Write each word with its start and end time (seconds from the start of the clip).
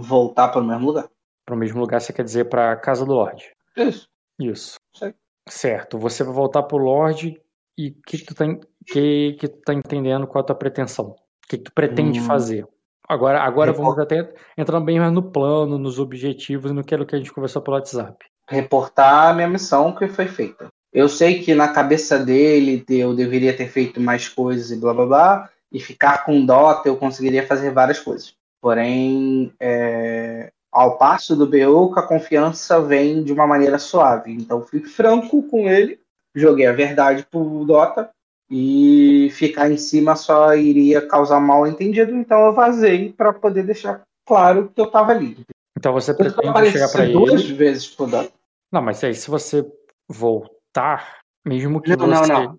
Voltar 0.00 0.48
para 0.48 0.60
o 0.60 0.64
mesmo 0.64 0.86
lugar. 0.86 1.08
Para 1.44 1.54
o 1.54 1.58
mesmo 1.58 1.80
lugar, 1.80 2.00
você 2.00 2.12
quer 2.12 2.24
dizer 2.24 2.44
para 2.48 2.76
casa 2.76 3.04
do 3.04 3.12
Lorde? 3.12 3.50
Isso. 3.76 4.08
Isso. 4.40 4.76
Sei. 4.94 5.14
Certo. 5.48 5.98
Você 5.98 6.22
vai 6.22 6.34
voltar 6.34 6.62
pro 6.62 6.76
Lorde 6.76 7.40
e 7.76 7.88
o 7.88 7.94
que, 8.06 8.18
que, 8.18 8.24
tu 8.26 8.34
tá, 8.34 8.44
que, 8.86 9.36
que 9.38 9.48
tu 9.48 9.58
tá 9.64 9.72
entendendo 9.74 10.26
qual 10.26 10.42
é 10.42 10.44
a 10.44 10.46
tua 10.46 10.56
pretensão? 10.56 11.06
O 11.10 11.48
que, 11.48 11.56
que 11.58 11.64
tu 11.64 11.72
pretende 11.72 12.20
Hum. 12.20 12.24
fazer? 12.24 12.66
Agora, 13.08 13.40
agora 13.40 13.70
Repor- 13.70 13.86
vamos 13.86 13.98
até 13.98 14.30
entrar 14.56 14.80
bem 14.80 15.00
mais 15.00 15.12
no 15.12 15.22
plano, 15.22 15.78
nos 15.78 15.98
objetivos 15.98 16.70
e 16.70 16.74
no 16.74 16.84
que 16.84 17.04
que 17.06 17.14
a 17.14 17.18
gente 17.18 17.32
conversou 17.32 17.62
pelo 17.62 17.76
WhatsApp. 17.76 18.26
Reportar 18.46 19.30
a 19.30 19.34
minha 19.34 19.48
missão 19.48 19.94
que 19.94 20.06
foi 20.08 20.26
feita. 20.26 20.68
Eu 20.92 21.08
sei 21.08 21.42
que 21.42 21.54
na 21.54 21.68
cabeça 21.68 22.18
dele 22.18 22.84
eu 22.88 23.14
deveria 23.14 23.56
ter 23.56 23.68
feito 23.68 23.98
mais 24.00 24.28
coisas 24.28 24.70
e 24.70 24.76
blá 24.76 24.92
blá 24.92 25.06
blá, 25.06 25.50
e 25.72 25.80
ficar 25.80 26.24
com 26.24 26.44
Dota 26.44 26.88
eu 26.88 26.96
conseguiria 26.96 27.46
fazer 27.46 27.70
várias 27.70 27.98
coisas. 28.00 28.34
Porém, 28.60 29.52
é, 29.60 30.52
ao 30.72 30.98
passo 30.98 31.36
do 31.36 31.48
que 31.50 31.60
a 31.98 32.02
confiança 32.02 32.80
vem 32.80 33.22
de 33.22 33.32
uma 33.32 33.46
maneira 33.46 33.78
suave. 33.78 34.32
Então, 34.32 34.62
fui 34.62 34.80
franco 34.80 35.42
com 35.44 35.68
ele, 35.68 36.00
joguei 36.34 36.66
a 36.66 36.72
verdade 36.72 37.26
pro 37.30 37.64
Dota, 37.64 38.10
e 38.50 39.28
ficar 39.32 39.70
em 39.70 39.76
cima 39.76 40.16
só 40.16 40.54
iria 40.54 41.06
causar 41.06 41.40
mal 41.40 41.66
entendido, 41.66 42.16
então 42.16 42.46
eu 42.46 42.54
vazei 42.54 43.12
para 43.12 43.32
poder 43.32 43.62
deixar 43.62 44.02
claro 44.26 44.70
que 44.74 44.80
eu 44.80 44.90
tava 44.90 45.12
ali. 45.12 45.38
Então 45.76 45.92
você 45.92 46.14
pretende 46.14 46.70
chegar 46.70 46.88
para 46.88 47.04
apareci 47.04 47.12
duas 47.12 47.44
ele. 47.44 47.52
vezes 47.54 47.88
pro 47.88 48.06
Dota. 48.06 48.32
Não, 48.72 48.82
mas 48.82 49.02
aí 49.04 49.14
se 49.14 49.30
você 49.30 49.70
voltar, 50.08 51.18
mesmo 51.46 51.80
que 51.80 51.94
Não, 51.94 52.06
não, 52.06 52.24
você. 52.24 52.32
não. 52.32 52.58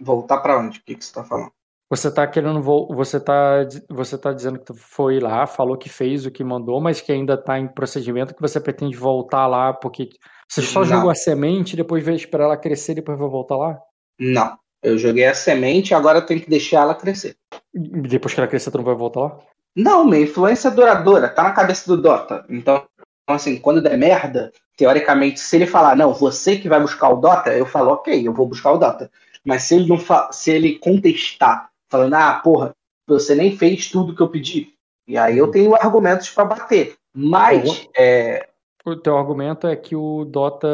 Voltar 0.00 0.38
pra 0.38 0.58
onde? 0.58 0.78
O 0.78 0.82
que, 0.82 0.94
que 0.94 1.04
você 1.04 1.12
tá 1.12 1.22
falando? 1.24 1.52
Você 1.90 2.08
tá 2.08 2.24
querendo. 2.26 2.62
Você 2.62 3.18
tá, 3.18 3.64
di- 3.64 3.82
você 3.90 4.16
tá 4.16 4.32
dizendo 4.32 4.60
que 4.60 4.66
tu 4.66 4.74
foi 4.74 5.18
lá, 5.18 5.44
falou 5.46 5.76
que 5.76 5.88
fez 5.88 6.24
o 6.24 6.30
que 6.30 6.44
mandou, 6.44 6.80
mas 6.80 7.00
que 7.00 7.10
ainda 7.10 7.36
tá 7.36 7.58
em 7.58 7.66
procedimento, 7.66 8.32
que 8.34 8.40
você 8.40 8.60
pretende 8.60 8.96
voltar 8.96 9.48
lá 9.48 9.72
porque 9.72 10.10
você 10.48 10.62
só 10.62 10.80
Não. 10.80 10.86
jogou 10.86 11.10
a 11.10 11.14
semente, 11.14 11.76
depois 11.76 12.04
vai 12.04 12.14
esperar 12.14 12.44
ela 12.44 12.56
crescer 12.56 12.92
e 12.92 12.96
depois 12.96 13.18
vai 13.18 13.28
voltar 13.28 13.56
lá? 13.56 13.78
Não. 14.18 14.56
Eu 14.82 14.96
joguei 14.96 15.26
a 15.26 15.34
semente, 15.34 15.92
agora 15.94 16.18
eu 16.18 16.26
tenho 16.26 16.40
que 16.40 16.48
deixar 16.48 16.82
ela 16.82 16.94
crescer. 16.94 17.36
E 17.74 18.00
depois 18.02 18.32
que 18.32 18.40
ela 18.40 18.48
crescer, 18.48 18.70
tu 18.70 18.78
não 18.78 18.84
vai 18.84 18.94
voltar 18.94 19.20
lá? 19.20 19.38
Não, 19.76 20.04
minha 20.06 20.22
influência 20.22 20.68
é 20.68 20.70
duradoura, 20.70 21.28
tá 21.28 21.42
na 21.42 21.52
cabeça 21.52 21.86
do 21.94 22.00
Dota. 22.00 22.44
Então, 22.48 22.84
assim, 23.26 23.58
quando 23.58 23.82
der 23.82 23.98
merda, 23.98 24.52
teoricamente, 24.76 25.38
se 25.38 25.56
ele 25.56 25.66
falar, 25.66 25.94
não, 25.96 26.12
você 26.14 26.56
que 26.56 26.68
vai 26.68 26.80
buscar 26.80 27.10
o 27.10 27.16
Dota, 27.16 27.52
eu 27.52 27.66
falo, 27.66 27.92
ok, 27.92 28.26
eu 28.26 28.32
vou 28.32 28.46
buscar 28.46 28.72
o 28.72 28.78
Dota. 28.78 29.10
Mas 29.44 29.64
se 29.64 29.74
ele 29.74 29.86
não 29.86 29.98
se 30.32 30.50
ele 30.50 30.78
contestar, 30.78 31.69
falando, 31.90 32.14
ah, 32.14 32.34
porra, 32.42 32.72
você 33.06 33.34
nem 33.34 33.56
fez 33.56 33.90
tudo 33.90 34.14
que 34.14 34.22
eu 34.22 34.28
pedi, 34.28 34.72
e 35.06 35.18
aí 35.18 35.36
eu 35.36 35.48
tenho 35.50 35.74
argumentos 35.74 36.30
pra 36.30 36.44
bater. 36.44 36.94
Mas, 37.14 37.88
é, 37.96 38.48
O 38.86 38.94
teu 38.96 39.18
argumento 39.18 39.66
é 39.66 39.74
que 39.76 39.96
o 39.96 40.24
Dota. 40.24 40.68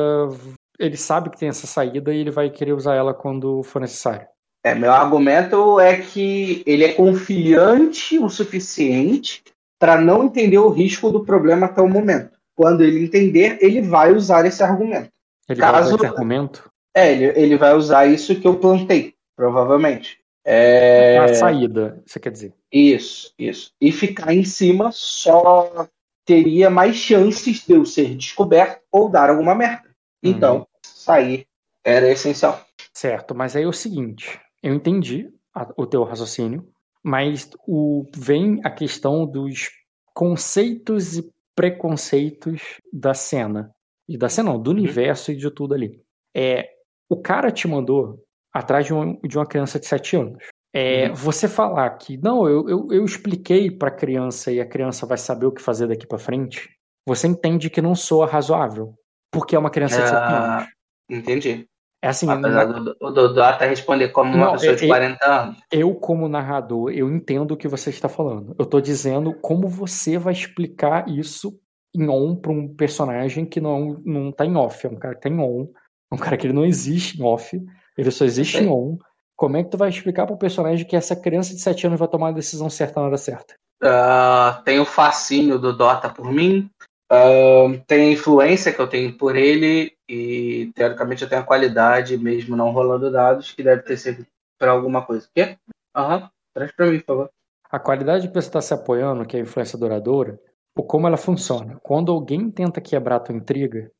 Ele 0.79 0.97
sabe 0.97 1.31
que 1.31 1.39
tem 1.39 1.49
essa 1.49 1.67
saída 1.67 2.13
e 2.13 2.19
ele 2.19 2.31
vai 2.31 2.51
querer 2.51 2.75
usar 2.75 2.95
ela 2.95 3.15
quando 3.15 3.63
for 3.63 3.81
necessário. 3.81 4.27
É, 4.63 4.75
meu 4.75 4.93
argumento 4.93 5.81
é 5.81 5.97
que 5.97 6.63
ele 6.67 6.85
é 6.85 6.93
confiante 6.93 8.19
o 8.19 8.29
suficiente 8.29 9.43
para 9.79 9.99
não 10.01 10.25
entender 10.25 10.59
o 10.59 10.69
risco 10.69 11.11
do 11.11 11.25
problema 11.25 11.67
até 11.67 11.81
o 11.81 11.89
momento. 11.89 12.37
Quando 12.55 12.83
ele 12.83 13.05
entender, 13.05 13.59
ele 13.61 13.81
vai 13.81 14.13
usar 14.13 14.45
esse 14.45 14.63
argumento. 14.63 15.09
Ele 15.49 15.61
vai 15.61 15.73
Caso- 15.73 15.95
usar 15.95 15.97
esse 15.97 16.07
argumento. 16.07 16.71
É, 16.95 17.13
ele, 17.13 17.25
ele 17.39 17.57
vai 17.57 17.75
usar 17.75 18.07
isso 18.07 18.39
que 18.39 18.47
eu 18.47 18.57
plantei, 18.59 19.15
provavelmente. 19.37 20.19
É, 20.49 21.19
A 21.19 21.35
saída, 21.35 22.01
você 22.07 22.21
quer 22.21 22.31
dizer. 22.31 22.55
Isso, 22.73 23.35
isso. 23.37 23.73
E 23.81 23.91
ficar 23.91 24.33
em 24.33 24.45
cima 24.45 24.91
só 24.93 25.89
teria 26.25 26.71
mais 26.71 26.97
chances 26.97 27.67
de 27.67 27.73
eu 27.75 27.85
ser 27.85 28.15
descoberto 28.17 28.81
ou 28.93 29.09
dar 29.09 29.29
alguma 29.29 29.55
merda. 29.55 29.91
Então, 30.23 30.67
sair 30.85 31.47
era 31.85 32.09
essencial. 32.11 32.65
Certo, 32.93 33.35
mas 33.35 33.57
aí 33.57 33.65
é 33.65 33.67
o 33.67 33.73
seguinte, 33.73 34.41
eu 34.63 34.75
entendi 34.75 35.29
a- 35.55 35.69
o 35.77 35.87
teu 35.87 36.03
raciocínio, 36.05 36.67
mas 37.03 37.49
o, 37.67 38.05
vem 38.17 38.61
a 38.65 38.71
questão 38.71 39.27
dos 39.27 39.69
conceitos 40.15 41.17
e 41.17 41.31
preconceitos 41.55 42.81
da 42.93 43.15
cena. 43.15 43.71
E 44.09 44.17
da 44.17 44.29
cena 44.29 44.53
não, 44.53 44.61
do 44.63 44.71
universo 44.71 45.31
e 45.33 45.37
de 45.37 45.51
tudo 45.51 45.75
ali. 45.75 46.01
É, 46.35 46.69
o 47.09 47.17
cara 47.21 47.51
te 47.51 47.69
mandou 47.69 48.25
atrás 48.59 48.87
de, 48.87 48.95
um- 48.95 49.19
de 49.23 49.37
uma 49.39 49.47
criança 49.47 49.79
de 49.79 49.87
7 49.87 50.17
anos. 50.17 50.43
É, 50.75 51.09
Uhum. 51.09 51.15
Você 51.15 51.49
falar 51.49 51.89
que, 51.91 52.17
não, 52.19 52.47
eu, 52.49 52.69
eu, 52.69 52.89
eu 52.91 53.05
expliquei 53.05 53.71
pra 53.71 53.91
criança 53.91 54.53
e 54.53 54.61
a 54.61 54.67
criança 54.67 55.07
vai 55.07 55.17
saber 55.17 55.47
o 55.47 55.53
que 55.53 55.63
fazer 55.63 55.87
daqui 55.87 56.07
pra 56.07 56.19
frente, 56.19 56.69
você 57.09 57.27
entende 57.27 57.71
que 57.71 57.81
não 57.81 57.95
soa 57.95 58.27
razoável. 58.27 58.95
Porque 59.33 59.57
é 59.57 59.59
uma 59.59 59.71
criança 59.71 60.03
de 60.03 60.09
7 60.09 60.17
Ah, 60.17 60.57
anos. 60.59 60.69
Entendi. 61.11 61.67
É 62.03 62.09
assim, 62.09 62.29
Apesar 62.31 62.65
do, 62.67 62.95
o 63.01 63.11
Dodô 63.11 63.43
até 63.43 63.67
responder 63.67 64.09
como 64.09 64.35
uma 64.35 64.47
Não, 64.47 64.53
pessoa 64.53 64.77
de 64.77 64.85
é- 64.85 64.89
40 64.89 65.25
anos. 65.27 65.59
Eu, 65.73 65.95
como 65.95 66.29
narrador, 66.29 66.91
eu 66.93 67.11
entendo 67.11 67.53
o 67.53 67.57
que 67.57 67.67
você 67.69 67.91
está 67.91 68.09
falando. 68.09 68.55
Eu 68.59 68.67
tô 68.67 68.81
dizendo 68.81 69.33
como 69.41 69.67
você 69.69 70.19
vai 70.19 70.33
explicar 70.35 71.09
isso 71.09 71.59
em 71.95 72.07
on 72.09 72.37
para 72.37 72.53
um 72.53 72.69
personagem 72.75 73.47
que 73.47 73.61
não, 73.61 74.01
não 74.05 74.31
tá 74.31 74.45
em 74.45 74.55
off. 74.57 74.87
É 74.87 74.91
um 74.91 74.97
cara 74.97 75.15
que 75.15 75.23
tá 75.23 75.29
em 75.29 75.41
on. 75.41 75.67
É 76.13 76.15
um 76.15 76.19
cara 76.19 76.37
que 76.37 76.47
ele 76.47 76.53
não 76.55 76.65
existe 76.67 77.19
em 77.19 77.25
off. 77.25 77.59
Ele 77.97 78.11
só 78.11 78.25
existe 78.25 78.59
em 78.59 78.69
on. 78.69 78.99
Como 79.37 79.57
é 79.57 79.65
que 79.65 79.71
tu 79.71 79.77
vai 79.77 79.89
explicar 79.89 80.27
para 80.27 80.35
o 80.35 80.39
personagem 80.39 80.87
que 80.87 80.97
essa 80.97 81.15
criança 81.15 81.55
de 81.55 81.61
7 81.61 81.87
anos 81.87 81.99
vai 81.99 82.09
tomar 82.09 82.29
a 82.29 82.33
decisão 82.33 82.71
certa 82.71 83.01
na 83.01 83.07
hora 83.07 83.19
certa? 83.19 83.55
Ah, 83.83 84.63
tem 84.65 84.81
o 84.81 84.87
fascínio 84.87 85.59
do 85.59 85.77
Dota 85.77 86.09
por 86.09 86.33
mim. 86.33 86.71
Ah, 87.11 87.67
tem 87.87 88.09
a 88.09 88.13
influência 88.13 88.73
que 88.73 88.81
eu 88.81 88.89
tenho 88.89 89.17
por 89.17 89.37
ele. 89.37 89.93
E, 90.09 90.73
teoricamente, 90.75 91.23
eu 91.23 91.29
tenho 91.29 91.43
a 91.43 91.45
qualidade, 91.45 92.17
mesmo 92.17 92.57
não 92.57 92.71
rolando 92.71 93.11
dados, 93.11 93.53
que 93.53 93.63
deve 93.63 93.83
ter 93.83 93.97
sido 93.97 94.27
para 94.59 94.71
alguma 94.71 95.05
coisa. 95.05 95.29
Quê? 95.35 95.57
Aham. 95.95 96.31
Traz 96.55 96.73
para 96.73 96.87
mim, 96.87 96.99
por 97.01 97.07
favor. 97.07 97.31
A 97.71 97.79
qualidade 97.79 98.29
que 98.29 98.35
você 98.35 98.49
está 98.49 98.63
se 98.63 98.73
apoiando, 98.73 99.27
que 99.27 99.37
é 99.37 99.41
a 99.41 99.43
influência 99.43 99.79
duradoura, 99.79 100.41
o 100.75 100.83
como 100.83 101.07
ela 101.07 101.17
funciona. 101.17 101.79
Quando 101.83 102.13
alguém 102.13 102.51
tenta 102.51 102.81
quebrar 102.81 103.17
a 103.17 103.21
tua 103.21 103.35
intriga, 103.35 103.91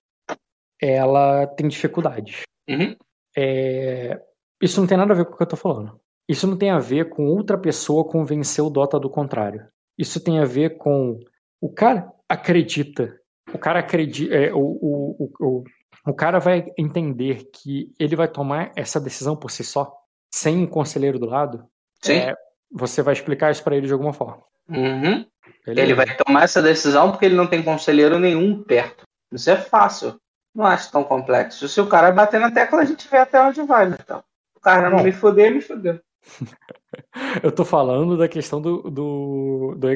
ela 0.81 1.47
tem 1.47 1.69
dificuldades. 1.69 2.43
Uhum. 2.69 2.97
É, 3.37 4.21
Isso 4.63 4.81
não 4.81 4.87
tem 4.87 4.97
nada 4.97 5.13
a 5.13 5.17
ver 5.17 5.27
com 5.27 5.35
o 5.35 5.37
que 5.37 5.43
eu 5.43 5.49
tô 5.49 5.57
falando. 5.57 6.01
Isso 6.29 6.47
não 6.47 6.57
tem 6.57 6.71
a 6.71 6.79
ver 6.79 7.09
com 7.09 7.27
outra 7.27 7.57
pessoa 7.57 8.09
convencer 8.09 8.65
o 8.65 8.71
Dota 8.71 8.99
do 8.99 9.11
contrário. 9.11 9.67
Isso 9.99 10.21
tem 10.21 10.41
a 10.41 10.45
ver 10.45 10.77
com 10.77 11.21
o 11.61 11.73
cara 11.73 12.13
acredita. 12.29 13.19
O 13.53 13.59
cara 13.59 13.79
acredita. 13.81 14.35
é, 14.35 14.53
o, 14.53 14.59
o, 14.59 15.33
o, 15.41 15.65
o, 16.07 16.15
cara 16.15 16.39
vai 16.39 16.67
entender 16.77 17.49
que 17.53 17.93
ele 17.99 18.17
vai 18.17 18.29
tomar 18.29 18.73
essa 18.75 19.01
decisão 19.01 19.37
por 19.37 19.51
si 19.51 19.63
só, 19.63 19.93
sem 20.35 20.59
um 20.59 20.67
conselheiro 20.67 21.19
do 21.19 21.27
lado. 21.27 21.65
Sim. 22.03 22.15
É, 22.15 22.35
você 22.71 23.03
vai 23.03 23.15
explicar 23.15 23.53
isso 23.53 23.63
pra 23.63 23.77
ele 23.77 23.87
de 23.87 23.93
alguma 23.93 24.13
forma. 24.13 24.43
Uhum. 24.69 25.25
Ele 25.67 25.95
vai 25.95 26.17
tomar 26.17 26.45
essa 26.45 26.61
decisão 26.61 27.11
porque 27.11 27.25
ele 27.25 27.37
não 27.37 27.47
tem 27.47 27.63
conselheiro 27.63 28.19
nenhum 28.19 28.63
perto. 28.63 29.05
Isso 29.33 29.51
é 29.51 29.57
fácil. 29.57 30.21
Não 30.57 30.65
acho 30.65 30.91
tão 30.91 31.05
complexo. 31.05 31.69
Se 31.69 31.79
o 31.83 31.87
cara 31.87 32.11
bater 32.11 32.41
na 32.41 32.51
tecla, 32.51 32.81
a 32.81 32.85
gente 32.85 33.07
vê 33.09 33.19
até 33.19 33.39
onde 33.43 33.61
vai, 33.63 33.89
né? 33.91 33.97
Então, 34.01 34.25
o 34.57 34.61
cara 34.61 34.89
não 34.89 35.03
me 35.05 35.13
fuder, 35.13 35.53
me 35.55 35.61
fudeu. 35.61 36.01
Eu 37.43 37.53
tô 37.53 37.63
falando 37.65 38.17
da 38.17 38.27
questão 38.27 38.61
do, 38.61 38.91
do, 38.91 39.75
do 39.77 39.87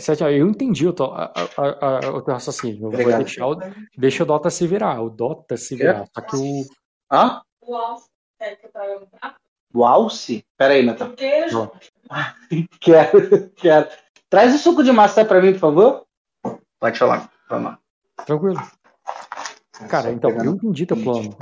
sete. 0.00 0.22
Eu 0.24 0.48
entendi 0.48 0.86
o, 0.88 0.92
to- 0.94 1.04
a- 1.12 1.32
a- 1.56 2.06
a- 2.06 2.10
o 2.10 2.22
teu 2.22 2.34
raciocínio. 2.34 2.86
Eu 2.86 2.90
vou 2.90 3.00
deixar 3.18 3.46
o, 3.46 3.56
deixa 3.96 4.22
o 4.22 4.26
Dota 4.26 4.48
se 4.50 4.66
virar. 4.66 5.00
O 5.02 5.10
Dota 5.10 5.56
se 5.58 5.76
virar. 5.76 6.06
Só 6.14 6.20
que 6.22 6.36
o. 6.36 6.64
Hã? 7.12 7.42
O 7.60 7.76
alce 7.76 8.08
é 8.40 8.56
que 8.56 8.66
eu 8.66 8.70
tava? 8.70 9.06
O 9.74 9.84
alce? 9.84 10.44
Pera 10.56 10.72
aí, 10.74 10.82
Natal. 10.84 11.12
Quero, 12.80 13.50
quero. 13.56 13.88
Traz 14.30 14.54
o 14.54 14.58
suco 14.58 14.82
de 14.82 14.90
maçã 14.90 15.24
pra 15.24 15.40
mim, 15.42 15.52
por 15.52 15.58
favor. 15.60 16.06
Pode 16.80 16.98
falar. 16.98 17.30
Vamos 17.50 17.64
lá. 17.72 17.78
Tranquilo. 18.24 18.60
Cara, 19.88 20.10
então, 20.10 20.30
eu 20.30 20.52
entendi 20.54 20.86
teu 20.86 20.96
plano. 20.96 21.36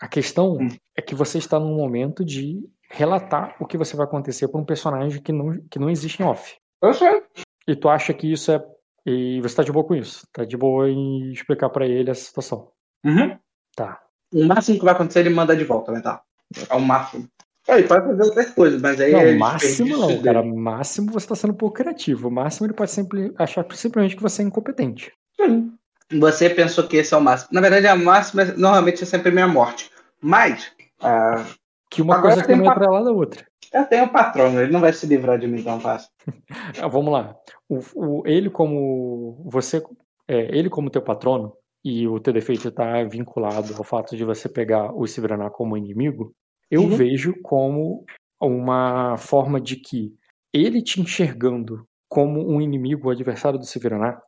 A 0.00 0.08
questão 0.08 0.54
Hum. 0.56 0.68
é 0.96 1.02
que 1.02 1.14
você 1.14 1.38
está 1.38 1.58
num 1.60 1.76
momento 1.76 2.24
de 2.24 2.60
relatar 2.90 3.54
o 3.60 3.66
que 3.66 3.76
você 3.78 3.96
vai 3.96 4.04
acontecer 4.06 4.48
para 4.48 4.60
um 4.60 4.64
personagem 4.64 5.22
que 5.22 5.32
não, 5.32 5.52
que 5.70 5.78
não 5.78 5.88
existe 5.88 6.20
em 6.22 6.26
off. 6.26 6.56
Eu 6.82 6.92
sei. 6.92 7.22
E 7.68 7.76
tu 7.76 7.88
acha 7.88 8.12
que 8.12 8.30
isso 8.32 8.50
é. 8.50 8.62
E 9.06 9.40
você 9.40 9.56
tá 9.56 9.62
de 9.62 9.72
boa 9.72 9.84
com 9.86 9.94
isso? 9.94 10.26
Tá 10.32 10.44
de 10.44 10.56
boa 10.56 10.88
em 10.88 11.30
explicar 11.32 11.68
para 11.70 11.86
ele 11.86 12.10
essa 12.10 12.24
situação. 12.24 12.68
Uhum. 13.04 13.36
Tá. 13.76 14.00
O 14.34 14.44
máximo 14.44 14.78
que 14.78 14.84
vai 14.84 14.94
acontecer 14.94 15.20
é 15.20 15.22
ele 15.22 15.34
mandar 15.34 15.54
de 15.54 15.64
volta, 15.64 15.92
né? 15.92 16.00
Tá. 16.00 16.22
É 16.68 16.74
o 16.74 16.80
máximo. 16.80 17.28
É, 17.68 17.78
Ele 17.78 17.86
pode 17.86 18.04
fazer 18.06 18.22
outras 18.24 18.50
coisas, 18.50 18.82
mas 18.82 19.00
aí 19.00 19.12
Não, 19.12 19.20
é 19.20 19.34
máximo 19.36 19.96
não, 19.96 20.20
cara. 20.22 20.42
dele. 20.42 20.54
Máximo 20.56 21.12
você 21.12 21.28
tá 21.28 21.36
sendo 21.36 21.52
um 21.52 21.56
pouco 21.56 21.76
criativo. 21.76 22.28
Máximo 22.30 22.66
ele 22.66 22.74
pode 22.74 22.90
sempre 22.90 23.32
achar 23.38 23.64
simplesmente 23.72 24.16
que 24.16 24.22
você 24.22 24.42
é 24.42 24.44
incompetente. 24.44 25.12
Sim. 25.40 25.72
Você 26.18 26.50
pensou 26.50 26.86
que 26.86 26.96
esse 26.98 27.14
é 27.14 27.16
o 27.16 27.20
máximo. 27.20 27.50
Na 27.52 27.60
verdade, 27.60 27.86
a 27.86 27.96
máxima 27.96 28.44
normalmente 28.56 29.02
é 29.02 29.06
sempre 29.06 29.30
minha 29.30 29.48
morte. 29.48 29.90
Mas, 30.20 30.70
ah, 31.00 31.44
que 31.90 32.02
uma 32.02 32.20
coisa 32.20 32.36
tem 32.42 32.54
também 32.56 32.66
é 32.68 32.70
pa- 32.70 32.76
atrelada 32.76 33.10
à 33.10 33.12
outra. 33.12 33.46
Eu 33.72 33.84
tenho 33.86 34.04
um 34.04 34.08
patrono, 34.08 34.60
ele 34.60 34.70
não 34.72 34.80
vai 34.80 34.92
se 34.92 35.06
livrar 35.06 35.38
de 35.38 35.46
mim 35.48 35.62
tão 35.62 35.80
fácil. 35.80 36.08
Ah, 36.82 36.88
vamos 36.88 37.12
lá. 37.12 37.34
O, 37.68 37.78
o- 37.94 38.22
ele 38.26 38.50
como 38.50 39.42
você, 39.50 39.82
é, 40.28 40.56
ele 40.56 40.68
como 40.68 40.90
teu 40.90 41.02
patrono 41.02 41.54
e 41.84 42.06
o 42.06 42.20
teu 42.20 42.32
defeito 42.32 42.68
está 42.68 43.02
vinculado 43.04 43.74
ao 43.76 43.84
fato 43.84 44.16
de 44.16 44.24
você 44.24 44.48
pegar 44.48 44.92
o 44.94 45.06
Sivraná 45.06 45.50
como 45.50 45.76
inimigo, 45.76 46.32
eu 46.70 46.82
Uhum. 46.82 46.88
vejo 46.88 47.34
como 47.42 48.04
uma 48.40 49.16
forma 49.16 49.60
de 49.60 49.76
que 49.76 50.12
ele 50.52 50.82
te 50.82 51.00
enxergando 51.00 51.86
como 52.08 52.46
um 52.46 52.60
inimigo, 52.60 53.08
o 53.08 53.10
adversário 53.10 53.58
do 53.58 53.64
Sivraná, 53.64 54.20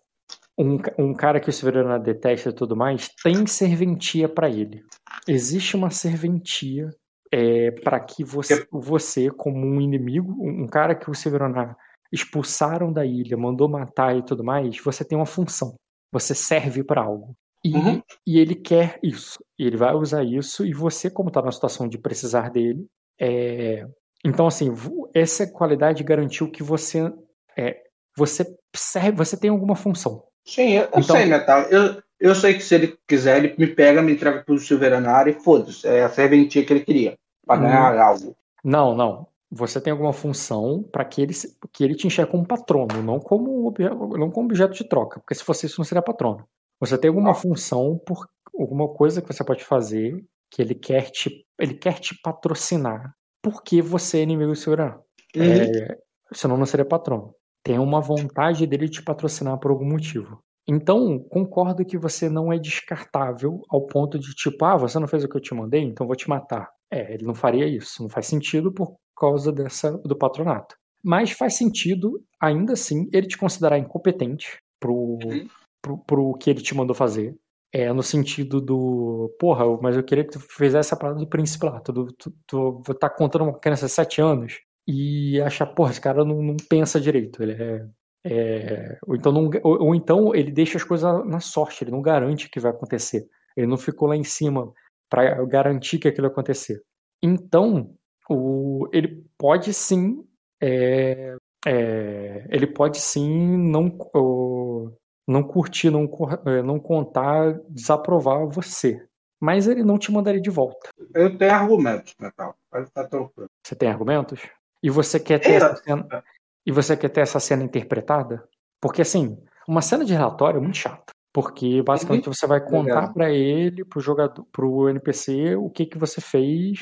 um, 0.58 0.78
um 0.98 1.14
cara 1.14 1.40
que 1.40 1.48
o 1.48 1.52
Sivraná 1.52 1.98
detesta 1.98 2.50
e 2.50 2.52
tudo 2.52 2.76
mais, 2.76 3.08
tem 3.22 3.46
serventia 3.46 4.28
para 4.28 4.48
ele. 4.48 4.84
Existe 5.26 5.76
uma 5.76 5.90
serventia 5.90 6.90
é, 7.32 7.72
para 7.72 7.98
que 7.98 8.24
você, 8.24 8.64
você, 8.70 9.30
como 9.30 9.58
um 9.66 9.80
inimigo, 9.80 10.32
um 10.40 10.66
cara 10.66 10.94
que 10.94 11.10
o 11.10 11.14
Severaná 11.14 11.76
expulsaram 12.12 12.92
da 12.92 13.04
ilha, 13.04 13.36
mandou 13.36 13.68
matar 13.68 14.16
e 14.16 14.22
tudo 14.22 14.44
mais, 14.44 14.78
você 14.78 15.04
tem 15.04 15.18
uma 15.18 15.26
função. 15.26 15.74
Você 16.12 16.34
serve 16.34 16.84
para 16.84 17.02
algo. 17.02 17.34
E, 17.64 17.74
Uhum. 17.74 18.02
e 18.26 18.38
ele 18.38 18.54
quer 18.54 19.00
isso. 19.02 19.38
Ele 19.58 19.76
vai 19.76 19.94
usar 19.94 20.22
isso, 20.22 20.64
e 20.64 20.72
você, 20.72 21.10
como 21.10 21.28
está 21.28 21.42
na 21.42 21.50
situação 21.50 21.88
de 21.88 21.98
precisar 21.98 22.50
dele, 22.50 22.86
é... 23.18 23.84
então 24.24 24.46
assim, 24.46 24.70
essa 25.12 25.50
qualidade 25.50 26.04
garantiu 26.04 26.50
que 26.50 26.62
você 26.62 27.12
é, 27.56 27.82
você 28.16 28.44
serve, 28.76 29.16
você 29.16 29.36
tem 29.36 29.50
alguma 29.50 29.74
função. 29.74 30.22
Sim, 30.44 30.72
eu, 30.72 30.84
Então- 30.88 31.02
sei, 31.16 31.26
Metal. 31.26 31.62
Eu, 31.62 32.02
eu 32.20 32.34
sei 32.34 32.54
que 32.54 32.60
se 32.62 32.74
ele 32.74 32.98
quiser, 33.08 33.38
ele 33.44 33.54
me 33.58 33.66
pega, 33.66 34.02
me 34.02 34.12
entrega 34.12 34.42
pro 34.42 34.58
Silveranário 34.58 35.30
e 35.36 35.40
foda-se. 35.42 35.86
É 35.86 36.04
a 36.04 36.08
serventia 36.08 36.64
que 36.64 36.72
ele 36.72 36.84
queria. 36.84 37.16
Pra 37.46 37.56
Uhum. 37.56 37.62
ganhar 37.62 37.98
algo. 38.00 38.36
Não, 38.62 38.94
não. 38.94 39.26
Você 39.50 39.80
tem 39.80 39.90
alguma 39.92 40.12
função 40.12 40.82
para 40.90 41.04
que 41.04 41.22
ele, 41.22 41.32
que 41.72 41.84
ele 41.84 41.94
te 41.94 42.06
enxergue 42.06 42.30
como 42.32 42.46
patrono, 42.46 43.02
não 43.02 43.20
como, 43.20 43.72
não 44.18 44.30
como 44.30 44.46
objeto 44.48 44.72
de 44.74 44.88
troca, 44.88 45.20
porque 45.20 45.34
se 45.34 45.44
fosse 45.44 45.66
isso 45.66 45.78
não 45.78 45.84
seria 45.84 46.02
patrono. 46.02 46.44
Você 46.80 46.98
tem 46.98 47.08
alguma 47.08 47.30
Ah. 47.30 47.34
função 47.34 48.00
por 48.04 48.26
alguma 48.58 48.88
coisa 48.88 49.22
que 49.22 49.32
você 49.32 49.44
pode 49.44 49.62
fazer 49.64 50.24
que 50.50 50.60
ele 50.62 50.74
quer 50.74 51.10
te, 51.10 51.44
ele 51.58 51.74
quer 51.74 51.98
te 52.00 52.18
patrocinar 52.22 53.14
porque 53.42 53.80
você 53.82 54.18
é 54.18 54.22
inimigo 54.22 54.50
do 54.52 54.56
soberano. 54.56 55.00
Uhum. 55.36 55.42
É, 55.44 55.98
senão 56.32 56.56
não 56.56 56.66
seria 56.66 56.84
patrono. 56.84 57.34
Tem 57.64 57.78
uma 57.78 58.00
vontade 58.00 58.66
dele 58.66 58.88
te 58.88 59.02
patrocinar 59.02 59.58
por 59.58 59.70
algum 59.70 59.86
motivo. 59.86 60.38
Então, 60.68 61.18
concordo 61.18 61.84
que 61.84 61.98
você 61.98 62.28
não 62.28 62.52
é 62.52 62.58
descartável 62.58 63.60
ao 63.68 63.86
ponto 63.86 64.18
de 64.18 64.34
tipo, 64.34 64.64
ah, 64.64 64.76
você 64.76 64.98
não 64.98 65.08
fez 65.08 65.24
o 65.24 65.28
que 65.28 65.36
eu 65.36 65.40
te 65.40 65.54
mandei, 65.54 65.82
então 65.82 66.06
vou 66.06 66.16
te 66.16 66.28
matar. 66.28 66.70
É, 66.90 67.14
ele 67.14 67.24
não 67.24 67.34
faria 67.34 67.66
isso. 67.66 68.02
Não 68.02 68.08
faz 68.08 68.26
sentido 68.26 68.72
por 68.72 68.96
causa 69.16 69.50
dessa 69.52 69.92
do 69.98 70.16
patronato. 70.16 70.76
Mas 71.02 71.32
faz 71.32 71.54
sentido, 71.56 72.22
ainda 72.40 72.72
assim, 72.74 73.08
ele 73.12 73.26
te 73.26 73.36
considerar 73.36 73.78
incompetente 73.78 74.58
pro, 74.80 74.94
Uhum. 74.94 75.48
pro, 75.82 75.98
pro 75.98 76.34
que 76.34 76.48
ele 76.50 76.62
te 76.62 76.74
mandou 76.74 76.94
fazer. 76.94 77.34
É, 77.72 77.92
no 77.92 78.02
sentido 78.02 78.60
do, 78.60 79.34
porra, 79.38 79.64
mas 79.82 79.96
eu 79.96 80.04
queria 80.04 80.24
que 80.24 80.30
tu 80.30 80.40
fizesse 80.40 80.94
a 80.94 80.96
parada 80.96 81.18
do 81.18 81.26
príncipe 81.26 81.66
lá. 81.66 81.80
Tu, 81.80 81.92
tu, 82.16 82.32
tu 82.46 82.82
tá 82.98 83.10
contando 83.10 83.42
uma 83.44 83.58
criança 83.58 83.86
de 83.86 83.92
7 83.92 84.20
anos 84.20 84.60
e 84.86 85.40
achar, 85.42 85.66
porra, 85.66 85.90
esse 85.90 86.00
cara 86.00 86.24
não, 86.24 86.42
não 86.42 86.56
pensa 86.68 87.00
direito. 87.00 87.42
Ele 87.42 87.52
é. 87.52 87.86
é- 88.24 88.98
ou, 89.06 89.16
então 89.16 89.32
não, 89.32 89.50
ou, 89.62 89.82
ou 89.86 89.94
então 89.94 90.34
ele 90.34 90.50
deixa 90.50 90.76
as 90.78 90.84
coisas 90.84 91.26
na 91.26 91.40
sorte, 91.40 91.84
ele 91.84 91.90
não 91.90 92.02
garante 92.02 92.48
que 92.50 92.60
vai 92.60 92.70
acontecer. 92.70 93.26
Ele 93.56 93.66
não 93.66 93.76
ficou 93.78 94.08
lá 94.08 94.16
em 94.16 94.24
cima 94.24 94.72
para 95.08 95.44
garantir 95.46 95.98
que 95.98 96.08
aquilo 96.08 96.26
ia 96.26 96.30
acontecer. 96.30 96.82
Então, 97.22 97.94
o, 98.28 98.88
ele 98.92 99.24
pode 99.38 99.72
sim. 99.72 100.24
é, 100.60 101.36
é, 101.66 102.46
ele 102.50 102.66
pode 102.66 102.98
sim 103.00 103.56
não, 103.56 103.86
o- 104.14 104.90
não 105.26 105.42
curtir, 105.42 105.90
não, 105.90 106.08
é, 106.46 106.62
não 106.62 106.78
contar, 106.78 107.58
desaprovar 107.68 108.46
você. 108.48 109.06
Mas 109.40 109.66
ele 109.68 109.82
não 109.82 109.98
te 109.98 110.10
mandaria 110.10 110.40
de 110.40 110.50
volta. 110.50 110.88
Eu 111.14 111.36
tenho 111.36 111.52
argumentos, 111.52 112.14
Metal. 112.18 112.54
Pode 112.70 112.86
estar 112.88 113.04
tranquilo. 113.08 113.48
Você 113.62 113.74
tem 113.74 113.88
argumentos? 113.90 114.40
E 114.84 114.90
você 114.90 115.18
quer 115.18 115.38
ter 115.38 115.52
essa 115.54 115.76
cena, 115.76 116.24
e 116.66 116.70
você 116.70 116.94
quer 116.94 117.08
ter 117.08 117.22
essa 117.22 117.40
cena 117.40 117.64
interpretada? 117.64 118.46
Porque 118.78 119.00
assim, 119.00 119.34
uma 119.66 119.80
cena 119.80 120.04
de 120.04 120.12
relatório 120.12 120.58
é 120.58 120.60
muito 120.60 120.76
chata, 120.76 121.10
porque 121.32 121.82
basicamente 121.82 122.28
você 122.28 122.46
vai 122.46 122.62
contar 122.62 123.10
pra 123.14 123.32
ele, 123.32 123.82
pro 123.82 123.98
jogador, 123.98 124.44
pro 124.52 124.90
NPC 124.90 125.56
o 125.56 125.70
que 125.70 125.86
que 125.86 125.96
você 125.96 126.20
fez, 126.20 126.80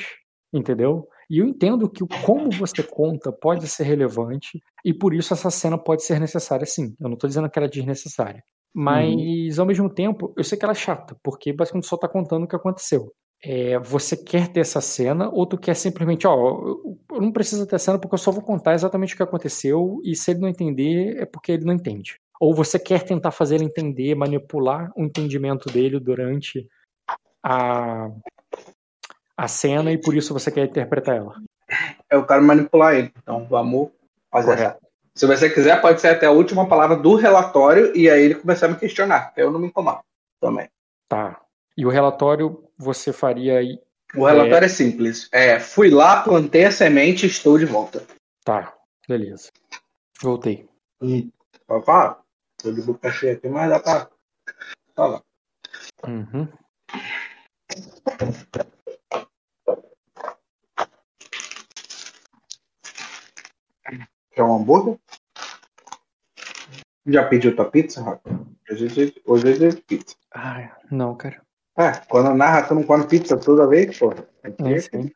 entendeu? 0.51 1.07
E 1.29 1.37
eu 1.39 1.47
entendo 1.47 1.89
que 1.89 2.03
o 2.03 2.07
como 2.25 2.51
você 2.51 2.83
conta 2.83 3.31
pode 3.31 3.69
ser 3.69 3.85
relevante 3.85 4.61
e 4.83 4.93
por 4.93 5.13
isso 5.13 5.33
essa 5.33 5.49
cena 5.49 5.77
pode 5.77 6.03
ser 6.03 6.19
necessária 6.19 6.65
sim. 6.65 6.93
Eu 6.99 7.07
não 7.07 7.15
tô 7.15 7.25
dizendo 7.25 7.49
que 7.49 7.57
ela 7.57 7.67
é 7.67 7.71
desnecessária. 7.71 8.43
Mas 8.75 9.57
ao 9.57 9.65
mesmo 9.65 9.89
tempo, 9.89 10.33
eu 10.35 10.43
sei 10.43 10.57
que 10.57 10.65
ela 10.65 10.73
é 10.73 10.75
chata, 10.75 11.15
porque 11.23 11.53
basicamente 11.53 11.87
só 11.87 11.95
tá 11.95 12.09
contando 12.09 12.43
o 12.43 12.47
que 12.49 12.55
aconteceu 12.57 13.13
é, 13.45 13.77
você 13.77 14.15
quer 14.15 14.47
ter 14.47 14.61
essa 14.61 14.79
cena 14.79 15.29
ou 15.29 15.45
tu 15.45 15.57
quer 15.57 15.75
simplesmente, 15.75 16.25
ó, 16.25 16.33
eu, 16.33 16.97
eu 17.11 17.21
não 17.21 17.31
preciso 17.31 17.67
ter 17.67 17.77
cena 17.77 17.99
porque 17.99 18.13
eu 18.13 18.19
só 18.19 18.31
vou 18.31 18.41
contar 18.41 18.73
exatamente 18.73 19.13
o 19.13 19.17
que 19.17 19.23
aconteceu 19.23 19.99
e 20.05 20.15
se 20.15 20.31
ele 20.31 20.39
não 20.39 20.47
entender 20.47 21.21
é 21.21 21.25
porque 21.25 21.51
ele 21.51 21.65
não 21.65 21.73
entende. 21.73 22.17
Ou 22.39 22.55
você 22.55 22.79
quer 22.79 23.03
tentar 23.03 23.31
fazer 23.31 23.55
ele 23.55 23.65
entender, 23.65 24.15
manipular 24.15 24.91
o 24.95 25.03
entendimento 25.03 25.71
dele 25.71 25.99
durante 25.99 26.65
a, 27.43 28.09
a 29.35 29.47
cena 29.49 29.91
e 29.91 29.97
por 29.97 30.15
isso 30.15 30.33
você 30.33 30.49
quer 30.49 30.65
interpretar 30.65 31.17
ela. 31.17 31.35
Eu 32.09 32.25
quero 32.25 32.43
manipular 32.43 32.95
ele. 32.95 33.11
Então 33.21 33.45
vamos 33.49 33.89
fazer 34.31 34.51
Correto. 34.51 34.77
essa. 34.77 34.93
Se 35.15 35.27
você 35.27 35.49
quiser, 35.49 35.81
pode 35.81 35.99
ser 35.99 36.07
até 36.09 36.25
a 36.25 36.31
última 36.31 36.67
palavra 36.67 36.95
do 36.95 37.15
relatório 37.15 37.95
e 37.95 38.09
aí 38.09 38.23
ele 38.23 38.35
começar 38.35 38.67
a 38.67 38.69
me 38.69 38.77
questionar. 38.77 39.33
Eu 39.35 39.51
não 39.51 39.59
me 39.59 39.67
incomodo 39.67 39.99
também. 40.39 40.69
Tá. 41.09 41.39
E 41.77 41.85
o 41.85 41.89
relatório 41.89 42.63
você 42.83 43.13
faria 43.13 43.57
aí. 43.57 43.79
O 44.15 44.25
relatório 44.25 44.65
é, 44.65 44.69
simples. 44.69 45.29
É, 45.31 45.59
fui 45.59 45.89
lá, 45.89 46.21
plantei 46.21 46.65
a 46.65 46.71
semente 46.71 47.25
e 47.25 47.29
estou 47.29 47.57
de 47.57 47.65
volta. 47.65 48.05
Tá, 48.43 48.75
beleza. 49.07 49.49
Voltei. 50.21 50.69
Hum, 51.01 51.31
falar? 51.67 52.21
Tô 52.57 52.71
de 52.71 52.81
boca 52.81 53.11
cheia 53.11 53.33
aqui, 53.33 53.47
mas 53.47 53.69
dá 53.69 53.79
pra 53.79 54.09
falar. 54.95 55.21
Uhum. 56.05 56.47
Quer 64.31 64.43
um 64.43 64.55
hambúrguer? 64.55 64.99
Já 67.05 67.27
pediu 67.27 67.55
tua 67.55 67.69
pizza, 67.69 68.01
Rafa? 68.01 68.21
Hoje 69.25 69.65
é 69.65 69.67
é 69.67 69.71
pizza. 69.75 70.15
Ai, 70.31 70.71
não, 70.89 71.15
cara. 71.15 71.41
É, 71.75 71.91
quando 72.07 72.35
narra, 72.35 72.67
tu 72.67 72.75
não 72.75 72.83
come 72.83 73.07
pizza 73.07 73.35
toda 73.37 73.67
vez, 73.67 73.97
porra. 73.97 74.27
Aqui 74.43 74.61
Nem 74.61 74.75
é 74.75 74.79
sei. 74.79 75.11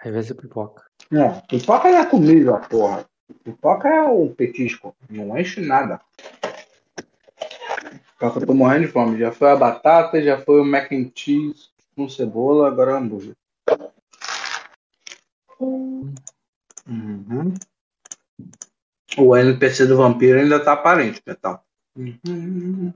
Às 0.00 0.12
vezes 0.12 0.30
é 0.30 0.34
pipoca. 0.34 0.84
Não, 1.10 1.40
pipoca 1.48 1.88
é 1.88 2.06
comida, 2.06 2.58
porra. 2.58 3.04
Pipoca 3.42 3.88
é 3.88 4.02
o 4.02 4.30
petisco. 4.30 4.94
Não 5.10 5.36
enche 5.36 5.60
nada. 5.60 6.00
Que 8.18 8.24
eu 8.24 8.46
tô 8.46 8.54
morrendo 8.54 8.86
de 8.86 8.92
fome. 8.92 9.18
Já 9.18 9.32
foi 9.32 9.50
a 9.50 9.56
batata, 9.56 10.22
já 10.22 10.38
foi 10.38 10.60
o 10.60 10.64
mac 10.64 10.92
and 10.92 11.10
cheese 11.14 11.70
com 11.96 12.08
cebola, 12.08 12.68
agora 12.68 12.92
é 12.92 12.94
o 12.94 12.96
hambúrguer. 12.98 13.36
Uhum. 16.88 17.54
O 19.18 19.36
NPC 19.36 19.86
do 19.86 19.96
vampiro 19.96 20.38
ainda 20.38 20.62
tá 20.62 20.74
aparente, 20.74 21.22
metal. 21.26 21.64
Uhum. 21.96 22.92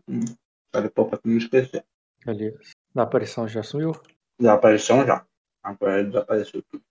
Pera 0.71 0.87
um 0.87 0.91
pouco 0.91 1.11
pra 1.11 1.21
não 1.25 1.39
esquecer. 1.39 1.85
Beleza. 2.25 2.61
Da 2.95 3.05
aparição 3.05 3.47
já 3.47 3.63
sumiu? 3.63 3.93
Desaparição 4.39 5.07
já. 5.07 5.25
Agora 5.63 6.03
desapareceu 6.03 6.63
tudo. 6.63 6.83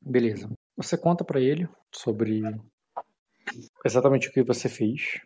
Beleza. 0.00 0.48
Você 0.76 0.96
conta 0.96 1.24
pra 1.24 1.40
ele 1.40 1.68
sobre 1.92 2.42
exatamente 3.84 4.28
o 4.28 4.32
que 4.32 4.42
você 4.42 4.68
fez. 4.68 5.20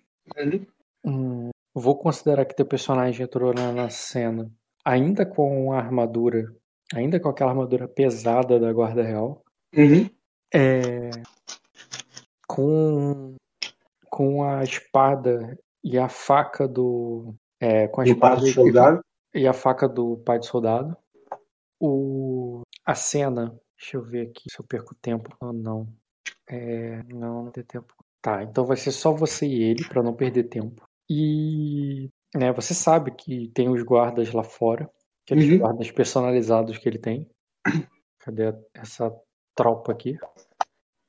Hum, 1.04 1.50
vou 1.74 1.98
considerar 1.98 2.44
que 2.44 2.54
teu 2.54 2.66
personagem 2.66 3.24
entrou 3.24 3.54
na, 3.54 3.72
na 3.72 3.90
cena 3.90 4.50
ainda 4.88 5.26
com 5.26 5.72
a 5.72 5.78
armadura, 5.78 6.54
ainda 6.94 7.20
com 7.20 7.28
aquela 7.28 7.50
armadura 7.50 7.86
pesada 7.86 8.58
da 8.58 8.72
guarda 8.72 9.02
real, 9.02 9.42
Uhum. 9.76 10.08
é, 10.54 11.10
com 12.46 13.34
com 14.10 14.42
a 14.42 14.64
espada 14.64 15.58
e 15.84 15.98
a 15.98 16.08
faca 16.08 16.66
do 16.66 17.34
é, 17.60 17.86
com 17.88 18.00
a 18.00 18.04
espada 18.04 18.42
o 18.42 18.46
e- 18.46 18.52
soldado. 18.52 19.00
e 19.34 19.46
a 19.46 19.52
faca 19.52 19.88
do 19.88 20.16
pai 20.18 20.38
do 20.38 20.46
soldado. 20.46 20.96
O, 21.80 22.62
a 22.84 22.94
cena 22.94 23.56
Deixa 23.76 23.96
eu 23.96 24.02
ver 24.02 24.22
aqui 24.28 24.42
se 24.50 24.58
eu 24.60 24.64
perco 24.66 24.92
tempo 24.96 25.36
ou 25.40 25.52
não. 25.52 25.86
É, 26.48 27.00
não, 27.04 27.44
não 27.44 27.50
tem 27.52 27.62
tempo. 27.62 27.94
Tá, 28.20 28.42
então 28.42 28.64
vai 28.64 28.76
ser 28.76 28.90
só 28.90 29.12
você 29.12 29.46
e 29.46 29.62
ele 29.62 29.84
para 29.88 30.02
não 30.02 30.12
perder 30.14 30.44
tempo. 30.48 30.84
E 31.08 32.10
né, 32.38 32.52
você 32.52 32.72
sabe 32.74 33.10
que 33.10 33.48
tem 33.54 33.68
os 33.68 33.82
guardas 33.82 34.32
lá 34.32 34.42
fora, 34.42 34.88
aqueles 35.26 35.50
Uhum. 35.50 35.58
guardas 35.58 35.90
personalizados 35.90 36.78
que 36.78 36.88
ele 36.88 36.98
tem. 36.98 37.28
Cadê 38.20 38.54
essa 38.74 39.12
tropa 39.54 39.92
aqui? 39.92 40.16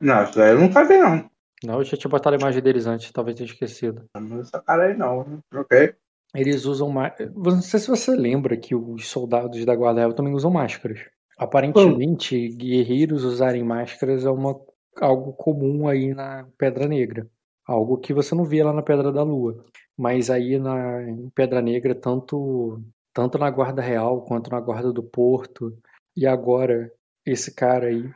Não, 0.02 0.24
isso 0.24 0.36
daí 0.38 0.52
eu 0.52 0.60
não 0.60 0.72
sabia, 0.72 1.02
não. 1.02 1.30
Não, 1.64 1.80
eu 1.80 1.84
já 1.84 1.98
tinha 1.98 2.10
botado 2.10 2.36
a 2.36 2.40
imagem 2.40 2.62
deles 2.62 2.86
antes, 2.86 3.12
talvez 3.12 3.36
tenha 3.38 3.48
esquecido. 3.50 4.06
Não 4.18 4.40
essa 4.40 4.62
cara 4.62 4.86
aí, 4.86 4.98
não. 4.98 5.26
né? 5.28 5.40
Ok. 5.54 5.94
Eles 6.34 6.66
usam 6.66 6.90
mais. 6.90 7.14
Não 7.36 7.62
sei 7.62 7.80
se 7.80 7.88
você 7.90 8.12
lembra 8.16 8.56
que 8.56 8.74
os 8.76 9.08
soldados 9.10 9.66
da 9.66 9.76
Guarda 9.76 10.00
Real 10.02 10.14
também 10.14 10.34
usam 10.34 10.52
máscaras. 10.52 11.00
Aparentemente, 11.38 12.50
guerreiros 12.50 13.24
usarem 13.24 13.64
máscaras 13.64 14.26
é 14.26 14.30
uma, 14.30 14.58
algo 15.02 15.34
comum 15.34 15.88
aí 15.88 16.14
na 16.14 16.48
Pedra 16.58 16.88
Negra. 16.88 17.28
Algo 17.66 17.98
que 17.98 18.14
você 18.14 18.34
não 18.36 18.46
vê 18.46 18.64
lá 18.64 18.72
na 18.72 18.82
Pedra 18.82 19.12
da 19.12 19.24
Lua. 19.24 19.66
Mas 20.00 20.30
aí 20.30 20.58
na 20.58 21.04
em 21.10 21.30
Pedra 21.32 21.62
Negra, 21.62 21.94
tanto, 21.94 22.82
tanto 23.14 23.38
na 23.38 23.50
Guarda 23.52 23.82
Real 23.82 24.22
quanto 24.22 24.50
na 24.50 24.62
Guarda 24.62 24.94
do 24.94 25.04
Porto, 25.04 25.78
e 26.16 26.26
agora 26.26 26.90
esse 27.26 27.54
cara 27.54 27.88
aí, 27.88 28.10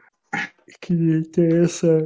que 0.79 1.23
tem 1.33 1.61
essa. 1.61 2.05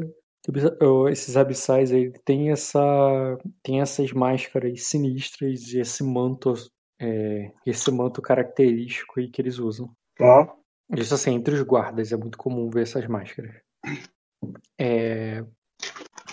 Esses 1.11 1.37
abissais 1.37 1.91
aí 1.91 2.11
tem 2.25 2.49
essa. 2.49 3.37
tem 3.61 3.79
essas 3.79 4.11
máscaras 4.11 4.87
sinistras 4.87 5.71
e 5.73 5.79
esse 5.79 6.03
manto. 6.03 6.55
é, 6.99 7.51
esse 7.63 7.91
manto 7.91 8.19
característico 8.19 9.19
aí 9.19 9.29
que 9.29 9.39
eles 9.39 9.59
usam. 9.59 9.91
Ó. 10.19 10.47
Isso 10.95 11.13
assim, 11.13 11.35
entre 11.35 11.53
os 11.53 11.61
guardas 11.61 12.11
é 12.11 12.17
muito 12.17 12.37
comum 12.37 12.67
ver 12.67 12.81
essas 12.81 13.05
máscaras. 13.05 13.53
É, 14.79 15.45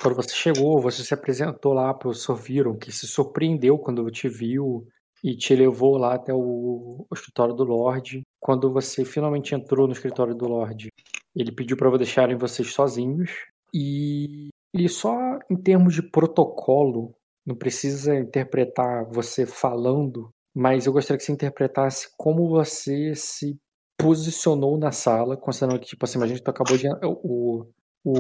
quando 0.01 0.17
você 0.17 0.35
chegou, 0.35 0.81
você 0.81 1.03
se 1.03 1.15
apresentou 1.15 1.73
lá 1.73 1.95
para 1.95 2.09
o 2.09 2.15
Sr. 2.15 2.35
Viron, 2.35 2.77
que 2.77 2.93
se 2.93 3.07
surpreendeu 3.07 3.79
quando 3.79 4.11
te 4.11 4.29
viu 4.29 4.87
e 5.23 5.35
te 5.35 5.55
levou 5.55 5.97
lá 5.97 6.15
até 6.15 6.33
o, 6.35 7.07
o 7.11 7.15
escritório 7.15 7.55
do 7.55 7.65
Lorde. 7.65 8.23
Quando 8.39 8.71
você 8.71 9.05
finalmente 9.05 9.55
entrou 9.55 9.87
no 9.87 9.95
escritório 9.95 10.35
do 10.35 10.47
Lorde, 10.47 10.91
ele 11.35 11.51
pediu 11.51 11.77
para 11.77 11.97
deixarem 11.97 12.37
vocês 12.37 12.73
sozinhos. 12.73 13.31
E, 13.73 14.49
e 14.75 14.89
só 14.89 15.17
em 15.51 15.57
termos 15.57 15.95
de 15.95 16.03
protocolo, 16.03 17.15
não 17.47 17.57
precisa 17.57 18.15
interpretar 18.15 19.07
você 19.11 19.47
falando, 19.47 20.29
mas 20.55 20.87
eu 20.87 20.93
gostaria 20.93 21.19
que 21.19 21.25
você 21.25 21.33
interpretasse 21.33 22.09
como 22.17 22.49
você 22.49 23.15
se 23.15 23.57
posicionou 23.99 24.79
na 24.79 24.93
sala, 24.93 25.37
considerando 25.37 25.81
que, 25.81 25.87
tipo 25.87 26.05
assim, 26.05 26.23
a 26.23 26.27
gente 26.27 26.43
acabou 26.47 26.77
de. 26.77 26.87
O, 27.03 27.67
o, 28.05 28.13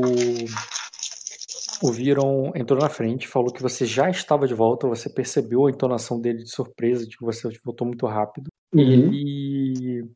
o 1.85 1.93
Viron 1.93 2.51
entrou 2.55 2.81
na 2.81 2.89
frente, 2.89 3.29
falou 3.29 3.53
que 3.53 3.61
você 3.61 3.85
já 3.85 4.09
estava 4.09 4.47
de 4.47 4.55
volta, 4.55 4.89
você 4.89 5.11
percebeu 5.11 5.67
a 5.67 5.71
entonação 5.71 6.19
dele 6.19 6.43
de 6.43 6.51
surpresa, 6.51 7.07
de 7.07 7.15
que 7.15 7.23
você 7.23 7.47
voltou 7.63 7.87
muito 7.87 8.07
rápido. 8.07 8.49
Uhum. 8.75 8.81
Ele. 8.81 10.11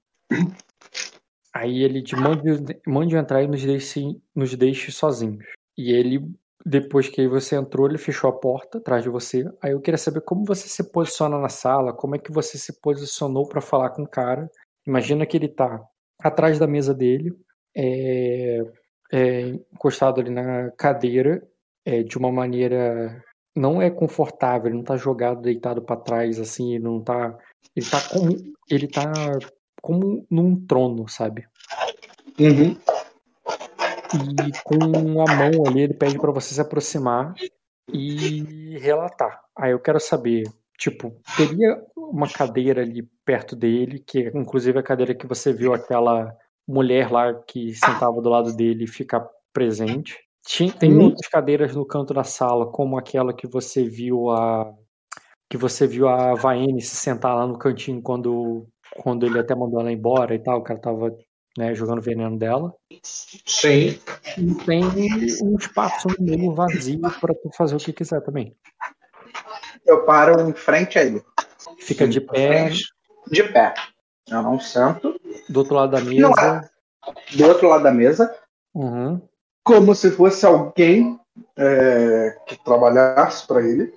Aí 1.54 1.82
ele 1.82 2.02
te 2.02 2.16
mande, 2.16 2.78
mande 2.86 3.16
entrar 3.16 3.42
e 3.42 3.46
nos 3.46 3.62
deixe, 3.62 4.00
nos 4.34 4.54
deixe 4.54 4.90
sozinhos. 4.90 5.44
E 5.76 5.92
ele, 5.92 6.26
depois 6.64 7.06
que 7.06 7.28
você 7.28 7.56
entrou, 7.56 7.86
ele 7.86 7.98
fechou 7.98 8.30
a 8.30 8.32
porta 8.32 8.78
atrás 8.78 9.02
de 9.02 9.10
você. 9.10 9.44
Aí 9.60 9.72
eu 9.72 9.80
queria 9.80 9.98
saber 9.98 10.22
como 10.22 10.46
você 10.46 10.68
se 10.68 10.90
posiciona 10.90 11.38
na 11.38 11.50
sala, 11.50 11.92
como 11.92 12.16
é 12.16 12.18
que 12.18 12.32
você 12.32 12.56
se 12.56 12.80
posicionou 12.80 13.46
para 13.46 13.60
falar 13.60 13.90
com 13.90 14.04
o 14.04 14.08
cara. 14.08 14.50
Imagina 14.86 15.26
que 15.26 15.36
ele 15.36 15.48
tá 15.48 15.84
atrás 16.18 16.58
da 16.58 16.66
mesa 16.66 16.94
dele, 16.94 17.30
é, 17.76 18.62
é, 19.12 19.40
encostado 19.72 20.18
ali 20.20 20.30
na 20.30 20.70
cadeira, 20.70 21.46
é, 21.88 22.02
de 22.02 22.18
uma 22.18 22.30
maneira 22.30 23.24
não 23.56 23.80
é 23.80 23.90
confortável, 23.90 24.66
ele 24.66 24.76
não 24.76 24.84
tá 24.84 24.96
jogado 24.96 25.40
deitado 25.40 25.80
para 25.80 25.96
trás 25.96 26.38
assim, 26.38 26.74
ele 26.74 26.84
não 26.84 27.00
tá 27.02 27.36
ele 27.74 27.86
tá 27.86 28.00
como 28.10 28.28
ele 28.70 28.86
tá 28.86 29.12
como 29.80 30.26
num 30.30 30.54
trono, 30.54 31.08
sabe? 31.08 31.46
Uhum. 32.38 32.76
E 34.14 34.62
com 34.64 35.20
a 35.22 35.34
mão 35.34 35.66
ali 35.66 35.80
ele 35.80 35.94
pede 35.94 36.18
para 36.18 36.30
você 36.30 36.54
se 36.54 36.60
aproximar 36.60 37.34
e 37.90 38.76
relatar. 38.78 39.40
Aí 39.56 39.72
eu 39.72 39.80
quero 39.80 39.98
saber, 39.98 40.44
tipo, 40.76 41.16
teria 41.36 41.82
uma 41.96 42.28
cadeira 42.28 42.82
ali 42.82 43.02
perto 43.24 43.56
dele, 43.56 43.98
que 43.98 44.24
é 44.24 44.30
inclusive 44.34 44.78
a 44.78 44.82
cadeira 44.82 45.14
que 45.14 45.26
você 45.26 45.54
viu 45.54 45.72
aquela 45.72 46.36
mulher 46.66 47.10
lá 47.10 47.32
que 47.32 47.74
sentava 47.74 48.20
do 48.20 48.28
lado 48.28 48.54
dele 48.54 48.86
ficar 48.86 49.26
presente. 49.54 50.27
Tinha, 50.46 50.72
tem 50.72 50.92
Uhum. 50.94 51.04
outras 51.06 51.26
cadeiras 51.28 51.74
no 51.74 51.84
canto 51.86 52.14
da 52.14 52.24
sala, 52.24 52.70
como 52.70 52.96
aquela 52.98 53.32
que 53.34 53.46
você 53.46 53.84
viu 53.84 54.30
a 54.30 54.72
que 55.50 55.56
você 55.56 55.86
viu 55.86 56.06
a 56.08 56.34
Vaene 56.34 56.80
se 56.82 56.94
sentar 56.96 57.34
lá 57.34 57.46
no 57.46 57.58
cantinho 57.58 58.02
quando 58.02 58.66
quando 58.96 59.24
ele 59.26 59.38
até 59.38 59.54
mandou 59.54 59.80
ela 59.80 59.92
embora 59.92 60.34
e 60.34 60.38
tal, 60.42 60.58
o 60.58 60.62
cara 60.62 60.78
tava 60.80 61.14
né, 61.56 61.74
jogando 61.74 62.00
veneno 62.02 62.38
dela. 62.38 62.72
Sim. 63.02 63.98
E 64.36 64.54
tem 64.64 64.84
um 65.42 65.56
espaço 65.58 66.08
no 66.18 66.24
meio 66.24 66.54
vazio 66.54 67.00
para 67.00 67.34
tu 67.34 67.50
fazer 67.56 67.76
o 67.76 67.78
que 67.78 67.92
quiser 67.92 68.20
também. 68.22 68.54
Eu 69.86 70.04
paro 70.04 70.48
em 70.48 70.52
frente 70.54 70.98
a 70.98 71.02
ele. 71.04 71.22
Fica 71.78 72.06
de 72.06 72.20
pé 72.20 72.70
De 73.30 73.42
pé. 73.44 73.74
Eu 74.28 74.42
não 74.42 74.58
sento. 74.60 75.18
do 75.48 75.58
outro 75.60 75.74
lado 75.74 75.92
da 75.92 76.00
Não 76.00 76.30
mesa. 76.30 76.70
é. 77.02 77.36
Do 77.36 77.46
outro 77.46 77.68
lado 77.68 77.82
da 77.84 77.92
mesa. 77.92 78.34
Uhum. 78.74 79.20
Como 79.68 79.94
se 79.94 80.10
fosse 80.10 80.46
alguém 80.46 81.18
é, 81.56 82.36
que 82.46 82.56
trabalhasse 82.64 83.46
para 83.46 83.60
ele. 83.60 83.92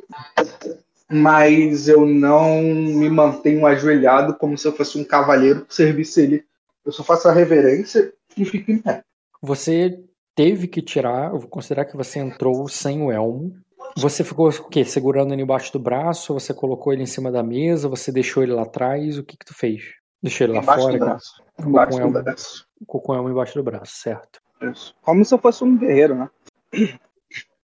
Mas 1.09 1.87
eu 1.87 2.05
não 2.05 2.61
me 2.61 3.09
mantenho 3.09 3.65
ajoelhado 3.65 4.35
como 4.35 4.57
se 4.57 4.67
eu 4.67 4.73
fosse 4.73 4.97
um 4.99 5.03
cavaleiro 5.03 5.65
que 5.65 5.73
servisse 5.73 6.21
ele. 6.21 6.45
Eu 6.85 6.91
só 6.91 7.03
faço 7.03 7.27
a 7.27 7.33
reverência 7.33 8.13
e 8.35 8.45
fico 8.45 8.71
em 8.71 8.79
pé. 8.79 9.03
Você 9.41 9.99
teve 10.35 10.67
que 10.67 10.81
tirar, 10.81 11.31
eu 11.31 11.39
vou 11.39 11.49
considerar 11.49 11.85
que 11.85 11.97
você 11.97 12.19
entrou 12.19 12.67
sem 12.67 13.01
o 13.01 13.11
elmo. 13.11 13.53
Você 13.97 14.23
ficou 14.23 14.49
o 14.49 14.69
quê? 14.69 14.85
Segurando 14.85 15.33
ele 15.33 15.41
embaixo 15.41 15.73
do 15.73 15.79
braço? 15.79 16.33
Você 16.33 16.53
colocou 16.53 16.93
ele 16.93 17.03
em 17.03 17.07
cima 17.07 17.31
da 17.31 17.43
mesa? 17.43 17.89
Você 17.89 18.11
deixou 18.11 18.41
ele 18.41 18.53
lá 18.53 18.63
atrás? 18.63 19.17
O 19.17 19.23
que 19.23 19.37
que 19.37 19.45
tu 19.45 19.53
fez? 19.53 19.83
Deixou 20.23 20.45
ele 20.45 20.53
lá 20.53 20.61
Embaixo 20.61 20.81
fora? 20.81 20.93
do 20.93 21.05
braço. 21.05 21.43
Embaixo 21.59 21.99
do 21.99 22.09
braço. 22.09 22.67
Ficou 22.79 23.01
com 23.01 23.11
o 23.11 23.15
elmo 23.15 23.29
embaixo 23.29 23.55
do 23.55 23.63
braço, 23.63 23.95
certo. 23.95 24.39
Isso. 24.61 24.95
Como 25.01 25.23
se 25.25 25.33
eu 25.33 25.39
fosse 25.39 25.63
um 25.63 25.77
guerreiro, 25.77 26.15
né? 26.15 26.29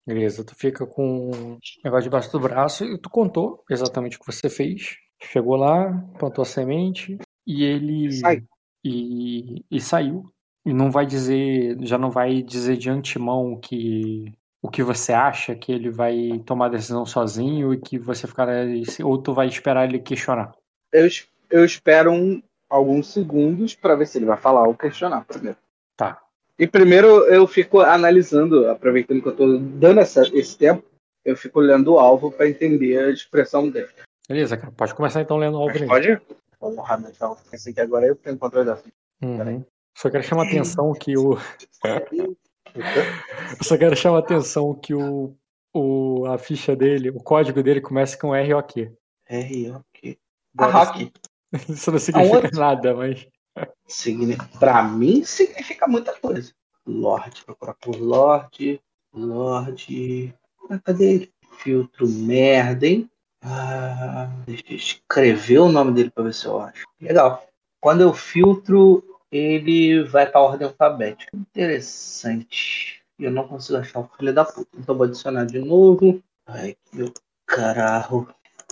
Beleza, 0.05 0.43
tu 0.43 0.53
fica 0.55 0.85
com 0.85 1.29
o 1.31 1.57
negócio 1.83 2.03
debaixo 2.03 2.31
do 2.31 2.39
braço 2.39 2.83
e 2.83 2.97
tu 2.97 3.09
contou 3.09 3.63
exatamente 3.69 4.17
o 4.17 4.19
que 4.19 4.25
você 4.25 4.49
fez. 4.49 4.97
Chegou 5.21 5.55
lá, 5.55 5.93
plantou 6.19 6.41
a 6.41 6.45
semente 6.45 7.17
e 7.47 7.63
ele 7.63 8.11
Sai. 8.11 8.43
e, 8.83 9.63
e 9.71 9.79
saiu. 9.79 10.29
E 10.65 10.73
não 10.73 10.91
vai 10.91 11.05
dizer, 11.05 11.77
já 11.81 11.97
não 11.97 12.09
vai 12.09 12.41
dizer 12.41 12.75
de 12.77 12.89
antemão 12.89 13.57
que 13.57 14.33
o 14.61 14.69
que 14.69 14.83
você 14.83 15.11
acha 15.13 15.55
que 15.55 15.71
ele 15.71 15.89
vai 15.89 16.41
tomar 16.45 16.65
a 16.67 16.69
decisão 16.69 17.05
sozinho 17.05 17.73
e 17.73 17.79
que 17.79 17.97
você 17.97 18.27
ficará 18.27 18.53
ou 19.03 19.17
tu 19.17 19.33
vai 19.33 19.47
esperar 19.47 19.87
ele 19.87 19.99
questionar. 19.99 20.53
Eu, 20.91 21.07
eu 21.49 21.65
espero 21.65 22.11
um- 22.11 22.41
alguns 22.69 23.07
segundos 23.07 23.75
para 23.75 23.95
ver 23.95 24.07
se 24.07 24.17
ele 24.17 24.25
vai 24.25 24.37
falar 24.37 24.67
ou 24.67 24.73
questionar 24.73 25.25
primeiro. 25.25 25.57
E 26.63 26.67
primeiro 26.67 27.25
eu 27.25 27.45
fico 27.45 27.81
analisando, 27.81 28.69
aproveitando 28.69 29.21
que 29.21 29.27
eu 29.27 29.35
tô 29.35 29.57
dando 29.57 29.99
essa- 29.99 30.23
esse 30.33 30.57
tempo, 30.57 30.81
eu 31.25 31.35
fico 31.35 31.59
olhando 31.59 31.93
o 31.93 31.99
alvo 31.99 32.31
para 32.31 32.47
entender 32.47 32.97
a 32.97 33.09
expressão 33.09 33.69
dele. 33.69 33.89
Beleza, 34.29 34.55
cara. 34.55 34.71
Pode 34.71 34.95
começar 34.95 35.21
então 35.21 35.35
lendo 35.35 35.57
o 35.57 35.61
alvo 35.61 35.77
Mas 35.77 35.89
pode? 35.89 36.21
Porra, 36.57 36.97
mas 36.97 37.11
então, 37.15 37.35
pensei 37.51 37.73
que 37.73 37.81
agora 37.81 38.05
eu 38.05 38.15
tenho 38.15 38.37
controle 38.37 38.65
da 38.65 38.79
Uhum. 39.21 39.65
Só 39.97 40.09
quero 40.09 40.23
chamar 40.23 40.43
a 40.43 40.47
atenção 40.47 40.93
que 40.93 41.17
o 41.17 41.33
Eu 42.73 42.73
só 43.61 43.77
quero 43.77 43.95
chamar 43.95 44.17
a 44.17 44.19
atenção 44.21 44.73
que 44.73 44.93
o, 44.93 45.35
o, 45.73 46.25
a 46.27 46.37
ficha 46.37 46.75
dele, 46.77 47.09
o 47.09 47.21
código 47.21 47.61
dele 47.61 47.81
começa 47.81 48.17
com 48.17 48.33
ROQ. 48.33 48.89
R. 49.27 49.73
A 50.57 50.65
rock. 50.67 51.11
Isso 51.69 51.91
não 51.91 51.99
significa 51.99 52.49
nada, 52.53 52.95
mas. 52.95 53.27
Pra 54.59 54.83
mim 54.83 55.23
significa 55.23 55.87
muita 55.87 56.13
coisa. 56.13 56.51
Lorde, 56.85 57.43
procurar 57.45 57.75
por 57.75 57.95
Lorde. 57.95 58.81
Lorde. 59.13 60.33
Ah, 60.69 60.79
cadê 60.79 61.13
ele? 61.13 61.33
Filtro 61.59 62.07
merda, 62.07 62.87
hein? 62.87 63.09
Ah, 63.41 64.29
deixa 64.45 64.63
eu 64.69 64.75
escrever 64.75 65.59
o 65.59 65.71
nome 65.71 65.91
dele 65.93 66.09
pra 66.09 66.23
ver 66.23 66.33
se 66.33 66.45
eu 66.45 66.59
acho. 66.59 66.83
Legal. 66.99 67.45
Quando 67.79 68.01
eu 68.01 68.13
filtro, 68.13 69.03
ele 69.31 70.03
vai 70.03 70.25
pra 70.25 70.41
ordem 70.41 70.67
alfabética. 70.67 71.29
Interessante. 71.35 73.01
Eu 73.19 73.31
não 73.31 73.47
consigo 73.47 73.77
achar 73.77 73.99
o 73.99 74.09
filho 74.17 74.33
da 74.33 74.45
puta. 74.45 74.69
Então 74.77 74.95
vou 74.95 75.05
adicionar 75.05 75.45
de 75.45 75.59
novo. 75.59 76.23
Ai, 76.47 76.75
meu 76.91 77.13
caralho. 77.45 78.27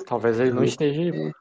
Talvez 0.06 0.40
ele 0.40 0.52
não 0.52 0.64
esteja 0.64 1.02
aí. 1.02 1.32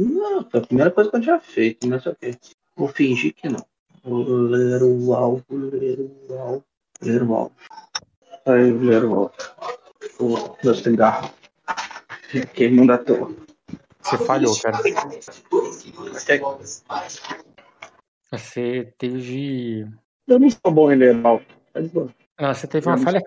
Não, 0.00 0.48
foi 0.48 0.60
a 0.60 0.66
primeira 0.66 0.90
coisa 0.90 1.10
que 1.10 1.16
eu 1.16 1.20
tinha 1.20 1.40
feito, 1.40 1.86
mas 1.86 2.06
ok. 2.06 2.34
Vou 2.74 2.88
fingir 2.88 3.34
que 3.34 3.48
não. 3.48 3.64
Ler 4.02 4.82
o 4.82 5.14
alvo, 5.14 5.44
ler 5.50 5.98
o 6.00 6.38
alvo, 6.38 6.64
ler 7.02 7.22
o 7.22 7.34
alvo. 7.34 7.52
Aí, 8.46 8.72
ler 8.72 9.04
o 9.04 9.14
alvo. 9.14 9.32
O 10.18 10.56
meu 10.64 10.74
cigarro. 10.74 11.30
Queimando 12.54 12.92
à 12.92 12.98
toa. 12.98 13.34
Você 14.00 14.16
falhou, 14.18 14.58
cara. 14.60 14.78
Você 18.32 18.94
teve. 18.96 19.86
Eu 20.26 20.38
não 20.38 20.48
sou 20.48 20.72
bom 20.72 20.90
em 20.90 20.96
ler 20.96 21.16
o 21.16 21.28
alvo. 21.28 21.44
Tá 21.74 21.80
de 21.80 21.88
boa. 21.88 22.08
Não, 22.40 22.54
você 22.54 22.66
teve 22.66 22.88
uma 22.88 22.96
falha. 22.96 23.22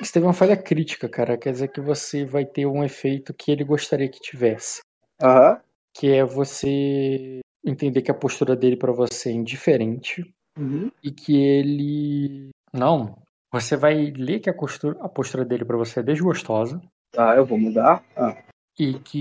Você 0.00 0.12
teve 0.12 0.26
uma 0.26 0.32
falha 0.32 0.56
crítica, 0.56 1.08
cara. 1.08 1.38
Quer 1.38 1.52
dizer 1.52 1.68
que 1.68 1.80
você 1.80 2.24
vai 2.24 2.44
ter 2.44 2.66
um 2.66 2.82
efeito 2.82 3.32
que 3.32 3.52
ele 3.52 3.62
gostaria 3.62 4.08
que 4.08 4.18
tivesse. 4.18 4.82
Aham. 5.22 5.60
Que 5.98 6.12
é 6.12 6.24
você 6.24 7.40
entender 7.64 8.02
que 8.02 8.10
a 8.10 8.14
postura 8.14 8.54
dele 8.54 8.76
pra 8.76 8.92
você 8.92 9.30
é 9.30 9.32
indiferente 9.32 10.30
Uhum. 10.58 10.90
e 11.02 11.10
que 11.10 11.36
ele. 11.36 12.50
Não. 12.72 13.18
Você 13.52 13.76
vai 13.76 14.10
ler 14.10 14.40
que 14.40 14.50
a 14.50 14.54
postura, 14.54 14.96
a 15.00 15.08
postura 15.08 15.44
dele 15.44 15.64
pra 15.64 15.76
você 15.76 16.00
é 16.00 16.02
desgostosa 16.02 16.80
Tá, 17.12 17.36
eu 17.36 17.46
vou 17.46 17.58
mudar. 17.58 18.02
Ah. 18.16 18.36
e 18.78 18.94
que. 19.00 19.20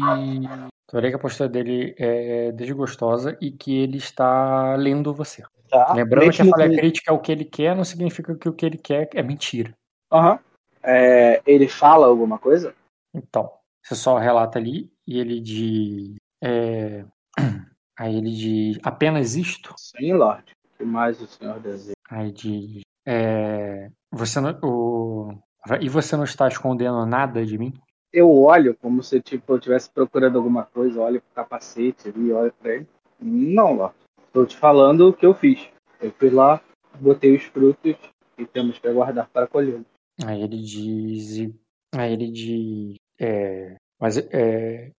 Tu 0.87 1.01
que 1.01 1.07
a 1.07 1.19
postura 1.19 1.49
dele 1.49 1.95
é 1.97 2.51
desgostosa 2.51 3.37
e 3.41 3.51
que 3.51 3.77
ele 3.79 3.97
está 3.97 4.75
lendo 4.75 5.13
você. 5.13 5.43
Tá. 5.69 5.93
Lembrando 5.93 6.31
que 6.31 6.41
a 6.41 6.45
Mesmo 6.45 6.57
falha 6.57 6.77
crítica 6.77 7.11
é 7.11 7.13
o 7.13 7.19
que 7.19 7.31
ele 7.31 7.45
quer, 7.45 7.75
não 7.75 7.83
significa 7.83 8.35
que 8.35 8.47
o 8.47 8.53
que 8.53 8.65
ele 8.65 8.77
quer 8.77 9.09
é 9.13 9.23
mentira. 9.23 9.73
Aham. 10.11 10.39
É, 10.83 11.41
ele 11.45 11.67
fala 11.67 12.05
alguma 12.05 12.37
coisa? 12.37 12.73
Então, 13.13 13.51
você 13.83 13.95
só 13.95 14.17
relata 14.17 14.59
ali 14.59 14.91
e 15.07 15.19
ele 15.19 15.39
diz. 15.39 16.15
É, 16.43 17.05
Aí 17.97 18.15
ele 18.17 18.31
diz 18.31 18.79
apenas 18.83 19.35
isto. 19.35 19.73
Sim, 19.77 20.13
Lorde. 20.13 20.51
O 20.73 20.77
que 20.77 20.83
mais 20.83 21.21
o 21.21 21.27
senhor 21.27 21.59
deseja? 21.59 21.93
Aí 22.09 22.31
diz. 22.31 22.81
é, 23.05 23.89
Você 24.11 24.39
não. 24.41 24.57
O... 24.61 25.33
E 25.81 25.87
você 25.89 26.15
não 26.17 26.25
está 26.25 26.47
escondendo 26.47 27.05
nada 27.05 27.45
de 27.45 27.57
mim? 27.57 27.73
Eu 28.13 28.29
olho 28.31 28.75
como 28.81 29.01
se 29.01 29.19
tipo, 29.21 29.53
eu 29.53 29.57
estivesse 29.57 29.89
procurando 29.89 30.37
alguma 30.37 30.63
coisa, 30.63 31.01
olho 31.01 31.21
pro 31.21 31.43
capacete 31.43 32.09
ali, 32.09 32.31
olho 32.31 32.53
pra 32.61 32.75
ele. 32.75 32.87
Não, 33.19 33.73
Lorde. 33.73 33.95
Estou 34.27 34.45
te 34.45 34.55
falando 34.57 35.09
o 35.09 35.13
que 35.13 35.25
eu 35.25 35.33
fiz. 35.33 35.67
Eu 36.01 36.11
fui 36.11 36.29
lá, 36.29 36.61
botei 36.99 37.35
os 37.35 37.43
frutos 37.43 37.95
e 38.37 38.45
temos 38.45 38.77
que 38.77 38.87
aguardar 38.87 39.29
para 39.29 39.47
colhê-los. 39.47 39.85
Aí 40.25 40.41
ele 40.41 40.61
diz. 40.61 41.49
Aí 41.95 42.11
ele 42.13 42.29
diz. 42.31 42.97
é, 43.19 43.77
Mas 43.99 44.17
é, 44.17 44.91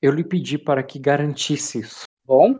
eu 0.00 0.12
lhe 0.12 0.24
pedi 0.24 0.58
para 0.58 0.82
que 0.82 0.98
garantisse 0.98 1.80
isso. 1.80 2.04
Bom, 2.24 2.58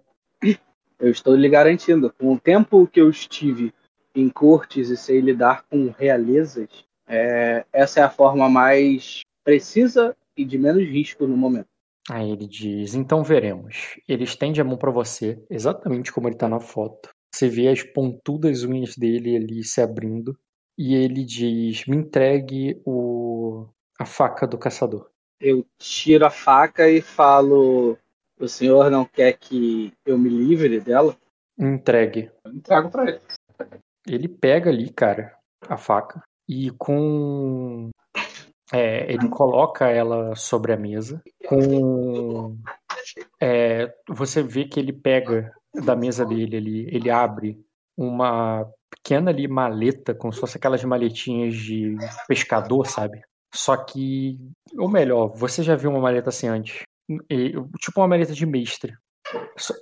eu 0.99 1.11
estou 1.11 1.35
lhe 1.35 1.49
garantindo, 1.49 2.13
com 2.13 2.35
o 2.35 2.41
tempo 2.41 2.87
que 2.87 3.01
eu 3.01 3.11
estive 3.11 3.73
em 4.15 4.29
cortes 4.29 4.91
e 4.91 4.97
sei 4.97 5.21
lidar 5.21 5.65
com 5.69 5.93
realezas, 5.99 6.69
é, 7.07 7.65
essa 7.73 8.01
é 8.01 8.03
a 8.03 8.11
forma 8.11 8.49
mais 8.49 9.23
precisa 9.45 10.17
e 10.37 10.45
de 10.45 10.57
menos 10.57 10.85
risco 10.85 11.27
no 11.27 11.37
momento. 11.37 11.69
Aí 12.11 12.31
ele 12.31 12.47
diz: 12.47 12.95
Então 12.95 13.23
veremos. 13.23 13.99
Ele 14.09 14.25
estende 14.25 14.61
a 14.61 14.65
mão 14.65 14.77
para 14.77 14.91
você, 14.91 15.43
exatamente 15.51 16.13
como 16.13 16.29
ele 16.29 16.37
tá 16.37 16.49
na 16.49 16.61
foto. 16.61 17.11
Você 17.35 17.49
vê 17.49 17.69
as 17.69 17.83
pontudas 17.83 18.63
unhas 18.63 18.97
dele 18.97 19.37
ali 19.37 19.65
se 19.65 19.81
abrindo. 19.81 20.39
E 20.79 20.95
ele 20.95 21.25
diz: 21.25 21.87
Me 21.87 21.97
entregue 21.97 22.81
o... 22.85 23.67
a 23.99 24.05
faca 24.05 24.47
do 24.47 24.59
caçador. 24.59 25.11
Eu 25.45 25.67
tiro 25.79 26.25
a 26.25 26.31
faca 26.31 26.89
e 26.89 27.03
falo: 27.03 27.99
O 28.41 28.49
senhor 28.49 28.91
não 28.91 29.05
quer 29.05 29.35
que 29.35 29.93
eu 30.07 30.17
me 30.17 30.31
livre 30.31 30.81
dela? 30.81 31.15
Entregue. 31.59 32.31
Eu 32.43 32.53
entrego 32.53 32.91
para 32.91 33.11
ele. 33.11 33.21
Ele 34.09 34.27
pega 34.27 34.71
ali, 34.71 34.91
cara, 34.91 35.37
a 35.69 35.77
faca. 35.77 36.23
E 36.49 36.71
com. 36.79 37.91
é, 38.73 39.13
ele 39.13 39.29
coloca 39.29 39.87
ela 39.87 40.35
sobre 40.35 40.73
a 40.73 40.79
mesa. 40.79 41.23
Com. 41.47 42.57
é, 43.39 43.95
você 44.09 44.43
vê 44.43 44.65
que 44.65 44.81
ele 44.81 44.95
pega 44.95 45.53
da 45.75 45.95
mesa 45.95 46.25
dele 46.25 46.57
ali, 46.57 46.87
ele 46.91 47.11
abre 47.11 47.61
uma 47.95 48.67
pequena 48.91 49.31
ali 49.31 49.47
maleta, 49.47 50.15
como 50.15 50.33
se 50.33 50.41
fosse 50.41 50.57
aquelas 50.57 50.83
maletinhas 50.85 51.55
de 51.55 51.97
pescador, 52.27 52.87
sabe? 52.87 53.23
Só 53.55 53.77
que, 53.77 54.39
ou 54.77 54.89
melhor, 54.89 55.29
você 55.35 55.63
já 55.63 55.77
viu 55.77 55.91
uma 55.91 56.01
maleta 56.01 56.29
assim 56.31 56.49
antes? 56.49 56.83
E- 57.31 57.53
Tipo 57.81 58.01
uma 58.01 58.09
maleta 58.09 58.33
de 58.35 58.45
mestre. 58.47 58.95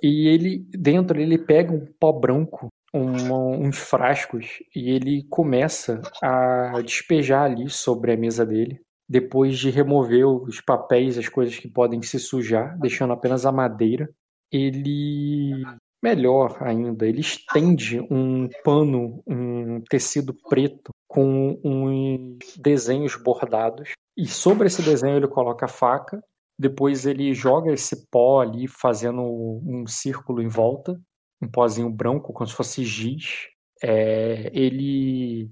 E 0.01 0.27
ele, 0.27 0.59
dentro, 0.71 1.19
ele 1.19 1.37
pega 1.37 1.73
um 1.73 1.85
pó 1.99 2.11
branco, 2.11 2.67
um- 2.93 3.65
uns 3.67 3.77
frascos, 3.77 4.59
e 4.75 4.89
ele 4.91 5.23
começa 5.29 6.01
a 6.21 6.81
despejar 6.81 7.43
ali 7.45 7.69
sobre 7.69 8.13
a 8.13 8.17
mesa 8.17 8.45
dele. 8.45 8.79
Depois 9.09 9.57
de 9.57 9.69
remover 9.69 10.25
os 10.27 10.61
papéis, 10.61 11.17
as 11.17 11.27
coisas 11.27 11.57
que 11.57 11.67
podem 11.67 12.01
se 12.01 12.19
sujar, 12.19 12.77
deixando 12.79 13.13
apenas 13.13 13.45
a 13.45 13.51
madeira, 13.51 14.09
ele 14.51 15.63
Melhor 16.03 16.57
ainda, 16.59 17.07
ele 17.07 17.21
estende 17.21 18.01
um 18.11 18.49
pano, 18.61 19.23
um 19.25 19.79
tecido 19.89 20.35
preto 20.49 20.91
com 21.07 21.57
uns 21.63 22.57
desenhos 22.57 23.15
bordados 23.15 23.93
e 24.17 24.27
sobre 24.27 24.67
esse 24.67 24.81
desenho 24.81 25.15
ele 25.15 25.29
coloca 25.29 25.65
a 25.65 25.69
faca. 25.69 26.21
Depois 26.59 27.05
ele 27.05 27.33
joga 27.33 27.71
esse 27.71 28.05
pó 28.11 28.41
ali, 28.41 28.67
fazendo 28.67 29.21
um 29.21 29.87
círculo 29.87 30.41
em 30.41 30.49
volta, 30.49 30.99
um 31.41 31.49
pozinho 31.49 31.89
branco, 31.89 32.33
como 32.33 32.49
se 32.49 32.53
fosse 32.53 32.83
giz. 32.83 33.47
É, 33.81 34.51
ele 34.53 35.49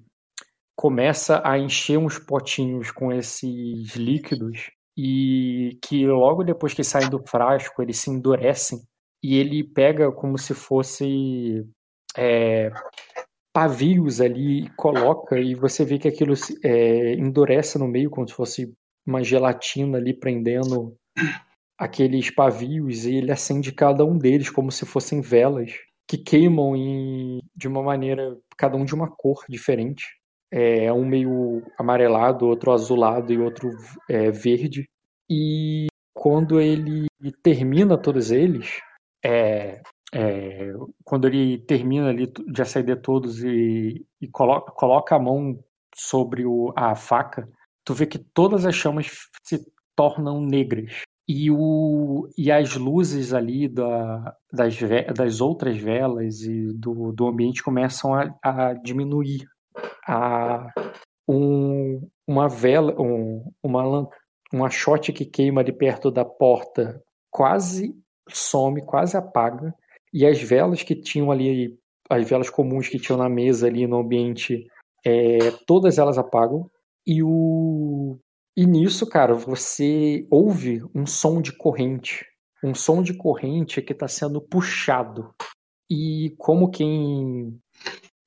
começa 0.76 1.42
a 1.46 1.58
encher 1.58 1.98
uns 1.98 2.20
potinhos 2.20 2.92
com 2.92 3.10
esses 3.14 3.96
líquidos 3.96 4.70
e 4.98 5.80
que 5.82 6.06
logo 6.06 6.44
depois 6.44 6.74
que 6.74 6.84
saem 6.84 7.10
do 7.10 7.26
frasco 7.26 7.82
eles 7.82 7.98
se 8.00 8.10
endurecem 8.10 8.82
e 9.24 9.38
ele 9.38 9.64
pega 9.64 10.12
como 10.12 10.38
se 10.38 10.54
fosse 10.54 11.66
é, 12.18 12.72
pavios 13.54 14.20
ali 14.22 14.66
e 14.66 14.70
coloca 14.76 15.40
e 15.40 15.54
você 15.54 15.86
vê 15.86 16.00
que 16.00 16.08
aquilo 16.08 16.34
é, 16.64 17.14
endurece 17.14 17.78
no 17.78 17.88
meio 17.88 18.10
como 18.10 18.28
se 18.28 18.34
fosse 18.34 18.74
uma 19.06 19.24
gelatina 19.24 19.98
ali 19.98 20.14
prendendo 20.14 20.96
aqueles 21.78 22.30
pavios 22.30 23.06
e 23.06 23.16
ele 23.16 23.32
acende 23.32 23.72
cada 23.72 24.06
um 24.06 24.18
deles 24.18 24.50
como 24.50 24.72
se 24.72 24.86
fossem 24.86 25.22
velas 25.22 25.72
que 26.08 26.18
queimam 26.18 26.76
em, 26.76 27.40
de 27.56 27.68
uma 27.68 27.82
maneira 27.82 28.38
cada 28.58 28.76
um 28.76 28.84
de 28.84 28.94
uma 28.94 29.10
cor 29.10 29.46
diferente. 29.48 30.06
É 30.52 30.92
um 30.92 31.06
meio 31.06 31.64
amarelado 31.80 32.46
outro 32.46 32.74
azulado 32.74 33.32
e 33.32 33.38
outro 33.38 33.70
é, 34.10 34.30
verde. 34.30 34.90
E 35.30 35.88
quando 36.14 36.60
ele 36.60 37.08
termina 37.42 37.98
todos 37.98 38.30
eles 38.30 38.82
é, 39.24 39.82
é, 40.14 40.74
quando 41.04 41.28
ele 41.28 41.60
termina 41.60 42.10
ali 42.10 42.32
de 42.48 42.62
acender 42.62 43.02
todos 43.02 43.44
e, 43.44 44.06
e 44.20 44.28
coloca, 44.28 44.72
coloca 44.72 45.16
a 45.16 45.20
mão 45.20 45.60
sobre 45.96 46.46
o, 46.46 46.74
a 46.76 46.96
faca, 46.96 47.48
tu 47.86 47.94
vê 47.94 48.06
que 48.06 48.20
todas 48.20 48.66
as 48.66 48.76
chamas 48.76 49.10
se 49.44 49.60
tornam 49.96 50.42
negras. 50.42 51.02
E, 51.28 51.50
o, 51.50 52.28
e 52.38 52.52
as 52.52 52.76
luzes 52.76 53.34
ali 53.34 53.70
da, 53.70 54.36
das, 54.52 54.78
das 55.16 55.40
outras 55.40 55.78
velas 55.78 56.42
e 56.42 56.74
do, 56.74 57.14
do 57.14 57.28
ambiente 57.28 57.64
começam 57.64 58.14
a, 58.14 58.36
a 58.44 58.74
diminuir. 58.74 59.46
A, 60.06 60.68
um, 61.28 62.06
uma 62.28 62.50
vela, 62.50 62.94
um, 63.00 63.50
uma, 63.64 64.10
uma 64.52 64.70
shot 64.70 65.14
que 65.14 65.24
queima 65.26 65.62
ali 65.62 65.72
perto 65.72 66.12
da 66.12 66.26
porta 66.26 67.02
quase 67.30 67.96
some, 68.38 68.82
quase 68.86 69.16
apaga, 69.18 69.74
e 70.14 70.26
as 70.26 70.42
velas 70.42 70.84
que 70.84 70.96
tinham 70.96 71.32
ali, 71.32 71.78
as 72.10 72.28
velas 72.28 72.50
comuns 72.50 72.88
que 72.88 73.00
tinham 73.00 73.18
na 73.18 73.30
mesa 73.30 73.68
ali 73.68 73.88
no 73.88 74.00
ambiente, 74.00 74.68
é, 75.06 75.52
todas 75.66 75.98
elas 75.98 76.18
apagam, 76.18 76.70
e 77.06 77.24
o 77.24 78.18
e 78.56 78.66
nisso, 78.66 79.08
cara, 79.08 79.34
você 79.34 80.28
ouve 80.30 80.84
um 80.94 81.06
som 81.06 81.42
de 81.42 81.54
corrente, 81.54 82.26
um 82.62 82.76
som 82.76 83.02
de 83.02 83.14
corrente 83.14 83.82
que 83.82 83.94
está 83.94 84.08
sendo 84.08 84.42
puxado, 84.42 85.34
e 85.90 86.36
como 86.38 86.70
quem 86.70 87.58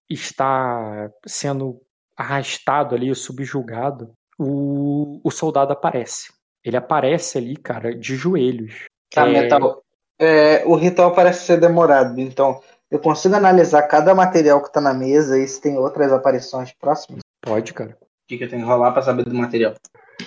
está 0.09 1.11
sendo 1.27 1.81
arrastado 2.17 2.95
ali, 2.95 3.15
subjugado, 3.15 4.13
o, 4.39 5.21
o 5.23 5.31
soldado 5.31 5.73
aparece. 5.73 6.33
Ele 6.65 6.77
aparece 6.77 7.39
ali, 7.39 7.57
cara, 7.57 7.95
de 7.95 8.17
joelhos. 8.17 8.87
Tá, 9.11 9.29
é... 9.29 9.43
metal. 9.43 9.84
É, 10.19 10.65
o 10.67 10.77
ritual 10.77 11.13
parece 11.15 11.47
ser 11.47 11.59
demorado, 11.59 12.21
então 12.21 12.61
eu 12.91 13.01
consigo 13.01 13.35
analisar 13.35 13.83
cada 13.83 14.15
material 14.15 14.63
que 14.63 14.73
tá 14.73 14.81
na 14.81 14.95
mesa 14.95 15.39
e 15.39 15.47
se 15.49 15.61
tem 15.61 15.77
outras 15.77 16.13
aparições 16.13 16.73
próximas? 16.73 17.23
Pode, 17.41 17.73
cara. 17.73 17.99
O 18.01 18.07
que, 18.29 18.39
que 18.39 18.45
eu 18.45 18.49
tenho 18.49 18.63
que 18.63 18.69
rolar 18.69 18.93
para 18.93 19.03
saber 19.03 19.25
do 19.25 19.35
material? 19.35 19.75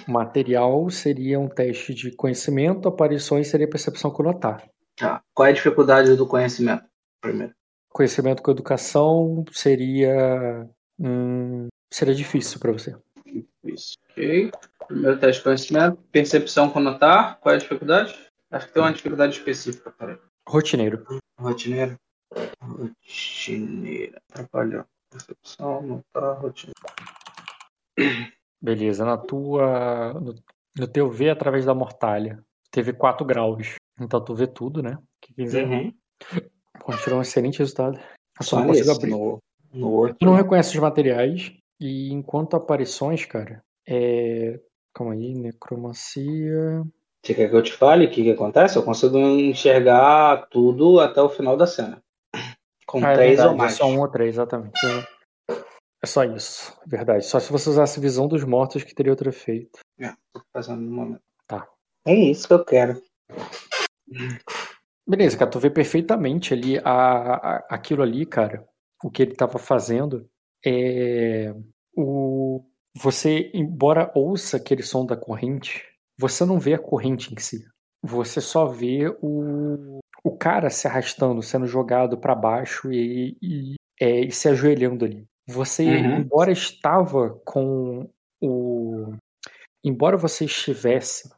Material 0.08 0.90
seria 0.90 1.40
um 1.40 1.48
teste 1.48 1.94
de 1.94 2.12
conhecimento, 2.12 2.88
aparições 2.88 3.48
seria 3.48 3.70
percepção 3.70 4.12
com 4.12 4.24
notar. 4.24 4.64
Tá. 4.96 5.22
Qual 5.34 5.46
é 5.46 5.52
a 5.52 5.54
dificuldade 5.54 6.16
do 6.16 6.28
conhecimento? 6.28 6.84
Primeiro. 7.22 7.54
conhecimento 7.90 8.44
com 8.44 8.52
educação 8.52 9.46
seria. 9.52 10.68
Hum, 11.00 11.68
seria 11.92 12.14
difícil 12.14 12.60
para 12.60 12.72
você. 12.72 12.96
Isso, 13.64 13.96
ok. 14.12 14.52
Primeiro 14.88 15.20
teste 15.20 15.40
de 15.40 15.44
conhecimento. 15.44 15.98
Percepção 16.12 16.70
com 16.70 16.80
notar. 16.80 17.40
Qual 17.40 17.54
é 17.54 17.56
a 17.56 17.60
dificuldade? 17.60 18.16
Acho 18.52 18.68
que 18.68 18.74
tem 18.74 18.82
uma 18.82 18.94
dificuldade 18.94 19.38
específica, 19.38 19.92
peraí. 19.92 20.18
Rotineiro. 20.48 21.06
Rotineiro. 21.40 21.96
Rotineiro. 22.62 24.18
Atrapalhou. 24.32 24.86
Percepção, 25.10 25.82
notar, 25.82 26.40
rotineiro. 26.40 26.74
Beleza, 28.62 29.06
na 29.06 29.18
tua. 29.18 30.14
No, 30.14 30.36
no 30.78 30.88
teu 30.88 31.10
ver 31.10 31.30
através 31.30 31.66
da 31.66 31.74
mortalha. 31.74 32.44
Teve 32.72 32.94
4 32.94 33.26
graus. 33.26 33.76
Então 34.00 34.24
tu 34.24 34.36
vê 34.36 34.48
tudo, 34.48 34.82
né? 34.82 34.98
Que 35.22 35.34
quiser. 35.34 35.68
Uhum. 35.68 35.94
Pô, 36.80 36.96
tirou 36.98 37.20
um 37.20 37.22
excelente 37.22 37.60
resultado. 37.60 37.98
Eu 37.98 38.44
só 38.44 38.58
Só 38.58 38.60
não 38.60 38.68
consigo 38.68 38.92
abrir. 38.92 39.10
no, 39.12 39.40
no 39.74 39.92
outro. 39.92 40.18
Tu 40.20 40.26
não 40.26 40.36
reconhece 40.36 40.76
os 40.76 40.82
materiais. 40.82 41.52
E 41.80 42.12
enquanto 42.12 42.56
aparições, 42.56 43.26
cara, 43.26 43.64
é. 43.88 44.60
Calma 44.94 45.14
aí, 45.14 45.34
necromancia. 45.36 46.84
Você 47.24 47.34
quer 47.34 47.50
que 47.50 47.56
eu 47.56 47.64
te 47.64 47.74
fale 47.74 48.06
o 48.06 48.10
que, 48.12 48.24
que 48.24 48.32
acontece? 48.32 48.78
Eu 48.78 48.84
consigo 48.84 49.18
enxergar 49.18 50.48
tudo 50.50 51.00
até 51.00 51.22
o 51.22 51.30
final 51.30 51.58
da 51.58 51.68
cena. 51.68 52.02
Com 52.86 53.04
Ah, 53.04 53.12
é 53.12 53.16
três 53.16 53.30
verdade, 53.38 53.50
ou 53.50 53.58
mais. 53.58 53.74
É 53.74 53.76
só 53.76 53.86
um 53.88 54.00
ou 54.00 54.08
três, 54.08 54.36
exatamente. 54.36 54.80
É 56.02 56.06
só 56.06 56.24
isso, 56.24 56.80
é 56.86 56.88
verdade. 56.88 57.26
Só 57.26 57.40
se 57.40 57.52
você 57.52 57.70
usasse 57.70 58.00
visão 58.00 58.28
dos 58.28 58.44
mortos 58.44 58.84
que 58.84 58.94
teria 58.96 59.12
outro 59.12 59.30
efeito. 59.30 59.80
É, 60.00 60.14
tô 60.32 60.42
fazendo 60.54 60.82
no 60.82 60.92
momento. 60.92 61.22
Tá. 61.48 61.68
É 62.06 62.14
isso 62.14 62.48
que 62.48 62.54
eu 62.54 62.64
quero. 62.64 63.02
Beleza, 65.08 65.38
cara, 65.38 65.50
tu 65.52 65.60
vê 65.60 65.70
perfeitamente 65.70 66.54
ali 66.54 66.78
a, 66.80 66.84
a- 66.86 67.66
aquilo 67.70 68.04
ali, 68.04 68.26
cara. 68.26 68.66
O 69.04 69.10
que 69.10 69.22
ele 69.24 69.36
tava 69.36 69.58
fazendo 69.58 70.30
é 70.66 71.54
o 71.96 72.64
você, 72.96 73.52
embora 73.54 74.12
ouça 74.16 74.58
aquele 74.58 74.82
som 74.84 75.06
da 75.06 75.16
corrente, 75.16 75.84
você 76.18 76.46
não 76.46 76.60
vê 76.60 76.74
a 76.74 76.80
corrente 76.80 77.34
em 77.34 77.38
si. 77.40 77.64
Você 78.04 78.40
só 78.42 78.66
vê 78.68 79.08
o, 79.22 80.00
o 80.24 80.38
cara 80.38 80.70
se 80.70 80.88
arrastando, 80.88 81.42
sendo 81.42 81.66
jogado 81.68 82.18
para 82.18 82.36
baixo 82.36 82.92
e, 82.92 83.38
e, 83.42 83.76
é, 84.00 84.22
e 84.22 84.32
se 84.32 84.48
ajoelhando 84.48 85.06
ali. 85.06 85.26
Você, 85.48 85.84
Uhum. 85.84 86.20
embora 86.20 86.52
estava 86.52 87.40
com 87.46 88.10
o, 88.42 89.14
embora 89.84 90.18
você 90.18 90.46
estivesse 90.46 91.30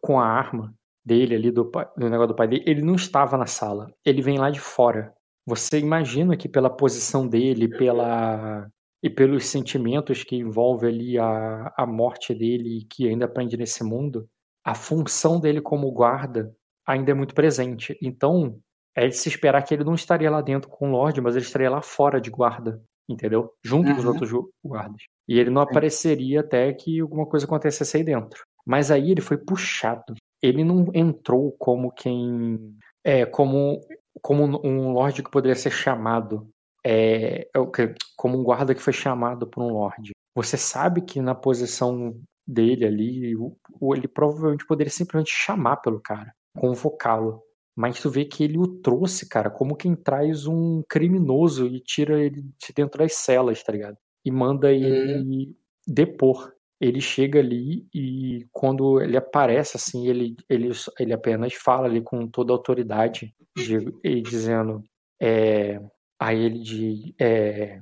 com 0.00 0.18
a 0.18 0.26
arma 0.26 0.74
dele 1.04 1.34
ali 1.36 1.50
do, 1.50 1.70
do 1.96 2.08
negócio 2.10 2.28
do 2.28 2.34
pai 2.36 2.48
dele, 2.48 2.64
ele 2.66 2.82
não 2.82 2.94
estava 2.94 3.36
na 3.36 3.46
sala. 3.46 3.90
Ele 4.04 4.22
vem 4.22 4.38
lá 4.38 4.50
de 4.50 4.60
fora. 4.60 5.14
Você 5.46 5.78
imagina 5.78 6.36
que 6.36 6.48
pela 6.48 6.68
posição 6.68 7.28
dele, 7.28 7.68
pela 7.68 8.68
e 9.02 9.10
pelos 9.10 9.46
sentimentos 9.46 10.24
que 10.24 10.36
envolve 10.36 10.86
ali 10.86 11.18
a, 11.18 11.72
a 11.76 11.86
morte 11.86 12.34
dele 12.34 12.78
e 12.78 12.84
que 12.84 13.08
ainda 13.08 13.26
aprende 13.26 13.56
nesse 13.56 13.84
mundo, 13.84 14.28
a 14.64 14.74
função 14.74 15.38
dele 15.38 15.60
como 15.60 15.90
guarda 15.92 16.52
ainda 16.86 17.10
é 17.10 17.14
muito 17.14 17.34
presente. 17.34 17.96
Então, 18.02 18.58
é 18.94 19.06
de 19.06 19.16
se 19.16 19.28
esperar 19.28 19.62
que 19.62 19.74
ele 19.74 19.84
não 19.84 19.94
estaria 19.94 20.30
lá 20.30 20.40
dentro 20.40 20.68
com 20.70 20.88
o 20.88 20.92
Lorde, 20.92 21.20
mas 21.20 21.36
ele 21.36 21.44
estaria 21.44 21.70
lá 21.70 21.82
fora 21.82 22.20
de 22.20 22.30
guarda, 22.30 22.82
entendeu? 23.08 23.52
Junto 23.62 23.92
com 23.92 23.98
os 23.98 24.04
Uhum. 24.04 24.10
outros 24.10 24.30
guardas. 24.64 25.02
E 25.28 25.38
ele 25.38 25.50
não 25.50 25.62
apareceria 25.62 26.40
até 26.40 26.72
que 26.72 27.00
alguma 27.00 27.26
coisa 27.26 27.44
acontecesse 27.44 27.96
aí 27.96 28.04
dentro. 28.04 28.42
Mas 28.64 28.90
aí 28.90 29.10
ele 29.10 29.20
foi 29.20 29.36
puxado. 29.36 30.14
Ele 30.42 30.64
não 30.64 30.86
entrou 30.94 31.52
como 31.58 31.90
quem. 31.92 32.76
É, 33.04 33.24
como, 33.26 33.80
como 34.20 34.44
um 34.66 34.92
Lorde 34.92 35.22
que 35.22 35.30
poderia 35.30 35.54
ser 35.54 35.70
chamado 35.70 36.48
é, 36.88 37.48
é 37.54 37.94
como 38.16 38.38
um 38.38 38.44
guarda 38.44 38.74
que 38.74 38.80
foi 38.80 38.92
chamado 38.92 39.46
por 39.46 39.62
um 39.62 39.72
lorde. 39.72 40.12
Você 40.34 40.56
sabe 40.56 41.00
que 41.00 41.20
na 41.20 41.34
posição 41.34 42.16
dele 42.46 42.86
ali, 42.86 43.34
ele 43.94 44.06
provavelmente 44.08 44.66
poderia 44.66 44.90
simplesmente 44.92 45.32
chamar 45.32 45.78
pelo 45.78 46.00
cara, 46.00 46.32
convocá-lo. 46.56 47.42
Mas 47.74 48.00
tu 48.00 48.08
vê 48.08 48.24
que 48.24 48.44
ele 48.44 48.56
o 48.56 48.66
trouxe, 48.66 49.28
cara, 49.28 49.50
como 49.50 49.76
quem 49.76 49.94
traz 49.94 50.46
um 50.46 50.82
criminoso 50.88 51.66
e 51.66 51.80
tira 51.80 52.18
ele 52.22 52.42
de 52.42 52.72
dentro 52.74 52.98
das 52.98 53.14
celas, 53.14 53.62
tá 53.62 53.72
ligado? 53.72 53.96
E 54.24 54.30
manda 54.30 54.70
ele 54.72 55.56
depor. 55.86 56.52
Ele 56.80 57.00
chega 57.00 57.38
ali 57.38 57.86
e 57.94 58.46
quando 58.52 59.00
ele 59.00 59.16
aparece, 59.16 59.76
assim, 59.76 60.06
ele, 60.08 60.36
ele, 60.48 60.70
ele 61.00 61.12
apenas 61.12 61.54
fala 61.54 61.86
ali 61.86 62.00
com 62.02 62.26
toda 62.28 62.52
a 62.52 62.56
autoridade, 62.56 63.34
de- 63.56 63.94
e 64.04 64.20
dizendo, 64.20 64.82
é, 65.20 65.80
a 66.18 66.34
ele 66.34 66.58
de. 66.58 67.14
é, 67.20 67.80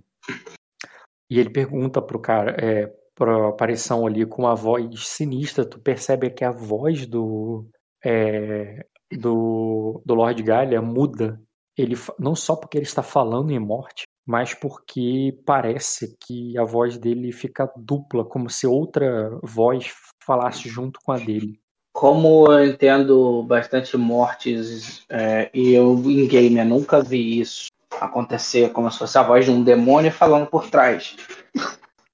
e 1.30 1.38
ele 1.40 1.50
pergunta 1.50 2.02
pro 2.02 2.20
cara, 2.20 2.56
é, 2.58 2.86
pra 3.14 3.48
aparição 3.48 4.06
ali 4.06 4.26
com 4.26 4.42
uma 4.42 4.54
voz 4.54 5.08
sinistra, 5.08 5.64
tu 5.64 5.80
percebe 5.80 6.30
que 6.30 6.44
a 6.44 6.50
voz 6.50 7.06
do. 7.06 7.66
é, 8.04 8.84
do, 9.12 10.02
do 10.04 10.14
Lord 10.14 10.42
Galia 10.42 10.82
muda. 10.82 11.40
Ele, 11.76 11.96
não 12.18 12.36
só 12.36 12.54
porque 12.54 12.78
ele 12.78 12.84
está 12.84 13.02
falando 13.02 13.50
em 13.50 13.58
morte, 13.58 14.04
mas 14.24 14.54
porque 14.54 15.36
parece 15.44 16.16
que 16.24 16.56
a 16.56 16.64
voz 16.64 16.96
dele 16.96 17.32
fica 17.32 17.70
dupla, 17.76 18.24
como 18.24 18.48
se 18.48 18.66
outra 18.66 19.36
voz 19.42 19.92
falasse 20.24 20.68
junto 20.68 21.00
com 21.04 21.12
a 21.12 21.18
dele. 21.18 21.60
Como 21.92 22.50
eu 22.50 22.64
entendo 22.64 23.42
bastante 23.42 23.96
mortes 23.96 25.04
é, 25.08 25.50
e 25.52 25.72
eu 25.72 25.94
em 25.94 26.26
game 26.26 26.58
eu 26.58 26.64
nunca 26.64 27.02
vi 27.02 27.40
isso 27.40 27.68
acontecer 28.00 28.70
como 28.72 28.90
se 28.90 28.98
fosse 28.98 29.16
a 29.18 29.22
voz 29.22 29.44
de 29.44 29.50
um 29.50 29.62
demônio 29.62 30.10
falando 30.12 30.46
por 30.46 30.68
trás. 30.68 31.16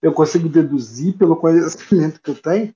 Eu 0.03 0.12
consigo 0.12 0.49
deduzir 0.49 1.16
pelo 1.16 1.37
conhecimento 1.37 2.21
que 2.23 2.31
eu 2.31 2.35
tenho. 2.35 2.75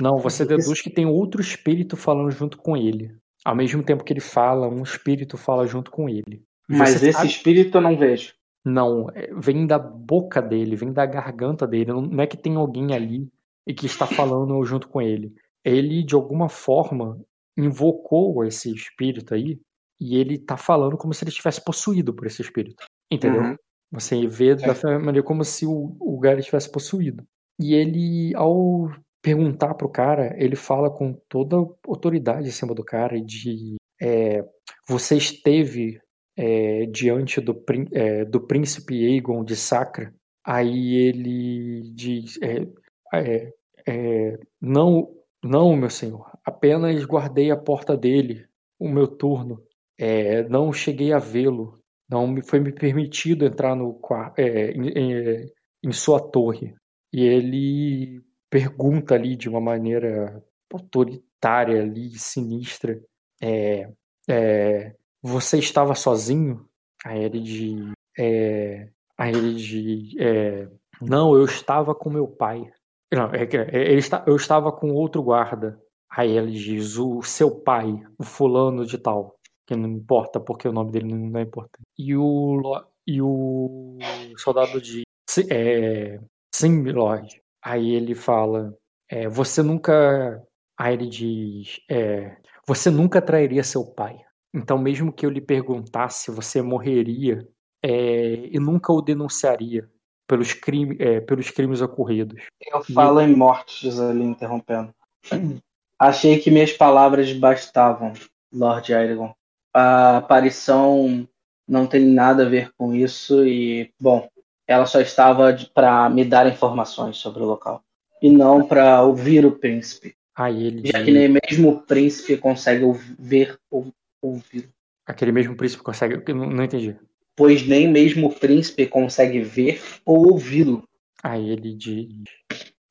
Não, 0.00 0.18
você 0.18 0.44
deduz 0.44 0.80
que 0.80 0.90
tem 0.90 1.06
outro 1.06 1.40
espírito 1.40 1.96
falando 1.96 2.30
junto 2.30 2.58
com 2.58 2.76
ele. 2.76 3.14
Ao 3.44 3.54
mesmo 3.54 3.82
tempo 3.82 4.02
que 4.04 4.12
ele 4.12 4.20
fala, 4.20 4.68
um 4.68 4.82
espírito 4.82 5.36
fala 5.36 5.66
junto 5.66 5.90
com 5.90 6.08
ele. 6.08 6.42
E 6.68 6.76
Mas 6.76 6.90
você 6.90 7.08
esse 7.10 7.12
sabe- 7.18 7.28
espírito 7.28 7.78
eu 7.78 7.82
não 7.82 7.96
vejo. 7.96 8.34
Não, 8.64 9.08
é, 9.14 9.30
vem 9.36 9.64
da 9.64 9.78
boca 9.78 10.42
dele, 10.42 10.74
vem 10.74 10.92
da 10.92 11.06
garganta 11.06 11.66
dele. 11.66 11.92
Não 11.92 12.00
não 12.02 12.22
é 12.22 12.26
que 12.26 12.36
tem 12.36 12.56
alguém 12.56 12.92
ali 12.92 13.28
e 13.66 13.72
que 13.72 13.86
está 13.86 14.06
falando 14.06 14.60
junto 14.64 14.88
com 14.88 15.00
ele. 15.00 15.32
Ele, 15.64 16.02
de 16.02 16.14
alguma 16.16 16.48
forma, 16.48 17.20
invocou 17.56 18.44
esse 18.44 18.72
espírito 18.74 19.34
aí 19.34 19.60
e 20.00 20.16
ele 20.16 20.38
tá 20.38 20.56
falando 20.56 20.96
como 20.96 21.14
se 21.14 21.24
ele 21.24 21.30
estivesse 21.30 21.62
possuído 21.64 22.14
por 22.14 22.26
esse 22.26 22.42
espírito. 22.42 22.84
Entendeu? 23.10 23.42
Uhum. 23.42 23.56
Você 23.92 24.26
vê 24.26 24.54
da 24.54 24.74
maneira 24.98 25.22
como 25.22 25.44
se 25.44 25.64
o, 25.64 25.96
o 26.00 26.18
Gary 26.18 26.40
estivesse 26.40 26.70
possuído. 26.70 27.24
E 27.60 27.74
ele, 27.74 28.34
ao 28.34 28.90
perguntar 29.22 29.74
pro 29.74 29.88
cara, 29.88 30.34
ele 30.38 30.56
fala 30.56 30.90
com 30.90 31.14
toda 31.28 31.56
autoridade 31.86 32.48
em 32.48 32.52
cima 32.52 32.74
do 32.74 32.84
cara 32.84 33.20
de 33.20 33.76
é, 34.00 34.44
você 34.88 35.16
esteve 35.16 36.00
é, 36.36 36.86
diante 36.86 37.40
do, 37.40 37.64
é, 37.92 38.24
do 38.24 38.40
príncipe 38.40 39.06
Aegon 39.06 39.44
de 39.44 39.56
Sacra. 39.56 40.14
Aí 40.44 40.94
ele 40.94 41.90
diz 41.94 42.38
é, 42.42 42.66
é, 43.14 43.52
é, 43.86 44.38
não, 44.60 45.10
não, 45.42 45.74
meu 45.76 45.90
senhor, 45.90 46.30
apenas 46.44 47.04
guardei 47.04 47.50
a 47.50 47.56
porta 47.56 47.96
dele, 47.96 48.46
o 48.78 48.88
meu 48.88 49.06
turno. 49.06 49.62
É, 49.98 50.42
não 50.48 50.72
cheguei 50.72 51.12
a 51.12 51.18
vê-lo. 51.18 51.78
Não 52.08 52.26
me 52.26 52.42
foi 52.42 52.60
me 52.60 52.72
permitido 52.72 53.44
entrar 53.44 53.74
no 53.74 53.98
é, 54.36 54.70
em, 54.72 54.88
em- 54.90 55.52
em 55.84 55.92
sua 55.92 56.20
torre. 56.20 56.74
E 57.12 57.22
ele 57.24 58.22
pergunta 58.50 59.14
ali 59.14 59.36
de 59.36 59.48
uma 59.48 59.60
maneira 59.60 60.42
autoritária 60.72 61.82
ali, 61.82 62.10
sinistra. 62.18 63.00
É, 63.42 63.90
é, 64.28 64.94
você 65.22 65.58
estava 65.58 65.94
sozinho? 65.94 66.66
Aí 67.04 67.24
ele 67.24 67.40
de, 67.40 67.92
é, 68.18 68.88
aí 69.18 69.32
ele 69.34 69.54
de, 69.54 70.16
é, 70.22 70.68
não, 71.00 71.34
eu 71.34 71.44
estava 71.44 71.94
com 71.94 72.10
meu 72.10 72.26
pai. 72.28 72.70
Não, 73.12 73.30
ele 73.34 73.98
está, 73.98 74.24
eu 74.26 74.36
estava 74.36 74.72
com 74.72 74.92
outro 74.92 75.22
guarda. 75.22 75.80
Aí 76.10 76.36
ele 76.36 76.52
diz, 76.52 76.96
o 76.98 77.22
seu 77.22 77.50
pai, 77.60 78.00
o 78.18 78.24
fulano 78.24 78.86
de 78.86 78.96
tal, 78.98 79.35
que 79.66 79.74
não 79.76 79.88
importa 79.88 80.38
porque 80.38 80.68
o 80.68 80.72
nome 80.72 80.92
dele 80.92 81.12
não 81.14 81.38
é 81.38 81.42
importante. 81.42 81.82
E 81.98 82.14
o, 82.16 82.60
e 83.06 83.20
o 83.20 83.98
soldado 84.36 84.80
de, 84.80 85.02
"Si- 85.28 85.46
é, 85.50 86.20
sim, 86.54 86.82
Lord. 86.84 87.40
Aí 87.62 87.90
ele 87.94 88.14
fala, 88.14 88.76
é, 89.10 89.28
você 89.28 89.62
nunca, 89.62 90.42
aí 90.78 90.94
ele 90.94 91.08
diz, 91.08 91.80
é, 91.90 92.36
você 92.66 92.90
nunca 92.90 93.20
trairia 93.20 93.64
seu 93.64 93.84
pai. 93.84 94.20
Então, 94.54 94.78
mesmo 94.78 95.12
que 95.12 95.26
eu 95.26 95.30
lhe 95.30 95.40
perguntasse, 95.40 96.30
você 96.30 96.62
morreria 96.62 97.46
é, 97.84 98.48
e 98.50 98.58
nunca 98.58 98.92
o 98.92 99.02
denunciaria 99.02 99.90
pelos, 100.28 100.52
crime, 100.52 100.96
é, 100.98 101.20
pelos 101.20 101.50
crimes 101.50 101.80
ocorridos. 101.80 102.42
Eu 102.60 102.82
falo 102.82 103.20
em 103.20 103.34
mortes 103.34 103.98
ali, 104.00 104.24
interrompendo. 104.24 104.94
Achei 105.98 106.38
que 106.38 106.50
minhas 106.50 106.72
palavras 106.72 107.32
bastavam, 107.32 108.12
Lord 108.52 108.92
Aegon. 108.92 109.34
A 109.78 110.16
aparição 110.16 111.28
não 111.68 111.86
tem 111.86 112.06
nada 112.06 112.46
a 112.46 112.48
ver 112.48 112.70
com 112.78 112.94
isso 112.94 113.44
e, 113.44 113.92
bom, 114.00 114.26
ela 114.66 114.86
só 114.86 115.00
estava 115.02 115.54
para 115.74 116.08
me 116.08 116.24
dar 116.24 116.46
informações 116.46 117.18
sobre 117.18 117.42
o 117.42 117.46
local 117.46 117.82
e 118.22 118.30
não 118.30 118.66
para 118.66 119.02
ouvir 119.02 119.44
o 119.44 119.52
príncipe. 119.52 120.14
Aí 120.34 120.66
ele. 120.66 120.88
Já 120.90 121.04
que 121.04 121.10
nem 121.10 121.28
mesmo 121.28 121.70
o 121.70 121.82
príncipe 121.82 122.38
consegue 122.38 122.86
ver 123.18 123.58
ou 123.70 123.92
ouvir. 124.22 124.70
Aquele 125.06 125.32
mesmo 125.32 125.54
príncipe 125.54 125.82
consegue. 125.82 126.22
Não, 126.32 126.48
não 126.48 126.64
entendi. 126.64 126.96
Pois 127.36 127.66
nem 127.66 127.86
mesmo 127.86 128.28
o 128.28 128.34
príncipe 128.34 128.86
consegue 128.86 129.40
ver 129.40 129.82
ou 130.06 130.32
ouvi-lo. 130.32 130.88
Aí 131.22 131.50
ele 131.50 131.74
diz. 131.74 132.08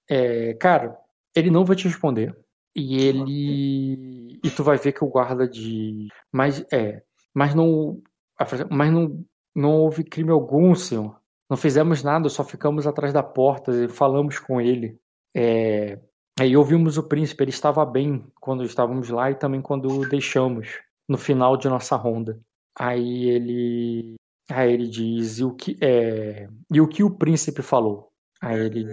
É, 0.08 0.54
cara, 0.54 0.96
ele 1.36 1.50
não 1.50 1.66
vai 1.66 1.76
te 1.76 1.88
responder. 1.88 2.36
E 2.76 2.98
ele. 2.98 4.40
E 4.44 4.50
tu 4.52 4.64
vai 4.64 4.78
ver 4.78 4.92
que 4.92 5.04
o 5.04 5.10
guarda 5.10 5.48
de. 5.48 6.08
Mas 6.32 6.66
é. 6.72 7.02
Mas 7.34 7.56
não. 7.56 8.02
Mas 8.70 8.92
não, 8.92 9.24
não 9.56 9.72
houve 9.72 10.04
crime 10.04 10.32
algum, 10.32 10.76
senhor. 10.76 11.20
Não 11.50 11.56
fizemos 11.56 12.04
nada, 12.04 12.28
só 12.28 12.44
ficamos 12.44 12.88
atrás 12.88 13.14
da 13.14 13.24
porta 13.24 13.72
e 13.72 13.88
falamos 13.88 14.40
com 14.40 14.60
ele. 14.60 15.00
É, 15.36 16.00
aí 16.40 16.58
ouvimos 16.58 16.98
o 16.98 17.08
príncipe, 17.08 17.44
ele 17.44 17.52
estava 17.52 17.86
bem 17.86 18.26
quando 18.42 18.64
estávamos 18.64 19.10
lá 19.10 19.30
e 19.32 19.36
também 19.36 19.62
quando 19.62 19.88
o 19.88 20.10
deixamos 20.10 20.80
no 21.08 21.18
final 21.18 21.56
de 21.56 21.70
nossa 21.70 21.96
ronda. 21.96 22.40
Aí 22.78 23.30
ele. 23.30 24.16
Aí 24.50 24.74
ele 24.74 24.88
diz, 24.88 25.40
e 25.40 25.44
o 25.44 25.56
que, 25.56 25.76
é, 25.82 26.48
e 26.72 26.80
o, 26.80 26.88
que 26.88 27.04
o 27.04 27.10
príncipe 27.10 27.64
falou? 27.64 28.12
Aí 28.46 28.60
ele 28.66 28.84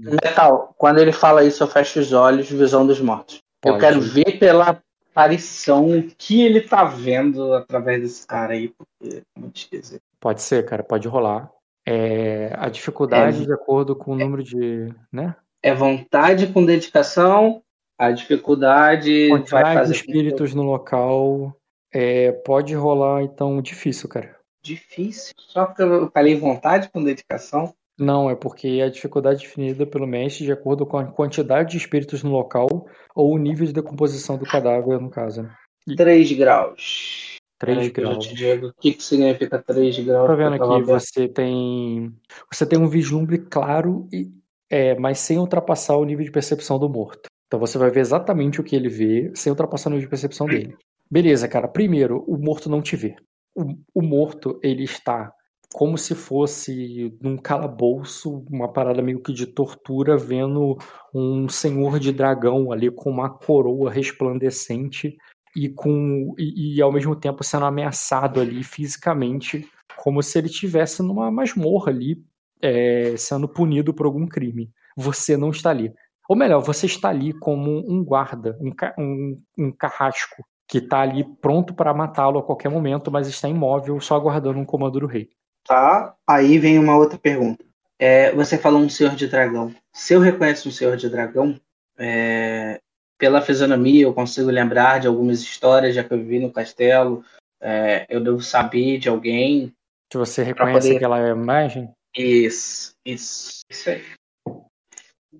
diz. 0.00 0.10
Metal, 0.10 0.74
quando 0.78 0.98
ele 0.98 1.12
fala 1.12 1.44
isso, 1.44 1.62
eu 1.62 1.68
fecho 1.68 2.00
os 2.00 2.12
olhos, 2.12 2.48
visão 2.50 2.86
dos 2.86 3.00
mortos. 3.00 3.40
Eu 3.64 3.72
Pode. 3.72 3.80
quero 3.84 4.00
ver 4.00 4.38
pela 4.38 4.82
aparição 5.10 5.98
o 5.98 6.02
que 6.16 6.42
ele 6.42 6.60
tá 6.62 6.84
vendo 6.84 7.52
através 7.54 8.00
desse 8.00 8.26
cara 8.26 8.54
aí, 8.54 8.68
porque 8.68 9.18
é 9.18 9.22
muito 9.38 9.56
esquisito. 9.56 10.00
Pode 10.18 10.40
ser, 10.42 10.64
cara, 10.64 10.82
pode 10.82 11.06
rolar. 11.08 11.50
É, 11.86 12.52
a 12.56 12.68
dificuldade 12.68 13.42
É. 13.42 13.46
de 13.46 13.52
acordo 13.52 13.94
com 13.94 14.12
o 14.12 14.16
número 14.16 14.42
de. 14.42 14.88
né? 15.12 15.34
É 15.62 15.74
vontade 15.74 16.46
com 16.48 16.64
dedicação, 16.64 17.62
a 17.98 18.10
dificuldade 18.10 19.28
vai 19.28 19.38
Quantidade 19.40 19.74
fazer 19.74 19.92
de 19.92 19.98
espíritos 20.00 20.54
no 20.54 20.62
local. 20.62 21.54
é, 21.92 22.32
pode 22.32 22.74
rolar, 22.74 23.22
então, 23.22 23.60
difícil, 23.60 24.08
cara. 24.08 24.36
difícil. 24.62 25.34
Só 25.38 25.66
porque 25.66 25.82
eu 25.82 26.10
falei 26.10 26.34
vontade 26.36 26.88
com 26.90 27.02
dedicação. 27.04 27.74
Não, 28.02 28.28
é 28.28 28.34
porque 28.34 28.82
a 28.84 28.90
dificuldade 28.90 29.44
é 29.44 29.46
definida 29.46 29.86
pelo 29.86 30.06
mestre 30.06 30.44
de 30.44 30.52
acordo 30.52 30.84
com 30.84 30.98
a 30.98 31.04
quantidade 31.04 31.70
de 31.70 31.76
espíritos 31.76 32.22
no 32.22 32.32
local 32.32 32.66
ou 33.14 33.32
o 33.32 33.38
nível 33.38 33.64
de 33.64 33.72
decomposição 33.72 34.36
do 34.36 34.44
cadáver, 34.44 35.00
no 35.00 35.08
caso. 35.08 35.42
né? 35.42 35.54
3 35.96 36.32
graus. 36.32 37.36
3 37.60 37.76
Peraí 37.76 37.90
que 37.92 38.00
eu 38.00 38.04
já 38.04 38.10
graus. 38.10 38.26
te 38.26 38.34
digo 38.34 38.66
o 38.66 38.74
que, 38.74 38.92
que 38.94 39.02
significa 39.04 39.62
3 39.62 40.00
graus. 40.00 40.26
Tá 40.26 40.34
vendo 40.34 40.54
aqui, 40.54 40.82
você 40.82 41.28
tem. 41.28 42.12
Você 42.52 42.66
tem 42.66 42.78
um 42.78 42.88
vislumbre 42.88 43.38
claro, 43.38 44.08
e, 44.12 44.32
é, 44.68 44.98
mas 44.98 45.20
sem 45.20 45.38
ultrapassar 45.38 45.96
o 45.96 46.04
nível 46.04 46.24
de 46.24 46.32
percepção 46.32 46.80
do 46.80 46.88
morto. 46.88 47.28
Então 47.46 47.60
você 47.60 47.78
vai 47.78 47.90
ver 47.90 48.00
exatamente 48.00 48.60
o 48.60 48.64
que 48.64 48.74
ele 48.74 48.88
vê, 48.88 49.30
sem 49.34 49.50
ultrapassar 49.50 49.90
o 49.90 49.92
nível 49.92 50.06
de 50.06 50.10
percepção 50.10 50.48
dele. 50.48 50.76
Beleza, 51.08 51.46
cara. 51.46 51.68
Primeiro, 51.68 52.24
o 52.26 52.36
morto 52.36 52.68
não 52.68 52.82
te 52.82 52.96
vê. 52.96 53.14
O, 53.54 53.76
o 53.94 54.02
morto, 54.02 54.58
ele 54.62 54.82
está 54.82 55.32
como 55.72 55.96
se 55.96 56.14
fosse 56.14 57.16
num 57.20 57.36
calabouço, 57.36 58.44
uma 58.50 58.70
parada 58.70 59.02
meio 59.02 59.22
que 59.22 59.32
de 59.32 59.46
tortura, 59.46 60.16
vendo 60.16 60.76
um 61.14 61.48
senhor 61.48 61.98
de 61.98 62.12
dragão 62.12 62.70
ali 62.70 62.90
com 62.90 63.10
uma 63.10 63.30
coroa 63.30 63.90
resplandecente 63.90 65.16
e 65.56 65.68
com 65.68 66.34
e, 66.38 66.76
e 66.76 66.82
ao 66.82 66.92
mesmo 66.92 67.16
tempo 67.16 67.42
sendo 67.42 67.64
ameaçado 67.64 68.40
ali 68.40 68.62
fisicamente, 68.62 69.68
como 69.96 70.22
se 70.22 70.38
ele 70.38 70.48
estivesse 70.48 71.02
numa 71.02 71.30
masmorra 71.30 71.90
ali, 71.90 72.22
é, 72.60 73.16
sendo 73.16 73.48
punido 73.48 73.94
por 73.94 74.06
algum 74.06 74.26
crime. 74.26 74.70
Você 74.96 75.36
não 75.36 75.50
está 75.50 75.70
ali. 75.70 75.92
Ou 76.28 76.36
melhor, 76.36 76.60
você 76.60 76.86
está 76.86 77.08
ali 77.08 77.32
como 77.32 77.84
um 77.90 78.04
guarda, 78.04 78.56
um, 78.60 78.72
um, 78.98 79.42
um 79.58 79.72
carrasco, 79.72 80.44
que 80.68 80.78
está 80.78 81.00
ali 81.00 81.24
pronto 81.40 81.74
para 81.74 81.92
matá-lo 81.92 82.38
a 82.38 82.42
qualquer 82.42 82.70
momento, 82.70 83.10
mas 83.10 83.28
está 83.28 83.48
imóvel, 83.48 84.00
só 84.00 84.16
aguardando 84.16 84.58
um 84.58 84.64
comando 84.64 85.00
do 85.00 85.06
rei. 85.06 85.28
Tá, 85.64 86.14
aí 86.26 86.58
vem 86.58 86.78
uma 86.78 86.96
outra 86.96 87.18
pergunta. 87.18 87.64
É, 87.98 88.32
você 88.32 88.58
falou 88.58 88.80
um 88.80 88.88
senhor 88.88 89.14
de 89.14 89.28
dragão. 89.28 89.74
Se 89.92 90.12
eu 90.14 90.20
reconheço 90.20 90.68
um 90.68 90.72
senhor 90.72 90.96
de 90.96 91.08
dragão, 91.08 91.58
é, 91.96 92.80
pela 93.16 93.40
fisionomia 93.40 94.02
eu 94.02 94.12
consigo 94.12 94.50
lembrar 94.50 94.98
de 94.98 95.06
algumas 95.06 95.40
histórias 95.40 95.94
já 95.94 96.02
que 96.02 96.12
eu 96.12 96.18
vivi 96.18 96.40
no 96.40 96.50
castelo. 96.52 97.24
É, 97.60 98.06
eu 98.08 98.20
devo 98.20 98.40
saber 98.40 98.98
de 98.98 99.08
alguém. 99.08 99.72
Se 100.12 100.18
você 100.18 100.42
reconhece 100.42 100.88
poder- 100.88 100.96
aquela 100.96 101.28
imagem, 101.28 101.88
Isso, 102.16 102.94
isso, 103.06 103.60
isso 103.70 103.88
aí. 103.88 104.02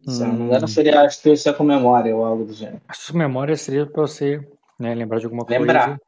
Se 0.07 0.23
não 0.25 0.33
Hum. 0.33 0.47
engano, 0.47 0.69
seria 0.69 1.03
astúcia 1.03 1.53
com 1.53 1.65
memória 1.65 2.15
ou 2.17 2.25
algo 2.25 2.45
do 2.45 2.53
gênero. 2.53 2.81
a 2.89 2.95
sua 2.95 3.19
memória 3.19 3.57
seria 3.57 3.85
para 3.87 4.03
você 4.03 4.41
né, 4.79 4.95
lembrar 4.95 5.19
de 5.19 5.27
alguma 5.27 5.45
coisa. 5.45 5.61
Lembrar. 5.61 5.91
Isso. 5.91 6.01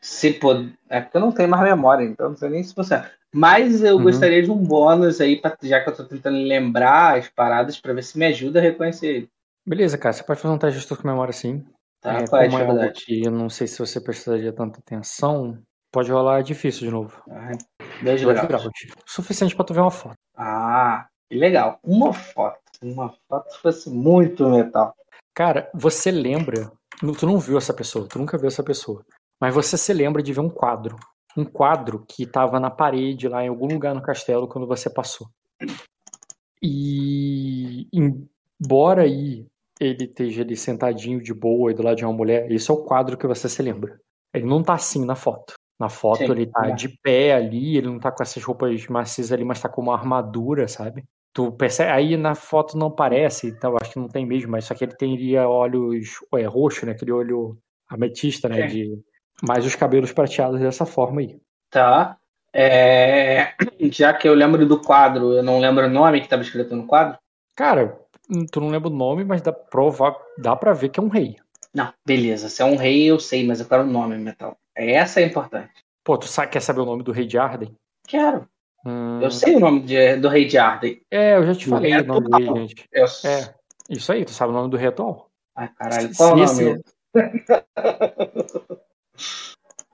Se 0.00 0.32
pod... 0.34 0.72
É 0.88 1.00
porque 1.00 1.16
eu 1.16 1.20
não 1.20 1.32
tenho 1.32 1.48
mais 1.48 1.62
memória, 1.62 2.04
então 2.04 2.30
não 2.30 2.36
sei 2.36 2.50
nem 2.50 2.62
se 2.62 2.74
você. 2.74 3.02
Mas 3.34 3.82
eu 3.82 3.96
Uhum. 3.96 4.02
gostaria 4.04 4.42
de 4.42 4.50
um 4.50 4.56
bônus 4.56 5.20
aí, 5.20 5.40
pra... 5.40 5.56
já 5.62 5.80
que 5.82 5.90
eu 5.90 5.94
tô 5.96 6.04
tentando 6.04 6.36
lembrar 6.38 7.18
as 7.18 7.28
paradas, 7.28 7.80
pra 7.80 7.92
ver 7.92 8.02
se 8.02 8.18
me 8.18 8.26
ajuda 8.26 8.58
a 8.58 8.62
reconhecer 8.62 9.06
ele. 9.06 9.28
Beleza, 9.66 9.98
cara, 9.98 10.12
você 10.12 10.22
pode 10.22 10.40
fazer 10.40 10.54
um 10.54 10.58
teste 10.58 10.80
de 10.80 10.96
com 10.96 11.08
memória 11.08 11.32
sim. 11.32 11.64
Tá? 12.00 12.20
É, 12.20 12.26
Qual 12.26 12.40
é 12.40 12.44
a 12.44 12.46
é 12.46 12.48
dificuldade? 12.50 13.04
eu 13.24 13.30
não 13.32 13.48
sei 13.48 13.66
se 13.66 13.78
você 13.78 14.00
precisaria 14.00 14.52
tanta 14.52 14.78
atenção, 14.78 15.58
pode 15.92 16.10
rolar 16.12 16.42
difícil 16.42 16.86
de 16.86 16.90
novo. 16.90 17.20
Ah, 17.30 17.50
Dois 18.02 18.22
Dois 18.22 18.22
graus. 18.22 18.46
graus. 18.48 18.68
Suficiente 19.04 19.56
pra 19.56 19.64
tu 19.64 19.74
ver 19.74 19.80
uma 19.80 19.90
foto. 19.90 20.14
Ah, 20.36 21.06
que 21.28 21.36
legal. 21.36 21.78
Uma 21.82 22.12
foto. 22.12 22.58
Uma 22.82 23.12
foto 23.28 23.58
fosse 23.60 23.90
muito 23.90 24.48
metal. 24.48 24.94
Cara, 25.34 25.68
você 25.74 26.10
lembra. 26.10 26.70
Tu 27.18 27.26
não 27.26 27.38
viu 27.38 27.58
essa 27.58 27.74
pessoa, 27.74 28.06
tu 28.08 28.18
nunca 28.18 28.38
viu 28.38 28.48
essa 28.48 28.62
pessoa. 28.62 29.04
Mas 29.40 29.54
você 29.54 29.76
se 29.76 29.92
lembra 29.92 30.22
de 30.22 30.32
ver 30.32 30.40
um 30.40 30.50
quadro. 30.50 30.96
Um 31.36 31.44
quadro 31.44 32.04
que 32.08 32.22
estava 32.22 32.58
na 32.58 32.70
parede 32.70 33.28
lá 33.28 33.44
em 33.44 33.48
algum 33.48 33.66
lugar 33.66 33.94
no 33.94 34.02
castelo 34.02 34.48
quando 34.48 34.66
você 34.66 34.88
passou. 34.88 35.28
E 36.62 37.86
embora 37.92 39.02
aí 39.02 39.46
ele 39.78 40.04
esteja 40.04 40.42
ali 40.42 40.56
sentadinho 40.56 41.20
de 41.20 41.34
boa 41.34 41.70
e 41.70 41.74
do 41.74 41.82
lado 41.82 41.96
de 41.96 42.04
uma 42.04 42.12
mulher, 42.12 42.50
esse 42.50 42.70
é 42.70 42.74
o 42.74 42.82
quadro 42.84 43.18
que 43.18 43.26
você 43.26 43.48
se 43.48 43.62
lembra. 43.62 44.00
Ele 44.32 44.46
não 44.46 44.62
tá 44.62 44.74
assim 44.74 45.04
na 45.04 45.14
foto. 45.14 45.54
Na 45.78 45.90
foto 45.90 46.18
Sim, 46.18 46.30
ele 46.30 46.46
tá 46.46 46.68
é. 46.68 46.74
de 46.74 46.88
pé 46.88 47.34
ali, 47.34 47.76
ele 47.76 47.88
não 47.88 47.98
tá 47.98 48.10
com 48.10 48.22
essas 48.22 48.42
roupas 48.42 48.86
macias 48.86 49.30
ali, 49.30 49.44
mas 49.44 49.60
tá 49.60 49.68
com 49.68 49.82
uma 49.82 49.94
armadura, 49.94 50.66
sabe? 50.66 51.04
Tu 51.34 51.52
percebe, 51.52 51.90
aí 51.90 52.16
na 52.16 52.34
foto 52.34 52.78
não 52.78 52.90
parece, 52.90 53.48
então 53.48 53.76
acho 53.78 53.92
que 53.92 53.98
não 53.98 54.08
tem 54.08 54.24
mesmo, 54.24 54.50
mas 54.50 54.64
só 54.64 54.74
que 54.74 54.84
ele 54.84 54.96
teria 54.96 55.46
olhos 55.46 56.20
é, 56.34 56.46
roxo, 56.46 56.86
né? 56.86 56.92
Aquele 56.92 57.12
olho 57.12 57.58
ametista, 57.86 58.48
né? 58.48 58.66
De, 58.66 58.98
mais 59.42 59.64
os 59.66 59.74
cabelos 59.74 60.12
prateados 60.12 60.60
dessa 60.60 60.86
forma 60.86 61.20
aí. 61.20 61.38
Tá. 61.70 62.16
É, 62.52 63.52
Já 63.90 64.14
que 64.14 64.26
eu 64.28 64.34
lembro 64.34 64.64
do 64.66 64.80
quadro, 64.80 65.32
eu 65.32 65.42
não 65.42 65.58
lembro 65.60 65.86
o 65.86 65.90
nome 65.90 66.20
que 66.20 66.26
estava 66.26 66.42
escrito 66.42 66.74
no 66.74 66.86
quadro. 66.86 67.18
Cara, 67.54 67.98
tu 68.50 68.60
não 68.60 68.68
lembra 68.68 68.88
o 68.88 68.94
nome, 68.94 69.24
mas 69.24 69.42
dá, 69.42 69.52
prova, 69.52 70.16
dá 70.38 70.54
pra 70.56 70.72
ver 70.72 70.88
que 70.88 70.98
é 71.00 71.02
um 71.02 71.08
rei. 71.08 71.36
Não, 71.74 71.92
beleza. 72.06 72.48
Se 72.48 72.62
é 72.62 72.64
um 72.64 72.76
rei, 72.76 73.04
eu 73.10 73.18
sei, 73.20 73.46
mas 73.46 73.60
eu 73.60 73.66
quero 73.66 73.82
o 73.82 73.86
nome, 73.86 74.16
Metal. 74.16 74.56
Essa 74.74 75.20
é 75.20 75.24
importante. 75.24 75.72
Pô, 76.02 76.16
tu 76.16 76.26
sabe, 76.26 76.52
quer 76.52 76.60
saber 76.60 76.80
o 76.80 76.86
nome 76.86 77.02
do 77.02 77.12
rei 77.12 77.26
de 77.26 77.36
Arden? 77.36 77.76
Quero. 78.06 78.48
Hum, 78.86 79.20
Eu 79.20 79.30
sei 79.30 79.56
o 79.56 79.60
nome 79.60 79.80
de- 79.80 80.16
do 80.16 80.28
rei 80.28 80.46
de 80.46 80.56
Arden. 80.56 81.00
É, 81.10 81.36
eu 81.36 81.44
já 81.46 81.54
te 81.54 81.68
falei 81.68 81.92
rei 81.92 82.00
o 82.02 82.06
nome 82.06 82.28
dele, 82.30 82.68
gente. 82.68 82.88
Eu... 82.92 83.04
É, 83.04 83.54
isso 83.90 84.12
aí, 84.12 84.24
tu 84.24 84.30
sabe 84.32 84.52
o 84.52 84.54
nome 84.54 84.70
do 84.70 84.76
rei 84.76 84.88
atual? 84.88 85.28
Ai, 85.54 85.68
caralho. 85.76 86.08
Se- 86.14 86.16
Qual 86.16 86.34
o 86.34 86.36
nome? 86.36 86.80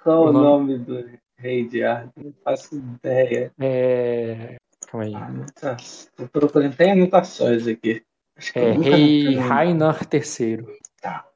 Qual 0.02 0.26
O 0.28 0.32
nome- 0.32 0.74
nome 0.74 0.78
do 0.78 1.10
rei 1.36 1.66
de 1.68 1.84
Arden? 1.84 2.12
Não 2.16 2.34
faço 2.44 2.76
ideia. 2.76 3.52
É. 3.60 4.56
Calma 4.88 5.06
aí. 5.06 5.14
Anota... 5.14 5.76
Tô 6.16 6.26
procurando, 6.28 6.76
tem 6.76 6.92
anotações 6.92 7.66
aqui. 7.66 8.02
Acho 8.36 8.52
que 8.52 8.58
eu 8.58 8.62
É 8.64 8.72
rei. 8.72 9.36
Rainar 9.36 10.00
III. 10.12 10.64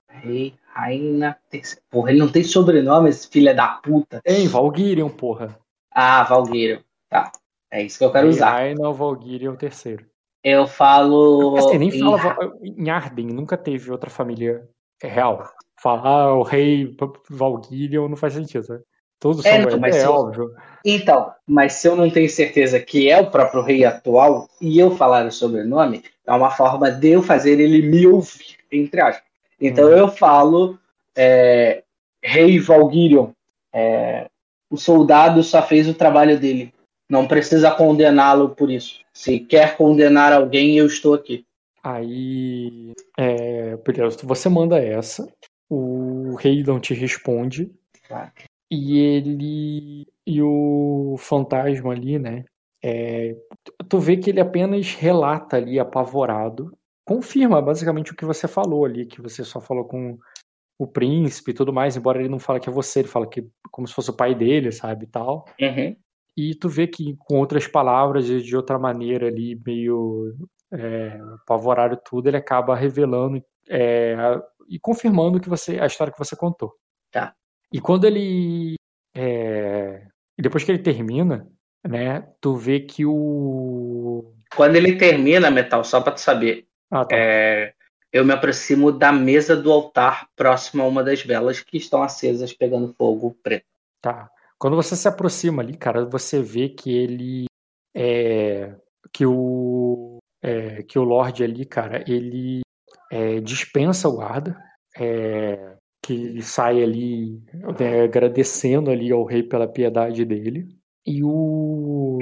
Rei, 0.08 0.54
Raina. 0.72 1.38
terceira. 1.50 1.82
Porra, 1.90 2.10
ele 2.10 2.18
não 2.18 2.30
tem 2.32 2.42
sobrenome, 2.42 3.10
esse 3.10 3.28
filho 3.28 3.54
da 3.54 3.68
puta. 3.68 4.20
Tem, 4.24 4.48
Valguirion, 4.48 5.10
porra. 5.10 5.58
Ah, 5.92 6.22
Valgueiro. 6.24 6.82
Tá. 7.08 7.30
É 7.70 7.82
isso 7.82 7.98
que 7.98 8.04
eu 8.04 8.10
quero 8.12 8.26
Rei 8.26 8.34
usar. 8.34 8.50
Rainar 8.50 8.92
Valguirion 8.92 9.56
III. 9.60 10.06
Eu 10.42 10.66
falo. 10.66 11.56
Assim, 11.56 11.78
nem 11.78 11.88
em- 11.90 11.98
fala 12.00 12.36
em 12.62 12.88
Arden, 12.90 13.26
nunca 13.26 13.56
teve 13.56 13.90
outra 13.90 14.08
família 14.08 14.66
real. 15.02 15.52
Falar 15.78 16.24
ah, 16.24 16.34
o 16.34 16.42
rei 16.42 16.96
Valguirion 17.28 18.08
não 18.08 18.16
faz 18.16 18.32
sentido, 18.34 18.66
né? 18.68 18.80
Todos 19.18 19.44
É, 19.44 19.50
são 19.62 19.70
não, 19.70 19.78
mas 19.78 19.96
é, 19.96 20.06
eu- 20.06 20.12
óbvio. 20.12 20.54
Então, 20.84 21.32
mas 21.46 21.74
se 21.74 21.88
eu 21.88 21.96
não 21.96 22.08
tenho 22.10 22.28
certeza 22.28 22.78
que 22.78 23.10
é 23.10 23.20
o 23.20 23.30
próprio 23.30 23.62
rei 23.62 23.84
atual 23.84 24.48
e 24.60 24.78
eu 24.78 24.90
falar 24.90 25.26
o 25.26 25.32
sobrenome, 25.32 26.04
é 26.26 26.32
uma 26.32 26.50
forma 26.50 26.90
de 26.90 27.08
eu 27.10 27.22
fazer 27.22 27.58
ele 27.58 27.82
me 27.88 28.06
ouvir, 28.06 28.56
entre 28.70 29.00
aspas. 29.00 29.24
Então 29.60 29.86
Hum. 29.86 29.92
eu 29.92 30.08
falo 30.08 30.78
é, 31.16 31.82
Rei 32.22 32.58
Valguirion. 32.58 33.30
É, 33.72 34.28
o 34.70 34.76
soldado 34.76 35.42
só 35.42 35.62
fez 35.62 35.88
o 35.88 35.94
trabalho 35.94 36.38
dele. 36.38 36.72
Não 37.08 37.26
precisa 37.26 37.70
condená-lo 37.70 38.50
por 38.50 38.70
isso. 38.70 39.00
Se 39.12 39.38
quer 39.38 39.76
condenar 39.76 40.32
alguém, 40.32 40.76
eu 40.76 40.86
estou 40.86 41.14
aqui. 41.14 41.44
Aí, 41.82 42.92
é, 43.16 43.76
beleza, 43.76 44.18
você 44.24 44.48
manda 44.48 44.76
essa, 44.78 45.28
o 45.68 46.34
rei 46.36 46.62
não 46.62 46.80
te 46.80 46.94
responde, 46.94 47.70
Claro. 48.06 48.30
e 48.70 48.98
ele 48.98 50.06
e 50.26 50.42
o 50.42 51.16
fantasma 51.18 51.92
ali, 51.92 52.18
né? 52.18 52.44
é, 52.82 53.34
tu 53.88 53.98
vê 53.98 54.16
que 54.16 54.30
ele 54.30 54.40
apenas 54.40 54.94
relata 54.94 55.56
ali, 55.56 55.76
apavorado, 55.78 56.76
confirma 57.04 57.60
basicamente 57.60 58.12
o 58.12 58.16
que 58.16 58.24
você 58.24 58.46
falou 58.46 58.84
ali, 58.84 59.06
que 59.06 59.20
você 59.20 59.42
só 59.42 59.60
falou 59.60 59.84
com 59.84 60.16
o 60.78 60.86
príncipe 60.86 61.50
e 61.50 61.54
tudo 61.54 61.72
mais, 61.72 61.96
embora 61.96 62.20
ele 62.20 62.28
não 62.28 62.38
fale 62.38 62.60
que 62.60 62.68
é 62.68 62.72
você, 62.72 63.00
ele 63.00 63.08
fala 63.08 63.26
que 63.26 63.44
como 63.72 63.88
se 63.88 63.94
fosse 63.94 64.10
o 64.10 64.16
pai 64.16 64.34
dele, 64.36 64.70
sabe, 64.70 65.04
e 65.04 65.08
tal. 65.08 65.46
Uhum. 65.60 65.96
E 66.36 66.54
tu 66.54 66.68
vê 66.68 66.86
que 66.86 67.16
com 67.18 67.38
outras 67.38 67.66
palavras 67.66 68.28
e 68.30 68.40
de 68.40 68.54
outra 68.56 68.78
maneira 68.78 69.26
ali, 69.26 69.60
meio 69.66 70.36
é, 70.72 71.18
apavorado 71.42 71.98
tudo, 72.04 72.28
ele 72.28 72.36
acaba 72.36 72.76
revelando 72.76 73.42
é, 73.68 74.14
e 74.68 74.78
confirmando 74.78 75.40
que 75.40 75.48
você 75.48 75.78
a 75.80 75.86
história 75.86 76.12
que 76.12 76.18
você 76.18 76.36
contou. 76.36 76.74
Tá. 77.10 77.34
E 77.72 77.80
quando 77.80 78.04
ele 78.06 78.74
é, 79.14 80.06
e 80.38 80.42
depois 80.42 80.62
que 80.64 80.70
ele 80.70 80.82
termina, 80.82 81.48
né, 81.86 82.28
tu 82.40 82.56
vê 82.56 82.80
que 82.80 83.04
o 83.06 84.32
Quando 84.54 84.76
ele 84.76 84.96
termina, 84.96 85.50
Metal, 85.50 85.82
só 85.84 86.00
pra 86.00 86.12
tu 86.12 86.20
saber, 86.20 86.66
ah, 86.90 87.04
tá. 87.04 87.16
é, 87.16 87.74
eu 88.12 88.24
me 88.24 88.32
aproximo 88.32 88.92
da 88.92 89.12
mesa 89.12 89.56
do 89.56 89.72
altar 89.72 90.28
próximo 90.36 90.82
a 90.82 90.86
uma 90.86 91.02
das 91.02 91.22
velas 91.22 91.60
que 91.60 91.76
estão 91.76 92.02
acesas 92.02 92.52
pegando 92.52 92.94
fogo 92.94 93.36
preto. 93.42 93.66
Tá. 94.00 94.30
Quando 94.58 94.76
você 94.76 94.96
se 94.96 95.08
aproxima 95.08 95.62
ali, 95.62 95.76
cara, 95.76 96.04
você 96.04 96.40
vê 96.40 96.68
que 96.68 96.94
ele 96.96 97.46
é 97.94 98.74
que 99.12 99.24
o 99.24 100.18
é, 100.42 100.82
que 100.82 100.98
o 100.98 101.02
Lorde 101.02 101.42
ali, 101.42 101.64
cara, 101.64 102.04
ele 102.06 102.60
é, 103.10 103.40
dispensa 103.40 104.08
o 104.08 104.16
guarda, 104.16 104.56
é, 104.96 105.76
que 106.02 106.40
sai 106.42 106.82
ali 106.82 107.42
né, 107.78 108.02
agradecendo 108.04 108.90
ali 108.90 109.10
ao 109.12 109.24
rei 109.24 109.42
pela 109.42 109.68
piedade 109.68 110.24
dele. 110.24 110.68
E 111.06 111.22
o 111.24 112.18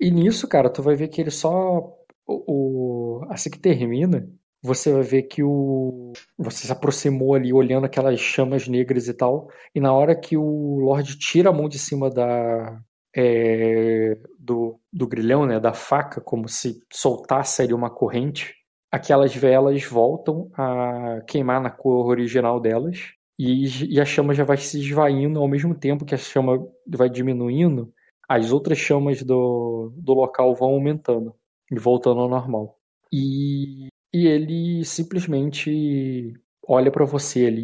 e 0.00 0.10
nisso, 0.10 0.48
cara, 0.48 0.70
tu 0.70 0.82
vai 0.82 0.94
ver 0.96 1.08
que 1.08 1.20
ele 1.20 1.30
só 1.30 1.92
o, 2.26 3.22
assim 3.28 3.50
que 3.50 3.58
termina, 3.58 4.26
você 4.62 4.92
vai 4.92 5.02
ver 5.02 5.22
que 5.24 5.42
o 5.42 6.12
você 6.38 6.66
se 6.66 6.72
aproximou 6.72 7.34
ali 7.34 7.52
olhando 7.52 7.84
aquelas 7.86 8.20
chamas 8.20 8.68
negras 8.68 9.08
e 9.08 9.14
tal. 9.14 9.48
E 9.74 9.80
na 9.80 9.92
hora 9.92 10.14
que 10.14 10.36
o 10.36 10.78
Lorde 10.80 11.18
tira 11.18 11.50
a 11.50 11.52
mão 11.52 11.68
de 11.68 11.78
cima 11.78 12.10
da, 12.10 12.80
é, 13.16 14.16
do, 14.38 14.78
do 14.92 15.06
grilhão, 15.06 15.46
né, 15.46 15.58
da 15.60 15.72
faca, 15.72 16.20
como 16.20 16.48
se 16.48 16.82
soltasse 16.92 17.62
ali 17.62 17.72
uma 17.74 17.90
corrente, 17.90 18.54
aquelas 18.90 19.34
velas 19.34 19.84
voltam 19.84 20.50
a 20.54 21.20
queimar 21.26 21.60
na 21.60 21.70
cor 21.70 22.06
original 22.06 22.60
delas. 22.60 23.14
E, 23.38 23.94
e 23.94 24.00
a 24.00 24.04
chama 24.04 24.34
já 24.34 24.44
vai 24.44 24.58
se 24.58 24.78
esvaindo 24.80 25.40
ao 25.40 25.48
mesmo 25.48 25.74
tempo 25.74 26.04
que 26.04 26.14
a 26.14 26.18
chama 26.18 26.58
vai 26.86 27.08
diminuindo, 27.08 27.90
as 28.28 28.52
outras 28.52 28.78
chamas 28.78 29.22
do, 29.22 29.92
do 29.96 30.12
local 30.12 30.54
vão 30.54 30.70
aumentando 30.70 31.34
e 31.70 31.78
voltando 31.78 32.20
ao 32.20 32.28
normal. 32.28 32.78
E, 33.12 33.88
e 34.12 34.26
ele 34.26 34.84
simplesmente 34.84 36.34
olha 36.66 36.90
pra 36.92 37.04
você 37.04 37.46
ali, 37.46 37.62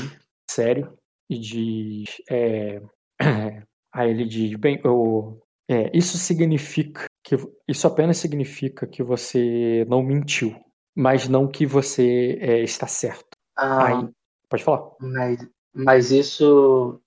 sério, 0.51 0.97
e 1.31 1.39
diz. 1.39 2.23
É, 2.31 2.81
aí 3.93 4.11
ele 4.11 4.25
diz: 4.25 4.59
Bem, 4.59 4.81
eu, 4.85 5.41
é, 5.69 5.91
isso 5.97 6.17
significa 6.19 7.05
que. 7.23 7.37
Isso 7.69 7.87
apenas 7.87 8.17
significa 8.17 8.87
que 8.87 9.03
você 9.03 9.85
não 9.89 10.03
mentiu, 10.03 10.57
mas 10.97 11.29
não 11.29 11.47
que 11.47 11.67
você 11.67 12.39
é, 12.41 12.63
está 12.63 12.87
certo. 12.87 13.37
Ah, 13.55 13.87
Aí, 13.87 14.09
pode 14.49 14.65
falar. 14.65 14.93
mas, 14.99 15.47
mas 15.75 16.11
isso, 16.11 16.99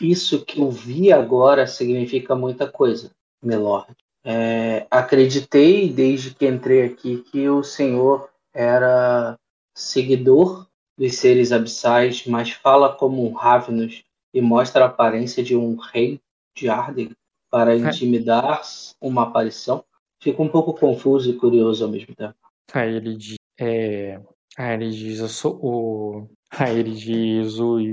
isso 0.00 0.44
que 0.44 0.60
eu 0.60 0.68
vi 0.68 1.12
agora 1.12 1.64
significa 1.66 2.34
muita 2.34 2.66
coisa, 2.66 3.12
Milord. 3.40 3.94
É, 4.24 4.88
acreditei 4.90 5.88
desde 5.88 6.34
que 6.34 6.48
entrei 6.48 6.82
aqui 6.82 7.18
que 7.30 7.48
o 7.48 7.62
senhor 7.62 8.28
era 8.52 9.38
seguidor 9.72 10.66
dos 10.98 11.14
seres 11.14 11.52
abissais, 11.52 12.26
mas 12.26 12.50
fala 12.50 12.92
como 12.92 13.24
um 13.24 13.32
Ravenous 13.32 14.02
e 14.34 14.40
mostra 14.40 14.84
a 14.84 14.88
aparência 14.88 15.44
de 15.44 15.54
um 15.54 15.76
rei 15.76 16.20
de 16.56 16.68
Arden 16.68 17.10
para 17.48 17.76
intimidar 17.76 18.62
uma 19.00 19.22
aparição. 19.22 19.84
Fico 20.20 20.42
um 20.42 20.48
pouco 20.48 20.74
confuso 20.74 21.30
e 21.30 21.36
curioso 21.36 21.84
ao 21.84 21.90
mesmo 21.90 22.14
tempo. 22.14 22.34
Aí 22.72 22.96
ele 22.96 23.14
diz. 23.16 23.35
É, 23.58 24.20
ele 24.58 24.90
diz, 24.90 25.20
eu 25.20 25.28
sou 25.28 25.58
o. 25.62 26.28
Ele 26.70 26.92
diz, 26.92 27.58
os. 27.58 27.84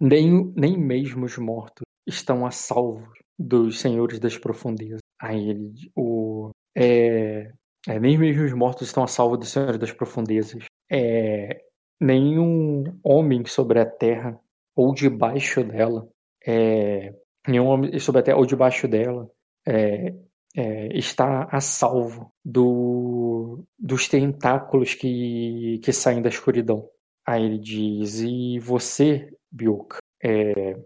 Nem, 0.00 0.52
nem 0.56 0.78
mesmo 0.78 1.24
os 1.24 1.36
mortos 1.36 1.82
estão 2.06 2.46
a 2.46 2.50
salvo 2.50 3.06
dos 3.38 3.80
senhores 3.80 4.18
das 4.18 4.38
profundezas. 4.38 5.00
Aí 5.20 5.50
ele 5.50 5.72
o. 5.94 6.50
É, 6.76 7.50
é, 7.86 8.00
nem 8.00 8.16
mesmo 8.16 8.44
os 8.44 8.52
mortos 8.52 8.88
estão 8.88 9.02
a 9.02 9.06
salvo 9.06 9.36
dos 9.36 9.50
senhores 9.50 9.78
das 9.78 9.92
profundezas. 9.92 10.64
É, 10.90 11.62
nenhum 12.00 12.84
homem 13.02 13.44
sobre 13.44 13.80
a 13.80 13.86
terra 13.86 14.38
ou 14.74 14.94
debaixo 14.94 15.62
dela. 15.64 16.08
É, 16.46 17.14
nenhum 17.46 17.66
homem 17.66 17.98
sobre 17.98 18.20
a 18.20 18.24
terra 18.24 18.38
ou 18.38 18.46
debaixo 18.46 18.88
dela. 18.88 19.30
É, 19.66 20.14
é, 20.56 20.96
está 20.96 21.48
a 21.50 21.60
salvo 21.60 22.32
do, 22.44 23.64
dos 23.78 24.08
tentáculos 24.08 24.94
que, 24.94 25.80
que 25.82 25.92
saem 25.92 26.22
da 26.22 26.28
escuridão. 26.28 26.88
Aí 27.26 27.44
ele 27.44 27.58
diz: 27.58 28.20
E 28.20 28.58
você, 28.60 29.32
Bioka, 29.50 29.98
é, 30.22 30.76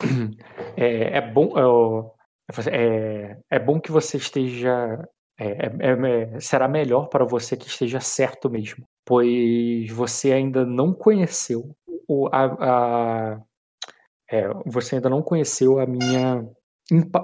é, 0.76 1.18
é 1.18 1.20
bom. 1.20 1.52
É, 2.70 3.38
é 3.50 3.58
bom 3.58 3.80
que 3.80 3.92
você 3.92 4.16
esteja. 4.16 5.08
É, 5.38 5.66
é, 5.66 6.40
será 6.40 6.68
melhor 6.68 7.08
para 7.08 7.24
você 7.24 7.56
que 7.56 7.66
esteja 7.66 8.00
certo 8.00 8.50
mesmo, 8.50 8.84
pois 9.04 9.90
você 9.90 10.32
ainda 10.32 10.64
não 10.64 10.92
conheceu 10.92 11.74
o, 12.06 12.28
a, 12.30 12.44
a 13.34 13.40
você 14.64 14.96
ainda 14.96 15.10
não 15.10 15.22
conheceu 15.22 15.78
a 15.78 15.86
minha 15.86 16.46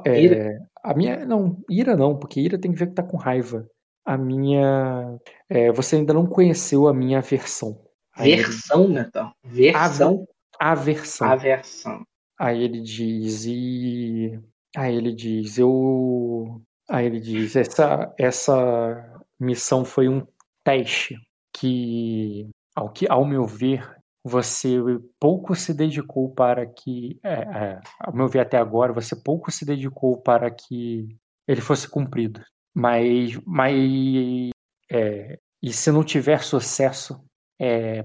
é, 0.05 0.59
a 0.89 0.95
minha. 0.95 1.27
Não, 1.27 1.63
ira 1.69 1.95
não, 1.95 2.19
porque 2.19 2.41
ira 2.41 2.59
tem 2.59 2.73
que 2.73 2.79
ver 2.79 2.87
que 2.87 2.95
tá 2.95 3.03
com 3.03 3.19
raiva. 3.19 3.69
A 4.07 4.17
minha. 4.17 5.19
É, 5.47 5.71
você 5.71 5.97
ainda 5.97 6.15
não 6.15 6.27
conheceu 6.27 6.89
a 6.89 6.95
minha 6.95 7.19
aversão. 7.19 7.79
Aí 8.17 8.37
versão, 8.37 8.85
ele, 8.85 8.95
Metal? 8.95 9.33
Versão? 9.45 10.27
Aversão. 10.59 11.29
Aversão. 11.29 12.07
Aí 12.41 12.63
ele 12.63 12.81
diz, 12.81 13.45
e. 13.45 14.41
Aí 14.75 14.97
ele 14.97 15.13
diz, 15.13 15.59
eu. 15.59 16.59
Aí 16.89 17.05
ele 17.05 17.21
diz, 17.21 17.55
essa, 17.55 18.15
essa 18.19 19.23
missão 19.39 19.85
foi 19.85 20.09
um 20.09 20.27
teste 20.65 21.19
que, 21.53 22.49
ao, 22.75 22.91
que, 22.91 23.07
ao 23.11 23.27
meu 23.27 23.45
ver, 23.45 23.98
você 24.25 24.77
pouco 25.19 25.55
se 25.55 25.73
dedicou 25.73 26.31
para 26.31 26.67
que, 26.67 27.19
é, 27.23 27.33
é, 27.33 27.81
ao 28.01 28.15
meu 28.15 28.29
ver 28.29 28.41
até 28.41 28.59
agora, 28.59 28.93
você 28.93 29.17
pouco 29.17 29.51
se 29.51 29.65
dedicou 29.65 30.21
para 30.21 30.51
que 30.51 31.09
ele 31.47 31.61
fosse 31.61 31.89
cumprido. 31.89 32.41
Mas, 32.75 33.39
mas 33.47 34.51
é, 34.91 35.39
e 35.63 35.73
se 35.73 35.91
não 35.91 36.05
tiver 36.05 36.43
sucesso, 36.43 37.21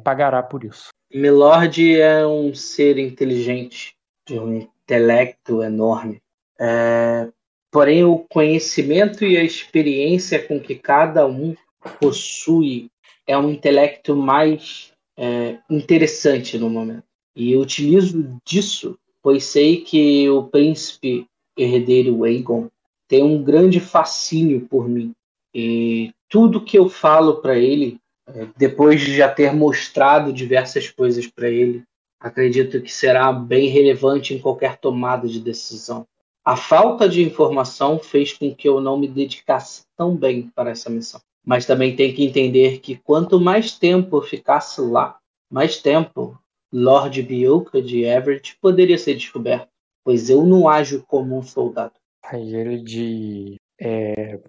pagará 0.03 0.41
por 0.41 0.63
isso. 0.63 0.89
Milord 1.13 2.01
é 2.01 2.25
um 2.25 2.55
ser 2.55 2.97
inteligente, 2.97 3.95
de 4.27 4.39
um 4.39 4.57
intelecto 4.57 5.61
enorme. 5.61 6.21
É, 6.59 7.29
porém, 7.71 8.03
o 8.03 8.19
conhecimento 8.19 9.23
e 9.23 9.37
a 9.37 9.43
experiência 9.43 10.45
com 10.45 10.59
que 10.59 10.75
cada 10.75 11.27
um 11.27 11.55
possui 11.99 12.89
é 13.27 13.37
um 13.37 13.49
intelecto 13.49 14.15
mais 14.15 14.92
é, 15.17 15.57
interessante 15.69 16.57
no 16.57 16.69
momento. 16.69 17.03
E 17.35 17.51
eu 17.51 17.61
utilizo 17.61 18.39
disso, 18.45 18.97
pois 19.21 19.43
sei 19.43 19.81
que 19.81 20.29
o 20.29 20.43
príncipe 20.43 21.27
herdeiro 21.57 22.23
Aegon 22.23 22.69
tem 23.07 23.23
um 23.23 23.43
grande 23.43 23.79
fascínio 23.79 24.61
por 24.61 24.87
mim. 24.87 25.13
E 25.53 26.13
tudo 26.29 26.63
que 26.63 26.77
eu 26.77 26.89
falo 26.89 27.35
para 27.35 27.57
ele, 27.57 27.99
é, 28.27 28.47
depois 28.57 29.01
de 29.01 29.15
já 29.15 29.29
ter 29.29 29.53
mostrado 29.53 30.33
diversas 30.33 30.89
coisas 30.89 31.27
para 31.27 31.49
ele, 31.49 31.83
acredito 32.19 32.81
que 32.81 32.91
será 32.91 33.31
bem 33.31 33.67
relevante 33.67 34.33
em 34.33 34.39
qualquer 34.39 34.77
tomada 34.77 35.27
de 35.27 35.39
decisão. 35.39 36.07
A 36.45 36.55
falta 36.55 37.07
de 37.07 37.21
informação 37.21 37.99
fez 37.99 38.33
com 38.33 38.53
que 38.53 38.67
eu 38.67 38.81
não 38.81 38.97
me 38.97 39.07
dedicasse 39.07 39.83
tão 39.95 40.15
bem 40.15 40.51
para 40.53 40.71
essa 40.71 40.89
missão 40.89 41.21
mas 41.45 41.65
também 41.65 41.95
tem 41.95 42.13
que 42.13 42.23
entender 42.23 42.79
que 42.79 42.95
quanto 42.95 43.39
mais 43.39 43.77
tempo 43.77 44.21
ficasse 44.21 44.81
lá, 44.81 45.17
mais 45.49 45.77
tempo 45.77 46.39
Lord 46.71 47.21
Bioka 47.21 47.81
de 47.81 48.03
Everett 48.03 48.57
poderia 48.59 48.97
ser 48.97 49.15
descoberto. 49.15 49.67
pois 50.03 50.29
eu 50.29 50.45
não 50.45 50.67
ajo 50.67 51.03
como 51.07 51.37
um 51.37 51.43
soldado. 51.43 51.93
Aí 52.23 52.55
ele 52.55 52.81
diz. 52.81 53.55
É, 53.79 54.39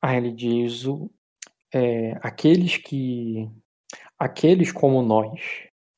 aí 0.00 0.16
ele 0.16 0.32
diz: 0.32 0.84
é, 1.72 2.18
aqueles 2.22 2.76
que. 2.76 3.50
Aqueles 4.18 4.70
como 4.70 5.02
nós, 5.02 5.40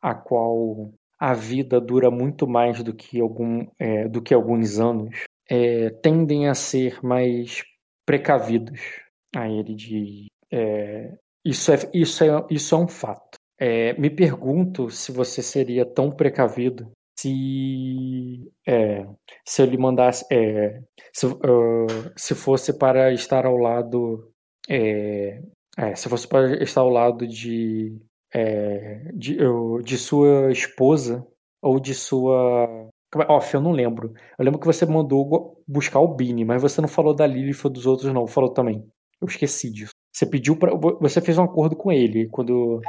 a 0.01 0.15
qual 0.15 0.91
a 1.19 1.35
vida 1.35 1.81
dura 1.81 2.11
muito 2.11 2.47
mais 2.47 2.83
do 2.83 2.95
que, 2.95 3.21
algum, 3.21 3.67
é, 3.79 4.09
do 4.09 4.23
que 4.23 4.33
alguns 4.33 4.79
anos, 4.79 5.25
é, 5.49 5.91
tendem 5.91 6.49
a 6.49 6.55
ser 6.55 7.05
mais 7.05 7.63
precavidos. 8.07 9.04
Aí 9.35 9.59
ele 9.59 9.75
diz: 9.75 10.27
é, 10.53 11.17
isso, 11.45 11.73
é, 11.73 11.77
isso, 11.95 12.25
é, 12.25 12.47
isso 12.51 12.75
é 12.75 12.79
um 12.79 12.89
fato. 12.89 13.37
É, 13.59 13.93
me 13.95 14.11
pergunto 14.11 14.91
se 14.91 15.13
você 15.13 15.41
seria 15.43 15.85
tão 15.87 16.11
precavido 16.11 16.91
se, 17.19 18.51
é, 18.67 19.07
se 19.47 19.63
eu 19.63 19.67
lhe 19.67 19.79
mandasse. 19.79 20.25
é, 20.33 20.81
se, 21.13 21.27
ah, 21.27 22.13
se 22.17 22.35
fosse 22.35 22.73
para 22.79 23.13
estar 23.13 23.47
ao 23.47 23.57
lado. 23.57 24.31
é, 24.69 25.41
é, 25.77 25.95
se 25.97 26.09
fosse 26.09 26.27
para 26.29 26.63
estar 26.63 26.81
ao 26.83 26.89
lado 26.91 27.27
de, 27.27 28.01
é, 28.33 29.11
de, 29.15 29.37
eu- 29.41 29.81
de 29.83 29.99
sua 29.99 30.51
esposa 30.53 31.27
ou 31.63 31.81
de 31.81 31.95
sua. 31.95 32.89
é- 33.17 33.33
Off, 33.33 33.55
eu 33.55 33.61
não 33.61 33.73
lembro. 33.73 34.13
Eu 34.39 34.45
lembro 34.45 34.59
que 34.61 34.67
você 34.67 34.85
mandou 34.87 35.63
buscar 35.69 36.01
o 36.01 36.15
Bini, 36.15 36.45
mas 36.45 36.61
você 36.63 36.81
não 36.81 36.89
falou 36.89 37.15
da 37.15 37.27
Lilith 37.27 37.61
ou 37.65 37.71
dos 37.71 37.87
outros, 37.87 38.13
não. 38.13 38.27
Falou 38.27 38.51
também. 38.53 38.85
Eu 39.25 39.29
esqueci 39.29 39.71
disso. 39.71 39.93
Você 40.13 40.27
pediu 40.27 40.55
para. 40.55 40.73
Você 41.01 41.21
fez 41.21 41.39
um 41.39 41.45
acordo 41.45 41.75
com 41.75 41.91
ele 41.91 42.29
quando 42.29 42.81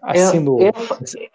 assinou. 0.00 0.60
Eu, 0.62 0.72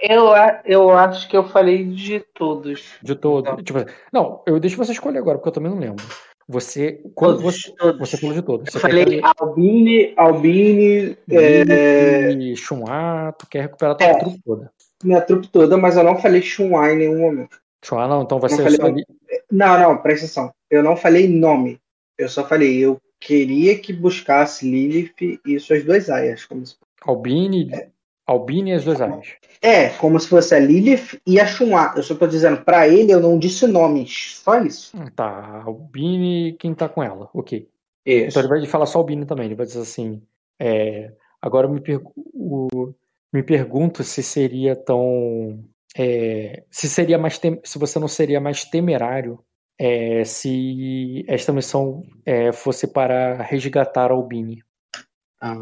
eu, 0.01 0.33
eu 0.65 0.89
acho 0.91 1.29
que 1.29 1.37
eu 1.37 1.43
falei 1.43 1.83
de 1.85 2.21
todos. 2.33 2.83
De 3.03 3.13
todo. 3.15 3.41
Então. 3.47 3.61
Tipo, 3.61 3.85
não, 4.11 4.41
eu 4.47 4.59
deixo 4.59 4.77
você 4.77 4.93
escolher 4.93 5.19
agora, 5.19 5.37
porque 5.37 5.49
eu 5.49 5.53
também 5.53 5.69
não 5.69 5.77
lembro. 5.77 6.03
Você. 6.47 7.01
Quando 7.13 7.41
Todos, 7.41 7.61
você, 7.61 7.75
todos. 7.75 7.99
você 7.99 8.17
falou 8.17 8.35
de 8.35 8.41
todos. 8.41 8.67
Eu 8.67 8.71
Você 8.71 8.79
falei 8.79 9.05
quer 9.05 9.21
Albini, 9.37 10.13
Albini, 10.17 11.17
é, 11.29 12.55
Chumá, 12.55 13.31
tu 13.33 13.45
quer 13.47 13.61
recuperar 13.63 13.95
tua 13.97 14.07
É. 14.07 14.17
trupe 14.17 14.41
toda. 14.43 14.71
minha 15.03 15.21
trupe 15.21 15.47
toda, 15.49 15.77
mas 15.77 15.95
eu 15.95 16.03
não 16.03 16.17
falei 16.17 16.41
Shunai 16.41 16.93
em 16.93 16.97
nenhum 16.97 17.19
momento. 17.19 17.59
Chumá 17.85 18.07
não, 18.07 18.23
então 18.23 18.39
vai 18.39 18.49
Não 18.49 18.57
ser 18.57 18.63
falei 18.63 18.77
só. 18.77 19.13
Não, 19.51 19.79
não, 19.79 19.97
presta 19.97 20.25
atenção. 20.25 20.51
Eu 20.71 20.81
não 20.81 20.95
falei 20.97 21.27
nome. 21.27 21.79
Eu 22.17 22.27
só 22.27 22.43
falei, 22.43 22.79
eu 22.79 22.99
queria 23.19 23.77
que 23.77 23.91
buscasse 23.93 24.69
Lilith 24.69 25.39
e 25.45 25.59
suas 25.59 25.83
duas 25.83 26.09
aias. 26.09 26.45
Como 26.45 26.65
se... 26.65 26.75
Albini, 27.01 27.69
Albini 28.25 28.71
e 28.71 28.73
as 28.73 28.83
duas 28.83 29.01
áreas. 29.01 29.27
É, 29.61 29.89
como 29.89 30.19
se 30.19 30.27
fosse 30.27 30.53
a 30.55 30.59
Lilith 30.59 31.19
e 31.25 31.39
a 31.39 31.45
Shunai. 31.45 31.93
Eu 31.97 32.03
só 32.03 32.15
tô 32.15 32.25
dizendo, 32.27 32.63
pra 32.63 32.87
ele 32.87 33.11
eu 33.11 33.19
não 33.19 33.37
disse 33.39 33.65
nomes. 33.67 34.39
Só 34.43 34.61
isso. 34.61 34.95
Tá, 35.15 35.63
Albini 35.65 36.55
quem 36.59 36.73
tá 36.73 36.87
com 36.87 37.03
ela, 37.03 37.29
ok. 37.33 37.67
Isso. 38.05 38.27
Então 38.29 38.41
ele 38.41 38.49
vai 38.61 38.65
falar 38.67 38.85
só 38.85 38.99
Albini 38.99 39.25
também, 39.25 39.45
ele 39.45 39.55
vai 39.55 39.65
dizer 39.65 39.81
assim. 39.81 40.21
é, 40.59 41.11
agora 41.41 41.67
eu 41.67 41.71
me, 41.71 41.81
pergu- 41.81 42.13
o- 42.33 42.93
me 43.33 43.43
pergunto 43.43 44.03
se 44.03 44.21
seria 44.23 44.75
tão. 44.75 45.63
é, 45.97 46.63
se 46.71 46.87
seria 46.89 47.17
mais 47.17 47.37
tem- 47.37 47.59
se 47.63 47.77
você 47.79 47.97
não 47.99 48.07
seria 48.07 48.39
mais 48.39 48.63
temerário 48.63 49.39
é, 49.79 50.25
se 50.25 51.23
esta 51.27 51.53
missão 51.53 52.05
é, 52.25 52.51
fosse 52.51 52.85
para 52.85 53.41
resgatar 53.41 54.11
Albini. 54.11 54.61
Ah, 55.41 55.55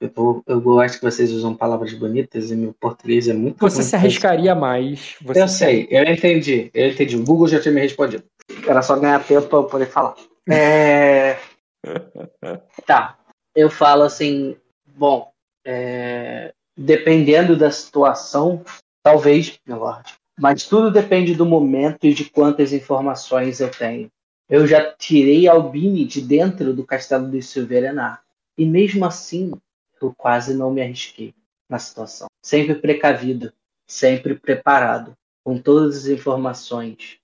eu, 0.00 0.44
eu 0.46 0.60
gosto 0.60 0.98
que 0.98 1.04
vocês 1.04 1.32
usam 1.32 1.52
palavras 1.52 1.92
bonitas 1.92 2.52
e 2.52 2.56
meu 2.56 2.72
português 2.72 3.26
é 3.26 3.32
muito 3.32 3.58
Você 3.58 3.82
se 3.82 3.96
arriscaria 3.96 4.54
mais. 4.54 5.16
Você 5.20 5.42
Eu 5.42 5.48
sei, 5.48 5.88
eu 5.90 6.04
entendi, 6.04 6.70
eu 6.72 6.90
entendi. 6.90 7.16
O 7.16 7.24
Google 7.24 7.48
já 7.48 7.60
tinha 7.60 7.74
me 7.74 7.80
respondido. 7.80 8.22
Era 8.64 8.80
só 8.80 8.96
ganhar 8.96 9.26
tempo 9.26 9.48
pra 9.48 9.58
eu 9.58 9.64
poder 9.64 9.86
falar. 9.86 10.14
É... 10.48 11.36
Tá, 12.86 13.18
eu 13.54 13.68
falo 13.68 14.02
assim, 14.02 14.56
bom, 14.96 15.30
é, 15.64 16.52
dependendo 16.76 17.56
da 17.56 17.70
situação, 17.70 18.64
talvez, 19.02 19.58
meu 19.66 19.78
lord, 19.78 20.14
mas 20.38 20.64
tudo 20.64 20.90
depende 20.90 21.34
do 21.34 21.44
momento 21.44 22.06
e 22.06 22.14
de 22.14 22.24
quantas 22.24 22.72
informações 22.72 23.60
eu 23.60 23.70
tenho. 23.70 24.10
Eu 24.48 24.66
já 24.66 24.92
tirei 24.92 25.46
Albini 25.46 26.04
de 26.04 26.20
dentro 26.20 26.72
do 26.72 26.84
castelo 26.84 27.30
de 27.30 27.42
Silverenar, 27.42 28.22
e 28.56 28.64
mesmo 28.64 29.04
assim, 29.04 29.52
eu 30.00 30.14
quase 30.16 30.54
não 30.54 30.70
me 30.70 30.80
arrisquei 30.80 31.34
na 31.68 31.78
situação. 31.78 32.28
Sempre 32.42 32.74
precavido, 32.74 33.52
sempre 33.86 34.34
preparado, 34.34 35.12
com 35.44 35.58
todas 35.58 35.98
as 35.98 36.06
informações 36.06 37.18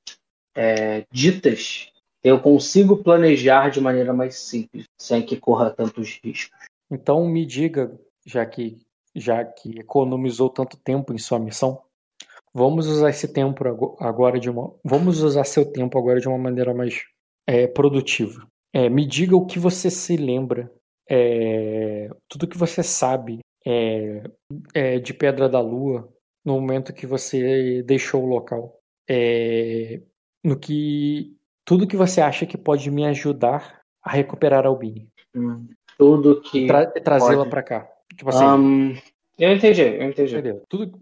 é, 0.55 1.05
ditas, 1.11 1.91
eu 2.23 2.41
consigo 2.41 2.97
planejar 2.97 3.71
de 3.71 3.81
maneira 3.81 4.13
mais 4.13 4.37
simples, 4.37 4.87
sem 4.99 5.25
que 5.25 5.37
corra 5.37 5.71
tantos 5.71 6.21
riscos. 6.23 6.59
Então 6.91 7.27
me 7.27 7.45
diga, 7.45 7.93
já 8.25 8.45
que 8.47 8.83
já 9.17 9.45
que 9.45 9.79
economizou 9.79 10.51
tanto 10.51 10.77
tempo 10.77 11.13
em 11.13 11.19
sua 11.19 11.39
missão, 11.39 11.81
vamos 12.55 12.87
usar 12.87 13.11
esse 13.11 13.27
tempo 13.33 13.67
ago- 13.67 13.97
agora 14.01 14.39
de 14.39 14.49
uma 14.49 14.73
vamos 14.85 15.21
usar 15.23 15.45
seu 15.45 15.65
tempo 15.71 15.99
agora 15.99 16.21
de 16.21 16.29
uma 16.29 16.39
maneira 16.39 16.73
mais 16.73 17.03
é, 17.47 17.67
produtiva. 17.67 18.47
É, 18.73 18.89
me 18.89 19.05
diga 19.07 19.37
o 19.37 19.45
que 19.47 19.59
você 19.59 19.91
se 19.91 20.17
lembra, 20.17 20.71
é, 21.11 22.09
tudo 22.29 22.47
que 22.49 22.57
você 22.57 22.83
sabe 22.83 23.41
é, 23.67 24.23
é, 24.73 24.99
de 24.99 25.13
Pedra 25.13 25.49
da 25.49 25.61
Lua 25.61 26.09
no 26.45 26.55
momento 26.55 26.93
que 26.93 27.07
você 27.07 27.83
deixou 27.83 28.23
o 28.23 28.27
local. 28.27 28.79
É, 29.09 30.01
no 30.43 30.59
que 30.59 31.37
tudo 31.65 31.87
que 31.87 31.97
você 31.97 32.21
acha 32.21 32.45
que 32.47 32.57
pode 32.59 32.91
me 32.91 33.05
ajudar 33.07 33.81
a 34.03 34.11
recuperar 34.11 34.65
a 34.65 34.69
Albini, 34.69 35.09
Tudo 35.97 36.41
que. 36.43 36.67
Tra- 36.67 36.87
trazê-la 36.87 37.47
pra 37.47 37.63
cá. 37.63 37.89
Tipo 38.17 38.29
assim, 38.31 38.45
Ahn, 38.45 38.95
eu 39.39 39.53
entendi, 39.55 39.81
eu 39.83 40.03
entendi. 40.03 40.35
entendeu? 40.35 40.63
Tudo, 40.69 40.99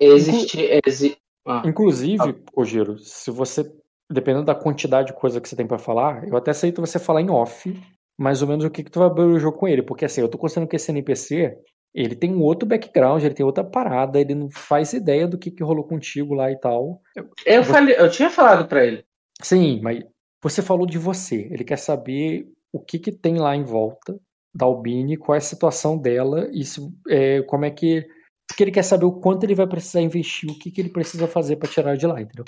Existe. 0.00 0.58
exi- 0.86 1.16
ah, 1.46 1.62
Inclusive, 1.64 2.32
Kojiro, 2.52 2.98
se 2.98 3.30
você, 3.30 3.70
dependendo 4.10 4.46
da 4.46 4.54
quantidade 4.54 5.08
de 5.08 5.12
coisa 5.14 5.40
que 5.40 5.48
você 5.48 5.54
tem 5.56 5.66
pra 5.66 5.78
falar, 5.78 6.26
eu 6.26 6.36
até 6.36 6.50
aceito 6.50 6.80
você 6.80 6.98
falar 6.98 7.20
em 7.20 7.30
off, 7.30 7.72
mais 8.18 8.42
ou 8.42 8.48
menos 8.48 8.64
o 8.64 8.70
que, 8.70 8.82
que 8.82 8.90
tu 8.90 8.98
vai 8.98 9.08
abrir 9.08 9.24
o 9.24 9.38
jogo 9.38 9.58
com 9.58 9.68
ele, 9.68 9.82
porque 9.82 10.04
assim, 10.04 10.20
eu 10.20 10.28
tô 10.28 10.38
considerando 10.38 10.68
que 10.68 10.76
esse 10.76 10.90
NPC, 10.90 11.56
ele 11.94 12.14
tem 12.14 12.32
um 12.34 12.42
outro 12.42 12.68
background, 12.68 13.22
ele 13.22 13.34
tem 13.34 13.44
outra 13.44 13.64
parada, 13.64 14.20
ele 14.20 14.34
não 14.34 14.48
faz 14.50 14.92
ideia 14.92 15.26
do 15.26 15.38
que, 15.38 15.50
que 15.50 15.62
rolou 15.62 15.84
contigo 15.84 16.34
lá 16.34 16.50
e 16.50 16.56
tal. 16.56 17.00
eu, 17.46 17.64
falei, 17.64 17.96
eu 17.98 18.10
tinha 18.10 18.30
falado 18.30 18.66
pra 18.68 18.84
ele. 18.86 19.04
Sim, 19.42 19.80
mas 19.82 20.04
você 20.42 20.62
falou 20.62 20.86
de 20.86 20.98
você, 20.98 21.48
ele 21.50 21.64
quer 21.64 21.78
saber 21.78 22.46
o 22.72 22.78
que 22.78 22.98
que 22.98 23.10
tem 23.10 23.38
lá 23.38 23.56
em 23.56 23.64
volta 23.64 24.18
da 24.54 24.66
Albini, 24.66 25.16
qual 25.16 25.34
é 25.34 25.38
a 25.38 25.42
situação 25.42 25.96
dela 25.98 26.48
e 26.52 26.64
se, 26.64 26.80
é, 27.08 27.42
como 27.42 27.64
é 27.64 27.70
que 27.70 28.06
porque 28.52 28.64
ele 28.64 28.70
quer 28.70 28.82
saber 28.82 29.04
o 29.04 29.12
quanto 29.12 29.44
ele 29.44 29.54
vai 29.54 29.66
precisar 29.66 30.00
investir, 30.00 30.50
o 30.50 30.58
que, 30.58 30.70
que 30.70 30.80
ele 30.80 30.88
precisa 30.90 31.26
fazer 31.26 31.56
pra 31.56 31.68
tirar 31.68 31.96
de 31.96 32.06
lá, 32.06 32.20
entendeu? 32.20 32.44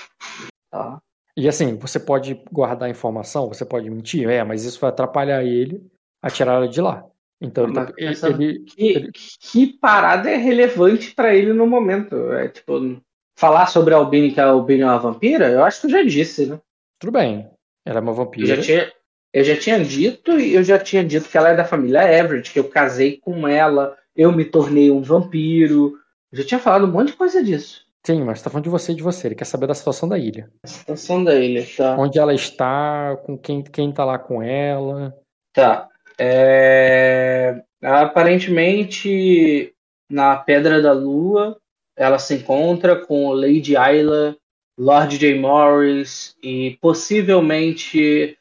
Tá. 0.71 0.99
E 1.35 1.47
assim, 1.47 1.75
você 1.77 1.99
pode 1.99 2.41
guardar 2.51 2.89
informação, 2.89 3.47
você 3.47 3.65
pode 3.65 3.89
mentir, 3.89 4.29
é, 4.29 4.43
mas 4.43 4.63
isso 4.65 4.79
vai 4.79 4.89
atrapalhar 4.89 5.43
ele 5.43 5.81
a 6.21 6.29
tirar 6.29 6.53
ela 6.53 6.67
de 6.67 6.79
lá. 6.79 7.05
Então 7.41 7.65
ele, 7.65 7.73
tá- 7.73 7.81
Mas 7.81 7.89
ele- 7.97 8.07
pensa- 8.07 8.27
ele- 8.29 8.59
Que, 8.59 8.87
ele- 8.87 9.11
que 9.11 9.67
parada 9.79 10.29
é 10.29 10.37
relevante 10.37 11.13
pra 11.13 11.33
ele 11.35 11.51
no 11.53 11.65
momento? 11.67 12.31
É 12.33 12.47
tipo. 12.47 13.01
Falar 13.35 13.65
sobre 13.65 13.95
a 13.95 13.97
Albini 13.97 14.31
que 14.31 14.39
a 14.39 14.45
Albini 14.45 14.83
é 14.83 14.85
uma 14.85 14.99
vampira? 14.99 15.49
Eu 15.49 15.63
acho 15.63 15.81
que 15.81 15.87
eu 15.87 15.91
já 15.91 16.03
disse, 16.03 16.45
né? 16.45 16.59
tudo 16.99 17.11
bem, 17.11 17.49
ela 17.85 17.97
é 17.97 18.01
uma 18.01 18.11
Eu 18.11 18.15
vampira. 18.15 18.55
já 18.55 18.61
tinha, 18.61 18.93
eu 19.33 19.43
já 19.43 19.57
tinha 19.57 19.83
dito 19.83 20.39
e 20.39 20.53
eu 20.53 20.63
já 20.63 20.77
tinha 20.79 21.03
dito 21.03 21.27
que 21.27 21.37
ela 21.37 21.49
é 21.49 21.55
da 21.55 21.65
família 21.65 21.99
Everett, 22.17 22.49
que 22.53 22.59
eu 22.59 22.69
casei 22.69 23.17
com 23.17 23.45
ela, 23.47 23.97
eu 24.15 24.31
me 24.31 24.45
tornei 24.45 24.91
um 24.91 25.01
vampiro. 25.01 25.97
Eu 26.31 26.39
já 26.39 26.45
tinha 26.45 26.59
falado 26.59 26.85
um 26.85 26.91
monte 26.91 27.09
de 27.09 27.17
coisa 27.17 27.43
disso. 27.43 27.83
Sim, 28.05 28.23
mas 28.23 28.41
tá 28.41 28.49
falando 28.49 28.65
de 28.65 28.69
você 28.69 28.91
e 28.91 28.95
de 28.95 29.03
você. 29.03 29.27
Ele 29.27 29.35
quer 29.35 29.45
saber 29.45 29.67
da 29.67 29.73
situação 29.73 30.09
da 30.09 30.17
ilha. 30.17 30.51
A 30.63 30.67
situação 30.67 31.23
da 31.23 31.35
ilha, 31.35 31.65
tá? 31.77 31.95
Onde 31.97 32.19
ela 32.19 32.33
está, 32.33 33.17
com 33.25 33.37
quem, 33.37 33.63
quem 33.63 33.91
tá 33.91 34.03
lá 34.03 34.19
com 34.19 34.43
ela. 34.43 35.15
Tá. 35.53 35.87
É, 36.19 37.63
Aparentemente, 37.83 39.73
na 40.09 40.37
Pedra 40.37 40.81
da 40.81 40.93
Lua, 40.93 41.57
ela 41.97 42.17
se 42.17 42.35
encontra 42.35 42.95
com 42.95 43.33
Lady 43.33 43.75
Ayla, 43.75 44.37
Lord 44.79 45.17
J. 45.17 45.37
Morris 45.37 46.33
e 46.41 46.77
possivelmente 46.79 48.37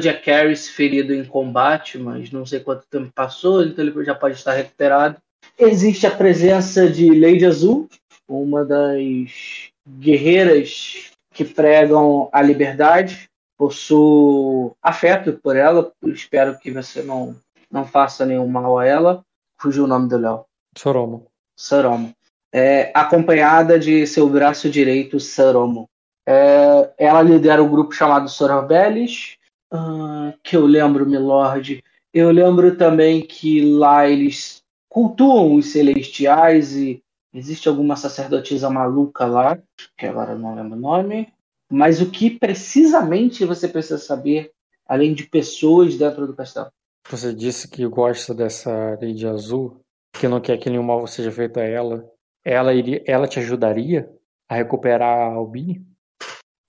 Jack 0.00 0.28
Harris 0.28 0.68
ferido 0.68 1.14
em 1.14 1.24
combate, 1.24 1.98
mas 1.98 2.30
não 2.30 2.44
sei 2.44 2.60
quanto 2.60 2.86
tempo 2.90 3.12
passou, 3.14 3.64
então 3.64 3.84
ele 3.84 4.04
já 4.04 4.14
pode 4.14 4.34
estar 4.34 4.52
recuperado. 4.52 5.16
Existe 5.58 6.06
a 6.06 6.10
presença 6.10 6.88
de 6.88 7.08
Lady 7.18 7.46
Azul, 7.46 7.88
uma 8.28 8.64
das 8.64 9.70
guerreiras 9.86 11.12
que 11.32 11.44
pregam 11.44 12.28
a 12.32 12.42
liberdade. 12.42 13.28
Possuo 13.56 14.76
afeto 14.82 15.34
por 15.34 15.56
ela, 15.56 15.92
espero 16.06 16.58
que 16.58 16.70
você 16.70 17.02
não, 17.02 17.36
não 17.70 17.84
faça 17.84 18.26
nenhum 18.26 18.48
mal 18.48 18.78
a 18.78 18.86
ela. 18.86 19.24
Fugiu 19.60 19.84
o 19.84 19.86
nome 19.86 20.08
do 20.08 20.16
Léo. 20.16 20.44
Soromo. 20.76 21.26
Saromo. 21.56 22.12
É, 22.52 22.90
acompanhada 22.94 23.78
de 23.78 24.06
seu 24.06 24.28
braço 24.28 24.68
direito, 24.68 25.20
Saromo. 25.20 25.88
É, 26.26 26.90
ela 26.98 27.22
lidera 27.22 27.62
o 27.62 27.66
um 27.66 27.70
grupo 27.70 27.92
chamado 27.92 28.28
Sorobelis, 28.28 29.36
uh, 29.72 30.38
que 30.42 30.56
eu 30.56 30.66
lembro, 30.66 31.08
Milord. 31.08 31.82
Eu 32.12 32.30
lembro 32.30 32.76
também 32.76 33.22
que 33.22 33.74
lá 33.74 34.06
eles 34.06 34.62
cultuam 34.88 35.54
os 35.54 35.72
celestiais 35.72 36.76
e 36.76 37.02
existe 37.32 37.68
alguma 37.68 37.96
sacerdotisa 37.96 38.68
maluca 38.68 39.24
lá, 39.24 39.58
que 39.96 40.06
agora 40.06 40.32
eu 40.32 40.38
não 40.38 40.54
lembro 40.54 40.76
o 40.76 40.80
nome. 40.80 41.32
Mas 41.70 42.02
o 42.02 42.10
que 42.10 42.30
precisamente 42.30 43.46
você 43.46 43.66
precisa 43.66 43.96
saber, 43.96 44.52
além 44.86 45.14
de 45.14 45.24
pessoas 45.24 45.96
dentro 45.96 46.26
do 46.26 46.34
castelo? 46.34 46.68
Você 47.08 47.32
disse 47.32 47.66
que 47.66 47.86
gosta 47.86 48.34
dessa 48.34 48.98
Lady 49.00 49.26
Azul, 49.26 49.80
que 50.12 50.28
não 50.28 50.40
quer 50.40 50.58
que 50.58 50.68
nenhum 50.68 50.82
mal 50.82 51.06
seja 51.06 51.32
feito 51.32 51.58
a 51.58 51.64
ela. 51.64 52.04
Ela, 52.44 52.74
iria, 52.74 53.02
ela 53.06 53.26
te 53.26 53.38
ajudaria 53.38 54.08
a 54.48 54.54
recuperar 54.54 55.18
a 55.18 55.32
Albini? 55.32 55.82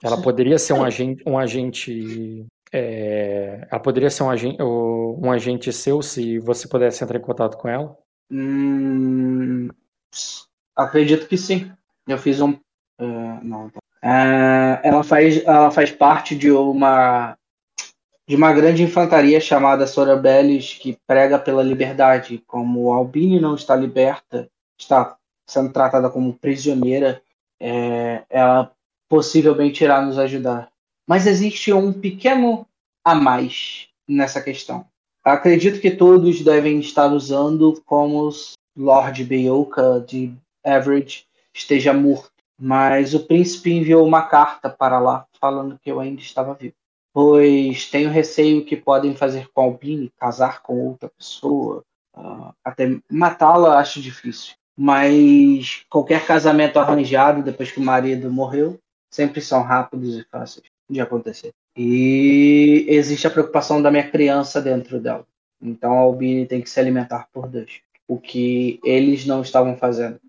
Ela 0.01 0.21
poderia 0.21 0.57
ser 0.57 0.73
um 0.73 0.83
agente, 0.83 1.23
um 1.27 1.37
agente 1.37 2.45
é, 2.73 3.67
ela 3.69 3.79
poderia 3.79 4.09
ser 4.09 4.23
um 4.23 4.31
agente, 4.31 4.57
um 4.61 5.31
agente 5.31 5.71
seu 5.71 6.01
se 6.01 6.39
você 6.39 6.67
pudesse 6.67 7.03
entrar 7.03 7.19
em 7.19 7.21
contato 7.21 7.55
com 7.55 7.69
ela? 7.69 7.95
Hum, 8.31 9.69
acredito 10.75 11.27
que 11.27 11.37
sim. 11.37 11.71
Eu 12.07 12.17
fiz 12.17 12.41
um. 12.41 12.53
Uh, 12.99 13.39
não. 13.43 13.67
Uh, 13.67 14.79
ela, 14.83 15.03
faz, 15.03 15.45
ela 15.45 15.69
faz 15.69 15.91
parte 15.91 16.35
de 16.35 16.51
uma 16.51 17.37
de 18.27 18.35
uma 18.35 18.53
grande 18.53 18.81
infantaria 18.81 19.39
chamada 19.39 19.85
Sorabelles 19.85 20.73
que 20.73 20.97
prega 21.05 21.37
pela 21.37 21.61
liberdade. 21.61 22.43
Como 22.47 22.91
Albini 22.91 23.39
não 23.39 23.53
está 23.53 23.75
liberta, 23.75 24.49
está 24.79 25.17
sendo 25.45 25.71
tratada 25.71 26.09
como 26.09 26.33
prisioneira, 26.33 27.21
é, 27.59 28.23
ela 28.29 28.71
possivelmente 29.09 29.83
irá 29.83 30.01
nos 30.01 30.17
ajudar. 30.17 30.72
Mas 31.07 31.27
existe 31.27 31.73
um 31.73 31.91
pequeno 31.91 32.67
a 33.03 33.13
mais 33.13 33.87
nessa 34.07 34.41
questão. 34.41 34.85
Acredito 35.23 35.79
que 35.79 35.91
todos 35.91 36.41
devem 36.41 36.79
estar 36.79 37.07
usando 37.07 37.81
como 37.85 38.29
Lord 38.75 39.23
Beyoka 39.23 40.03
de 40.05 40.33
Average 40.63 41.25
esteja 41.53 41.93
morto, 41.93 42.31
mas 42.59 43.13
o 43.13 43.25
príncipe 43.25 43.71
enviou 43.71 44.05
uma 44.05 44.23
carta 44.23 44.69
para 44.69 44.99
lá 44.99 45.25
falando 45.39 45.79
que 45.79 45.91
eu 45.91 45.99
ainda 45.99 46.21
estava 46.21 46.53
vivo. 46.53 46.75
Pois 47.13 47.89
tenho 47.89 48.09
receio 48.09 48.65
que 48.65 48.75
podem 48.75 49.15
fazer 49.15 49.47
com 49.53 49.61
Albini, 49.61 50.11
casar 50.17 50.61
com 50.61 50.87
outra 50.87 51.09
pessoa, 51.09 51.83
uh, 52.15 52.53
até 52.63 52.97
matá-la 53.09 53.77
acho 53.77 54.01
difícil. 54.01 54.55
Mas 54.75 55.85
qualquer 55.89 56.25
casamento 56.25 56.79
arranjado 56.79 57.43
depois 57.43 57.71
que 57.71 57.79
o 57.79 57.83
marido 57.83 58.31
morreu 58.31 58.79
sempre 59.11 59.39
são 59.41 59.61
rápidos 59.61 60.17
e 60.17 60.23
fáceis 60.23 60.72
de 60.89 61.01
acontecer. 61.01 61.51
E 61.75 62.85
existe 62.87 63.25
a 63.27 63.31
preocupação 63.31 63.81
da 63.81 63.89
minha 63.89 64.09
criança 64.09 64.61
dentro 64.61 64.99
dela. 64.99 65.25
Então 65.61 65.93
a 65.93 66.01
Albini 66.01 66.45
tem 66.45 66.61
que 66.61 66.69
se 66.69 66.79
alimentar 66.79 67.27
por 67.31 67.47
Deus. 67.47 67.81
O 68.07 68.19
que 68.19 68.79
eles 68.83 69.25
não 69.25 69.41
estavam 69.41 69.77
fazendo. 69.77 70.19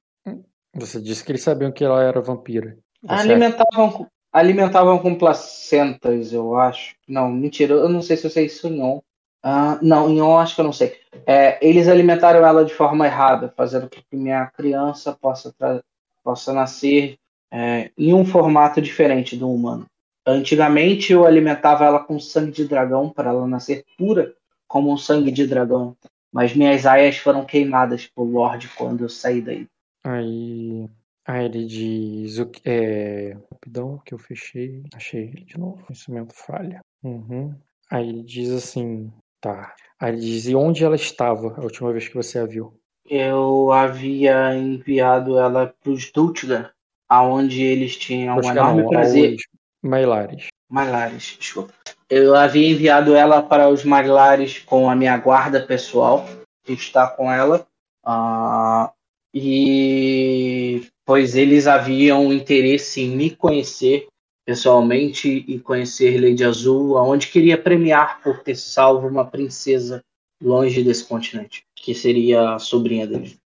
Você 0.74 1.00
disse 1.00 1.22
que 1.22 1.32
eles 1.32 1.42
sabiam 1.42 1.72
que 1.72 1.84
ela 1.84 2.02
era 2.02 2.20
vampira. 2.20 2.76
Tá 3.06 3.18
alimentavam, 3.18 4.08
alimentavam 4.32 4.98
com 4.98 5.14
placentas, 5.14 6.32
eu 6.32 6.56
acho. 6.56 6.96
Não, 7.06 7.30
mentira, 7.30 7.74
eu 7.74 7.88
não 7.88 8.02
sei 8.02 8.16
se 8.16 8.26
eu 8.26 8.30
sei 8.30 8.46
isso 8.46 8.66
em 8.66 8.82
On. 8.82 9.00
Uh, 9.44 9.78
não, 9.82 10.08
em 10.08 10.22
On 10.22 10.38
acho 10.38 10.54
que 10.54 10.60
eu 10.60 10.64
não 10.64 10.72
sei. 10.72 10.98
É, 11.26 11.58
eles 11.66 11.86
alimentaram 11.86 12.44
ela 12.44 12.64
de 12.64 12.72
forma 12.72 13.06
errada, 13.06 13.52
fazendo 13.56 13.82
com 13.82 14.00
que 14.00 14.16
minha 14.16 14.46
criança 14.46 15.12
possa, 15.12 15.54
possa 16.24 16.52
nascer 16.52 17.18
é, 17.52 17.90
em 17.96 18.14
um 18.14 18.24
formato 18.24 18.80
diferente 18.80 19.36
do 19.36 19.50
humano. 19.50 19.86
Antigamente 20.26 21.12
eu 21.12 21.26
alimentava 21.26 21.84
ela 21.84 22.00
com 22.00 22.18
sangue 22.18 22.52
de 22.52 22.66
dragão 22.66 23.10
para 23.10 23.30
ela 23.30 23.46
nascer 23.46 23.84
pura 23.98 24.34
como 24.66 24.92
um 24.92 24.96
sangue 24.96 25.30
de 25.30 25.46
dragão. 25.46 25.96
Mas 26.32 26.54
minhas 26.54 26.84
aias 26.86 27.16
foram 27.16 27.44
queimadas 27.44 28.06
por 28.06 28.24
Lorde 28.24 28.68
quando 28.76 29.04
eu 29.04 29.08
saí 29.08 29.40
daí. 29.40 29.68
Aí. 30.02 30.88
Aí 31.26 31.44
ele 31.44 31.64
diz. 31.64 32.38
O 32.38 32.46
que, 32.46 32.60
é, 32.64 33.36
rapidão 33.52 34.00
que 34.04 34.12
eu 34.12 34.18
fechei. 34.18 34.82
Achei 34.94 35.24
ele 35.28 35.44
de 35.44 35.58
novo. 35.58 35.84
Conhecimento 35.84 36.34
falha. 36.34 36.80
Uhum. 37.02 37.54
Aí 37.90 38.08
ele 38.08 38.22
diz 38.22 38.50
assim. 38.50 39.12
Tá. 39.40 39.74
Aí 40.00 40.12
ele 40.12 40.20
diz: 40.20 40.48
e 40.48 40.54
onde 40.54 40.84
ela 40.84 40.96
estava 40.96 41.54
a 41.56 41.62
última 41.62 41.92
vez 41.92 42.08
que 42.08 42.14
você 42.14 42.38
a 42.38 42.46
viu? 42.46 42.74
Eu 43.08 43.70
havia 43.70 44.56
enviado 44.56 45.38
ela 45.38 45.74
para 45.82 45.92
os 45.92 46.10
Dultgar, 46.10 46.72
aonde 47.08 47.62
eles 47.62 47.96
tinham 47.96 48.38
um 48.38 48.42
enorme 48.42 48.82
não, 48.82 48.88
prazer. 48.88 49.36
Mailares. 49.84 50.46
Mailares, 50.68 51.36
desculpa. 51.38 51.72
Eu 52.08 52.34
havia 52.34 52.70
enviado 52.70 53.14
ela 53.14 53.42
para 53.42 53.68
os 53.68 53.84
Mailares 53.84 54.58
com 54.60 54.88
a 54.88 54.96
minha 54.96 55.16
guarda 55.18 55.64
pessoal, 55.64 56.26
que 56.64 56.72
está 56.72 57.06
com 57.06 57.30
ela. 57.30 57.66
Uh, 58.06 58.90
e 59.32 60.86
pois 61.04 61.36
eles 61.36 61.66
haviam 61.66 62.32
interesse 62.32 63.02
em 63.02 63.16
me 63.16 63.30
conhecer 63.30 64.06
pessoalmente 64.46 65.44
e 65.48 65.58
conhecer 65.58 66.20
Lady 66.20 66.44
Azul, 66.44 66.98
aonde 66.98 67.28
queria 67.28 67.56
premiar 67.56 68.22
por 68.22 68.42
ter 68.42 68.54
salvo 68.54 69.08
uma 69.08 69.24
princesa 69.24 70.02
longe 70.42 70.82
desse 70.82 71.04
continente, 71.04 71.64
que 71.74 71.94
seria 71.94 72.54
a 72.54 72.58
sobrinha 72.58 73.06
dele. 73.06 73.36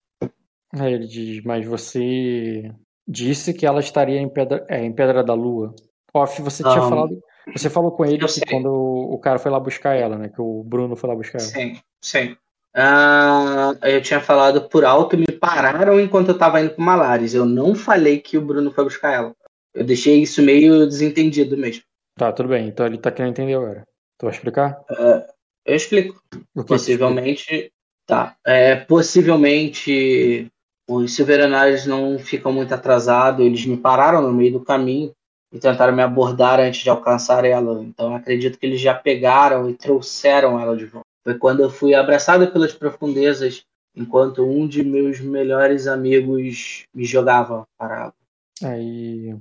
Ele 0.74 1.06
diz, 1.06 1.42
mas 1.44 1.66
você 1.66 2.72
disse 3.06 3.54
que 3.54 3.64
ela 3.64 3.80
estaria 3.80 4.20
em 4.20 4.28
Pedra, 4.28 4.66
é, 4.68 4.84
em 4.84 4.92
Pedra 4.92 5.22
da 5.22 5.34
Lua. 5.34 5.74
Off, 6.14 6.40
você 6.42 6.62
tinha 6.62 6.82
um, 6.82 6.88
falado. 6.88 7.22
Você 7.54 7.70
falou 7.70 7.92
com 7.92 8.04
ele 8.04 8.18
que 8.18 8.40
quando 8.46 8.72
o 8.72 9.18
cara 9.18 9.38
foi 9.38 9.50
lá 9.50 9.60
buscar 9.60 9.94
ela, 9.94 10.16
né? 10.16 10.28
Que 10.28 10.40
o 10.40 10.62
Bruno 10.62 10.96
foi 10.96 11.08
lá 11.08 11.16
buscar 11.16 11.38
ela. 11.38 11.48
Sim, 11.48 11.80
sim. 12.02 12.36
Uh, 12.76 13.74
eu 13.82 14.00
tinha 14.02 14.20
falado 14.20 14.68
por 14.68 14.84
alto, 14.84 15.16
me 15.16 15.26
pararam 15.26 15.98
enquanto 15.98 16.28
eu 16.28 16.38
tava 16.38 16.60
indo 16.60 16.70
pro 16.70 16.82
Malares. 16.82 17.34
Eu 17.34 17.44
não 17.44 17.74
falei 17.74 18.20
que 18.20 18.38
o 18.38 18.42
Bruno 18.42 18.70
foi 18.70 18.84
buscar 18.84 19.12
ela. 19.12 19.34
Eu 19.74 19.84
deixei 19.84 20.22
isso 20.22 20.42
meio 20.42 20.86
desentendido 20.86 21.56
mesmo. 21.56 21.82
Tá, 22.16 22.32
tudo 22.32 22.50
bem. 22.50 22.68
Então 22.68 22.86
ele 22.86 22.98
tá 22.98 23.10
querendo 23.10 23.32
entender 23.32 23.54
agora. 23.54 23.84
Tu 24.18 24.26
vai 24.26 24.34
explicar? 24.34 24.80
Uh, 24.90 25.24
eu 25.64 25.76
explico. 25.76 26.20
Possivelmente. 26.66 27.72
Tá. 28.06 28.36
É, 28.46 28.76
possivelmente 28.76 30.50
os 30.88 31.14
silveranários 31.14 31.84
não 31.86 32.18
ficam 32.18 32.52
muito 32.52 32.72
atrasados. 32.74 33.44
Eles 33.44 33.64
me 33.66 33.76
pararam 33.76 34.22
no 34.22 34.32
meio 34.32 34.52
do 34.52 34.64
caminho 34.64 35.12
e 35.52 35.58
tentaram 35.58 35.94
me 35.94 36.02
abordar 36.02 36.60
antes 36.60 36.82
de 36.82 36.90
alcançar 36.90 37.44
ela. 37.44 37.82
Então 37.82 38.14
acredito 38.14 38.58
que 38.58 38.66
eles 38.66 38.80
já 38.80 38.94
pegaram 38.94 39.68
e 39.68 39.74
trouxeram 39.74 40.60
ela 40.60 40.76
de 40.76 40.86
volta. 40.86 41.06
Foi 41.24 41.38
quando 41.38 41.60
eu 41.60 41.70
fui 41.70 41.94
abraçado 41.94 42.50
pelas 42.50 42.72
profundezas, 42.72 43.64
enquanto 43.94 44.44
um 44.44 44.66
de 44.66 44.82
meus 44.82 45.20
melhores 45.20 45.86
amigos 45.86 46.84
me 46.94 47.04
jogava 47.04 47.66
para 47.76 48.04
água. 48.04 48.14
Aí, 48.62 49.36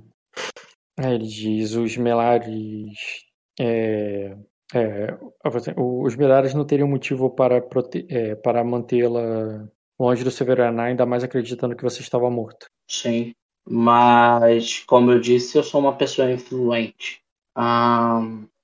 aí 0.98 1.14
ele 1.14 1.26
diz: 1.26 1.74
os 1.74 1.96
melares. 1.96 3.26
É, 3.60 4.36
é, 4.74 5.18
os 5.76 6.14
melares 6.14 6.52
não 6.54 6.64
teriam 6.64 6.86
motivo 6.86 7.30
para, 7.30 7.56
é, 8.08 8.34
para 8.34 8.62
mantê-la 8.62 9.66
longe 9.98 10.22
do 10.22 10.30
Severaná, 10.30 10.84
ainda 10.84 11.04
mais 11.04 11.24
acreditando 11.24 11.74
que 11.74 11.82
você 11.82 12.00
estava 12.00 12.30
morto. 12.30 12.66
Sim. 12.88 13.34
Mas, 13.70 14.80
como 14.86 15.12
eu 15.12 15.20
disse, 15.20 15.58
eu 15.58 15.62
sou 15.62 15.80
uma 15.80 15.94
pessoa 15.94 16.32
influente. 16.32 17.20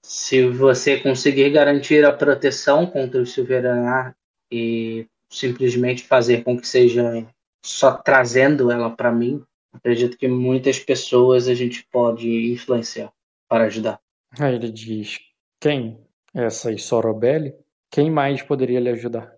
Se 0.03 0.49
você 0.49 0.99
conseguir 0.99 1.51
garantir 1.51 2.05
a 2.05 2.13
proteção 2.13 2.87
contra 2.87 3.21
o 3.21 3.27
Silveranar 3.27 4.17
e 4.51 5.07
simplesmente 5.29 6.05
fazer 6.05 6.43
com 6.43 6.59
que 6.59 6.67
seja 6.67 7.27
só 7.63 7.93
trazendo 7.93 8.71
ela 8.71 8.91
para 8.91 9.13
mim, 9.13 9.43
acredito 9.73 10.17
que 10.17 10.29
muitas 10.29 10.79
pessoas 10.79 11.49
a 11.49 11.55
gente 11.55 11.87
pode 11.91 12.53
influenciar 12.53 13.13
para 13.49 13.65
ajudar. 13.65 14.01
Aí 14.39 14.55
ele 14.55 14.71
diz: 14.71 15.19
quem? 15.61 15.99
Essa 16.33 16.77
Sorobelli? 16.79 17.55
Quem 17.91 18.11
mais 18.11 18.43
poderia 18.43 18.81
lhe 18.81 18.91
ajudar? 18.91 19.33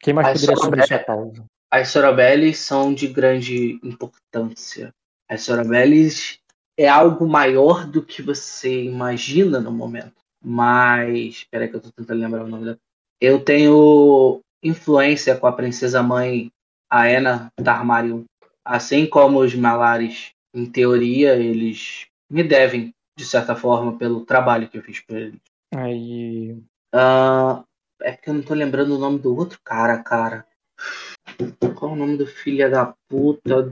Quem 0.00 0.14
mais 0.14 0.40
poderia 0.40 0.54
assumir 0.54 0.86
sua 0.86 0.98
causa? 0.98 1.44
As 1.70 1.88
Sorobelles 1.88 2.58
são 2.58 2.94
de 2.94 3.08
grande 3.08 3.78
importância. 3.82 4.94
As 5.28 5.42
Sorobelles 5.42 6.38
é 6.76 6.88
algo 6.88 7.26
maior 7.26 7.86
do 7.86 8.02
que 8.02 8.22
você 8.22 8.84
imagina 8.84 9.60
no 9.60 9.72
momento. 9.72 10.14
Mas. 10.42 11.44
Peraí 11.50 11.68
que 11.68 11.76
eu 11.76 11.80
tô 11.80 11.90
tentando 11.90 12.20
lembrar 12.20 12.44
o 12.44 12.48
nome 12.48 12.64
dela. 12.64 12.78
Eu 13.20 13.42
tenho 13.42 14.40
influência 14.62 15.36
com 15.36 15.46
a 15.46 15.52
princesa 15.52 16.02
mãe 16.02 16.50
Aena 16.90 17.52
Tarmarion. 17.56 18.24
Assim 18.64 19.06
como 19.06 19.40
os 19.40 19.54
Malares, 19.54 20.32
em 20.54 20.64
teoria, 20.66 21.36
eles 21.36 22.06
me 22.30 22.42
devem, 22.42 22.94
de 23.16 23.24
certa 23.24 23.54
forma, 23.54 23.98
pelo 23.98 24.24
trabalho 24.24 24.68
que 24.68 24.78
eu 24.78 24.82
fiz 24.82 25.00
para 25.00 25.20
eles. 25.20 25.40
Aí. 25.74 26.52
Uh, 26.94 27.64
é 28.02 28.12
que 28.12 28.30
eu 28.30 28.34
não 28.34 28.42
tô 28.42 28.54
lembrando 28.54 28.94
o 28.94 28.98
nome 28.98 29.18
do 29.18 29.36
outro 29.36 29.58
cara, 29.64 30.02
cara. 30.02 30.46
Qual 31.74 31.92
o 31.92 31.96
nome 31.96 32.16
do 32.16 32.26
filho 32.26 32.70
da 32.70 32.94
puta? 33.08 33.70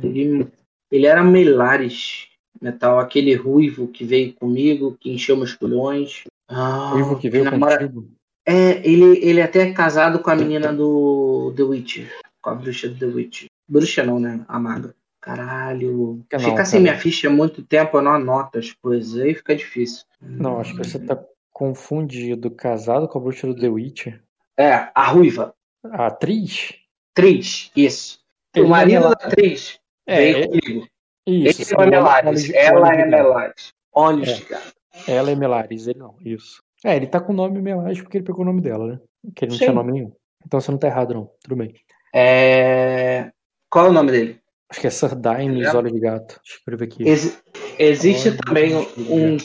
Ele 0.90 1.06
era 1.06 1.22
Melares. 1.22 2.28
Metal, 2.60 2.98
aquele 3.00 3.34
ruivo 3.34 3.88
que 3.88 4.04
veio 4.04 4.34
comigo, 4.34 4.96
que 5.00 5.10
encheu 5.10 5.36
meus 5.36 5.52
pulhões. 5.54 6.22
Ah, 6.48 6.90
Ruivo 6.92 7.18
que 7.18 7.28
veio 7.28 7.44
namora- 7.44 7.78
contigo. 7.78 8.08
É, 8.46 8.86
ele, 8.88 9.18
ele 9.24 9.40
até 9.40 9.60
é 9.60 9.72
casado 9.72 10.18
com 10.20 10.30
a 10.30 10.36
menina 10.36 10.72
do 10.72 11.52
The 11.56 11.62
Witcher. 11.62 12.12
Com 12.40 12.50
a 12.50 12.54
bruxa 12.54 12.88
do 12.88 12.96
The 12.98 13.06
Witcher. 13.06 13.48
Bruxa 13.68 14.04
não, 14.04 14.20
né? 14.20 14.44
A 14.46 14.58
maga. 14.60 14.94
Caralho. 15.20 16.24
Não, 16.32 16.40
Ficar 16.40 16.64
sem 16.64 16.80
minha 16.80 16.98
ficha 16.98 17.28
há 17.28 17.30
muito 17.32 17.62
tempo, 17.62 17.96
eu 17.96 18.02
não 18.02 18.12
anoto 18.14 18.58
as 18.58 18.72
coisas. 18.72 19.20
Aí 19.20 19.34
fica 19.34 19.56
difícil. 19.56 20.04
Não, 20.20 20.60
acho 20.60 20.76
que 20.76 20.84
você 20.84 20.98
tá 20.98 21.20
confundido. 21.52 22.50
Casado 22.50 23.08
com 23.08 23.18
a 23.18 23.22
bruxa 23.22 23.46
do 23.46 23.54
The 23.56 23.68
Witcher. 23.68 24.20
É, 24.58 24.88
a 24.94 25.06
ruiva. 25.06 25.54
A 25.84 26.06
atriz? 26.08 26.74
Tris, 27.14 27.70
isso. 27.76 28.18
Ele 28.54 28.66
o 28.66 28.68
marido 28.68 28.96
é 28.96 29.00
da 29.00 29.08
atriz 29.10 29.78
É, 30.06 30.16
veio 30.16 30.36
é- 30.36 30.46
comigo. 30.46 30.88
isso. 31.26 31.74
Ele 31.74 31.82
é 31.82 31.90
Melares. 31.90 32.50
Ela 32.54 32.94
é. 32.94 33.06
Melares. 33.06 33.72
Olhos 33.94 34.28
É. 34.28 34.34
de 34.34 34.44
gato. 34.44 34.72
Ela 35.08 35.30
é 35.30 35.34
Melares, 35.34 35.86
ele 35.86 35.98
não. 35.98 36.16
Isso. 36.24 36.62
É, 36.84 36.96
ele 36.96 37.06
tá 37.06 37.20
com 37.20 37.32
o 37.32 37.36
nome 37.36 37.60
Melares 37.62 38.00
porque 38.00 38.18
ele 38.18 38.24
pegou 38.24 38.42
o 38.42 38.44
nome 38.46 38.60
dela, 38.60 38.86
né? 38.86 39.00
Que 39.34 39.44
ele 39.44 39.52
não 39.52 39.58
Sim. 39.58 39.64
tinha 39.64 39.74
nome 39.74 39.92
nenhum. 39.92 40.12
Então 40.46 40.60
você 40.60 40.70
não 40.70 40.78
tá 40.78 40.88
errado, 40.88 41.14
não. 41.14 41.30
Tudo 41.42 41.56
bem. 41.56 41.72
É... 42.14 43.30
Qual 43.70 43.86
é 43.86 43.88
o 43.90 43.92
nome 43.92 44.10
dele? 44.10 44.40
Acho 44.68 44.80
que 44.80 44.86
é 44.86 44.90
Sardaines, 44.90 45.66
É. 45.66 45.76
Olhos 45.76 45.92
de 45.92 46.00
Gato. 46.00 46.40
Escreve 46.44 46.84
aqui. 46.84 47.08
Exi- 47.08 47.38
existe 47.78 48.28
Olhos 48.28 48.40
também 48.44 48.74
um. 48.76 49.36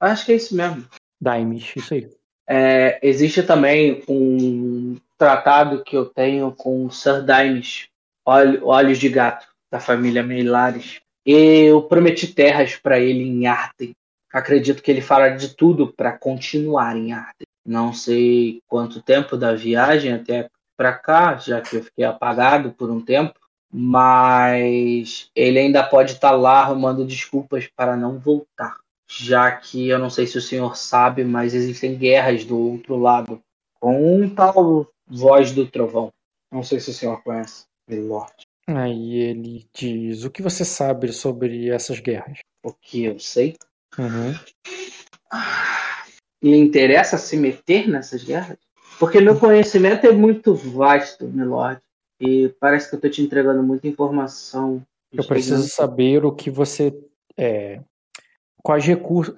Acho 0.00 0.26
que 0.26 0.32
é 0.32 0.36
isso 0.36 0.54
mesmo. 0.56 0.84
Daimes, 1.20 1.72
isso 1.76 1.94
aí. 1.94 2.08
É, 2.48 2.98
existe 3.02 3.42
também 3.42 4.02
um 4.08 4.96
tratado 5.24 5.82
que 5.82 5.96
eu 5.96 6.04
tenho 6.04 6.52
com 6.52 6.90
Sir 6.90 7.24
Dimes, 7.24 7.88
Olho- 8.26 8.66
Olhos 8.66 8.98
de 8.98 9.08
Gato, 9.08 9.46
da 9.72 9.80
família 9.80 10.22
Melares. 10.22 11.00
Eu 11.24 11.80
prometi 11.84 12.26
terras 12.26 12.76
para 12.76 13.00
ele 13.00 13.22
em 13.22 13.46
Arten. 13.46 13.92
Acredito 14.30 14.82
que 14.82 14.90
ele 14.90 15.00
fala 15.00 15.30
de 15.30 15.54
tudo 15.56 15.90
para 15.90 16.12
continuar 16.12 16.94
em 16.94 17.14
Arten. 17.14 17.46
Não 17.64 17.94
sei 17.94 18.60
quanto 18.68 19.00
tempo 19.00 19.34
da 19.34 19.54
viagem 19.54 20.12
até 20.12 20.50
para 20.76 20.92
cá, 20.92 21.36
já 21.38 21.62
que 21.62 21.76
eu 21.76 21.84
fiquei 21.84 22.04
apagado 22.04 22.72
por 22.72 22.90
um 22.90 23.00
tempo, 23.00 23.32
mas 23.72 25.30
ele 25.34 25.58
ainda 25.58 25.82
pode 25.82 26.12
estar 26.12 26.32
lá 26.32 26.60
arrumando 26.60 27.06
desculpas 27.06 27.66
para 27.74 27.96
não 27.96 28.18
voltar 28.18 28.76
já 29.06 29.52
que 29.52 29.88
eu 29.88 29.98
não 29.98 30.10
sei 30.10 30.26
se 30.26 30.38
o 30.38 30.42
senhor 30.42 30.76
sabe, 30.76 31.24
mas 31.24 31.54
existem 31.54 31.94
guerras 31.96 32.44
do 32.44 32.58
outro 32.58 32.96
lado, 32.96 33.40
com 33.78 34.16
um 34.16 34.34
tal 34.34 34.88
Voz 35.06 35.52
do 35.52 35.66
Trovão. 35.66 36.12
Não 36.50 36.62
sei 36.62 36.80
se 36.80 36.90
o 36.90 36.94
senhor 36.94 37.22
conhece, 37.22 37.64
Milord. 37.88 38.32
Aí 38.66 39.16
ele 39.16 39.66
diz: 39.74 40.24
O 40.24 40.30
que 40.30 40.42
você 40.42 40.64
sabe 40.64 41.12
sobre 41.12 41.68
essas 41.68 42.00
guerras? 42.00 42.38
O 42.62 42.72
que 42.72 43.04
eu 43.04 43.18
sei. 43.18 43.56
Uhum. 43.98 44.34
Lhe 46.42 46.56
interessa 46.56 47.18
se 47.18 47.36
meter 47.36 47.88
nessas 47.88 48.24
guerras? 48.24 48.58
Porque 48.98 49.20
meu 49.20 49.38
conhecimento 49.38 50.06
é 50.06 50.12
muito 50.12 50.54
vasto, 50.54 51.26
Milord. 51.26 51.80
E 52.20 52.48
parece 52.60 52.88
que 52.88 52.94
eu 52.94 52.98
estou 52.98 53.10
te 53.10 53.22
entregando 53.22 53.62
muita 53.62 53.88
informação. 53.88 54.82
Eu 55.12 55.26
preciso 55.26 55.68
saber 55.68 56.24
o 56.24 56.32
que 56.32 56.50
você. 56.50 56.92
é, 57.36 57.80
quais, 58.62 58.84
recursos, 58.84 59.34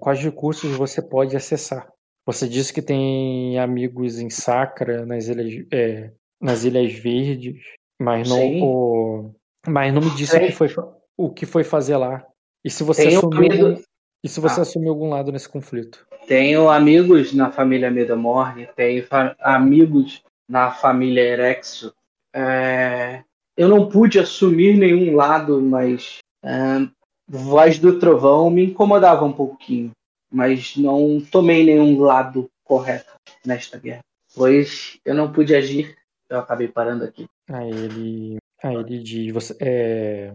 quais 0.00 0.20
recursos 0.20 0.76
você 0.76 1.00
pode 1.00 1.36
acessar. 1.36 1.93
Você 2.26 2.48
disse 2.48 2.72
que 2.72 2.80
tem 2.82 3.58
amigos 3.58 4.18
em 4.18 4.30
Sacra, 4.30 5.04
nas 5.04 5.28
Ilhas, 5.28 5.66
é, 5.72 6.10
nas 6.40 6.64
Ilhas 6.64 6.92
Verdes, 6.94 7.62
mas 8.00 8.28
não, 8.28 8.62
o, 8.62 9.34
mas 9.66 9.92
não 9.92 10.00
me 10.00 10.10
disse 10.10 10.36
o 10.36 10.40
que, 10.40 10.52
foi, 10.52 10.68
fa- 10.68 10.88
o 11.16 11.30
que 11.30 11.44
foi 11.46 11.64
fazer 11.64 11.96
lá. 11.96 12.24
E 12.64 12.70
se 12.70 12.82
você, 12.82 13.14
um 13.14 13.18
assumiu, 13.18 13.38
amigo- 13.38 13.66
algum, 13.66 13.82
e 14.24 14.28
se 14.28 14.40
você 14.40 14.60
Ah. 14.60 14.62
assumiu 14.62 14.90
algum 14.90 15.10
lado 15.10 15.30
nesse 15.30 15.48
conflito? 15.48 16.06
Tenho 16.26 16.70
amigos 16.70 17.34
na 17.34 17.52
família 17.52 17.90
Medamorne, 17.90 18.68
tenho 18.74 19.04
amigos 19.40 20.22
na 20.48 20.70
família 20.70 21.20
Erexo. 21.20 21.92
É, 22.34 23.22
eu 23.56 23.68
não 23.68 23.88
pude 23.88 24.18
assumir 24.18 24.76
nenhum 24.78 25.14
lado, 25.14 25.60
mas 25.60 26.18
é, 26.42 26.88
Voz 27.28 27.78
do 27.78 27.98
Trovão 27.98 28.50
me 28.50 28.64
incomodava 28.66 29.24
um 29.24 29.32
pouquinho, 29.32 29.90
mas 30.34 30.76
não 30.76 31.20
tomei 31.20 31.64
nenhum 31.64 32.00
lado 32.00 32.50
correto 32.64 33.12
nesta 33.46 33.78
guerra, 33.78 34.00
pois 34.34 34.98
eu 35.04 35.14
não 35.14 35.32
pude 35.32 35.54
agir. 35.54 35.96
Eu 36.28 36.40
acabei 36.40 36.66
parando 36.66 37.04
aqui. 37.04 37.26
Aí 37.48 37.70
ele, 37.70 38.36
aí 38.62 38.74
ele 38.74 38.98
diz: 38.98 39.32
você, 39.32 39.56
é, 39.60 40.34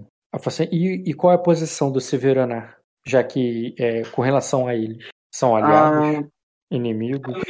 e, 0.72 1.10
e 1.10 1.14
qual 1.14 1.34
é 1.34 1.36
a 1.36 1.39
posição 1.39 1.91
do 1.91 2.00
Severanar? 2.00 2.80
Já 3.06 3.24
que, 3.24 3.76
é, 3.78 4.04
com 4.04 4.22
relação 4.22 4.68
a 4.68 4.76
eles, 4.76 5.08
são 5.34 5.56
aliados, 5.56 6.18
Ah, 6.18 6.28
inimigos? 6.72 7.43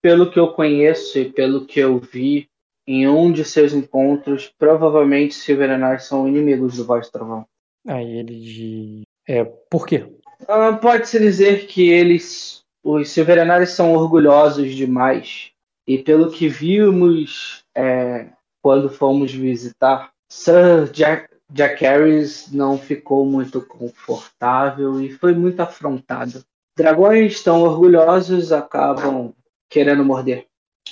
pelo 0.00 0.30
que 0.30 0.38
eu 0.38 0.52
conheço 0.52 1.18
e 1.18 1.32
pelo 1.32 1.66
que 1.66 1.80
eu 1.80 1.98
vi 1.98 2.46
em 2.86 3.08
um 3.08 3.32
de 3.32 3.44
seus 3.44 3.72
encontros, 3.72 4.52
provavelmente 4.58 5.34
Silveranar 5.34 6.00
são 6.00 6.28
inimigos 6.28 6.76
do 6.76 6.84
Voz 6.84 7.10
Trovão. 7.10 7.44
Aí 7.86 8.18
ele 8.18 8.38
diz: 8.40 9.02
é, 9.26 9.44
por 9.44 9.86
quê? 9.86 10.06
Ah, 10.46 10.72
Pode-se 10.74 11.18
dizer 11.18 11.66
que 11.66 11.88
eles, 11.88 12.62
os 12.82 13.10
Silverenares, 13.10 13.70
são 13.70 13.94
orgulhosos 13.94 14.74
demais. 14.74 15.50
E 15.86 15.98
pelo 15.98 16.30
que 16.30 16.48
vimos 16.48 17.64
é, 17.74 18.26
quando 18.62 18.90
fomos 18.90 19.32
visitar, 19.32 20.10
Sir 20.28 20.90
Jack, 20.92 21.28
Jack 21.50 21.82
Harris 21.82 22.52
não 22.52 22.76
ficou 22.76 23.24
muito 23.24 23.62
confortável 23.62 25.00
e 25.00 25.10
foi 25.10 25.32
muito 25.34 25.60
afrontado. 25.60 26.44
Dragões 26.76 27.42
tão 27.42 27.62
orgulhosos 27.62 28.52
acabam 28.52 29.32
querendo 29.68 30.04
morder 30.04 30.46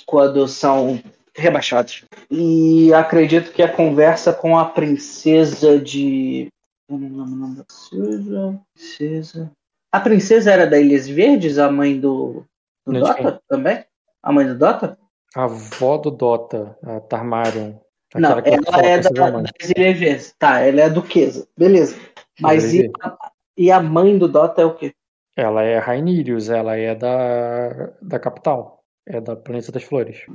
quando 0.05 0.47
são 0.47 1.01
rebaixados. 1.35 2.03
E 2.29 2.91
acredito 2.93 3.51
que 3.51 3.61
a 3.61 3.71
conversa 3.71 4.33
com 4.33 4.57
a 4.57 4.65
princesa 4.65 5.79
de. 5.79 6.47
Eu 6.89 6.97
não 6.97 7.07
lembro 7.07 7.23
o 7.23 7.25
nome 7.25 7.55
da 7.57 7.63
princesa. 7.65 8.61
princesa. 8.73 9.51
A 9.91 9.99
princesa 9.99 10.51
era 10.51 10.65
da 10.65 10.79
Ilhas 10.79 11.07
Verdes, 11.07 11.57
a 11.57 11.71
mãe 11.71 11.99
do, 11.99 12.45
do 12.85 12.93
Não? 12.93 13.01
Dota 13.01 13.41
também? 13.47 13.85
A 14.23 14.31
mãe 14.31 14.47
do 14.47 14.57
Dota? 14.57 14.97
A 15.35 15.43
avó 15.43 15.97
do 15.97 16.11
Dota, 16.11 16.77
a 16.83 16.99
Tarmarion. 17.01 17.73
Não, 18.15 18.39
ela 18.39 18.85
é 18.85 18.99
da, 18.99 19.09
das 19.09 19.69
Ilhas 19.75 19.99
Verdes. 19.99 20.35
Tá, 20.39 20.61
ela 20.61 20.81
é 20.81 20.83
a 20.85 20.89
duquesa. 20.89 21.47
Beleza. 21.57 21.99
Mas 22.39 22.73
e 22.73 22.89
a, 23.01 23.17
e 23.57 23.71
a 23.71 23.81
mãe 23.81 24.17
do 24.17 24.27
Dota 24.27 24.61
é 24.61 24.65
o 24.65 24.75
quê? 24.75 24.93
Ela 25.35 25.63
é 25.63 25.77
Rainirius, 25.77 26.49
ela 26.49 26.77
é 26.77 26.95
da, 26.95 27.91
da 28.01 28.19
capital. 28.19 28.83
É 29.05 29.21
da 29.21 29.35
Planeta 29.35 29.71
das 29.71 29.83
Flores. 29.83 30.25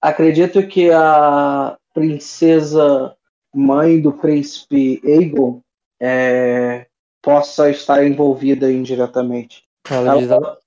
Acredito 0.00 0.66
que 0.66 0.90
a 0.90 1.78
princesa 1.94 3.16
mãe 3.54 4.00
do 4.00 4.12
príncipe 4.12 5.00
Aegon 5.04 5.63
é, 6.00 6.86
possa 7.22 7.70
estar 7.70 8.06
envolvida 8.06 8.70
indiretamente. 8.70 9.64
Ela, 9.90 10.20
Ela- 10.20 10.58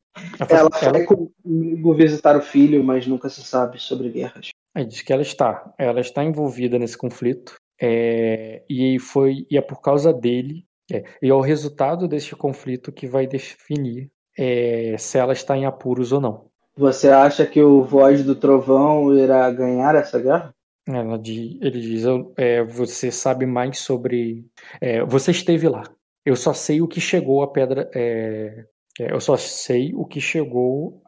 ela, 0.49 0.69
ela, 0.81 1.05
comigo 1.05 1.93
visitar 1.93 2.35
o 2.35 2.41
filho, 2.41 2.83
mas 2.83 3.05
nunca 3.05 3.29
se 3.29 3.43
sabe 3.43 3.79
sobre 3.79 4.09
guerras. 4.09 4.49
Aí 4.73 4.85
diz 4.85 5.01
que 5.01 5.13
ela 5.13 5.21
está, 5.21 5.73
ela 5.77 5.99
está 5.99 6.23
envolvida 6.23 6.79
nesse 6.79 6.97
conflito 6.97 7.55
é, 7.81 8.63
e 8.69 8.99
foi 8.99 9.45
e 9.49 9.57
é 9.57 9.61
por 9.61 9.81
causa 9.81 10.11
dele 10.11 10.65
é, 10.91 11.03
e 11.21 11.29
é 11.29 11.33
o 11.33 11.41
resultado 11.41 12.07
desse 12.07 12.35
conflito 12.35 12.91
que 12.91 13.07
vai 13.07 13.27
definir 13.27 14.09
é, 14.37 14.95
se 14.97 15.17
ela 15.17 15.33
está 15.33 15.57
em 15.57 15.65
apuros 15.65 16.11
ou 16.11 16.21
não. 16.21 16.45
Você 16.77 17.09
acha 17.09 17.45
que 17.45 17.61
o 17.61 17.83
Voz 17.83 18.23
do 18.23 18.35
Trovão 18.35 19.13
irá 19.17 19.49
ganhar 19.49 19.95
essa 19.95 20.19
guerra? 20.19 20.53
Ela 20.87 21.15
ele 21.15 21.81
diz, 21.81 22.03
é, 22.37 22.63
você 22.63 23.11
sabe 23.11 23.45
mais 23.45 23.79
sobre, 23.79 24.45
é, 24.81 25.03
você 25.03 25.31
esteve 25.31 25.67
lá. 25.67 25.83
Eu 26.25 26.35
só 26.35 26.53
sei 26.53 26.81
o 26.81 26.87
que 26.87 26.99
chegou 26.99 27.41
a 27.41 27.51
pedra, 27.51 27.89
é, 27.95 28.65
é, 28.99 29.11
eu 29.13 29.19
só 29.19 29.37
sei 29.37 29.93
o 29.93 30.05
que 30.05 30.19
chegou 30.19 31.01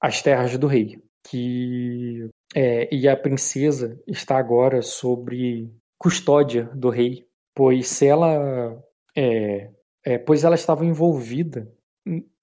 às 0.00 0.22
terras 0.22 0.56
do 0.58 0.66
rei, 0.66 1.00
que 1.28 2.28
é, 2.54 2.94
e 2.94 3.08
a 3.08 3.16
princesa 3.16 3.98
está 4.06 4.38
agora 4.38 4.82
sobre 4.82 5.70
custódia 5.98 6.64
do 6.74 6.90
rei, 6.90 7.26
pois 7.54 7.88
se 7.88 8.06
ela 8.06 8.78
é, 9.16 9.70
é, 10.04 10.18
pois 10.18 10.44
ela 10.44 10.54
estava 10.54 10.84
envolvida 10.84 11.70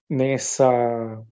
nessa 0.08 1.22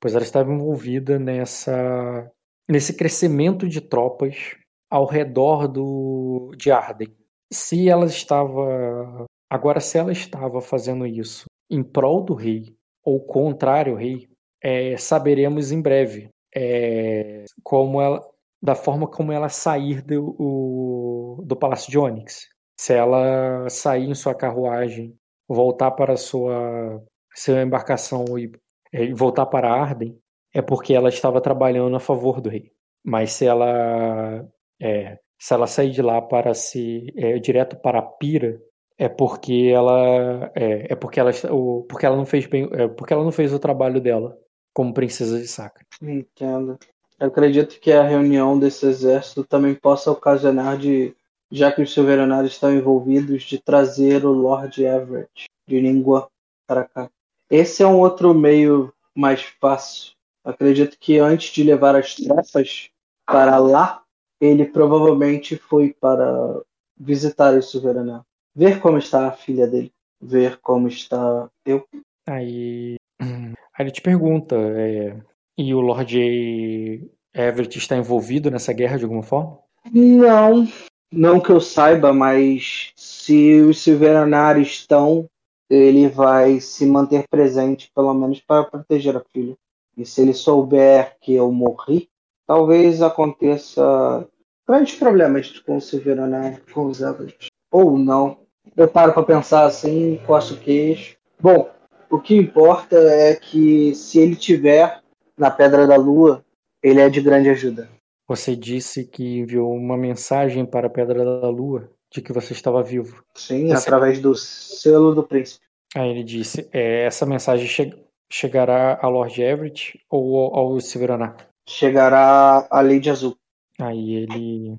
pois 0.00 0.14
ela 0.14 0.22
estava 0.24 0.52
envolvida 0.52 1.18
nessa 1.18 2.30
nesse 2.68 2.94
crescimento 2.94 3.68
de 3.68 3.80
tropas 3.80 4.56
ao 4.90 5.06
redor 5.06 5.66
do 5.68 6.52
de 6.56 6.70
Arden. 6.70 7.17
Se 7.52 7.88
ela 7.88 8.06
estava 8.06 9.24
agora 9.50 9.80
se 9.80 9.96
ela 9.98 10.12
estava 10.12 10.60
fazendo 10.60 11.06
isso 11.06 11.46
em 11.70 11.82
prol 11.82 12.22
do 12.22 12.34
rei 12.34 12.76
ou 13.04 13.20
contrário 13.24 13.92
ao 13.92 13.98
rei, 13.98 14.28
é, 14.62 14.96
saberemos 14.96 15.72
em 15.72 15.80
breve 15.80 16.28
é, 16.54 17.44
como 17.62 18.00
ela 18.02 18.20
da 18.60 18.74
forma 18.74 19.06
como 19.08 19.32
ela 19.32 19.48
sair 19.48 20.02
do, 20.02 20.34
o- 20.38 21.42
do 21.46 21.56
Palácio 21.56 21.90
de 21.90 21.98
Onyx. 21.98 22.48
se 22.78 22.92
ela 22.94 23.68
sair 23.70 24.08
em 24.08 24.14
sua 24.14 24.34
carruagem, 24.34 25.16
voltar 25.48 25.92
para 25.92 26.16
sua, 26.16 27.02
sua 27.34 27.62
embarcação 27.62 28.24
e, 28.38 28.50
e 28.92 29.12
voltar 29.14 29.46
para 29.46 29.72
Arden, 29.72 30.18
é 30.54 30.60
porque 30.60 30.92
ela 30.94 31.08
estava 31.08 31.40
trabalhando 31.40 31.94
a 31.96 32.00
favor 32.00 32.40
do 32.40 32.48
rei. 32.50 32.72
Mas 33.04 33.32
se 33.32 33.46
ela 33.46 34.44
é, 34.80 35.18
se 35.38 35.54
ela 35.54 35.66
sair 35.66 35.90
de 35.90 36.02
lá 36.02 36.20
para 36.20 36.52
se 36.54 37.12
é, 37.16 37.38
direto 37.38 37.76
para 37.76 38.00
a 38.00 38.02
Pira, 38.02 38.60
é 38.98 39.08
porque 39.08 39.70
ela 39.72 40.50
é, 40.54 40.92
é 40.92 40.96
porque 40.96 41.20
ela 41.20 41.30
o, 41.50 41.84
porque 41.88 42.04
ela 42.04 42.16
não 42.16 42.26
fez 42.26 42.46
bem, 42.46 42.68
é, 42.72 42.88
porque 42.88 43.12
ela 43.12 43.22
não 43.22 43.30
fez 43.30 43.52
o 43.52 43.58
trabalho 43.58 44.00
dela 44.00 44.36
como 44.74 44.92
princesa 44.92 45.38
de 45.38 45.46
Sacra. 45.46 45.84
Entendo. 46.02 46.78
Eu 47.18 47.28
acredito 47.28 47.80
que 47.80 47.92
a 47.92 48.02
reunião 48.02 48.58
desse 48.58 48.86
exército 48.86 49.44
também 49.44 49.74
possa 49.74 50.10
ocasionar 50.10 50.76
de, 50.76 51.14
já 51.50 51.72
que 51.72 51.82
os 51.82 51.92
Silveronários 51.92 52.52
estão 52.52 52.72
envolvidos, 52.72 53.42
de 53.42 53.58
trazer 53.58 54.24
o 54.24 54.32
Lord 54.32 54.84
Everett 54.84 55.46
de 55.66 55.80
língua 55.80 56.28
para 56.66 56.84
cá. 56.84 57.10
Esse 57.50 57.82
é 57.82 57.86
um 57.86 57.98
outro 57.98 58.34
meio 58.34 58.92
mais 59.14 59.42
fácil. 59.60 60.12
Acredito 60.44 60.96
que 60.98 61.18
antes 61.18 61.52
de 61.52 61.62
levar 61.62 61.96
as 61.96 62.14
tropas 62.14 62.90
para 63.26 63.58
lá, 63.58 64.02
ele 64.40 64.64
provavelmente 64.64 65.56
foi 65.56 65.92
para 65.92 66.62
visitar 66.98 67.54
os 67.54 67.70
Silveronários 67.70 68.28
ver 68.58 68.80
como 68.80 68.98
está 68.98 69.28
a 69.28 69.32
filha 69.32 69.68
dele, 69.68 69.92
ver 70.20 70.58
como 70.60 70.88
está 70.88 71.48
eu. 71.64 71.86
Aí, 72.26 72.96
aí 73.20 73.54
ele 73.78 73.92
te 73.92 74.02
pergunta, 74.02 74.56
é, 74.56 75.16
e 75.56 75.72
o 75.72 75.80
Lord 75.80 77.08
Everett 77.32 77.78
está 77.78 77.96
envolvido 77.96 78.50
nessa 78.50 78.72
guerra 78.72 78.98
de 78.98 79.04
alguma 79.04 79.22
forma? 79.22 79.60
Não, 79.92 80.66
não 81.12 81.38
que 81.38 81.50
eu 81.50 81.60
saiba, 81.60 82.12
mas 82.12 82.92
se 82.96 83.60
os 83.60 83.80
Silveronários 83.80 84.68
estão, 84.70 85.30
ele 85.70 86.08
vai 86.08 86.58
se 86.58 86.84
manter 86.84 87.28
presente, 87.30 87.92
pelo 87.94 88.12
menos 88.12 88.40
para 88.40 88.64
proteger 88.64 89.16
a 89.16 89.22
filha. 89.32 89.56
E 89.96 90.04
se 90.04 90.20
ele 90.20 90.34
souber 90.34 91.16
que 91.20 91.32
eu 91.32 91.52
morri, 91.52 92.08
talvez 92.48 93.00
aconteça 93.00 94.26
grandes 94.66 94.96
problemas 94.96 95.60
com 95.60 95.76
o 95.76 95.80
Silveronário, 95.80 96.60
com 96.74 96.86
os 96.86 97.00
Everett. 97.00 97.46
Ou 97.70 97.96
não 97.96 98.48
eu 98.76 98.88
paro 98.88 99.12
para 99.12 99.22
pensar 99.22 99.64
assim, 99.64 100.20
coço 100.26 100.54
o 100.54 100.56
queixo. 100.56 101.16
Bom, 101.40 101.68
o 102.10 102.20
que 102.20 102.36
importa 102.36 102.96
é 102.96 103.34
que 103.34 103.94
se 103.94 104.18
ele 104.18 104.36
tiver 104.36 105.00
na 105.36 105.50
Pedra 105.50 105.86
da 105.86 105.96
Lua, 105.96 106.44
ele 106.82 107.00
é 107.00 107.08
de 107.08 107.20
grande 107.20 107.48
ajuda. 107.48 107.88
Você 108.26 108.54
disse 108.54 109.04
que 109.04 109.38
enviou 109.38 109.72
uma 109.72 109.96
mensagem 109.96 110.64
para 110.64 110.86
a 110.86 110.90
Pedra 110.90 111.24
da 111.24 111.48
Lua 111.48 111.90
de 112.10 112.22
que 112.22 112.32
você 112.32 112.52
estava 112.52 112.82
vivo. 112.82 113.24
Sim, 113.34 113.68
você... 113.68 113.74
através 113.74 114.20
do 114.20 114.34
selo 114.34 115.14
do 115.14 115.22
príncipe. 115.22 115.64
Aí 115.94 116.10
ele 116.10 116.22
disse: 116.22 116.68
é, 116.72 117.04
essa 117.04 117.26
mensagem 117.26 117.66
che 117.66 117.94
chegará 118.30 118.98
a 119.00 119.08
Lord 119.08 119.40
Everett 119.42 119.98
ou 120.10 120.54
ao 120.54 120.78
Silveraná? 120.80 121.34
Chegará 121.68 122.66
a 122.70 122.80
Lady 122.80 123.10
Azul. 123.10 123.36
Aí 123.78 124.14
ele, 124.14 124.78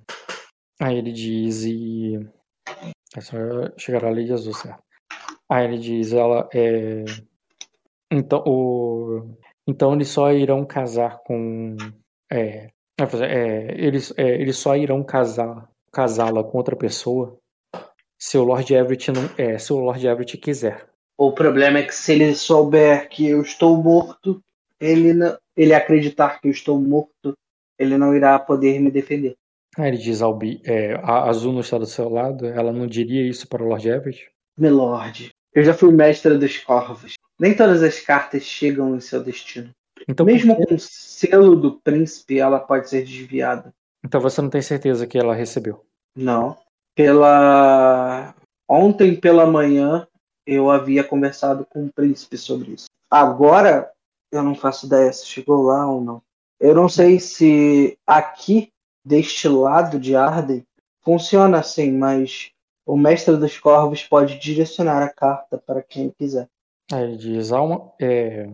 aí 0.81 0.97
ele 0.97 1.11
diz 1.11 1.63
e 1.63 2.19
é 3.15 3.21
só 3.21 3.37
chegar 3.77 4.03
a 4.03 4.09
Lady 4.09 4.33
Azul, 4.33 4.53
certo? 4.53 4.83
Aí 5.47 5.65
ele 5.65 5.77
diz, 5.77 6.13
ela 6.13 6.49
é. 6.53 7.05
Então, 8.11 8.43
o... 8.45 9.35
então 9.67 9.93
eles 9.93 10.09
só 10.09 10.33
irão 10.33 10.65
casar 10.65 11.19
com. 11.19 11.77
É, 12.31 12.71
é, 12.99 13.75
eles, 13.77 14.11
é, 14.17 14.41
eles 14.41 14.57
só 14.57 14.75
irão 14.75 15.03
casar 15.03 15.69
casá-la 15.91 16.43
com 16.43 16.57
outra 16.57 16.75
pessoa 16.75 17.37
se 18.17 18.37
o 18.37 18.43
Lord 18.43 18.73
Everett 18.73 19.11
não 19.11 19.29
é, 19.37 19.57
se 19.57 19.71
o 19.71 19.77
Lord 19.77 20.05
Everett 20.05 20.37
quiser. 20.37 20.87
O 21.17 21.31
problema 21.33 21.79
é 21.79 21.83
que 21.83 21.93
se 21.93 22.13
ele 22.13 22.35
souber 22.35 23.09
que 23.09 23.27
eu 23.27 23.41
estou 23.41 23.77
morto, 23.77 24.41
ele 24.79 25.13
não, 25.13 25.37
ele 25.55 25.73
acreditar 25.73 26.39
que 26.39 26.47
eu 26.47 26.51
estou 26.51 26.79
morto, 26.79 27.33
ele 27.77 27.97
não 27.97 28.15
irá 28.15 28.37
poder 28.39 28.79
me 28.79 28.89
defender. 28.91 29.35
Ah, 29.77 29.87
ele 29.87 29.97
diz 29.97 30.21
Albi, 30.21 30.61
é, 30.65 30.95
a 30.95 31.29
Azul 31.29 31.53
não 31.53 31.61
está 31.61 31.77
do 31.77 31.85
seu 31.85 32.09
lado, 32.09 32.45
ela 32.45 32.71
não 32.71 32.87
diria 32.87 33.27
isso 33.27 33.47
para 33.47 33.63
o 33.63 33.67
Lord 33.67 33.87
Everett? 33.87 34.29
Milord, 34.57 35.31
eu 35.53 35.63
já 35.63 35.73
fui 35.73 35.91
mestre 35.91 36.37
dos 36.37 36.57
corvos. 36.57 37.13
Nem 37.39 37.55
todas 37.55 37.81
as 37.81 37.99
cartas 37.99 38.43
chegam 38.43 38.95
em 38.95 38.99
seu 38.99 39.23
destino. 39.23 39.69
Então, 40.07 40.25
Mesmo 40.25 40.55
com 40.55 40.73
o 40.73 40.79
selo 40.79 41.55
do 41.55 41.79
príncipe, 41.79 42.39
ela 42.39 42.59
pode 42.59 42.89
ser 42.89 43.03
desviada. 43.03 43.73
Então 44.03 44.19
você 44.19 44.41
não 44.41 44.49
tem 44.49 44.61
certeza 44.61 45.05
que 45.05 45.17
ela 45.17 45.35
recebeu? 45.35 45.85
Não. 46.15 46.57
Pela 46.95 48.33
ontem 48.67 49.15
pela 49.15 49.45
manhã 49.45 50.07
eu 50.45 50.69
havia 50.69 51.03
conversado 51.03 51.65
com 51.69 51.85
o 51.85 51.93
príncipe 51.93 52.37
sobre 52.37 52.71
isso. 52.71 52.85
Agora 53.09 53.91
eu 54.31 54.43
não 54.43 54.55
faço 54.55 54.85
ideia 54.85 55.11
se 55.11 55.25
chegou 55.25 55.63
lá 55.63 55.89
ou 55.89 56.01
não. 56.01 56.21
Eu 56.59 56.75
não 56.75 56.89
sei 56.89 57.19
se 57.19 57.97
aqui 58.05 58.71
deste 59.03 59.47
lado 59.47 59.99
de 59.99 60.15
Arden 60.15 60.65
funciona 61.01 61.59
assim, 61.59 61.91
mas 61.91 62.51
o 62.85 62.97
mestre 62.97 63.37
dos 63.37 63.57
corvos 63.57 64.03
pode 64.03 64.37
direcionar 64.39 65.01
a 65.01 65.09
carta 65.09 65.57
para 65.57 65.81
quem 65.81 66.09
quiser. 66.09 66.47
Aí 66.91 67.03
ele 67.03 67.17
diz, 67.17 67.51
Alma, 67.51 67.91
é, 68.01 68.49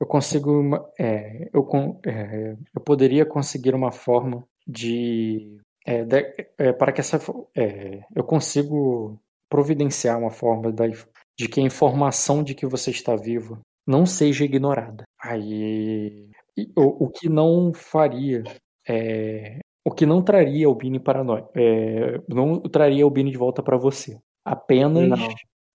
eu 0.00 0.06
consigo, 0.06 0.90
é, 0.98 1.48
eu, 1.52 1.66
é, 2.04 2.56
eu 2.74 2.80
poderia 2.80 3.24
conseguir 3.24 3.74
uma 3.74 3.92
forma 3.92 4.44
de, 4.66 5.58
é, 5.86 6.04
de 6.04 6.34
é, 6.58 6.72
para 6.72 6.92
que 6.92 7.00
essa, 7.00 7.20
é, 7.56 8.02
eu 8.14 8.24
consigo 8.24 9.18
providenciar 9.48 10.18
uma 10.18 10.30
forma 10.30 10.72
da, 10.72 10.86
de 10.86 11.48
que 11.48 11.60
a 11.60 11.64
informação 11.64 12.42
de 12.42 12.54
que 12.54 12.66
você 12.66 12.90
está 12.90 13.16
vivo 13.16 13.58
não 13.88 14.04
seja 14.04 14.44
ignorada. 14.44 15.04
Aí, 15.20 16.28
o, 16.76 17.06
o 17.06 17.08
que 17.10 17.28
não 17.28 17.72
faria 17.72 18.44
é, 18.88 19.58
o 19.84 19.90
que 19.90 20.04
não 20.04 20.22
traria 20.22 20.68
o 20.68 20.74
Bini 20.74 21.00
para 21.00 21.24
nós. 21.24 21.44
É, 21.56 22.20
não 22.28 22.60
traria 22.60 23.06
o 23.06 23.10
Bini 23.10 23.30
de 23.30 23.38
volta 23.38 23.62
para 23.62 23.78
você. 23.78 24.18
Apenas 24.44 25.08
não. 25.08 25.28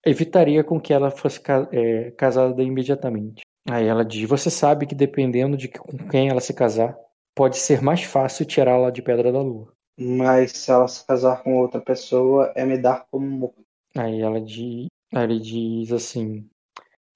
evitaria 0.05 0.63
com 0.63 0.79
que 0.79 0.93
ela 0.93 1.09
fosse 1.09 1.41
é, 1.71 2.11
casada 2.11 2.61
imediatamente. 2.61 3.41
Aí 3.69 3.87
ela 3.87 4.05
diz: 4.05 4.29
Você 4.29 4.51
sabe 4.51 4.85
que 4.85 4.93
dependendo 4.93 5.57
de 5.57 5.67
com 5.67 5.97
quem 6.09 6.29
ela 6.29 6.41
se 6.41 6.53
casar, 6.53 6.95
pode 7.35 7.57
ser 7.57 7.81
mais 7.81 8.03
fácil 8.03 8.45
tirá-la 8.45 8.91
de 8.91 9.01
Pedra 9.01 9.31
da 9.31 9.41
Lua. 9.41 9.73
Mas 9.97 10.51
se 10.51 10.71
ela 10.71 10.87
se 10.87 11.05
casar 11.05 11.43
com 11.43 11.57
outra 11.57 11.81
pessoa, 11.81 12.51
é 12.55 12.65
me 12.65 12.77
dar 12.77 13.05
como 13.09 13.27
morto. 13.27 13.63
Aí 13.95 14.21
ela 14.21 14.41
diz, 14.41 14.87
ele 15.11 15.39
diz 15.39 15.91
assim: 15.91 16.47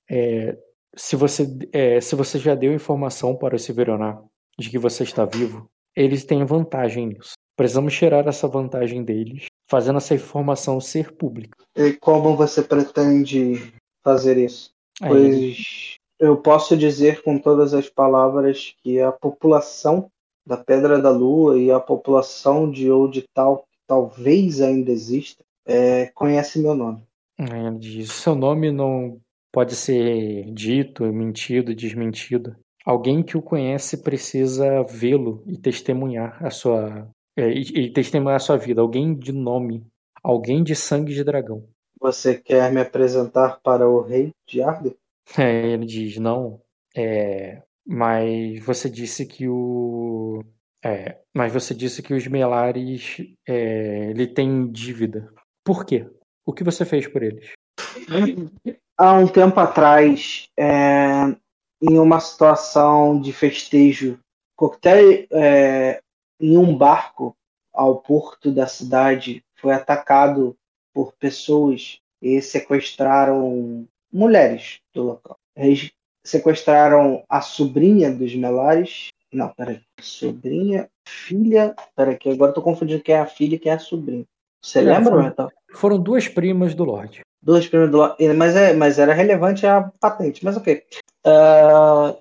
é, 0.09 0.57
se, 0.95 1.15
você, 1.15 1.47
é, 1.71 1.99
se 2.01 2.15
você 2.15 2.39
já 2.39 2.55
deu 2.55 2.73
informação 2.73 3.35
para 3.35 3.55
o 3.55 3.59
Severonar 3.59 4.23
de 4.57 4.69
que 4.69 4.77
você 4.77 5.03
está 5.03 5.25
vivo, 5.25 5.69
eles 5.95 6.23
têm 6.23 6.45
vantagem 6.45 7.07
nisso. 7.07 7.33
Precisamos 7.55 7.95
tirar 7.95 8.27
essa 8.27 8.47
vantagem 8.47 9.03
deles, 9.03 9.45
fazendo 9.69 9.97
essa 9.97 10.13
informação 10.13 10.79
ser 10.79 11.11
pública. 11.13 11.57
E 11.75 11.93
como 11.93 12.35
você 12.35 12.61
pretende 12.61 13.73
fazer 14.03 14.37
isso? 14.37 14.71
Aí. 15.01 15.09
Pois 15.09 15.97
eu 16.19 16.37
posso 16.37 16.75
dizer 16.75 17.21
com 17.21 17.37
todas 17.37 17.73
as 17.73 17.89
palavras 17.89 18.73
que 18.81 18.99
a 18.99 19.11
população 19.11 20.09
da 20.45 20.57
Pedra 20.57 20.99
da 20.99 21.11
Lua 21.11 21.59
e 21.59 21.71
a 21.71 21.79
população 21.79 22.69
de 22.69 22.89
Old 22.89 23.23
Tal, 23.33 23.57
que 23.57 23.77
talvez 23.85 24.61
ainda 24.61 24.91
exista, 24.91 25.43
é, 25.65 26.07
conhece 26.07 26.59
meu 26.59 26.73
nome. 26.73 27.03
Ele 27.37 27.77
diz, 27.77 28.11
seu 28.11 28.33
nome 28.33 28.71
não 28.71 29.19
pode 29.51 29.75
ser 29.75 30.51
dito, 30.53 31.03
mentido, 31.05 31.73
desmentido. 31.75 32.55
Alguém 32.85 33.21
que 33.21 33.37
o 33.37 33.41
conhece 33.41 34.01
precisa 34.01 34.83
vê-lo 34.83 35.43
e 35.45 35.57
testemunhar 35.57 36.37
a 36.43 36.49
sua 36.49 37.09
é, 37.37 37.49
e, 37.49 37.61
e 37.61 37.93
testemunhar 37.93 38.37
a 38.37 38.39
sua 38.39 38.57
vida. 38.57 38.81
Alguém 38.81 39.13
de 39.13 39.31
nome, 39.31 39.85
alguém 40.23 40.63
de 40.63 40.75
sangue 40.75 41.13
de 41.13 41.23
dragão. 41.23 41.67
Você 41.99 42.35
quer 42.35 42.71
me 42.71 42.81
apresentar 42.81 43.59
para 43.61 43.87
o 43.87 44.01
rei 44.01 44.31
de 44.47 44.61
Arden? 44.61 44.95
É, 45.37 45.73
ele 45.73 45.85
diz 45.85 46.17
não. 46.17 46.61
É, 46.95 47.61
mas 47.85 48.63
você 48.63 48.89
disse 48.89 49.25
que 49.25 49.45
o 49.45 50.41
é, 50.83 51.19
mas 51.35 51.51
você 51.51 51.75
disse 51.75 52.01
que 52.01 52.13
os 52.13 52.25
Melares 52.27 53.17
é, 53.45 54.09
ele 54.11 54.25
tem 54.25 54.71
dívida. 54.71 55.29
Por 55.65 55.85
quê? 55.85 56.09
O 56.45 56.53
que 56.53 56.63
você 56.63 56.85
fez 56.85 57.05
por 57.07 57.21
eles? 57.21 57.51
Há 58.97 59.13
um 59.13 59.27
tempo 59.27 59.59
atrás, 59.59 60.49
é, 60.57 61.35
em 61.81 61.99
uma 61.99 62.19
situação 62.19 63.21
de 63.21 63.31
festejo, 63.31 64.19
coquetel 64.55 65.27
é, 65.31 66.01
em 66.39 66.57
um 66.57 66.75
barco 66.75 67.35
ao 67.73 67.97
porto 67.97 68.51
da 68.51 68.65
cidade 68.65 69.43
foi 69.55 69.73
atacado 69.73 70.57
por 70.93 71.13
pessoas 71.13 71.99
e 72.21 72.41
sequestraram 72.41 73.87
mulheres 74.11 74.79
do 74.93 75.03
local. 75.03 75.37
Eles 75.55 75.91
sequestraram 76.25 77.23
a 77.29 77.41
sobrinha 77.41 78.11
dos 78.11 78.33
Melares. 78.33 79.09
Não, 79.31 79.49
peraí. 79.49 79.81
Sobrinha, 79.99 80.89
filha. 81.07 81.75
Peraí, 81.95 82.17
que 82.17 82.29
agora 82.29 82.51
eu 82.51 82.55
tô 82.55 82.61
confundindo 82.63 83.03
quem 83.03 83.13
é 83.13 83.19
a 83.19 83.27
filha 83.27 83.55
e 83.55 83.59
quem 83.59 83.71
é 83.71 83.75
a 83.75 83.79
sobrinha. 83.79 84.25
Você 84.59 84.79
é, 84.79 84.81
lembra, 84.81 85.13
foi, 85.13 85.23
Metal? 85.23 85.51
Foram 85.73 85.99
duas 85.99 86.27
primas 86.27 86.73
do 86.73 86.83
Lorde. 86.83 87.21
Duas 87.41 87.67
primas 87.67 87.91
do. 87.91 88.15
Mas, 88.35 88.55
é, 88.55 88.73
mas 88.73 88.99
era 88.99 89.13
relevante 89.13 89.65
a 89.65 89.91
patente, 89.99 90.43
mas 90.43 90.57
ok. 90.57 90.83
Uh, 91.25 92.17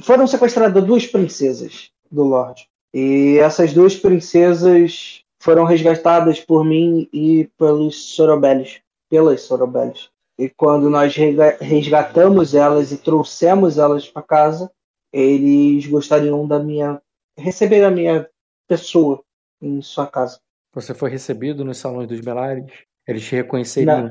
foram 0.00 0.26
sequestradas 0.26 0.84
duas 0.84 1.06
princesas 1.06 1.90
do 2.10 2.24
Lorde. 2.24 2.68
E 2.92 3.38
essas 3.38 3.72
duas 3.72 3.94
princesas 3.96 5.22
foram 5.38 5.64
resgatadas 5.64 6.40
por 6.40 6.64
mim 6.64 7.08
e 7.12 7.48
pelos 7.58 8.14
Sorobeles. 8.14 8.80
Pelas 9.08 9.42
Sorobeles. 9.42 10.10
E 10.38 10.48
quando 10.48 10.88
nós 10.88 11.14
resgatamos 11.60 12.54
elas 12.54 12.92
e 12.92 12.96
trouxemos 12.96 13.78
elas 13.78 14.08
para 14.08 14.22
casa, 14.22 14.70
eles 15.12 15.86
gostariam 15.86 16.46
da 16.46 16.58
minha. 16.58 17.00
receber 17.36 17.84
a 17.84 17.90
minha 17.90 18.28
pessoa 18.66 19.22
em 19.60 19.82
sua 19.82 20.06
casa. 20.06 20.40
Você 20.72 20.94
foi 20.94 21.10
recebido 21.10 21.64
nos 21.64 21.78
salões 21.78 22.08
dos 22.08 22.20
Belares? 22.20 22.72
Eles 23.06 23.24
te 23.24 23.34
reconheceriam? 23.34 24.04
Não. 24.04 24.10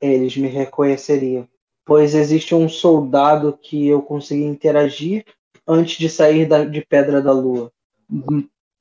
Eles 0.00 0.36
me 0.36 0.48
reconheceriam. 0.48 1.46
Pois 1.84 2.14
existe 2.14 2.54
um 2.54 2.68
soldado 2.68 3.58
que 3.60 3.88
eu 3.88 4.02
consegui 4.02 4.44
interagir 4.44 5.24
antes 5.66 5.98
de 5.98 6.08
sair 6.08 6.46
da, 6.46 6.64
de 6.64 6.84
Pedra 6.84 7.20
da 7.20 7.32
Lua. 7.32 7.72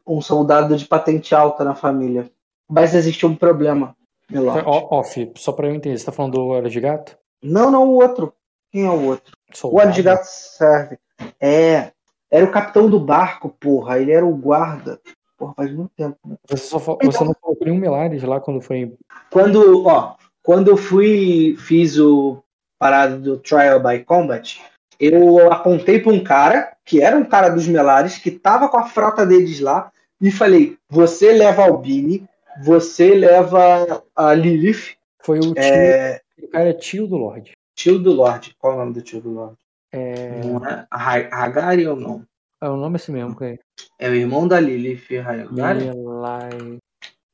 Um 0.05 0.21
soldado 0.21 0.75
de 0.75 0.85
patente 0.85 1.33
alta 1.33 1.63
na 1.63 1.75
família. 1.75 2.29
Mas 2.67 2.93
existe 2.93 3.25
um 3.25 3.35
problema, 3.35 3.95
Milord. 4.29 4.63
Off, 4.65 5.31
só 5.37 5.51
pra 5.51 5.67
eu 5.67 5.73
entender, 5.73 5.97
você 5.97 6.05
tá 6.05 6.11
falando 6.11 6.33
do 6.33 6.45
Olho 6.45 6.69
de 6.69 6.79
Gato? 6.79 7.17
Não, 7.41 7.71
não, 7.71 7.87
o 7.87 7.95
outro. 7.95 8.33
Quem 8.71 8.85
é 8.85 8.89
o 8.89 9.05
outro? 9.05 9.33
Soldado. 9.53 9.75
O 9.75 9.85
Olho 9.85 9.95
de 9.95 10.03
Gato 10.03 10.25
serve. 10.25 10.99
É. 11.39 11.91
Era 12.29 12.45
o 12.45 12.51
capitão 12.51 12.89
do 12.89 12.99
barco, 12.99 13.49
porra. 13.49 13.99
Ele 13.99 14.11
era 14.11 14.25
o 14.25 14.35
guarda. 14.35 14.99
Porra, 15.35 15.53
faz 15.55 15.71
muito 15.71 15.91
tempo. 15.95 16.17
Né? 16.25 16.35
Você, 16.47 16.57
só, 16.57 16.77
então, 16.77 17.11
você 17.11 17.23
não 17.23 17.35
falou 17.41 17.57
nenhum 17.61 17.79
Milares 17.79 18.21
lá 18.23 18.39
quando 18.39 18.61
foi. 18.61 18.93
Quando, 19.31 19.87
ó, 19.87 20.15
quando 20.43 20.69
eu 20.69 20.77
fui, 20.77 21.55
fiz 21.57 21.97
o 21.97 22.43
parado 22.79 23.19
do 23.19 23.37
Trial 23.37 23.79
by 23.81 24.03
Combat, 24.03 24.61
eu 24.99 25.51
apontei 25.51 25.99
para 25.99 26.11
um 26.11 26.23
cara, 26.23 26.75
que 26.83 27.01
era 27.01 27.17
um 27.17 27.23
cara 27.23 27.49
dos 27.49 27.67
Melares, 27.67 28.17
que 28.17 28.31
tava 28.31 28.67
com 28.67 28.77
a 28.77 28.85
frota 28.85 29.25
deles 29.25 29.59
lá, 29.59 29.91
e 30.19 30.29
falei: 30.29 30.77
você 30.89 31.31
leva 31.33 31.63
Albini, 31.63 32.27
você 32.63 33.15
leva 33.15 34.03
a 34.15 34.33
Lilith. 34.33 34.97
Foi 35.21 35.39
o 35.39 35.53
tio. 35.53 35.55
É... 35.57 36.21
O 36.41 36.47
cara 36.47 36.69
é 36.69 36.73
tio 36.73 37.07
do 37.07 37.17
Lorde. 37.17 37.51
Tio 37.75 37.99
do 37.99 38.11
Lorde. 38.11 38.55
Qual 38.57 38.73
é 38.73 38.75
o 38.75 38.79
nome 38.79 38.93
do 38.93 39.01
tio 39.01 39.21
do 39.21 39.31
Lorde? 39.31 39.57
É. 39.91 40.41
Não 40.43 40.65
é 40.65 40.85
Hagari 40.89 41.87
ou 41.87 41.95
não? 41.95 42.25
É 42.61 42.69
o 42.69 42.75
nome 42.75 42.97
assim 42.97 43.13
mesmo, 43.13 43.35
é. 43.41 43.57
É 43.97 44.09
o 44.09 44.15
irmão 44.15 44.47
da 44.47 44.59
Lilith 44.59 45.17
Hagari? 45.17 45.91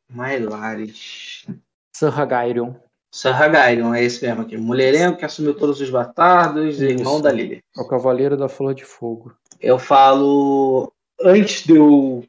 Mylaris. 0.09 1.47
Sir 1.95 2.19
Hagarion. 2.19 2.75
Sir 3.15 3.33
Hagarion, 3.33 3.93
é 3.93 4.03
esse 4.03 4.21
mesmo 4.27 4.41
aqui. 4.41 4.57
Mulherengo 4.57 5.15
que 5.15 5.23
assumiu 5.23 5.53
todos 5.53 5.79
os 5.79 5.89
bastardos, 5.89 6.75
Isso. 6.75 6.83
irmão 6.83 7.21
da 7.21 7.31
Lilith. 7.31 7.63
É 7.73 7.79
o 7.79 7.87
Cavaleiro 7.87 8.35
da 8.35 8.49
Flor 8.49 8.73
de 8.73 8.83
Fogo. 8.83 9.33
Eu 9.61 9.79
falo. 9.79 10.91
Antes 11.21 11.63
de 11.63 11.77
eu 11.77 12.25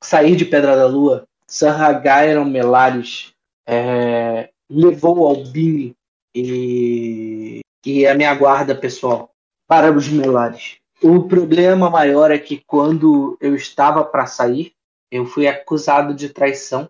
sair 0.00 0.36
de 0.36 0.44
Pedra 0.44 0.76
da 0.76 0.86
Lua, 0.86 1.26
Sir 1.48 1.66
Hagarion 1.66 2.44
Melares 2.44 3.32
é, 3.66 4.50
levou 4.70 5.18
o 5.18 5.26
Albini 5.26 5.96
e, 6.32 7.58
e 7.84 8.06
a 8.06 8.14
minha 8.14 8.32
guarda 8.36 8.72
pessoal 8.72 9.32
para 9.66 9.90
os 9.90 10.08
Melares. 10.08 10.76
O 11.02 11.24
problema 11.24 11.90
maior 11.90 12.30
é 12.30 12.38
que 12.38 12.62
quando 12.64 13.36
eu 13.40 13.56
estava 13.56 14.04
para 14.04 14.26
sair, 14.26 14.74
eu 15.10 15.26
fui 15.26 15.48
acusado 15.48 16.14
de 16.14 16.28
traição, 16.28 16.88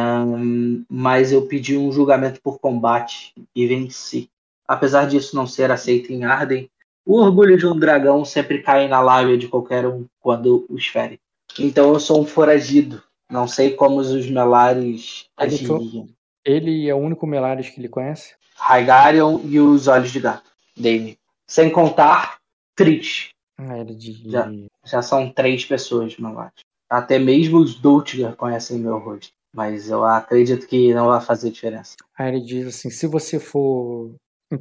um, 0.00 0.84
mas 0.88 1.32
eu 1.32 1.46
pedi 1.46 1.76
um 1.76 1.92
julgamento 1.92 2.40
por 2.40 2.58
combate 2.58 3.32
e 3.54 3.66
venci. 3.66 4.30
Apesar 4.66 5.06
disso 5.06 5.36
não 5.36 5.46
ser 5.46 5.70
aceito 5.70 6.12
em 6.12 6.24
Arden, 6.24 6.70
o 7.04 7.18
orgulho 7.18 7.58
de 7.58 7.66
um 7.66 7.78
dragão 7.78 8.24
sempre 8.24 8.62
cai 8.62 8.86
na 8.88 9.00
lábia 9.00 9.36
de 9.36 9.48
qualquer 9.48 9.86
um 9.86 10.06
quando 10.20 10.64
os 10.68 10.86
fere. 10.86 11.20
Então 11.58 11.92
eu 11.92 12.00
sou 12.00 12.22
um 12.22 12.26
foragido. 12.26 13.02
Não 13.28 13.48
sei 13.48 13.72
como 13.72 13.98
os 13.98 14.28
Melares 14.28 15.26
agiriam. 15.36 16.08
Ele 16.44 16.88
é 16.88 16.94
o 16.94 16.98
único 16.98 17.26
Melares 17.26 17.70
que 17.70 17.80
ele 17.80 17.88
conhece? 17.88 18.34
Raigarion 18.56 19.40
e 19.44 19.58
os 19.58 19.88
Olhos 19.88 20.10
de 20.10 20.20
Gato, 20.20 20.50
Dame. 20.76 21.18
Sem 21.46 21.70
contar 21.70 22.38
Tris, 22.76 23.30
ah, 23.58 23.84
de... 23.84 24.30
já, 24.30 24.50
já 24.84 25.02
são 25.02 25.30
três 25.30 25.64
pessoas 25.64 26.16
lado. 26.18 26.52
Até 26.88 27.18
mesmo 27.18 27.58
os 27.58 27.74
Doltiger 27.74 28.36
conhecem 28.36 28.78
meu 28.78 28.98
rosto. 28.98 29.32
Mas 29.54 29.90
eu 29.90 30.04
acredito 30.04 30.66
que 30.66 30.94
não 30.94 31.06
vai 31.08 31.20
fazer 31.20 31.50
diferença. 31.50 31.96
Aí 32.18 32.28
ele 32.28 32.40
diz 32.44 32.66
assim: 32.66 32.90
se 32.90 33.06
você 33.06 33.38
for. 33.38 34.14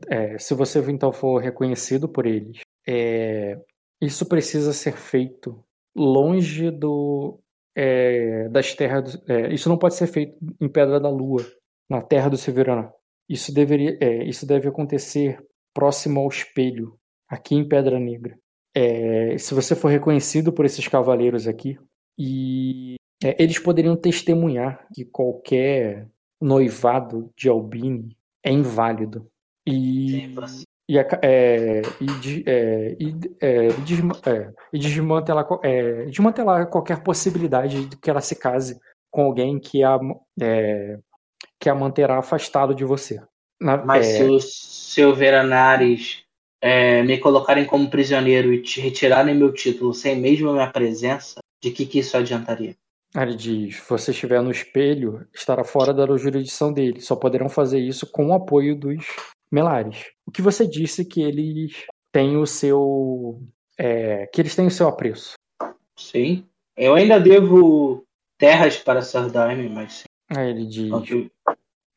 É, 0.07 0.37
se 0.37 0.53
você 0.53 0.79
então 0.89 1.11
for 1.11 1.41
reconhecido 1.41 2.07
por 2.07 2.25
eles, 2.25 2.61
é, 2.87 3.59
isso 4.01 4.25
precisa 4.25 4.71
ser 4.71 4.93
feito 4.93 5.63
longe 5.95 6.71
do, 6.71 7.39
é, 7.75 8.47
das 8.49 8.73
terras. 8.73 9.15
Do, 9.15 9.31
é, 9.31 9.53
isso 9.53 9.69
não 9.69 9.77
pode 9.77 9.95
ser 9.95 10.07
feito 10.07 10.37
em 10.59 10.69
Pedra 10.69 10.99
da 10.99 11.09
Lua, 11.09 11.45
na 11.89 12.01
terra 12.01 12.29
do 12.29 12.37
Severano. 12.37 12.91
Isso, 13.29 13.53
deveria, 13.53 13.97
é, 14.01 14.23
isso 14.23 14.45
deve 14.45 14.67
acontecer 14.67 15.39
próximo 15.73 16.19
ao 16.19 16.27
espelho, 16.27 16.97
aqui 17.29 17.55
em 17.55 17.67
Pedra 17.67 17.99
Negra. 17.99 18.37
É, 18.75 19.37
se 19.37 19.53
você 19.53 19.75
for 19.75 19.89
reconhecido 19.89 20.51
por 20.51 20.65
esses 20.65 20.87
cavaleiros 20.87 21.47
aqui, 21.47 21.77
e 22.17 22.95
é, 23.23 23.35
eles 23.41 23.59
poderiam 23.59 23.95
testemunhar 23.95 24.85
que 24.93 25.05
qualquer 25.05 26.07
noivado 26.39 27.31
de 27.37 27.47
Albini 27.47 28.17
é 28.43 28.51
inválido. 28.51 29.27
E, 29.65 30.33
e, 30.89 30.97
é, 30.97 31.81
e, 32.01 32.43
é, 32.47 32.97
e, 32.99 33.15
é, 33.39 33.67
desma, 33.85 34.19
é, 34.25 34.51
e 34.73 34.79
desmantelar, 34.79 35.47
é, 35.63 36.05
desmantelar 36.05 36.67
qualquer 36.67 37.03
possibilidade 37.03 37.85
de 37.85 37.97
que 37.97 38.09
ela 38.09 38.21
se 38.21 38.35
case 38.35 38.79
com 39.11 39.25
alguém 39.25 39.59
que 39.59 39.83
a, 39.83 39.99
que 41.59 41.69
a 41.69 41.75
manterá 41.75 42.17
afastado 42.17 42.73
de 42.73 42.83
você. 42.83 43.21
Na, 43.59 43.77
Mas 43.85 44.07
se 44.07 44.23
o 44.23 44.39
seu 44.39 45.13
Veranares 45.13 46.23
é, 46.59 47.03
me 47.03 47.19
colocarem 47.19 47.65
como 47.65 47.89
prisioneiro 47.89 48.51
e 48.51 48.63
te 48.63 48.81
retirarem 48.81 49.35
meu 49.35 49.53
título 49.53 49.93
sem 49.93 50.15
mesmo 50.15 50.49
a 50.49 50.53
minha 50.53 50.71
presença, 50.71 51.39
de 51.61 51.69
que, 51.69 51.85
que 51.85 51.99
isso 51.99 52.17
adiantaria? 52.17 52.75
Ele 53.15 53.35
diz: 53.35 53.77
se 53.77 53.89
você 53.89 54.11
estiver 54.11 54.41
no 54.41 54.51
espelho, 54.51 55.27
estará 55.33 55.63
fora 55.63 55.93
da 55.93 56.05
jurisdição 56.17 56.71
dele. 56.71 57.01
Só 57.01 57.15
poderão 57.15 57.49
fazer 57.49 57.79
isso 57.79 58.09
com 58.09 58.27
o 58.27 58.33
apoio 58.33 58.75
dos 58.75 59.05
Melares. 59.51 60.11
O 60.25 60.31
que 60.31 60.41
você 60.41 60.65
disse 60.65 61.03
que 61.03 61.21
eles 61.21 61.85
têm 62.11 62.37
o 62.37 62.45
seu. 62.45 63.41
É, 63.77 64.27
que 64.27 64.41
eles 64.41 64.55
têm 64.55 64.67
o 64.67 64.71
seu 64.71 64.87
apreço. 64.87 65.33
Sim. 65.97 66.45
Eu 66.77 66.95
ainda 66.95 67.19
devo 67.19 68.05
terras 68.37 68.77
para 68.77 69.01
Sardaime, 69.01 69.67
mas. 69.69 70.03
Aí 70.29 70.49
ele 70.49 70.65
diz: 70.65 70.89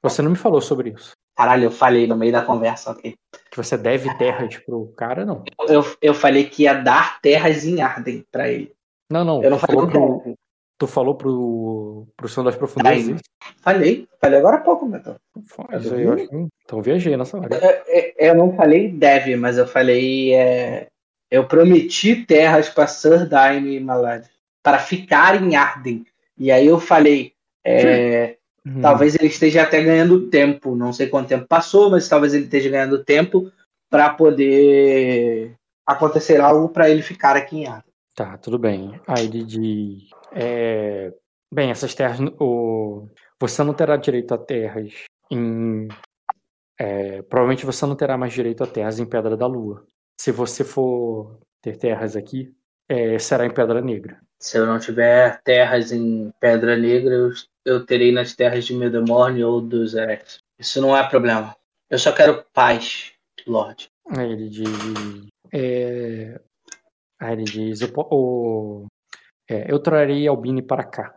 Você 0.03 0.21
não 0.21 0.33
me 0.33 0.37
falou 0.37 0.61
sobre 0.61 0.91
isso. 0.91 1.13
Caralho, 1.37 1.65
eu 1.65 1.71
falei 1.71 2.07
no 2.07 2.17
meio 2.17 2.33
da 2.33 2.45
conversa, 2.45 2.93
ok. 2.93 3.15
Que 3.51 3.57
você 3.57 3.77
deve 3.77 4.13
terras 4.19 4.57
pro 4.59 4.93
cara, 4.97 5.25
não? 5.25 5.45
Eu, 5.69 5.85
eu 6.01 6.15
falei 6.15 6.49
que 6.49 6.63
ia 6.63 6.75
dar 6.75 7.21
terras 7.21 7.65
em 7.65 7.81
Arden 7.83 8.25
pra 8.31 8.49
ele. 8.49 8.73
Não, 9.11 9.25
não. 9.25 9.43
Eu 9.43 9.51
não 9.51 9.59
falei 9.59 9.87
pro, 9.87 10.37
Tu 10.85 10.87
falou 10.87 11.15
pro, 11.15 12.07
pro 12.15 12.29
Som 12.29 12.45
das 12.45 12.57
Profundezas? 12.57 13.21
Falei, 13.63 14.07
falei 14.21 14.39
agora 14.39 14.57
há 14.57 14.61
pouco, 14.61 14.87
Beto. 14.87 15.17
Faz, 15.47 15.91
eu 15.91 16.13
acho 16.13 16.29
que... 16.29 16.47
Então 16.65 16.83
viajei 16.83 17.17
nessa 17.17 17.39
hora. 17.39 17.83
Eu, 17.89 18.13
eu, 18.19 18.35
não 18.35 18.55
falei 18.55 18.91
deve, 18.91 19.35
mas 19.35 19.57
eu 19.57 19.67
falei. 19.67 20.35
É, 20.35 20.89
eu 21.31 21.47
prometi 21.47 22.17
terras 22.27 22.69
para 22.69 22.87
Sir 22.87 23.27
Daime 23.27 23.77
e 23.77 23.81
Malad 23.81 24.27
para 24.63 24.79
ficar 24.79 25.43
em 25.43 25.57
Arden. 25.57 26.05
E 26.37 26.53
aí 26.53 26.67
eu 26.67 26.79
falei. 26.79 27.33
É, 27.65 28.37
Hum. 28.67 28.81
Talvez 28.81 29.15
ele 29.15 29.27
esteja 29.27 29.63
até 29.63 29.83
ganhando 29.83 30.29
tempo. 30.29 30.75
Não 30.75 30.91
sei 30.91 31.07
quanto 31.07 31.29
tempo 31.29 31.47
passou, 31.47 31.91
mas 31.91 32.09
talvez 32.09 32.33
ele 32.33 32.45
esteja 32.45 32.71
ganhando 32.71 33.05
tempo 33.05 33.53
para 33.91 34.09
poder 34.09 35.55
acontecer 35.87 36.41
algo 36.41 36.71
para 36.71 36.89
ele 36.89 37.03
ficar 37.03 37.37
aqui 37.37 37.59
em 37.59 37.67
Arda. 37.67 37.85
Tá, 38.15 38.39
tudo 38.39 38.59
bem. 38.59 38.99
Aí 39.07 39.25
ele 39.25 39.45
diz. 39.45 40.09
É, 40.35 41.13
bem, 41.53 41.71
essas 41.71 41.95
terras. 41.95 42.19
O, 42.41 43.09
você 43.41 43.63
não 43.63 43.75
terá 43.75 43.97
direito 43.97 44.35
a 44.35 44.39
terras 44.39 44.93
em. 45.31 45.89
É, 46.79 47.23
provavelmente 47.23 47.67
você 47.67 47.87
não 47.87 47.95
terá 47.95 48.19
mais 48.19 48.33
direito 48.33 48.65
a 48.65 48.67
terras 48.67 48.99
em 48.99 49.07
Pedra 49.07 49.37
da 49.37 49.47
Lua. 49.47 49.87
Se 50.21 50.33
você 50.33 50.65
for 50.65 51.39
ter 51.63 51.77
terras 51.77 52.17
aqui, 52.17 52.55
é, 52.89 53.19
será 53.19 53.47
em 53.47 53.55
Pedra 53.55 53.81
Negra. 53.81 54.21
Se 54.41 54.59
eu 54.59 54.67
não 54.67 54.79
tiver 54.79 55.41
terras 55.43 55.93
em 55.93 56.33
Pedra 56.41 56.77
Negra, 56.77 57.15
eu 57.15 57.31
eu 57.65 57.85
terei 57.85 58.13
nas 58.13 58.35
terras 58.35 58.65
de 58.65 58.75
Medemorne 58.75 59.43
ou 59.43 59.61
dos 59.61 59.95
Erex. 59.95 60.39
Isso 60.59 60.81
não 60.81 60.97
é 60.97 61.09
problema. 61.09 61.57
Eu 61.89 61.99
só 61.99 62.13
quero 62.13 62.45
paz, 62.53 63.13
Lorde. 63.47 63.89
Aí 64.09 64.33
ele 64.33 64.49
diz. 64.49 64.69
É... 65.53 66.41
Aí 67.19 67.33
ele 67.33 67.45
diz: 67.45 67.81
o, 67.83 67.93
o... 67.97 68.87
É, 69.49 69.71
Eu 69.71 69.79
trarei 69.79 70.27
Albini 70.27 70.63
para 70.63 70.85
cá. 70.85 71.15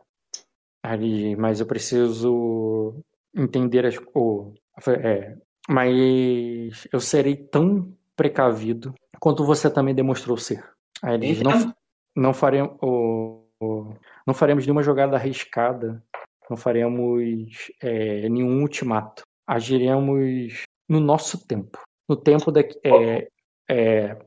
Diz, 0.99 1.37
mas 1.37 1.59
eu 1.59 1.65
preciso 1.65 3.03
entender 3.35 3.85
as 3.85 3.97
o, 4.15 4.53
é, 4.87 5.35
mas 5.67 6.87
eu 6.91 6.99
serei 6.99 7.35
tão 7.35 7.93
precavido 8.15 8.93
quanto 9.19 9.43
você 9.43 9.69
também 9.69 9.93
demonstrou 9.93 10.37
ser. 10.37 10.63
Aí 11.01 11.17
diz, 11.17 11.41
não, 11.41 11.73
não 12.15 12.33
faremos 12.33 12.77
não 14.25 14.33
faremos 14.33 14.65
nenhuma 14.65 14.83
jogada 14.83 15.15
arriscada, 15.15 16.03
não 16.49 16.55
faremos 16.55 17.71
é, 17.81 18.29
nenhum 18.29 18.61
ultimato. 18.61 19.23
Agiremos 19.45 20.63
no 20.87 20.99
nosso 20.99 21.45
tempo, 21.45 21.79
no 22.07 22.15
tempo 22.15 22.51
da 22.51 22.61
é, 22.61 23.27
é, 23.69 24.17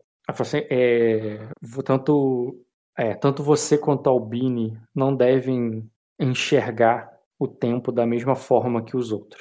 é, 0.71 1.49
tanto 1.85 2.65
é, 2.97 3.15
tanto 3.15 3.43
você 3.43 3.79
quanto 3.79 4.09
Albini 4.09 4.79
não 4.95 5.15
devem 5.15 5.89
enxergar 6.19 7.11
o 7.39 7.49
tempo 7.49 7.91
da 7.91 8.07
mesma 8.07 8.37
forma 8.37 8.85
que 8.85 8.97
os 8.97 9.13
outros. 9.13 9.41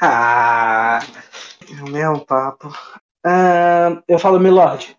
Ah, 0.00 1.00
é 1.70 1.82
o 1.82 1.90
mesmo 1.90 2.24
papo. 2.26 2.68
Ah, 3.24 4.02
eu 4.06 4.18
falo, 4.18 4.38
Milord, 4.38 4.96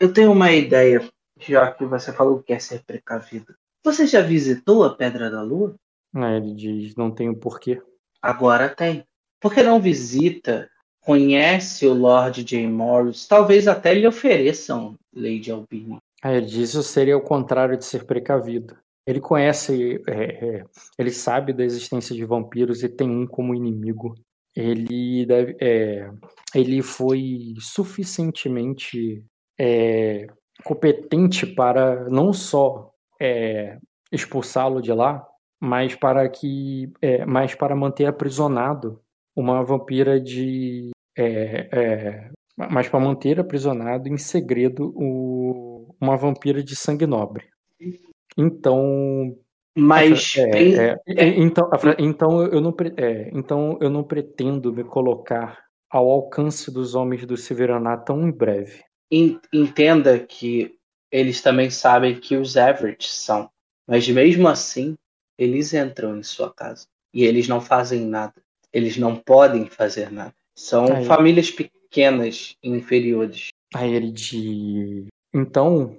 eu 0.00 0.12
tenho 0.12 0.32
uma 0.32 0.52
ideia, 0.52 1.08
já 1.38 1.70
que 1.70 1.84
você 1.84 2.12
falou 2.12 2.40
que 2.40 2.46
quer 2.46 2.60
ser 2.60 2.82
precavido. 2.84 3.54
Você 3.84 4.06
já 4.06 4.20
visitou 4.20 4.84
a 4.84 4.94
Pedra 4.94 5.30
da 5.30 5.42
Lua? 5.42 5.74
Ah, 6.14 6.32
ele 6.32 6.54
diz, 6.54 6.94
não 6.96 7.10
tenho 7.10 7.34
porquê. 7.36 7.80
Agora 8.20 8.68
tem. 8.68 9.04
Por 9.40 9.54
que 9.54 9.62
não 9.62 9.80
visita, 9.80 10.68
conhece 11.00 11.86
o 11.86 11.94
Lord 11.94 12.44
J. 12.44 12.66
Morris, 12.68 13.26
talvez 13.26 13.66
até 13.66 13.94
lhe 13.94 14.06
ofereçam 14.06 14.96
Lady 15.14 15.50
Albini. 15.50 15.98
Ah, 16.22 16.32
ele 16.32 16.46
diz, 16.46 16.70
isso 16.70 16.82
seria 16.84 17.16
o 17.16 17.20
contrário 17.20 17.76
de 17.76 17.84
ser 17.84 18.06
precavido. 18.06 18.76
Ele 19.04 19.20
conhece, 19.20 20.00
é, 20.08 20.58
é, 20.58 20.64
ele 20.96 21.10
sabe 21.10 21.52
da 21.52 21.64
existência 21.64 22.14
de 22.14 22.24
vampiros 22.24 22.84
e 22.84 22.88
tem 22.88 23.10
um 23.10 23.26
como 23.26 23.54
inimigo. 23.54 24.14
Ele 24.54 25.26
deve, 25.26 25.56
é, 25.60 26.08
ele 26.54 26.80
foi 26.80 27.54
suficientemente 27.58 29.24
é, 29.58 30.28
competente 30.62 31.44
para 31.44 32.08
não 32.08 32.32
só 32.32 32.92
é, 33.20 33.78
expulsá-lo 34.12 34.80
de 34.80 34.92
lá, 34.92 35.26
mas 35.60 35.96
para 35.96 36.28
que, 36.28 36.92
é, 37.00 37.26
mas 37.26 37.54
para 37.56 37.74
manter 37.74 38.06
aprisionado 38.06 39.00
uma 39.34 39.64
vampira 39.64 40.20
de, 40.20 40.90
mas 42.56 42.88
para 42.88 43.00
manter 43.00 43.40
aprisionado 43.40 44.08
em 44.08 44.18
segredo 44.18 44.92
o, 44.94 45.61
uma 46.02 46.16
vampira 46.16 46.62
de 46.62 46.74
sangue 46.74 47.06
nobre. 47.06 47.44
Então. 48.36 49.36
Mas. 49.76 50.34
É, 50.36 50.90
é, 50.90 50.96
é, 51.06 51.28
então, 51.28 51.70
então, 51.98 52.42
eu 52.46 52.60
não, 52.60 52.74
é, 52.96 53.30
então 53.32 53.78
eu 53.80 53.88
não 53.88 54.02
pretendo 54.02 54.72
me 54.72 54.82
colocar 54.82 55.64
ao 55.88 56.10
alcance 56.10 56.70
dos 56.70 56.94
homens 56.94 57.24
do 57.24 57.36
Severaná 57.36 57.96
tão 57.96 58.26
em 58.26 58.32
breve. 58.32 58.82
Entenda 59.52 60.18
que 60.18 60.74
eles 61.10 61.40
também 61.40 61.70
sabem 61.70 62.18
que 62.18 62.36
os 62.36 62.56
Everett 62.56 63.08
são. 63.08 63.48
Mas 63.86 64.08
mesmo 64.08 64.48
assim, 64.48 64.96
eles 65.38 65.72
entram 65.72 66.18
em 66.18 66.22
sua 66.22 66.52
casa. 66.52 66.86
E 67.14 67.24
eles 67.24 67.46
não 67.46 67.60
fazem 67.60 68.06
nada. 68.06 68.34
Eles 68.72 68.96
não 68.96 69.16
podem 69.16 69.66
fazer 69.66 70.10
nada. 70.10 70.34
São 70.56 70.86
Aí. 70.90 71.04
famílias 71.04 71.50
pequenas 71.50 72.56
e 72.62 72.70
inferiores. 72.70 73.48
Aí 73.74 73.94
ele 73.94 74.10
de. 74.10 75.06
Então, 75.34 75.98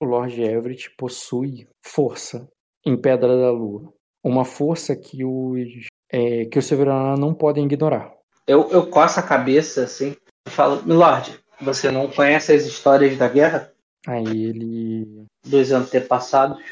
o 0.00 0.04
Lord 0.04 0.42
Everett 0.42 0.90
possui 0.96 1.68
força 1.84 2.48
em 2.84 2.96
Pedra 2.96 3.36
da 3.36 3.50
Lua. 3.50 3.92
Uma 4.24 4.44
força 4.44 4.96
que 4.96 5.24
os, 5.24 5.86
é, 6.10 6.46
que 6.46 6.58
os 6.58 6.64
Severaná 6.64 7.16
não 7.16 7.34
podem 7.34 7.64
ignorar. 7.64 8.12
Eu, 8.46 8.70
eu 8.70 8.86
coço 8.86 9.20
a 9.20 9.22
cabeça 9.22 9.84
assim 9.84 10.16
e 10.46 10.50
falo, 10.50 10.82
Lord, 10.86 11.38
você 11.60 11.90
não 11.90 12.08
conhece 12.08 12.52
as 12.52 12.64
histórias 12.64 13.16
da 13.18 13.28
guerra? 13.28 13.72
Aí 14.06 14.44
ele. 14.44 15.26
Dos 15.44 15.72
antepassados? 15.72 16.62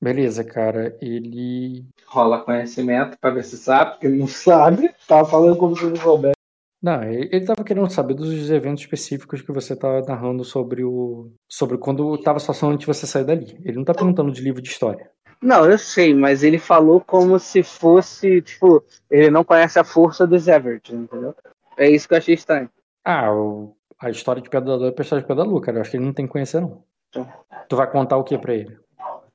Beleza, 0.00 0.42
cara. 0.42 0.96
Ele. 1.02 1.84
Rola 2.06 2.42
conhecimento 2.42 3.18
pra 3.20 3.30
ver 3.30 3.44
se 3.44 3.58
sabe, 3.58 3.92
porque 3.92 4.06
ele 4.06 4.18
não 4.18 4.28
sabe. 4.28 4.90
Tava 5.06 5.28
falando 5.28 5.56
como 5.56 5.76
se 5.76 5.84
não 5.84 5.96
soubesse. 5.96 6.37
Não, 6.80 7.02
ele 7.02 7.36
estava 7.36 7.64
querendo 7.64 7.90
saber 7.90 8.14
dos 8.14 8.50
eventos 8.50 8.84
específicos 8.84 9.42
que 9.42 9.50
você 9.50 9.72
estava 9.72 10.00
narrando 10.02 10.44
sobre 10.44 10.84
o. 10.84 11.32
sobre 11.48 11.76
quando 11.76 12.14
estava 12.14 12.36
a 12.36 12.40
situação 12.40 12.70
antes 12.70 12.80
de 12.80 12.86
você 12.86 13.06
sair 13.06 13.24
dali. 13.24 13.58
Ele 13.64 13.74
não 13.74 13.82
está 13.82 13.92
perguntando 13.92 14.30
de 14.30 14.40
livro 14.40 14.62
de 14.62 14.68
história. 14.68 15.10
Não, 15.42 15.68
eu 15.68 15.78
sei, 15.78 16.14
mas 16.14 16.42
ele 16.42 16.58
falou 16.58 17.00
como 17.00 17.38
se 17.38 17.62
fosse, 17.62 18.42
tipo, 18.42 18.82
ele 19.08 19.30
não 19.30 19.44
conhece 19.44 19.78
a 19.78 19.84
força 19.84 20.26
dos 20.26 20.48
Everett, 20.48 20.94
entendeu? 20.94 21.34
É 21.76 21.88
isso 21.88 22.08
que 22.08 22.14
eu 22.14 22.18
achei 22.18 22.34
estranho. 22.34 22.68
Ah, 23.04 23.32
o... 23.32 23.74
a 24.00 24.10
história 24.10 24.42
de 24.42 24.50
Pedra 24.50 24.70
da 24.70 24.76
Lua 24.76 24.88
é 24.88 24.94
a 24.96 25.02
história 25.02 25.22
de 25.22 25.28
Pedra 25.28 25.44
da 25.44 25.50
Lua, 25.50 25.60
cara. 25.60 25.78
Eu 25.78 25.80
acho 25.80 25.90
que 25.90 25.96
ele 25.96 26.04
não 26.04 26.12
tem 26.12 26.26
que 26.26 26.32
conhecer, 26.32 26.60
não. 26.60 26.82
Então. 27.08 27.26
Tu 27.68 27.76
vai 27.76 27.90
contar 27.90 28.16
o 28.16 28.24
que 28.24 28.36
para 28.36 28.54
ele? 28.54 28.76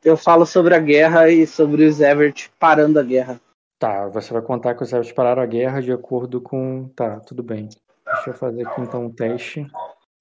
Eu 0.03 0.17
falo 0.17 0.45
sobre 0.45 0.75
a 0.75 0.79
guerra 0.79 1.29
e 1.29 1.47
sobre 1.47 1.85
os 1.85 2.01
Everett 2.01 2.51
parando 2.59 2.99
a 2.99 3.03
guerra. 3.03 3.39
Tá, 3.83 4.07
você 4.07 4.31
vai 4.31 4.41
contar 4.41 4.75
que 4.75 4.83
os 4.83 4.87
servos 4.87 5.11
pararam 5.11 5.41
a 5.41 5.45
guerra 5.45 5.81
de 5.81 5.91
acordo 5.91 6.39
com. 6.39 6.87
Tá, 6.95 7.19
tudo 7.19 7.43
bem. 7.43 7.67
Deixa 8.05 8.29
eu 8.29 8.33
fazer 8.33 8.65
aqui 8.65 8.79
então 8.79 9.07
um 9.07 9.09
teste. 9.11 9.67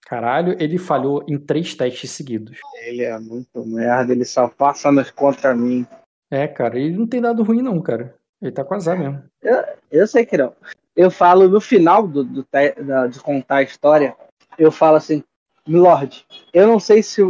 Caralho, 0.04 0.56
ele 0.58 0.78
falhou 0.78 1.24
em 1.28 1.38
três 1.38 1.72
testes 1.72 2.10
seguidos. 2.10 2.58
Ele 2.84 3.04
é 3.04 3.16
muito 3.20 3.64
merda, 3.64 4.10
ele 4.10 4.24
só 4.24 4.48
passa 4.48 4.90
nos 4.90 5.12
contra 5.12 5.54
mim. 5.54 5.86
É, 6.28 6.48
cara, 6.48 6.76
ele 6.76 6.96
não 6.96 7.06
tem 7.06 7.20
dado 7.20 7.44
ruim, 7.44 7.62
não, 7.62 7.80
cara. 7.80 8.12
Ele 8.42 8.50
tá 8.50 8.64
com 8.64 8.74
azar 8.74 8.98
mesmo. 8.98 9.22
Eu, 9.40 9.64
eu 9.92 10.06
sei 10.08 10.26
que 10.26 10.36
não. 10.36 10.52
Eu 10.96 11.08
falo 11.08 11.46
no 11.48 11.60
final 11.60 12.04
do, 12.08 12.24
do 12.24 12.44
da, 12.84 13.06
de 13.06 13.20
contar 13.20 13.58
a 13.58 13.62
história, 13.62 14.16
eu 14.58 14.72
falo 14.72 14.96
assim, 14.96 15.22
Milord, 15.64 16.26
eu 16.52 16.66
não 16.66 16.80
sei 16.80 17.00
se. 17.00 17.20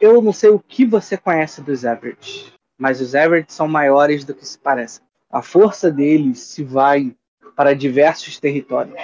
Eu 0.00 0.22
não 0.22 0.32
sei 0.32 0.50
o 0.50 0.60
que 0.60 0.86
você 0.86 1.16
conhece 1.16 1.60
dos 1.60 1.82
Everett, 1.82 2.54
mas 2.78 3.00
os 3.00 3.14
Everett 3.14 3.52
são 3.52 3.66
maiores 3.66 4.24
do 4.24 4.32
que 4.32 4.46
se 4.46 4.56
parecem 4.56 5.02
a 5.32 5.40
força 5.40 5.90
deles 5.90 6.40
se 6.40 6.62
vai 6.62 7.16
para 7.56 7.74
diversos 7.74 8.38
territórios. 8.38 8.94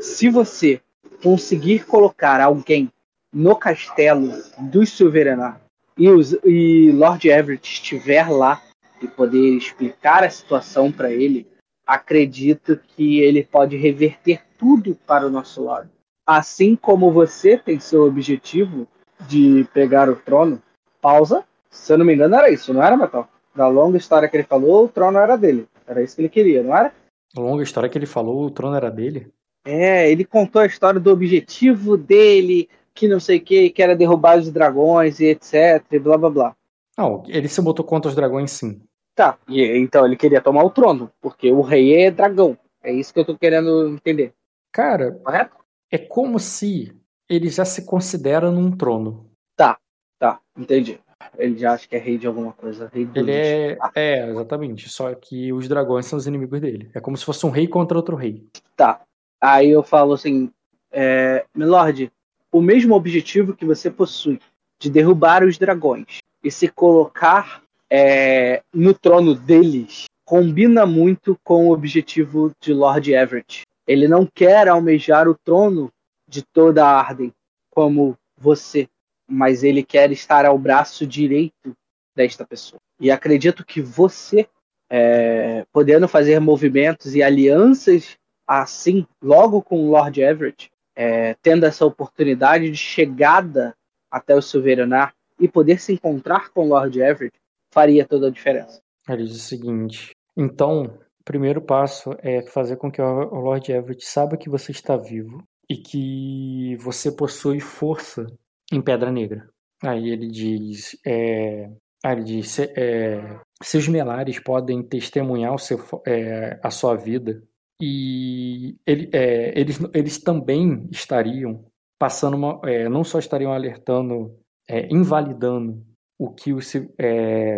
Se 0.00 0.30
você 0.30 0.80
conseguir 1.22 1.84
colocar 1.84 2.40
alguém 2.40 2.90
no 3.30 3.54
castelo 3.54 4.32
dos 4.58 4.90
Silveranar 4.90 5.60
e, 5.98 6.06
e 6.44 6.92
Lord 6.92 7.28
Everett 7.28 7.70
estiver 7.70 8.30
lá 8.30 8.62
e 9.02 9.06
poder 9.06 9.56
explicar 9.56 10.24
a 10.24 10.30
situação 10.30 10.90
para 10.90 11.12
ele, 11.12 11.46
acredito 11.86 12.80
que 12.96 13.20
ele 13.20 13.44
pode 13.44 13.76
reverter 13.76 14.42
tudo 14.56 14.96
para 15.06 15.26
o 15.26 15.30
nosso 15.30 15.62
lado. 15.64 15.90
Assim 16.26 16.74
como 16.74 17.12
você 17.12 17.58
tem 17.58 17.78
seu 17.78 18.06
objetivo 18.06 18.88
de 19.28 19.66
pegar 19.74 20.08
o 20.08 20.16
trono, 20.16 20.62
pausa. 21.00 21.44
Se 21.68 21.92
eu 21.92 21.98
não 21.98 22.06
me 22.06 22.14
engano, 22.14 22.36
era 22.36 22.50
isso, 22.50 22.72
não 22.72 22.82
era, 22.82 22.96
Metal? 22.96 23.28
Da 23.54 23.68
longa 23.68 23.98
história 23.98 24.28
que 24.28 24.36
ele 24.36 24.44
falou, 24.44 24.86
o 24.86 24.88
trono 24.88 25.18
era 25.18 25.36
dele. 25.36 25.68
Era 25.86 26.02
isso 26.02 26.16
que 26.16 26.22
ele 26.22 26.28
queria, 26.28 26.62
não 26.62 26.76
era? 26.76 26.92
A 27.36 27.40
longa 27.40 27.62
história 27.62 27.88
que 27.88 27.98
ele 27.98 28.06
falou, 28.06 28.44
o 28.44 28.50
trono 28.50 28.76
era 28.76 28.90
dele? 28.90 29.32
É, 29.64 30.10
ele 30.10 30.24
contou 30.24 30.62
a 30.62 30.66
história 30.66 31.00
do 31.00 31.10
objetivo 31.10 31.96
dele, 31.96 32.68
que 32.94 33.08
não 33.08 33.18
sei 33.18 33.38
o 33.38 33.40
que, 33.40 33.70
que 33.70 33.82
era 33.82 33.96
derrubar 33.96 34.38
os 34.38 34.50
dragões 34.50 35.20
e 35.20 35.26
etc, 35.26 35.84
e 35.90 35.98
blá 35.98 36.16
blá 36.16 36.30
blá. 36.30 36.56
Não, 36.96 37.24
ele 37.26 37.48
se 37.48 37.60
botou 37.60 37.84
contra 37.84 38.08
os 38.08 38.14
dragões 38.14 38.50
sim. 38.50 38.80
Tá, 39.14 39.38
e, 39.48 39.62
então 39.78 40.04
ele 40.04 40.16
queria 40.16 40.40
tomar 40.40 40.64
o 40.64 40.70
trono, 40.70 41.10
porque 41.20 41.50
o 41.50 41.60
rei 41.60 42.04
é 42.04 42.10
dragão. 42.10 42.58
É 42.82 42.92
isso 42.92 43.12
que 43.12 43.20
eu 43.20 43.24
tô 43.24 43.36
querendo 43.36 43.88
entender. 43.88 44.34
Cara, 44.70 45.12
Correto? 45.12 45.56
é 45.90 45.98
como 45.98 46.38
se 46.38 46.94
ele 47.28 47.48
já 47.48 47.64
se 47.64 47.84
considera 47.86 48.50
num 48.50 48.70
trono. 48.76 49.30
Tá, 49.56 49.78
tá, 50.18 50.40
entendi. 50.56 51.00
Ele 51.38 51.58
já 51.58 51.72
acha 51.72 51.88
que 51.88 51.96
é 51.96 51.98
rei 51.98 52.18
de 52.18 52.26
alguma 52.26 52.52
coisa. 52.52 52.90
Rei 52.92 53.08
ele 53.14 53.32
é, 53.32 53.76
ah. 53.80 53.90
é, 53.94 54.30
exatamente. 54.30 54.88
Só 54.88 55.12
que 55.14 55.52
os 55.52 55.68
dragões 55.68 56.06
são 56.06 56.18
os 56.18 56.26
inimigos 56.26 56.60
dele. 56.60 56.90
É 56.94 57.00
como 57.00 57.16
se 57.16 57.24
fosse 57.24 57.44
um 57.46 57.50
rei 57.50 57.66
contra 57.66 57.96
outro 57.96 58.16
rei. 58.16 58.46
Tá. 58.76 59.00
Aí 59.40 59.70
eu 59.70 59.82
falo 59.82 60.14
assim, 60.14 60.50
é, 60.90 61.44
Milord, 61.54 62.10
o 62.50 62.62
mesmo 62.62 62.94
objetivo 62.94 63.54
que 63.54 63.64
você 63.64 63.90
possui 63.90 64.40
de 64.78 64.88
derrubar 64.88 65.42
os 65.44 65.58
dragões 65.58 66.18
e 66.42 66.50
se 66.50 66.68
colocar 66.68 67.62
é, 67.90 68.62
no 68.72 68.94
trono 68.94 69.34
deles 69.34 70.04
combina 70.24 70.86
muito 70.86 71.38
com 71.44 71.68
o 71.68 71.72
objetivo 71.72 72.52
de 72.60 72.72
Lord 72.72 73.12
Everett. 73.12 73.62
Ele 73.86 74.08
não 74.08 74.26
quer 74.26 74.68
almejar 74.68 75.28
o 75.28 75.34
trono 75.34 75.90
de 76.26 76.42
toda 76.42 76.84
a 76.84 76.98
Arden 76.98 77.32
como 77.70 78.16
você 78.36 78.88
mas 79.34 79.64
ele 79.64 79.82
quer 79.82 80.10
estar 80.12 80.46
ao 80.46 80.56
braço 80.56 81.06
direito 81.06 81.76
desta 82.14 82.46
pessoa. 82.46 82.80
E 83.00 83.10
acredito 83.10 83.64
que 83.64 83.82
você, 83.82 84.46
é, 84.88 85.66
podendo 85.72 86.06
fazer 86.06 86.38
movimentos 86.40 87.14
e 87.14 87.22
alianças 87.22 88.16
assim, 88.46 89.06
logo 89.22 89.62
com 89.62 89.84
o 89.84 89.90
Lord 89.90 90.20
Everett, 90.20 90.70
é, 90.94 91.34
tendo 91.42 91.66
essa 91.66 91.84
oportunidade 91.84 92.70
de 92.70 92.76
chegada 92.76 93.74
até 94.10 94.34
o 94.34 94.42
Silveranar 94.42 95.12
e 95.40 95.48
poder 95.48 95.80
se 95.80 95.92
encontrar 95.92 96.50
com 96.50 96.66
o 96.66 96.68
Lord 96.68 97.00
Everett, 97.00 97.36
faria 97.72 98.06
toda 98.06 98.28
a 98.28 98.30
diferença. 98.30 98.80
Ele 99.08 99.24
diz 99.24 99.36
o 99.36 99.40
seguinte: 99.40 100.12
então, 100.36 100.98
primeiro 101.24 101.60
passo 101.60 102.14
é 102.18 102.42
fazer 102.42 102.76
com 102.76 102.90
que 102.90 103.02
o 103.02 103.40
Lord 103.40 103.72
Everett 103.72 104.04
saiba 104.04 104.36
que 104.36 104.48
você 104.48 104.70
está 104.70 104.96
vivo 104.96 105.42
e 105.68 105.76
que 105.76 106.76
você 106.76 107.10
possui 107.10 107.60
força 107.60 108.26
em 108.74 108.82
Pedra 108.82 109.10
Negra. 109.10 109.48
Aí 109.82 110.10
ele 110.10 110.28
diz, 110.28 110.98
é, 111.06 111.70
aí 112.04 112.12
ele 112.12 112.24
diz, 112.24 112.58
é, 112.58 113.38
seus 113.62 113.86
melares 113.88 114.38
podem 114.40 114.82
testemunhar 114.82 115.52
seu, 115.58 115.78
é, 116.06 116.58
a 116.62 116.70
sua 116.70 116.94
vida 116.94 117.42
e 117.80 118.76
ele, 118.86 119.10
é, 119.12 119.58
eles, 119.58 119.78
eles 119.92 120.18
também 120.18 120.88
estariam 120.90 121.64
passando 121.98 122.36
uma, 122.36 122.60
é, 122.64 122.88
não 122.88 123.04
só 123.04 123.18
estariam 123.18 123.52
alertando, 123.52 124.38
é, 124.68 124.88
invalidando 124.92 125.84
o 126.18 126.32
que 126.32 126.52
o, 126.52 126.58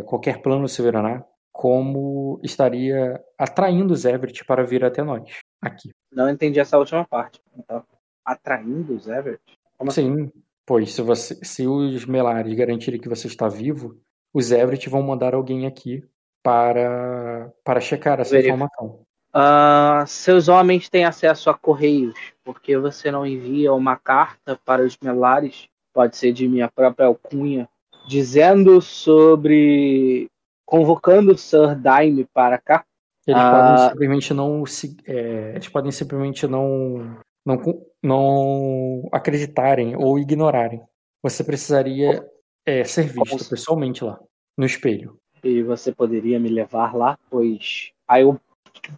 qualquer 0.06 0.40
plano 0.40 0.68
Silveraná, 0.68 1.24
como 1.52 2.40
estaria 2.42 3.22
atraindo 3.38 3.92
os 3.92 4.04
Everett 4.04 4.44
para 4.44 4.64
vir 4.64 4.84
até 4.84 5.02
nós 5.02 5.40
aqui. 5.60 5.90
Não 6.10 6.28
entendi 6.28 6.58
essa 6.58 6.78
última 6.78 7.04
parte. 7.06 7.40
Então, 7.56 7.84
atraindo 8.24 8.94
os 8.94 9.06
Everett? 9.06 9.42
Como 9.76 9.90
Sim, 9.90 10.12
assim? 10.12 10.32
Pois 10.66 10.92
se, 10.92 11.00
você, 11.00 11.38
se 11.42 11.66
os 11.66 12.04
Melares 12.04 12.52
garantirem 12.54 13.00
que 13.00 13.08
você 13.08 13.28
está 13.28 13.48
vivo, 13.48 13.96
os 14.34 14.50
Everett 14.50 14.88
vão 14.90 15.02
mandar 15.02 15.34
alguém 15.34 15.64
aqui 15.64 16.04
para, 16.42 17.50
para 17.64 17.80
checar 17.80 18.20
essa 18.20 18.32
Verifico. 18.32 18.56
informação. 18.56 19.06
Uh, 19.34 20.06
seus 20.06 20.48
homens 20.48 20.88
têm 20.88 21.04
acesso 21.04 21.50
a 21.50 21.54
correios, 21.54 22.18
porque 22.42 22.76
você 22.76 23.10
não 23.10 23.26
envia 23.26 23.72
uma 23.72 23.96
carta 23.96 24.58
para 24.64 24.82
os 24.82 24.96
Melares, 25.02 25.68
pode 25.92 26.16
ser 26.16 26.32
de 26.32 26.48
minha 26.48 26.70
própria 26.74 27.06
alcunha, 27.06 27.68
dizendo 28.08 28.80
sobre 28.80 30.28
convocando 30.64 31.32
o 31.32 31.38
Sir 31.38 31.74
Daime 31.76 32.26
para 32.32 32.58
cá. 32.58 32.84
Eles 33.26 33.42
uh, 33.42 33.50
podem 33.50 33.88
simplesmente 33.88 34.34
não 34.34 34.64
é, 35.06 35.52
eles 35.54 35.68
podem 35.68 35.92
simplesmente 35.92 36.46
não, 36.46 37.18
não 37.44 37.58
não 38.07 39.09
acreditarem 39.12 39.96
ou 39.96 40.18
ignorarem. 40.18 40.80
Você 41.22 41.42
precisaria 41.42 42.24
é, 42.64 42.84
ser 42.84 43.09
visto 43.09 43.48
pessoalmente 43.48 44.04
lá, 44.04 44.18
no 44.57 44.64
espelho. 44.64 45.18
E 45.42 45.62
você 45.62 45.92
poderia 45.92 46.38
me 46.38 46.48
levar 46.48 46.94
lá, 46.94 47.18
pois 47.28 47.90
aí 48.09 48.22
eu 48.22 48.40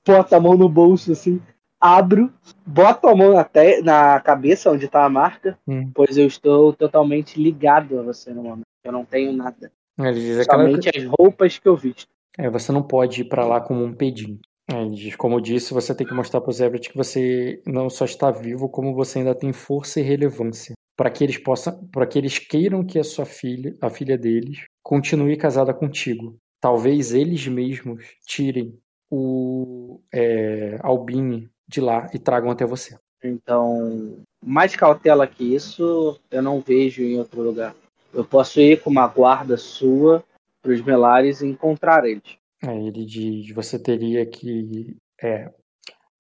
boto 0.07 0.35
a 0.35 0.41
mão 0.41 0.57
no 0.57 0.69
bolso 0.69 1.13
assim, 1.13 1.41
abro, 1.81 2.33
boto 2.67 3.09
a 3.09 3.15
mão 3.15 3.33
na, 3.33 3.45
te... 3.45 3.81
na 3.83 4.21
cabeça 4.21 4.71
onde 4.71 4.87
está 4.87 5.05
a 5.05 5.11
marca, 5.11 5.59
hum. 5.67 5.91
pois 5.95 6.17
eu 6.17 6.27
estou 6.27 6.73
totalmente 6.73 7.41
ligado 7.41 7.99
a 7.99 8.03
você 8.03 8.33
no 8.33 8.43
momento. 8.43 8.67
Eu 8.85 8.93
não 8.93 9.05
tenho 9.05 9.33
nada. 9.33 9.73
Ele 9.99 10.21
diz 10.21 10.47
Somente 10.47 10.89
aquela... 10.89 11.05
as 11.05 11.13
roupas 11.19 11.59
que 11.59 11.69
eu 11.69 11.77
visto. 11.77 12.09
É, 12.37 12.49
você 12.49 12.71
não 12.71 12.83
pode 12.83 13.23
ir 13.23 13.25
para 13.25 13.45
lá 13.45 13.61
como 13.61 13.83
um 13.83 13.93
pedinho. 13.93 14.39
É, 14.71 15.17
como 15.17 15.41
disse, 15.41 15.73
você 15.73 15.95
tem 15.95 16.07
que 16.07 16.13
mostrar 16.13 16.43
para 16.43 16.51
os 16.51 16.61
Everett 16.61 16.91
que 16.91 16.97
você 16.97 17.63
não 17.67 17.89
só 17.89 18.05
está 18.05 18.31
vivo, 18.31 18.69
como 18.69 18.95
você 18.95 19.19
ainda 19.19 19.35
tem 19.35 19.51
força 19.51 19.99
e 19.99 20.03
relevância. 20.03 20.75
Para 20.95 21.11
que 21.11 21.25
eles 21.25 21.39
possam, 21.39 21.87
para 21.91 22.07
que 22.07 22.19
eles 22.19 22.39
queiram 22.39 22.85
que 22.85 22.99
a 22.99 23.05
sua 23.05 23.25
filha, 23.25 23.75
a 23.81 23.89
filha 23.89 24.19
deles, 24.19 24.65
continue 24.83 25.37
casada 25.37 25.73
contigo. 25.73 26.37
Talvez 26.61 27.15
eles 27.15 27.47
mesmos 27.47 28.05
tirem 28.27 28.79
o 29.11 30.01
é, 30.13 30.77
de 31.67 31.81
lá 31.81 32.11
e 32.13 32.19
tragam 32.19 32.51
até 32.51 32.67
você. 32.67 32.99
Então, 33.23 34.19
mais 34.45 34.77
cautela 34.77 35.27
que 35.27 35.55
isso, 35.55 36.21
eu 36.31 36.43
não 36.43 36.61
vejo 36.61 37.03
em 37.03 37.19
outro 37.19 37.43
lugar. 37.43 37.75
Eu 38.13 38.25
posso 38.25 38.61
ir 38.61 38.81
com 38.81 38.91
uma 38.91 39.07
guarda 39.07 39.57
sua 39.57 40.23
para 40.61 40.73
os 40.73 40.83
Melares 40.83 41.41
e 41.41 41.47
encontrar 41.47 42.05
eles. 42.05 42.37
Aí 42.63 42.89
ele 42.89 43.05
diz: 43.05 43.55
você 43.55 43.79
teria 43.79 44.27
que. 44.27 44.97
É, 45.23 45.51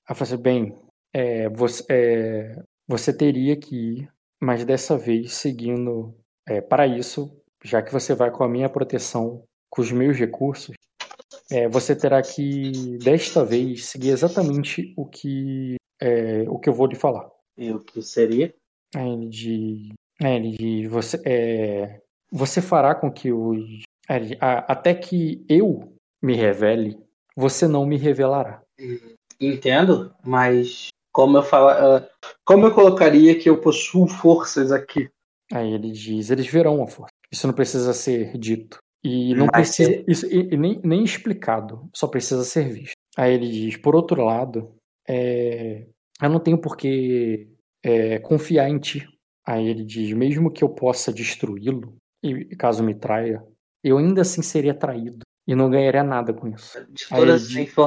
a 0.06 0.14
fazer 0.14 0.38
bem, 0.38 0.74
é, 1.12 1.48
você, 1.48 1.84
é, 1.90 2.62
você 2.86 3.12
teria 3.12 3.56
que 3.56 3.76
ir, 3.76 4.12
mas 4.40 4.64
dessa 4.64 4.96
vez 4.96 5.34
seguindo. 5.34 6.14
É, 6.50 6.62
para 6.62 6.86
isso, 6.86 7.30
já 7.62 7.82
que 7.82 7.92
você 7.92 8.14
vai 8.14 8.30
com 8.30 8.42
a 8.42 8.48
minha 8.48 8.70
proteção, 8.70 9.44
com 9.68 9.82
os 9.82 9.92
meus 9.92 10.16
recursos, 10.16 10.74
é, 11.50 11.68
você 11.68 11.94
terá 11.94 12.22
que, 12.22 12.96
desta 12.98 13.44
vez, 13.44 13.86
seguir 13.86 14.10
exatamente 14.10 14.94
o 14.96 15.04
que, 15.04 15.76
é, 16.00 16.48
o 16.48 16.58
que 16.58 16.68
eu 16.68 16.72
vou 16.72 16.86
lhe 16.86 16.94
falar. 16.94 17.28
E 17.56 17.70
o 17.70 17.80
que 17.80 18.00
seria? 18.00 18.54
Aí 18.94 19.10
ele 19.10 19.28
diz, 19.28 19.88
aí 20.22 20.36
ele 20.36 20.50
diz 20.52 20.90
você, 20.90 21.20
é, 21.26 22.00
você 22.30 22.62
fará 22.62 22.94
com 22.94 23.10
que 23.10 23.32
os. 23.32 23.82
até 24.40 24.94
que 24.94 25.44
eu 25.48 25.97
me 26.22 26.34
revele, 26.34 26.98
você 27.36 27.68
não 27.68 27.86
me 27.86 27.96
revelará. 27.96 28.62
Entendo, 29.40 30.12
mas 30.24 30.88
como 31.12 31.38
eu 31.38 31.42
fala, 31.42 31.98
uh, 31.98 32.06
como 32.44 32.66
eu 32.66 32.74
colocaria 32.74 33.38
que 33.38 33.48
eu 33.48 33.60
possuo 33.60 34.06
forças 34.06 34.72
aqui? 34.72 35.08
Aí 35.52 35.72
ele 35.72 35.90
diz, 35.90 36.30
eles 36.30 36.46
verão 36.46 36.82
a 36.82 36.86
força. 36.86 37.12
Isso 37.30 37.46
não 37.46 37.54
precisa 37.54 37.92
ser 37.92 38.36
dito. 38.36 38.78
E 39.02 39.34
não 39.34 39.46
mas 39.52 39.68
precisa. 39.68 39.90
Se... 39.90 40.04
Isso, 40.08 40.26
e, 40.26 40.54
e 40.54 40.56
nem, 40.56 40.80
nem 40.84 41.04
explicado, 41.04 41.88
só 41.94 42.06
precisa 42.06 42.44
ser 42.44 42.68
visto. 42.68 42.96
Aí 43.16 43.34
ele 43.34 43.48
diz, 43.48 43.76
por 43.76 43.94
outro 43.94 44.24
lado, 44.24 44.74
é, 45.08 45.86
eu 46.20 46.28
não 46.28 46.40
tenho 46.40 46.58
por 46.58 46.76
que 46.76 47.48
é, 47.82 48.18
confiar 48.18 48.68
em 48.68 48.78
ti. 48.78 49.08
Aí 49.46 49.66
ele 49.66 49.84
diz, 49.84 50.12
mesmo 50.12 50.52
que 50.52 50.62
eu 50.62 50.68
possa 50.68 51.12
destruí-lo, 51.12 51.96
e 52.22 52.54
caso 52.56 52.82
me 52.82 52.94
traia, 52.94 53.42
eu 53.82 53.96
ainda 53.96 54.22
assim 54.22 54.42
seria 54.42 54.74
traído 54.74 55.20
e 55.48 55.54
não 55.54 55.70
ganharia 55.70 56.04
nada 56.04 56.34
com 56.34 56.46
isso. 56.46 56.78
Aí 57.10 57.22
ele, 57.22 57.38
diz, 57.38 57.78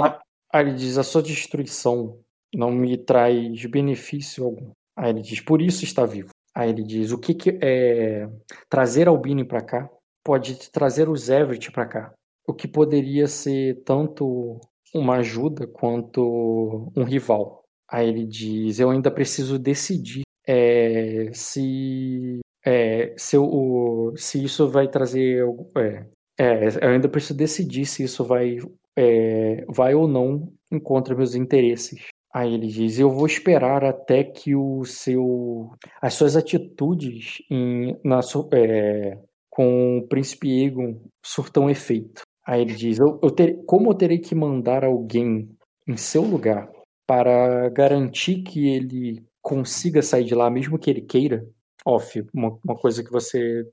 aí 0.51 0.66
ele 0.66 0.74
diz: 0.74 0.97
a 0.97 1.03
sua 1.03 1.22
destruição 1.22 2.20
não 2.53 2.72
me 2.72 2.97
traz 2.97 3.64
benefício 3.68 4.43
algum. 4.43 4.72
Aí 4.97 5.12
ele 5.12 5.22
diz: 5.22 5.39
por 5.39 5.62
isso 5.62 5.84
está 5.84 6.03
vivo. 6.03 6.32
Aí 6.55 6.72
ele 6.72 6.84
diz: 6.84 7.12
o 7.12 7.20
que, 7.20 7.36
que 7.36 7.59
é 7.62 8.28
trazer 8.68 9.07
Albini 9.07 9.45
para 9.45 9.62
cá 9.62 9.89
pode 10.24 10.72
trazer 10.72 11.07
os 11.07 11.30
Everett 11.30 11.72
para 11.72 11.86
cá, 11.86 12.14
o 12.47 12.53
que 12.53 12.68
poderia 12.68 13.28
ser 13.28 13.84
tanto 13.84 14.59
uma 14.93 15.18
ajuda 15.18 15.68
quanto 15.68 16.91
um 16.97 17.03
rival. 17.03 17.64
Aí 17.88 18.09
ele 18.09 18.26
diz: 18.26 18.80
eu 18.80 18.89
ainda 18.89 19.12
preciso 19.12 19.59
decidir 19.59 20.24
é, 20.47 21.30
se 21.32 22.39
é, 22.66 23.14
se, 23.18 23.36
eu, 23.36 24.14
se 24.18 24.43
isso 24.43 24.68
vai 24.68 24.88
trazer 24.88 25.43
é, 25.78 26.05
é, 26.42 26.70
eu 26.82 26.89
ainda 26.89 27.08
preciso 27.08 27.38
decidir 27.38 27.86
se 27.86 28.02
isso 28.04 28.26
vai, 28.26 28.58
é, 28.98 29.64
vai 29.70 29.94
ou 29.94 30.08
não 30.08 30.52
encontra 30.72 31.16
meus 31.16 31.36
interesses. 31.36 32.02
Aí 32.34 32.56
ele 32.56 32.66
diz: 32.66 32.98
Eu 32.98 33.12
vou 33.12 33.28
esperar 33.28 33.84
até 33.84 34.24
que 34.24 34.56
o 34.56 34.84
seu, 34.84 35.70
as 36.02 36.15
suas 36.15 36.36
atitudes 36.36 37.44
em, 37.48 37.95
na, 38.03 38.22
é, 38.53 39.20
com 39.52 39.99
o 39.99 40.07
príncipe 40.07 40.64
Egon 40.64 40.99
surtam 41.24 41.70
efeito. 41.70 42.24
Aí 42.44 42.61
ele 42.61 42.74
diz: 42.74 42.98
eu, 42.98 43.20
eu 43.22 43.30
ter, 43.30 43.64
Como 43.68 43.91
eu 43.91 43.94
terei 43.94 44.18
que 44.18 44.34
mandar 44.34 44.84
alguém 44.84 45.48
em 45.88 45.95
seu 45.95 46.24
lugar 46.24 46.68
para 47.06 47.70
garantir 47.70 48.41
que 48.41 48.68
ele 48.68 49.24
consiga 49.44 50.02
sair 50.02 50.24
de 50.24 50.34
lá, 50.34 50.49
mesmo 50.49 50.80
que 50.80 50.90
ele 50.90 51.02
queira? 51.02 51.48
Off, 51.86 52.26
uma, 52.34 52.57
uma 52.65 52.76
coisa 52.76 53.03
que 53.03 53.11
você. 53.11 53.64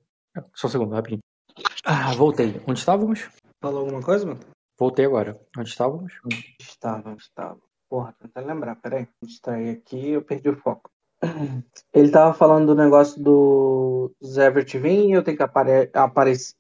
Só 0.55 0.67
um 0.67 0.71
segundo, 0.71 0.95
rapidinho. 0.95 1.23
Ah, 1.91 2.13
voltei. 2.13 2.61
Onde 2.67 2.81
estávamos? 2.81 3.31
Falou 3.63 3.81
alguma 3.81 4.03
coisa, 4.03 4.27
mano? 4.27 4.41
Voltei 4.79 5.07
agora. 5.07 5.41
Onde 5.57 5.71
estávamos? 5.71 6.13
Estava, 6.61 7.15
estava. 7.15 7.59
Porra, 7.89 8.15
tenta 8.21 8.43
lembrar, 8.43 8.77
peraí. 8.77 9.09
Distraí 9.25 9.71
aqui 9.71 10.11
eu 10.11 10.21
perdi 10.21 10.51
o 10.51 10.57
foco. 10.59 10.91
Ele 11.95 12.11
tava 12.11 12.35
falando 12.35 12.67
do 12.67 12.75
negócio 12.75 13.23
do 13.23 14.13
Zevert 14.23 14.71
vir, 14.77 15.13
eu 15.13 15.23
tenho 15.23 15.39
que 15.39 15.43
apare 15.43 15.89
aparecer 15.95 16.55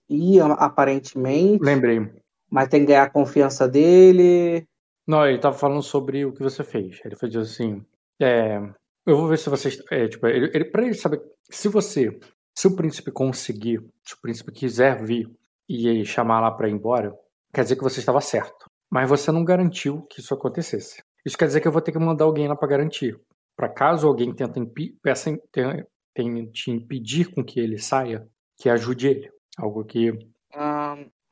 aparentemente. 0.56 1.62
Lembrei. 1.62 2.10
Mas 2.50 2.68
tem 2.68 2.80
que 2.80 2.86
ganhar 2.86 3.02
a 3.02 3.10
confiança 3.10 3.68
dele. 3.68 4.66
Não, 5.06 5.26
ele 5.26 5.38
tava 5.38 5.58
falando 5.58 5.82
sobre 5.82 6.24
o 6.24 6.32
que 6.32 6.42
você 6.42 6.64
fez. 6.64 7.02
Ele 7.04 7.16
fez 7.16 7.36
assim. 7.36 7.84
É, 8.18 8.56
eu 9.04 9.18
vou 9.18 9.28
ver 9.28 9.36
se 9.36 9.50
vocês. 9.50 9.78
É, 9.90 10.08
tipo, 10.08 10.26
ele, 10.26 10.50
ele, 10.54 10.64
pra 10.64 10.82
ele 10.82 10.94
saber. 10.94 11.20
Se 11.50 11.68
você 11.68 12.18
se 12.58 12.66
o 12.66 12.74
príncipe 12.74 13.12
conseguir, 13.12 13.88
se 14.04 14.14
o 14.14 14.20
príncipe 14.20 14.50
quiser 14.50 15.00
vir 15.00 15.30
e 15.68 16.04
chamar 16.04 16.40
lá 16.40 16.50
para 16.50 16.68
ir 16.68 16.72
embora, 16.72 17.16
quer 17.54 17.62
dizer 17.62 17.76
que 17.76 17.84
você 17.84 18.00
estava 18.00 18.20
certo. 18.20 18.68
Mas 18.90 19.08
você 19.08 19.30
não 19.30 19.44
garantiu 19.44 20.02
que 20.10 20.18
isso 20.18 20.34
acontecesse. 20.34 21.00
Isso 21.24 21.38
quer 21.38 21.46
dizer 21.46 21.60
que 21.60 21.68
eu 21.68 21.72
vou 21.72 21.80
ter 21.80 21.92
que 21.92 22.00
mandar 22.00 22.24
alguém 22.24 22.48
lá 22.48 22.56
para 22.56 22.66
garantir. 22.66 23.16
Para 23.54 23.68
caso 23.68 24.08
alguém 24.08 24.34
tente, 24.34 24.92
peça, 25.00 25.38
tente 26.12 26.70
impedir 26.72 27.32
com 27.32 27.44
que 27.44 27.60
ele 27.60 27.78
saia, 27.78 28.26
que 28.56 28.68
ajude 28.68 29.06
ele. 29.06 29.30
Algo 29.56 29.84
que. 29.84 30.18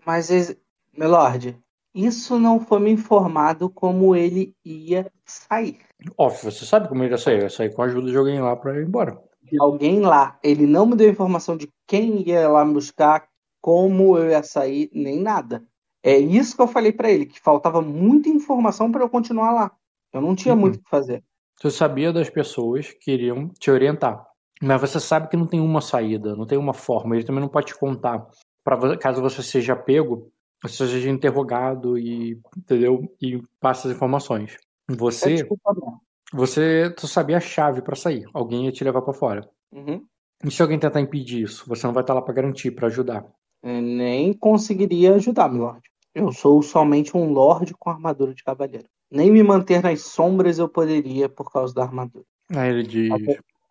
mas, 0.07 0.57
Melord, 0.97 1.59
isso 1.93 2.39
não 2.39 2.61
foi 2.61 2.79
me 2.79 2.93
informado 2.93 3.69
como 3.69 4.15
ele 4.15 4.55
ia 4.65 5.11
sair. 5.25 5.81
Óbvio, 6.17 6.53
você 6.53 6.65
sabe 6.65 6.89
como 6.89 7.03
ele 7.03 7.15
ia 7.15 7.19
sair. 7.19 7.43
Ia 7.43 7.51
sair 7.51 7.75
com 7.75 7.83
a 7.83 7.87
ajuda 7.87 8.13
de 8.13 8.17
alguém 8.17 8.41
lá 8.41 8.55
para 8.55 8.81
ir 8.81 8.87
embora 8.87 9.26
de 9.51 9.61
alguém 9.61 10.01
lá. 10.01 10.39
Ele 10.43 10.67
não 10.67 10.87
me 10.87 10.97
deu 10.97 11.09
informação 11.11 11.57
de 11.57 11.69
quem 11.87 12.29
ia 12.29 12.49
lá 12.49 12.65
me 12.65 12.75
buscar, 12.75 13.29
como 13.61 14.17
eu 14.19 14.31
ia 14.31 14.43
sair, 14.43 14.91
nem 14.93 15.21
nada. 15.21 15.65
É 16.03 16.17
isso 16.19 16.55
que 16.55 16.63
eu 16.63 16.69
falei 16.69 16.93
pra 16.93 17.11
ele, 17.11 17.27
que 17.27 17.41
faltava 17.41 17.81
muita 17.83 18.29
informação 18.29 18.93
pra 18.93 19.03
eu 19.03 19.09
continuar 19.09 19.53
lá. 19.53 19.71
Eu 20.13 20.21
não 20.21 20.35
tinha 20.35 20.55
Uhum. 20.55 20.61
muito 20.61 20.77
o 20.77 20.83
que 20.83 20.91
fazer. 20.91 21.25
Você 21.61 21.71
sabia 21.71 22.13
das 22.13 22.29
pessoas 22.31 22.93
que 23.01 23.13
iriam 23.13 23.49
te 23.49 23.71
orientar. 23.71 24.25
Mas 24.63 24.81
você 24.81 25.01
sabe 25.01 25.29
que 25.29 25.37
não 25.37 25.47
tem 25.47 25.61
uma 25.61 25.81
saída, 25.81 26.35
não 26.37 26.47
tem 26.47 26.57
uma 26.59 26.73
forma. 26.73 27.15
Ele 27.17 27.25
também 27.25 27.41
não 27.41 27.49
pode 27.49 27.67
te 27.67 27.79
contar. 27.79 28.27
Para 28.65 28.97
caso 28.97 29.21
você 29.21 29.43
seja 29.43 29.77
pego, 29.77 30.31
você 30.63 30.87
seja 30.87 31.11
interrogado 31.11 31.99
e 31.99 32.41
entendeu? 32.57 33.15
E 33.21 33.43
passe 33.61 33.89
as 33.89 33.95
informações. 33.95 34.57
É 34.89 34.95
Você, 34.95 35.35
desculpa 35.35 35.75
mesmo. 35.75 36.01
Você 36.33 36.91
tu 36.91 37.07
sabia 37.07 37.37
a 37.37 37.41
chave 37.41 37.83
para 37.83 37.97
sair. 37.97 38.29
Alguém 38.33 38.67
ia 38.67 38.73
te 38.73 38.85
levar 38.85 39.03
para 39.03 39.13
fora. 39.13 39.49
Uhum. 39.73 40.05
E 40.45 40.51
se 40.51 40.61
alguém 40.63 40.79
tentar 40.79 41.01
impedir 41.01 41.43
isso, 41.43 41.65
você 41.67 41.87
não 41.87 41.95
vai 41.95 42.03
estar 42.03 42.15
lá 42.15 42.23
para 42.23 42.35
garantir, 42.35 42.71
para 42.71 42.89
ajudar. 42.89 43.25
Eu 43.63 43.81
nem 43.81 44.33
conseguiria 44.33 45.15
ajudar, 45.15 45.49
meu 45.49 45.63
lord. 45.63 45.83
Eu 46.15 46.33
sou 46.33 46.63
somente 46.63 47.17
um 47.17 47.33
lord 47.33 47.75
com 47.75 47.91
armadura 47.91 48.35
de 48.35 48.43
cavaleiro. 48.43 48.87
Nem 49.11 49.31
me 49.31 49.43
manter 49.43 49.83
nas 49.83 50.03
sombras 50.03 50.59
eu 50.59 50.69
poderia 50.69 51.29
por 51.29 51.51
causa 51.51 51.75
da 51.75 51.83
armadura. 51.83 52.25
Aí 52.51 52.71
ele 52.71 52.83
diz. 52.83 53.11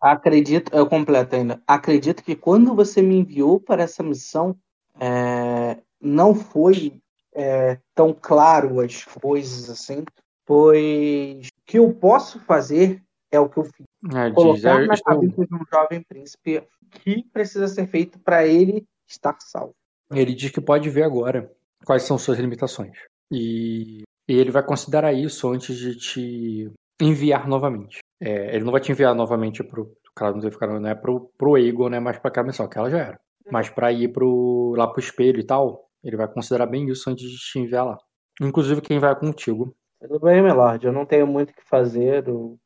Acredito, 0.00 0.74
eu 0.74 0.86
completo 0.86 1.34
ainda. 1.34 1.62
Acredito 1.66 2.22
que 2.22 2.36
quando 2.36 2.74
você 2.74 3.00
me 3.02 3.16
enviou 3.16 3.58
para 3.58 3.82
essa 3.82 4.02
missão, 4.02 4.56
é, 5.00 5.78
não 6.00 6.34
foi 6.34 7.00
é, 7.34 7.78
tão 7.94 8.14
claro 8.18 8.80
as 8.80 9.04
coisas 9.04 9.68
assim, 9.70 10.04
pois 10.46 11.46
o 11.48 11.50
que 11.66 11.78
eu 11.78 11.92
posso 11.94 12.38
fazer 12.40 13.02
é 13.30 13.38
o 13.40 13.48
que 13.48 13.58
eu 13.58 13.64
fiz. 13.64 13.84
ele 14.04 14.24
diz 14.26 14.34
Colocar 14.34 14.80
"Eu 14.80 14.86
na 14.86 14.94
estou- 14.94 15.14
cabeça 15.14 15.46
de 15.46 15.54
um 15.54 15.64
jovem 15.70 16.02
príncipe 16.08 16.62
que 16.90 17.22
precisa 17.32 17.66
ser 17.68 17.86
feito 17.88 18.18
para 18.20 18.46
ele 18.46 18.84
estar 19.08 19.36
salvo. 19.40 19.74
Ele 20.12 20.34
diz 20.34 20.50
que 20.50 20.60
pode 20.60 20.88
ver 20.88 21.02
agora 21.02 21.50
quais 21.84 22.04
são 22.04 22.16
suas 22.16 22.38
limitações. 22.38 22.96
E, 23.30 24.02
e 24.28 24.34
ele 24.34 24.52
vai 24.52 24.62
considerar 24.64 25.12
isso 25.12 25.48
antes 25.48 25.76
de 25.76 25.96
te 25.96 26.72
enviar 27.00 27.48
novamente. 27.48 27.98
É, 28.20 28.54
ele 28.54 28.64
não 28.64 28.72
vai 28.72 28.80
te 28.80 28.92
enviar 28.92 29.14
novamente 29.14 29.62
pro. 29.64 29.92
Claro, 30.14 30.34
não, 30.36 30.42
vai 30.42 30.50
ficar, 30.50 30.68
não 30.68 30.88
é 30.88 30.94
pro, 30.94 31.28
pro 31.36 31.58
Eagle, 31.58 31.90
né? 31.90 32.00
Mas 32.00 32.18
pra 32.18 32.30
aquela 32.30 32.46
missão, 32.46 32.64
aquela 32.64 32.88
já 32.88 32.98
era. 32.98 33.20
Mas 33.50 33.68
pra 33.68 33.92
ir 33.92 34.12
pro, 34.12 34.74
lá 34.76 34.86
pro 34.86 35.00
espelho 35.00 35.38
e 35.40 35.44
tal, 35.44 35.88
ele 36.02 36.16
vai 36.16 36.26
considerar 36.26 36.66
bem 36.66 36.88
isso 36.88 37.10
antes 37.10 37.28
de 37.28 37.36
te 37.36 37.58
enviar 37.58 37.84
lá. 37.84 37.98
Inclusive 38.40 38.80
quem 38.80 38.98
vai 38.98 39.14
contigo. 39.18 39.74
Tudo 39.98 40.20
bem, 40.20 40.42
meu 40.42 40.54
lord, 40.54 40.86
eu 40.86 40.92
não 40.92 41.06
tenho 41.06 41.26
muito 41.26 41.50
o 41.50 41.54
que 41.54 41.64
fazer. 41.64 42.28
eu 42.28 42.58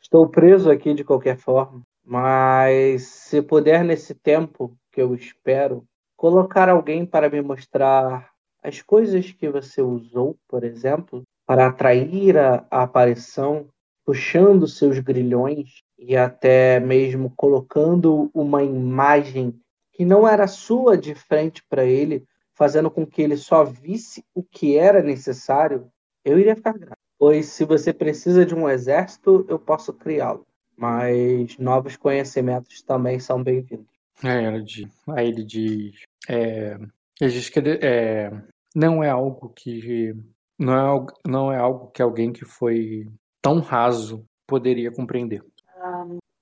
Estou 0.00 0.28
preso 0.28 0.70
aqui 0.70 0.94
de 0.94 1.02
qualquer 1.02 1.36
forma. 1.36 1.82
Mas 2.04 3.02
se 3.08 3.42
puder, 3.42 3.82
nesse 3.82 4.14
tempo 4.14 4.78
que 4.92 5.02
eu 5.02 5.16
espero, 5.16 5.84
colocar 6.16 6.68
alguém 6.68 7.04
para 7.04 7.28
me 7.28 7.42
mostrar 7.42 8.30
as 8.62 8.80
coisas 8.80 9.32
que 9.32 9.48
você 9.48 9.82
usou, 9.82 10.38
por 10.48 10.62
exemplo, 10.62 11.24
para 11.44 11.66
atrair 11.66 12.38
a, 12.38 12.64
a 12.70 12.84
aparição, 12.84 13.68
puxando 14.06 14.68
seus 14.68 15.00
grilhões 15.00 15.82
e 15.98 16.16
até 16.16 16.78
mesmo 16.78 17.32
colocando 17.36 18.30
uma 18.32 18.62
imagem 18.62 19.60
que 19.92 20.04
não 20.04 20.26
era 20.26 20.46
sua 20.46 20.96
de 20.96 21.16
frente 21.16 21.64
para 21.68 21.84
ele, 21.84 22.24
fazendo 22.54 22.90
com 22.90 23.04
que 23.04 23.20
ele 23.20 23.36
só 23.36 23.64
visse 23.64 24.24
o 24.32 24.42
que 24.42 24.76
era 24.76 25.02
necessário, 25.02 25.90
eu 26.24 26.38
iria 26.38 26.56
ficar 26.56 26.72
grato. 26.78 26.98
Pois 27.18 27.46
se 27.46 27.64
você 27.64 27.92
precisa 27.92 28.46
de 28.46 28.54
um 28.54 28.68
exército, 28.68 29.44
eu 29.48 29.58
posso 29.58 29.92
criá-lo. 29.92 30.46
Mas 30.76 31.58
novos 31.58 31.96
conhecimentos 31.96 32.80
também 32.82 33.18
são 33.18 33.42
bem-vindos. 33.42 33.86
Ele 34.22 34.62
diz. 34.62 34.88
Aí 35.08 35.28
ele 35.28 35.44
diz. 35.44 35.96
é, 36.28 36.78
ele 37.20 37.30
diz 37.32 37.48
que 37.48 37.58
é, 37.82 38.30
não 38.74 39.02
é 39.02 39.10
algo 39.10 39.48
que. 39.50 40.14
Não 40.58 40.72
é, 40.74 40.80
algo- 40.80 41.12
não 41.26 41.52
é 41.52 41.56
algo 41.56 41.88
que 41.90 42.02
alguém 42.02 42.32
que 42.32 42.44
foi 42.44 43.08
tão 43.42 43.60
raso 43.60 44.24
poderia 44.46 44.90
compreender. 44.92 45.42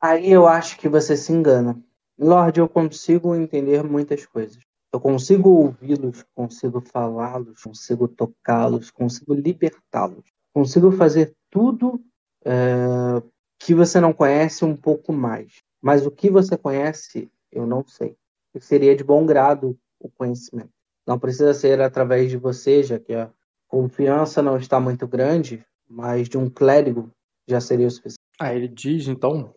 Aí 0.01 0.31
eu 0.31 0.47
acho 0.47 0.79
que 0.79 0.89
você 0.89 1.17
se 1.17 1.33
engana. 1.33 1.79
Lorde, 2.19 2.61
eu 2.61 2.69
consigo 2.69 3.35
entender 3.35 3.83
muitas 3.83 4.25
coisas. 4.27 4.59
Eu 4.97 5.01
consigo 5.01 5.51
ouvi-los, 5.51 6.25
consigo 6.35 6.81
falá-los, 6.81 7.63
consigo 7.63 8.09
tocá-los, 8.09 8.91
consigo 8.91 9.35
libertá-los. 9.35 10.25
Consigo 10.55 10.91
fazer 10.91 11.35
tudo 11.51 12.03
é, 12.43 13.23
que 13.59 13.75
você 13.75 14.01
não 14.01 14.15
conhece 14.15 14.65
um 14.65 14.75
pouco 14.75 15.13
mais. 15.13 15.63
Mas 15.83 16.07
o 16.07 16.11
que 16.11 16.31
você 16.31 16.57
conhece, 16.57 17.31
eu 17.53 17.67
não 17.67 17.87
sei. 17.87 18.17
E 18.55 18.61
seria 18.61 18.97
de 18.97 19.05
bom 19.05 19.27
grado 19.27 19.79
o 20.01 20.09
conhecimento. 20.09 20.73
Não 21.07 21.19
precisa 21.19 21.53
ser 21.53 21.79
através 21.83 22.31
de 22.31 22.39
você, 22.39 22.83
já 22.83 22.99
que 22.99 23.13
a 23.13 23.31
confiança 23.69 24.41
não 24.41 24.57
está 24.57 24.81
muito 24.81 25.07
grande, 25.07 25.63
mas 25.87 26.27
de 26.27 26.39
um 26.39 26.49
clérigo 26.49 27.11
já 27.47 27.61
seria 27.61 27.87
o 27.87 27.91
suficiente. 27.91 28.17
Aí 28.41 28.57
ele 28.57 28.69
diz, 28.69 29.09
então, 29.09 29.55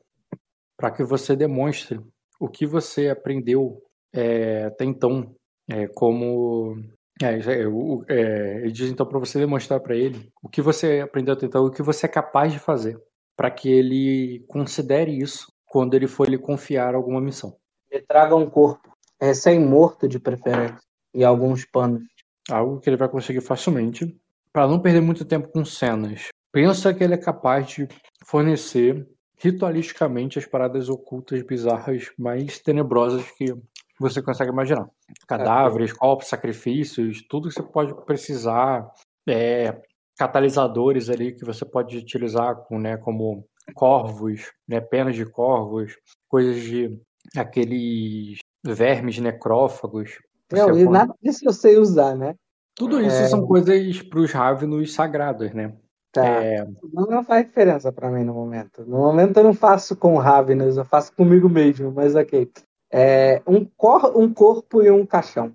para 0.75 0.91
que 0.91 1.01
você 1.01 1.33
demonstre 1.33 2.01
o 2.37 2.49
que 2.49 2.65
você 2.65 3.07
aprendeu 3.07 3.81
é, 4.13 4.65
até 4.65 4.85
então, 4.85 5.35
é, 5.69 5.87
como. 5.87 6.77
é, 7.21 7.39
é, 7.39 7.67
o- 7.67 8.03
é, 8.07 8.61
ele 8.61 8.71
diz, 8.71 8.89
então, 8.89 9.05
para 9.05 9.19
você 9.19 9.39
demonstrar 9.39 9.79
para 9.79 9.95
ele 9.95 10.29
o 10.41 10.49
que 10.49 10.61
você 10.61 10.99
aprendeu 11.01 11.33
até 11.33 11.45
então, 11.45 11.65
o 11.65 11.71
que 11.71 11.81
você 11.83 12.05
é 12.05 12.09
capaz 12.09 12.51
de 12.53 12.59
fazer, 12.59 12.99
para 13.35 13.51
que 13.51 13.69
ele 13.69 14.43
considere 14.47 15.11
isso 15.17 15.47
quando 15.65 15.93
ele 15.93 16.07
for 16.07 16.27
lhe 16.27 16.37
confiar 16.37 16.95
alguma 16.95 17.21
missão. 17.21 17.55
Me 17.91 18.01
traga 18.01 18.35
um 18.35 18.49
corpo, 18.49 18.89
recém-morto 19.21 20.07
de 20.07 20.19
preferência, 20.19 20.77
e 21.13 21.23
alguns 21.23 21.65
panos. 21.65 22.03
Algo 22.49 22.79
que 22.79 22.89
ele 22.89 22.97
vai 22.97 23.07
conseguir 23.09 23.41
facilmente, 23.41 24.15
para 24.51 24.67
não 24.67 24.79
perder 24.79 25.01
muito 25.01 25.23
tempo 25.25 25.49
com 25.49 25.63
cenas. 25.63 26.29
Pensa 26.51 26.93
que 26.93 27.03
ele 27.03 27.13
é 27.13 27.17
capaz 27.17 27.67
de 27.67 27.87
fornecer 28.25 29.07
ritualisticamente 29.37 30.39
as 30.39 30.45
paradas 30.45 30.89
ocultas, 30.89 31.41
bizarras, 31.43 32.11
mais 32.17 32.59
tenebrosas 32.59 33.29
que 33.31 33.55
você 33.99 34.21
consegue 34.21 34.51
imaginar. 34.51 34.89
Cadáveres, 35.27 35.93
corpos, 35.93 36.27
sacrifícios, 36.27 37.21
tudo 37.27 37.49
que 37.49 37.55
você 37.55 37.63
pode 37.63 37.93
precisar, 38.05 38.89
é, 39.27 39.81
catalisadores 40.17 41.09
ali 41.09 41.33
que 41.33 41.45
você 41.45 41.65
pode 41.65 41.97
utilizar 41.97 42.55
com, 42.55 42.79
né, 42.79 42.97
como 42.97 43.45
corvos, 43.73 44.51
né, 44.67 44.81
penas 44.81 45.15
de 45.15 45.25
corvos, 45.25 45.95
coisas 46.27 46.61
de 46.61 46.99
aqueles 47.37 48.39
vermes 48.65 49.17
necrófagos. 49.19 50.17
Não, 50.51 50.69
Você 50.69 50.81
e 50.81 50.89
nada 50.89 51.13
disso 51.21 51.45
eu 51.45 51.53
sei 51.53 51.77
usar, 51.77 52.15
né? 52.15 52.35
tudo 52.75 53.01
isso 53.01 53.17
É. 53.17 53.27
são 53.27 53.45
coisas 53.45 54.01
para 54.03 54.19
os 54.19 54.31
Ravenos 54.31 54.93
sagrados, 54.93 55.53
né? 55.53 55.75
Tá. 56.11 56.25
É, 56.25 56.65
Não, 56.91 57.23
faz 57.23 57.45
diferença 57.45 57.91
pra 57.91 58.09
mim 58.09 58.23
no 58.23 58.33
momento. 58.33 58.83
No 58.85 58.97
momento 58.97 59.37
eu 59.37 59.43
não 59.43 59.53
faço 59.53 59.95
com 59.95 60.17
Ravenous, 60.17 60.77
eu 60.77 60.85
faço 60.85 61.13
comigo 61.13 61.47
mesmo, 61.47 61.91
mas 61.91 62.15
ok. 62.15 62.49
É, 62.91 63.41
um, 63.45 63.63
cor, 63.65 64.17
um 64.17 64.33
corpo 64.33 64.81
e 64.81 64.89
um 64.89 65.05
caixão. 65.05 65.53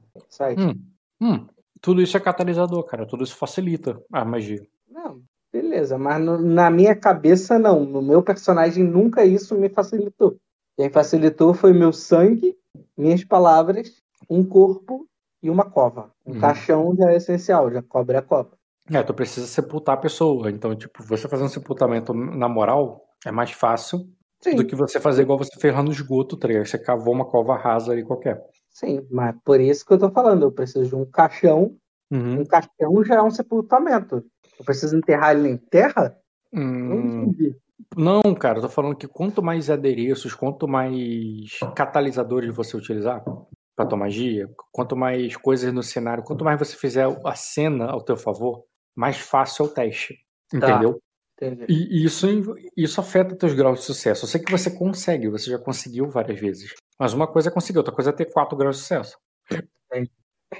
Hum, 0.58 0.74
hum, 1.20 1.46
tudo 1.80 2.00
isso 2.00 2.16
é 2.16 2.20
catalisador, 2.20 2.84
cara. 2.84 3.06
Tudo 3.06 3.24
isso 3.24 3.36
facilita 3.36 4.00
a 4.12 4.24
magia. 4.24 4.64
Não, 4.88 5.20
beleza, 5.52 5.98
mas 5.98 6.22
no- 6.24 6.38
na 6.40 6.70
minha 6.70 6.94
cabeça 6.94 7.58
não. 7.58 7.84
No 7.84 8.00
meu 8.00 8.22
personagem 8.22 8.84
nunca 8.84 9.24
isso 9.24 9.54
me 9.56 9.68
facilitou. 9.68 10.36
Quem 10.76 10.88
facilitou 10.90 11.54
foi 11.54 11.72
meu 11.72 11.92
sangue, 11.92 12.56
minhas 12.96 13.24
palavras, 13.24 13.92
um 14.30 14.44
corpo 14.44 15.06
e 15.42 15.50
uma 15.50 15.64
cova. 15.68 16.10
Um 16.24 16.32
Uhum. 16.34 16.40
caixão 16.40 16.94
já 16.96 17.10
é 17.10 17.16
essencial, 17.16 17.70
já 17.72 17.82
cobre 17.82 18.16
a 18.16 18.22
cova. 18.22 18.50
É, 18.90 19.02
tu 19.02 19.12
precisa 19.14 19.46
sepultar 19.46 19.94
a 19.96 20.00
pessoa. 20.00 20.50
Então, 20.50 20.74
tipo, 20.76 21.02
você 21.02 21.28
fazer 21.28 21.42
um 21.44 21.48
sepultamento 21.48 22.12
na 22.14 22.48
moral 22.48 23.04
é 23.24 23.30
mais 23.30 23.50
fácil 23.50 24.06
Sim, 24.44 24.56
do 24.56 24.66
que 24.66 24.76
você 24.76 25.00
fazer 25.00 25.22
igual 25.22 25.38
você 25.38 25.58
ferrar 25.58 25.82
no 25.82 25.90
esgoto, 25.90 26.36
tá 26.36 26.46
ligado? 26.48 26.66
Você 26.66 26.78
cavou 26.78 27.14
uma 27.14 27.24
cova 27.24 27.56
rasa 27.56 27.92
ali 27.92 28.04
qualquer. 28.04 28.40
sim, 28.70 29.06
mas 29.10 29.34
por 29.44 29.60
isso 29.60 29.84
que 29.84 29.92
eu 29.94 29.98
tô 29.98 30.10
falando. 30.10 30.42
Eu 30.44 30.52
preciso 30.52 30.88
de 30.88 30.94
um 30.94 31.04
caixão 31.04 31.76
Uhum. 32.10 32.40
Um 32.40 32.44
caixão 32.44 33.04
já 33.04 33.16
é 33.16 33.22
um 33.22 33.30
sepultamento. 33.30 34.24
Eu 34.58 34.64
preciso 34.64 34.96
enterrar 34.96 35.34
ele 35.34 35.48
em 35.48 35.56
terra? 35.56 36.16
Não 36.52 36.60
Hum, 36.60 37.22
entendi. 37.24 37.56
não, 37.96 38.22
cara, 38.34 38.58
eu 38.58 38.62
tô 38.62 38.68
falando 38.68 38.94
que 38.94 39.08
quanto 39.08 39.42
mais 39.42 39.68
adereços, 39.68 40.32
quanto 40.32 40.68
mais 40.68 41.58
catalisadores 41.74 42.54
você 42.54 42.76
utilizar 42.76 43.24
pra 43.74 43.86
tua 43.86 43.98
magia, 43.98 44.48
quanto 44.70 44.96
mais 44.96 45.36
coisas 45.36 45.72
no 45.72 45.82
cenário, 45.82 46.22
quanto 46.22 46.44
mais 46.44 46.58
você 46.58 46.76
fizer 46.76 47.06
a 47.24 47.34
cena 47.34 47.86
ao 47.86 48.00
teu 48.00 48.16
favor, 48.16 48.62
mais 48.94 49.16
fácil 49.16 49.64
é 49.64 49.68
o 49.68 49.72
teste. 49.72 50.14
Tá. 50.60 50.80
Entendi. 51.36 51.66
E 51.68 52.00
e 52.00 52.04
isso, 52.04 52.26
isso 52.76 53.00
afeta 53.00 53.36
teus 53.36 53.54
graus 53.54 53.80
de 53.80 53.84
sucesso. 53.84 54.24
Eu 54.24 54.28
sei 54.28 54.40
que 54.40 54.50
você 54.50 54.70
consegue, 54.70 55.28
você 55.28 55.50
já 55.50 55.58
conseguiu 55.58 56.08
várias 56.08 56.40
vezes. 56.40 56.74
Mas 56.98 57.12
uma 57.12 57.26
coisa 57.26 57.48
é 57.48 57.52
conseguir, 57.52 57.78
outra 57.78 57.94
coisa 57.94 58.10
é 58.10 58.12
ter 58.12 58.26
quatro 58.26 58.56
graus 58.56 58.76
de 58.76 58.82
sucesso. 58.82 59.18
Entendi. 59.90 60.10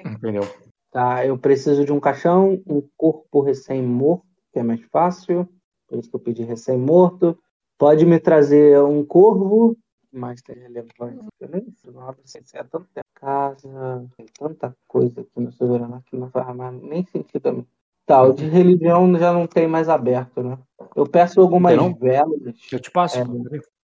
Entendeu? 0.05 0.43
Tá, 0.91 1.25
eu 1.25 1.39
preciso 1.39 1.85
de 1.85 1.93
um 1.93 2.01
caixão, 2.01 2.63
um 2.67 2.83
corpo 2.97 3.41
recém-morto, 3.41 4.27
que 4.53 4.59
é 4.59 4.63
mais 4.63 4.81
fácil. 4.87 5.49
Por 5.89 5.99
isso 5.99 6.11
que 6.11 6.17
eu 6.17 6.21
pedi 6.21 6.43
recém-morto. 6.43 7.39
Pode 7.79 8.07
me 8.07 8.19
trazer 8.19 8.81
um 8.81 9.05
corvo 9.05 9.77
mais 10.15 10.41
tem 10.43 10.57
relevância? 10.57 11.29
Eu 11.41 11.49
nem 11.49 11.71
sei, 11.73 11.91
não 11.93 12.09
abro 12.09 12.23
sem 12.25 12.43
ser 12.45 12.65
tanto 12.69 12.87
tempo. 12.95 13.05
Casa, 13.15 14.09
tem 14.17 14.27
tanta 14.27 14.77
coisa 14.87 15.21
aqui 15.21 15.41
no 15.41 15.53
Soberano 15.53 16.03
que 16.07 16.17
não 16.17 16.31
faz 16.31 16.55
mais 16.55 16.81
nem 16.83 17.05
sentido 17.07 17.49
a 17.49 17.53
mim. 17.53 17.67
Tá, 18.07 18.23
o 18.23 18.35
de 18.35 18.47
religião 18.47 19.17
já 19.19 19.33
não 19.33 19.47
tem 19.47 19.67
mais 19.67 19.89
aberto, 19.89 20.43
né? 20.43 20.59
Eu 20.95 21.07
peço 21.07 21.41
algumas 21.41 21.75
não? 21.77 21.95
velas. 21.95 22.55
Eu 22.71 22.79
te 22.79 22.91
passo. 22.91 23.19
É. 23.19 23.25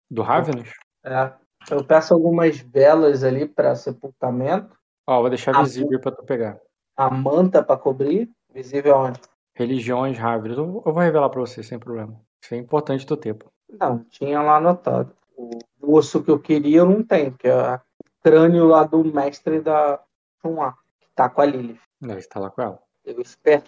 Do 0.09 0.21
Ravenous? 0.21 0.69
É, 1.03 1.33
eu 1.69 1.83
peço 1.83 2.13
algumas 2.13 2.57
velas 2.57 3.23
ali 3.23 3.47
para 3.47 3.75
sepultamento. 3.75 4.75
Ó, 5.05 5.19
vou 5.19 5.29
deixar 5.29 5.55
Ah, 5.55 5.63
visível 5.63 5.99
pra 5.99 6.11
tu 6.11 6.23
pegar. 6.23 6.59
A 6.95 7.09
manta 7.09 7.61
para 7.61 7.77
cobrir. 7.77 8.29
Visível 8.53 8.95
onde? 8.95 9.19
Religiões 9.53 10.17
Ravenous. 10.17 10.57
Eu 10.57 10.83
eu 10.85 10.93
vou 10.93 11.03
revelar 11.03 11.29
pra 11.29 11.41
você 11.41 11.61
sem 11.61 11.77
problema. 11.77 12.19
Isso 12.41 12.53
é 12.53 12.57
importante 12.57 13.05
ter, 13.17 13.33
pô. 13.33 13.47
Não, 13.69 13.99
tinha 14.09 14.41
lá 14.41 14.57
anotado. 14.57 15.11
O 15.37 15.97
osso 15.97 16.23
que 16.23 16.31
eu 16.31 16.39
queria 16.39 16.79
eu 16.79 16.85
não 16.85 17.03
tenho, 17.03 17.33
que 17.33 17.47
é 17.47 17.75
o 17.75 17.79
crânio 18.23 18.65
lá 18.65 18.83
do 18.83 19.03
mestre 19.03 19.59
da 19.59 19.99
Chunwa, 20.41 20.73
que 21.01 21.07
tá 21.13 21.27
com 21.29 21.41
a 21.41 21.45
Lilith. 21.45 21.79
Não, 21.99 22.15
você 22.15 22.27
tá 22.27 22.39
lá 22.39 22.49
com 22.49 22.61
ela. 22.61 22.79
Eu 23.03 23.19
espero 23.21 23.63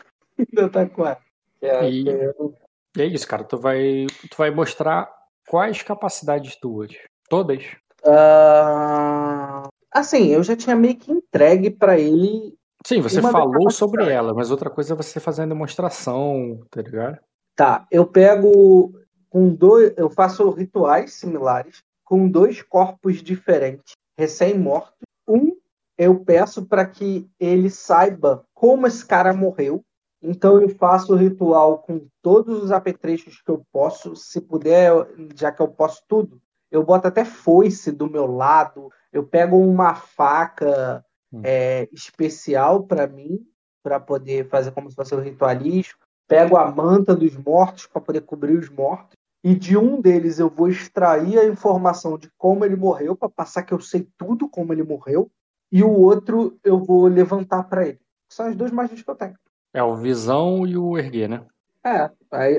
que 0.45 0.45
ainda 0.57 0.69
tá 0.69 0.85
com 0.88 1.05
ela. 1.05 1.19
Que 1.59 1.65
é- 1.65 1.89
E- 1.89 2.03
E 2.97 3.01
é 3.01 3.05
isso, 3.05 3.27
cara. 3.27 3.43
Tu 3.43 3.57
vai, 3.57 4.07
tu 4.30 4.38
vai 4.38 4.49
mostrar 4.49 5.11
quais 5.47 5.84
capacidades 5.84 6.55
tuas. 6.55 6.91
Todas. 7.30 7.64
Ah, 8.05 9.68
Assim, 9.91 10.27
eu 10.27 10.43
já 10.43 10.55
tinha 10.55 10.76
meio 10.76 10.95
que 10.95 11.11
entregue 11.11 11.72
para 11.72 11.97
ele. 11.97 12.55
Sim, 12.85 13.01
você 13.01 13.19
falou 13.22 13.72
sobre 13.72 14.07
ela, 14.11 14.34
mas 14.34 14.51
outra 14.51 14.69
coisa 14.69 14.93
é 14.93 14.97
você 14.97 15.19
fazer 15.19 15.43
a 15.43 15.45
demonstração, 15.47 16.59
tá 16.69 16.81
ligado? 16.81 17.18
Tá, 17.55 17.88
eu 17.91 18.05
pego 18.05 18.93
com 19.30 19.49
dois. 19.49 19.93
Eu 19.97 20.09
faço 20.09 20.49
rituais 20.51 21.14
similares 21.14 21.81
com 22.05 22.30
dois 22.30 22.61
corpos 22.61 23.23
diferentes, 23.23 23.93
recém-mortos. 24.18 24.93
Um, 25.27 25.57
eu 25.97 26.19
peço 26.23 26.65
para 26.65 26.85
que 26.85 27.27
ele 27.39 27.69
saiba 27.69 28.45
como 28.53 28.85
esse 28.85 29.03
cara 29.05 29.34
morreu. 29.34 29.84
Então 30.22 30.61
eu 30.61 30.69
faço 30.69 31.14
o 31.14 31.18
ritual 31.18 31.80
com 31.80 32.07
todos 32.22 32.64
os 32.64 32.72
apetrechos 32.72 33.41
que 33.41 33.52
eu 33.52 33.64
posso. 33.72 34.15
Se 34.15 34.41
puder, 34.41 34.91
já 35.35 35.52
que 35.52 35.61
eu 35.61 35.68
posso 35.68 36.02
tudo, 36.07 36.41
eu 36.72 36.84
boto 36.84 37.07
até 37.07 37.23
foice 37.23 37.91
do 37.91 38.10
meu 38.10 38.26
lado. 38.26 38.91
Eu 39.11 39.23
pego 39.26 39.57
uma 39.57 39.95
faca 39.95 41.03
Hum. 41.31 41.41
é, 41.44 41.89
especial 41.91 42.84
para 42.84 43.06
mim, 43.07 43.45
para 43.84 43.99
poder 43.99 44.48
fazer 44.48 44.72
como 44.72 44.89
se 44.89 44.95
fosse 44.95 45.15
um 45.15 45.22
ritualístico. 45.22 46.06
Pego 46.27 46.57
a 46.57 46.69
manta 46.69 47.15
dos 47.15 47.35
mortos 47.38 47.85
para 47.88 48.02
poder 48.02 48.22
cobrir 48.22 48.57
os 48.57 48.69
mortos. 48.69 49.15
E 49.44 49.56
de 49.56 49.77
um 49.77 50.02
deles 50.02 50.39
eu 50.39 50.49
vou 50.49 50.68
extrair 50.68 51.39
a 51.39 51.45
informação 51.45 52.18
de 52.18 52.30
como 52.38 52.65
ele 52.65 52.76
morreu, 52.76 53.15
para 53.15 53.30
passar 53.30 53.64
que 53.64 53.73
eu 53.73 53.80
sei 53.80 54.07
tudo 54.18 54.49
como 54.49 54.73
ele 54.73 54.84
morreu. 54.84 55.31
E 55.72 55.84
o 55.84 55.91
outro 55.91 56.60
eu 56.64 56.80
vou 56.80 57.07
levantar 57.07 57.64
para 57.64 57.88
ele. 57.88 57.99
São 58.30 58.48
as 58.48 58.56
duas 58.56 58.72
magias 58.72 59.02
que 59.02 59.10
eu 59.10 59.15
tenho. 59.15 59.35
É 59.77 59.83
o 59.83 59.95
visão 59.95 60.65
e 60.65 60.75
o 60.75 60.97
erguer, 60.97 61.29
né? 61.29 61.45
É, 61.85 62.09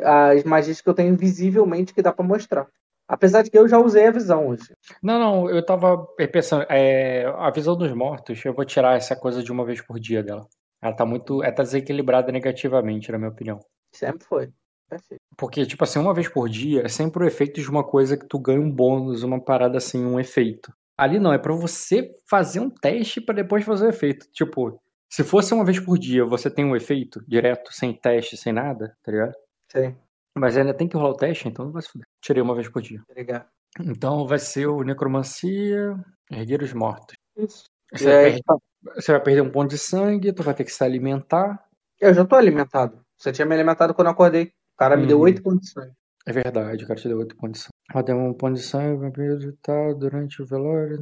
as 0.04 0.44
magias 0.44 0.80
que 0.80 0.88
eu 0.88 0.94
tenho 0.94 1.16
visivelmente 1.16 1.92
que 1.92 2.00
dá 2.00 2.12
para 2.12 2.24
mostrar. 2.24 2.68
Apesar 3.08 3.42
de 3.42 3.50
que 3.50 3.58
eu 3.58 3.66
já 3.66 3.76
usei 3.76 4.06
a 4.06 4.12
visão 4.12 4.46
hoje. 4.46 4.72
Não, 5.02 5.18
não, 5.18 5.50
eu 5.50 5.64
tava 5.66 5.98
pensando, 6.30 6.64
é, 6.68 7.24
a 7.36 7.50
visão 7.50 7.76
dos 7.76 7.92
mortos, 7.92 8.44
eu 8.44 8.54
vou 8.54 8.64
tirar 8.64 8.96
essa 8.96 9.16
coisa 9.16 9.42
de 9.42 9.50
uma 9.50 9.64
vez 9.64 9.80
por 9.80 9.98
dia 9.98 10.22
dela. 10.22 10.46
Ela 10.80 10.94
tá 10.94 11.04
muito, 11.04 11.42
ela 11.42 11.52
tá 11.52 11.64
desequilibrada 11.64 12.30
negativamente, 12.30 13.10
na 13.10 13.18
minha 13.18 13.30
opinião. 13.30 13.58
Sempre 13.92 14.24
foi. 14.24 14.52
Perfeito. 14.88 15.20
Porque, 15.36 15.66
tipo 15.66 15.82
assim, 15.82 15.98
uma 15.98 16.14
vez 16.14 16.28
por 16.28 16.48
dia 16.48 16.82
é 16.84 16.88
sempre 16.88 17.24
o 17.24 17.26
efeito 17.26 17.60
de 17.60 17.68
uma 17.68 17.82
coisa 17.82 18.16
que 18.16 18.28
tu 18.28 18.38
ganha 18.38 18.60
um 18.60 18.70
bônus, 18.70 19.24
uma 19.24 19.42
parada 19.42 19.78
assim, 19.78 20.06
um 20.06 20.20
efeito. 20.20 20.72
Ali 20.96 21.18
não, 21.18 21.32
é 21.32 21.38
pra 21.38 21.52
você 21.52 22.12
fazer 22.30 22.60
um 22.60 22.70
teste 22.70 23.20
pra 23.20 23.34
depois 23.34 23.64
fazer 23.64 23.86
o 23.86 23.90
efeito. 23.90 24.26
Tipo, 24.32 24.80
se 25.10 25.24
fosse 25.24 25.52
uma 25.54 25.64
vez 25.64 25.78
por 25.80 25.98
dia, 25.98 26.24
você 26.24 26.50
tem 26.50 26.64
um 26.64 26.76
efeito 26.76 27.22
direto, 27.26 27.72
sem 27.72 27.92
teste, 27.94 28.36
sem 28.36 28.52
nada, 28.52 28.96
tá 29.02 29.10
ligado? 29.12 29.34
Sim, 29.72 29.96
Mas 30.36 30.56
ainda 30.56 30.72
tem 30.74 30.86
que 30.88 30.96
rolar 30.96 31.10
o 31.10 31.16
teste, 31.16 31.48
então 31.48 31.64
não 31.66 31.72
vai 31.72 31.82
se 31.82 31.88
fuder. 31.88 32.06
Tirei 32.22 32.42
uma 32.42 32.54
vez 32.54 32.68
por 32.68 32.80
dia. 32.82 33.02
obrigado. 33.10 33.46
Então 33.80 34.26
vai 34.26 34.38
ser 34.38 34.66
o 34.66 34.82
Necromancia, 34.82 35.94
Erguer 36.30 36.62
os 36.62 36.72
Mortos. 36.72 37.14
Isso. 37.36 37.64
Você, 37.92 38.04
vai 38.04 38.22
perder, 38.24 38.42
você 38.94 39.12
vai 39.12 39.20
perder 39.22 39.40
um 39.42 39.50
ponto 39.50 39.70
de 39.70 39.78
sangue, 39.78 40.32
tu 40.32 40.42
vai 40.42 40.54
ter 40.54 40.64
que 40.64 40.70
se 40.72 40.82
alimentar. 40.84 41.62
Eu 42.00 42.12
já 42.14 42.24
tô 42.24 42.36
alimentado. 42.36 43.00
Você 43.16 43.32
tinha 43.32 43.46
me 43.46 43.54
alimentado 43.54 43.92
quando 43.94 44.06
eu 44.08 44.12
acordei. 44.12 44.44
O 44.74 44.78
cara 44.78 44.96
me 44.96 45.06
deu 45.06 45.16
Uhum. 45.18 45.24
oito 45.24 45.42
condições. 45.42 45.92
É 46.26 46.32
verdade, 46.32 46.84
o 46.84 46.86
cara 46.86 47.00
te 47.00 47.08
deu 47.08 47.18
outro 47.18 47.36
ponto 47.36 47.52
de 47.52 47.58
sangue. 47.58 48.06
Deu 48.06 48.16
um 48.16 48.34
ponto 48.34 48.54
de 48.54 48.62
sangue, 48.62 49.00
vampiro 49.00 49.48
e 49.48 49.52
tal, 49.62 49.94
durante 49.94 50.42
o 50.42 50.46
velório. 50.46 50.98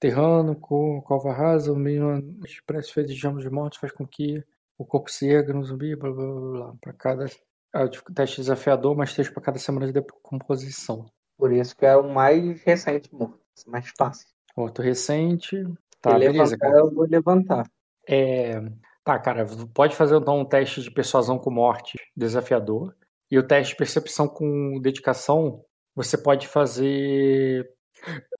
Terrano, 0.00 0.56
co- 0.56 1.02
cova 1.02 1.32
rasa, 1.32 1.72
o 1.72 1.76
meio 1.76 2.18
expresso 2.44 2.92
feito 2.94 3.08
de 3.08 3.14
jambos 3.14 3.42
de 3.44 3.50
mortos 3.50 3.78
faz 3.78 3.92
com 3.92 4.06
que 4.06 4.42
o 4.78 4.84
corpo 4.84 5.10
se 5.10 5.28
erga 5.28 5.52
no 5.52 5.62
zumbi, 5.62 5.94
blá 5.94 6.10
blá 6.10 6.24
blá 6.24 6.50
blá. 6.52 6.74
Pra 6.80 6.92
cada 6.94 7.26
ah, 7.72 7.86
tipo, 7.86 8.12
teste 8.12 8.40
desafiador, 8.40 8.96
mais 8.96 9.12
três 9.12 9.28
pra 9.28 9.42
cada 9.42 9.58
semana 9.58 9.86
de 9.86 9.92
decomposição. 9.92 11.04
Por 11.36 11.52
isso 11.52 11.76
que 11.76 11.84
é 11.86 11.94
o 11.96 12.12
mais 12.12 12.60
recente 12.62 13.14
morto. 13.14 13.38
Mais 13.66 13.92
fácil. 13.96 14.26
Outro 14.56 14.82
recente. 14.82 15.62
Tá, 16.00 16.12
Se 16.14 16.18
beleza, 16.18 16.32
levantar, 16.56 16.58
cara. 16.58 16.78
eu 16.78 16.90
vou 16.90 17.06
levantar. 17.06 17.70
É, 18.08 18.60
Tá, 19.04 19.18
cara, 19.18 19.46
pode 19.74 19.96
fazer 19.96 20.16
então 20.16 20.40
um 20.40 20.44
teste 20.44 20.82
de 20.82 20.90
persuasão 20.90 21.38
com 21.38 21.50
morte 21.50 21.98
desafiador. 22.16 22.94
E 23.30 23.38
o 23.38 23.46
teste 23.46 23.72
de 23.72 23.78
percepção 23.78 24.28
com 24.28 24.78
dedicação, 24.80 25.64
você 25.94 26.18
pode 26.18 26.46
fazer. 26.48 27.70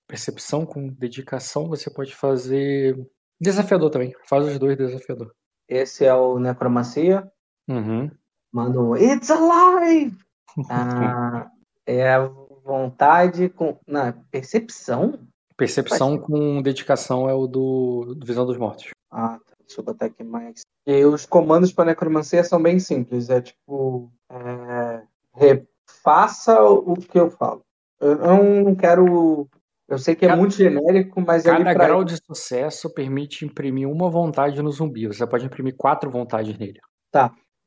Percepção 0.06 0.66
com 0.66 0.88
dedicação, 0.88 1.68
você 1.68 1.90
pode 1.90 2.14
fazer. 2.14 2.98
Desafiador 3.40 3.90
também. 3.90 4.14
Faz 4.28 4.46
os 4.46 4.58
dois 4.58 4.76
desafiador. 4.76 5.32
Esse 5.68 6.04
é 6.04 6.14
o 6.14 6.38
Necromancia. 6.38 7.30
Uhum. 7.68 8.10
Manda 8.52 8.80
um 8.80 8.96
It's 8.96 9.30
alive! 9.30 10.16
Ah, 10.68 11.48
é 11.86 12.12
a 12.12 12.26
vontade 12.26 13.48
com. 13.48 13.78
Não, 13.86 14.12
percepção? 14.32 15.20
Percepção 15.56 16.18
com 16.18 16.60
dedicação 16.60 17.28
é 17.28 17.34
o 17.34 17.46
do, 17.46 18.16
do 18.16 18.26
Visão 18.26 18.44
dos 18.44 18.58
Mortos. 18.58 18.90
Ah, 19.10 19.38
tá. 19.46 19.54
Deixa 19.60 19.80
eu 19.80 19.84
botar 19.84 20.06
aqui 20.06 20.24
mais. 20.24 20.62
E 20.84 21.04
os 21.04 21.24
comandos 21.24 21.72
para 21.72 21.84
necromancia 21.84 22.42
são 22.42 22.60
bem 22.60 22.80
simples. 22.80 23.30
É 23.30 23.40
tipo. 23.40 24.10
É, 24.28 25.02
refaça 25.34 26.60
o 26.60 26.94
que 26.94 27.18
eu 27.18 27.30
falo. 27.30 27.62
Eu 28.00 28.16
não 28.16 28.74
quero. 28.74 29.48
Eu 29.88 29.98
sei 29.98 30.14
que 30.14 30.24
é 30.24 30.28
Cada- 30.28 30.40
muito 30.40 30.54
genérico, 30.54 31.20
mas 31.20 31.42
Cada 31.42 31.62
pra- 31.62 31.74
grau 31.74 32.04
de 32.04 32.16
sucesso 32.24 32.92
permite 32.94 33.44
imprimir 33.44 33.88
uma 33.88 34.08
vontade 34.08 34.62
no 34.62 34.70
zumbi. 34.70 35.06
Você 35.08 35.26
pode 35.26 35.44
imprimir 35.46 35.74
quatro 35.76 36.10
vontades 36.10 36.56
nele. 36.56 36.80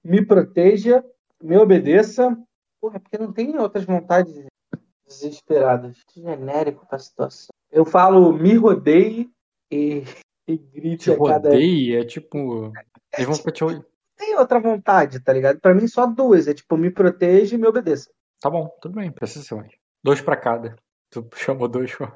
me 0.04 0.26
proteja, 0.26 1.04
me 1.42 1.58
obedeça. 1.58 2.38
Porra, 2.82 3.00
porque 3.00 3.18
não 3.18 3.32
tem 3.32 3.58
outras 3.58 3.86
vontades 3.86 4.34
desesperadas. 5.08 5.98
Genérico 6.16 6.86
pra 6.88 6.98
situação. 7.00 7.48
Eu 7.72 7.86
falo 7.86 8.34
me 8.34 8.56
rodeie 8.56 9.30
e, 9.72 10.04
e 10.48 10.58
grite 10.58 11.06
Te 11.06 11.12
a 11.12 11.18
cada. 11.18 11.56
é 11.56 12.06
tipo. 12.06 12.72
Eles 13.14 13.26
vão 13.28 13.36
ficar 13.36 13.52
te 13.52 13.64
Tem 14.18 14.36
outra 14.38 14.60
vontade, 14.60 15.20
tá 15.20 15.34
ligado? 15.34 15.60
Pra 15.60 15.74
mim 15.74 15.88
só 15.88 16.06
duas. 16.06 16.48
É 16.48 16.54
tipo, 16.54 16.78
me 16.78 16.90
proteja 16.90 17.56
e 17.56 17.58
me 17.60 17.68
obedeça. 17.68 18.10
Tá 18.42 18.50
bom, 18.50 18.70
tudo 18.82 18.96
bem, 18.96 19.12
precisa 19.12 19.44
ser 19.44 19.56
mais. 19.56 19.72
Dois 20.04 20.22
pra 20.22 20.36
cada. 20.36 20.76
Tu 21.10 21.26
chamou 21.36 21.68
dois. 21.68 21.96
ó. 22.02 22.08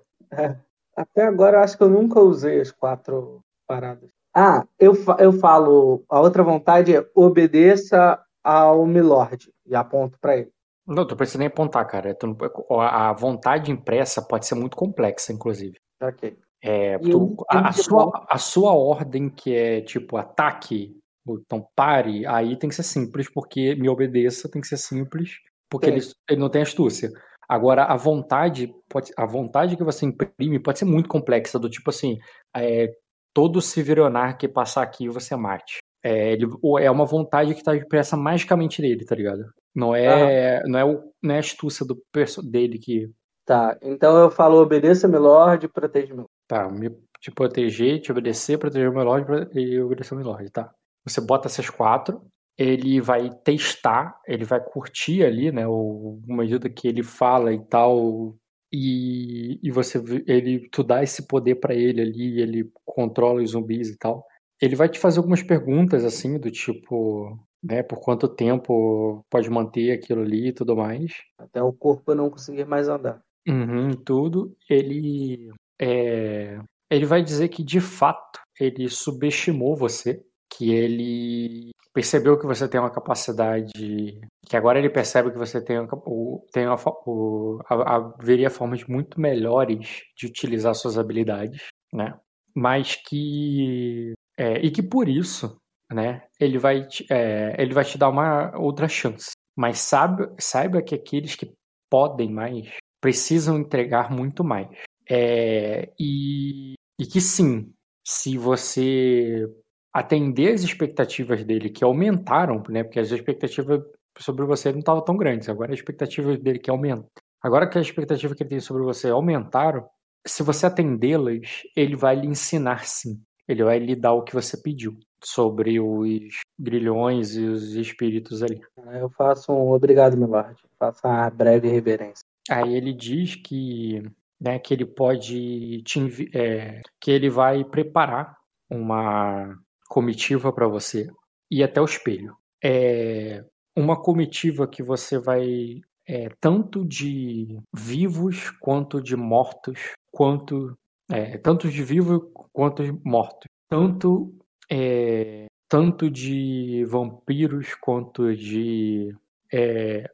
Até 0.96 1.24
agora 1.24 1.58
eu 1.58 1.62
acho 1.62 1.78
que 1.78 1.84
eu 1.84 1.90
nunca 1.90 2.20
usei 2.20 2.60
as 2.60 2.72
quatro 2.72 3.42
paradas. 3.68 4.10
Ah, 4.36 4.66
eu, 4.80 4.94
eu 5.20 5.32
falo. 5.34 6.04
A 6.10 6.20
outra 6.20 6.44
vontade 6.44 6.96
é 6.96 7.06
obedeça 7.16 8.22
ao 8.44 8.86
Milord. 8.86 9.52
E 9.66 9.76
aponto 9.76 10.18
pra 10.20 10.38
ele. 10.38 10.52
Não, 10.86 11.06
tu 11.06 11.16
precisa 11.16 11.40
nem 11.40 11.48
apontar, 11.48 11.86
cara. 11.86 12.16
Tu 12.16 12.36
a 12.80 13.12
vontade 13.14 13.72
impressa 13.72 14.22
pode 14.22 14.46
ser 14.46 14.56
muito 14.56 14.76
complexa, 14.78 15.34
inclusive. 15.34 15.78
Ok. 16.02 16.38
É, 16.64 16.98
tu- 16.98 17.36
a, 17.50 17.70
a 17.70 17.74
sua, 17.74 18.26
a 18.30 18.38
sua 18.38 18.74
ordem, 18.74 19.30
que 19.30 19.54
é 19.56 19.82
tipo 19.82 20.18
ataque, 20.18 20.98
então 21.28 21.68
pare, 21.76 22.26
aí 22.26 22.58
tem 22.58 22.70
que 22.70 22.76
ser 22.76 22.84
simples, 22.84 23.30
porque 23.32 23.76
me 23.76 23.88
obedeça 23.90 24.50
tem 24.50 24.60
que 24.62 24.68
ser 24.68 24.78
simples, 24.78 25.36
porque 25.70 25.86
ele, 25.88 26.02
ele 26.30 26.40
não 26.40 26.50
tem 26.50 26.62
astúcia. 26.64 27.12
Agora, 27.48 27.86
a 27.86 27.96
vontade, 27.96 28.74
pode, 28.90 29.12
a 29.18 29.26
vontade 29.26 29.78
que 29.78 29.84
você 29.84 30.06
imprime 30.06 30.60
pode 30.60 30.80
ser 30.80 30.86
muito 30.86 31.08
complexa, 31.08 31.58
do 31.58 31.70
tipo 31.70 31.90
assim, 31.90 32.18
é, 32.56 32.92
todo 33.34 33.62
civirionar 33.62 34.38
que 34.38 34.48
passar 34.48 34.84
aqui 34.84 35.08
você 35.08 35.36
mate. 35.36 35.78
É, 36.04 36.34
ele, 36.34 36.48
é 36.80 36.92
uma 36.92 37.06
vontade 37.06 37.54
que 37.54 37.60
está 37.60 37.76
impressa 37.76 38.18
magicamente 38.18 38.82
nele, 38.82 39.06
tá 39.06 39.16
ligado? 39.16 39.46
Não 39.76 39.96
é, 39.96 40.62
não 40.66 40.80
é, 40.80 40.86
o, 40.86 41.04
não 41.24 41.36
é 41.36 41.38
a 41.38 41.40
astúcia 41.40 41.86
do, 41.86 42.02
dele 42.44 42.80
que 42.80 43.10
Tá. 43.48 43.78
Então 43.82 44.18
eu 44.18 44.30
falo 44.30 44.62
obedeça, 44.62 45.08
Milord, 45.08 45.66
e 45.66 45.70
proteja 45.70 46.14
meu. 46.14 46.30
Tá, 46.46 46.70
me, 46.70 46.90
te 47.22 47.32
proteger, 47.32 48.02
te 48.02 48.12
obedecer, 48.12 48.60
proteger 48.60 48.90
o 48.90 48.94
meu 48.94 49.06
lord 49.06 49.26
e 49.58 49.80
obedecer 49.80 50.16
meu 50.16 50.26
lord, 50.26 50.52
tá? 50.52 50.70
Você 51.08 51.22
bota 51.22 51.48
essas 51.48 51.70
quatro, 51.70 52.22
ele 52.58 53.00
vai 53.00 53.30
testar, 53.44 54.20
ele 54.28 54.44
vai 54.44 54.60
curtir 54.64 55.24
ali, 55.24 55.52
né? 55.52 55.68
O, 55.68 56.20
à 56.30 56.36
medida 56.36 56.70
que 56.70 56.88
ele 56.88 57.04
fala 57.04 57.54
e 57.54 57.60
tal, 57.66 58.36
e, 58.72 59.60
e 59.64 59.72
você 59.72 60.02
ele 60.26 60.68
tu 60.70 60.84
dá 60.84 61.04
esse 61.04 61.28
poder 61.28 61.56
pra 61.56 61.74
ele 61.74 62.02
ali, 62.02 62.42
ele 62.42 62.72
controla 62.86 63.42
os 63.42 63.52
zumbis 63.52 63.90
e 63.90 63.98
tal. 63.98 64.26
Ele 64.60 64.76
vai 64.76 64.90
te 64.90 65.00
fazer 65.00 65.20
algumas 65.20 65.44
perguntas 65.44 66.04
assim 66.04 66.40
do 66.40 66.50
tipo, 66.50 67.38
né, 67.64 67.84
por 67.84 68.00
quanto 68.00 68.28
tempo 68.28 69.24
pode 69.30 69.50
manter 69.50 69.92
aquilo 69.92 70.22
ali 70.22 70.48
e 70.48 70.54
tudo 70.54 70.76
mais. 70.76 71.14
Até 71.38 71.62
o 71.62 71.72
corpo 71.72 72.16
não 72.16 72.30
conseguir 72.30 72.66
mais 72.66 72.90
andar. 72.90 73.22
Uhum, 73.48 73.92
tudo. 73.92 74.56
Ele 74.68 75.52
é, 75.80 76.60
ele 76.90 77.06
vai 77.06 77.22
dizer 77.22 77.50
que 77.50 77.64
de 77.64 77.80
fato 77.80 78.40
ele 78.60 78.90
subestimou 78.90 79.76
você, 79.76 80.24
que 80.50 80.72
ele 80.72 81.72
percebeu 81.94 82.38
que 82.40 82.46
você 82.46 82.68
tem 82.68 82.80
uma 82.80 82.92
capacidade, 82.92 84.20
que 84.48 84.56
agora 84.58 84.80
ele 84.80 84.90
percebe 84.90 85.32
que 85.32 85.38
você 85.38 85.64
tem, 85.64 85.80
o- 85.80 86.46
tem 86.52 86.68
uma, 86.68 86.76
o, 87.06 87.60
ha- 87.70 87.96
haveria 87.96 88.50
formas 88.50 88.84
muito 88.86 89.20
melhores 89.20 90.04
de 90.16 90.28
utilizar 90.28 90.76
suas 90.76 90.98
habilidades, 90.98 91.68
né? 91.94 92.14
Mas 92.56 92.96
que 92.96 94.14
é, 94.38 94.60
e 94.66 94.72
que 94.72 94.82
por 94.84 95.08
isso, 95.08 95.58
né? 95.92 96.24
Ele 96.40 96.58
vai 96.58 96.86
te, 96.88 97.06
é, 97.12 97.56
ele 97.62 97.74
vai 97.74 97.84
te 97.86 97.98
dar 97.98 98.10
uma 98.10 98.56
outra 98.58 98.88
chance. 98.88 99.32
Mas 99.56 99.80
sabe, 99.80 100.28
saiba 100.40 100.82
que 100.82 100.94
aqueles 100.96 101.36
que 101.36 101.52
podem 101.90 102.32
mais 102.32 102.70
precisam 103.02 103.58
entregar 103.58 104.12
muito 104.12 104.44
mais. 104.44 104.68
É, 105.10 105.92
e, 106.00 106.74
e 107.00 107.06
que 107.06 107.22
sim, 107.22 107.72
se 108.06 108.38
você 108.38 109.46
atender 109.94 110.54
as 110.54 110.62
expectativas 110.62 111.44
dele 111.44 111.70
que 111.70 111.84
aumentaram, 111.84 112.62
né? 112.70 112.84
Porque 112.84 113.00
as 113.00 113.12
expectativas 113.12 113.82
sobre 114.20 114.46
você 114.46 114.72
não 114.72 114.80
estavam 114.80 115.04
tão 115.04 115.18
grandes. 115.18 115.50
Agora 115.50 115.74
as 115.74 115.80
expectativas 115.80 116.40
dele 116.40 116.60
que 116.60 116.70
aumentam. 116.70 117.10
Agora 117.42 117.68
que 117.68 117.78
a 117.78 117.82
expectativa 117.82 118.36
que 118.36 118.44
ele 118.44 118.50
tem 118.50 118.60
sobre 118.60 118.84
você 118.84 119.10
aumentaram, 119.10 119.88
se 120.26 120.44
você 120.44 120.66
atendê-las, 120.66 121.64
ele 121.76 121.96
vai 121.96 122.16
lhe 122.16 122.28
ensinar 122.28 122.86
sim. 122.86 123.22
Ele 123.48 123.64
vai 123.64 123.80
lhe 123.80 123.96
dar 123.96 124.14
o 124.14 124.24
que 124.24 124.34
você 124.34 124.58
pediu 124.58 124.98
sobre 125.24 125.80
os 125.80 126.42
grilhões 126.60 127.36
e 127.36 127.46
os 127.46 127.76
espíritos 127.76 128.44
ali. 128.44 128.62
Eu 129.00 129.10
faço 129.10 129.52
um 129.52 129.72
obrigado, 129.72 130.18
meu 130.18 130.28
lord. 130.28 130.56
Faço 130.78 131.08
uma 131.08 131.30
breve 131.30 131.70
reverência. 131.70 132.24
Aí 132.50 132.76
ele 132.76 132.94
diz 132.94 133.36
que, 133.36 134.04
né, 134.40 134.60
que 134.60 134.74
ele 134.74 134.86
pode 134.86 135.82
te 135.84 136.30
é, 136.38 136.82
que 137.00 137.12
ele 137.12 137.30
vai 137.30 137.64
preparar 137.64 138.38
uma 138.70 139.58
comitiva 139.88 140.52
para 140.52 140.68
você 140.68 141.10
ir 141.50 141.64
até 141.64 141.82
o 141.82 141.86
espelho. 141.86 142.36
É 142.64 143.44
uma 143.76 143.96
comitiva 143.96 144.68
que 144.68 144.82
você 144.82 145.20
vai 145.20 145.82
é, 146.08 146.30
tanto 146.40 146.84
de 146.84 147.60
vivos 147.76 148.50
quanto 148.60 149.02
de 149.02 149.16
mortos, 149.16 149.94
quanto 150.12 150.76
é, 151.12 151.38
tanto 151.38 151.70
de 151.70 151.84
vivos 151.84 152.22
quanto 152.52 152.84
de 152.84 152.92
mortos, 153.04 153.48
tanto 153.70 154.34
é, 154.70 155.46
tanto 155.70 156.10
de 156.10 156.86
vampiros 156.86 157.76
quanto 157.76 158.36
de 158.36 159.16
é, 159.54 160.10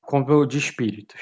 quanto 0.00 0.46
de 0.46 0.58
espíritos. 0.58 1.20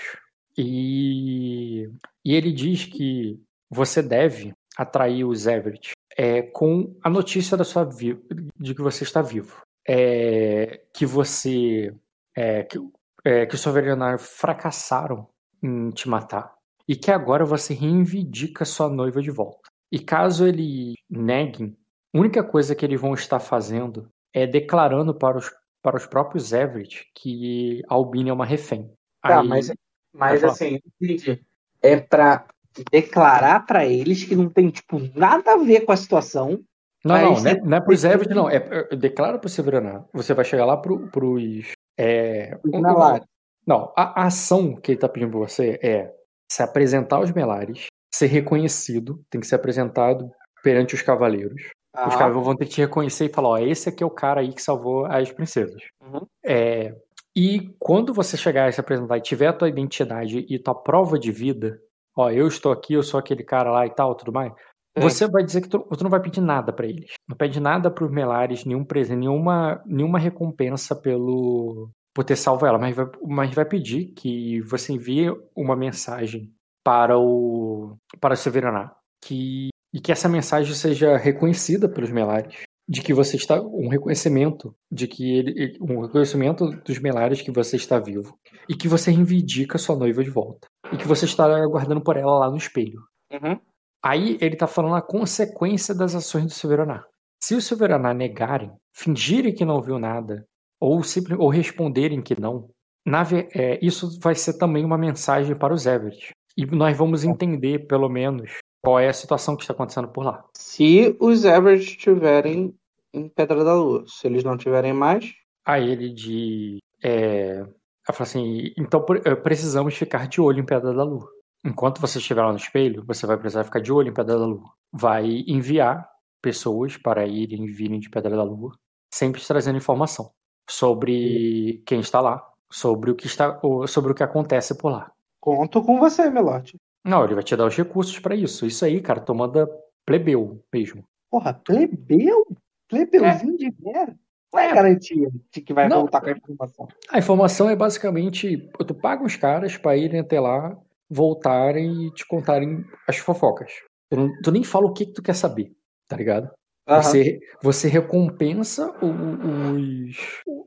E, 0.57 1.91
e 2.25 2.35
ele 2.35 2.53
diz 2.53 2.85
que 2.85 3.41
você 3.71 4.03
deve 4.03 4.53
atrair 4.77 5.25
os 5.25 5.47
Everett 5.47 5.93
é, 6.17 6.43
com 6.43 6.95
a 7.03 7.11
notícia 7.11 7.57
da 7.57 7.65
sua 7.65 7.85
de 7.85 8.75
que 8.75 8.83
você 8.83 9.05
está 9.05 9.23
vivo. 9.23 9.63
É, 9.87 10.83
que 10.93 11.05
você. 11.05 11.95
É, 12.35 12.63
que, 12.63 12.79
é, 13.25 13.47
que 13.47 13.55
os 13.55 13.61
sovereignários 13.61 14.23
fracassaram 14.23 15.29
em 15.63 15.91
te 15.91 16.09
matar. 16.09 16.55
E 16.89 16.97
que 16.97 17.11
agora 17.11 17.45
você 17.45 17.75
reivindica 17.75 18.65
sua 18.65 18.89
noiva 18.89 19.23
de 19.23 19.31
volta. 19.31 19.71
E 19.91 19.99
caso 19.99 20.47
ele 20.47 20.95
neguem, 21.09 21.77
a 22.15 22.19
única 22.19 22.43
coisa 22.43 22.75
que 22.75 22.85
eles 22.85 23.01
vão 23.01 23.15
estar 23.15 23.41
fazendo 23.41 24.09
é 24.33 24.47
declarando 24.47 25.15
para 25.15 25.39
os, 25.39 25.51
para 25.83 25.97
os 25.97 26.07
próprios 26.07 26.53
Everett 26.53 27.07
que 27.15 27.83
a 27.89 27.95
Albine 27.95 28.31
é 28.31 28.33
uma 28.33 28.47
refém. 28.47 28.91
Tá, 29.21 29.41
Aí- 29.41 29.49
mas, 29.49 29.73
mas 30.13 30.45
assim, 30.45 30.81
entendi. 31.01 31.45
É 31.81 32.01
pra 32.01 32.47
declarar 32.91 33.67
pra 33.67 33.85
eles 33.87 34.25
que 34.25 34.35
não 34.37 34.49
tem, 34.49 34.71
tipo, 34.71 35.01
nada 35.15 35.53
a 35.53 35.57
ver 35.59 35.81
com 35.83 35.93
a 35.93 35.97
situação. 35.97 36.61
Não, 37.05 37.15
Aí 37.15 37.25
não, 37.25 37.35
você- 37.35 37.55
não 37.55 37.61
é, 37.61 37.69
não 37.69 37.77
é 37.77 37.81
pros 37.81 38.03
não. 38.29 38.51
É, 38.51 38.57
é, 38.91 38.97
declara 38.97 39.39
pro 39.39 39.49
Severaná. 39.49 40.05
Você 40.13 40.33
vai 40.35 40.45
chegar 40.45 40.65
lá 40.65 40.77
pro, 40.77 41.09
pros. 41.09 41.73
É, 41.99 42.57
Os 42.65 42.71
Melares. 42.81 43.27
Não, 43.67 43.93
a, 43.97 44.23
a 44.23 44.27
ação 44.27 44.75
que 44.75 44.93
ele 44.93 44.99
tá 45.01 45.09
pedindo 45.09 45.31
pra 45.31 45.41
você 45.41 45.79
é 45.83 46.13
se 46.51 46.63
apresentar 46.63 47.17
aos 47.17 47.31
Melares, 47.33 47.87
ser 48.13 48.27
reconhecido, 48.27 49.21
tem 49.31 49.41
que 49.41 49.47
ser 49.47 49.55
apresentado 49.55 50.31
perante 50.63 50.95
os 50.95 51.03
cavaleiros. 51.03 51.61
Os 52.07 52.15
Ah, 52.15 52.19
caras 52.19 52.35
vão 52.35 52.57
ter 52.57 52.65
que 52.67 52.73
te 52.73 52.81
reconhecer 52.81 53.27
e 53.27 53.33
falar: 53.33 53.49
ó, 53.51 53.59
esse 53.59 53.89
aqui 53.89 54.03
é 54.03 54.07
o 54.07 54.11
cara 54.11 54.41
aí 54.41 54.53
que 54.53 54.63
salvou 54.63 55.05
as 55.07 55.31
princesas. 55.31 55.83
Uhum. 56.03 56.27
É, 56.45 56.95
e 57.37 57.75
quando 57.79 58.13
você 58.15 58.37
chegar 58.37 58.69
e 58.69 58.73
se 58.73 58.81
apresentar 58.81 59.19
e 59.19 59.23
tiver 59.23 59.49
a 59.49 59.53
tua 59.53 59.69
identidade 59.69 60.47
e 60.49 60.59
tua 60.59 60.75
prova 60.75 61.19
de 61.19 61.31
vida, 61.33 61.79
ó, 62.17 62.31
eu 62.31 62.47
estou 62.47 62.73
aqui, 62.73 62.95
eu 62.95 63.03
sou 63.03 63.19
aquele 63.19 63.43
cara 63.43 63.71
lá 63.71 63.87
e 63.87 63.91
tal, 63.91 64.15
tudo 64.15 64.33
mais, 64.33 64.53
É. 64.95 65.01
você 65.01 65.27
vai 65.29 65.43
dizer 65.45 65.63
que 65.63 65.69
tu, 65.69 65.79
tu 65.81 66.03
não 66.05 66.11
vai 66.11 66.21
pedir 66.21 66.41
nada 66.41 66.73
pra 66.73 66.87
eles. 66.87 67.13
Não 67.29 67.37
pede 67.37 67.59
nada 67.61 67.91
pros 67.91 68.11
Melares, 68.11 68.65
nenhum 68.65 68.85
presente, 68.85 69.21
nenhuma, 69.21 69.83
nenhuma 69.87 70.19
recompensa 70.19 70.95
pelo 70.95 71.89
por 72.15 72.25
ter 72.25 72.37
salvo 72.37 72.67
ela, 72.67 72.79
mas 72.79 72.95
vai, 72.95 73.07
mas 73.27 73.55
vai 73.55 73.65
pedir 73.65 74.13
que 74.15 74.61
você 74.63 74.93
envie 74.93 75.31
uma 75.57 75.75
mensagem 75.75 76.53
para 76.85 77.19
o 77.19 77.97
para 78.21 78.35
o 78.35 78.37
Severaná, 78.37 78.93
que 79.25 79.69
e 79.95 80.01
que 80.01 80.13
essa 80.13 80.29
mensagem 80.29 80.75
seja 80.75 81.17
reconhecida 81.17 81.89
pelos 81.89 82.11
Melares, 82.11 82.55
de 82.89 83.01
que 83.03 83.15
você 83.15 83.37
está 83.37 83.61
um 83.63 83.89
reconhecimento 83.89 84.75
de 84.91 85.07
que 85.09 85.39
ele 85.39 85.79
um 85.81 86.01
reconhecimento 86.03 86.67
dos 86.85 86.99
Melares 86.99 87.41
que 87.41 87.51
você 87.51 87.77
está 87.77 87.99
vivo 87.99 88.37
e 88.69 88.75
que 88.75 88.89
você 88.89 89.11
reivindica 89.11 89.79
sua 89.79 89.97
noiva 89.97 90.23
de 90.23 90.31
volta 90.31 90.67
e 90.93 90.97
que 90.97 91.07
você 91.07 91.25
está 91.25 91.45
aguardando 91.45 92.01
por 92.01 92.17
ela 92.17 92.39
lá 92.39 92.51
no 92.51 92.57
espelho. 92.57 93.01
Uhum. 93.33 93.59
Aí 94.03 94.37
ele 94.41 94.57
tá 94.57 94.67
falando 94.67 94.97
a 94.97 95.03
consequência 95.03 95.95
das 95.95 96.15
ações 96.15 96.45
do 96.45 96.51
Silveraná. 96.51 97.05
Se 97.43 97.55
o 97.55 97.61
Silveraná 97.61 98.13
negarem, 98.13 98.73
fingirem 98.95 99.55
que 99.55 99.65
não 99.65 99.81
viu 99.81 99.99
nada, 99.99 100.45
ou, 100.81 101.03
simples, 101.03 101.39
ou 101.39 101.49
responderem 101.49 102.21
que 102.21 102.39
não, 102.41 102.69
na 103.07 103.25
é, 103.55 103.79
isso 103.85 104.19
vai 104.21 104.35
ser 104.35 104.59
também 104.59 104.85
uma 104.85 104.99
mensagem 104.99 105.57
para 105.57 105.75
os 105.75 105.87
Everett. 105.87 106.31
E 106.57 106.67
nós 106.67 106.97
vamos 106.97 107.25
entender, 107.25 107.87
pelo 107.87 108.09
menos, 108.09 108.59
qual 108.85 109.01
é 109.01 109.09
a 109.09 109.13
situação 109.13 109.57
que 109.57 109.63
está 109.63 109.73
acontecendo 109.73 110.09
por 110.09 110.25
lá. 110.25 110.45
Se 110.57 111.17
os 111.21 111.45
Everett 111.45 111.85
estiverem 111.85 112.75
em 113.15 113.29
Pedra 113.29 113.65
da 113.65 113.75
Lua. 113.75 114.05
Se 114.07 114.27
eles 114.27 114.45
não 114.45 114.57
tiverem 114.57 114.93
mais, 114.93 115.33
Aí 115.65 115.91
ele 115.91 116.11
de. 116.11 116.79
É, 117.03 117.65
ela 118.09 118.17
fala 118.17 118.29
assim: 118.29 118.73
então 118.77 119.05
eh, 119.25 119.35
precisamos 119.35 119.95
ficar 119.95 120.27
de 120.29 120.41
olho 120.41 120.61
em 120.61 120.67
Pedra 120.67 120.93
da 120.93 121.05
Lua. 121.05 121.29
Enquanto 121.65 122.01
você 122.01 122.19
estiver 122.19 122.43
lá 122.43 122.51
no 122.51 122.57
espelho, 122.57 123.05
você 123.07 123.27
vai 123.27 123.37
precisar 123.37 123.65
ficar 123.65 123.81
de 123.81 123.93
olho 123.93 124.09
em 124.09 124.15
Pedra 124.15 124.39
da 124.39 124.45
Lua. 124.47 124.73
Vai 124.93 125.45
enviar 125.47 126.09
pessoas 126.43 126.97
para 126.97 127.27
irem 127.27 127.65
e 127.65 127.71
virem 127.71 128.01
de 128.01 128.11
Pedra 128.11 128.37
da 128.37 128.43
Lua, 128.43 128.77
sempre 129.13 129.41
trazendo 129.47 129.79
informação 129.79 130.33
sobre 130.69 131.83
quem 131.87 132.01
está 132.01 132.21
lá, 132.21 132.45
sobre 132.71 133.13
o 133.13 133.15
que 133.15 133.27
está, 133.27 133.61
sobre 133.87 134.13
o 134.13 134.15
que 134.15 134.25
acontece 134.25 134.77
por 134.77 134.91
lá. 134.91 135.13
conto 135.41 135.83
com 135.83 135.99
você, 135.99 136.29
Melote. 136.29 136.77
Não, 137.05 137.25
ele 137.25 137.35
vai 137.35 137.45
te 137.45 137.57
dar 137.57 137.67
os 137.67 137.77
recursos 137.77 138.19
para 138.19 138.35
isso. 138.35 138.67
Isso 138.67 138.85
aí, 138.85 139.01
cara, 139.01 139.21
tu 139.21 139.35
manda 139.35 139.69
plebeu 140.05 140.65
mesmo. 140.73 141.05
Porra, 141.31 141.55
plebeu? 141.55 142.47
Plebeuzinho 142.89 143.57
de 143.57 143.71
guerra? 143.71 144.17
Qual 144.53 144.63
é 144.63 144.71
a 144.71 144.75
garantia 144.75 145.29
de 145.51 145.61
que 145.63 145.73
vai 145.73 145.89
Não. 145.89 146.01
voltar 146.01 146.21
com 146.21 146.29
a 146.29 146.33
informação? 146.33 146.89
A 147.11 147.19
informação 147.19 147.71
é 147.71 147.75
basicamente, 147.75 148.69
tu 148.87 148.95
paga 148.95 149.25
os 149.25 149.35
caras 149.35 149.79
para 149.79 149.97
irem 149.97 150.21
até 150.21 150.39
lá, 150.39 150.77
voltarem 151.09 152.09
e 152.09 152.11
te 152.13 152.27
contarem 152.29 152.85
as 153.09 153.17
fofocas. 153.17 153.73
Tu, 154.11 154.17
não- 154.17 154.31
tu 154.43 154.53
nem 154.53 154.63
fala 154.63 154.87
o 154.87 154.93
que, 154.93 155.07
que 155.07 155.13
tu 155.15 155.23
quer 155.23 155.35
saber, 155.35 155.73
tá 156.07 156.17
ligado? 156.17 156.51
Aham. 156.87 157.03
Você, 157.03 157.41
você 157.63 157.89
recompensa 157.89 158.93
os, 159.03 160.17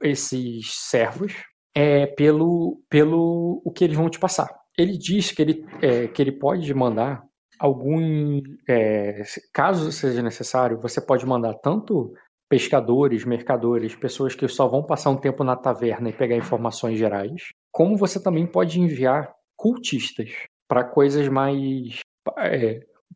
esses 0.01 0.73
servos 0.73 1.33
é, 1.75 2.07
pelo, 2.07 2.81
pelo 2.89 3.61
o 3.63 3.71
que 3.71 3.83
eles 3.83 3.95
vão 3.97 4.09
te 4.09 4.17
passar. 4.17 4.49
Ele 4.75 4.97
diz 4.97 5.31
que 5.31 5.41
ele, 5.43 5.65
é, 5.81 6.07
que 6.07 6.21
ele 6.21 6.31
pode 6.31 6.73
mandar 6.73 7.23
algum. 7.59 8.41
é, 8.67 9.21
caso 9.53 9.91
seja 9.91 10.21
necessário, 10.21 10.79
você 10.81 10.99
pode 10.99 11.25
mandar 11.25 11.53
tanto 11.55 12.13
pescadores, 12.49 13.25
mercadores, 13.25 13.95
pessoas 13.95 14.35
que 14.35 14.47
só 14.47 14.67
vão 14.67 14.83
passar 14.83 15.09
um 15.09 15.17
tempo 15.17 15.43
na 15.43 15.55
taverna 15.55 16.09
e 16.09 16.13
pegar 16.13 16.35
informações 16.35 16.97
gerais, 16.97 17.49
como 17.71 17.97
você 17.97 18.21
também 18.21 18.45
pode 18.45 18.79
enviar 18.79 19.33
cultistas 19.55 20.31
para 20.67 20.83
coisas 20.83 21.27
mais. 21.27 21.99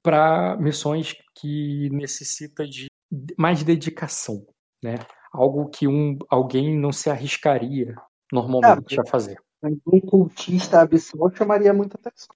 para 0.02 0.58
missões 0.58 1.16
que 1.36 1.90
necessita 1.92 2.66
de 2.66 2.88
mais 3.38 3.64
dedicação, 3.64 4.46
né? 4.84 4.96
Algo 5.32 5.70
que 5.70 5.88
um, 5.88 6.18
alguém 6.30 6.78
não 6.78 6.92
se 6.92 7.10
arriscaria 7.10 7.96
normalmente 8.32 9.00
Ah, 9.00 9.04
a 9.04 9.10
fazer. 9.10 9.40
Um 9.86 10.00
cultista 10.00 10.82
absurdo 10.82 11.36
chamaria 11.36 11.74
muita 11.74 11.98
atenção. 11.98 12.36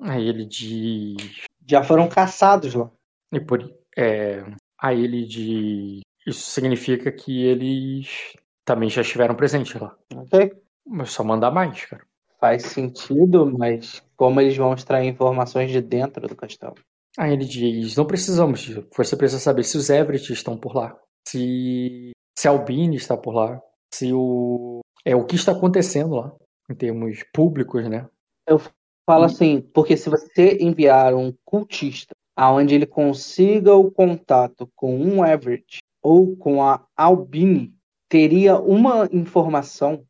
Aí 0.00 0.28
ele 0.28 0.44
diz. 0.44 1.44
Já 1.66 1.82
foram 1.82 2.08
caçados 2.08 2.74
lá. 2.74 2.90
E 3.32 3.40
por, 3.40 3.60
é, 3.96 4.44
aí 4.78 5.02
ele 5.02 5.26
diz. 5.26 6.00
Isso 6.26 6.50
significa 6.50 7.12
que 7.12 7.44
eles 7.44 8.34
também 8.64 8.88
já 8.88 9.02
estiveram 9.02 9.34
presentes 9.34 9.80
lá. 9.80 9.96
Ok? 10.14 10.52
Mas 10.86 11.10
só 11.10 11.22
mandar 11.22 11.50
mais, 11.50 11.84
cara. 11.84 12.04
Faz 12.40 12.62
sentido, 12.62 13.46
mas 13.46 14.02
como 14.16 14.40
eles 14.40 14.56
vão 14.56 14.74
extrair 14.74 15.08
informações 15.08 15.70
de 15.70 15.80
dentro 15.80 16.26
do 16.26 16.36
castelo? 16.36 16.74
Aí 17.16 17.32
ele 17.32 17.44
diz: 17.44 17.96
Não 17.96 18.06
precisamos 18.06 18.60
disso. 18.60 18.86
Você 18.94 19.16
precisa 19.16 19.40
saber 19.40 19.64
se 19.64 19.76
os 19.76 19.88
Everett 19.88 20.32
estão 20.32 20.56
por 20.56 20.74
lá. 20.74 20.96
Se, 21.26 22.10
se 22.36 22.48
a 22.48 22.50
Albini 22.50 22.96
está 22.96 23.16
por 23.16 23.34
lá. 23.34 23.60
Se 23.92 24.12
o. 24.12 24.80
É 25.04 25.14
o 25.14 25.24
que 25.24 25.36
está 25.36 25.52
acontecendo 25.52 26.16
lá. 26.16 26.32
Em 26.70 26.74
termos 26.74 27.22
públicos, 27.32 27.88
né? 27.88 28.06
Eu 28.46 28.60
falo 29.08 29.24
assim, 29.24 29.60
porque 29.60 29.96
se 29.96 30.08
você 30.08 30.58
enviar 30.60 31.14
um 31.14 31.32
cultista 31.44 32.14
aonde 32.36 32.74
ele 32.74 32.86
consiga 32.86 33.74
o 33.74 33.90
contato 33.90 34.68
com 34.74 34.98
um 34.98 35.24
Everett 35.24 35.78
ou 36.04 36.36
com 36.36 36.62
a 36.62 36.86
Albini, 36.94 37.74
teria 38.10 38.56
uma 38.58 39.08
informação. 39.10 40.04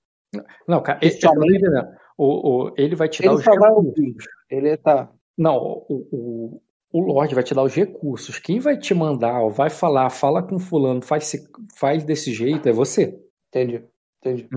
Não, 0.67 0.83
cara, 0.83 0.99
E 1.01 1.07
ele, 1.07 1.15
eu 1.15 1.21
tô 1.21 1.29
somente-. 1.29 2.05
O, 2.19 2.67
o, 2.67 2.75
ele 2.77 2.97
vai 2.97 3.09
te 3.09 3.23
dar 3.23 3.29
Ele 3.29 3.37
os 3.37 3.45
só 3.45 3.55
vai 3.55 3.71
recursos. 3.71 4.27
Ele 4.51 4.77
tá. 4.77 5.11
Não, 5.39 5.57
o, 5.57 5.85
o, 5.89 6.63
o 6.93 7.01
Lorde 7.01 7.35
vai 7.35 7.45
te 7.45 7.55
dar 7.55 7.63
os 7.63 7.75
recursos. 7.75 8.39
Quem 8.39 8.59
vai 8.59 8.77
te 8.77 8.93
mandar, 8.93 9.41
ó, 9.41 9.49
vai 9.49 9.71
falar, 9.71 10.11
fala 10.11 10.43
com 10.43 10.59
fulano, 10.59 11.01
faz, 11.01 11.33
faz 11.77 12.05
desse 12.05 12.33
jeito, 12.33 12.69
é 12.69 12.73
você. 12.73 13.19
Entendi. 13.49 13.85
Entendi. 14.21 14.49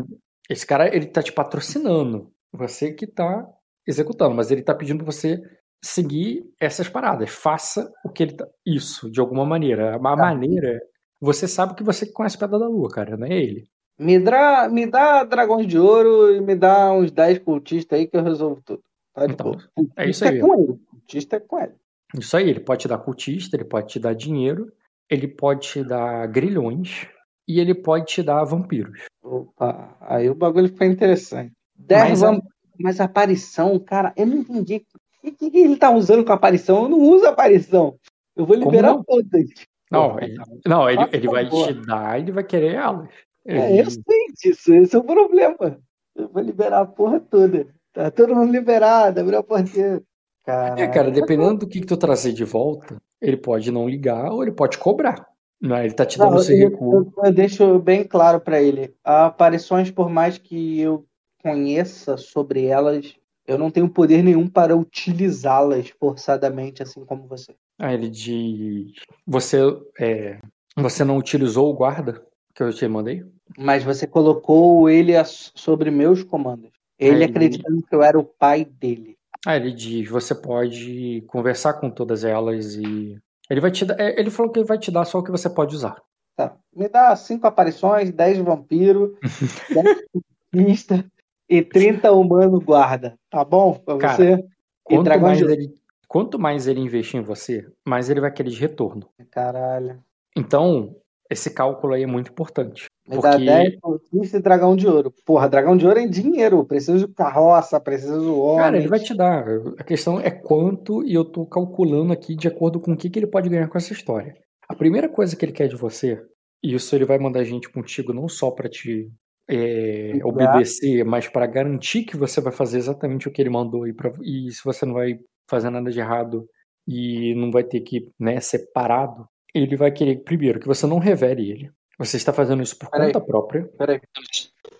Esse 0.49 0.65
cara, 0.65 0.95
ele 0.95 1.05
tá 1.05 1.22
te 1.22 1.31
patrocinando. 1.31 2.31
Você 2.51 2.93
que 2.93 3.05
tá 3.05 3.47
executando, 3.85 4.35
mas 4.35 4.49
ele 4.49 4.64
tá 4.64 4.73
pedindo 4.73 5.03
pra 5.03 5.11
você 5.11 5.41
seguir 5.84 6.45
essas 6.59 6.89
paradas. 6.89 7.30
Faça 7.30 7.91
o 8.03 8.09
que 8.09 8.23
ele 8.23 8.34
tá. 8.34 8.47
Isso, 8.65 9.11
de 9.11 9.19
alguma 9.19 9.45
maneira. 9.45 9.95
A 9.95 9.99
maneira. 9.99 10.80
Você 11.19 11.48
sabe 11.48 11.76
que 11.76 11.84
você 11.84 12.06
conhece 12.06 12.38
Pedra 12.38 12.60
da 12.60 12.68
Lua, 12.68 12.89
cara, 12.89 13.18
não 13.18 13.27
é 13.27 13.34
ele. 13.34 13.68
Me 13.99 14.19
dá, 14.19 14.69
me 14.69 14.85
dá 14.85 15.23
dragões 15.23 15.65
de 15.65 15.80
ouro 15.80 16.35
e 16.35 16.39
me 16.39 16.56
dá 16.56 16.94
uns 16.94 17.10
10 17.11 17.39
cultistas 17.39 17.98
aí 17.98 18.07
que 18.07 18.15
eu 18.15 18.23
resolvo 18.23 18.61
tudo. 18.64 18.84
Tá 19.14 19.26
de 19.26 19.34
Então, 19.34 19.52
boa. 19.52 19.64
é 19.98 20.10
isso 20.10 20.23
Cultista 20.23 20.30
aí. 20.30 20.39
com 20.39 20.53
ele. 20.53 20.80
Cultista 20.89 21.35
é 21.35 21.39
com 21.39 21.60
ele. 21.60 21.73
Isso 22.18 22.38
aí, 22.38 22.49
ele 22.49 22.60
pode 22.60 22.81
te 22.81 22.88
dar 22.88 22.99
cultista, 22.99 23.56
ele 23.56 23.65
pode 23.65 23.88
te 23.88 23.99
dar 23.99 24.14
dinheiro, 24.14 24.72
ele 25.10 25.27
pode 25.27 25.68
te 25.68 25.84
dar 25.84 26.27
grilhões 26.27 27.07
e 27.48 27.60
ele 27.60 27.73
pode 27.73 28.06
te 28.06 28.22
dar 28.22 28.44
vampiros. 28.44 29.06
Opa, 29.23 29.98
aí 30.02 30.30
o 30.30 30.35
bagulho 30.35 30.69
ficou 30.69 30.85
interessante. 30.85 31.53
10 31.76 32.10
Mas 32.10 32.22
vamp... 32.22 32.44
Mas 32.80 32.99
a 33.02 33.06
aparição, 33.06 33.80
cara, 33.80 34.14
eu 34.15 34.27
não 34.27 34.38
entendi. 34.38 34.85
O 35.23 35.31
que, 35.31 35.49
que 35.49 35.57
ele 35.57 35.77
tá 35.77 35.89
usando 35.89 36.23
com 36.23 36.31
a 36.31 36.35
aparição? 36.35 36.84
Eu 36.84 36.89
não 36.89 36.99
uso 36.99 37.26
aparição. 37.26 37.98
Eu 38.35 38.45
vou 38.45 38.56
liberar 38.56 39.02
todas. 39.03 39.49
Não, 39.89 40.09
Porra, 40.09 40.23
ele, 40.26 40.38
não, 40.65 40.89
ele, 40.89 41.09
ele 41.14 41.27
vai 41.27 41.45
favor. 41.45 41.68
te 41.68 41.73
dar, 41.85 42.19
ele 42.19 42.31
vai 42.31 42.43
querer 42.43 42.76
elas. 42.76 43.09
É, 43.45 43.80
eu 43.81 43.89
sei 43.89 44.26
disso, 44.41 44.73
esse 44.73 44.95
é 44.95 44.99
o 44.99 45.03
problema. 45.03 45.80
Eu 46.15 46.27
vou 46.27 46.41
liberar 46.41 46.81
a 46.81 46.85
porra 46.85 47.19
toda. 47.19 47.68
Tá 47.93 48.11
todo 48.11 48.35
mundo 48.35 48.51
liberado, 48.51 49.22
abriu 49.22 49.39
a 49.39 49.43
porteira. 49.43 50.01
Caralho. 50.43 50.81
É, 50.81 50.88
cara, 50.88 51.09
dependendo 51.11 51.59
do 51.59 51.68
que, 51.68 51.80
que 51.80 51.85
tu 51.88 51.95
trazer 51.97 52.34
de 52.34 52.43
volta, 52.43 52.97
ele 53.22 53.38
pode 53.38 53.72
não 53.72 53.88
ligar 53.88 54.31
ou 54.31 54.43
ele 54.43 54.51
pode 54.51 54.77
cobrar. 54.77 55.26
Não, 55.59 55.77
ele 55.77 55.93
tá 55.93 56.05
te 56.05 56.18
dando 56.18 56.31
Não, 56.31 56.38
esse 56.41 56.53
eu, 56.59 56.69
recurso. 56.69 57.14
eu- 57.18 57.26
eu 57.26 57.34
deixo 57.34 57.80
bem 57.80 58.03
claro 58.03 58.39
pra 58.39 58.61
ele. 58.61 58.93
Aparições, 59.03 59.89
por 59.89 60.09
mais 60.09 60.38
que 60.38 60.80
eu 60.80 61.05
conheça 61.41 62.18
sobre 62.18 62.65
elas, 62.65 63.15
eu 63.47 63.57
não 63.57 63.72
tenho 63.72 63.89
poder 63.89 64.22
nenhum 64.22 64.47
para 64.47 64.76
utilizá-las 64.76 65.89
forçadamente, 65.99 66.84
assim 66.84 67.03
como 67.05 67.27
você. 67.27 67.55
Aí 67.80 67.94
ele 67.94 68.10
diz: 68.10 68.94
Você, 69.26 69.58
é, 69.99 70.40
você 70.76 71.04
não 71.04 71.18
utilizou 71.18 71.70
o 71.70 71.74
guarda 71.76 72.26
que 72.56 72.64
eu 72.64 72.74
te 72.74 72.88
mandei? 72.88 73.24
Mas 73.58 73.84
você 73.84 74.06
colocou 74.08 74.90
ele 74.90 75.16
a- 75.16 75.24
sobre 75.26 75.90
meus 75.91 76.24
comandos. 76.24 76.72
Ele 76.99 77.24
Aí- 77.24 77.30
acreditando 77.30 77.82
que 77.84 77.95
eu 77.95 78.02
era 78.04 78.18
o 78.20 78.24
pai 78.24 78.66
dele. 78.66 79.16
Aí 79.45 79.60
ele 79.62 79.72
diz: 79.72 80.10
Você 80.10 80.34
pode 80.34 81.24
conversar 81.28 81.74
com 81.74 81.90
todas 81.90 82.24
elas 82.24 82.76
e. 82.76 83.18
Ele 83.49 83.62
vai 83.62 83.72
te 83.72 83.86
dar. 83.86 83.99
é, 83.99 84.20
Ele 84.20 84.30
falou 84.30 84.52
que 84.52 84.60
ele 84.60 84.68
vai 84.68 84.78
te 84.78 84.91
dar 84.91 85.06
só 85.06 85.20
o 85.20 85.24
que 85.24 85.32
você 85.32 85.49
pode 85.49 85.76
usar. 85.76 85.95
Tá. 86.36 86.56
Me 86.76 86.88
dá 86.90 87.16
cinco 87.16 87.48
aparições, 87.48 88.12
10 88.12 88.38
vampiros, 88.40 89.12
10 89.74 90.04
cultistas 90.52 91.04
e 91.49 91.62
30 91.64 92.12
humano 92.12 92.60
guarda. 92.60 93.16
Tá 93.30 93.44
bom 93.45 93.74
pra 93.74 93.98
Cara, 93.98 94.16
você? 94.16 94.45
E 94.90 95.02
dragão 95.04 95.28
mais, 95.30 95.38
de 95.38 95.45
ele, 95.45 95.74
quanto 96.07 96.39
mais 96.39 96.67
ele 96.67 96.79
investir 96.79 97.19
em 97.19 97.23
você, 97.23 97.65
mais 97.88 98.09
ele 98.09 98.21
vai 98.21 98.31
querer 98.31 98.49
de 98.49 98.59
retorno. 98.59 99.07
Caralho. 99.31 99.99
Então, 100.35 100.95
esse 101.29 101.49
cálculo 101.53 101.93
aí 101.93 102.03
é 102.03 102.07
muito 102.07 102.31
importante. 102.31 102.85
Me 103.07 103.15
Porque- 103.15 103.29
dá 103.29 103.38
10 103.38 103.79
cultistas 103.79 104.39
e 104.39 104.43
dragão 104.43 104.75
de 104.75 104.88
ouro. 104.88 105.13
Porra, 105.25 105.47
dragão 105.47 105.77
de 105.77 105.88
ouro 105.88 105.99
é 105.99 106.07
dinheiro. 106.07 106.65
Preciso 106.65 107.07
de 107.07 107.13
carroça, 107.13 107.79
preciso 107.79 108.19
de 108.19 108.27
homem. 108.27 108.57
Cara, 108.57 108.77
ele 108.77 108.88
vai 108.88 108.99
te 108.99 109.15
dar. 109.15 109.45
A 109.77 109.84
questão 109.84 110.19
é 110.19 110.29
quanto, 110.29 111.03
e 111.03 111.13
eu 111.13 111.23
tô 111.23 111.45
calculando 111.45 112.11
aqui 112.11 112.35
de 112.35 112.47
acordo 112.47 112.79
com 112.79 112.91
o 112.91 112.97
que, 112.97 113.09
que 113.09 113.17
ele 113.19 113.27
pode 113.27 113.49
ganhar 113.49 113.67
com 113.69 113.77
essa 113.77 113.93
história. 113.93 114.35
A 114.67 114.75
primeira 114.75 115.07
coisa 115.07 115.35
que 115.35 115.45
ele 115.45 115.53
quer 115.53 115.67
de 115.69 115.77
você, 115.77 116.21
e 116.61 116.73
isso 116.75 116.93
ele 116.95 117.05
vai 117.05 117.17
mandar 117.17 117.43
gente 117.45 117.69
contigo 117.69 118.13
não 118.13 118.27
só 118.27 118.51
pra 118.51 118.67
te 118.69 119.09
é, 119.49 120.19
obedecer, 120.25 121.05
mas 121.05 121.29
pra 121.29 121.47
garantir 121.47 122.03
que 122.03 122.17
você 122.17 122.41
vai 122.41 122.51
fazer 122.51 122.77
exatamente 122.77 123.29
o 123.29 123.31
que 123.31 123.41
ele 123.41 123.49
mandou 123.49 123.88
e, 123.88 123.93
pra, 123.93 124.11
e 124.21 124.51
se 124.51 124.61
você 124.65 124.85
não 124.85 124.93
vai 124.95 125.17
fazer 125.49 125.69
nada 125.69 125.90
de 125.91 125.99
errado 125.99 126.48
e 126.88 127.34
não 127.36 127.52
vai 127.52 127.64
ter 127.64 127.82
que 127.82 128.11
né, 128.19 128.40
ser 128.40 128.72
parado, 128.74 129.28
ele 129.53 129.76
vai 129.76 129.91
querer, 129.91 130.24
primeiro, 130.24 130.60
que 130.60 130.68
você 130.68 130.86
não 130.88 130.99
revele 130.99 131.49
ele. 131.52 131.72
Você 131.99 132.18
está 132.18 132.32
fazendo 132.32 132.61
isso 132.61 132.78
por 132.78 132.90
Peraí. 132.91 133.11
conta 133.11 133.26
própria. 133.26 133.65
Peraí. 133.78 133.99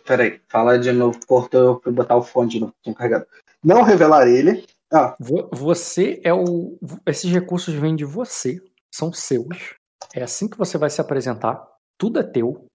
Peraí, 0.06 0.40
fala 0.48 0.78
de 0.78 0.92
novo. 0.92 1.20
Cortou 1.26 1.62
eu 1.62 1.82
fui 1.82 1.92
botar 1.92 2.16
o 2.16 2.22
fone 2.22 2.50
de 2.52 2.60
novo. 2.60 2.74
Tinha 2.84 2.94
carregado. 2.96 3.26
Não 3.64 3.82
revelar 3.82 4.28
ele. 4.28 4.64
Ah, 4.94 5.16
Vo- 5.20 5.50
Você 5.52 6.22
é 6.24 6.32
o. 6.34 6.78
Esses 7.06 7.32
recursos 7.32 7.74
vêm 7.74 7.96
de 7.96 8.06
você, 8.06 8.62
são 8.94 9.12
seus. 9.12 9.76
É 10.14 10.22
assim 10.24 10.48
que 10.48 10.58
você 10.58 10.78
vai 10.78 10.90
se 10.92 11.02
apresentar. 11.02 11.62
Tudo 11.98 12.20
é 12.20 12.24
teu. 12.24 12.68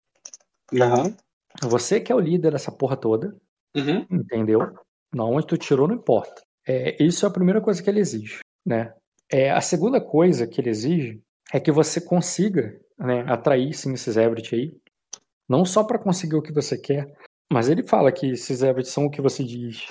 aham. 0.74 1.14
Você 1.62 2.00
que 2.00 2.10
é 2.10 2.14
o 2.14 2.20
líder 2.20 2.52
dessa 2.52 2.72
porra 2.72 2.96
toda, 2.96 3.36
Uhum. 3.76 4.04
entendeu? 4.10 4.74
Não 5.14 5.32
onde 5.32 5.46
tu 5.46 5.56
tirou, 5.56 5.86
não 5.86 5.94
importa. 5.94 6.42
É, 6.66 7.02
isso 7.02 7.24
é 7.24 7.28
a 7.28 7.32
primeira 7.32 7.60
coisa 7.60 7.82
que 7.82 7.90
ele 7.90 8.00
exige, 8.00 8.40
né? 8.64 8.94
É, 9.30 9.50
a 9.50 9.60
segunda 9.60 10.00
coisa 10.00 10.46
que 10.46 10.60
ele 10.60 10.70
exige 10.70 11.20
é 11.52 11.58
que 11.58 11.72
você 11.72 12.00
consiga 12.00 12.78
né, 12.98 13.24
atrair 13.26 13.72
sim 13.72 13.92
esses 13.92 14.16
Everett 14.16 14.54
aí. 14.54 14.76
Não 15.48 15.64
só 15.64 15.82
para 15.84 15.98
conseguir 15.98 16.36
o 16.36 16.42
que 16.42 16.52
você 16.52 16.78
quer, 16.78 17.12
mas 17.52 17.68
ele 17.68 17.82
fala 17.82 18.12
que 18.12 18.30
esses 18.30 18.62
Everett 18.62 18.88
são 18.88 19.06
o 19.06 19.10
que 19.10 19.20
você 19.20 19.42
diz. 19.42 19.86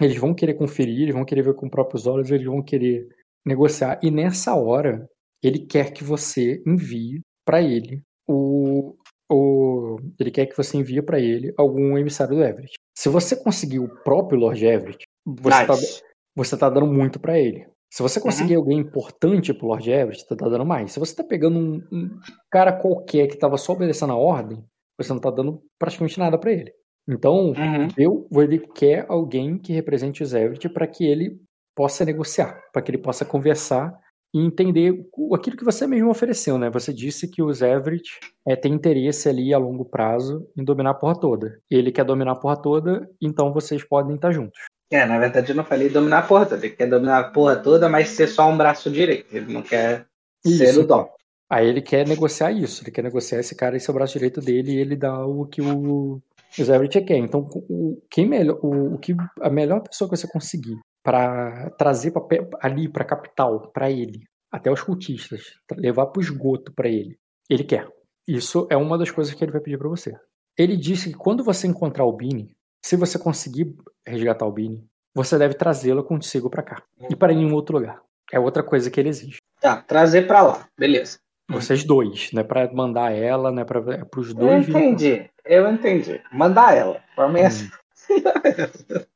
Eles 0.00 0.16
vão 0.18 0.34
querer 0.34 0.54
conferir, 0.54 1.02
eles 1.02 1.14
vão 1.14 1.24
querer 1.24 1.42
ver 1.42 1.54
com 1.54 1.66
os 1.66 1.70
próprios 1.70 2.06
olhos, 2.06 2.30
eles 2.30 2.46
vão 2.46 2.62
querer 2.62 3.08
negociar. 3.44 3.98
E 4.02 4.10
nessa 4.10 4.54
hora, 4.54 5.08
ele 5.42 5.66
quer 5.66 5.92
que 5.92 6.04
você 6.04 6.62
envie 6.66 7.20
para 7.44 7.60
ele 7.62 8.02
o, 8.28 8.94
o. 9.30 9.96
Ele 10.18 10.30
quer 10.30 10.46
que 10.46 10.56
você 10.56 10.76
envie 10.76 11.02
para 11.02 11.18
ele 11.18 11.52
algum 11.56 11.98
emissário 11.98 12.36
do 12.36 12.44
Everett. 12.44 12.74
Se 12.96 13.08
você 13.08 13.34
conseguir 13.34 13.80
o 13.80 14.02
próprio 14.02 14.38
Lord 14.38 14.64
Everett, 14.64 15.04
você 15.26 15.66
Nice. 15.66 16.02
Você 16.34 16.56
tá 16.56 16.68
dando 16.70 16.86
muito 16.86 17.18
para 17.18 17.38
ele. 17.38 17.66
Se 17.92 18.02
você 18.02 18.20
conseguir 18.20 18.54
alguém 18.54 18.78
importante 18.78 19.52
pro 19.52 19.66
Lord 19.66 19.90
Everett, 19.90 20.22
você 20.26 20.36
tá 20.36 20.48
dando 20.48 20.64
mais. 20.64 20.92
Se 20.92 21.00
você 21.00 21.14
tá 21.14 21.24
pegando 21.24 21.58
um, 21.58 21.82
um 21.92 22.20
cara 22.50 22.72
qualquer 22.72 23.26
que 23.26 23.36
tava 23.36 23.56
só 23.56 23.72
obedecendo 23.72 24.12
a 24.12 24.16
ordem, 24.16 24.64
você 24.96 25.12
não 25.12 25.20
tá 25.20 25.30
dando 25.30 25.60
praticamente 25.78 26.18
nada 26.18 26.38
para 26.38 26.52
ele. 26.52 26.72
Então, 27.08 27.48
Uhum. 27.48 27.88
eu, 27.98 28.28
ele 28.40 28.58
quer 28.60 29.06
alguém 29.08 29.58
que 29.58 29.72
represente 29.72 30.22
os 30.22 30.32
Everett 30.32 30.68
para 30.68 30.86
que 30.86 31.04
ele 31.04 31.40
possa 31.74 32.04
negociar, 32.04 32.60
para 32.72 32.80
que 32.82 32.90
ele 32.92 32.98
possa 32.98 33.24
conversar 33.24 33.92
e 34.32 34.38
entender 34.38 34.92
o- 35.16 35.34
aquilo 35.34 35.56
que 35.56 35.64
você 35.64 35.84
mesmo 35.86 36.10
ofereceu, 36.10 36.56
né? 36.58 36.70
Você 36.70 36.92
disse 36.92 37.28
que 37.28 37.42
os 37.42 37.60
Everett 37.62 38.08
é, 38.46 38.54
têm 38.54 38.72
interesse 38.74 39.28
ali 39.28 39.52
a 39.52 39.58
longo 39.58 39.84
prazo 39.84 40.46
em 40.56 40.62
dominar 40.62 40.90
a 40.90 40.94
porra 40.94 41.18
toda. 41.18 41.58
Ele 41.68 41.90
quer 41.90 42.04
dominar 42.04 42.32
a 42.32 42.36
porra 42.36 42.56
toda, 42.60 43.10
então 43.20 43.52
vocês 43.52 43.82
podem 43.82 44.14
estar 44.14 44.30
juntos. 44.30 44.60
É, 44.90 45.06
na 45.06 45.18
verdade 45.18 45.52
eu 45.52 45.56
não 45.56 45.64
falei 45.64 45.88
dominar 45.88 46.18
a 46.18 46.22
porra 46.22 46.46
toda. 46.46 46.66
Ele 46.66 46.74
quer 46.74 46.88
dominar 46.88 47.18
a 47.18 47.30
porra 47.30 47.56
toda, 47.56 47.88
mas 47.88 48.08
ser 48.08 48.26
só 48.26 48.48
um 48.48 48.56
braço 48.56 48.90
direito. 48.90 49.34
Ele 49.34 49.52
não 49.52 49.62
quer 49.62 50.06
ser 50.44 50.70
Isso. 50.70 50.80
o 50.82 50.86
dom. 50.86 51.08
Aí 51.48 51.66
ele 51.66 51.82
quer 51.82 52.06
negociar 52.06 52.52
isso, 52.52 52.84
ele 52.84 52.92
quer 52.92 53.02
negociar 53.02 53.40
esse 53.40 53.56
cara 53.56 53.76
e 53.76 53.80
ser 53.80 53.90
o 53.90 53.94
braço 53.94 54.12
direito 54.12 54.40
dele 54.40 54.72
e 54.72 54.78
ele 54.78 54.94
dá 54.94 55.26
o 55.26 55.44
que 55.46 55.60
o, 55.60 56.14
o 56.14 56.22
Everett 56.56 57.00
quer. 57.00 57.16
Então, 57.16 57.40
o, 57.68 58.00
quem 58.08 58.28
melhor, 58.28 58.60
o, 58.62 58.94
o 58.94 58.98
que 58.98 59.16
a 59.40 59.50
melhor 59.50 59.80
pessoa 59.80 60.08
que 60.08 60.16
você 60.16 60.28
conseguir 60.28 60.78
para 61.02 61.70
trazer 61.70 62.12
pra, 62.12 62.22
ali 62.62 62.88
para 62.88 63.04
capital, 63.04 63.68
para 63.72 63.90
ele, 63.90 64.20
até 64.48 64.70
os 64.70 64.80
cultistas, 64.80 65.42
levar 65.76 66.06
para 66.06 66.20
o 66.20 66.22
esgoto 66.22 66.72
para 66.72 66.88
ele, 66.88 67.18
ele 67.48 67.64
quer. 67.64 67.88
Isso 68.28 68.68
é 68.70 68.76
uma 68.76 68.96
das 68.96 69.10
coisas 69.10 69.34
que 69.34 69.42
ele 69.42 69.50
vai 69.52 69.60
pedir 69.60 69.76
para 69.76 69.88
você. 69.88 70.14
Ele 70.56 70.76
disse 70.76 71.10
que 71.10 71.16
quando 71.16 71.42
você 71.42 71.66
encontrar 71.66 72.04
o 72.04 72.12
Bini, 72.12 72.54
se 72.82 72.96
você 72.96 73.18
conseguir 73.18 73.74
resgatar 74.06 74.46
o 74.46 74.52
Bini, 74.52 74.86
você 75.14 75.36
deve 75.38 75.54
trazê-lo 75.54 76.04
consigo 76.04 76.48
pra 76.50 76.62
cá. 76.62 76.82
E 77.10 77.16
para 77.16 77.32
nenhum 77.32 77.52
outro 77.54 77.76
lugar. 77.78 78.00
É 78.32 78.38
outra 78.38 78.62
coisa 78.62 78.90
que 78.90 78.98
ele 79.00 79.08
exige. 79.08 79.38
Tá, 79.60 79.82
trazer 79.82 80.26
pra 80.26 80.42
lá. 80.42 80.68
Beleza. 80.78 81.18
Vocês 81.50 81.82
dois, 81.82 82.30
não 82.32 82.42
é 82.42 82.44
pra 82.44 82.72
mandar 82.72 83.10
ela, 83.12 83.50
não 83.50 83.60
é, 83.62 83.64
pra, 83.64 83.80
é 83.94 84.04
pros 84.04 84.28
Eu 84.28 84.34
dois. 84.36 84.66
virem- 84.66 84.90
entendi. 84.92 85.30
Eu 85.44 85.68
entendi. 85.68 86.22
Mandar 86.32 86.76
ela. 86.76 87.02
Pra 87.16 87.28
mim 87.28 87.40
é 87.40 87.46
assim. 87.46 87.66
Hum. 87.66 87.70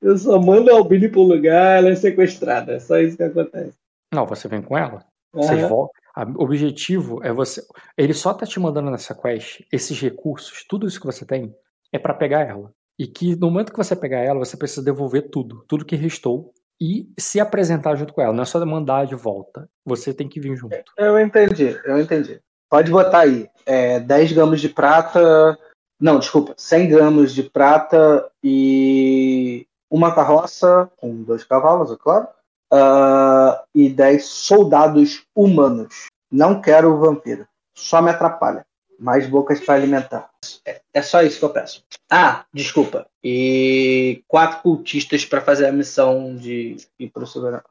Eu 0.00 0.18
só 0.18 0.40
mando 0.40 0.70
a 0.70 0.74
Albini 0.74 1.08
pro 1.08 1.22
lugar, 1.22 1.78
ela 1.78 1.90
é 1.90 1.94
sequestrada. 1.94 2.72
É 2.72 2.80
só 2.80 2.98
isso 2.98 3.16
que 3.16 3.22
acontece. 3.22 3.76
Não, 4.12 4.26
você 4.26 4.48
vem 4.48 4.60
com 4.60 4.76
ela. 4.76 5.04
Vocês 5.32 5.60
Aham. 5.60 5.68
voltam. 5.68 6.02
O 6.36 6.42
objetivo 6.44 7.22
é 7.24 7.32
você. 7.32 7.62
Ele 7.96 8.12
só 8.12 8.34
tá 8.34 8.44
te 8.44 8.58
mandando 8.58 8.90
nessa 8.90 9.14
quest, 9.14 9.60
esses 9.72 9.98
recursos, 10.00 10.64
tudo 10.68 10.86
isso 10.88 10.98
que 11.00 11.06
você 11.06 11.24
tem, 11.24 11.54
é 11.92 11.98
pra 11.98 12.12
pegar 12.14 12.40
ela. 12.40 12.72
E 12.98 13.06
que 13.06 13.34
no 13.36 13.50
momento 13.50 13.72
que 13.72 13.78
você 13.78 13.96
pegar 13.96 14.20
ela, 14.20 14.38
você 14.38 14.56
precisa 14.56 14.82
devolver 14.82 15.30
tudo, 15.30 15.64
tudo 15.66 15.84
que 15.84 15.96
restou, 15.96 16.52
e 16.80 17.08
se 17.16 17.38
apresentar 17.38 17.94
junto 17.94 18.12
com 18.12 18.20
ela. 18.20 18.32
Não 18.32 18.42
é 18.42 18.46
só 18.46 18.64
mandar 18.66 19.06
de 19.06 19.14
volta. 19.14 19.68
Você 19.84 20.12
tem 20.12 20.28
que 20.28 20.40
vir 20.40 20.56
junto. 20.56 20.76
Eu 20.98 21.20
entendi, 21.20 21.78
eu 21.84 22.00
entendi. 22.00 22.40
Pode 22.68 22.90
botar 22.90 23.20
aí. 23.20 23.48
É, 23.64 24.00
10 24.00 24.32
gramas 24.32 24.60
de 24.60 24.68
prata. 24.68 25.56
Não, 26.00 26.18
desculpa. 26.18 26.54
100 26.56 26.88
gramas 26.88 27.32
de 27.32 27.44
prata 27.44 28.28
e 28.42 29.64
uma 29.88 30.12
carroça 30.12 30.90
com 30.96 31.22
dois 31.22 31.44
cavalos, 31.44 31.92
é 31.92 31.96
claro. 31.96 32.26
Ah, 32.72 33.62
e 33.72 33.88
10 33.88 34.24
soldados 34.24 35.24
humanos. 35.36 36.06
Não 36.32 36.60
quero 36.60 36.98
vampiro. 36.98 37.46
Só 37.76 38.02
me 38.02 38.10
atrapalha. 38.10 38.66
Mais 39.02 39.26
bocas 39.26 39.58
para 39.60 39.74
alimentar. 39.74 40.30
É, 40.64 40.80
é 40.94 41.02
só 41.02 41.22
isso 41.22 41.38
que 41.38 41.44
eu 41.44 41.50
peço. 41.50 41.84
Ah, 42.10 42.44
desculpa. 42.54 43.06
E 43.22 44.22
quatro 44.28 44.62
cultistas 44.62 45.24
para 45.24 45.40
fazer 45.40 45.66
a 45.66 45.72
missão 45.72 46.36
de 46.36 46.76
ir 46.98 47.10
pro 47.10 47.26
soberano. 47.26 47.64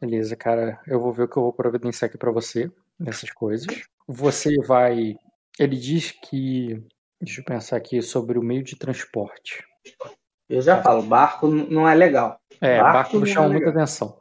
Beleza, 0.00 0.34
cara. 0.34 0.80
Eu 0.86 1.00
vou 1.00 1.12
ver 1.12 1.22
o 1.24 1.28
que 1.28 1.36
eu 1.36 1.42
vou 1.44 1.52
providenciar 1.52 2.08
aqui 2.08 2.18
pra 2.18 2.32
você, 2.32 2.70
nessas 2.98 3.30
coisas. 3.30 3.66
Você 4.06 4.56
vai. 4.66 5.16
Ele 5.58 5.76
diz 5.76 6.10
que. 6.10 6.82
Deixa 7.22 7.40
eu 7.40 7.44
pensar 7.44 7.76
aqui 7.76 8.02
sobre 8.02 8.36
o 8.36 8.42
meio 8.42 8.64
de 8.64 8.74
transporte. 8.74 9.64
Eu 10.48 10.60
já 10.60 10.82
falo, 10.82 11.02
barco 11.02 11.46
não 11.46 11.88
é 11.88 11.94
legal. 11.94 12.40
É, 12.60 12.78
Barco 12.80 12.92
barco 12.92 13.16
não 13.18 13.26
é 13.26 13.26
chama 13.30 13.48
muita 13.48 13.66
legal. 13.66 13.82
atenção. 13.82 14.20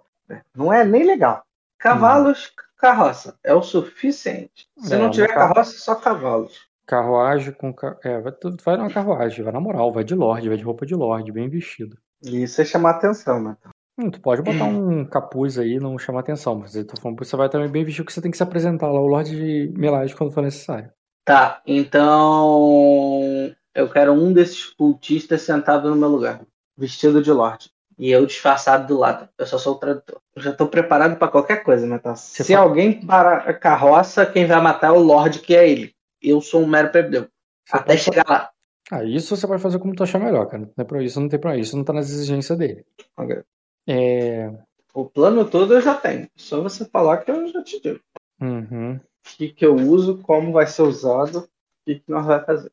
Não 0.55 0.71
é 0.71 0.85
nem 0.85 1.03
legal. 1.03 1.43
Cavalos, 1.79 2.53
carroça. 2.81 3.37
É 3.43 3.53
o 3.53 3.61
suficiente. 3.61 4.67
Se 4.77 4.93
É, 4.95 4.97
não 4.97 5.09
tiver 5.11 5.27
carro- 5.33 5.53
carroça, 5.53 5.77
só 5.77 5.95
cavalos. 5.95 6.67
Carruagem 6.85 7.53
com. 7.53 7.73
É, 8.03 8.19
vai, 8.19 8.31
tu 8.33 8.55
vai 8.65 8.75
numa 8.75 8.89
carruagem, 8.89 9.43
vai 9.43 9.53
na 9.53 9.59
moral, 9.61 9.93
vai 9.93 10.03
de 10.03 10.15
lorde, 10.15 10.49
vai 10.49 10.57
de 10.57 10.63
roupa 10.63 10.85
de 10.85 10.93
lorde, 10.95 11.31
bem 11.31 11.47
vestido. 11.47 11.97
E 12.23 12.43
isso 12.43 12.61
é 12.61 12.65
chamar 12.65 12.91
atenção, 12.91 13.41
né? 13.41 13.55
Hum, 13.97 14.09
tu 14.09 14.19
pode 14.19 14.41
botar 14.41 14.65
um 14.65 15.05
capuz 15.05 15.57
aí, 15.57 15.79
não 15.79 15.97
chamar 15.97 16.19
atenção, 16.21 16.55
mas 16.55 16.75
eu 16.75 16.85
tô 16.85 16.99
falando 16.99 17.17
você 17.23 17.35
vai 17.37 17.47
também 17.49 17.69
bem 17.69 17.85
vestido 17.85 18.05
que 18.05 18.11
você 18.13 18.21
tem 18.21 18.31
que 18.31 18.37
se 18.37 18.43
apresentar 18.43 18.87
lá, 18.87 18.99
o 18.99 19.07
Lorde 19.07 19.31
de 19.31 19.71
Milagre, 19.79 20.13
quando 20.15 20.31
for 20.33 20.41
necessário. 20.43 20.91
Tá, 21.23 21.61
então. 21.65 23.55
Eu 23.73 23.89
quero 23.89 24.11
um 24.11 24.33
desses 24.33 24.65
cultistas 24.65 25.41
sentado 25.43 25.89
no 25.89 25.95
meu 25.95 26.09
lugar, 26.09 26.41
vestido 26.77 27.21
de 27.21 27.31
lorde. 27.31 27.71
E 28.01 28.09
eu 28.09 28.25
disfarçado 28.25 28.87
do 28.87 28.97
lado. 28.97 29.29
Eu 29.37 29.45
só 29.45 29.59
sou 29.59 29.75
o 29.75 29.77
tradutor. 29.77 30.19
Eu 30.35 30.41
já 30.41 30.51
tô 30.51 30.65
preparado 30.67 31.17
pra 31.17 31.27
qualquer 31.27 31.63
coisa, 31.63 31.85
né? 31.85 31.99
Tá? 31.99 32.15
Se 32.15 32.43
fala- 32.43 32.61
alguém 32.67 33.05
parar 33.05 33.47
a 33.47 33.53
carroça, 33.53 34.25
quem 34.25 34.47
vai 34.47 34.59
matar 34.59 34.87
é 34.87 34.91
o 34.91 34.97
lorde, 34.99 35.37
que 35.39 35.55
é 35.55 35.69
ele. 35.69 35.93
Eu 36.19 36.41
sou 36.41 36.63
um 36.63 36.67
mero. 36.67 36.89
Você 36.91 37.29
Até 37.71 37.95
chegar 37.97 38.25
lá. 38.27 38.49
Ah, 38.91 39.03
isso 39.03 39.37
você 39.37 39.45
pode 39.45 39.61
fazer 39.61 39.77
como 39.77 39.93
tu 39.93 40.01
achar 40.01 40.17
melhor, 40.17 40.47
cara. 40.47 40.63
Não 40.63 40.73
é 40.79 40.83
pra 40.83 41.03
isso, 41.03 41.21
não 41.21 41.29
tem 41.29 41.39
pra 41.39 41.55
isso, 41.55 41.77
não 41.77 41.83
tá 41.83 41.93
nas 41.93 42.09
exigências 42.09 42.57
dele. 42.57 42.83
Ok. 43.15 43.43
É. 43.87 44.51
O 44.95 45.05
plano 45.05 45.45
todo 45.45 45.75
eu 45.75 45.81
já 45.81 45.93
tenho. 45.93 46.27
Só 46.35 46.59
você 46.59 46.83
falar 46.85 47.19
que 47.19 47.29
eu 47.29 47.47
já 47.49 47.63
te 47.63 47.79
digo. 47.79 47.99
Uhum. 48.41 48.95
o 48.95 49.37
que, 49.37 49.49
que 49.49 49.63
eu 49.63 49.75
uso, 49.75 50.17
como 50.17 50.51
vai 50.51 50.65
ser 50.65 50.81
usado, 50.81 51.37
o 51.37 51.47
que, 51.85 51.99
que 51.99 52.11
nós 52.11 52.25
vamos 52.25 52.45
fazer. 52.47 52.71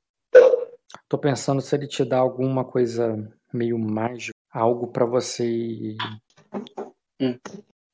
Tô 1.06 1.18
pensando 1.18 1.60
se 1.60 1.76
ele 1.76 1.86
te 1.86 2.02
dá 2.02 2.16
alguma 2.16 2.64
coisa 2.64 3.30
meio 3.52 3.78
mágica, 3.78 4.32
algo 4.52 4.86
pra 4.88 5.04
você 5.04 5.96
Hum. 7.20 7.36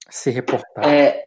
se 0.09 0.31
reportar. 0.31 0.85
É, 0.87 1.27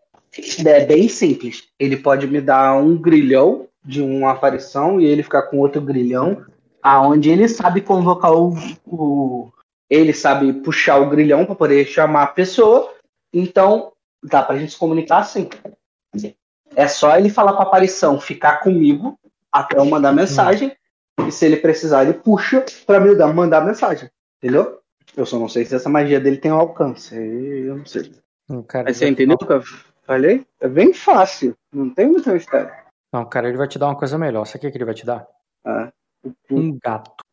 é 0.65 0.85
bem 0.85 1.07
simples. 1.09 1.67
Ele 1.79 1.97
pode 1.97 2.27
me 2.27 2.39
dar 2.41 2.75
um 2.77 2.97
grilhão 2.97 3.67
de 3.83 4.01
uma 4.01 4.31
aparição 4.31 4.99
e 4.99 5.05
ele 5.05 5.23
ficar 5.23 5.43
com 5.43 5.57
outro 5.59 5.81
grilhão, 5.81 6.45
aonde 6.81 7.29
ele 7.29 7.47
sabe 7.47 7.81
convocar 7.81 8.33
o, 8.33 8.53
o- 8.85 9.51
ele 9.89 10.13
sabe 10.13 10.51
puxar 10.53 10.97
o 10.97 11.09
grilhão 11.09 11.45
para 11.45 11.55
poder 11.55 11.85
chamar 11.85 12.23
a 12.23 12.27
pessoa. 12.27 12.93
Então 13.33 13.91
dá 14.23 14.43
pra 14.43 14.57
gente 14.57 14.73
se 14.73 14.77
comunicar 14.77 15.19
assim. 15.19 15.49
É 16.75 16.87
só 16.87 17.17
ele 17.17 17.29
falar 17.29 17.53
com 17.53 17.59
a 17.59 17.63
aparição, 17.63 18.19
ficar 18.19 18.57
comigo 18.57 19.17
até 19.51 19.77
eu 19.77 19.85
mandar 19.85 20.11
mensagem. 20.11 20.75
E 21.25 21.31
se 21.31 21.45
ele 21.45 21.57
precisar, 21.57 22.03
ele 22.03 22.13
puxa 22.13 22.63
pra 22.85 22.99
me 22.99 23.15
dar, 23.15 23.33
mandar 23.33 23.61
mensagem. 23.65 24.09
Entendeu? 24.37 24.79
Eu 25.17 25.25
só 25.25 25.39
não 25.39 25.49
sei 25.49 25.65
se 25.65 25.73
essa 25.75 25.89
magia 25.89 26.19
dele 26.19 26.37
tem 26.37 26.51
um 26.51 26.57
alcance. 26.59 27.15
Eu 27.15 27.77
não 27.77 27.85
sei. 27.85 28.11
Um 28.47 28.61
cara 28.61 28.85
Mas 28.85 28.97
você 28.97 29.09
entendeu 29.09 29.35
o 29.35 29.37
que 29.45 29.51
eu 29.51 29.61
falei? 30.03 30.45
É 30.61 30.67
bem 30.69 30.93
fácil. 30.93 31.55
Não 31.73 31.89
tem 31.93 32.07
muito 32.07 32.29
mistério. 32.29 32.71
Não, 33.11 33.27
cara, 33.27 33.47
ele 33.49 33.57
vai 33.57 33.67
te 33.67 33.79
dar 33.79 33.87
uma 33.87 33.97
coisa 33.97 34.15
melhor. 34.17 34.45
Sabe 34.45 34.67
o 34.67 34.71
que 34.71 34.77
ele 34.77 34.85
vai 34.85 34.93
te 34.93 35.05
dar? 35.05 35.27
Ah, 35.65 35.91
Um 36.51 36.77
gato. 36.77 37.23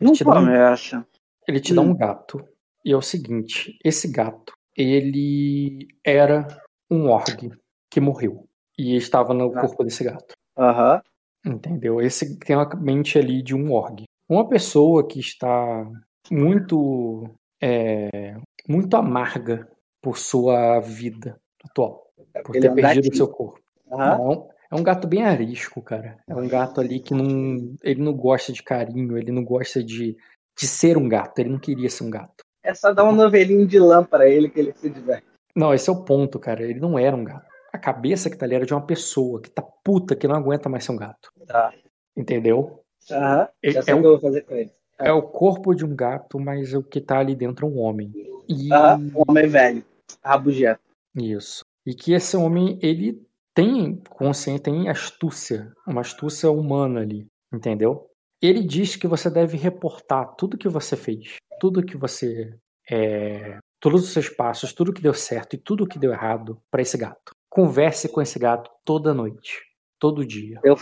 Ele 0.00 0.08
não 0.08 0.12
te, 0.12 0.24
dá 0.24 0.40
um, 0.40 1.04
ele 1.46 1.60
te 1.60 1.72
dá 1.74 1.80
Hum. 1.80 1.90
um 1.90 1.96
gato. 1.96 2.44
E 2.84 2.92
é 2.92 2.96
o 2.96 3.02
seguinte: 3.02 3.78
esse 3.84 4.10
gato, 4.10 4.52
ele 4.76 5.86
era 6.04 6.48
um 6.90 7.08
org 7.08 7.52
que 7.88 8.00
morreu. 8.00 8.48
E 8.76 8.96
estava 8.96 9.32
no 9.32 9.56
Ah. 9.56 9.60
corpo 9.60 9.84
desse 9.84 10.02
gato. 10.02 10.34
Aham. 10.58 11.00
Entendeu? 11.46 12.00
Esse 12.00 12.36
tem 12.40 12.56
a 12.56 12.68
mente 12.76 13.16
ali 13.18 13.42
de 13.42 13.54
um 13.54 13.70
org. 13.72 14.04
Uma 14.28 14.48
pessoa 14.48 15.06
que 15.06 15.20
está 15.20 15.86
muito, 16.32 17.28
é, 17.60 18.36
muito 18.68 18.96
amarga 18.96 19.68
por 20.00 20.16
sua 20.18 20.80
vida 20.80 21.38
atual, 21.64 22.06
por 22.44 22.56
Ele 22.56 22.62
ter 22.62 22.68
é 22.68 22.70
um 22.70 22.74
perdido 22.74 22.90
o 22.98 23.02
gatinho. 23.02 23.14
seu 23.16 23.28
corpo. 23.28 23.60
Não, 23.86 24.48
é 24.70 24.74
um 24.74 24.82
gato 24.82 25.06
bem 25.06 25.24
arisco, 25.24 25.82
cara. 25.82 26.18
É 26.26 26.34
um 26.34 26.48
gato 26.48 26.80
ali 26.80 26.98
que 26.98 27.12
não, 27.12 27.74
ele 27.82 28.02
não 28.02 28.14
gosta 28.14 28.52
de 28.52 28.62
carinho, 28.62 29.18
ele 29.18 29.30
não 29.30 29.44
gosta 29.44 29.84
de, 29.84 30.16
de 30.58 30.66
ser 30.66 30.96
um 30.96 31.06
gato. 31.08 31.38
Ele 31.38 31.50
não 31.50 31.58
queria 31.58 31.90
ser 31.90 32.04
um 32.04 32.10
gato. 32.10 32.42
É 32.64 32.72
só 32.72 32.92
dar 32.92 33.04
um 33.04 33.12
novelinho 33.12 33.66
de 33.66 33.78
lã 33.78 34.02
pra 34.02 34.26
ele 34.28 34.48
que 34.48 34.58
ele 34.58 34.72
se 34.74 34.88
diverte. 34.88 35.26
Não, 35.54 35.74
esse 35.74 35.90
é 35.90 35.92
o 35.92 36.02
ponto, 36.04 36.38
cara. 36.38 36.62
Ele 36.62 36.80
não 36.80 36.98
era 36.98 37.14
um 37.14 37.24
gato. 37.24 37.46
A 37.72 37.78
cabeça 37.78 38.30
que 38.30 38.36
tá 38.36 38.46
ali 38.46 38.54
era 38.54 38.64
de 38.64 38.72
uma 38.72 38.86
pessoa 38.86 39.40
que 39.42 39.50
tá 39.50 39.62
puta, 39.62 40.16
que 40.16 40.26
não 40.26 40.36
aguenta 40.36 40.68
mais 40.68 40.84
ser 40.84 40.92
um 40.92 40.96
gato. 40.96 41.30
Tá. 41.46 41.72
Entendeu? 42.16 42.82
Aham. 43.10 43.48
É- 43.62 43.70
Já 43.72 43.82
sei 43.82 43.92
é 43.92 43.96
o 43.96 44.00
que 44.00 44.06
eu 44.06 44.10
vou 44.12 44.20
fazer 44.20 44.42
com 44.42 44.54
ele. 44.54 44.70
É 45.02 45.12
o 45.12 45.22
corpo 45.22 45.74
de 45.74 45.84
um 45.84 45.94
gato, 45.94 46.38
mas 46.38 46.74
o 46.74 46.82
que 46.82 47.00
tá 47.00 47.18
ali 47.18 47.34
dentro 47.34 47.66
é 47.66 47.68
um 47.70 47.78
homem. 47.78 48.12
E 48.48 48.72
Aham. 48.72 49.10
Um 49.14 49.22
homem 49.28 49.48
velho. 49.48 49.84
Rabugento. 50.24 50.80
isso. 51.16 51.64
E 51.84 51.94
que 51.94 52.12
esse 52.12 52.36
homem, 52.36 52.78
ele 52.82 53.20
tem 53.54 53.96
consciência, 54.08 54.62
tem 54.62 54.88
astúcia, 54.88 55.72
uma 55.86 56.00
astúcia 56.00 56.50
humana 56.50 57.00
ali, 57.00 57.26
entendeu? 57.52 58.08
Ele 58.40 58.62
diz 58.62 58.96
que 58.96 59.06
você 59.06 59.30
deve 59.30 59.56
reportar 59.56 60.34
tudo 60.36 60.58
que 60.58 60.68
você 60.68 60.96
fez, 60.96 61.36
tudo 61.60 61.84
que 61.84 61.96
você 61.96 62.56
é, 62.90 63.58
todos 63.80 64.04
os 64.04 64.10
seus 64.10 64.28
passos, 64.28 64.72
tudo 64.72 64.92
que 64.92 65.02
deu 65.02 65.14
certo 65.14 65.54
e 65.54 65.58
tudo 65.58 65.86
que 65.86 65.98
deu 65.98 66.12
errado 66.12 66.60
para 66.70 66.82
esse 66.82 66.96
gato. 66.96 67.32
Converse 67.48 68.08
com 68.08 68.22
esse 68.22 68.38
gato 68.38 68.70
toda 68.84 69.12
noite, 69.12 69.60
todo 69.98 70.24
dia. 70.24 70.60
Eu 70.64 70.76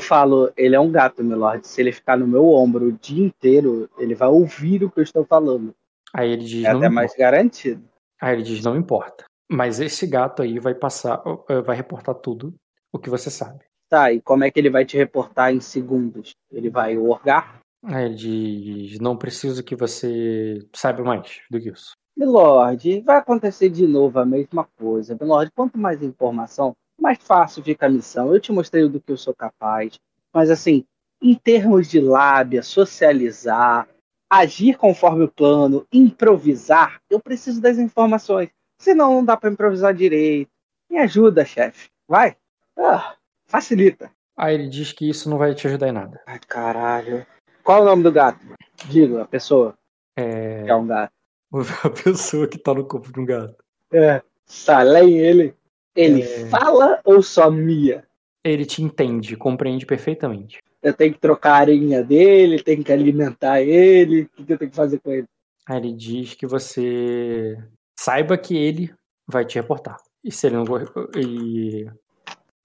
falo, 0.00 0.52
ele 0.56 0.74
é 0.74 0.80
um 0.80 0.90
gato, 0.90 1.22
meu 1.22 1.38
lord. 1.38 1.66
Se 1.66 1.80
ele 1.80 1.92
ficar 1.92 2.16
no 2.16 2.26
meu 2.26 2.48
ombro 2.50 2.86
o 2.86 2.92
dia 2.92 3.24
inteiro, 3.24 3.88
ele 3.98 4.14
vai 4.14 4.28
ouvir 4.28 4.84
o 4.84 4.90
que 4.90 5.00
eu 5.00 5.04
estou 5.04 5.24
falando. 5.24 5.74
Aí 6.12 6.30
ele 6.30 6.44
diz, 6.44 6.64
É 6.64 6.72
não 6.72 6.78
até 6.78 6.88
mais 6.88 7.14
garantido. 7.14 7.82
Aí 8.20 8.34
ele 8.34 8.42
diz: 8.42 8.62
não 8.62 8.76
importa. 8.76 9.24
Mas 9.50 9.80
esse 9.80 10.06
gato 10.06 10.42
aí 10.42 10.58
vai 10.58 10.74
passar, 10.74 11.22
eh, 11.48 11.60
vai 11.60 11.76
reportar 11.76 12.14
tudo 12.14 12.54
o 12.92 12.98
que 12.98 13.10
você 13.10 13.30
sabe. 13.30 13.64
Tá, 13.88 14.12
e 14.12 14.20
como 14.20 14.44
é 14.44 14.50
que 14.50 14.58
ele 14.58 14.70
vai 14.70 14.84
te 14.84 14.96
reportar 14.96 15.52
em 15.52 15.60
segundos? 15.60 16.34
Ele 16.50 16.70
vai 16.70 16.96
orgar? 16.96 17.60
Aí 17.84 18.06
ele 18.06 18.14
diz: 18.14 18.98
não 19.00 19.16
preciso 19.16 19.62
que 19.62 19.76
você 19.76 20.66
saiba 20.74 21.02
mais 21.02 21.40
do 21.50 21.60
que 21.60 21.68
isso. 21.68 21.92
Milord, 22.16 23.00
vai 23.00 23.16
acontecer 23.16 23.68
de 23.68 23.86
novo 23.86 24.18
a 24.18 24.24
mesma 24.24 24.66
coisa. 24.78 25.16
Milord, 25.20 25.50
quanto 25.54 25.76
mais 25.76 26.02
informação, 26.02 26.74
mais 27.00 27.18
fácil 27.18 27.62
fica 27.62 27.86
a 27.86 27.90
missão. 27.90 28.32
Eu 28.32 28.40
te 28.40 28.52
mostrei 28.52 28.88
do 28.88 29.00
que 29.00 29.12
eu 29.12 29.16
sou 29.16 29.34
capaz. 29.34 29.98
Mas 30.32 30.50
assim, 30.50 30.84
em 31.20 31.34
termos 31.34 31.88
de 31.88 32.00
lábia, 32.00 32.62
socializar, 32.62 33.88
agir 34.30 34.76
conforme 34.76 35.24
o 35.24 35.30
plano, 35.30 35.86
improvisar, 35.92 37.00
eu 37.08 37.20
preciso 37.20 37.60
das 37.60 37.78
informações. 37.78 38.50
Senão 38.78 39.14
não 39.14 39.24
dá 39.24 39.36
pra 39.36 39.50
improvisar 39.50 39.94
direito. 39.94 40.50
Me 40.90 40.98
ajuda, 40.98 41.44
chefe. 41.44 41.88
Vai. 42.08 42.36
Ah, 42.76 43.14
facilita. 43.46 44.10
Aí 44.36 44.54
ele 44.54 44.68
diz 44.68 44.92
que 44.92 45.08
isso 45.08 45.30
não 45.30 45.38
vai 45.38 45.54
te 45.54 45.66
ajudar 45.66 45.88
em 45.88 45.92
nada. 45.92 46.20
Ai, 46.26 46.40
caralho. 46.48 47.24
Qual 47.62 47.78
é 47.78 47.82
o 47.82 47.84
nome 47.84 48.02
do 48.02 48.12
gato? 48.12 48.44
Diga, 48.86 49.22
a 49.22 49.26
pessoa. 49.26 49.74
É, 50.16 50.66
É 50.66 50.74
um 50.74 50.86
gato. 50.86 51.12
a 51.84 51.90
pessoa 51.90 52.48
que 52.48 52.58
tá 52.58 52.74
no 52.74 52.84
corpo 52.84 53.12
de 53.12 53.20
um 53.20 53.24
gato. 53.24 53.56
É. 53.92 54.20
Salém 54.44 55.18
ele. 55.18 55.54
Ele 55.94 56.22
É. 56.22 56.46
fala 56.48 57.00
ou 57.04 57.22
só 57.22 57.50
mia? 57.50 58.04
Ele 58.42 58.66
te 58.66 58.82
entende, 58.82 59.36
compreende 59.36 59.86
perfeitamente. 59.86 60.58
Eu 60.82 60.92
tenho 60.92 61.14
que 61.14 61.18
trocar 61.20 61.52
a 61.52 61.56
arinha 61.58 62.02
dele, 62.04 62.62
tenho 62.62 62.84
que 62.84 62.92
alimentar 62.92 63.62
ele. 63.62 64.28
O 64.38 64.44
que 64.44 64.52
eu 64.52 64.58
tenho 64.58 64.70
que 64.70 64.76
fazer 64.76 64.98
com 64.98 65.10
ele? 65.10 65.26
Aí 65.66 65.78
ele 65.78 65.92
diz 65.92 66.34
que 66.34 66.46
você 66.46 67.56
saiba 67.98 68.36
que 68.36 68.54
ele 68.56 68.92
vai 69.26 69.46
te 69.46 69.54
reportar. 69.54 69.96
E 70.22 70.30
se 70.30 70.46
ele 70.46 70.56
não 70.56 70.66
for- 70.66 71.10
e 71.16 71.86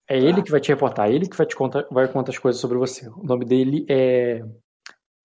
é 0.07 0.17
ele 0.19 0.41
que 0.43 0.51
vai 0.51 0.59
te 0.59 0.67
reportar, 0.69 1.09
ele 1.09 1.29
que 1.29 1.37
vai 1.37 1.45
te 1.45 1.55
contar, 1.55 1.85
vai 1.89 2.07
contar 2.09 2.31
as 2.31 2.37
coisas 2.37 2.59
sobre 2.59 2.77
você. 2.77 3.07
O 3.09 3.23
nome 3.23 3.45
dele 3.45 3.85
é 3.87 4.43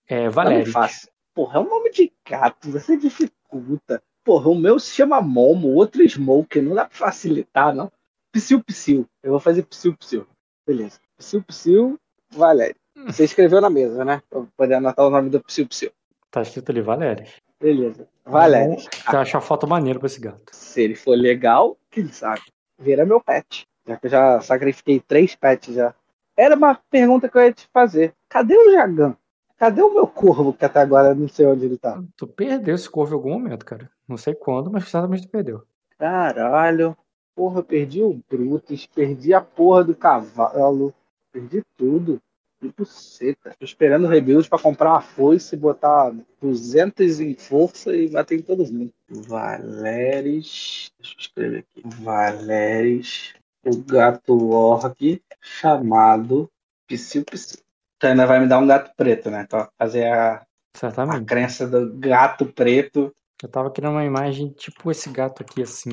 é 0.07 0.29
Valério. 0.29 0.71
fácil. 0.71 1.09
Porra, 1.35 1.59
é 1.59 1.61
um 1.63 1.69
nome 1.69 1.91
de 1.91 2.13
gato, 2.29 2.71
você 2.71 2.97
dificulta. 2.97 4.01
Porra, 4.23 4.51
o 4.51 4.55
meu 4.55 4.79
se 4.79 4.93
chama 4.95 5.21
Momo, 5.21 5.69
o 5.69 5.75
outro 5.75 6.07
Smoke, 6.09 6.61
não 6.61 6.75
dá 6.77 6.85
pra 6.85 6.97
facilitar, 6.97 7.75
não. 7.75 7.91
Psiu, 8.35 8.61
psiu. 8.65 9.07
Eu 9.23 9.31
vou 9.31 9.39
fazer 9.39 9.63
psiu, 9.63 9.97
psiu. 9.97 10.27
Beleza. 10.67 10.99
Psiu, 11.17 11.41
psiu, 11.45 12.01
Valério. 12.33 12.75
Você 13.07 13.23
escreveu 13.23 13.61
na 13.61 13.71
mesa, 13.71 14.05
né? 14.05 14.21
Pra 14.29 14.43
poder 14.57 14.75
anotar 14.75 15.07
o 15.07 15.11
nome 15.11 15.31
do 15.31 15.41
psiu, 15.41 15.69
psiu. 15.69 15.93
Tá 16.33 16.43
escrito 16.43 16.71
ali 16.71 16.81
Valério. 16.81 17.25
Beleza. 17.61 18.09
Valério. 18.27 18.77
Você 18.77 19.17
achar 19.17 19.41
foto 19.41 19.69
maneira 19.69 20.01
pra 20.01 20.07
esse 20.07 20.19
gato. 20.19 20.51
Se 20.51 20.83
ele 20.83 20.97
for 20.97 21.17
legal, 21.17 21.79
quem 21.89 22.09
sabe? 22.09 22.43
Vira 22.77 23.07
meu 23.07 23.21
pet. 23.21 23.69
Já 23.87 23.97
que 23.97 24.07
eu 24.07 24.11
já 24.11 24.41
sacrifiquei 24.41 24.99
três 24.99 25.37
pets 25.37 25.73
já. 25.73 25.95
Era 26.37 26.57
uma 26.57 26.75
pergunta 26.91 27.29
que 27.29 27.39
eu 27.39 27.43
ia 27.43 27.53
te 27.53 27.69
fazer. 27.73 28.13
Cadê 28.29 28.57
o 28.57 28.73
Jagan? 28.73 29.17
Cadê 29.57 29.81
o 29.81 29.95
meu 29.95 30.09
corvo 30.09 30.53
que 30.53 30.65
até 30.65 30.81
agora 30.81 31.11
eu 31.11 31.15
não 31.15 31.29
sei 31.29 31.47
onde 31.47 31.67
ele 31.67 31.79
tá? 31.79 32.03
Tu 32.17 32.27
perdeu 32.27 32.75
esse 32.75 32.91
corvo 32.91 33.13
em 33.13 33.15
algum 33.15 33.31
momento, 33.31 33.65
cara. 33.65 33.89
Não 34.09 34.17
sei 34.17 34.35
quando, 34.35 34.73
mas 34.73 34.89
certamente 34.89 35.23
tu 35.23 35.31
perdeu. 35.31 35.63
Caralho. 35.97 36.97
Porra, 37.35 37.61
eu 37.61 37.65
perdi 37.65 38.03
o 38.03 38.21
Brutus, 38.31 38.87
perdi 38.87 39.35
a 39.35 39.41
porra 39.41 39.85
do 39.85 39.95
cavalo, 39.95 40.95
perdi 41.33 41.63
tudo. 41.77 42.21
Que 42.61 42.73
buceta. 42.77 43.55
Tô 43.59 43.65
esperando 43.65 44.05
o 44.05 44.09
rebuild 44.09 44.49
pra 44.49 44.59
comprar 44.59 44.93
uma 44.93 45.01
foice, 45.01 45.57
botar 45.57 46.15
200 46.41 47.21
em 47.21 47.35
força 47.35 47.95
e 47.95 48.09
bater 48.09 48.39
em 48.39 48.43
todos 48.43 48.71
mundo. 48.71 48.93
Valeres. 49.09 50.91
Deixa 50.99 51.15
eu 51.15 51.21
escrever 51.21 51.59
aqui. 51.59 51.83
Valeres. 52.03 53.35
O 53.67 53.77
gato 53.83 54.51
orc 54.51 55.23
chamado 55.41 56.51
Psiu 56.87 57.25
Psiu. 57.25 57.61
Então 57.97 58.11
ainda 58.11 58.27
vai 58.27 58.41
me 58.41 58.47
dar 58.47 58.59
um 58.59 58.67
gato 58.67 58.95
preto, 58.97 59.31
né? 59.31 59.47
Pra 59.49 59.69
fazer 59.79 60.07
a, 60.07 60.37
a 60.37 60.47
Certamente. 60.75 61.25
crença 61.25 61.67
do 61.67 61.93
gato 61.95 62.47
preto. 62.47 63.15
Eu 63.43 63.49
tava 63.49 63.71
querendo 63.71 63.93
uma 63.93 64.05
imagem 64.05 64.51
tipo 64.51 64.91
esse 64.91 65.11
gato 65.11 65.43
aqui, 65.43 65.63
assim. 65.63 65.91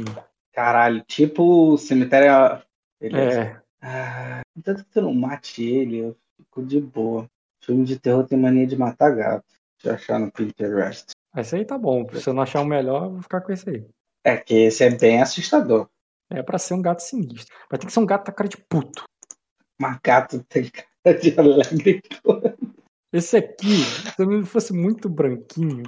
Caralho, 0.54 1.04
tipo 1.06 1.74
o 1.74 1.78
cemitério. 1.78 2.62
Beleza. 3.00 3.42
É, 3.42 3.62
Ah, 3.82 4.42
tanto 4.64 4.84
que 4.86 4.92
tu 4.92 5.02
não 5.02 5.14
mate 5.14 5.64
ele, 5.64 5.98
eu 5.98 6.18
fico 6.38 6.64
de 6.64 6.80
boa. 6.80 7.26
Filme 7.64 7.84
de 7.86 8.00
terror 8.00 8.26
tem 8.26 8.38
mania 8.38 8.68
de 8.68 8.76
matar 8.78 9.16
gato. 9.16 9.46
Deixa 9.82 9.90
eu 9.90 9.94
achar 9.96 10.20
no 10.20 10.32
Pinterest. 10.32 11.12
esse 11.38 11.56
aí 11.56 11.66
tá 11.66 11.78
bom. 11.78 12.08
Se 12.14 12.30
eu 12.30 12.34
não 12.34 12.44
achar 12.44 12.62
um 12.62 12.66
melhor, 12.66 13.06
eu 13.06 13.12
vou 13.12 13.22
ficar 13.22 13.42
com 13.42 13.52
esse 13.52 13.70
aí. 13.70 13.86
É 14.24 14.38
que 14.38 14.54
esse 14.54 14.84
é 14.84 14.90
bem 14.96 15.22
assustador. 15.22 15.88
É 16.30 16.44
pra 16.44 16.60
ser 16.60 16.76
um 16.76 16.82
gato 16.82 17.00
sinistro. 17.00 17.56
Vai 17.70 17.80
ter 17.80 17.88
que 17.88 17.92
ser 17.94 18.00
um 18.00 18.06
gato 18.06 18.26
com 18.26 18.32
a 18.32 18.34
cara 18.34 18.50
de 18.50 18.58
puto. 18.58 19.04
Mas 19.80 19.98
gato 20.04 20.44
tem 20.44 20.70
cara 21.04 21.18
de 21.20 21.40
alegre. 21.40 22.02
Esse 23.12 23.38
aqui, 23.38 23.84
se 23.84 24.22
ele 24.22 24.46
fosse 24.46 24.72
muito 24.74 25.10
branquinho, 25.10 25.84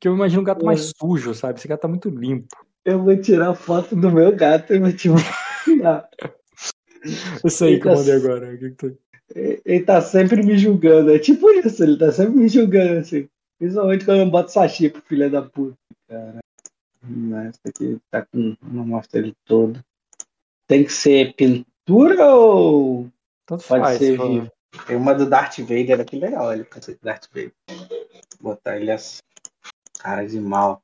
que 0.00 0.08
eu 0.08 0.14
imagino 0.14 0.42
um 0.42 0.44
gato 0.44 0.64
mais 0.66 0.92
sujo, 1.00 1.32
sabe? 1.34 1.58
Esse 1.58 1.68
gato 1.68 1.80
tá 1.82 1.88
muito 1.88 2.10
limpo. 2.10 2.66
Eu 2.84 3.02
vou 3.02 3.16
tirar 3.16 3.54
foto 3.54 3.96
do 3.96 4.10
meu 4.10 4.34
gato 4.36 4.74
e 4.74 4.78
vou 4.78 4.92
te 4.92 5.08
mandar. 5.08 6.08
Esse 7.44 7.64
aí 7.64 7.80
que 7.80 7.86
eu 7.88 7.92
Eita. 7.92 8.00
mandei 8.00 8.14
agora. 8.16 8.54
o 8.54 8.58
que 8.58 8.70
que 8.70 8.76
tu- 8.76 8.98
Ele 9.34 9.84
tá 9.84 10.00
sempre 10.02 10.42
me 10.42 10.56
julgando. 10.58 11.10
É 11.14 11.18
tipo 11.18 11.50
isso, 11.50 11.82
ele 11.82 11.96
tá 11.98 12.12
sempre 12.12 12.34
me 12.36 12.48
julgando 12.48 13.00
assim. 13.00 13.28
Principalmente 13.58 14.04
quando 14.04 14.20
eu 14.20 14.30
boto 14.30 14.52
sachi 14.52 14.90
pro 14.90 15.02
filho 15.02 15.30
da 15.30 15.42
puta. 15.42 15.76
Cara. 16.08 16.38
Esse 17.48 17.60
aqui 17.66 17.98
tá 18.10 18.22
com. 18.26 18.56
Não 18.62 18.86
mostra 18.86 19.18
ele 19.20 19.34
todo. 19.44 19.82
Tem 20.66 20.84
que 20.84 20.92
ser 20.92 21.34
pintura 21.34 22.26
ou 22.34 23.08
Tanto 23.46 23.64
pode 23.66 23.82
faz. 23.82 23.98
ser 23.98 24.18
vivo? 24.18 24.50
Tem 24.86 24.96
uma 24.96 25.14
do 25.14 25.26
Darth 25.26 25.58
Vader 25.60 26.00
aqui 26.00 26.16
legal, 26.18 26.52
esse 26.52 26.98
Darth 27.02 27.26
Vader. 27.32 27.52
Botar 28.40 28.76
ele 28.78 28.90
assim. 28.90 29.20
Cara 29.98 30.26
de 30.26 30.40
mal. 30.40 30.82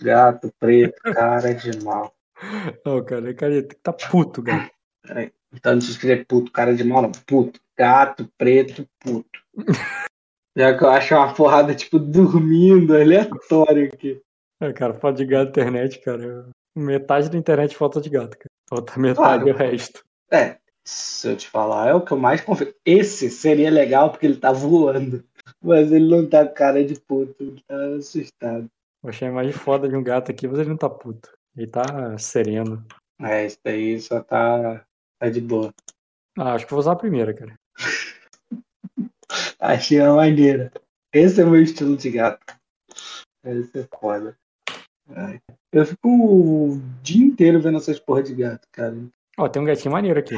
Gato 0.00 0.52
preto, 0.58 1.00
cara 1.02 1.54
de 1.54 1.82
mal. 1.84 2.12
Não, 2.84 3.02
cara, 3.04 3.32
cara, 3.34 3.52
tem 3.62 3.68
que 3.68 3.74
tá 3.76 3.92
puto, 3.92 4.42
gato. 4.42 4.70
Peraí. 5.02 5.32
Então 5.52 5.74
não 5.74 5.80
se 5.80 5.92
escrever 5.92 6.26
puto, 6.26 6.52
cara 6.52 6.74
de 6.74 6.84
mal, 6.84 7.02
não. 7.02 7.12
Puto. 7.26 7.58
Gato 7.78 8.28
preto, 8.36 8.86
puto. 9.00 9.40
Já 10.56 10.76
que 10.76 10.84
eu 10.84 10.88
acho 10.88 11.14
uma 11.14 11.34
porrada, 11.34 11.74
tipo, 11.74 11.98
dormindo, 11.98 12.94
aleatório 12.94 13.86
aqui. 13.92 14.20
É, 14.60 14.72
cara, 14.72 14.94
foto 14.94 15.16
de 15.16 15.26
gato 15.26 15.44
na 15.44 15.50
internet, 15.50 15.98
cara. 16.00 16.48
Metade 16.74 17.28
da 17.28 17.36
internet 17.36 17.74
é 17.74 17.78
foto 17.78 18.00
de 18.00 18.08
gato, 18.08 18.38
cara. 18.38 18.50
Outra 18.70 18.98
metade 18.98 19.44
Claro. 19.44 19.48
é 19.48 19.52
o 19.52 19.56
resto. 19.56 20.02
É, 20.30 20.56
se 20.82 21.28
eu 21.28 21.36
te 21.36 21.48
falar, 21.48 21.88
é 21.88 21.94
o 21.94 22.00
que 22.00 22.12
eu 22.12 22.16
mais 22.16 22.40
confio. 22.40 22.74
Esse 22.84 23.30
seria 23.30 23.70
legal 23.70 24.10
porque 24.10 24.24
ele 24.26 24.36
tá 24.38 24.50
voando. 24.50 25.22
Mas 25.62 25.92
ele 25.92 26.08
não 26.08 26.26
tá 26.26 26.46
com 26.46 26.54
cara 26.54 26.82
de 26.84 26.98
puto, 27.00 27.36
ele 27.42 27.62
tá 27.66 27.76
assustado. 27.98 28.68
Eu 29.06 29.10
achei 29.10 29.28
a 29.28 29.30
imagem 29.30 29.52
foda 29.52 29.88
de 29.88 29.94
um 29.94 30.02
gato 30.02 30.32
aqui, 30.32 30.48
mas 30.48 30.58
ele 30.58 30.70
não 30.70 30.76
tá 30.76 30.90
puto. 30.90 31.30
Ele 31.56 31.68
tá 31.68 32.18
sereno. 32.18 32.84
É, 33.20 33.46
esse 33.46 33.56
daí 33.64 34.00
só 34.00 34.20
tá, 34.20 34.84
tá 35.16 35.30
de 35.30 35.40
boa. 35.40 35.72
Ah, 36.36 36.54
acho 36.54 36.64
que 36.64 36.72
vou 36.72 36.80
usar 36.80 36.90
a 36.90 36.96
primeira, 36.96 37.32
cara. 37.32 37.54
Achei 39.60 40.00
uma 40.00 40.16
maneira. 40.16 40.72
Esse 41.12 41.40
é 41.40 41.44
o 41.44 41.50
meu 41.50 41.62
estilo 41.62 41.96
de 41.96 42.10
gato. 42.10 42.58
Esse 43.44 43.78
é 43.78 43.88
foda. 43.96 44.36
Ai. 45.10 45.40
Eu 45.70 45.86
fico 45.86 46.08
o 46.08 46.80
dia 47.00 47.24
inteiro 47.24 47.60
vendo 47.60 47.78
essas 47.78 48.00
porra 48.00 48.24
de 48.24 48.34
gato, 48.34 48.66
cara. 48.72 48.96
Ó, 49.38 49.48
tem 49.48 49.62
um 49.62 49.66
gatinho 49.66 49.92
maneiro 49.92 50.18
aqui. 50.18 50.34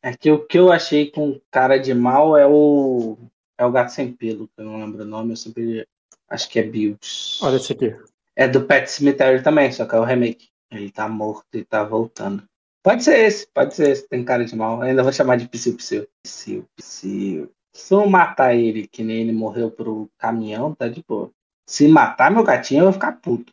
É 0.00 0.16
que 0.16 0.30
o 0.30 0.46
que 0.46 0.60
eu 0.60 0.70
achei 0.70 1.10
com 1.10 1.40
cara 1.50 1.76
de 1.76 1.92
mal 1.92 2.36
é 2.38 2.46
o. 2.46 3.18
É 3.58 3.66
o 3.66 3.72
gato 3.72 3.88
sem 3.88 4.12
pelo, 4.12 4.46
que 4.46 4.54
eu 4.58 4.64
não 4.64 4.78
lembro 4.78 5.02
o 5.02 5.06
nome, 5.06 5.32
eu 5.32 5.36
sempre 5.36 5.88
acho 6.28 6.48
que 6.48 6.60
é 6.60 6.62
Bills. 6.62 7.40
Olha 7.42 7.56
esse 7.56 7.72
aqui. 7.72 7.96
É 8.34 8.48
do 8.48 8.64
Pet 8.64 8.90
Cemetery 8.90 9.42
também, 9.42 9.70
só 9.70 9.86
que 9.86 9.94
é 9.94 9.98
o 9.98 10.04
remake. 10.04 10.48
Ele 10.70 10.90
tá 10.90 11.08
morto 11.08 11.46
e 11.54 11.64
tá 11.64 11.84
voltando. 11.84 12.44
Pode 12.82 13.04
ser 13.04 13.18
esse, 13.26 13.46
pode 13.52 13.74
ser 13.74 13.90
esse, 13.90 14.08
tem 14.08 14.24
cara 14.24 14.44
de 14.44 14.56
mal. 14.56 14.78
Eu 14.78 14.82
ainda 14.82 15.02
vou 15.02 15.12
chamar 15.12 15.36
de 15.36 15.48
Psyu 15.48 15.76
Psyu. 15.76 16.08
Psyu 16.22 16.66
Psyu. 16.76 17.52
Se 17.72 17.94
eu 17.94 18.06
matar 18.06 18.54
ele, 18.54 18.86
que 18.88 19.02
nem 19.02 19.18
ele 19.18 19.32
morreu 19.32 19.70
pro 19.70 20.10
caminhão, 20.18 20.74
tá 20.74 20.88
de 20.88 21.02
boa. 21.06 21.30
Se 21.66 21.86
matar 21.88 22.30
meu 22.30 22.42
gatinho, 22.42 22.80
eu 22.80 22.84
vou 22.84 22.92
ficar 22.92 23.12
puto. 23.12 23.52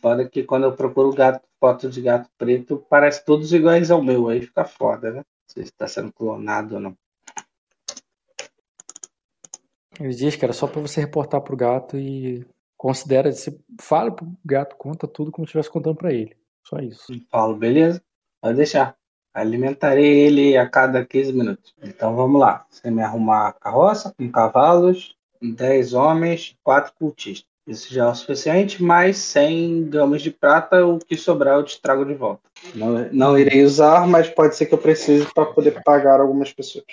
Foda 0.00 0.22
é 0.22 0.28
que 0.28 0.44
quando 0.44 0.64
eu 0.64 0.76
procuro 0.76 1.12
gato, 1.12 1.46
foto 1.58 1.88
de 1.88 2.00
gato 2.02 2.28
preto, 2.38 2.84
parece 2.88 3.24
todos 3.24 3.52
iguais 3.52 3.90
ao 3.90 4.02
meu. 4.02 4.28
Aí 4.28 4.42
fica 4.42 4.64
foda, 4.64 5.10
né? 5.10 5.22
Se 5.46 5.70
tá 5.72 5.88
sendo 5.88 6.12
clonado 6.12 6.74
ou 6.76 6.80
não. 6.80 6.96
Ele 9.98 10.14
diz 10.14 10.36
que 10.36 10.44
era 10.44 10.52
só 10.52 10.66
pra 10.66 10.80
você 10.80 11.00
reportar 11.00 11.40
pro 11.40 11.56
gato 11.56 11.98
e 11.98 12.46
considera, 12.80 13.30
você 13.30 13.54
fala 13.78 14.10
pro 14.10 14.26
gato, 14.42 14.74
conta 14.74 15.06
tudo 15.06 15.30
como 15.30 15.46
se 15.46 15.50
estivesse 15.50 15.68
contando 15.68 15.96
pra 15.96 16.14
ele. 16.14 16.34
Só 16.64 16.78
isso. 16.78 17.12
Paulo, 17.30 17.54
beleza? 17.54 18.02
Pode 18.40 18.56
deixar. 18.56 18.96
Alimentarei 19.34 20.20
ele 20.20 20.56
a 20.56 20.66
cada 20.66 21.04
15 21.04 21.30
minutos. 21.34 21.74
Então 21.82 22.16
vamos 22.16 22.40
lá. 22.40 22.64
Você 22.70 22.90
me 22.90 23.02
arrumar 23.02 23.48
a 23.48 23.52
carroça 23.52 24.14
com 24.16 24.32
cavalos, 24.32 25.14
10 25.42 25.92
homens, 25.92 26.56
4 26.64 26.94
cultistas. 26.98 27.46
Isso 27.66 27.92
já 27.92 28.06
é 28.06 28.08
o 28.08 28.14
suficiente, 28.14 28.82
mas 28.82 29.18
100 29.18 29.90
gramas 29.90 30.22
de 30.22 30.30
prata, 30.30 30.86
o 30.86 30.98
que 30.98 31.18
sobrar 31.18 31.56
eu 31.56 31.64
te 31.64 31.78
trago 31.82 32.06
de 32.06 32.14
volta. 32.14 32.40
Não, 32.74 33.12
não 33.12 33.38
irei 33.38 33.62
usar, 33.62 34.06
mas 34.06 34.30
pode 34.30 34.56
ser 34.56 34.64
que 34.64 34.72
eu 34.72 34.78
precise 34.78 35.30
para 35.34 35.44
poder 35.44 35.82
pagar 35.84 36.18
algumas 36.18 36.50
pessoas. 36.50 36.86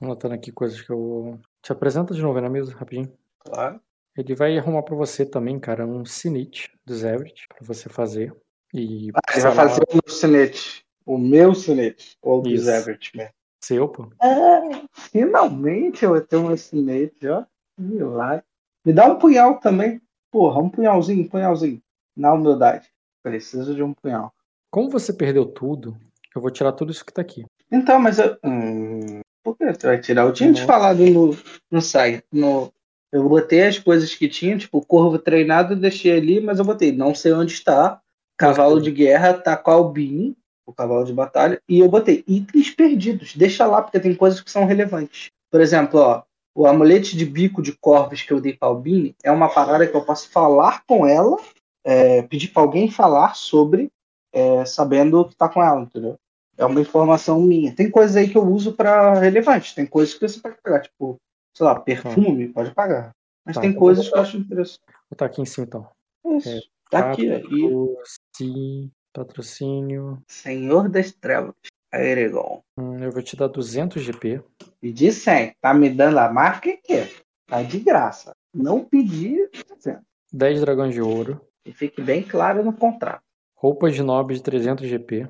Anotando 0.00 0.32
aqui 0.32 0.50
coisas 0.50 0.80
que 0.80 0.90
eu. 0.90 1.38
Te 1.60 1.72
apresenta 1.72 2.14
de 2.14 2.22
novo 2.22 2.38
aí 2.38 2.42
na 2.42 2.48
mesa, 2.48 2.74
rapidinho. 2.74 3.12
Claro. 3.40 3.78
Ele 4.16 4.34
vai 4.34 4.56
arrumar 4.56 4.82
pra 4.82 4.94
você 4.94 5.26
também, 5.26 5.58
cara, 5.58 5.86
um 5.86 6.04
sinete 6.04 6.70
do 6.86 6.94
Zevrit 6.94 7.48
pra 7.48 7.58
você 7.66 7.88
fazer. 7.88 8.34
E 8.72 9.08
Ele 9.08 9.42
vai 9.42 9.54
fazer 9.54 9.82
o 9.82 9.94
meu 9.94 10.14
sinete. 10.14 10.84
O 11.04 11.18
meu 11.18 11.54
sinete. 11.54 12.16
Ou 12.22 12.40
do. 12.40 12.56
Zevert 12.56 13.10
mesmo. 13.14 13.32
seu, 13.62 13.88
pô. 13.88 14.10
Ah, 14.20 14.82
finalmente 14.92 16.04
eu 16.04 16.10
vou 16.10 16.20
ter 16.20 16.36
um 16.36 16.56
sinete, 16.56 17.26
ó. 17.28 17.44
Milagre. 17.78 18.44
Me 18.84 18.92
dá 18.92 19.06
um 19.06 19.18
punhal 19.18 19.58
também. 19.58 20.00
Porra, 20.30 20.60
um 20.60 20.70
punhalzinho, 20.70 21.24
um 21.24 21.28
punhalzinho. 21.28 21.82
Na 22.16 22.32
humildade. 22.32 22.88
Preciso 23.22 23.74
de 23.74 23.82
um 23.82 23.92
punhal. 23.92 24.32
Como 24.70 24.90
você 24.90 25.12
perdeu 25.12 25.46
tudo, 25.46 25.96
eu 26.34 26.40
vou 26.40 26.50
tirar 26.50 26.72
tudo 26.72 26.92
isso 26.92 27.04
que 27.04 27.12
tá 27.12 27.22
aqui. 27.22 27.44
Então, 27.70 27.98
mas 27.98 28.18
eu. 28.18 28.36
Hum, 28.44 29.20
por 29.42 29.56
que 29.56 29.72
você 29.72 29.86
vai 29.86 30.00
tirar? 30.00 30.22
Eu 30.22 30.32
tinha 30.32 30.52
te 30.52 30.64
falado 30.64 31.04
no, 31.04 31.36
no 31.70 31.80
site. 31.80 32.24
No, 32.32 32.72
Eu 33.14 33.28
botei 33.28 33.62
as 33.62 33.78
coisas 33.78 34.12
que 34.12 34.28
tinha, 34.28 34.58
tipo, 34.58 34.84
corvo 34.84 35.20
treinado, 35.20 35.76
deixei 35.76 36.16
ali, 36.16 36.40
mas 36.40 36.58
eu 36.58 36.64
botei, 36.64 36.90
não 36.90 37.14
sei 37.14 37.32
onde 37.32 37.52
está. 37.52 38.00
Cavalo 38.36 38.82
de 38.82 38.90
guerra 38.90 39.34
tá 39.34 39.56
com 39.56 39.70
Albin, 39.70 40.34
o 40.66 40.72
cavalo 40.72 41.04
de 41.04 41.12
batalha, 41.12 41.62
e 41.68 41.78
eu 41.78 41.88
botei 41.88 42.24
itens 42.26 42.70
perdidos. 42.70 43.36
Deixa 43.36 43.66
lá, 43.66 43.80
porque 43.80 44.00
tem 44.00 44.16
coisas 44.16 44.40
que 44.40 44.50
são 44.50 44.64
relevantes. 44.64 45.28
Por 45.48 45.60
exemplo, 45.60 46.00
ó, 46.00 46.22
o 46.56 46.66
amulete 46.66 47.16
de 47.16 47.24
bico 47.24 47.62
de 47.62 47.70
corvos 47.70 48.20
que 48.20 48.32
eu 48.32 48.40
dei 48.40 48.54
pra 48.54 48.66
Albine 48.66 49.14
é 49.22 49.30
uma 49.30 49.48
parada 49.48 49.86
que 49.86 49.96
eu 49.96 50.04
posso 50.04 50.28
falar 50.30 50.82
com 50.84 51.06
ela, 51.06 51.36
é, 51.84 52.22
pedir 52.22 52.48
pra 52.48 52.64
alguém 52.64 52.90
falar 52.90 53.36
sobre, 53.36 53.92
é, 54.32 54.64
sabendo 54.64 55.24
que 55.26 55.36
tá 55.36 55.48
com 55.48 55.62
ela, 55.62 55.82
entendeu? 55.82 56.16
É 56.58 56.64
uma 56.64 56.80
informação 56.80 57.40
minha. 57.40 57.72
Tem 57.72 57.88
coisas 57.88 58.16
aí 58.16 58.28
que 58.28 58.36
eu 58.36 58.44
uso 58.44 58.72
para 58.72 59.14
relevante, 59.20 59.72
tem 59.72 59.86
coisas 59.86 60.14
que 60.14 60.26
você 60.26 60.40
pode 60.40 60.56
pagar, 60.60 60.80
tipo, 60.80 61.16
sei 61.54 61.66
lá, 61.66 61.78
perfume, 61.78 62.48
pode 62.48 62.72
pagar. 62.74 63.14
Mas 63.44 63.54
Tá, 63.56 63.60
tem 63.60 63.70
então 63.70 63.80
coisas 63.80 64.08
que 64.08 64.14
eu 64.16 64.20
acho 64.20 64.36
interessante. 64.36 64.80
Vou 64.86 64.96
botar 65.10 65.26
aqui 65.26 65.42
em 65.42 65.46
cima 65.46 65.66
então. 65.66 65.88
Isso. 66.36 66.48
É, 66.48 66.60
Tá 66.90 67.10
aqui, 67.10 67.30
aí. 67.30 67.42
Patrocínio. 67.42 68.90
Patrocínio. 69.12 70.22
Senhor 70.28 70.88
das 70.88 71.12
Trevas, 71.12 71.54
Aeregon. 71.92 72.62
Hum, 72.78 72.98
eu 72.98 73.10
vou 73.10 73.22
te 73.22 73.36
dar 73.36 73.48
200 73.48 74.02
GP. 74.02 74.42
Pedi 74.80 75.12
100. 75.12 75.54
Tá 75.60 75.72
me 75.72 75.90
dando 75.90 76.18
a 76.18 76.32
marca 76.32 76.76
que 76.82 77.08
Tá 77.46 77.62
de 77.62 77.78
graça. 77.78 78.34
Não 78.52 78.84
pedi 78.84 79.48
100. 79.78 79.98
10 80.32 80.60
dragões 80.60 80.94
de 80.94 81.00
ouro. 81.00 81.40
Que 81.64 81.72
fique 81.72 82.02
bem 82.02 82.22
claro 82.22 82.64
no 82.64 82.72
contrato. 82.72 83.22
Roupas 83.54 83.94
de 83.94 84.02
nobre 84.02 84.34
de 84.36 84.42
300 84.42 84.86
GP. 84.86 85.28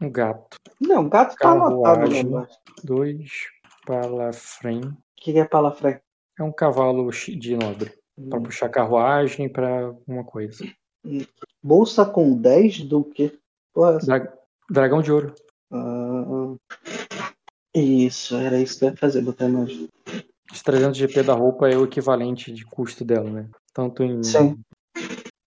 Um 0.00 0.10
gato. 0.10 0.56
Não, 0.80 1.06
o 1.06 1.08
gato 1.08 1.36
tá 1.36 1.50
anotado 1.50 2.08
no 2.08 2.46
Carruagem. 3.86 4.10
negócio. 4.18 4.62
2 4.62 4.66
palafrém. 4.66 4.80
O 4.80 4.96
que 5.16 5.32
que 5.32 5.38
é 5.38 5.44
palafrém? 5.44 6.00
É 6.38 6.42
um 6.42 6.52
cavalo 6.52 7.10
de 7.10 7.56
nobre. 7.56 7.92
Pra 8.28 8.38
Hum. 8.38 8.42
puxar 8.42 8.68
carruagem 8.68 9.48
pra 9.48 9.86
alguma 9.86 10.24
coisa. 10.24 10.64
Bolsa 11.62 12.04
com 12.04 12.36
10 12.36 12.82
do 12.84 13.02
que? 13.04 13.38
Porra, 13.72 13.96
essa. 13.96 14.06
Dra- 14.06 14.32
dragão 14.70 15.00
de 15.02 15.10
ouro. 15.10 15.34
Ah, 15.72 16.54
isso, 17.74 18.36
era 18.36 18.58
isso 18.60 18.78
que 18.78 18.84
eu 18.84 18.90
ia 18.90 18.96
fazer, 18.96 19.22
botar 19.22 19.48
mais. 19.48 19.72
Os 20.52 20.62
300 20.62 20.98
GP 20.98 21.22
da 21.22 21.32
roupa 21.32 21.68
é 21.70 21.76
o 21.76 21.84
equivalente 21.84 22.52
de 22.52 22.64
custo 22.66 23.04
dela, 23.04 23.30
né? 23.30 23.48
Tanto 23.72 24.02
em. 24.02 24.22
Sim. 24.22 24.60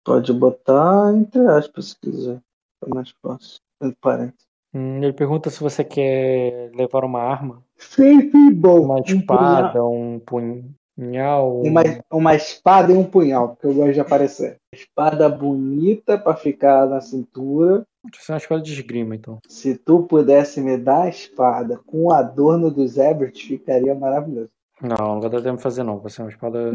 Pode 0.03 0.33
botar 0.33 1.13
entre 1.15 1.45
aspas 1.47 1.89
se 1.89 1.99
quiser. 1.99 2.41
Fica 2.83 2.93
mais 2.95 3.13
fácil. 3.21 3.59
Entre 3.81 3.97
parênteses. 4.01 4.45
Hum, 4.73 4.97
ele 5.03 5.13
pergunta 5.13 5.49
se 5.49 5.59
você 5.61 5.83
quer 5.83 6.71
levar 6.75 7.03
uma 7.05 7.21
arma. 7.21 7.63
Sempre 7.77 8.51
bom. 8.51 8.81
Uma 8.85 8.95
Um 8.95 9.03
espada, 9.03 9.83
um 9.85 10.19
punhal. 10.19 11.57
um- 11.57 11.67
Uma, 11.67 11.81
uma 12.11 12.35
espada 12.35 12.91
e 12.93 12.97
um 12.97 13.03
punhal, 13.03 13.49
porque 13.49 13.67
eu 13.67 13.73
gosto 13.73 13.93
de 13.93 13.99
aparecer. 13.99 14.57
Espada 14.73 15.27
bonita 15.29 16.17
pra 16.17 16.35
ficar 16.35 16.87
na 16.87 17.01
cintura. 17.01 17.85
Isso 18.13 18.31
é 18.31 18.35
uma 18.35 18.37
espada 18.37 18.61
de 18.61 18.71
esgrima, 18.73 19.15
então. 19.15 19.39
Se 19.49 19.75
tu 19.77 20.03
pudesse 20.03 20.61
me 20.61 20.77
dar 20.77 21.03
a 21.03 21.09
espada 21.09 21.79
com 21.85 22.05
o 22.05 22.13
adorno 22.13 22.69
dos 22.71 22.97
Everett, 22.97 23.45
ficaria 23.47 23.93
maravilhoso. 23.95 24.49
Não, 24.81 24.95
não 25.15 25.21
vai 25.21 25.29
dar 25.29 25.41
tempo 25.41 25.57
de 25.57 25.63
fazer, 25.63 25.83
não. 25.83 25.99
Vai 25.99 26.11
ser 26.11 26.21
uma 26.21 26.29
espada. 26.29 26.71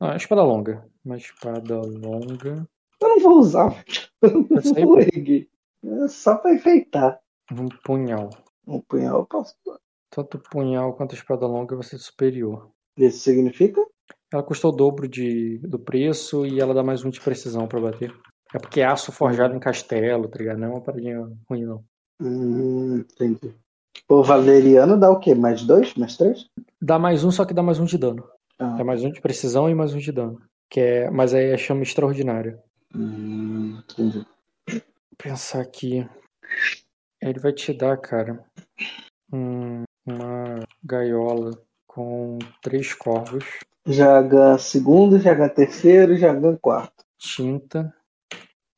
Não, 0.00 0.08
uma 0.08 0.16
espada 0.16 0.42
longa. 0.42 0.84
Uma 1.04 1.16
espada 1.16 1.80
longa. 1.80 2.66
Eu 3.00 3.08
não 3.08 3.20
vou 3.20 3.38
usar, 3.38 3.74
eu 4.22 4.46
não 4.50 4.62
sei. 4.62 4.84
vou 4.84 4.98
erguer. 5.00 5.48
É 5.84 6.08
só 6.08 6.36
pra 6.36 6.54
enfeitar. 6.54 7.18
Um 7.50 7.68
punhal. 7.84 8.30
Um 8.66 8.80
punhal 8.80 9.18
eu 9.18 9.26
posso. 9.26 9.54
Tanto 10.14 10.38
punhal 10.38 10.94
quanto 10.94 11.14
espada 11.14 11.46
longa 11.46 11.74
vai 11.74 11.84
ser 11.84 11.98
superior. 11.98 12.70
Isso 12.98 13.18
significa? 13.20 13.80
Ela 14.30 14.42
custa 14.42 14.68
o 14.68 14.72
dobro 14.72 15.08
de, 15.08 15.58
do 15.58 15.78
preço 15.78 16.44
e 16.44 16.60
ela 16.60 16.74
dá 16.74 16.82
mais 16.82 17.02
um 17.04 17.10
de 17.10 17.20
precisão 17.20 17.66
pra 17.66 17.80
bater. 17.80 18.14
É 18.54 18.58
porque 18.58 18.80
é 18.80 18.84
aço 18.84 19.10
forjado 19.10 19.54
em 19.54 19.60
castelo, 19.60 20.28
tá 20.28 20.38
ligado? 20.38 20.58
Não 20.58 20.66
é 20.68 20.70
uma 20.70 20.80
paradinha 20.82 21.26
ruim, 21.48 21.64
não. 21.64 21.82
Hum, 22.20 22.98
entendi. 22.98 23.54
O 24.08 24.22
Valeriano 24.22 24.98
dá 24.98 25.10
o 25.10 25.18
quê? 25.18 25.34
Mais 25.34 25.62
dois? 25.64 25.94
Mais 25.94 26.16
três? 26.16 26.46
Dá 26.80 26.98
mais 26.98 27.24
um, 27.24 27.30
só 27.30 27.46
que 27.46 27.54
dá 27.54 27.62
mais 27.62 27.78
um 27.80 27.86
de 27.86 27.96
dano. 27.96 28.28
Ah. 28.58 28.76
É 28.78 28.84
mais 28.84 29.02
um 29.02 29.10
de 29.10 29.20
precisão 29.20 29.70
e 29.70 29.74
mais 29.74 29.94
um 29.94 29.98
de 29.98 30.12
dano. 30.12 30.38
Que 30.70 30.80
é, 30.80 31.10
mas 31.10 31.32
aí 31.32 31.46
é 31.52 31.56
chama 31.56 31.82
extraordinário. 31.82 32.58
Hum, 32.94 33.78
entendi. 33.78 34.26
Pensar 35.16 35.62
aqui. 35.62 36.06
Ele 37.20 37.38
vai 37.38 37.52
te 37.52 37.72
dar, 37.72 37.96
cara, 37.96 38.44
um- 39.32 39.84
uma 40.06 40.60
gaiola 40.84 41.50
com 41.86 42.38
três 42.62 42.94
corvos, 42.94 43.44
Já 43.86 44.22
ganha 44.22 44.58
segundo, 44.58 45.18
já 45.18 45.34
ganha 45.34 45.48
terceiro, 45.48 46.16
já 46.16 46.32
ganha 46.32 46.56
quarto. 46.56 47.04
tinta, 47.18 47.92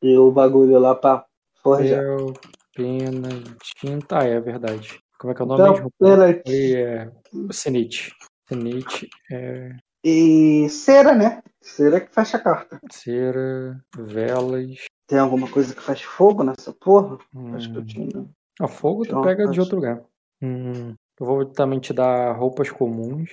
E 0.03 0.17
o 0.17 0.31
bagulho 0.31 0.79
lá 0.79 0.95
pra 0.95 1.25
forjar. 1.63 2.03
papel, 2.03 2.33
pena, 2.75 3.29
tinta. 3.63 4.19
Ah, 4.21 4.25
é 4.25 4.41
verdade. 4.41 4.99
Como 5.19 5.33
é 5.33 5.35
que 5.37 5.43
é 5.43 5.45
o 5.45 5.49
nome 5.49 5.63
Então, 5.63 5.73
mesmo? 5.75 5.93
pera 5.99 6.43
Ele 6.47 6.75
é 6.75 7.11
Cenite. 7.53 8.15
Cenite 8.49 9.09
é 9.31 9.77
E 10.05 10.69
cera, 10.69 11.15
né? 11.15 11.43
Cera 11.63 12.01
que 12.01 12.13
fecha 12.15 12.37
a 12.37 12.41
carta. 12.41 12.79
cera, 12.91 13.83
velas. 13.97 14.85
Tem 15.07 15.19
alguma 15.19 15.51
coisa 15.51 15.75
que 15.75 15.81
faz 15.83 16.03
fogo 16.03 16.43
nessa 16.43 16.73
porra? 16.73 17.19
Acho 17.55 17.71
que 17.73 17.79
eu 17.79 17.83
Hum. 17.83 17.87
tinha. 17.87 18.29
A 18.61 18.69
fogo 18.69 19.05
tu 19.07 19.21
pega 19.23 19.49
de 19.49 19.61
outro 19.61 19.77
lugar. 19.77 20.03
Hum, 20.43 20.95
eu 21.19 21.27
vou 21.27 21.45
também 21.47 21.79
te 21.81 21.93
dar 21.93 22.33
roupas 22.33 22.71
comuns. 22.71 23.31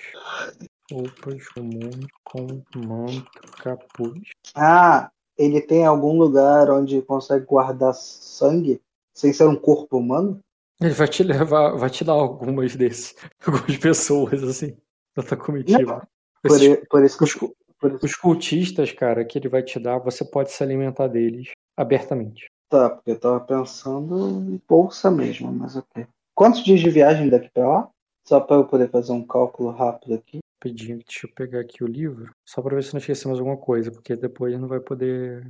Roupas 0.92 1.48
comuns 1.50 2.06
com 2.24 2.62
manto, 2.76 3.42
capuz. 3.64 4.22
Ah, 4.56 5.10
ele 5.38 5.62
tem 5.62 5.86
algum 5.86 6.18
lugar 6.18 6.70
onde 6.70 7.02
consegue 7.02 7.46
guardar 7.46 7.94
sangue 7.94 8.82
sem 9.14 9.32
ser 9.34 9.48
um 9.48 9.56
corpo 9.56 9.98
humano? 9.98 10.40
Ele 10.82 10.94
vai 10.94 11.08
te 11.08 11.24
levar, 11.24 11.78
vai 11.78 11.90
te 11.90 12.04
dar 12.04 12.14
algumas 12.14 12.76
desses. 12.76 13.16
Algumas 13.46 13.78
pessoas, 13.78 14.44
assim, 14.44 14.76
da 15.16 15.22
tua 15.24 15.38
comitiva. 15.38 16.08
Por, 16.42 16.56
Esses- 16.56 16.88
por 16.90 17.04
isso 17.04 17.18
que 17.20 17.24
os, 17.24 17.36
por 17.80 17.92
isso- 17.94 18.06
os 18.06 18.16
cultistas, 18.16 18.92
cara, 18.92 19.24
que 19.24 19.38
ele 19.38 19.48
vai 19.48 19.62
te 19.64 19.80
dar, 19.80 20.00
você 20.00 20.26
pode 20.26 20.52
se 20.52 20.64
alimentar 20.64 21.08
deles 21.08 21.52
abertamente. 21.78 22.48
Tá, 22.68 22.90
porque 22.90 23.12
eu 23.12 23.20
tava 23.20 23.40
pensando 23.42 24.16
em 24.52 24.60
bolsa 24.68 25.12
mesmo, 25.12 25.52
mas 25.52 25.76
ok. 25.76 26.08
Quantos 26.36 26.64
dias 26.64 26.80
de 26.80 26.90
viagem 26.90 27.30
daqui 27.30 27.50
pra 27.54 27.68
lá? 27.68 27.90
Só 28.28 28.40
pra 28.40 28.56
eu 28.58 28.66
poder 28.66 28.90
fazer 28.90 29.12
um 29.12 29.26
cálculo 29.26 29.72
rápido 29.72 30.14
aqui. 30.16 30.40
Rapidinho, 30.64 31.00
deixa 31.00 31.26
eu 31.26 31.32
pegar 31.34 31.60
aqui 31.60 31.84
o 31.84 31.88
livro, 31.88 32.30
só 32.48 32.62
pra 32.62 32.76
ver 32.76 32.84
se 32.84 32.94
não 32.94 33.00
esquecemos 33.00 33.40
alguma 33.40 33.58
coisa, 33.58 33.92
porque 33.92 34.16
depois 34.16 34.60
não 34.60 34.68
vai 34.68 34.80
poder. 34.80 35.48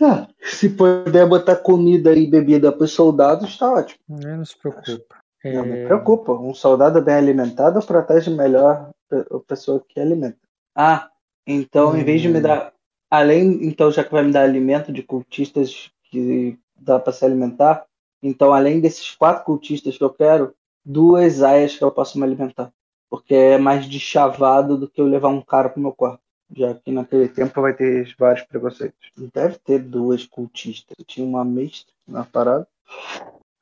Ah, 0.00 0.26
se 0.42 0.70
puder 0.70 1.28
botar 1.28 1.56
comida 1.56 2.12
e 2.14 2.26
bebida 2.26 2.72
pros 2.72 2.92
soldados, 2.92 3.56
tá 3.58 3.70
ótimo. 3.70 4.00
É, 4.24 4.36
não 4.36 4.44
se 4.44 4.56
preocupa. 4.58 5.16
É, 5.44 5.52
Não 5.52 5.66
me 5.66 5.84
preocupa. 5.84 6.32
Um 6.32 6.54
soldado 6.54 7.00
bem 7.02 7.14
alimentado 7.14 7.84
protege 7.84 8.30
melhor 8.30 8.90
a 9.10 9.38
pessoa 9.46 9.84
que 9.86 10.00
alimenta. 10.00 10.38
Ah, 10.74 11.10
então 11.46 11.96
em 11.96 12.04
vez 12.04 12.20
de 12.22 12.28
me 12.28 12.38
Hum. 12.38 12.42
dar. 12.42 12.72
Além, 13.10 13.66
então, 13.66 13.90
já 13.92 14.02
que 14.02 14.10
vai 14.12 14.22
me 14.24 14.32
dar 14.32 14.42
alimento 14.44 14.90
de 14.90 15.02
cultistas 15.02 15.90
que 16.04 16.58
dá 16.74 16.98
pra 16.98 17.12
se 17.12 17.24
alimentar, 17.24 17.84
então 18.22 18.52
além 18.52 18.80
desses 18.80 19.14
quatro 19.14 19.44
cultistas 19.44 19.98
que 19.98 20.04
eu 20.04 20.10
quero, 20.10 20.54
duas 20.84 21.42
aias 21.42 21.76
que 21.76 21.82
eu 21.82 21.90
posso 21.90 22.18
me 22.18 22.24
alimentar. 22.24 22.72
Porque 23.10 23.34
é 23.34 23.58
mais 23.58 23.86
de 23.86 24.00
chavado 24.00 24.78
do 24.78 24.88
que 24.88 25.00
eu 25.00 25.06
levar 25.06 25.28
um 25.28 25.42
cara 25.42 25.68
pro 25.68 25.80
meu 25.80 25.92
quarto. 25.92 26.22
Já 26.54 26.74
que 26.74 26.92
naquele 26.92 27.28
tempo 27.28 27.60
vai 27.60 27.74
ter 27.74 28.14
vários 28.18 28.44
preconceitos. 28.46 29.10
Deve 29.32 29.58
ter 29.58 29.78
duas 29.78 30.26
cultistas. 30.26 30.94
Tinha 31.06 31.26
uma 31.26 31.44
mestra 31.44 31.92
na 32.06 32.24
parada. 32.24 32.66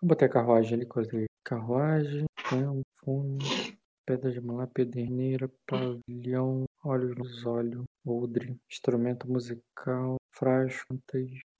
Eu 0.03 0.09
botei 0.09 0.27
a 0.27 0.31
carruagem 0.31 0.74
ali, 0.74 0.87
coloquei 0.87 1.27
carruagem, 1.45 2.24
tempo, 2.49 2.82
fundo, 3.05 3.45
pedra 4.07 4.31
de 4.31 4.41
malá, 4.41 4.66
pederneira, 4.66 5.51
pavilhão, 5.66 6.65
olhos 6.85 7.16
nos 7.16 7.45
olhos, 7.45 7.85
odre, 8.05 8.59
instrumento 8.70 9.31
musical, 9.31 10.16
frasco, 10.32 10.98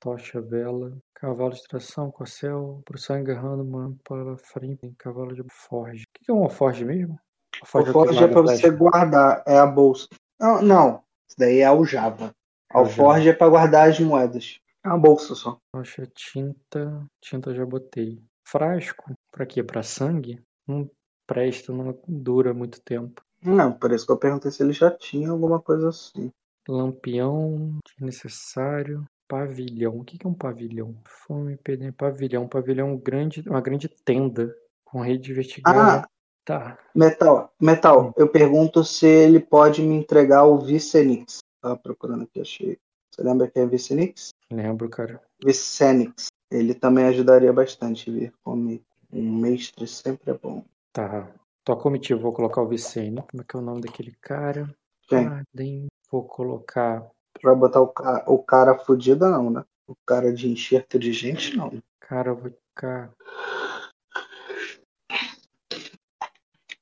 tocha, 0.01 0.41
vela, 0.41 0.97
cavalo 1.15 1.53
de 1.53 1.63
tração, 1.65 2.11
corcel, 2.11 2.81
produção 2.85 3.17
agarrando 3.17 3.63
uma 3.63 3.95
para 4.05 4.37
frente, 4.39 4.93
cavalo 4.99 5.35
de 5.35 5.45
forge. 5.51 6.05
O 6.05 6.25
que 6.25 6.31
é 6.31 6.35
uma 6.35 6.51
forge 6.51 6.85
mesmo? 6.85 7.19
A 7.61 7.65
O 7.65 7.67
forge 7.67 7.93
Forge 7.93 8.25
é 8.25 8.29
para 8.29 8.43
você 8.43 8.61
flecha. 8.61 8.77
guardar, 8.77 9.43
é 9.47 9.59
a 9.59 9.67
bolsa. 9.67 10.09
Não, 10.41 10.63
não, 10.63 11.05
isso 11.29 11.37
daí 11.39 11.61
é 11.61 11.71
o 11.71 11.85
Java. 11.85 12.33
É 12.73 12.79
o 12.79 12.83
O 12.83 12.87
Forge 12.87 13.29
é 13.29 13.33
para 13.33 13.49
guardar 13.49 13.89
as 13.91 13.99
moedas. 14.01 14.59
É 14.85 14.89
uma 14.89 14.99
bolsa 14.99 15.35
só. 15.35 15.59
Tocha, 15.75 16.07
tinta, 16.15 17.07
tinta 17.21 17.53
já 17.55 17.67
botei. 17.67 18.23
Frasco, 18.49 19.13
pra 19.31 19.45
quê? 19.45 19.63
Pra 19.63 19.83
sangue? 19.83 20.43
Não 20.67 20.91
presta, 21.27 21.73
não 21.73 22.01
dura 22.09 22.55
muito 22.55 22.81
tempo. 22.83 23.21
Não, 23.43 23.73
por 23.73 23.93
isso 23.93 24.07
que 24.07 24.13
eu 24.13 24.19
perguntei 24.19 24.51
se 24.51 24.63
ele 24.63 24.73
já 24.73 24.91
tinha 24.91 25.31
alguma 25.31 25.61
coisa 25.61 25.89
assim. 25.89 26.31
Lampião, 26.69 27.79
necessário, 27.99 29.05
pavilhão. 29.27 29.99
O 29.99 30.05
que 30.05 30.19
é 30.25 30.29
um 30.29 30.35
pavilhão? 30.35 30.95
Fome, 31.07 31.57
pedem 31.57 31.91
pavilhão. 31.93 32.47
Pavilhão 32.47 32.97
grande, 32.97 33.43
uma 33.49 33.61
grande 33.61 33.89
tenda 33.89 34.55
com 34.85 35.01
rede 35.01 35.33
vertical. 35.33 35.75
Ah, 35.79 36.07
Tá. 36.45 36.79
Metal, 36.95 37.53
Metal, 37.61 38.15
eu 38.17 38.29
pergunto 38.29 38.83
se 38.83 39.07
ele 39.07 39.39
pode 39.39 39.83
me 39.83 39.95
entregar 39.95 40.45
o 40.45 40.59
Vicenix. 40.59 41.39
Tava 41.61 41.77
procurando 41.77 42.25
aqui, 42.25 42.41
achei. 42.41 42.79
Você 43.11 43.23
lembra 43.23 43.49
que 43.49 43.59
é 43.59 43.67
Vicenix? 43.67 44.31
Lembro, 44.51 44.89
cara. 44.89 45.23
Vicenix. 45.45 46.27
Ele 46.51 46.75
também 46.75 47.05
ajudaria 47.05 47.53
bastante 47.53 48.11
vir 48.11 48.33
comigo. 48.43 48.85
Um 49.13 49.39
mestre 49.39 49.87
sempre 49.87 50.33
é 50.33 50.35
bom. 50.35 50.65
Tá. 50.93 51.33
Tua 51.65 51.77
comitiva, 51.77 52.21
vou 52.21 52.33
colocar 52.33 52.63
o 52.63 52.69
Vicene. 52.69 53.23
Como 53.31 53.43
é 53.43 53.45
que 53.45 53.57
é 53.57 53.59
o 53.59 53.63
nome 53.63 53.83
daquele 53.83 54.13
cara? 54.21 54.75
Quem? 55.09 55.27
Arden. 55.27 55.87
Vou 56.11 56.25
colocar. 56.27 57.07
Vai 57.43 57.55
botar 57.55 57.81
o, 57.81 57.89
ca... 57.89 58.25
o 58.27 58.43
cara 58.43 58.79
fudido, 58.79 59.29
não, 59.29 59.51
né? 59.51 59.65
O 59.87 59.95
cara 60.07 60.33
de 60.33 60.49
enxerto 60.49 60.99
de 60.99 61.13
gente, 61.13 61.57
não. 61.57 61.71
Cara, 62.01 62.31
eu 62.31 62.37
vou 62.37 62.51
ficar. 62.51 63.13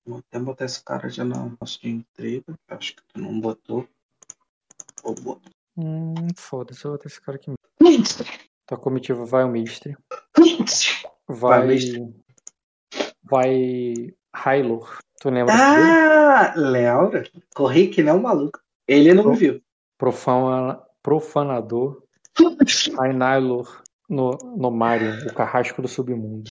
Vou 0.07 0.19
até 0.19 0.39
botar 0.39 0.65
esse 0.65 0.83
cara 0.83 1.09
já 1.09 1.25
na 1.25 1.55
nossa 1.61 1.79
de 1.81 1.91
intriga. 1.91 2.55
Acho 2.69 2.97
que 2.97 3.03
tu 3.09 3.21
não 3.21 3.41
botou. 3.41 3.87
Ou 5.03 5.15
botou. 5.15 5.53
Hum, 5.77 6.15
foda-se, 6.37 6.85
eu 6.85 6.91
vou 6.91 6.99
botar 6.99 7.09
esse 7.09 7.21
cara 7.21 7.37
aqui. 7.37 7.53
Tua 8.67 8.79
comitiva 8.79 9.25
vai 9.25 9.45
o 9.45 9.49
mestre. 9.49 9.97
Vai 11.29 11.69
Vai. 11.69 11.79
Vai. 13.23 14.18
Hylor. 14.35 14.99
Tu 15.21 15.31
lembra 15.31 15.55
dele? 15.55 15.67
Ah, 15.67 16.53
Laura. 16.57 17.25
Corri 17.55 17.89
que 17.89 18.03
um 18.03 18.21
maluco. 18.21 18.61
Ele 18.87 19.13
não 19.15 19.31
me 19.31 19.37
viu. 19.37 19.61
Profana... 19.97 20.81
Profanador. 21.03 22.03
Ainylor 22.99 23.83
no, 24.09 24.31
no 24.57 24.71
Marion, 24.71 25.15
o 25.27 25.35
carrasco 25.35 25.83
do 25.83 25.89
submundo. 25.89 26.51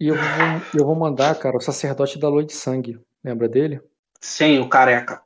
E 0.00 0.08
eu 0.08 0.14
vou, 0.14 0.80
eu 0.80 0.86
vou 0.86 0.94
mandar, 0.94 1.34
cara, 1.38 1.56
o 1.56 1.60
sacerdote 1.60 2.18
da 2.18 2.28
lua 2.28 2.44
de 2.44 2.52
sangue. 2.52 3.00
Lembra 3.22 3.48
dele? 3.48 3.80
Sim, 4.20 4.60
o 4.60 4.68
careca. 4.68 5.22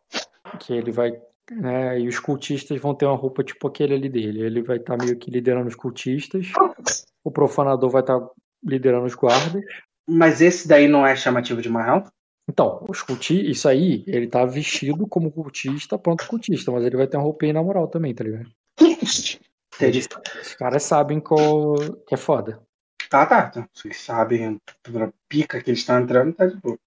Que 0.58 0.72
ele 0.72 0.90
vai. 0.90 1.12
Né, 1.50 2.00
e 2.00 2.08
os 2.08 2.18
cultistas 2.18 2.80
vão 2.80 2.94
ter 2.94 3.04
uma 3.04 3.16
roupa 3.16 3.44
tipo 3.44 3.68
aquele 3.68 3.94
ali 3.94 4.08
dele. 4.08 4.42
Ele 4.42 4.62
vai 4.62 4.78
estar 4.78 4.96
meio 4.96 5.18
que 5.18 5.30
liderando 5.30 5.68
os 5.68 5.74
cultistas. 5.74 6.52
O 7.22 7.30
profanador 7.30 7.90
vai 7.90 8.00
estar 8.00 8.20
liderando 8.64 9.06
os 9.06 9.14
guardas. 9.14 9.62
Mas 10.08 10.40
esse 10.40 10.66
daí 10.66 10.88
não 10.88 11.06
é 11.06 11.14
chamativo 11.14 11.62
de 11.62 11.68
marrão? 11.68 12.04
Então, 12.48 12.84
os 12.88 13.02
culti 13.02 13.50
isso 13.50 13.68
aí, 13.68 14.02
ele 14.06 14.26
tá 14.26 14.44
vestido 14.44 15.06
como 15.06 15.30
cultista, 15.30 15.98
pronto 15.98 16.26
cultista, 16.26 16.72
mas 16.72 16.84
ele 16.84 16.96
vai 16.96 17.06
ter 17.06 17.16
uma 17.16 17.22
roupinha 17.22 17.52
na 17.52 17.62
moral 17.62 17.86
também, 17.86 18.14
tá 18.14 18.24
ligado? 18.24 18.50
Entendi. 19.74 20.06
Os 20.40 20.54
caras 20.54 20.82
sabem 20.82 21.20
qual, 21.20 21.76
que 22.06 22.14
é 22.14 22.16
foda. 22.16 22.60
Tá, 23.08 23.26
tá. 23.26 23.48
tá. 23.48 23.68
Vocês 23.72 23.96
sabem 23.98 24.46
a 24.46 25.12
pica 25.28 25.62
que 25.62 25.70
eles 25.70 25.80
estão 25.80 26.00
entrando, 26.00 26.34
tá 26.34 26.46
de 26.46 26.56
boa. 26.56 26.78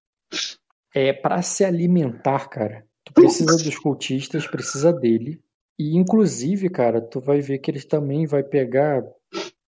É 0.94 1.12
para 1.12 1.42
se 1.42 1.64
alimentar, 1.64 2.48
cara. 2.48 2.86
Tu 3.04 3.12
precisa 3.12 3.56
dos 3.56 3.78
cultistas, 3.78 4.46
precisa 4.46 4.92
dele. 4.92 5.40
E 5.78 5.96
inclusive, 5.96 6.70
cara, 6.70 7.00
tu 7.00 7.20
vai 7.20 7.40
ver 7.40 7.58
que 7.58 7.70
eles 7.70 7.84
também 7.84 8.26
vai 8.26 8.42
pegar 8.42 9.04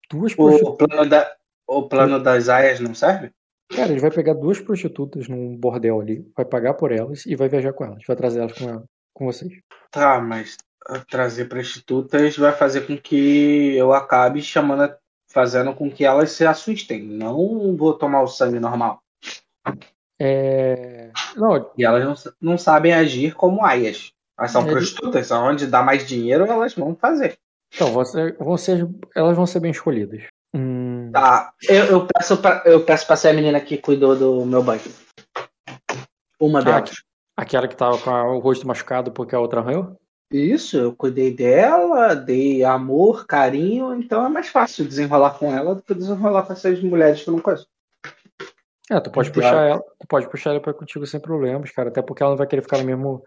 duas 0.10 0.34
O 0.34 0.36
prostitutas. 0.36 0.88
plano, 0.88 1.10
da, 1.10 1.36
o 1.68 1.88
plano 1.88 2.22
das 2.22 2.50
aias 2.50 2.80
não 2.80 2.96
serve? 2.96 3.32
Cara, 3.76 3.92
ele 3.92 4.00
vai 4.00 4.10
pegar 4.12 4.34
duas 4.34 4.60
prostitutas 4.60 5.28
num 5.28 5.56
bordel 5.58 6.00
ali, 6.00 6.26
vai 6.36 6.46
pagar 6.46 6.74
por 6.76 6.92
elas 6.92 7.26
e 7.26 7.36
vai 7.36 7.50
viajar 7.50 7.74
com 7.74 7.84
elas, 7.84 8.02
vai 8.08 8.16
trazer 8.16 8.40
elas 8.40 8.54
com, 8.54 8.70
ela, 8.70 8.84
com 9.14 9.26
vocês. 9.26 9.52
Tá, 9.92 10.22
mas 10.22 10.56
ah, 10.88 11.04
trazer 11.10 11.50
prostitutas 11.50 12.38
vai 12.38 12.54
fazer 12.54 12.88
com 12.88 12.98
que 12.98 13.76
eu 13.76 13.92
acabe 13.92 14.42
chamando, 14.42 14.96
fazendo 15.30 15.76
com 15.76 15.92
que 15.92 16.06
elas 16.06 16.32
se 16.32 16.46
assustem. 16.46 17.04
Não 17.04 17.76
vou 17.76 17.94
tomar 17.94 18.22
o 18.22 18.28
sangue 18.28 18.60
normal. 18.60 19.02
É... 20.20 21.12
Não, 21.36 21.70
E 21.78 21.84
elas 21.86 22.04
não, 22.04 22.34
não 22.54 22.58
sabem 22.58 22.94
agir 22.94 23.36
como 23.36 23.66
aias. 23.66 24.12
Elas 24.40 24.52
são 24.52 24.62
Ele- 24.62 24.72
prostitutas, 24.72 25.30
onde 25.32 25.68
dá 25.68 25.84
mais 25.84 26.08
dinheiro, 26.08 26.46
elas 26.46 26.74
vão 26.74 26.96
fazer. 26.96 27.38
então, 27.74 27.92
vão 27.92 28.58
ser, 28.58 28.90
elas 29.16 29.36
vão 29.36 29.46
ser 29.46 29.60
bem 29.60 29.72
escolhidas. 29.72 30.24
Hum, 30.56 30.87
Tá, 31.12 31.54
eu, 31.68 31.86
eu 31.86 32.08
peço 32.08 32.38
pra, 32.38 32.64
eu 32.66 32.84
peço 32.84 33.06
pra 33.08 33.16
ser 33.16 33.30
a 33.30 33.34
menina 33.34 33.60
que 33.60 33.78
cuidou 33.78 34.16
do 34.16 34.46
meu 34.46 34.64
banho. 34.64 34.82
Uma 36.40 36.60
Ah, 36.60 36.64
delas. 36.64 37.04
aquela 37.36 37.68
que 37.68 37.76
tava 37.76 37.98
com 37.98 38.10
a- 38.10 38.32
o 38.36 38.40
rosto 38.40 38.68
machucado 38.68 39.12
porque 39.12 39.36
a 39.36 39.40
outra 39.40 39.60
arranhou? 39.62 39.98
Isso, 40.32 40.76
eu 40.78 40.94
cuidei 40.96 41.34
dela, 41.34 42.14
dei 42.14 42.64
amor, 42.64 43.26
carinho, 43.26 43.94
então 43.96 44.26
é 44.26 44.30
mais 44.30 44.50
fácil 44.50 44.86
desenrolar 44.86 45.32
com 45.40 45.52
ela 45.56 45.74
do 45.76 45.82
que 45.82 45.94
desenrolar 45.94 46.44
com 46.44 46.54
essas 46.54 46.82
mulheres 46.84 47.24
que 47.24 47.30
eu 47.30 47.34
não 47.34 47.42
conheço. 47.42 47.68
É, 48.90 49.00
tu 49.00 49.10
pode 49.12 49.32
puxar 49.32 49.66
ela, 49.68 49.82
tu 50.00 50.08
pode 50.08 50.30
puxar 50.30 50.52
ela 50.52 50.62
pra 50.62 50.74
contigo 50.74 51.06
sem 51.06 51.20
problemas, 51.20 51.72
cara. 51.72 51.90
Até 51.90 52.02
porque 52.02 52.24
ela 52.24 52.32
não 52.32 52.38
vai 52.38 52.48
querer 52.48 52.62
ficar 52.62 52.78
no 52.78 52.86
mesmo. 52.86 53.24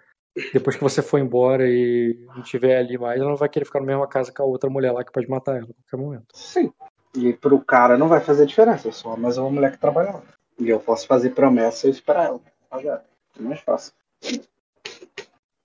Depois 0.53 0.77
que 0.77 0.83
você 0.83 1.03
for 1.03 1.19
embora 1.19 1.69
e 1.69 2.19
não 2.35 2.41
estiver 2.43 2.79
ali 2.79 2.97
mais, 2.97 3.21
ela 3.21 3.31
não 3.31 3.37
vai 3.37 3.49
querer 3.49 3.65
ficar 3.65 3.81
na 3.81 3.87
mesma 3.87 4.07
casa 4.07 4.33
com 4.33 4.43
a 4.43 4.47
outra 4.47 4.71
mulher 4.71 4.93
lá 4.93 5.03
que 5.05 5.11
pode 5.13 5.29
matar 5.29 5.57
ela 5.57 5.65
a 5.65 5.75
qualquer 5.91 5.97
momento. 6.07 6.27
Sim. 6.35 6.73
E 7.15 7.33
pro 7.33 7.61
cara 7.61 7.99
não 7.99 8.09
vai 8.09 8.21
fazer 8.21 8.47
diferença, 8.47 8.89
eu 8.89 8.93
sou 8.93 9.17
mais 9.17 9.37
uma 9.37 9.51
mulher 9.51 9.73
que 9.73 9.79
trabalha 9.79 10.13
lá. 10.13 10.23
E 10.59 10.69
eu 10.69 10.79
posso 10.79 11.07
fazer 11.07 11.31
promessas 11.31 12.01
pra 12.01 12.25
ela. 12.25 12.41
Pagar. 12.69 13.05
É 13.39 13.43
mais 13.43 13.61
fácil. 13.61 13.93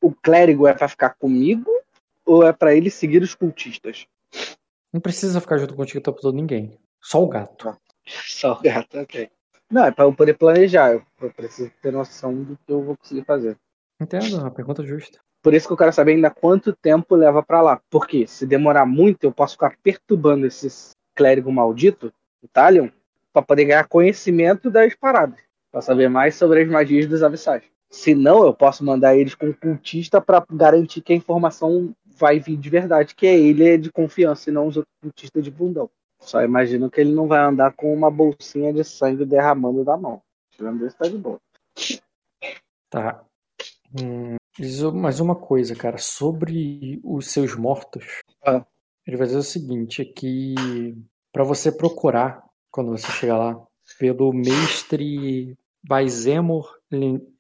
O 0.02 0.12
clérigo 0.12 0.68
é 0.68 0.74
pra 0.74 0.88
ficar 0.88 1.12
comigo 1.12 1.70
ou 2.26 2.44
é 2.44 2.52
pra 2.52 2.74
ele 2.74 2.90
seguir 2.90 3.22
os 3.22 3.36
cultistas? 3.36 4.08
Não 4.92 5.02
precisa 5.02 5.42
ficar 5.42 5.58
junto 5.58 5.76
contigo 5.76 6.00
o 6.00 6.02
tempo 6.02 6.20
todo 6.20 6.36
ninguém. 6.36 6.80
Só 7.02 7.22
o 7.24 7.28
gato. 7.28 7.78
Só 8.06 8.54
o 8.54 8.62
gato, 8.62 9.00
ok. 9.00 9.30
Não, 9.70 9.86
é 9.86 9.92
pra 9.92 10.06
eu 10.06 10.14
poder 10.14 10.36
planejar. 10.36 10.94
Eu, 10.94 11.32
preciso 11.34 11.72
ter 11.82 11.92
noção 11.92 12.34
do 12.34 12.58
que 12.58 12.72
eu 12.72 12.82
vou 12.82 12.98
conseguir 12.98 13.26
fazer. 13.26 13.58
Entendo, 14.00 14.38
é 14.38 14.40
uma 14.40 14.52
pergunta 14.52 14.84
justa. 14.86 15.20
Por 15.42 15.54
isso 15.54 15.68
que 15.68 15.74
eu 15.74 15.78
quero 15.78 15.94
saber 15.94 16.14
ainda 16.14 16.32
quanto 16.32 16.76
tempo 16.76 17.16
leva 17.16 17.44
pra 17.44 17.62
lá. 17.62 17.82
Porque 17.90 18.26
se 18.26 18.48
demorar 18.48 18.86
muito, 18.86 19.24
eu 19.24 19.32
posso 19.32 19.54
ficar 19.54 19.78
perturbando 19.84 20.46
esse 20.46 20.95
clérigo 21.16 21.52
maldito, 21.52 22.14
o 22.42 22.48
Talion, 22.48 22.90
pra 23.32 23.42
poder 23.42 23.66
ganhar 23.66 23.88
conhecimento 23.88 24.70
das 24.70 24.94
paradas. 24.96 25.40
Pra 25.72 25.82
saber 25.82 26.10
mais 26.10 26.36
sobre 26.36 26.62
as 26.62 26.70
magias 26.70 27.08
dos 27.08 27.24
abissais. 27.24 27.64
Se 27.90 28.14
não, 28.14 28.44
eu 28.46 28.54
posso 28.54 28.84
mandar 28.84 29.16
eles 29.16 29.36
com 29.36 29.48
um 29.48 29.54
cultista 29.54 30.20
pra 30.20 30.46
garantir 30.52 31.02
que 31.02 31.14
a 31.14 31.16
informação 31.16 31.94
vai 32.06 32.40
vir 32.40 32.58
de 32.58 32.70
verdade, 32.70 33.16
que 33.16 33.28
é 33.28 33.38
ele 33.38 33.68
é 33.68 33.78
de 33.78 33.92
confiança 33.92 34.50
e 34.50 34.54
não 34.54 34.68
os 34.68 34.78
outros 34.78 34.94
cultistas 35.02 35.44
de 35.44 35.52
bundão. 35.52 35.90
Só 36.20 36.42
imagino 36.42 36.90
que 36.90 37.02
ele 37.02 37.14
não 37.14 37.28
vai 37.28 37.40
andar 37.40 37.74
com 37.74 37.94
uma 37.94 38.10
bolsinha 38.10 38.74
de 38.74 38.84
sangue 38.84 39.26
derramando 39.26 39.84
da 39.84 39.98
mão. 39.98 40.22
Tirando 40.52 40.86
isso, 40.86 40.98
tá 40.98 41.08
de 41.08 41.18
boa. 41.18 41.40
Tá. 42.90 43.24
Hum, 44.02 44.36
mais 44.94 45.20
uma 45.20 45.36
coisa, 45.36 45.76
cara, 45.76 45.98
sobre 45.98 47.00
os 47.04 47.28
seus 47.28 47.56
mortos. 47.56 48.24
Ah. 48.46 48.66
Ele 49.08 49.18
vai 49.18 49.28
dizer 49.28 49.40
o 49.40 49.44
seguinte, 49.44 50.02
é 50.02 50.06
que 50.06 50.56
para 51.32 51.44
você 51.44 51.72
procurar, 51.72 52.44
quando 52.72 52.92
você 52.92 53.12
chegar 53.12 53.38
lá, 53.38 53.68
pelo 54.00 54.34
mestre 54.34 55.56
Baizemor 55.88 56.76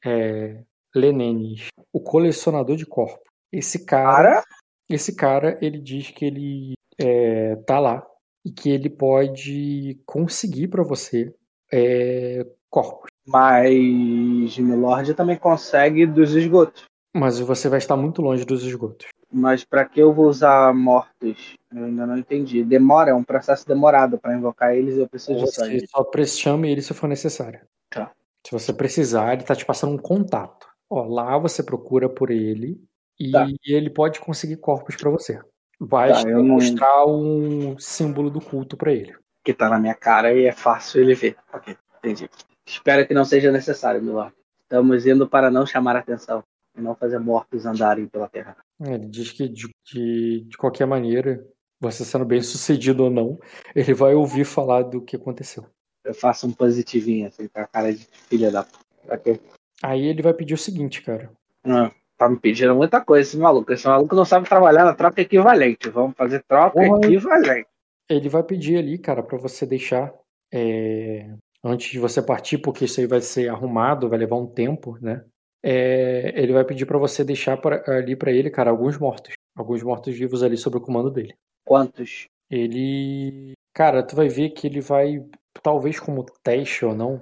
é, 0.05 0.63
Lenenis, 0.93 1.67
o 1.91 1.99
colecionador 1.99 2.75
de 2.75 2.85
corpos. 2.85 3.19
Esse 3.51 3.85
cara, 3.85 4.41
Para 4.41 4.43
esse 4.89 5.15
cara, 5.15 5.57
ele 5.61 5.79
diz 5.79 6.11
que 6.11 6.25
ele 6.25 6.73
é, 6.99 7.55
tá 7.67 7.79
lá 7.79 8.05
e 8.45 8.51
que 8.51 8.69
ele 8.69 8.89
pode 8.89 9.99
conseguir 10.05 10.67
para 10.67 10.83
você 10.83 11.33
é, 11.71 12.45
corpos. 12.69 13.09
Mas 13.27 14.57
Milord 14.57 15.13
também 15.15 15.37
consegue 15.37 16.05
dos 16.05 16.35
esgotos. 16.35 16.83
Mas 17.15 17.39
você 17.39 17.67
vai 17.67 17.79
estar 17.79 17.97
muito 17.97 18.21
longe 18.21 18.45
dos 18.45 18.63
esgotos. 18.63 19.07
Mas 19.37 19.65
para 19.65 19.83
que 19.83 19.99
eu 19.99 20.13
vou 20.13 20.27
usar 20.27 20.73
mortos? 20.73 21.57
Eu 21.73 21.83
ainda 21.83 22.05
não 22.05 22.17
entendi. 22.17 22.63
Demora, 22.63 23.09
é 23.11 23.13
um 23.13 23.23
processo 23.23 23.67
demorado 23.67 24.17
para 24.17 24.33
invocar 24.33 24.73
eles. 24.73 24.97
Eu 24.97 25.09
preciso 25.09 25.33
de 25.37 25.41
Você 25.45 25.59
sangue. 25.59 25.87
só 25.87 26.03
pre- 26.05 26.25
chame 26.25 26.71
ele 26.71 26.81
se 26.81 26.93
for 26.93 27.07
necessário. 27.07 27.59
Tá. 27.89 28.11
Se 28.45 28.51
você 28.53 28.71
precisar, 28.71 29.33
ele 29.33 29.43
tá 29.43 29.53
te 29.53 29.65
passando 29.65 29.93
um 29.93 29.97
contato. 29.97 30.65
Ó, 30.89 31.03
lá 31.03 31.37
você 31.37 31.61
procura 31.61 32.07
por 32.07 32.31
ele 32.31 32.81
e 33.19 33.31
Tá. 33.31 33.45
ele 33.65 33.89
pode 33.89 34.21
conseguir 34.21 34.55
corpos 34.57 34.95
pra 34.95 35.09
você. 35.09 35.37
Vai 35.77 36.13
Tá, 36.13 36.21
eu 36.29 36.37
não- 36.37 36.45
mostrar 36.55 37.05
um 37.05 37.77
símbolo 37.77 38.29
do 38.29 38.39
culto 38.39 38.77
pra 38.77 38.93
ele. 38.93 39.13
Que 39.43 39.53
tá 39.53 39.67
na 39.67 39.77
minha 39.77 39.95
cara 39.95 40.33
e 40.33 40.45
é 40.45 40.53
fácil 40.53 41.01
ele 41.01 41.13
ver. 41.13 41.35
Ok, 41.53 41.75
entendi. 41.97 42.29
Espero 42.65 43.05
que 43.05 43.13
não 43.13 43.25
seja 43.25 43.51
necessário, 43.51 44.01
Milord. 44.01 44.33
Estamos 44.63 45.05
indo 45.05 45.27
para 45.27 45.51
não 45.51 45.65
chamar 45.65 45.97
atenção 45.97 46.41
e 46.77 46.81
não 46.81 46.95
fazer 46.95 47.19
mortos 47.19 47.65
andarem 47.65 48.07
pela 48.07 48.27
terra. 48.27 48.57
Ele 48.79 49.07
diz 49.07 49.31
que 49.31 49.47
de, 49.47 49.69
de, 49.85 50.41
de 50.41 50.57
qualquer 50.57 50.85
maneira, 50.85 51.45
você 51.79 52.03
sendo 52.03 52.25
bem 52.25 52.41
sucedido 52.41 53.05
ou 53.05 53.09
não, 53.09 53.39
ele 53.75 53.93
vai 53.93 54.13
ouvir 54.13 54.45
falar 54.45 54.83
do 54.83 55.01
que 55.01 55.15
aconteceu. 55.15 55.65
Eu 56.03 56.13
faço 56.13 56.47
um 56.47 56.51
positivinho, 56.51 57.27
assim, 57.27 57.47
com 57.47 57.59
a 57.59 57.67
cara 57.67 57.93
de 57.93 58.07
filha 58.29 58.51
da 58.51 58.63
puta. 58.63 59.39
Aí 59.81 60.05
ele 60.05 60.21
vai 60.21 60.33
pedir 60.33 60.53
o 60.53 60.57
seguinte, 60.57 61.01
cara. 61.01 61.31
Ah, 61.63 61.91
tá 62.17 62.29
me 62.29 62.39
pedindo 62.39 62.75
muita 62.75 63.01
coisa 63.01 63.27
esse 63.27 63.37
maluco. 63.37 63.71
Esse 63.73 63.87
maluco 63.87 64.15
não 64.15 64.25
sabe 64.25 64.47
trabalhar 64.47 64.85
na 64.85 64.93
troca 64.93 65.21
equivalente. 65.21 65.89
Vamos 65.89 66.15
fazer 66.15 66.43
troca 66.47 66.79
Porra. 66.79 66.99
equivalente. 67.03 67.67
Ele 68.07 68.29
vai 68.29 68.43
pedir 68.43 68.77
ali, 68.77 68.99
cara, 68.99 69.23
pra 69.23 69.37
você 69.37 69.65
deixar 69.65 70.13
é, 70.53 71.27
antes 71.63 71.89
de 71.89 71.99
você 71.99 72.21
partir, 72.21 72.59
porque 72.59 72.85
isso 72.85 72.99
aí 72.99 73.07
vai 73.07 73.19
ser 73.21 73.49
arrumado, 73.49 74.07
vai 74.07 74.19
levar 74.19 74.37
um 74.37 74.45
tempo, 74.45 74.97
né? 75.01 75.25
É, 75.67 76.31
ele 76.39 76.53
vai 76.53 76.63
pedir 76.63 76.85
para 76.85 76.99
você 76.99 77.23
deixar 77.23 77.57
pra, 77.57 77.83
ali 77.87 78.15
para 78.15 78.31
ele, 78.31 78.51
cara, 78.51 78.69
alguns 78.69 78.99
mortos. 78.99 79.33
Alguns 79.55 79.81
mortos-vivos 79.81 80.43
ali 80.43 80.55
sob 80.57 80.77
o 80.77 80.81
comando 80.81 81.09
dele. 81.09 81.33
Quantos? 81.65 82.27
Ele. 82.51 83.53
Cara, 83.73 84.03
tu 84.03 84.15
vai 84.15 84.29
ver 84.29 84.51
que 84.51 84.67
ele 84.67 84.79
vai, 84.79 85.25
talvez 85.63 85.99
como 85.99 86.23
teste 86.43 86.85
ou 86.85 86.93
não, 86.93 87.19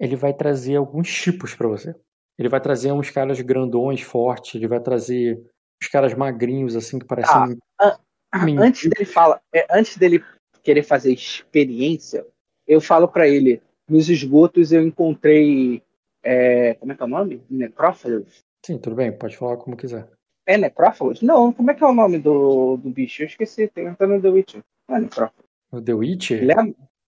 ele 0.00 0.16
vai 0.16 0.34
trazer 0.34 0.74
alguns 0.74 1.08
tipos 1.14 1.54
para 1.54 1.68
você. 1.68 1.94
Ele 2.36 2.48
vai 2.48 2.60
trazer 2.60 2.90
uns 2.90 3.08
caras 3.08 3.40
grandões, 3.40 4.00
fortes, 4.00 4.56
ele 4.56 4.66
vai 4.66 4.80
trazer 4.80 5.40
uns 5.80 5.88
caras 5.88 6.12
magrinhos, 6.12 6.74
assim, 6.74 6.98
que 6.98 7.06
parecem. 7.06 7.56
Ah, 7.80 7.98
antes 8.58 8.90
dele 8.90 9.04
fala, 9.04 9.40
é, 9.54 9.64
antes 9.70 9.96
dele 9.96 10.24
querer 10.60 10.82
fazer 10.82 11.12
experiência, 11.12 12.26
eu 12.66 12.80
falo 12.80 13.06
para 13.06 13.28
ele, 13.28 13.62
nos 13.88 14.08
esgotos 14.08 14.72
eu 14.72 14.82
encontrei. 14.82 15.82
É, 16.24 16.74
como 16.74 16.92
é 16.92 16.94
que 16.96 17.02
é 17.02 17.06
o 17.06 17.08
nome? 17.08 17.42
Necrófalos? 17.50 18.42
Sim, 18.64 18.78
tudo 18.78 18.96
bem, 18.96 19.12
pode 19.12 19.36
falar 19.36 19.58
como 19.58 19.76
quiser. 19.76 20.08
É 20.46 20.56
necrófalos? 20.56 21.20
Não, 21.22 21.52
como 21.52 21.70
é 21.70 21.74
que 21.74 21.84
é 21.84 21.86
o 21.86 21.94
nome 21.94 22.18
do, 22.18 22.76
do 22.78 22.90
bicho? 22.90 23.22
Eu 23.22 23.26
esqueci, 23.26 23.68
tem 23.68 23.88
até 23.88 24.06
no 24.06 24.20
The 24.20 24.28
Witcher. 24.28 24.62
Não 24.88 24.96
é 24.96 25.00
necrófalos. 25.00 25.44
O 25.70 25.80
The 25.80 25.92
Witcher? 25.94 26.42
Ele 26.42 26.52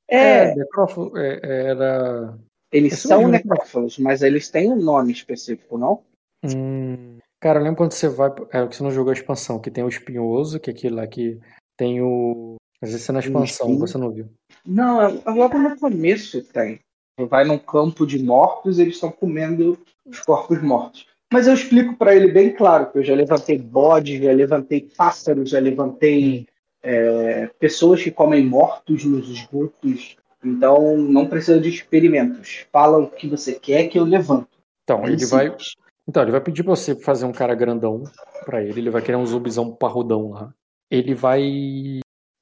é, 0.08 0.48
é, 0.50 0.54
necrófago 0.54 1.16
é, 1.18 1.40
era. 1.42 2.38
Eles 2.72 2.98
são 2.98 3.18
mesmo, 3.18 3.32
necrófalos, 3.32 3.98
mas 3.98 4.22
eles 4.22 4.50
têm 4.50 4.70
um 4.70 4.76
nome 4.76 5.12
específico, 5.12 5.78
não? 5.78 6.02
Hum, 6.44 7.18
cara, 7.40 7.58
eu 7.58 7.64
lembro 7.64 7.78
quando 7.78 7.92
você 7.92 8.08
vai. 8.08 8.30
É 8.52 8.66
que 8.66 8.76
você 8.76 8.82
não 8.82 8.90
jogou 8.90 9.10
a 9.10 9.14
expansão, 9.14 9.58
que 9.60 9.70
tem 9.70 9.84
o 9.84 9.88
espinhoso, 9.88 10.60
que 10.60 10.70
é 10.70 10.72
aquele 10.72 10.94
lá 10.94 11.06
que 11.06 11.38
tem 11.76 12.02
o. 12.02 12.56
Às 12.82 12.90
vezes 12.90 13.08
é 13.08 13.12
na 13.12 13.20
expansão, 13.20 13.68
espinho? 13.68 13.78
você 13.78 13.98
não 13.98 14.10
viu. 14.10 14.28
Não, 14.64 15.00
é- 15.00 15.22
é 15.24 15.30
logo 15.30 15.58
no 15.58 15.78
começo 15.78 16.42
tem. 16.42 16.80
Vai 17.18 17.44
num 17.44 17.58
campo 17.58 18.06
de 18.06 18.22
mortos, 18.22 18.78
eles 18.78 18.94
estão 18.94 19.10
comendo 19.10 19.78
os 20.04 20.20
corpos 20.20 20.62
mortos. 20.62 21.06
Mas 21.32 21.46
eu 21.46 21.54
explico 21.54 21.96
para 21.96 22.14
ele 22.14 22.30
bem 22.30 22.54
claro 22.54 22.90
que 22.90 22.98
eu 22.98 23.02
já 23.02 23.14
levantei 23.14 23.58
bode, 23.58 24.22
já 24.22 24.32
levantei 24.32 24.88
pássaros, 24.96 25.50
já 25.50 25.58
levantei 25.58 26.46
é, 26.82 27.50
pessoas 27.58 28.02
que 28.02 28.10
comem 28.10 28.44
mortos 28.44 29.04
nos 29.04 29.28
esgotos. 29.28 30.16
Então 30.44 30.96
não 30.96 31.26
precisa 31.26 31.58
de 31.58 31.68
experimentos. 31.68 32.66
Fala 32.70 32.98
o 32.98 33.10
que 33.10 33.26
você 33.26 33.54
quer 33.54 33.88
que 33.88 33.98
eu 33.98 34.04
levanto. 34.04 34.56
Então, 34.84 35.02
Bem 35.02 35.14
ele 35.14 35.26
vai. 35.26 35.46
simples. 35.46 35.74
Então, 36.08 36.22
ele 36.22 36.30
vai 36.30 36.40
pedir 36.40 36.62
pra 36.62 36.76
você 36.76 36.94
fazer 36.94 37.26
um 37.26 37.32
cara 37.32 37.54
grandão 37.54 38.04
pra 38.44 38.62
ele. 38.62 38.78
Ele 38.78 38.90
vai 38.90 39.02
querer 39.02 39.16
um 39.16 39.26
zumbizão 39.26 39.74
parrudão 39.74 40.30
lá. 40.30 40.54
Ele 40.88 41.14
vai 41.14 41.42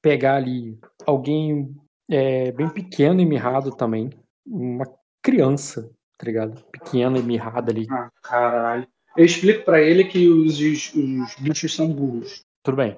pegar 0.02 0.36
ali 0.36 0.78
alguém 1.06 1.74
é, 2.10 2.52
bem 2.52 2.68
pequeno 2.68 3.22
e 3.22 3.24
mirrado 3.24 3.70
também. 3.70 4.10
Uma 4.46 4.84
criança, 5.22 5.90
tá 6.18 6.26
ligado? 6.26 6.62
Pequena 6.72 7.18
e 7.18 7.22
mirrada 7.22 7.72
ali. 7.72 7.86
Ah, 7.90 8.10
caralho. 8.22 8.86
Eu 9.16 9.24
explico 9.24 9.64
para 9.64 9.80
ele 9.80 10.04
que 10.04 10.28
os, 10.28 10.58
os, 10.60 10.92
os 10.94 11.34
bichos 11.40 11.74
são 11.74 11.88
burros. 11.92 12.42
Tudo 12.62 12.76
bem. 12.76 12.96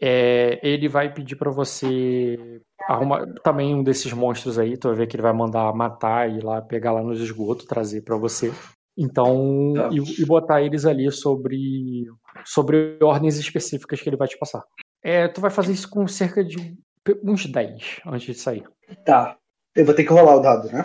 É, 0.00 0.58
ele 0.62 0.88
vai 0.88 1.12
pedir 1.12 1.36
pra 1.36 1.50
você 1.50 2.60
arrumar 2.88 3.26
também 3.42 3.74
um 3.74 3.82
desses 3.82 4.12
monstros 4.12 4.58
aí. 4.58 4.76
Tu 4.76 4.88
vai 4.88 4.96
ver 4.96 5.06
que 5.06 5.16
ele 5.16 5.22
vai 5.22 5.32
mandar 5.32 5.72
matar 5.74 6.30
e 6.30 6.40
lá 6.40 6.60
pegar 6.60 6.92
lá 6.92 7.02
nos 7.02 7.20
esgotos, 7.20 7.64
trazer 7.66 8.02
pra 8.02 8.16
você. 8.16 8.52
Então, 8.96 9.72
Tá. 9.74 9.88
e, 9.90 10.22
e 10.22 10.26
botar 10.26 10.62
eles 10.62 10.84
ali 10.84 11.10
sobre 11.10 12.06
sobre 12.44 12.98
ordens 13.02 13.38
específicas 13.38 14.00
que 14.00 14.08
ele 14.08 14.16
vai 14.16 14.28
te 14.28 14.38
passar. 14.38 14.62
É, 15.02 15.28
tu 15.28 15.40
vai 15.40 15.50
fazer 15.50 15.72
isso 15.72 15.88
com 15.88 16.06
cerca 16.06 16.44
de 16.44 16.76
uns 17.24 17.46
10 17.46 18.00
antes 18.06 18.26
de 18.26 18.34
sair. 18.34 18.64
Tá. 19.04 19.36
Eu 19.74 19.84
vou 19.84 19.94
ter 19.94 20.04
que 20.04 20.12
rolar 20.12 20.36
o 20.36 20.40
dado, 20.40 20.68
né? 20.70 20.84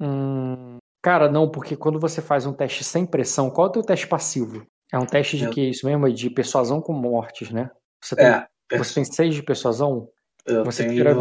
Hum, 0.00 0.78
cara, 1.02 1.28
não, 1.30 1.48
porque 1.50 1.76
quando 1.76 1.98
você 2.00 2.20
faz 2.20 2.46
um 2.46 2.52
teste 2.52 2.82
sem 2.84 3.06
pressão, 3.06 3.50
qual 3.50 3.66
é 3.66 3.70
o 3.70 3.72
teu 3.72 3.82
teste 3.82 4.06
passivo? 4.06 4.66
É 4.92 4.98
um 4.98 5.06
teste 5.06 5.36
de 5.38 5.44
Eu- 5.44 5.50
que 5.50 5.60
isso 5.70 5.86
mesmo? 5.86 6.06
É 6.06 6.10
De 6.10 6.28
persuasão 6.28 6.80
com 6.80 6.92
mortes, 6.92 7.50
né? 7.50 7.70
Você 8.02 8.16
tem, 8.16 8.26
É. 8.26 8.46
você 8.78 8.94
tem 8.94 9.04
6 9.04 9.34
de 9.34 9.42
persuasão? 9.42 10.08
Eu 10.44 10.64
Você 10.64 10.82
tenho 10.84 10.96
tira- 10.96 11.14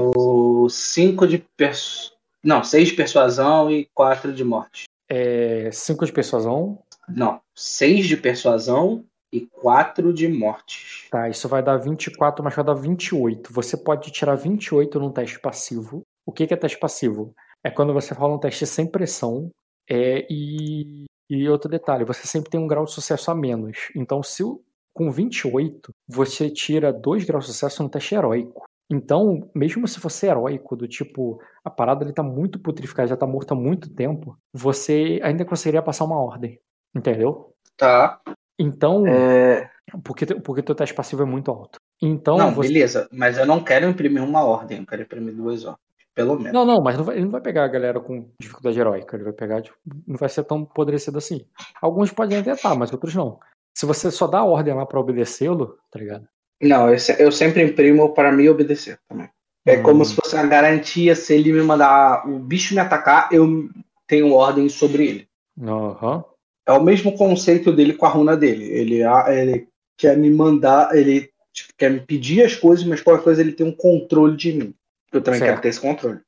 cinco 0.70 1.28
de 1.28 1.38
persu... 1.56 2.12
Não, 2.44 2.64
seis 2.64 2.88
de 2.88 2.96
persuasão 2.96 3.70
e 3.70 3.88
quatro 3.94 4.34
de 4.34 4.44
morte. 4.44 4.86
É, 5.08 5.70
5 5.72 6.06
de 6.06 6.12
persuasão. 6.12 6.82
Não, 7.08 7.40
seis 7.56 8.08
de 8.08 8.18
persuasão 8.18 9.06
e 9.32 9.42
quatro 9.42 10.12
de 10.12 10.28
morte. 10.28 11.08
Tá, 11.12 11.30
isso 11.30 11.48
vai 11.48 11.62
dar 11.62 11.78
24, 11.78 12.44
mas 12.44 12.56
vai 12.56 12.66
dar 12.66 12.74
28. 12.74 13.54
Você 13.54 13.78
pode 13.78 14.10
tirar 14.12 14.34
28 14.36 15.00
num 15.00 15.12
teste 15.12 15.40
passivo. 15.40 16.02
O 16.26 16.32
que 16.32 16.44
é 16.52 16.56
teste 16.58 16.80
passivo? 16.80 17.34
É 17.64 17.70
quando 17.70 17.94
você 17.94 18.14
rola 18.14 18.36
um 18.36 18.40
teste 18.40 18.66
sem 18.66 18.86
pressão. 18.86 19.50
É, 19.90 20.26
e, 20.30 21.06
e 21.30 21.50
outro 21.50 21.70
detalhe, 21.70 22.06
você 22.06 22.26
sempre 22.28 22.50
tem 22.50 22.60
um 22.60 22.68
grau 22.68 22.86
de 22.86 22.92
sucesso 22.92 23.30
a 23.32 23.36
menos. 23.36 23.90
Então, 23.96 24.22
se 24.24 24.44
o- 24.44 24.62
com 24.94 25.10
28, 25.12 25.92
você 26.08 26.50
tira 26.50 26.92
2 26.94 27.24
graus 27.24 27.46
de 27.46 27.52
sucesso 27.54 27.82
no 27.84 27.90
teste 27.90 28.14
heróico. 28.16 28.66
Então, 28.90 29.50
mesmo 29.56 29.88
se 29.88 30.00
você 30.02 30.28
é 30.28 30.32
heróico, 30.32 30.76
do 30.76 30.88
tipo, 30.88 31.42
a 31.64 31.70
parada 31.70 32.04
ele 32.04 32.12
tá 32.14 32.22
muito 32.22 32.60
putrificada, 32.60 33.08
já 33.08 33.16
tá 33.18 33.26
morto 33.26 33.54
há 33.54 33.56
muito 33.56 33.90
tempo, 33.90 34.38
você 34.54 35.20
ainda 35.24 35.46
conseguiria 35.46 35.82
passar 35.82 36.04
uma 36.06 36.22
ordem. 36.22 36.60
Entendeu? 36.94 37.54
Tá. 37.78 38.20
Então, 38.60 39.08
É... 39.08 39.70
porque, 40.04 40.26
porque 40.36 40.62
teu 40.62 40.76
teste 40.76 40.94
passivo 40.94 41.24
é 41.24 41.26
muito 41.26 41.50
alto. 41.50 41.80
Então, 42.02 42.38
Não, 42.38 42.52
você. 42.54 42.68
beleza. 42.68 43.08
Mas 43.12 43.38
eu 43.38 43.46
não 43.46 43.64
quero 43.64 43.88
imprimir 43.88 44.22
uma 44.24 44.44
ordem, 44.44 44.80
eu 44.80 44.86
quero 44.86 45.02
imprimir 45.04 45.34
duas 45.36 45.64
ordens. 45.66 45.82
Pelo 46.14 46.36
menos. 46.38 46.52
Não, 46.54 46.66
não, 46.66 46.82
mas 46.82 46.98
não 46.98 47.04
vai- 47.06 47.16
ele 47.16 47.26
não 47.26 47.32
vai 47.32 47.42
pegar 47.42 47.64
a 47.64 47.68
galera 47.70 48.00
com 48.00 48.30
dificuldade 48.40 48.80
heróica. 48.80 49.16
Ele 49.16 49.24
vai 49.24 49.34
pegar. 49.34 49.62
tipo, 49.62 49.78
não 50.08 50.18
vai 50.18 50.28
ser 50.30 50.44
tão 50.44 50.64
apodrecido 50.64 51.18
assim. 51.18 51.46
Alguns 51.82 52.12
podem 52.12 52.38
até 52.40 52.52
estar, 52.52 52.76
mas 52.76 52.92
outros 52.92 53.16
não. 53.16 53.40
Se 53.78 53.86
você 53.86 54.12
só 54.12 54.28
dá 54.28 54.44
ordem 54.44 54.74
lá 54.74 54.86
pra 54.86 55.00
obedecê-lo, 55.00 55.78
tá 55.90 55.98
ligado? 56.00 56.28
Não, 56.62 56.90
eu, 56.90 56.98
eu 57.18 57.32
sempre 57.32 57.64
imprimo 57.64 58.14
para 58.14 58.32
me 58.32 58.50
obedecer 58.50 59.00
também. 59.08 59.30
É 59.66 59.78
Hum. 59.78 59.84
como 59.84 60.04
se 60.06 60.16
fosse 60.16 60.36
uma 60.36 60.46
garantia, 60.46 61.16
se 61.16 61.34
ele 61.34 61.54
me 61.54 61.62
mandar 61.62 62.28
o 62.28 62.40
bicho 62.40 62.74
me 62.74 62.80
atacar, 62.82 63.30
eu 63.32 63.70
tenho 64.08 64.34
ordem 64.34 64.68
sobre 64.68 65.08
ele. 65.08 65.28
Aham. 65.62 66.24
É 66.68 66.72
o 66.74 66.84
mesmo 66.84 67.16
conceito 67.18 67.72
dele 67.72 67.94
com 67.94 68.06
a 68.06 68.10
runa 68.10 68.36
dele. 68.36 68.66
Ele, 68.66 69.04
a- 69.04 69.28
ele 69.30 69.68
quer 69.98 70.18
me 70.18 70.30
mandar, 70.30 70.94
ele 70.96 71.30
tipo, 71.54 71.74
quer 71.78 71.90
me 71.92 72.00
pedir 72.02 72.44
as 72.44 72.56
coisas, 72.56 72.86
mas 72.86 73.02
qualquer 73.02 73.24
coisa 73.24 73.42
ele 73.42 73.52
tem 73.54 73.66
um 73.66 73.72
controle 73.76 74.36
de 74.36 74.52
mim. 74.54 74.74
Eu 75.12 75.22
também 75.22 75.40
Certo. 75.40 75.50
quero 75.52 75.62
ter 75.62 75.70
esse 75.70 75.82
controle. 75.82 76.20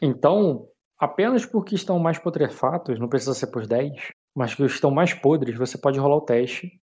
Então, 0.00 0.66
apenas 0.98 1.46
porque 1.46 1.74
estão 1.74 1.98
mais 1.98 2.18
putrefatos, 2.18 2.98
não 2.98 3.08
precisa 3.08 3.34
ser 3.34 3.48
por 3.48 3.66
10, 3.66 3.92
mas 4.34 4.54
que 4.54 4.64
estão 4.64 4.90
mais 4.90 5.14
podres, 5.14 5.56
você 5.56 5.78
pode 5.78 5.98
rolar 5.98 6.16
o 6.16 6.22
teste. 6.22 6.80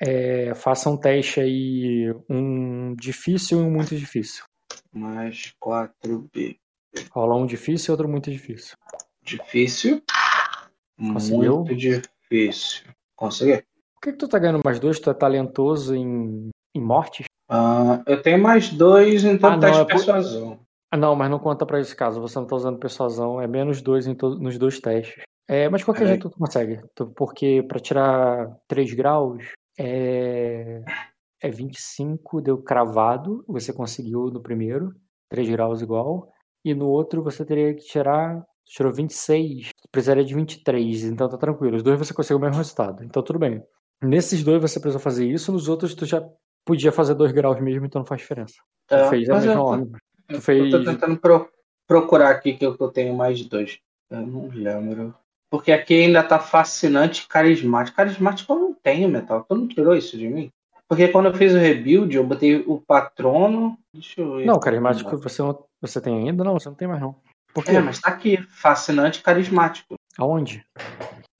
É, 0.00 0.54
faça 0.54 0.88
um 0.88 0.96
teste 0.96 1.40
aí, 1.40 2.14
um 2.28 2.94
difícil 2.94 3.60
e 3.60 3.62
um 3.62 3.70
muito 3.70 3.94
difícil. 3.94 4.44
Mais 4.92 5.52
4B. 5.62 6.56
Rola 7.10 7.36
um 7.36 7.46
difícil 7.46 7.92
e 7.92 7.92
outro 7.92 8.08
muito 8.08 8.30
difícil. 8.30 8.76
Difícil. 9.22 10.02
Conseguiu? 10.96 11.56
Muito 11.56 11.76
difícil. 11.76 12.84
Consegui. 13.14 13.62
Por 13.94 14.00
que, 14.02 14.12
que 14.12 14.18
tu 14.18 14.28
tá 14.28 14.38
ganhando 14.38 14.62
mais 14.64 14.80
dois? 14.80 14.98
Tu 14.98 15.10
é 15.10 15.14
talentoso 15.14 15.94
em, 15.94 16.48
em 16.74 16.80
mortes? 16.80 17.26
Ah, 17.48 18.02
eu 18.06 18.22
tenho 18.22 18.38
mais 18.38 18.70
dois, 18.70 19.24
então 19.24 19.52
Ah, 19.52 19.58
teste 19.58 19.80
é 19.80 19.84
de 19.84 19.88
persuasão. 19.88 20.60
Ah, 20.90 20.96
não, 20.96 21.14
mas 21.14 21.30
não 21.30 21.38
conta 21.38 21.64
pra 21.64 21.78
esse 21.80 21.94
caso. 21.94 22.20
Você 22.20 22.38
não 22.38 22.46
tá 22.46 22.56
usando 22.56 22.78
persuasão. 22.78 23.40
É 23.40 23.46
menos 23.46 23.80
dois 23.80 24.06
em 24.06 24.14
to- 24.14 24.38
nos 24.38 24.58
dois 24.58 24.80
testes. 24.80 25.22
É, 25.48 25.68
mas 25.68 25.84
qualquer 25.84 26.04
É. 26.04 26.06
jeito 26.08 26.28
tu 26.30 26.36
consegue. 26.38 26.80
Tu- 26.94 27.10
Porque 27.16 27.62
pra 27.68 27.78
tirar 27.78 28.48
3 28.68 28.92
graus 28.94 29.42
é, 29.78 30.82
é 31.42 31.48
25, 31.50 32.40
deu 32.40 32.58
cravado. 32.62 33.44
Você 33.48 33.72
conseguiu 33.72 34.26
no 34.26 34.40
primeiro. 34.42 34.92
3 35.28 35.48
graus 35.48 35.80
igual. 35.80 36.28
E 36.64 36.74
no 36.74 36.88
outro 36.88 37.22
você 37.22 37.44
teria 37.44 37.72
que 37.74 37.82
tirar. 37.84 38.42
Tirou 38.66 38.92
26. 38.92 39.70
Precisaria 39.90 40.24
de 40.24 40.34
23. 40.34 41.04
Então 41.04 41.28
tá 41.28 41.36
tranquilo. 41.36 41.76
Os 41.76 41.82
dois 41.82 41.98
você 41.98 42.12
conseguiu 42.14 42.38
o 42.38 42.40
mesmo 42.40 42.56
resultado. 42.56 43.02
Então 43.04 43.22
tudo 43.22 43.38
bem. 43.38 43.62
Nesses 44.02 44.42
dois 44.44 44.60
você 44.60 44.80
precisa 44.80 44.98
fazer 45.02 45.26
isso. 45.28 45.52
Nos 45.52 45.68
outros 45.68 45.94
tu 45.94 46.04
já 46.06 46.22
podia 46.64 46.92
fazer 46.92 47.14
2 47.14 47.32
graus 47.32 47.60
mesmo, 47.60 47.86
então 47.86 48.00
não 48.00 48.06
faz 48.06 48.20
diferença. 48.20 48.54
Tu 48.88 48.94
É, 48.94 49.08
fez 49.08 49.28
a 49.28 49.34
mesma 49.34 49.54
tô- 49.54 49.62
ordem. 49.64 49.92
Eu 50.30 50.40
fez. 50.40 50.70
tô 50.70 50.84
tentando 50.84 51.16
pro- 51.16 51.48
procurar 51.86 52.30
aqui 52.30 52.54
que 52.54 52.64
eu 52.64 52.76
que 52.76 52.82
eu 52.82 52.90
tenho 52.90 53.14
mais 53.14 53.42
dois. 53.44 53.78
Eu 54.10 54.26
não 54.26 54.48
lembro. 54.48 55.14
Porque 55.50 55.72
aqui 55.72 56.04
ainda 56.04 56.22
tá 56.22 56.38
fascinante 56.38 57.24
e 57.24 57.28
carismático. 57.28 57.96
Carismático 57.96 58.52
eu 58.52 58.58
não 58.58 58.74
tenho, 58.74 59.08
Metal. 59.08 59.44
Tu 59.48 59.54
não 59.54 59.66
tirou 59.66 59.96
isso 59.96 60.16
de 60.16 60.28
mim? 60.28 60.50
Porque 60.88 61.08
quando 61.08 61.26
eu 61.26 61.34
fiz 61.34 61.52
o 61.52 61.58
rebuild, 61.58 62.16
eu 62.16 62.24
botei 62.24 62.64
o 62.66 62.80
patrono. 62.80 63.76
Deixa 63.92 64.20
eu 64.20 64.36
ver. 64.36 64.46
Não, 64.46 64.58
carismático 64.58 65.16
você, 65.16 65.42
não, 65.42 65.64
você 65.80 66.00
tem 66.00 66.28
ainda? 66.28 66.44
Não, 66.44 66.54
você 66.58 66.68
não 66.68 66.76
tem 66.76 66.88
mais 66.88 67.00
não. 67.00 67.16
Por 67.52 67.64
quê? 67.64 67.72
É, 67.72 67.80
mas 67.80 68.00
tá 68.00 68.10
aqui. 68.10 68.36
Fascinante 68.48 69.20
e 69.20 69.22
carismático. 69.22 69.94
Aonde? 70.18 70.64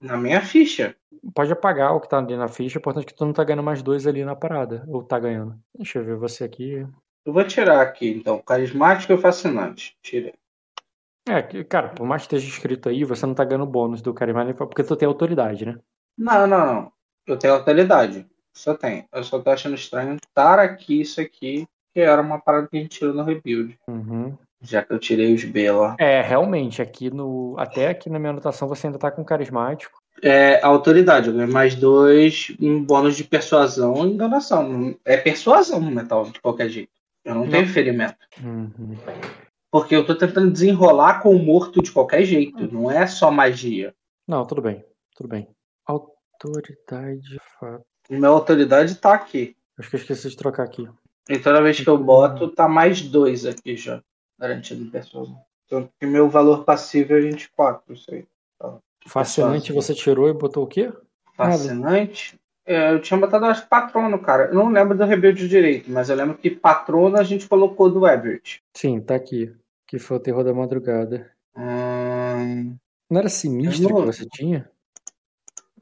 Na 0.00 0.16
minha 0.16 0.40
ficha. 0.40 0.94
Pode 1.34 1.52
apagar 1.52 1.94
o 1.94 2.00
que 2.00 2.08
tá 2.08 2.18
ali 2.18 2.36
na 2.36 2.48
ficha, 2.48 2.78
o 2.78 2.80
importante 2.80 3.04
é 3.04 3.06
que 3.06 3.14
tu 3.14 3.26
não 3.26 3.32
tá 3.32 3.44
ganhando 3.44 3.62
mais 3.62 3.82
dois 3.82 4.06
ali 4.06 4.24
na 4.24 4.34
parada. 4.34 4.84
Ou 4.88 5.02
tá 5.02 5.18
ganhando. 5.18 5.58
Deixa 5.76 5.98
eu 5.98 6.04
ver 6.04 6.16
você 6.16 6.44
aqui. 6.44 6.86
Eu 7.30 7.34
vou 7.34 7.44
tirar 7.44 7.80
aqui, 7.80 8.10
então. 8.10 8.40
Carismático 8.40 9.12
e 9.12 9.16
fascinante. 9.16 9.96
Tirei. 10.02 10.34
É, 11.28 11.40
cara, 11.62 11.90
por 11.90 12.04
mais 12.04 12.22
que 12.26 12.34
esteja 12.34 12.52
escrito 12.52 12.88
aí, 12.88 13.04
você 13.04 13.24
não 13.24 13.34
tá 13.34 13.44
ganhando 13.44 13.66
bônus 13.66 14.02
do 14.02 14.12
Carimani 14.12 14.52
porque 14.52 14.82
tu 14.82 14.96
tem 14.96 15.06
autoridade, 15.06 15.64
né? 15.64 15.78
Não, 16.18 16.44
não, 16.48 16.66
não. 16.66 16.92
Eu 17.24 17.36
tenho 17.36 17.54
autoridade. 17.54 18.26
Eu 18.66 18.74
tenho. 18.74 19.04
Eu 19.12 19.22
só 19.22 19.38
tô 19.38 19.48
achando 19.48 19.76
estranho 19.76 20.16
estar 20.16 20.58
aqui 20.58 21.02
isso 21.02 21.20
aqui, 21.20 21.68
que 21.94 22.00
era 22.00 22.20
uma 22.20 22.40
parada 22.40 22.66
que 22.66 22.76
a 22.76 22.80
gente 22.80 22.98
tirou 22.98 23.14
no 23.14 23.22
rebuild. 23.22 23.78
Uhum. 23.86 24.36
Já 24.60 24.82
que 24.82 24.92
eu 24.92 24.98
tirei 24.98 25.32
os 25.32 25.44
B 25.44 25.70
lá. 25.70 25.94
É, 26.00 26.20
realmente, 26.20 26.82
aqui 26.82 27.14
no. 27.14 27.54
Até 27.58 27.90
aqui 27.90 28.10
na 28.10 28.18
minha 28.18 28.30
anotação 28.30 28.66
você 28.66 28.88
ainda 28.88 28.98
tá 28.98 29.08
com 29.08 29.24
carismático. 29.24 30.02
É 30.20 30.60
autoridade, 30.64 31.28
eu 31.28 31.34
ganhei 31.34 31.50
mais 31.50 31.76
dois, 31.76 32.52
um 32.60 32.82
bônus 32.82 33.16
de 33.16 33.22
persuasão 33.22 34.04
e 34.04 34.10
enganação. 34.10 34.96
É 35.04 35.16
persuasão 35.16 35.78
no 35.80 35.92
metal, 35.92 36.24
de 36.24 36.40
qualquer 36.40 36.68
jeito. 36.68 36.99
Eu 37.24 37.34
não, 37.34 37.44
Não. 37.44 37.50
tenho 37.50 37.68
ferimento. 37.68 38.16
Uhum. 38.42 38.96
Porque 39.70 39.94
eu 39.94 40.04
tô 40.04 40.14
tentando 40.14 40.50
desenrolar 40.50 41.20
com 41.20 41.34
o 41.34 41.38
morto 41.38 41.82
de 41.82 41.92
qualquer 41.92 42.24
jeito. 42.24 42.72
Não 42.72 42.90
é 42.90 43.06
só 43.06 43.30
magia. 43.30 43.94
Não, 44.26 44.44
tudo 44.46 44.62
bem. 44.62 44.84
Tudo 45.14 45.28
bem. 45.28 45.48
Autoridade 45.86 47.38
fato. 47.58 47.84
Minha 48.08 48.28
autoridade 48.28 48.94
tá 48.96 49.14
aqui. 49.14 49.56
Acho 49.78 49.90
que 49.90 49.96
eu 49.96 50.00
esqueci 50.00 50.30
de 50.30 50.36
trocar 50.36 50.64
aqui. 50.64 50.88
E 51.28 51.38
toda 51.38 51.62
vez 51.62 51.80
que 51.80 51.88
eu 51.88 51.96
boto, 51.96 52.48
tá 52.48 52.66
mais 52.66 53.02
dois 53.02 53.46
aqui 53.46 53.76
já. 53.76 54.02
Garantido 54.38 54.82
em 54.82 54.90
persuasão. 54.90 55.40
Então, 55.66 55.88
que 56.00 56.06
meu 56.06 56.28
valor 56.28 56.64
passivo 56.64 57.14
é 57.14 57.20
24, 57.20 57.94
isso 57.94 58.12
aí. 58.12 58.26
Fascinante 59.06 59.72
você 59.72 59.94
tirou 59.94 60.28
e 60.28 60.32
botou 60.32 60.64
o 60.64 60.66
quê? 60.66 60.92
Fascinante. 61.36 62.39
É, 62.66 62.92
eu 62.92 63.00
tinha 63.00 63.18
botado, 63.18 63.46
acho 63.46 63.62
que 63.62 63.68
patrono, 63.68 64.18
cara. 64.18 64.44
Eu 64.46 64.54
não 64.54 64.68
lembro 64.70 64.96
do 64.96 65.04
Rebelde 65.04 65.48
direito, 65.48 65.90
mas 65.90 66.08
eu 66.10 66.16
lembro 66.16 66.36
que 66.36 66.50
patrono 66.50 67.16
a 67.18 67.22
gente 67.22 67.48
colocou 67.48 67.90
do 67.90 68.06
Everett. 68.06 68.62
Sim, 68.76 69.00
tá 69.00 69.14
aqui. 69.14 69.52
Que 69.86 69.98
foi 69.98 70.18
o 70.18 70.20
terror 70.20 70.44
da 70.44 70.54
madrugada. 70.54 71.30
Hum, 71.56 72.76
Não 73.10 73.18
era 73.18 73.28
sinistro 73.28 73.88
não- 73.88 74.00
que 74.00 74.06
você 74.06 74.24
tinha? 74.32 74.70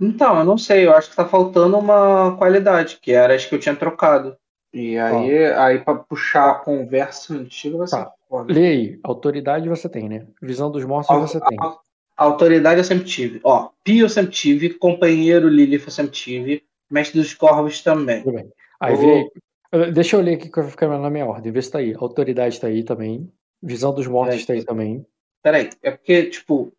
Então, 0.00 0.38
eu 0.38 0.44
não 0.44 0.56
sei. 0.56 0.86
Eu 0.86 0.92
acho 0.94 1.10
que 1.10 1.16
tá 1.16 1.26
faltando 1.26 1.76
uma 1.76 2.36
qualidade, 2.38 2.98
que 3.02 3.12
era 3.12 3.34
as 3.34 3.44
que 3.44 3.54
eu 3.54 3.58
tinha 3.58 3.76
trocado. 3.76 4.36
E 4.72 4.96
aí, 4.98 5.46
aí 5.46 5.78
para 5.80 5.94
puxar 5.98 6.50
a 6.50 6.54
conversa 6.54 7.34
antiga 7.34 7.86
ser 7.86 7.96
Tá. 7.96 8.12
foda. 8.28 8.52
Lê 8.52 8.66
aí. 8.68 9.00
Autoridade 9.02 9.68
você 9.68 9.88
tem, 9.88 10.08
né? 10.08 10.26
Visão 10.40 10.70
dos 10.70 10.84
mortos 10.84 11.10
Au- 11.10 11.20
você 11.20 11.40
tem. 11.40 11.56
au- 11.60 11.80
Autoridade 12.16 12.78
eu 12.80 12.84
sempre 12.84 13.04
tive. 13.04 13.40
Ó, 13.44 13.70
Pio 13.84 14.04
eu 14.06 14.08
sempre 14.08 14.32
tive. 14.32 14.70
Companheiro 14.70 15.48
Lilith 15.48 15.84
eu 15.84 15.90
sempre 15.90 16.12
tive. 16.12 16.64
Mestre 16.90 17.20
dos 17.20 17.34
Corvos 17.34 17.82
também. 17.82 18.22
Tudo 18.22 18.36
bem. 18.36 18.52
Aí 18.80 18.96
vê. 18.96 19.30
aí. 19.72 19.92
Deixa 19.92 20.16
eu 20.16 20.20
ler 20.20 20.34
aqui 20.34 20.48
que 20.50 20.58
eu 20.58 20.62
vou 20.62 20.70
ficar 20.70 20.88
na 20.88 21.10
minha 21.10 21.26
ordem. 21.26 21.52
Vê 21.52 21.60
se 21.60 21.70
tá 21.70 21.78
aí. 21.78 21.94
Autoridade 21.94 22.60
tá 22.60 22.68
aí 22.68 22.82
também. 22.82 23.30
Visão 23.62 23.92
dos 23.92 24.06
mortos 24.06 24.44
Peraí. 24.44 24.46
tá 24.46 24.52
aí 24.54 24.64
também. 24.64 25.06
Peraí, 25.42 25.70
é 25.82 25.90
porque, 25.90 26.24
tipo, 26.30 26.72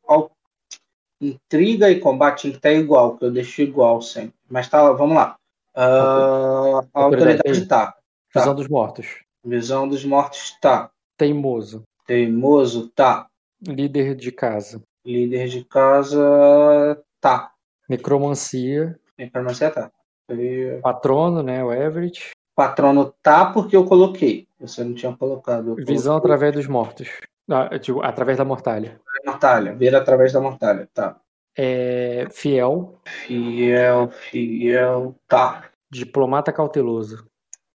intriga 1.22 1.90
e 1.90 2.00
combate 2.00 2.44
tem 2.44 2.52
que 2.52 2.58
estar 2.58 2.72
igual, 2.72 3.18
que 3.18 3.26
eu 3.26 3.32
deixo 3.32 3.62
igual 3.62 4.02
sempre. 4.02 4.34
Mas 4.50 4.68
tá, 4.70 4.92
vamos 4.92 5.16
lá. 5.16 5.36
A 5.76 5.84
Autoridade 5.84 6.90
autoridade 6.94 7.60
tem. 7.60 7.68
tá. 7.68 7.94
Tá. 8.34 8.40
Visão 8.40 8.56
dos 8.56 8.68
mortos. 8.68 9.08
Visão 9.44 9.88
dos 9.88 10.04
mortos 10.04 10.58
tá. 10.62 10.92
Teimoso. 11.18 11.84
Teimoso 12.06 12.90
tá. 12.90 13.28
Líder 13.66 14.16
de 14.16 14.32
casa. 14.32 14.82
Líder 15.06 15.48
de 15.48 15.64
casa 15.66 17.02
tá. 17.20 17.52
Necromancia. 17.88 19.00
Necromancia 19.18 19.72
tá. 19.72 19.92
E 20.34 20.80
Patrono, 20.82 21.42
né? 21.42 21.64
O 21.64 21.72
Everett. 21.72 22.32
Patrono 22.56 23.14
tá 23.22 23.46
porque 23.46 23.76
eu 23.76 23.86
coloquei. 23.86 24.48
Você 24.60 24.84
não 24.84 24.94
tinha 24.94 25.16
colocado. 25.16 25.76
Visão 25.76 26.18
através 26.18 26.54
dos 26.54 26.68
mortos. 26.68 27.10
Ah, 27.50 27.78
digo, 27.78 28.04
através 28.04 28.38
da 28.38 28.46
mortalha. 28.46 29.00
Mortalha. 29.26 29.74
Ver 29.74 29.96
através 29.96 30.34
da 30.34 30.42
mortalha. 30.42 30.88
Tá. 30.94 31.20
É, 31.58 32.28
fiel. 32.32 33.00
Fiel, 33.06 34.10
fiel. 34.10 35.16
Tá. 35.28 35.70
Diplomata 35.90 36.52
cauteloso. 36.52 37.26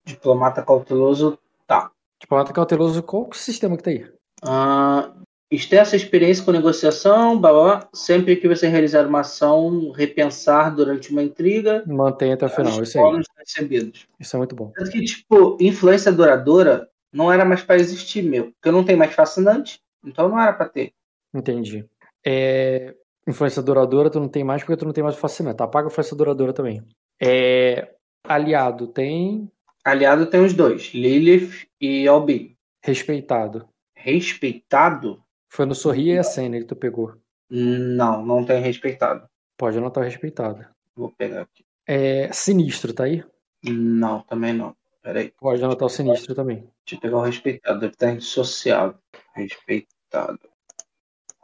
Diplomata 0.03 0.61
cauteloso. 0.63 1.37
Tá. 1.65 1.91
Diplomata 2.19 2.51
cauteloso, 2.51 3.01
qual 3.01 3.29
o 3.29 3.35
sistema 3.35 3.77
que 3.77 3.83
tá 3.83 3.89
aí? 3.91 4.11
Ah, 4.43 5.13
extensa 5.51 5.95
experiência 5.95 6.43
com 6.43 6.51
negociação, 6.51 7.39
blá, 7.39 7.51
blá, 7.51 7.89
sempre 7.93 8.37
que 8.37 8.47
você 8.47 8.67
realizar 8.67 9.05
uma 9.05 9.19
ação, 9.19 9.91
repensar 9.91 10.73
durante 10.73 11.11
uma 11.11 11.21
intriga, 11.21 11.83
Mantém 11.85 12.31
até 12.31 12.45
o 12.45 12.49
final. 12.49 12.81
Isso 12.81 12.97
aí. 12.97 13.21
recebidos. 13.37 14.07
Isso 14.19 14.35
é 14.35 14.39
muito 14.39 14.55
bom. 14.55 14.71
Tanto 14.73 14.89
que, 14.89 15.03
tipo, 15.03 15.57
influência 15.59 16.11
duradoura 16.11 16.89
não 17.11 17.31
era 17.31 17.43
mais 17.43 17.61
para 17.61 17.75
existir, 17.75 18.23
meu. 18.23 18.51
Porque 18.53 18.69
eu 18.69 18.73
não 18.73 18.85
tenho 18.85 18.97
mais 18.97 19.13
fascinante, 19.13 19.81
então 20.03 20.29
não 20.29 20.39
era 20.39 20.53
para 20.53 20.69
ter. 20.69 20.93
Entendi. 21.33 21.85
É, 22.25 22.95
influência 23.27 23.61
duradoura 23.61 24.09
tu 24.09 24.19
não 24.19 24.29
tem 24.29 24.43
mais 24.43 24.63
porque 24.63 24.77
tu 24.77 24.85
não 24.85 24.93
tem 24.93 25.03
mais 25.03 25.17
fascinante. 25.17 25.61
Apaga 25.61 25.87
a 25.87 25.91
influência 25.91 26.15
duradoura 26.15 26.53
também. 26.53 26.81
É, 27.21 27.93
aliado 28.25 28.87
tem 28.87 29.51
Aliado 29.83 30.27
tem 30.27 30.45
os 30.45 30.53
dois, 30.53 30.93
Lilith 30.93 31.67
e 31.79 32.07
Albin. 32.07 32.55
respeitado. 32.83 33.67
Respeitado? 33.95 35.23
Foi 35.53 35.65
no 35.65 35.75
Sorria 35.75 36.13
e 36.13 36.17
a 36.17 36.23
Senna 36.23 36.57
que 36.59 36.65
tu 36.65 36.77
pegou. 36.77 37.13
Não, 37.49 38.25
não 38.25 38.45
tem 38.45 38.61
respeitado. 38.61 39.27
Pode 39.57 39.77
anotar 39.77 40.01
o 40.01 40.05
respeitado. 40.05 40.65
Vou 40.95 41.11
pegar 41.11 41.41
aqui. 41.41 41.65
É, 41.85 42.31
sinistro, 42.31 42.93
tá 42.93 43.03
aí? 43.03 43.21
Não, 43.61 44.21
também 44.21 44.53
não. 44.53 44.73
Peraí, 45.01 45.33
Pode 45.37 45.61
anotar 45.61 45.87
o 45.87 45.89
sinistro 45.89 46.33
também. 46.33 46.59
deixa 46.85 46.95
eu 46.95 46.99
pegar 47.01 47.17
o 47.17 47.21
respeitado. 47.23 47.81
Deve 47.81 47.91
estar 47.91 48.13
indissociável. 48.13 48.97
Respeitado. 49.35 50.39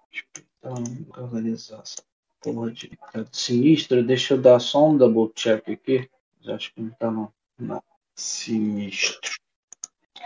Respeitado, 0.10 1.08
organizar 1.22 1.82
essa 1.82 2.02
porra 2.40 2.72
de 2.72 2.90
sinistro. 3.34 4.02
Deixa 4.06 4.36
eu 4.36 4.42
dar 4.42 4.60
só 4.60 4.88
um 4.88 4.98
double 4.98 5.34
check 5.36 5.68
aqui. 5.68 6.10
Mas 6.40 6.56
Acho 6.56 6.74
que 6.74 6.82
não 6.82 6.92
tá 6.92 7.12
não. 7.12 7.34
Não. 7.60 7.84
Sinistro. 8.16 9.32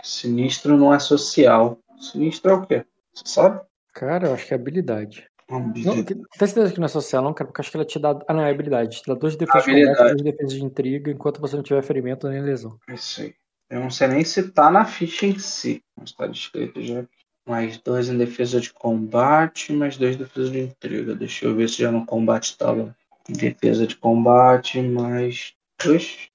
Sinistro 0.04 0.76
não 0.76 0.94
é 0.94 1.00
social. 1.00 1.80
Sinistro 2.00 2.52
é 2.52 2.54
o 2.54 2.64
quê? 2.64 2.86
Você 3.12 3.24
sabe? 3.26 3.71
Cara, 3.92 4.28
eu 4.28 4.34
acho 4.34 4.46
que 4.46 4.54
é 4.54 4.56
habilidade. 4.56 5.28
Não, 5.48 5.70
tem 6.02 6.22
certeza 6.38 6.72
que 6.72 6.78
não 6.78 6.86
é 6.86 6.88
social, 6.88 7.22
não, 7.22 7.34
cara? 7.34 7.48
Porque 7.48 7.60
acho 7.60 7.70
que 7.70 7.76
ela 7.76 7.84
te 7.84 7.98
dá. 7.98 8.18
Ah, 8.26 8.32
não, 8.32 8.42
é 8.42 8.50
habilidade. 8.50 9.02
Te 9.02 9.06
dá 9.06 9.14
duas 9.14 9.36
defesas 9.36 9.64
de 9.64 9.84
combate, 9.84 10.14
duas 10.14 10.22
defesas 10.22 10.52
de 10.54 10.64
intriga, 10.64 11.10
enquanto 11.10 11.40
você 11.40 11.56
não 11.56 11.62
tiver 11.62 11.82
ferimento 11.82 12.28
nem 12.28 12.40
lesão. 12.40 12.78
Isso 12.88 13.20
aí. 13.20 13.34
Eu 13.68 13.80
não 13.80 13.90
sei 13.90 14.08
nem 14.08 14.24
se 14.24 14.50
tá 14.50 14.70
na 14.70 14.84
ficha 14.84 15.26
em 15.26 15.38
si. 15.38 15.82
Mas 15.98 16.12
tá 16.12 16.26
descrito 16.26 16.80
já. 16.82 17.04
Mais 17.46 17.76
dois 17.78 18.08
em 18.08 18.16
defesa 18.16 18.60
de 18.60 18.72
combate, 18.72 19.72
mais 19.72 19.96
dois 19.96 20.14
em 20.14 20.18
defesa 20.18 20.50
de 20.50 20.60
intriga. 20.60 21.14
Deixa 21.14 21.44
eu 21.44 21.54
ver 21.54 21.68
se 21.68 21.82
já 21.82 21.90
no 21.90 22.06
combate 22.06 22.56
tava. 22.56 22.96
Defesa 23.28 23.86
de 23.86 23.96
combate, 23.96 24.80
mais 24.80 25.54
dois. 25.84 26.30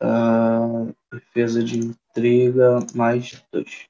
Ah, 0.00 0.86
defesa 1.12 1.62
de 1.62 1.78
intriga, 1.78 2.78
mais 2.94 3.44
dois. 3.52 3.86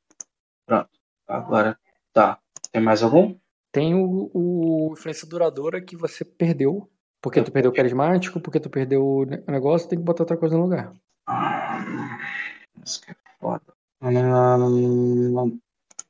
Pronto. 0.67 0.91
Agora 1.27 1.79
tá. 2.13 2.39
Tem 2.73 2.83
mais 2.83 3.03
algum? 3.03 3.37
Tem 3.73 3.95
o, 3.95 4.31
o 4.33 4.93
influência 4.93 5.27
duradoura 5.29 5.81
que 5.81 5.97
você 5.97 6.25
perdeu. 6.25 6.91
Porque 7.21 7.43
tu 7.43 7.51
perdeu 7.51 7.71
o 7.73 7.75
carismático, 7.75 8.41
porque 8.41 8.61
tu 8.61 8.71
perdeu 8.71 9.05
o 9.05 9.25
ne- 9.25 9.43
o 9.47 9.51
negócio, 9.51 9.89
tem 9.89 9.99
que 9.99 10.05
botar 10.05 10.23
outra 10.23 10.37
coisa 10.37 10.57
no 10.57 10.63
lugar. 10.63 10.95
Isso 12.85 13.03
que 13.03 13.11
é 13.11 13.17
foda. 13.41 13.75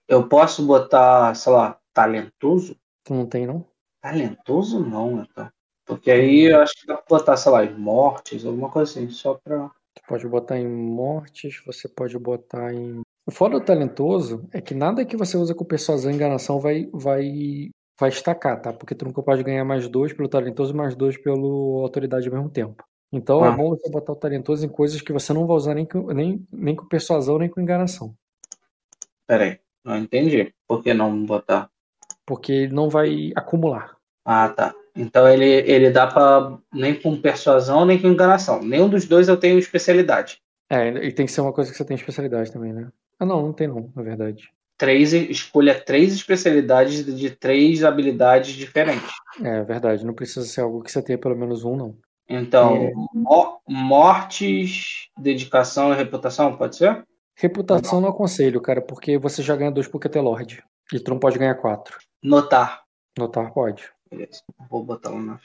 Eu 0.07 0.29
posso 0.29 0.67
botar, 0.67 1.35
sei 1.35 1.53
lá, 1.53 1.79
talentoso? 1.95 2.77
Tu 3.05 3.15
não 3.15 3.27
tem, 3.27 3.47
não? 3.47 3.65
Talentoso 4.03 4.85
não, 4.85 5.23
então. 5.23 5.51
Porque 5.87 6.11
aí 6.11 6.53
eu 6.53 6.61
acho 6.61 6.75
que 6.75 6.87
dá 6.87 6.97
pra 6.99 7.19
botar, 7.19 7.37
sei 7.37 7.51
lá, 7.53 7.65
mortes, 7.71 8.45
alguma 8.45 8.71
coisa 8.71 8.91
assim, 8.91 9.09
só 9.09 9.35
pra. 9.35 9.71
Tu 9.95 10.03
pode 10.07 10.29
botar 10.29 10.59
em 10.59 10.69
mortes, 10.69 11.63
você 11.65 11.89
pode 11.89 12.19
botar 12.19 12.73
em. 12.75 13.01
O 13.29 13.31
foda 13.31 13.61
do 13.61 13.65
talentoso 13.67 14.49
é 14.55 14.59
que 14.59 14.73
nada 14.73 15.05
que 15.05 15.15
você 15.15 15.37
usa 15.37 15.55
com 15.55 15.63
persuasão 15.63 16.11
e 16.11 16.15
enganação 16.15 16.59
vai, 16.59 16.89
vai, 16.91 17.69
vai 18.01 18.09
estacar, 18.09 18.59
tá? 18.59 18.73
Porque 18.73 18.95
tu 18.95 19.05
nunca 19.05 19.23
pode 19.23 19.43
ganhar 19.43 19.67
mais 19.67 19.87
dois 19.87 20.15
pelo 20.15 20.31
talentoso 20.31 20.73
e 20.73 20.75
mais 20.75 20.97
dois 20.97 21.19
pelo 21.19 21.83
autoridade 21.83 22.27
ao 22.27 22.33
mesmo 22.33 22.49
tempo. 22.49 22.83
Então 23.13 23.45
é 23.45 23.49
Ah. 23.49 23.53
bom 23.53 23.69
você 23.69 23.91
botar 23.91 24.13
o 24.13 24.17
talentoso 24.17 24.65
em 24.65 24.69
coisas 24.71 25.03
que 25.03 25.13
você 25.13 25.35
não 25.35 25.47
vai 25.47 25.59
usar 25.59 25.75
nem 25.75 25.85
com, 25.85 26.11
nem, 26.11 26.43
nem 26.51 26.75
com 26.75 26.87
persuasão 26.87 27.37
nem 27.37 27.51
com 27.51 27.61
enganação. 27.61 28.15
Pera 29.27 29.45
aí, 29.45 29.59
não 29.85 29.99
entendi. 29.99 30.55
Por 30.67 30.83
que 30.83 30.95
não 30.95 31.27
botar? 31.27 31.69
Porque 32.25 32.51
ele 32.51 32.73
não 32.73 32.89
vai 32.89 33.31
acumular. 33.37 33.95
Ah, 34.25 34.49
tá. 34.49 34.75
Então 34.97 35.29
ele, 35.29 35.45
ele 35.71 35.91
dá 35.91 36.07
pra. 36.07 36.59
nem 36.73 36.99
com 36.99 37.21
persuasão, 37.21 37.85
nem 37.85 38.01
com 38.01 38.09
enganação. 38.09 38.63
Nenhum 38.63 38.89
dos 38.89 39.05
dois 39.05 39.29
eu 39.29 39.37
tenho 39.37 39.59
especialidade. 39.59 40.41
É, 40.71 40.89
e 40.89 41.13
tem 41.13 41.27
que 41.27 41.33
ser 41.33 41.43
uma 41.43 41.53
coisa 41.53 41.71
que 41.71 41.77
você 41.77 41.85
tem 41.85 41.95
especialidade 41.95 42.51
também, 42.51 42.73
né? 42.73 42.91
Ah, 43.19 43.27
não, 43.27 43.43
não 43.43 43.53
tem 43.53 43.67
não, 43.69 43.91
na 43.95 44.03
verdade. 44.03 44.49
Três, 44.77 45.13
escolha 45.13 45.75
três 45.79 46.13
especialidades 46.15 47.05
de, 47.05 47.31
três 47.31 47.83
habilidades 47.83 48.55
diferentes. 48.55 49.11
É 49.43 49.63
verdade, 49.65 50.07
não 50.07 50.15
precisa 50.15 50.47
ser 50.47 50.61
algo 50.61 50.83
que 50.83 50.93
você 50.93 51.03
tenha 51.03 51.19
pelo 51.19 51.37
menos 51.37 51.65
um, 51.65 51.77
não. 51.77 51.99
Então, 52.29 52.77
É. 52.77 52.93
mo- 52.95 53.61
mortes, 53.69 55.09
dedicação 55.19 55.93
e 55.93 55.97
reputação, 55.97 56.57
pode 56.57 56.77
ser? 56.77 57.05
Reputação 57.35 58.01
não 58.01 58.11
aconselho, 58.11 58.61
cara, 58.61 58.81
porque 58.81 59.19
você 59.19 59.43
já 59.43 59.57
ganha 59.57 59.71
dois 59.71 59.89
porque 59.89 60.17
é 60.17 60.21
Lorde. 60.21 60.63
E 60.93 61.01
tu 61.01 61.11
não 61.11 61.19
pode 61.19 61.39
ganhar 61.39 61.55
4. 61.57 61.99
Notar. 62.23 62.83
Notar 63.19 63.53
pode. 63.53 63.89
Beleza. 64.11 64.43
Vou 64.71 64.83
botar 64.85 65.11
lá 65.11 65.21
na. 65.21 65.41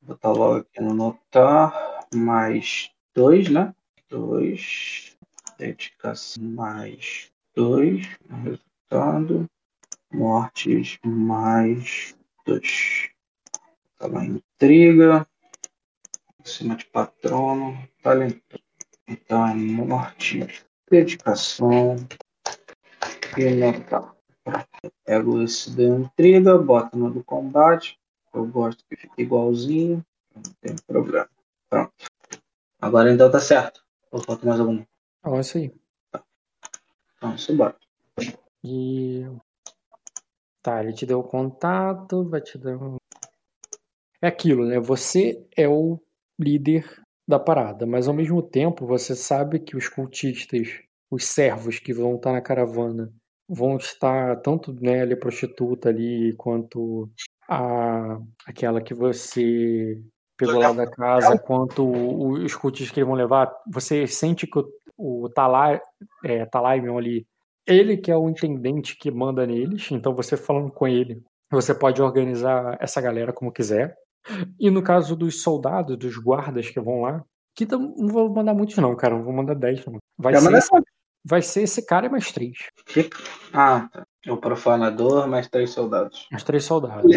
Vou 0.00 0.14
botar 0.14 0.30
logo 0.32 0.56
aqui 0.58 0.80
no 0.80 0.94
notar. 0.94 2.06
Mais 2.14 2.90
2, 3.14 3.48
né? 3.50 3.74
2. 4.08 5.16
Dedicação 5.58 6.40
mais 6.42 7.32
2. 7.56 8.06
Resultado. 8.44 9.50
Mortes 10.12 10.98
mais 11.04 12.16
2. 12.46 13.10
Tá 13.98 14.24
intriga. 14.24 15.26
Acima 16.44 16.76
de 16.76 16.86
patrono. 16.86 17.76
Talento. 18.00 18.60
Então 19.08 19.48
é 19.48 19.54
morte. 19.54 20.46
Dedicação. 20.88 21.96
E 23.36 23.50
notar. 23.50 24.14
Pego 25.04 25.42
esse 25.42 25.76
da 25.76 25.82
intriga, 25.82 26.56
boto 26.56 26.96
no 26.96 27.10
do 27.10 27.24
combate. 27.24 27.98
Eu 28.32 28.46
gosto 28.46 28.84
que 28.88 28.94
fique 28.94 29.22
igualzinho. 29.22 30.06
Não 30.36 30.42
tem 30.60 30.76
problema. 30.86 31.28
Pronto. 31.68 31.92
Agora 32.80 33.12
então 33.12 33.28
tá 33.28 33.40
certo. 33.40 33.84
Ou 34.12 34.22
falta 34.22 34.46
mais 34.46 34.60
algum? 34.60 34.84
É 35.36 35.40
isso 35.40 35.58
aí. 35.58 35.72
Então, 37.16 37.34
isso 37.34 37.56
bora. 37.56 37.76
E. 38.64 39.24
Tá, 40.62 40.82
ele 40.82 40.92
te 40.92 41.06
deu 41.06 41.20
o 41.20 41.24
contato, 41.24 42.28
vai 42.28 42.40
te 42.40 42.58
dar 42.58 42.76
um. 42.76 42.96
É 44.20 44.28
aquilo, 44.28 44.66
né? 44.66 44.80
Você 44.80 45.46
é 45.56 45.68
o 45.68 46.00
líder 46.38 46.84
da 47.26 47.38
parada, 47.38 47.86
mas 47.86 48.08
ao 48.08 48.14
mesmo 48.14 48.42
tempo 48.42 48.86
você 48.86 49.14
sabe 49.14 49.60
que 49.60 49.76
os 49.76 49.88
cultistas, 49.88 50.80
os 51.10 51.24
servos 51.26 51.78
que 51.78 51.92
vão 51.92 52.16
estar 52.16 52.32
na 52.32 52.40
caravana, 52.40 53.12
vão 53.48 53.76
estar 53.76 54.40
tanto 54.40 54.72
né, 54.72 55.02
a 55.02 55.16
prostituta 55.16 55.88
ali 55.88 56.34
quanto 56.36 57.10
a 57.48 58.18
aquela 58.46 58.80
que 58.80 58.94
você 58.94 60.02
pegou 60.36 60.58
lá 60.58 60.72
da 60.72 60.86
casa, 60.86 61.38
quanto 61.38 61.90
os 61.90 62.54
cultistas 62.54 62.92
que 62.92 63.00
eles 63.00 63.08
vão 63.08 63.16
levar. 63.16 63.52
Você 63.70 64.06
sente 64.06 64.46
que 64.46 64.58
o, 64.98 65.28
Talai, 65.28 65.80
é, 66.24 66.44
Talaimion 66.44 66.98
ali, 66.98 67.26
ele 67.66 67.96
que 67.96 68.10
é 68.10 68.16
o 68.16 68.28
intendente 68.28 68.96
que 68.96 69.10
manda 69.10 69.46
neles, 69.46 69.90
então 69.92 70.14
você 70.14 70.36
falando 70.36 70.70
com 70.70 70.88
ele, 70.88 71.22
você 71.50 71.74
pode 71.74 72.02
organizar 72.02 72.76
essa 72.80 73.00
galera 73.00 73.32
como 73.32 73.52
quiser. 73.52 73.96
E 74.58 74.70
no 74.70 74.82
caso 74.82 75.16
dos 75.16 75.42
soldados, 75.42 75.96
dos 75.96 76.18
guardas 76.18 76.68
que 76.68 76.80
vão 76.80 77.02
lá, 77.02 77.24
que 77.54 77.66
não 77.66 78.08
vou 78.08 78.28
mandar 78.28 78.54
muitos 78.54 78.76
não, 78.76 78.94
cara, 78.94 79.14
não 79.14 79.22
vou 79.22 79.32
mandar 79.32 79.54
10 79.54 79.86
não. 79.86 79.98
Vai 80.18 80.36
ser, 80.36 80.54
esse, 80.54 80.70
vai 81.24 81.42
ser 81.42 81.62
esse 81.62 81.86
cara 81.86 82.06
e 82.06 82.08
mais 82.10 82.30
três. 82.32 82.56
Ah, 83.52 83.88
tá. 83.90 84.06
O 84.28 84.36
profanador 84.36 85.26
mais 85.26 85.48
três 85.48 85.70
soldados. 85.70 86.26
Mais 86.30 86.42
três 86.42 86.64
soldados. 86.64 87.10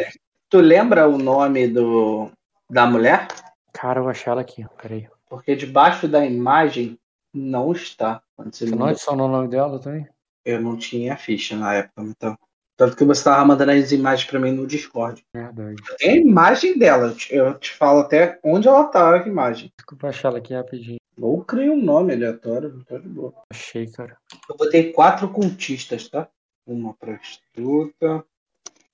Tu 0.50 0.60
lembra 0.60 1.08
o 1.08 1.18
nome 1.18 1.68
do 1.68 2.30
da 2.70 2.86
mulher? 2.86 3.28
Cara, 3.74 4.00
eu 4.00 4.04
vou 4.04 4.12
achar 4.12 4.32
ela 4.32 4.42
aqui, 4.42 4.66
peraí. 4.82 5.08
Porque 5.30 5.56
debaixo 5.56 6.08
da 6.08 6.26
imagem 6.26 6.98
não 7.34 7.72
está. 7.72 8.22
Você 8.38 8.66
não 8.66 8.88
adicionou 8.88 9.28
o 9.28 9.32
nome 9.32 9.48
dela 9.48 9.80
também? 9.80 10.08
Eu 10.44 10.60
não 10.62 10.76
tinha 10.78 11.16
ficha 11.18 11.56
na 11.56 11.74
época, 11.76 12.02
então. 12.04 12.36
Tanto 12.78 12.96
que 12.98 13.04
você 13.06 13.20
estava 13.20 13.46
mandando 13.46 13.72
as 13.72 13.92
imagens 13.92 14.28
para 14.28 14.40
mim 14.40 14.52
no 14.52 14.66
Discord. 14.66 15.24
Verdade. 15.36 15.76
Tem 16.00 16.10
a 16.12 16.16
imagem 16.16 16.80
dela. 16.80 17.16
eu 17.30 17.60
te- 17.60 17.72
falo 17.74 18.00
até 18.00 18.40
onde 18.44 18.68
ela 18.68 18.86
tá 18.86 19.14
a 19.14 19.28
imagem. 19.28 19.72
Desculpa 19.78 20.08
achar 20.08 20.30
ela 20.30 20.40
aqui 20.40 20.54
rapidinho. 20.54 20.98
Ou 21.20 21.44
crio 21.44 21.74
um 21.74 21.82
nome 21.84 22.14
aleatório, 22.14 22.74
não 22.74 22.84
tá 22.84 22.98
de 22.98 23.08
boa. 23.08 23.34
Achei, 23.52 23.86
cara. 23.92 24.18
Eu 24.50 24.58
botei 24.58 24.92
quatro 24.92 25.30
cultistas, 25.30 26.10
tá? 26.10 26.28
Uma 26.66 26.96
prostituta. 26.96 28.26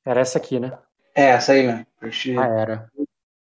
Era 0.05 0.19
essa 0.21 0.37
aqui, 0.37 0.59
né? 0.59 0.77
É, 1.15 1.27
essa 1.29 1.53
aí 1.53 1.65
mesmo. 1.65 1.85
Prostituta. 1.97 2.41
Ah, 2.41 2.59
era. 2.59 2.91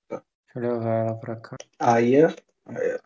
Deixa 0.09 0.23
eu 0.55 0.61
levar 0.79 0.95
ela 1.07 1.15
pra 1.17 1.37
cá. 1.37 1.57
Aí, 1.79 2.15
é- 2.15 2.35
aí 2.67 2.77
é. 2.91 3.01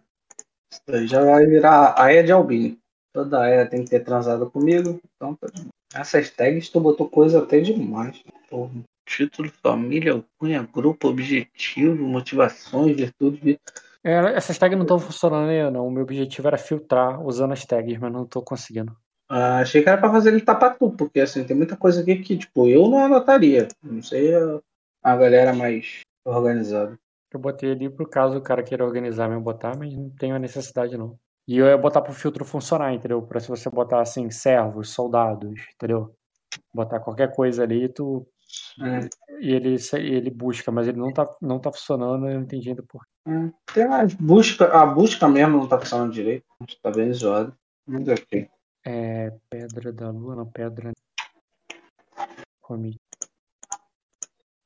Isso 0.72 0.82
daí 0.86 1.06
já 1.06 1.24
vai 1.24 1.46
virar 1.46 1.94
a 2.00 2.22
de 2.22 2.30
Albini. 2.32 2.78
Toda 3.12 3.40
Aya 3.42 3.66
tem 3.66 3.82
que 3.84 3.90
ter 3.90 4.00
transado 4.04 4.48
comigo, 4.50 5.00
então 5.16 5.34
tá 5.34 5.48
de. 5.52 5.66
Essas 5.92 6.30
tags 6.30 6.68
tu 6.68 6.80
botou 6.80 7.08
coisa 7.08 7.40
até 7.40 7.60
demais. 7.60 8.22
Porra. 8.48 8.70
Título, 9.04 9.50
família, 9.50 10.12
alcunha, 10.12 10.62
grupo, 10.72 11.08
objetivo, 11.08 11.96
motivações, 12.06 12.96
virtudes. 12.96 13.40
vi- 13.40 13.58
É, 14.04 14.14
essas 14.36 14.56
tags 14.56 14.76
não 14.78 14.84
estão 14.84 15.00
funcionando 15.00 15.48
ainda, 15.50 15.70
não. 15.72 15.88
O 15.88 15.90
meu 15.90 16.04
objetivo 16.04 16.46
era 16.46 16.56
filtrar 16.56 17.20
usando 17.20 17.52
as 17.52 17.64
tags, 17.66 17.98
mas 17.98 18.12
não 18.12 18.24
tô 18.24 18.40
conseguindo. 18.40 18.96
Ah, 19.28 19.58
achei 19.58 19.82
que 19.82 19.88
era 19.88 19.98
pra 19.98 20.10
fazer 20.10 20.30
ele 20.32 20.40
tapar 20.40 20.78
tudo, 20.78 20.96
porque 20.96 21.20
assim, 21.20 21.42
tem 21.44 21.56
muita 21.56 21.76
coisa 21.76 22.00
aqui 22.00 22.16
que, 22.16 22.38
tipo, 22.38 22.68
eu 22.68 22.88
não 22.88 23.04
anotaria. 23.04 23.66
Não 23.82 24.00
sei 24.02 24.32
a, 24.34 24.60
a 25.02 25.16
galera 25.16 25.52
mais 25.52 26.00
organizada. 26.24 26.96
Eu 27.32 27.38
botei 27.38 27.70
ali 27.72 27.88
pro 27.88 28.08
caso 28.08 28.38
o 28.38 28.42
cara 28.42 28.62
queira 28.62 28.84
organizar 28.84 29.28
mesmo 29.28 29.42
botar, 29.42 29.76
mas 29.76 29.94
não 29.94 30.10
tenho 30.10 30.34
a 30.34 30.38
necessidade 30.38 30.96
não. 30.96 31.18
E 31.46 31.56
eu 31.56 31.66
ia 31.66 31.78
botar 31.78 32.00
pro 32.00 32.12
filtro 32.12 32.44
funcionar, 32.44 32.92
entendeu? 32.92 33.22
Pra 33.22 33.40
se 33.40 33.48
você 33.48 33.68
botar 33.70 34.00
assim, 34.00 34.30
servos, 34.30 34.90
soldados, 34.90 35.60
entendeu? 35.74 36.14
Botar 36.74 37.00
qualquer 37.00 37.34
coisa 37.34 37.62
ali, 37.62 37.88
tu. 37.88 38.26
É. 38.80 39.08
E 39.40 39.52
ele, 39.52 39.76
ele 39.94 40.30
busca, 40.30 40.72
mas 40.72 40.88
ele 40.88 40.98
não 40.98 41.12
tá, 41.12 41.28
não 41.40 41.58
tá 41.58 41.72
funcionando, 41.72 42.26
eu 42.26 42.34
não 42.34 42.42
entendi 42.42 42.68
ainda 42.68 42.82
por 42.82 43.00
É, 43.26 43.52
Tem 43.72 43.84
as 43.84 44.12
busca, 44.14 44.66
a 44.66 44.84
busca 44.84 45.28
mesmo 45.28 45.58
não 45.58 45.68
tá 45.68 45.78
funcionando 45.78 46.12
direito. 46.12 46.44
Tá 46.82 46.90
bem 46.90 47.12
zoado. 47.12 47.56
Mas 47.86 48.08
ok. 48.08 48.48
É. 48.84 49.32
Pedra 49.48 49.92
da 49.92 50.10
lua, 50.10 50.34
não, 50.34 50.46
pedra. 50.46 50.92
Comi. 52.60 52.96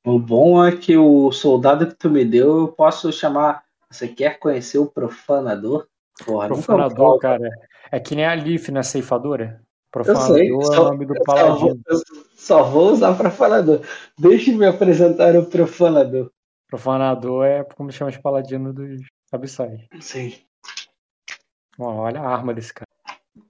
O 0.05 0.19
bom 0.19 0.65
é 0.65 0.77
que 0.77 0.97
o 0.97 1.33
soldado 1.33 1.87
que 1.87 1.95
tu 1.95 2.11
me 2.11 2.25
deu, 2.25 2.59
eu 2.61 2.69
posso 2.69 3.11
chamar. 3.13 3.65
Você 3.91 4.07
quer 4.09 4.39
conhecer 4.39 4.79
o 4.79 4.87
profanador? 4.87 5.87
Porra, 6.25 6.49
Profanador, 6.49 7.19
cara. 7.19 7.49
É 7.91 7.99
que 7.99 8.15
nem 8.15 8.27
a 8.27 8.35
Leaf 8.35 8.69
na 8.71 8.83
ceifadora. 8.83 9.61
Eu 9.63 9.91
Profanador 9.91 10.37
sei, 10.37 10.49
é 10.51 10.53
o 10.53 10.63
só, 10.63 10.85
nome 10.91 11.07
do 11.07 11.15
eu 11.17 11.23
só, 11.25 11.25
vou, 11.25 11.35
paladino. 11.37 11.83
eu 11.87 11.99
só 12.37 12.63
vou 12.65 12.93
usar 12.93 13.15
profanador. 13.17 13.81
Deixa 14.19 14.51
eu 14.51 14.59
me 14.59 14.67
apresentar 14.67 15.37
o 15.37 15.47
profanador. 15.47 16.31
Profanador 16.69 17.45
é 17.47 17.63
como 17.65 17.93
chama 17.93 18.11
os 18.11 18.17
paladinos 18.17 18.75
dos 18.75 19.01
abissais. 19.33 19.81
Sim. 20.01 20.35
Olha 21.79 22.21
a 22.21 22.29
arma 22.29 22.53
desse 22.53 22.75
cara. 22.75 22.89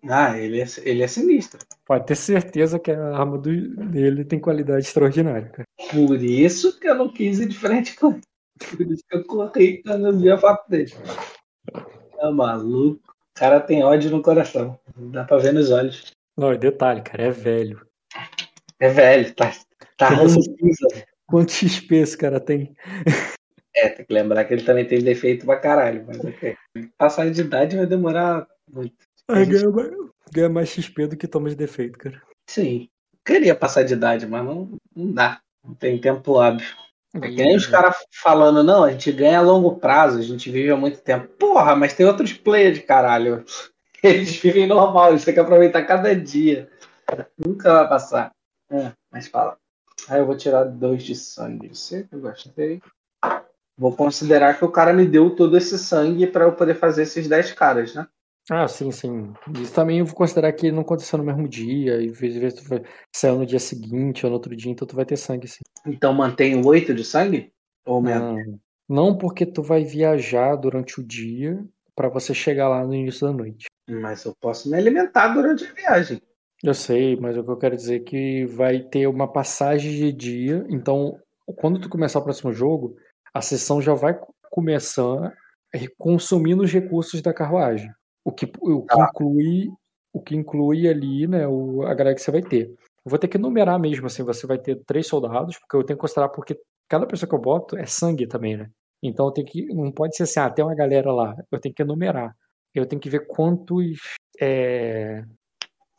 Ah, 0.08 0.38
ele 0.38 0.60
é, 0.60 0.66
ele 0.82 1.02
é 1.02 1.06
sinistro. 1.06 1.60
Pode 1.86 2.06
ter 2.06 2.14
certeza 2.14 2.78
que 2.78 2.90
a 2.90 3.16
arma 3.16 3.38
do- 3.38 3.76
dele 3.86 4.24
tem 4.24 4.38
qualidade 4.38 4.86
extraordinária, 4.86 5.48
cara. 5.48 5.64
Por 5.90 6.22
isso 6.22 6.78
que 6.78 6.88
eu 6.88 6.94
não 6.94 7.08
quis 7.08 7.40
ir 7.40 7.48
de 7.48 7.58
frente 7.58 7.96
com 7.96 8.12
ele. 8.12 8.20
Por 8.70 8.92
isso 8.92 9.02
que 9.08 9.16
eu 9.16 9.24
corri 9.24 9.82
quando 9.82 10.06
eu 10.06 10.16
vi 10.16 10.30
a 10.30 10.38
foto 10.38 10.68
dele. 10.68 10.92
Tá 12.16 12.30
maluco. 12.30 13.00
O 13.10 13.34
cara 13.34 13.60
tem 13.60 13.82
ódio 13.82 14.10
no 14.10 14.22
coração. 14.22 14.78
Dá 14.96 15.24
pra 15.24 15.38
ver 15.38 15.52
nos 15.52 15.70
olhos. 15.70 16.12
Não, 16.36 16.52
e 16.52 16.58
detalhe, 16.58 17.02
cara, 17.02 17.24
é 17.24 17.30
velho. 17.30 17.86
É 18.78 18.88
velho, 18.88 19.34
tá, 19.34 19.52
tá 19.96 20.08
ranzinza. 20.08 20.88
Quanto 21.26 21.52
XP 21.52 21.96
esse 21.96 22.16
cara 22.16 22.38
tem? 22.38 22.76
É, 23.74 23.88
tem 23.88 24.04
que 24.04 24.12
lembrar 24.12 24.44
que 24.44 24.54
ele 24.54 24.62
também 24.62 24.86
tem 24.86 25.02
defeito 25.02 25.46
pra 25.46 25.58
caralho, 25.58 26.04
mas 26.06 26.20
ok. 26.20 26.56
Passar 26.96 27.30
de 27.30 27.40
idade 27.40 27.76
vai 27.76 27.86
demorar 27.86 28.46
muito. 28.70 28.94
Ah, 29.26 29.44
ganha, 29.44 29.70
mais, 29.70 29.90
ganha 30.32 30.48
mais 30.48 30.68
XP 30.68 31.06
do 31.08 31.16
que 31.16 31.26
toma 31.26 31.48
de 31.48 31.56
defeito, 31.56 31.98
cara. 31.98 32.22
Sim. 32.48 32.88
Queria 33.24 33.54
passar 33.54 33.84
de 33.84 33.94
idade, 33.94 34.26
mas 34.26 34.44
não, 34.44 34.76
não 34.94 35.12
dá. 35.12 35.40
Não 35.64 35.74
tem 35.74 35.98
tempo 35.98 36.38
hábil. 36.38 36.66
É 37.14 37.20
que 37.20 37.36
nem 37.36 37.56
os 37.56 37.66
caras 37.66 37.96
falando, 38.10 38.62
não, 38.62 38.82
a 38.82 38.90
gente 38.90 39.12
ganha 39.12 39.38
a 39.38 39.42
longo 39.42 39.76
prazo, 39.76 40.18
a 40.18 40.22
gente 40.22 40.50
vive 40.50 40.70
há 40.70 40.76
muito 40.76 41.00
tempo. 41.00 41.28
Porra, 41.38 41.76
mas 41.76 41.94
tem 41.94 42.04
outros 42.04 42.32
players 42.32 42.76
de 42.76 42.82
caralho. 42.82 43.44
Eles 44.02 44.36
vivem 44.36 44.66
normal, 44.66 45.12
eles 45.12 45.24
têm 45.24 45.32
que 45.32 45.40
aproveitar 45.40 45.82
cada 45.86 46.14
dia. 46.14 46.68
Nunca 47.38 47.72
vai 47.72 47.88
passar. 47.88 48.32
É, 48.70 48.92
mas 49.10 49.28
fala. 49.28 49.56
Aí 50.06 50.20
eu 50.20 50.26
vou 50.26 50.36
tirar 50.36 50.64
dois 50.64 51.02
de 51.02 51.14
sangue. 51.14 51.68
Você 51.68 52.02
que 52.02 52.14
eu 52.14 52.20
gostei. 52.20 52.82
Vou 53.78 53.96
considerar 53.96 54.58
que 54.58 54.64
o 54.64 54.70
cara 54.70 54.92
me 54.92 55.06
deu 55.06 55.34
todo 55.34 55.56
esse 55.56 55.78
sangue 55.78 56.26
pra 56.26 56.44
eu 56.44 56.52
poder 56.52 56.74
fazer 56.74 57.04
esses 57.04 57.26
10 57.26 57.52
caras, 57.52 57.94
né? 57.94 58.06
Ah, 58.50 58.68
sim, 58.68 58.90
sim. 58.90 59.32
Isso 59.60 59.72
também 59.74 60.00
eu 60.00 60.04
vou 60.04 60.14
considerar 60.14 60.52
que 60.52 60.70
não 60.70 60.82
aconteceu 60.82 61.18
no 61.18 61.24
mesmo 61.24 61.48
dia, 61.48 62.02
e 62.02 62.10
às 62.10 62.18
vezes 62.18 62.54
tu 62.54 62.68
vai- 62.68 62.82
saiu 63.14 63.38
no 63.38 63.46
dia 63.46 63.58
seguinte 63.58 64.26
ou 64.26 64.30
no 64.30 64.36
outro 64.36 64.54
dia, 64.54 64.70
então 64.70 64.86
tu 64.86 64.94
vai 64.94 65.06
ter 65.06 65.16
sangue, 65.16 65.48
sim. 65.48 65.62
Então 65.86 66.12
mantém 66.12 66.54
o 66.60 66.66
8 66.66 66.94
de 66.94 67.04
sangue? 67.04 67.50
Ou 67.86 68.02
menos? 68.02 68.44
Não, 68.86 69.06
não 69.10 69.18
porque 69.18 69.46
tu 69.46 69.62
vai 69.62 69.82
viajar 69.82 70.56
durante 70.56 71.00
o 71.00 71.04
dia 71.04 71.64
pra 71.96 72.08
você 72.08 72.34
chegar 72.34 72.68
lá 72.68 72.84
no 72.84 72.94
início 72.94 73.26
da 73.26 73.32
noite. 73.32 73.66
Mas 73.88 74.24
eu 74.24 74.34
posso 74.40 74.70
me 74.70 74.76
alimentar 74.76 75.28
durante 75.28 75.64
a 75.64 75.72
viagem. 75.72 76.20
Eu 76.62 76.74
sei, 76.74 77.16
mas 77.16 77.36
o 77.36 77.44
que 77.44 77.50
eu 77.50 77.56
quero 77.58 77.76
dizer 77.76 77.96
é 77.96 78.04
que 78.04 78.46
vai 78.46 78.80
ter 78.80 79.06
uma 79.06 79.30
passagem 79.30 79.90
de 79.90 80.12
dia, 80.12 80.66
então 80.68 81.18
quando 81.56 81.78
tu 81.78 81.88
começar 81.88 82.18
o 82.18 82.24
próximo 82.24 82.52
jogo, 82.52 82.96
a 83.32 83.40
sessão 83.40 83.80
já 83.82 83.92
vai 83.94 84.18
começar 84.50 85.32
consumindo 85.98 86.62
os 86.62 86.72
recursos 86.72 87.20
da 87.20 87.34
carruagem. 87.34 87.90
O 88.24 88.32
que, 88.32 88.50
o 88.60 88.82
que 88.82 89.00
inclui 89.00 89.70
o 90.14 90.20
que 90.22 90.36
inclui 90.36 90.88
ali, 90.88 91.26
né, 91.26 91.46
o, 91.48 91.82
a 91.82 91.92
galera 91.92 92.14
que 92.14 92.22
você 92.22 92.30
vai 92.30 92.40
ter. 92.40 92.68
Eu 92.68 93.10
vou 93.10 93.18
ter 93.18 93.26
que 93.26 93.36
numerar 93.36 93.78
mesmo, 93.80 94.06
assim, 94.06 94.22
você 94.22 94.46
vai 94.46 94.56
ter 94.56 94.76
três 94.86 95.08
soldados, 95.08 95.58
porque 95.58 95.76
eu 95.76 95.82
tenho 95.82 95.96
que 95.96 96.00
considerar, 96.00 96.28
porque 96.28 96.56
cada 96.88 97.04
pessoa 97.04 97.28
que 97.28 97.34
eu 97.34 97.40
boto 97.40 97.76
é 97.76 97.84
sangue 97.84 98.26
também, 98.28 98.56
né? 98.56 98.70
Então 99.02 99.26
eu 99.26 99.32
tenho 99.32 99.46
que. 99.46 99.66
Não 99.74 99.90
pode 99.92 100.16
ser 100.16 100.22
assim, 100.22 100.40
ah, 100.40 100.48
tem 100.48 100.64
uma 100.64 100.74
galera 100.74 101.12
lá. 101.12 101.36
Eu 101.50 101.60
tenho 101.60 101.74
que 101.74 101.82
enumerar. 101.82 102.34
Eu 102.74 102.86
tenho 102.86 103.00
que 103.00 103.10
ver 103.10 103.26
quantos. 103.26 103.98
É, 104.40 105.22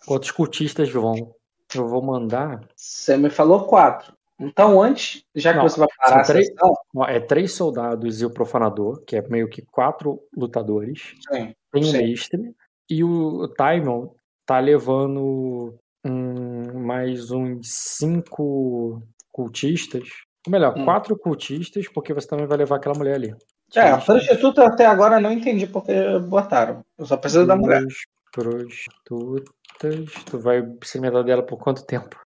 quantos 0.07 0.31
cultistas 0.31 0.89
vão. 0.89 1.35
Eu 1.75 1.87
vou 1.87 2.01
mandar. 2.03 2.67
Você 2.75 3.15
me 3.17 3.29
falou 3.29 3.67
quatro. 3.67 4.15
Então, 4.39 4.81
antes, 4.81 5.23
já 5.33 5.51
que 5.53 5.59
Não, 5.59 5.69
você 5.69 5.79
vai 5.79 5.87
parar 5.97 6.23
três- 6.23 6.47
sessão, 6.47 6.73
ó, 6.95 7.05
É 7.07 7.19
três 7.19 7.53
soldados 7.53 8.21
e 8.21 8.25
o 8.25 8.29
profanador, 8.29 9.01
que 9.05 9.15
é 9.15 9.21
meio 9.29 9.47
que 9.49 9.61
quatro 9.61 10.21
lutadores. 10.35 11.13
sim, 11.31 11.55
Tem 11.71 11.83
um 11.83 11.87
Sim. 11.91 11.97
mestre. 11.97 12.55
E 12.89 13.03
o 13.03 13.47
Timon 13.49 14.13
tá 14.45 14.59
levando 14.59 15.75
hum, 16.05 16.79
mais 16.85 17.31
uns 17.31 17.67
cinco 17.97 19.01
cultistas. 19.31 20.07
Ou 20.45 20.51
melhor, 20.51 20.77
Hum. 20.77 20.85
quatro 20.85 21.17
cultistas, 21.17 21.87
porque 21.87 22.13
você 22.13 22.27
também 22.27 22.45
vai 22.45 22.57
levar 22.57 22.75
aquela 22.75 22.95
mulher 22.97 23.15
ali. 23.15 23.35
É, 23.73 23.89
a 23.89 23.97
prostituta 23.97 24.63
até 24.65 24.85
agora 24.85 25.19
não 25.19 25.31
entendi 25.31 25.65
porque 25.65 25.93
botaram. 26.19 26.85
Eu 26.97 27.05
só 27.05 27.17
preciso 27.17 27.47
da 27.47 27.55
mulher. 27.55 27.81
Prostitutas. 28.31 29.43
Tu 30.29 30.39
vai 30.39 30.61
se 30.83 30.97
alimentar 30.97 31.23
dela 31.23 31.41
por 31.43 31.57
quanto 31.57 31.85
tempo? 31.85 32.19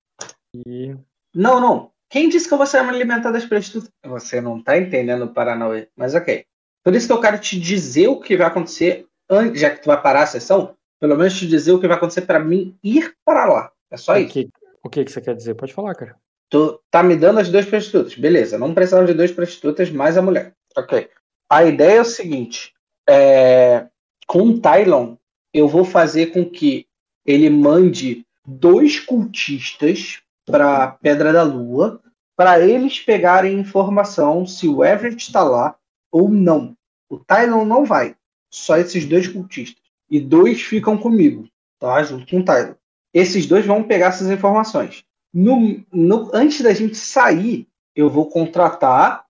E. 0.54 0.94
Não, 1.34 1.60
não. 1.60 1.90
Quem 2.10 2.28
disse 2.28 2.48
que 2.48 2.54
eu 2.54 2.58
vou 2.58 2.66
ser 2.66 2.78
alimentar 2.78 3.30
das 3.30 3.44
prostitutas? 3.44 3.90
Você 4.04 4.40
não 4.40 4.62
tá 4.62 4.78
entendendo 4.78 5.24
o 5.24 5.32
Paranauê, 5.32 5.88
mas 5.96 6.14
ok. 6.14 6.44
Por 6.82 6.94
isso 6.94 7.06
que 7.06 7.12
eu 7.12 7.20
quero 7.20 7.38
te 7.38 7.58
dizer 7.60 8.08
o 8.08 8.18
que 8.18 8.36
vai 8.36 8.46
acontecer, 8.46 9.06
antes, 9.28 9.60
já 9.60 9.70
que 9.70 9.82
tu 9.82 9.86
vai 9.86 10.00
parar 10.00 10.22
a 10.22 10.26
sessão, 10.26 10.74
pelo 10.98 11.16
menos 11.16 11.38
te 11.38 11.46
dizer 11.46 11.72
o 11.72 11.80
que 11.80 11.86
vai 11.86 11.96
acontecer 11.96 12.22
pra 12.22 12.38
mim 12.38 12.76
ir 12.82 13.14
para 13.24 13.44
lá. 13.44 13.72
É 13.90 13.96
só 13.96 14.14
o 14.14 14.18
isso. 14.18 14.32
que, 14.32 14.48
o 14.82 14.88
que 14.88 15.04
que 15.04 15.12
você 15.12 15.20
quer 15.20 15.34
dizer? 15.34 15.54
Pode 15.54 15.74
falar, 15.74 15.94
cara. 15.94 16.16
Tu 16.50 16.80
tá 16.90 17.02
me 17.02 17.14
dando 17.14 17.40
as 17.40 17.50
duas 17.50 17.66
prostitutas. 17.66 18.14
Beleza, 18.14 18.56
não 18.56 18.72
precisava 18.72 19.06
de 19.06 19.12
duas 19.12 19.30
prostitutas 19.30 19.90
mais 19.90 20.16
a 20.16 20.22
mulher. 20.22 20.54
Ok. 20.76 21.10
A 21.50 21.64
ideia 21.64 21.98
é 21.98 22.00
o 22.00 22.06
seguinte: 22.06 22.72
é, 23.08 23.86
com 24.26 24.42
o 24.42 24.60
Tylon, 24.60 25.16
eu 25.52 25.68
vou 25.68 25.84
fazer 25.84 26.26
com 26.26 26.44
que 26.44 26.86
ele 27.26 27.50
mande 27.50 28.24
dois 28.46 28.98
cultistas 28.98 30.22
para 30.50 30.88
Pedra 30.88 31.32
da 31.32 31.42
Lua 31.42 32.00
para 32.36 32.60
eles 32.60 33.00
pegarem 33.00 33.58
informação 33.58 34.46
se 34.46 34.68
o 34.68 34.84
Everett 34.84 35.16
está 35.20 35.42
lá 35.42 35.74
ou 36.10 36.28
não. 36.28 36.76
O 37.08 37.18
Tylon 37.18 37.64
não 37.64 37.84
vai. 37.84 38.14
Só 38.50 38.76
esses 38.76 39.04
dois 39.04 39.26
cultistas. 39.26 39.82
E 40.10 40.20
dois 40.20 40.62
ficam 40.62 40.96
comigo, 40.96 41.48
tá? 41.78 42.02
Junto 42.02 42.26
com 42.30 42.38
o 42.38 42.44
Tylon. 42.44 42.74
Esses 43.12 43.46
dois 43.46 43.66
vão 43.66 43.82
pegar 43.82 44.06
essas 44.06 44.30
informações. 44.30 45.04
No, 45.34 45.82
no- 45.92 46.30
antes 46.32 46.60
da 46.60 46.72
gente 46.72 46.96
sair, 46.96 47.66
eu 47.94 48.08
vou 48.08 48.26
contratar 48.26 49.24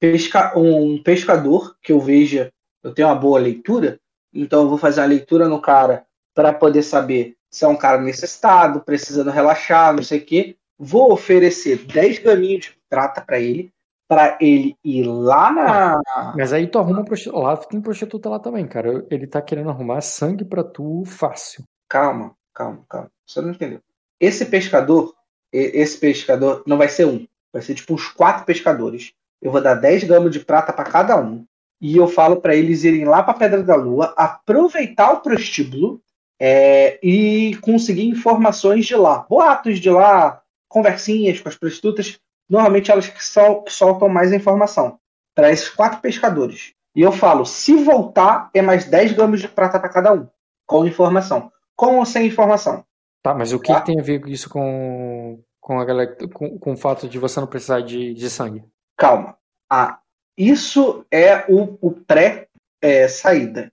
pesca- 0.00 0.58
um 0.58 1.02
pescador 1.02 1.76
que 1.82 1.92
eu 1.92 2.00
veja, 2.00 2.52
eu 2.82 2.92
tenho 2.94 3.08
uma 3.08 3.14
boa 3.14 3.38
leitura, 3.38 4.00
então 4.32 4.62
eu 4.62 4.68
vou 4.68 4.78
fazer 4.78 5.00
uma 5.00 5.06
leitura 5.06 5.48
no 5.48 5.60
cara 5.60 6.06
para 6.34 6.52
poder 6.52 6.82
saber 6.82 7.36
se 7.52 7.64
é 7.64 7.68
um 7.68 7.76
cara 7.76 8.00
necessitado, 8.00 8.80
precisando 8.80 9.30
relaxar, 9.30 9.94
não 9.94 10.02
sei 10.02 10.18
o 10.18 10.24
quê. 10.24 10.56
Vou 10.78 11.12
oferecer 11.12 11.84
10 11.84 12.20
graminhos 12.20 12.64
de 12.64 12.78
prata 12.88 13.20
para 13.20 13.38
ele, 13.38 13.70
para 14.08 14.38
ele 14.40 14.74
ir 14.82 15.04
lá 15.04 15.52
na. 15.52 16.00
Mas 16.34 16.52
aí 16.52 16.66
tu 16.66 16.78
arruma 16.78 17.04
prostituta. 17.04 17.38
Lá 17.38 17.56
tem 17.56 17.80
prostituta 17.80 18.28
lá 18.30 18.38
também, 18.38 18.66
cara. 18.66 19.06
Ele 19.10 19.26
tá 19.26 19.42
querendo 19.42 19.68
arrumar 19.68 20.00
sangue 20.00 20.44
pra 20.44 20.64
tu 20.64 21.04
fácil. 21.04 21.62
Calma, 21.88 22.34
calma, 22.54 22.84
calma. 22.88 23.10
Você 23.26 23.40
não 23.42 23.50
entendeu. 23.50 23.80
Esse 24.18 24.46
pescador, 24.46 25.14
esse 25.52 25.98
pescador 25.98 26.62
não 26.66 26.78
vai 26.78 26.88
ser 26.88 27.06
um, 27.06 27.26
vai 27.52 27.60
ser 27.60 27.74
tipo 27.74 27.92
uns 27.92 28.08
quatro 28.08 28.46
pescadores. 28.46 29.12
Eu 29.42 29.52
vou 29.52 29.60
dar 29.60 29.74
10 29.74 30.04
gramas 30.04 30.32
de 30.32 30.40
prata 30.40 30.72
para 30.72 30.90
cada 30.90 31.20
um. 31.20 31.44
E 31.80 31.96
eu 31.96 32.06
falo 32.06 32.40
para 32.40 32.54
eles 32.54 32.84
irem 32.84 33.04
lá 33.04 33.22
para 33.22 33.34
Pedra 33.34 33.62
da 33.62 33.74
Lua, 33.74 34.14
aproveitar 34.16 35.12
o 35.12 35.20
prostíbulo 35.20 36.00
é, 36.44 36.98
e 37.00 37.56
conseguir 37.58 38.08
informações 38.08 38.84
de 38.84 38.96
lá. 38.96 39.24
Boatos 39.30 39.78
de 39.78 39.88
lá, 39.88 40.42
conversinhas 40.68 41.38
com 41.40 41.48
as 41.48 41.56
prostitutas. 41.56 42.18
Normalmente 42.50 42.90
elas 42.90 43.06
que, 43.06 43.24
sol- 43.24 43.62
que 43.62 43.72
soltam 43.72 44.08
mais 44.08 44.32
informação. 44.32 44.98
Para 45.36 45.52
esses 45.52 45.68
quatro 45.68 46.00
pescadores. 46.00 46.74
E 46.96 47.00
eu 47.00 47.12
falo, 47.12 47.46
se 47.46 47.74
voltar, 47.74 48.50
é 48.52 48.60
mais 48.60 48.84
10 48.86 49.12
gramas 49.12 49.40
de 49.40 49.46
prata 49.48 49.78
para 49.78 49.88
cada 49.88 50.12
um. 50.12 50.28
Com 50.66 50.84
informação. 50.84 51.52
Com 51.76 51.98
ou 51.98 52.04
sem 52.04 52.26
informação. 52.26 52.84
Tá, 53.22 53.32
mas 53.32 53.52
o 53.52 53.60
que, 53.60 53.72
Tá. 53.72 53.80
que 53.80 53.86
tem 53.86 54.00
a 54.00 54.02
ver 54.02 54.26
isso 54.26 54.50
com, 54.50 55.38
com, 55.60 55.78
a 55.78 55.84
galera, 55.84 56.16
com, 56.34 56.58
com 56.58 56.72
o 56.72 56.76
fato 56.76 57.08
de 57.08 57.18
você 57.20 57.38
não 57.38 57.46
precisar 57.46 57.80
de, 57.82 58.12
de 58.14 58.28
sangue? 58.28 58.64
Calma. 58.98 59.36
Ah, 59.70 60.00
isso 60.36 61.06
é 61.10 61.44
o, 61.48 61.78
o 61.80 61.92
pré-saída. 61.92 63.60
É, 63.66 63.70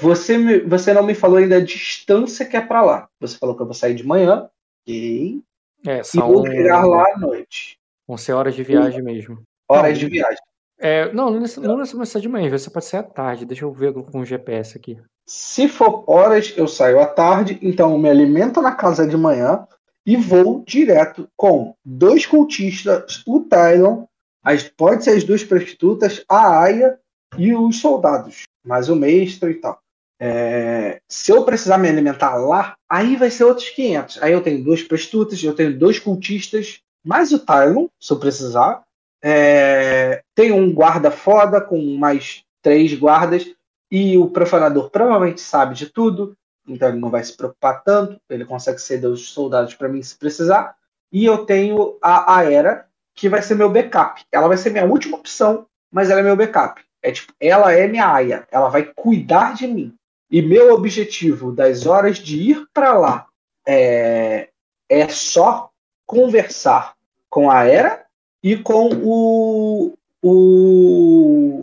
você, 0.00 0.38
me- 0.38 0.60
você 0.60 0.92
não 0.92 1.02
me 1.02 1.14
falou 1.14 1.38
ainda 1.38 1.56
a 1.56 1.60
distância 1.64 2.44
que 2.46 2.56
é 2.56 2.60
para 2.60 2.82
lá. 2.82 3.08
Você 3.20 3.36
falou 3.36 3.56
que 3.56 3.62
eu 3.62 3.66
vou 3.66 3.74
sair 3.74 3.94
de 3.94 4.06
manhã. 4.06 4.48
Ok. 4.86 5.40
É, 5.86 6.00
E 6.14 6.18
vou 6.18 6.46
chegar 6.46 6.84
lá 6.84 7.04
à 7.14 7.18
noite. 7.18 7.78
vão 8.06 8.16
ser 8.16 8.32
horas 8.32 8.54
de 8.54 8.62
viagem 8.62 9.02
mesmo. 9.02 9.42
Horas 9.68 9.92
Não. 9.92 9.98
de 9.98 10.06
viagem. 10.08 10.38
É, 10.78 11.12
não, 11.12 11.30
não 11.30 11.40
necess- 11.40 11.62
não 11.62 11.76
necessariamente 11.76 12.10
ser 12.12 12.20
de 12.20 12.28
manhã, 12.28 12.50
você 12.50 12.70
pode 12.70 12.84
ser 12.84 12.98
à 12.98 13.02
tarde. 13.02 13.44
Deixa 13.46 13.64
eu 13.64 13.72
ver 13.72 13.92
com 13.92 14.20
o 14.20 14.24
GPS 14.24 14.76
aqui. 14.76 15.00
Se 15.26 15.66
for 15.68 16.04
horas, 16.06 16.52
eu 16.56 16.68
saio 16.68 17.00
à 17.00 17.06
tarde, 17.06 17.58
então 17.62 17.92
eu 17.92 17.98
me 17.98 18.08
alimento 18.08 18.60
na 18.62 18.72
casa 18.72 19.06
de 19.06 19.16
manhã 19.16 19.66
e 20.04 20.16
vou 20.16 20.62
direto 20.66 21.28
com 21.36 21.74
dois 21.84 22.26
cultistas, 22.26 23.22
o 23.26 23.40
Tylon, 23.40 24.04
as, 24.44 24.62
pode 24.64 25.02
ser 25.02 25.10
as 25.10 25.24
duas 25.24 25.42
prostitutas, 25.42 26.22
a 26.28 26.60
Aya 26.60 26.96
e 27.36 27.52
os 27.54 27.80
soldados, 27.80 28.42
mais 28.66 28.88
o 28.88 28.96
mestre 28.96 29.52
e 29.52 29.54
tal. 29.54 29.80
É, 30.18 31.00
se 31.08 31.30
eu 31.30 31.44
precisar 31.44 31.78
me 31.78 31.88
alimentar 31.88 32.36
lá, 32.36 32.76
aí 32.88 33.16
vai 33.16 33.30
ser 33.30 33.44
outros 33.44 33.68
500. 33.70 34.22
Aí 34.22 34.32
eu 34.32 34.42
tenho 34.42 34.64
duas 34.64 34.82
prostitutas, 34.82 35.42
eu 35.42 35.54
tenho 35.54 35.78
dois 35.78 35.98
cultistas, 35.98 36.80
mais 37.04 37.32
o 37.32 37.38
Tylon, 37.38 37.88
se 38.00 38.12
eu 38.12 38.18
precisar. 38.18 38.82
É, 39.22 40.22
tem 40.34 40.52
um 40.52 40.72
guarda 40.72 41.10
foda 41.10 41.60
com 41.60 41.96
mais 41.96 42.42
três 42.62 42.92
guardas 42.94 43.46
e 43.90 44.16
o 44.18 44.28
profanador 44.28 44.90
provavelmente 44.90 45.40
sabe 45.40 45.74
de 45.74 45.86
tudo, 45.86 46.36
então 46.66 46.88
ele 46.88 46.98
não 46.98 47.10
vai 47.10 47.22
se 47.22 47.36
preocupar 47.36 47.82
tanto. 47.84 48.20
Ele 48.28 48.44
consegue 48.44 48.80
ceder 48.80 49.08
os 49.08 49.28
soldados 49.30 49.74
para 49.74 49.88
mim 49.88 50.02
se 50.02 50.16
precisar. 50.16 50.74
E 51.12 51.24
eu 51.24 51.46
tenho 51.46 51.96
a 52.02 52.36
Aera, 52.38 52.86
que 53.14 53.28
vai 53.28 53.40
ser 53.42 53.54
meu 53.54 53.70
backup. 53.70 54.24
Ela 54.32 54.48
vai 54.48 54.56
ser 54.56 54.70
minha 54.70 54.84
última 54.84 55.16
opção, 55.16 55.66
mas 55.90 56.10
ela 56.10 56.20
é 56.20 56.24
meu 56.24 56.36
backup. 56.36 56.82
É 57.06 57.12
tipo, 57.12 57.32
ela 57.38 57.72
é 57.72 57.86
minha 57.86 58.12
aia, 58.12 58.48
ela 58.50 58.68
vai 58.68 58.82
cuidar 58.82 59.54
de 59.54 59.68
mim. 59.68 59.94
E 60.28 60.42
meu 60.42 60.74
objetivo 60.74 61.52
das 61.52 61.86
horas 61.86 62.18
de 62.18 62.36
ir 62.36 62.66
para 62.74 62.98
lá 62.98 63.28
é, 63.64 64.48
é 64.88 65.08
só 65.08 65.70
conversar 66.04 66.94
com 67.30 67.48
a 67.48 67.60
Aera 67.60 68.04
e 68.42 68.56
com 68.56 68.88
o, 68.88 69.94
o, 70.20 71.60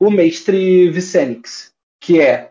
o 0.00 0.10
mestre 0.10 0.88
Vicenix, 0.88 1.74
que 2.00 2.22
é 2.22 2.50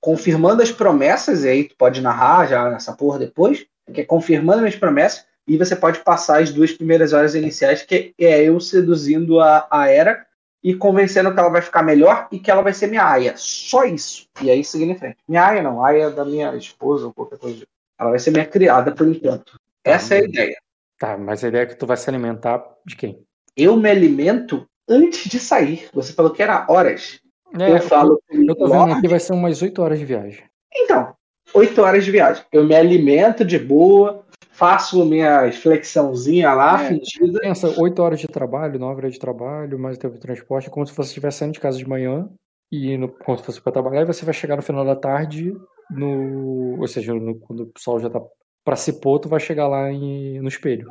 confirmando 0.00 0.62
as 0.62 0.72
promessas, 0.72 1.44
e 1.44 1.48
aí 1.48 1.64
tu 1.68 1.76
pode 1.76 2.00
narrar 2.00 2.48
já 2.48 2.68
essa 2.72 2.92
porra 2.92 3.20
depois, 3.20 3.64
que 3.92 4.00
é 4.00 4.04
confirmando 4.04 4.66
as 4.66 4.74
promessas, 4.74 5.24
e 5.46 5.56
você 5.56 5.76
pode 5.76 6.00
passar 6.00 6.42
as 6.42 6.52
duas 6.52 6.72
primeiras 6.72 7.12
horas 7.12 7.36
iniciais, 7.36 7.82
que 7.82 8.12
é 8.18 8.42
eu 8.42 8.58
seduzindo 8.58 9.38
a, 9.38 9.68
a 9.70 9.88
Era 9.88 10.26
e 10.64 10.74
convencendo 10.74 11.32
que 11.32 11.38
ela 11.38 11.50
vai 11.50 11.60
ficar 11.60 11.82
melhor 11.82 12.26
e 12.32 12.38
que 12.38 12.50
ela 12.50 12.62
vai 12.62 12.72
ser 12.72 12.86
minha 12.86 13.06
aia. 13.06 13.34
Só 13.36 13.84
isso. 13.84 14.26
E 14.40 14.50
aí 14.50 14.64
seguindo 14.64 14.92
em 14.92 14.98
frente. 14.98 15.18
Minha 15.28 15.46
aia 15.46 15.62
não, 15.62 15.84
aia 15.84 16.10
da 16.10 16.24
minha 16.24 16.56
esposa 16.56 17.06
ou 17.06 17.12
qualquer 17.12 17.38
coisa. 17.38 17.66
Ela 17.98 18.10
vai 18.10 18.18
ser 18.18 18.30
minha 18.30 18.46
criada 18.46 18.90
por 18.90 19.06
enquanto. 19.06 19.60
Essa 19.84 20.14
é 20.14 20.18
a 20.20 20.24
ideia. 20.24 20.56
Tá, 20.98 21.18
mas 21.18 21.44
a 21.44 21.48
ideia 21.48 21.64
é 21.64 21.66
que 21.66 21.76
tu 21.76 21.86
vai 21.86 21.98
se 21.98 22.08
alimentar 22.08 22.64
de 22.86 22.96
quem? 22.96 23.22
Eu 23.54 23.76
me 23.76 23.90
alimento 23.90 24.66
antes 24.88 25.28
de 25.28 25.38
sair. 25.38 25.88
Você 25.92 26.14
falou 26.14 26.32
que 26.32 26.42
era 26.42 26.64
horas. 26.68 27.20
É, 27.60 27.70
eu 27.70 27.82
falo. 27.82 28.20
Eu 28.30 28.56
tô 28.56 28.66
vendo 28.66 28.94
aqui, 28.94 29.06
vai 29.06 29.20
ser 29.20 29.34
umas 29.34 29.60
8 29.60 29.82
horas 29.82 29.98
de 29.98 30.04
viagem. 30.06 30.44
Então, 30.74 31.14
oito 31.52 31.82
horas 31.82 32.04
de 32.04 32.10
viagem. 32.10 32.44
Eu 32.50 32.64
me 32.64 32.74
alimento 32.74 33.44
de 33.44 33.58
boa, 33.58 34.23
faço 34.54 35.04
minhas 35.04 35.56
flexãozinha 35.56 36.52
lá, 36.54 36.82
É. 36.82 36.88
fingida. 36.88 37.40
Pensa, 37.40 37.74
8 37.80 38.00
horas 38.00 38.20
de 38.20 38.28
trabalho, 38.28 38.78
9 38.78 39.00
horas 39.00 39.12
de 39.14 39.18
trabalho, 39.18 39.78
mais 39.78 39.96
o 39.96 40.00
tempo 40.00 40.14
de 40.14 40.20
transporte, 40.20 40.70
como 40.70 40.86
se 40.86 40.94
você 40.94 41.08
estivesse 41.08 41.38
saindo 41.38 41.54
de 41.54 41.60
casa 41.60 41.76
de 41.76 41.88
manhã 41.88 42.28
e 42.70 42.92
indo 42.92 43.08
como 43.08 43.36
se 43.36 43.44
fosse 43.44 43.60
para 43.60 43.72
trabalhar, 43.72 44.02
e 44.02 44.06
você 44.06 44.24
vai 44.24 44.32
chegar 44.34 44.56
no 44.56 44.62
final 44.62 44.84
da 44.84 44.96
tarde, 44.96 45.52
no, 45.90 46.80
ou 46.80 46.86
seja, 46.88 47.12
no- 47.14 47.34
quando 47.40 47.64
o 47.64 47.72
sol 47.78 47.98
já 48.00 48.08
tá 48.08 48.20
para 48.64 48.76
se 48.76 48.94
pôr, 49.00 49.18
tu 49.18 49.28
vai 49.28 49.40
chegar 49.40 49.66
lá 49.68 49.90
em- 49.92 50.40
no 50.40 50.48
espelho. 50.48 50.90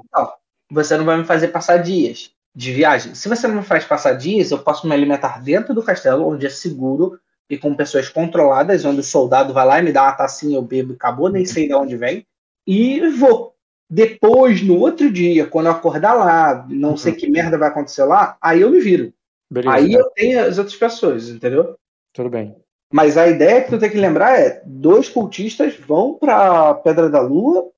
Você 0.72 0.98
não 0.98 1.06
vai 1.06 1.18
me 1.18 1.24
fazer 1.26 1.48
passar 1.50 1.78
dias 1.78 2.32
de 2.56 2.72
viagem. 2.72 3.16
Se 3.16 3.28
você 3.28 3.48
não 3.48 3.56
me 3.56 3.64
faz 3.64 3.84
passar 3.86 4.14
dias, 4.14 4.52
eu 4.52 4.60
posso 4.60 4.88
me 4.88 4.94
alimentar 4.94 5.42
dentro 5.44 5.74
do 5.74 5.82
castelo, 5.84 6.28
onde 6.28 6.46
é 6.46 6.50
seguro 6.50 7.20
e 7.50 7.58
com 7.58 7.74
pessoas 7.76 8.10
controladas, 8.10 8.86
onde 8.86 9.00
o 9.00 9.04
soldado 9.04 9.54
vai 9.54 9.66
lá 9.66 9.80
e 9.80 9.84
me 9.84 9.92
dá 9.92 10.04
uma 10.04 10.12
tacinha, 10.14 10.58
eu 10.58 10.62
bebo 10.62 10.94
e 10.94 10.96
acabou, 10.96 11.30
nem 11.30 11.46
sei 11.46 11.68
de 11.68 11.74
onde 11.74 11.96
vem. 11.98 12.26
e 12.66 13.02
vou. 13.18 13.53
Depois, 13.90 14.62
no 14.62 14.80
outro 14.80 15.12
dia, 15.12 15.46
quando 15.46 15.68
eu 15.68 15.72
acordar 15.72 16.14
lá, 16.14 16.66
não 16.70 16.98
sei 16.98 17.14
que 17.14 17.30
merda 17.30 17.58
vai 17.58 17.70
acontecer 17.70 18.04
lá, 18.04 18.38
aí 18.42 18.62
eu 18.62 18.70
me 18.72 18.80
viro. 18.80 19.14
Beleza. 19.52 19.76
Aí 19.76 19.92
cara. 19.92 20.04
eu 20.04 20.10
tenho 20.12 20.46
as 20.46 20.58
outras 20.58 20.76
pessoas, 20.76 21.30
entendeu? 21.30 21.76
Tudo 22.14 22.30
bem. 22.30 22.56
Mas 22.92 23.18
a 23.18 23.28
ideia 23.28 23.64
que 23.64 23.70
tu 23.70 23.80
tem 23.80 23.90
que 23.90 23.98
lembrar 23.98 24.40
é: 24.40 24.62
dois 24.66 25.10
cultistas 25.10 25.76
vão 25.78 26.16
pra 26.16 26.74
Pedra 26.76 27.10
da 27.10 27.22
Lua 27.22 27.70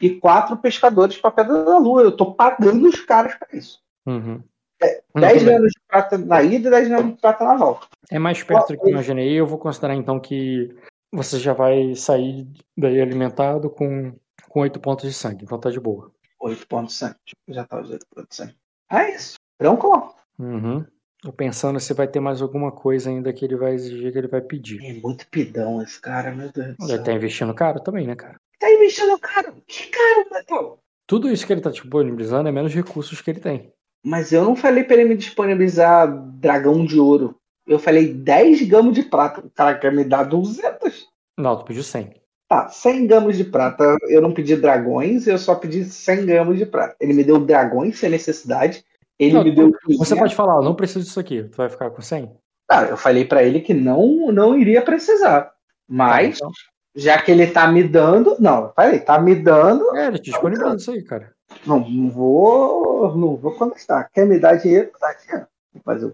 e 0.00 0.10
quatro 0.10 0.56
pescadores 0.56 1.16
pra 1.16 1.30
Pedra 1.30 1.64
da 1.64 1.78
Lua. 1.78 2.02
Eu 2.02 2.12
tô 2.12 2.34
pagando 2.34 2.88
os 2.88 3.00
caras 3.00 3.34
pra 3.34 3.48
isso. 3.52 3.80
Uhum. 4.06 4.42
É, 4.82 5.00
Não, 5.14 5.20
10 5.20 5.34
tudo 5.34 5.46
bem. 5.46 5.56
anos 5.56 5.72
de 5.72 5.80
prata 5.86 6.18
na 6.18 6.42
ida 6.42 6.68
e 6.68 6.70
10 6.70 6.90
anos 6.90 7.14
de 7.14 7.20
prata 7.20 7.44
na 7.44 7.56
volta. 7.56 7.86
É 8.10 8.18
mais 8.18 8.42
perto 8.42 8.68
do 8.72 8.78
que 8.78 8.86
eu 8.86 8.90
imaginei. 8.90 9.32
Eu 9.32 9.46
vou 9.46 9.58
considerar 9.58 9.94
então 9.94 10.18
que 10.18 10.74
você 11.12 11.38
já 11.38 11.52
vai 11.52 11.94
sair 11.94 12.46
daí 12.76 13.00
alimentado 13.00 13.70
com, 13.70 14.12
com 14.48 14.60
8 14.60 14.80
pontos 14.80 15.08
de 15.08 15.14
sangue. 15.14 15.44
Então 15.44 15.58
tá 15.58 15.70
de 15.70 15.80
boa. 15.80 16.12
8 16.40 16.66
pontos 16.66 16.94
de 16.94 16.98
sangue. 16.98 17.16
Já 17.48 17.64
tá 17.64 17.80
os 17.80 17.90
8 17.90 18.06
pontos 18.06 18.28
de 18.28 18.36
sangue. 18.36 18.56
É 18.90 19.14
isso. 19.14 19.36
Tranquilo. 19.58 20.14
Uhum. 20.38 20.84
Tô 21.22 21.32
pensando 21.32 21.78
se 21.78 21.94
vai 21.94 22.08
ter 22.08 22.18
mais 22.18 22.42
alguma 22.42 22.72
coisa 22.72 23.08
ainda 23.08 23.32
que 23.32 23.44
ele 23.44 23.56
vai 23.56 23.74
exigir, 23.74 24.10
que 24.10 24.18
ele 24.18 24.26
vai 24.26 24.40
pedir. 24.40 24.84
É 24.84 24.94
muito 24.94 25.26
pidão 25.28 25.80
esse 25.80 26.00
cara, 26.00 26.34
meu 26.34 26.50
Deus 26.50 26.76
Ele 26.80 26.98
tá 26.98 27.12
investindo 27.12 27.54
caro 27.54 27.78
também, 27.80 28.08
né, 28.08 28.16
cara? 28.16 28.40
Tá 28.58 28.68
investindo 28.68 29.16
caro. 29.18 29.54
Que 29.66 29.86
caro, 29.86 30.28
Natal? 30.32 30.78
Tudo 31.06 31.30
isso 31.30 31.46
que 31.46 31.52
ele 31.52 31.60
tá 31.60 31.70
disponibilizando 31.70 32.48
é 32.48 32.52
menos 32.52 32.74
recursos 32.74 33.20
que 33.20 33.30
ele 33.30 33.40
tem. 33.40 33.72
Mas 34.04 34.32
eu 34.32 34.44
não 34.44 34.56
falei 34.56 34.82
pra 34.82 34.96
ele 34.96 35.10
me 35.10 35.16
disponibilizar 35.16 36.10
dragão 36.38 36.84
de 36.84 36.98
ouro. 36.98 37.36
Eu 37.66 37.78
falei 37.78 38.12
10 38.12 38.62
gamos 38.62 38.94
de 38.94 39.04
prata. 39.04 39.46
O 39.46 39.50
cara 39.50 39.78
quer 39.78 39.92
me 39.92 40.04
dar 40.04 40.24
200. 40.24 41.06
Não, 41.38 41.56
tu 41.56 41.64
pediu 41.64 41.84
100. 41.84 42.21
Tá, 42.52 42.68
100 42.68 43.06
gamos 43.06 43.38
de 43.38 43.44
prata. 43.44 43.96
Eu 44.10 44.20
não 44.20 44.30
pedi 44.34 44.54
dragões, 44.56 45.26
eu 45.26 45.38
só 45.38 45.54
pedi 45.54 45.84
100 45.86 46.26
gamos 46.26 46.58
de 46.58 46.66
prata. 46.66 46.94
Ele 47.00 47.14
me 47.14 47.24
deu 47.24 47.38
dragões 47.40 47.98
sem 47.98 48.10
necessidade. 48.10 48.84
Ele 49.18 49.32
Não, 49.32 49.42
me 49.44 49.50
deu. 49.52 49.70
Você 49.86 49.96
200. 49.96 50.18
pode 50.18 50.34
falar, 50.34 50.58
"Ó, 50.58 50.62
não 50.62 50.74
preciso 50.74 51.00
disso 51.02 51.18
aqui. 51.18 51.44
Tu 51.44 51.56
vai 51.56 51.70
ficar 51.70 51.88
com 51.88 52.02
100? 52.02 52.30
Ah, 52.70 52.82
eu 52.84 52.96
falei 52.98 53.24
pra 53.24 53.42
ele 53.42 53.60
que 53.60 53.72
não, 53.72 54.30
não 54.30 54.54
iria 54.58 54.82
precisar. 54.82 55.50
Mas, 55.88 56.38
Tá, 56.40 56.44
então. 56.46 56.50
já 56.94 57.22
que 57.22 57.30
ele 57.30 57.46
tá 57.46 57.66
me 57.68 57.82
dando. 57.84 58.36
Não, 58.38 58.64
eu 58.64 58.72
falei, 58.76 58.98
tá 59.00 59.18
me 59.18 59.34
dando. 59.34 59.96
É, 59.96 60.08
ele 60.08 60.18
te 60.18 60.30
disponibiliza 60.30 60.76
isso 60.76 60.90
aí, 60.90 61.02
cara. 61.02 61.32
Não, 61.66 61.80
não 61.88 62.10
vou. 62.10 63.16
Não 63.16 63.34
vou 63.34 63.52
contestar. 63.52 64.10
Quer 64.12 64.26
me 64.26 64.38
dar 64.38 64.56
dinheiro? 64.56 64.90
Tá 65.00 65.14
dinheiro. 65.24 65.46
O 65.74 65.80
quê? 65.80 66.12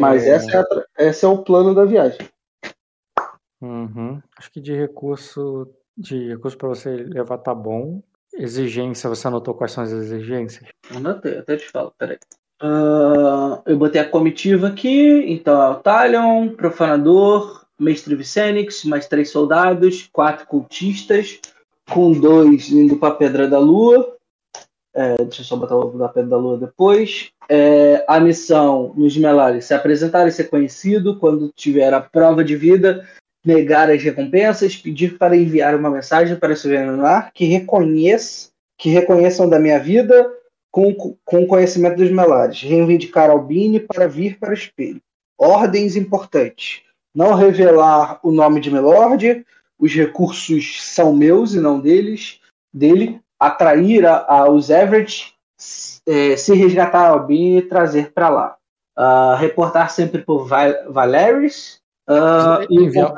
Mas 0.00 0.24
É. 0.24 0.30
essa 0.30 0.50
é 0.50 0.58
a 1.04 1.08
esse 1.08 1.24
é 1.24 1.28
o 1.28 1.38
plano 1.38 1.72
da 1.76 1.84
viagem. 1.84 2.18
Uhum. 3.66 4.22
Acho 4.36 4.50
que 4.50 4.60
de 4.60 4.74
recurso, 4.74 5.68
de 5.96 6.28
recurso 6.28 6.56
para 6.56 6.68
você 6.68 6.90
levar 6.90 7.38
tá 7.38 7.54
bom. 7.54 8.02
Exigência, 8.34 9.08
você 9.08 9.26
anotou 9.26 9.54
quais 9.54 9.72
são 9.72 9.82
as 9.82 9.90
exigências? 9.90 10.68
Anotei, 10.94 11.38
até 11.38 11.56
te 11.56 11.68
falo, 11.70 11.92
peraí. 11.98 12.18
Ah, 12.60 13.62
eu 13.66 13.76
botei 13.76 14.00
a 14.00 14.08
comitiva 14.08 14.68
aqui, 14.68 15.24
então 15.26 15.60
é 15.60 15.68
o 15.70 15.74
Talion, 15.76 16.48
Profanador, 16.50 17.66
Mestre 17.78 18.14
Vicênix, 18.14 18.84
mais 18.84 19.06
três 19.06 19.30
soldados, 19.30 20.08
quatro 20.12 20.46
cultistas, 20.46 21.40
com 21.90 22.12
dois 22.12 22.70
indo 22.70 22.96
pra 22.96 23.10
Pedra 23.10 23.48
da 23.48 23.58
Lua. 23.58 24.16
É, 24.94 25.16
deixa 25.16 25.42
eu 25.42 25.44
só 25.44 25.56
botar 25.56 25.76
o 25.76 25.98
da 25.98 26.08
Pedra 26.08 26.30
da 26.30 26.36
Lua 26.38 26.56
depois. 26.56 27.30
É, 27.48 28.04
a 28.08 28.18
missão 28.18 28.94
nos 28.96 29.16
Melares 29.16 29.66
se 29.66 29.74
apresentar 29.74 30.26
e 30.26 30.32
ser 30.32 30.44
conhecido 30.44 31.18
quando 31.18 31.52
tiver 31.54 31.92
a 31.92 32.00
prova 32.00 32.42
de 32.42 32.56
vida, 32.56 33.06
negar 33.46 33.90
as 33.90 34.02
recompensas, 34.02 34.76
pedir 34.76 35.16
para 35.16 35.36
enviar 35.36 35.74
uma 35.74 35.90
mensagem 35.90 36.36
para 36.36 36.56
se 36.56 36.68
venerar 36.68 37.30
que 37.32 37.44
reconheça 37.44 38.50
que 38.78 38.90
reconheçam 38.90 39.48
da 39.48 39.58
minha 39.58 39.78
vida 39.78 40.30
com, 40.70 40.94
com 41.24 41.42
o 41.42 41.46
conhecimento 41.46 41.96
dos 41.96 42.10
melares. 42.10 42.60
Reivindicar 42.60 43.30
Albini 43.30 43.80
para 43.80 44.06
vir 44.06 44.38
para 44.38 44.50
o 44.50 44.54
espelho. 44.54 45.00
Ordens 45.38 45.96
importantes. 45.96 46.82
Não 47.14 47.34
revelar 47.34 48.20
o 48.22 48.30
nome 48.30 48.60
de 48.60 48.70
Melord. 48.70 49.46
Os 49.78 49.94
recursos 49.94 50.82
são 50.84 51.14
meus 51.14 51.54
e 51.54 51.60
não 51.60 51.80
deles. 51.80 52.40
Dele. 52.72 53.20
Atrair 53.38 54.04
a, 54.06 54.26
a, 54.28 54.50
os 54.50 54.70
Everett. 54.70 55.34
eh, 56.06 56.36
se 56.36 56.54
resgatar 56.54 57.08
Albini 57.08 57.58
e 57.58 57.62
trazer 57.62 58.12
para 58.12 58.28
lá. 58.28 58.56
Ah, 58.94 59.36
reportar 59.38 59.90
sempre 59.90 60.22
por 60.22 60.46
Val 60.46 60.72
Valeris. 60.90 61.80
ah, 62.08 62.60
e 62.68 62.82
enviar, 62.82 63.12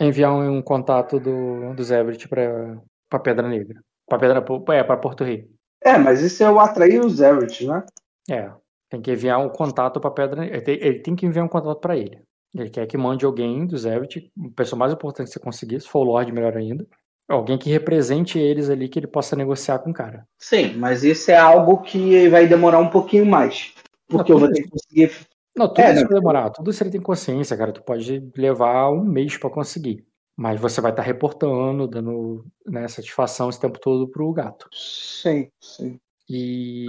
enviar 0.00 0.32
um, 0.32 0.58
um 0.58 0.62
contato 0.62 1.20
do, 1.20 1.74
do 1.74 1.84
Zebrit 1.84 2.28
pra, 2.28 2.78
pra 3.08 3.18
Pedra 3.20 3.48
Negra. 3.48 3.80
Pra 4.08 4.18
Pedra, 4.18 4.44
é, 4.74 4.82
pra 4.82 4.96
Porto 4.96 5.22
Rei. 5.22 5.48
É, 5.82 5.96
mas 5.96 6.22
isso 6.22 6.42
é 6.42 6.50
o 6.50 6.58
atrair 6.58 7.00
os 7.00 7.20
Everett, 7.20 7.66
né? 7.66 7.84
É, 8.28 8.50
tem 8.90 9.00
que 9.00 9.12
enviar 9.12 9.38
um 9.38 9.48
contato 9.48 10.00
pra 10.00 10.10
Pedra 10.10 10.40
Negra. 10.40 10.56
Ele 10.56 10.64
tem, 10.64 10.74
ele 10.76 10.98
tem 11.00 11.14
que 11.14 11.26
enviar 11.26 11.44
um 11.44 11.48
contato 11.48 11.80
pra 11.80 11.96
ele. 11.96 12.20
Ele 12.54 12.68
quer 12.68 12.86
que 12.86 12.98
mande 12.98 13.24
alguém 13.24 13.64
do 13.64 13.78
Zebrit, 13.78 14.28
a 14.38 14.54
pessoa 14.56 14.78
mais 14.78 14.92
importante 14.92 15.28
que 15.28 15.32
você 15.32 15.38
conseguir, 15.38 15.80
se 15.80 15.88
for 15.88 16.00
o 16.00 16.04
Lorde, 16.04 16.32
melhor 16.32 16.56
ainda. 16.56 16.84
Alguém 17.28 17.56
que 17.56 17.70
represente 17.70 18.40
eles 18.40 18.68
ali, 18.68 18.88
que 18.88 18.98
ele 18.98 19.06
possa 19.06 19.36
negociar 19.36 19.78
com 19.78 19.90
o 19.90 19.94
cara. 19.94 20.26
Sim, 20.36 20.76
mas 20.76 21.04
isso 21.04 21.30
é 21.30 21.36
algo 21.36 21.78
que 21.78 22.28
vai 22.28 22.48
demorar 22.48 22.80
um 22.80 22.90
pouquinho 22.90 23.24
mais. 23.24 23.72
Porque 24.08 24.32
eu 24.32 24.38
vou 24.38 24.50
ter 24.50 24.64
que 24.64 24.68
conseguir. 24.68 25.12
Não, 25.60 25.68
tudo 25.68 25.82
É, 25.82 25.92
isso 25.92 26.00
não. 26.00 26.08
vai 26.08 26.18
demorar. 26.20 26.50
Tudo 26.50 26.70
isso 26.70 26.82
ele 26.82 26.90
tem 26.90 27.02
consciência, 27.02 27.54
cara. 27.54 27.70
Tu 27.70 27.82
pode 27.82 28.32
levar 28.34 28.90
um 28.90 29.04
mês 29.04 29.36
pra 29.36 29.50
conseguir. 29.50 30.06
Mas 30.34 30.58
você 30.58 30.80
vai 30.80 30.90
estar 30.90 31.02
reportando, 31.02 31.86
dando 31.86 32.46
né, 32.66 32.88
satisfação 32.88 33.50
esse 33.50 33.60
tempo 33.60 33.78
todo 33.78 34.08
pro 34.08 34.32
gato. 34.32 34.70
Sim, 34.72 35.50
sim. 35.60 36.00
E, 36.26 36.86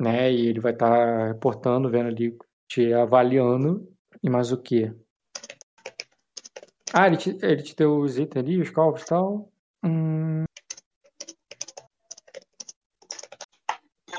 né, 0.00 0.32
e 0.32 0.46
ele 0.46 0.58
vai 0.58 0.72
estar 0.72 1.28
reportando, 1.28 1.90
vendo 1.90 2.06
ali, 2.06 2.34
te 2.66 2.94
avaliando. 2.94 3.86
E 4.22 4.30
mais 4.30 4.52
o 4.52 4.56
quê? 4.56 4.90
Ah, 6.94 7.08
ele 7.08 7.18
te, 7.18 7.36
ele 7.42 7.62
te 7.62 7.76
deu 7.76 7.98
os 7.98 8.16
itens 8.16 8.42
ali, 8.42 8.58
os 8.58 8.70
covos 8.70 9.02
e 9.02 9.04
tal. 9.04 9.50
Hum, 9.84 10.44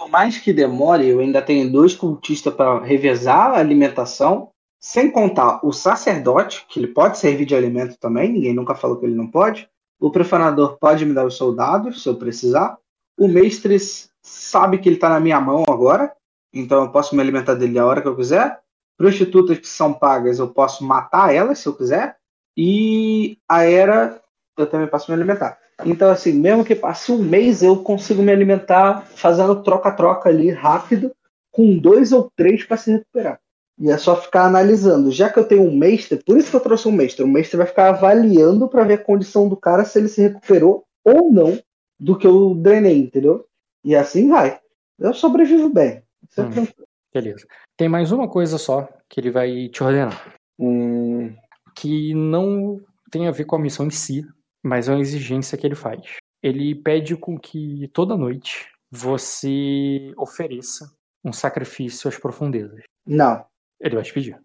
Por 0.09 0.13
mais 0.13 0.39
que 0.39 0.51
demore, 0.51 1.07
eu 1.07 1.19
ainda 1.19 1.39
tenho 1.39 1.71
dois 1.71 1.93
cultistas 1.93 2.51
para 2.51 2.83
revezar 2.83 3.51
a 3.51 3.59
alimentação. 3.59 4.49
Sem 4.81 5.11
contar 5.11 5.59
o 5.63 5.71
sacerdote, 5.71 6.65
que 6.67 6.79
ele 6.79 6.87
pode 6.87 7.19
servir 7.19 7.45
de 7.45 7.55
alimento 7.55 7.95
também, 7.99 8.31
ninguém 8.31 8.55
nunca 8.55 8.73
falou 8.73 8.97
que 8.97 9.05
ele 9.05 9.13
não 9.13 9.27
pode. 9.27 9.69
O 9.99 10.09
profanador 10.09 10.79
pode 10.79 11.05
me 11.05 11.13
dar 11.13 11.27
os 11.27 11.35
soldados, 11.35 12.01
se 12.01 12.09
eu 12.09 12.15
precisar. 12.15 12.75
O 13.19 13.27
mestre 13.27 13.77
sabe 14.23 14.79
que 14.79 14.89
ele 14.89 14.95
está 14.95 15.09
na 15.09 15.19
minha 15.19 15.39
mão 15.39 15.63
agora, 15.69 16.11
então 16.51 16.85
eu 16.85 16.91
posso 16.91 17.15
me 17.15 17.21
alimentar 17.21 17.53
dele 17.53 17.77
a 17.77 17.85
hora 17.85 18.01
que 18.01 18.07
eu 18.07 18.15
quiser. 18.15 18.59
Prostitutas 18.97 19.59
que 19.59 19.67
são 19.67 19.93
pagas, 19.93 20.39
eu 20.39 20.47
posso 20.47 20.83
matar 20.83 21.35
elas 21.35 21.59
se 21.59 21.67
eu 21.67 21.75
quiser. 21.75 22.17
E 22.57 23.37
a 23.47 23.63
Era, 23.63 24.19
eu 24.57 24.65
também 24.65 24.87
posso 24.87 25.11
me 25.11 25.15
alimentar. 25.15 25.59
Então, 25.85 26.09
assim, 26.09 26.33
mesmo 26.33 26.65
que 26.65 26.75
passe 26.75 27.11
um 27.11 27.17
mês, 27.17 27.63
eu 27.63 27.81
consigo 27.83 28.21
me 28.21 28.31
alimentar 28.31 29.05
fazendo 29.15 29.63
troca-troca 29.63 30.29
ali 30.29 30.51
rápido, 30.51 31.11
com 31.51 31.77
dois 31.77 32.11
ou 32.11 32.31
três 32.35 32.63
para 32.63 32.77
se 32.77 32.91
recuperar. 32.91 33.39
E 33.79 33.89
é 33.89 33.97
só 33.97 34.15
ficar 34.15 34.45
analisando. 34.45 35.11
Já 35.11 35.29
que 35.29 35.39
eu 35.39 35.47
tenho 35.47 35.63
um 35.63 35.75
mestre, 35.75 36.21
por 36.23 36.37
isso 36.37 36.49
que 36.49 36.55
eu 36.55 36.61
trouxe 36.61 36.87
um 36.87 36.91
mestre. 36.91 37.23
O 37.23 37.27
mestre 37.27 37.57
vai 37.57 37.65
ficar 37.65 37.89
avaliando 37.89 38.67
para 38.67 38.83
ver 38.83 38.95
a 38.95 39.03
condição 39.03 39.47
do 39.47 39.55
cara, 39.55 39.85
se 39.85 39.97
ele 39.97 40.09
se 40.09 40.21
recuperou 40.21 40.83
ou 41.03 41.31
não 41.31 41.57
do 41.97 42.17
que 42.17 42.27
eu 42.27 42.53
drenei, 42.55 42.97
entendeu? 42.99 43.45
E 43.83 43.95
assim 43.95 44.29
vai. 44.29 44.59
Eu 44.99 45.13
sobrevivo 45.13 45.69
bem. 45.69 46.03
É 46.37 46.41
Hum. 46.41 46.67
beleza. 47.13 47.47
Tem 47.77 47.87
mais 47.87 48.11
uma 48.11 48.27
coisa 48.27 48.57
só 48.57 48.87
que 49.07 49.19
ele 49.19 49.31
vai 49.31 49.69
te 49.69 49.81
ordenar. 49.81 50.35
Hum, 50.59 51.33
que 51.75 52.13
não 52.13 52.81
tem 53.09 53.27
a 53.27 53.31
ver 53.31 53.45
com 53.45 53.55
a 53.55 53.59
missão 53.59 53.87
em 53.87 53.89
si, 53.89 54.25
mas 54.63 54.87
é 54.87 54.91
uma 54.93 55.01
exigência 55.01 55.57
que 55.57 55.65
ele 55.65 55.75
faz. 55.75 56.01
Ele 56.41 56.73
pede 56.75 57.15
com 57.15 57.37
que 57.37 57.89
toda 57.93 58.17
noite 58.17 58.67
você 58.91 60.13
ofereça 60.17 60.91
um 61.23 61.33
sacrifício 61.33 62.07
às 62.07 62.17
profundezas. 62.17 62.81
não. 63.05 63.45
Ele 63.81 63.95
vai 63.95 64.03
te 64.03 64.13
pedir. 64.13 64.37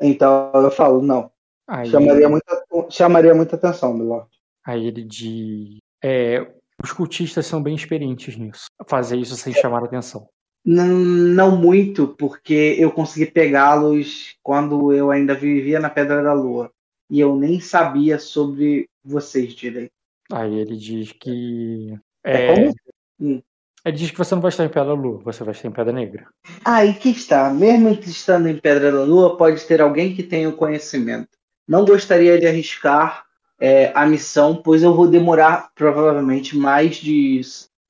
Então 0.00 0.50
eu 0.52 0.70
falo, 0.70 1.00
não. 1.00 1.30
Aí, 1.68 1.88
Chamaria 1.90 2.28
muita, 2.28 2.64
chamaria 2.90 3.34
muita 3.34 3.54
atenção, 3.54 3.94
meu 3.94 4.06
lord. 4.06 4.28
aí 4.64 4.86
ele 4.86 5.04
diz: 5.04 5.78
é, 6.02 6.44
os 6.82 6.92
cultistas 6.92 7.46
são 7.46 7.62
bem 7.62 7.74
experientes 7.76 8.36
nisso. 8.36 8.66
Fazer 8.88 9.16
isso 9.16 9.36
sem 9.36 9.52
chamar 9.52 9.84
atenção. 9.84 10.28
Não, 10.64 10.86
não 10.88 11.56
muito, 11.56 12.08
porque 12.08 12.74
eu 12.78 12.90
consegui 12.90 13.26
pegá-los 13.26 14.34
quando 14.42 14.92
eu 14.92 15.10
ainda 15.10 15.34
vivia 15.34 15.78
na 15.78 15.88
Pedra 15.88 16.20
da 16.22 16.32
Lua. 16.32 16.72
E 17.10 17.20
eu 17.20 17.36
nem 17.36 17.60
sabia 17.60 18.18
sobre 18.18 18.88
vocês 19.04 19.54
direito. 19.54 19.92
Aí 20.30 20.54
ele 20.58 20.76
diz 20.76 21.12
que. 21.12 21.98
É 22.24 22.44
é, 22.44 22.54
como? 22.54 22.74
Hum. 23.20 23.42
Ele 23.84 23.96
diz 23.96 24.10
que 24.10 24.18
você 24.18 24.34
não 24.34 24.42
vai 24.42 24.50
estar 24.50 24.64
em 24.64 24.68
Pedra 24.68 24.92
Lua, 24.92 25.20
você 25.24 25.42
vai 25.42 25.54
estar 25.54 25.68
em 25.68 25.72
Pedra 25.72 25.92
Negra. 25.92 26.26
Aí 26.64 26.92
que 26.94 27.08
está. 27.10 27.48
Mesmo 27.50 27.90
estando 27.90 28.48
em 28.48 28.56
Pedra 28.56 28.92
da 28.92 29.04
Lua, 29.04 29.36
pode 29.36 29.64
ter 29.64 29.80
alguém 29.80 30.14
que 30.14 30.22
tenha 30.22 30.48
o 30.48 30.56
conhecimento. 30.56 31.30
Não 31.66 31.84
gostaria 31.84 32.38
de 32.38 32.46
arriscar 32.46 33.24
é, 33.58 33.90
a 33.94 34.04
missão, 34.06 34.56
pois 34.56 34.82
eu 34.82 34.94
vou 34.94 35.08
demorar 35.08 35.70
provavelmente 35.74 36.56
mais 36.56 36.96
de 36.96 37.40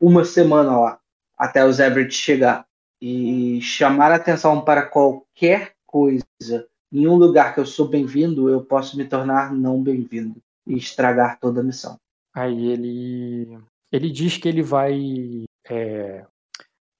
uma 0.00 0.24
semana 0.24 0.78
lá 0.78 1.00
até 1.36 1.64
os 1.64 1.80
Everett 1.80 2.14
chegar. 2.14 2.66
E 3.00 3.60
chamar 3.62 4.10
atenção 4.10 4.60
para 4.60 4.82
qualquer 4.82 5.72
coisa 5.86 6.66
em 6.92 7.06
um 7.06 7.16
lugar 7.16 7.54
que 7.54 7.60
eu 7.60 7.66
sou 7.66 7.88
bem-vindo, 7.88 8.48
eu 8.48 8.62
posso 8.62 8.96
me 8.96 9.04
tornar 9.04 9.52
não 9.52 9.82
bem-vindo 9.82 10.36
e 10.66 10.76
estragar 10.76 11.38
toda 11.38 11.60
a 11.60 11.64
missão. 11.64 11.98
Aí 12.34 12.68
ele 12.68 13.58
ele 13.90 14.10
diz 14.10 14.36
que 14.36 14.48
ele 14.48 14.62
vai 14.62 15.44
é, 15.68 16.24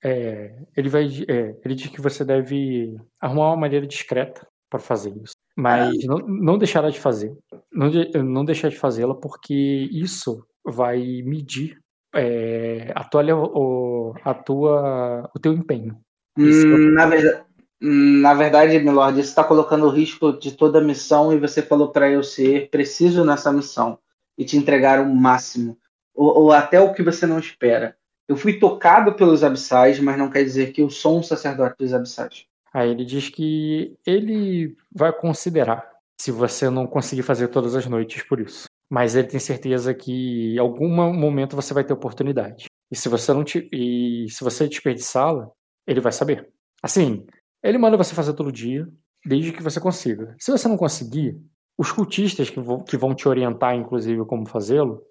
é, 0.02 0.54
ele 0.76 0.88
vai 0.88 1.06
é, 1.28 1.56
ele 1.64 1.74
diz 1.74 1.88
que 1.88 2.00
você 2.00 2.24
deve 2.24 2.98
arrumar 3.20 3.48
uma 3.48 3.56
maneira 3.56 3.86
discreta 3.86 4.46
para 4.70 4.78
fazer 4.78 5.16
isso, 5.22 5.34
mas 5.56 5.96
ah. 6.04 6.06
não, 6.06 6.18
não 6.18 6.58
deixar 6.58 6.88
de 6.90 7.00
fazer, 7.00 7.36
não, 7.72 7.90
de, 7.90 8.10
não 8.22 8.44
deixar 8.44 8.68
de 8.68 8.76
fazê-la 8.76 9.14
porque 9.14 9.88
isso 9.90 10.44
vai 10.64 11.22
medir 11.22 11.78
é, 12.14 12.92
a 12.94 13.04
tua 13.04 13.22
o, 13.34 14.14
a 14.24 14.34
tua 14.34 15.30
o 15.34 15.38
teu 15.38 15.52
empenho. 15.52 15.98
Hum, 16.36 16.92
na 16.92 17.06
verdade, 17.06 17.47
na 17.80 18.34
verdade, 18.34 18.78
Milord, 18.78 19.22
você 19.22 19.28
está 19.28 19.44
colocando 19.44 19.86
o 19.86 19.90
risco 19.90 20.32
de 20.32 20.52
toda 20.52 20.78
a 20.78 20.84
missão 20.84 21.32
e 21.32 21.38
você 21.38 21.62
falou 21.62 21.90
para 21.90 22.10
eu 22.10 22.22
ser 22.22 22.68
preciso 22.70 23.24
nessa 23.24 23.52
missão 23.52 23.98
e 24.36 24.44
te 24.44 24.56
entregar 24.56 25.00
o 25.00 25.14
máximo, 25.14 25.78
ou, 26.14 26.42
ou, 26.42 26.52
até 26.52 26.80
o 26.80 26.92
que 26.92 27.02
você 27.02 27.26
não 27.26 27.38
espera. 27.38 27.96
Eu 28.28 28.36
fui 28.36 28.58
tocado 28.58 29.14
pelos 29.14 29.42
abissais, 29.42 29.98
mas 30.00 30.18
não 30.18 30.30
quer 30.30 30.44
dizer 30.44 30.72
que 30.72 30.82
eu 30.82 30.90
sou 30.90 31.18
um 31.18 31.22
sacerdote 31.22 31.76
dos 31.78 31.94
abissais. 31.94 32.46
Aí 32.72 32.90
ele 32.90 33.04
diz 33.04 33.28
que 33.28 33.96
ele 34.06 34.76
vai 34.92 35.12
considerar 35.12 35.88
se 36.20 36.30
você 36.30 36.68
não 36.68 36.86
conseguir 36.86 37.22
fazer 37.22 37.48
todas 37.48 37.74
as 37.74 37.86
noites 37.86 38.22
por 38.22 38.40
isso. 38.40 38.64
Mas 38.90 39.14
ele 39.14 39.28
tem 39.28 39.40
certeza 39.40 39.94
que 39.94 40.54
em 40.54 40.58
algum 40.58 40.88
momento 40.88 41.56
você 41.56 41.72
vai 41.72 41.84
ter 41.84 41.92
oportunidade. 41.92 42.66
E 42.90 42.96
se 42.96 43.08
você 43.08 43.32
não 43.32 43.44
te, 43.44 43.68
e 43.72 44.26
se 44.30 44.42
você 44.42 44.66
desperdiçá-la, 44.66 45.48
ele 45.86 46.00
vai 46.00 46.12
saber. 46.12 46.48
Assim, 46.82 47.26
ele 47.62 47.78
manda 47.78 47.96
você 47.96 48.14
fazer 48.14 48.32
todo 48.34 48.52
dia, 48.52 48.88
desde 49.24 49.52
que 49.52 49.62
você 49.62 49.80
consiga. 49.80 50.34
Se 50.38 50.50
você 50.50 50.68
não 50.68 50.76
conseguir, 50.76 51.40
os 51.76 51.92
cultistas 51.92 52.50
que 52.50 52.60
vão, 52.60 52.80
que 52.80 52.96
vão 52.96 53.14
te 53.14 53.28
orientar, 53.28 53.74
inclusive, 53.74 54.24
como 54.24 54.46
fazê-lo, 54.46 55.02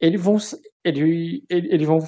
eles 0.00 0.22
vão, 0.22 0.36
ele, 0.84 1.44
eles, 1.48 1.86
vão, 1.86 1.98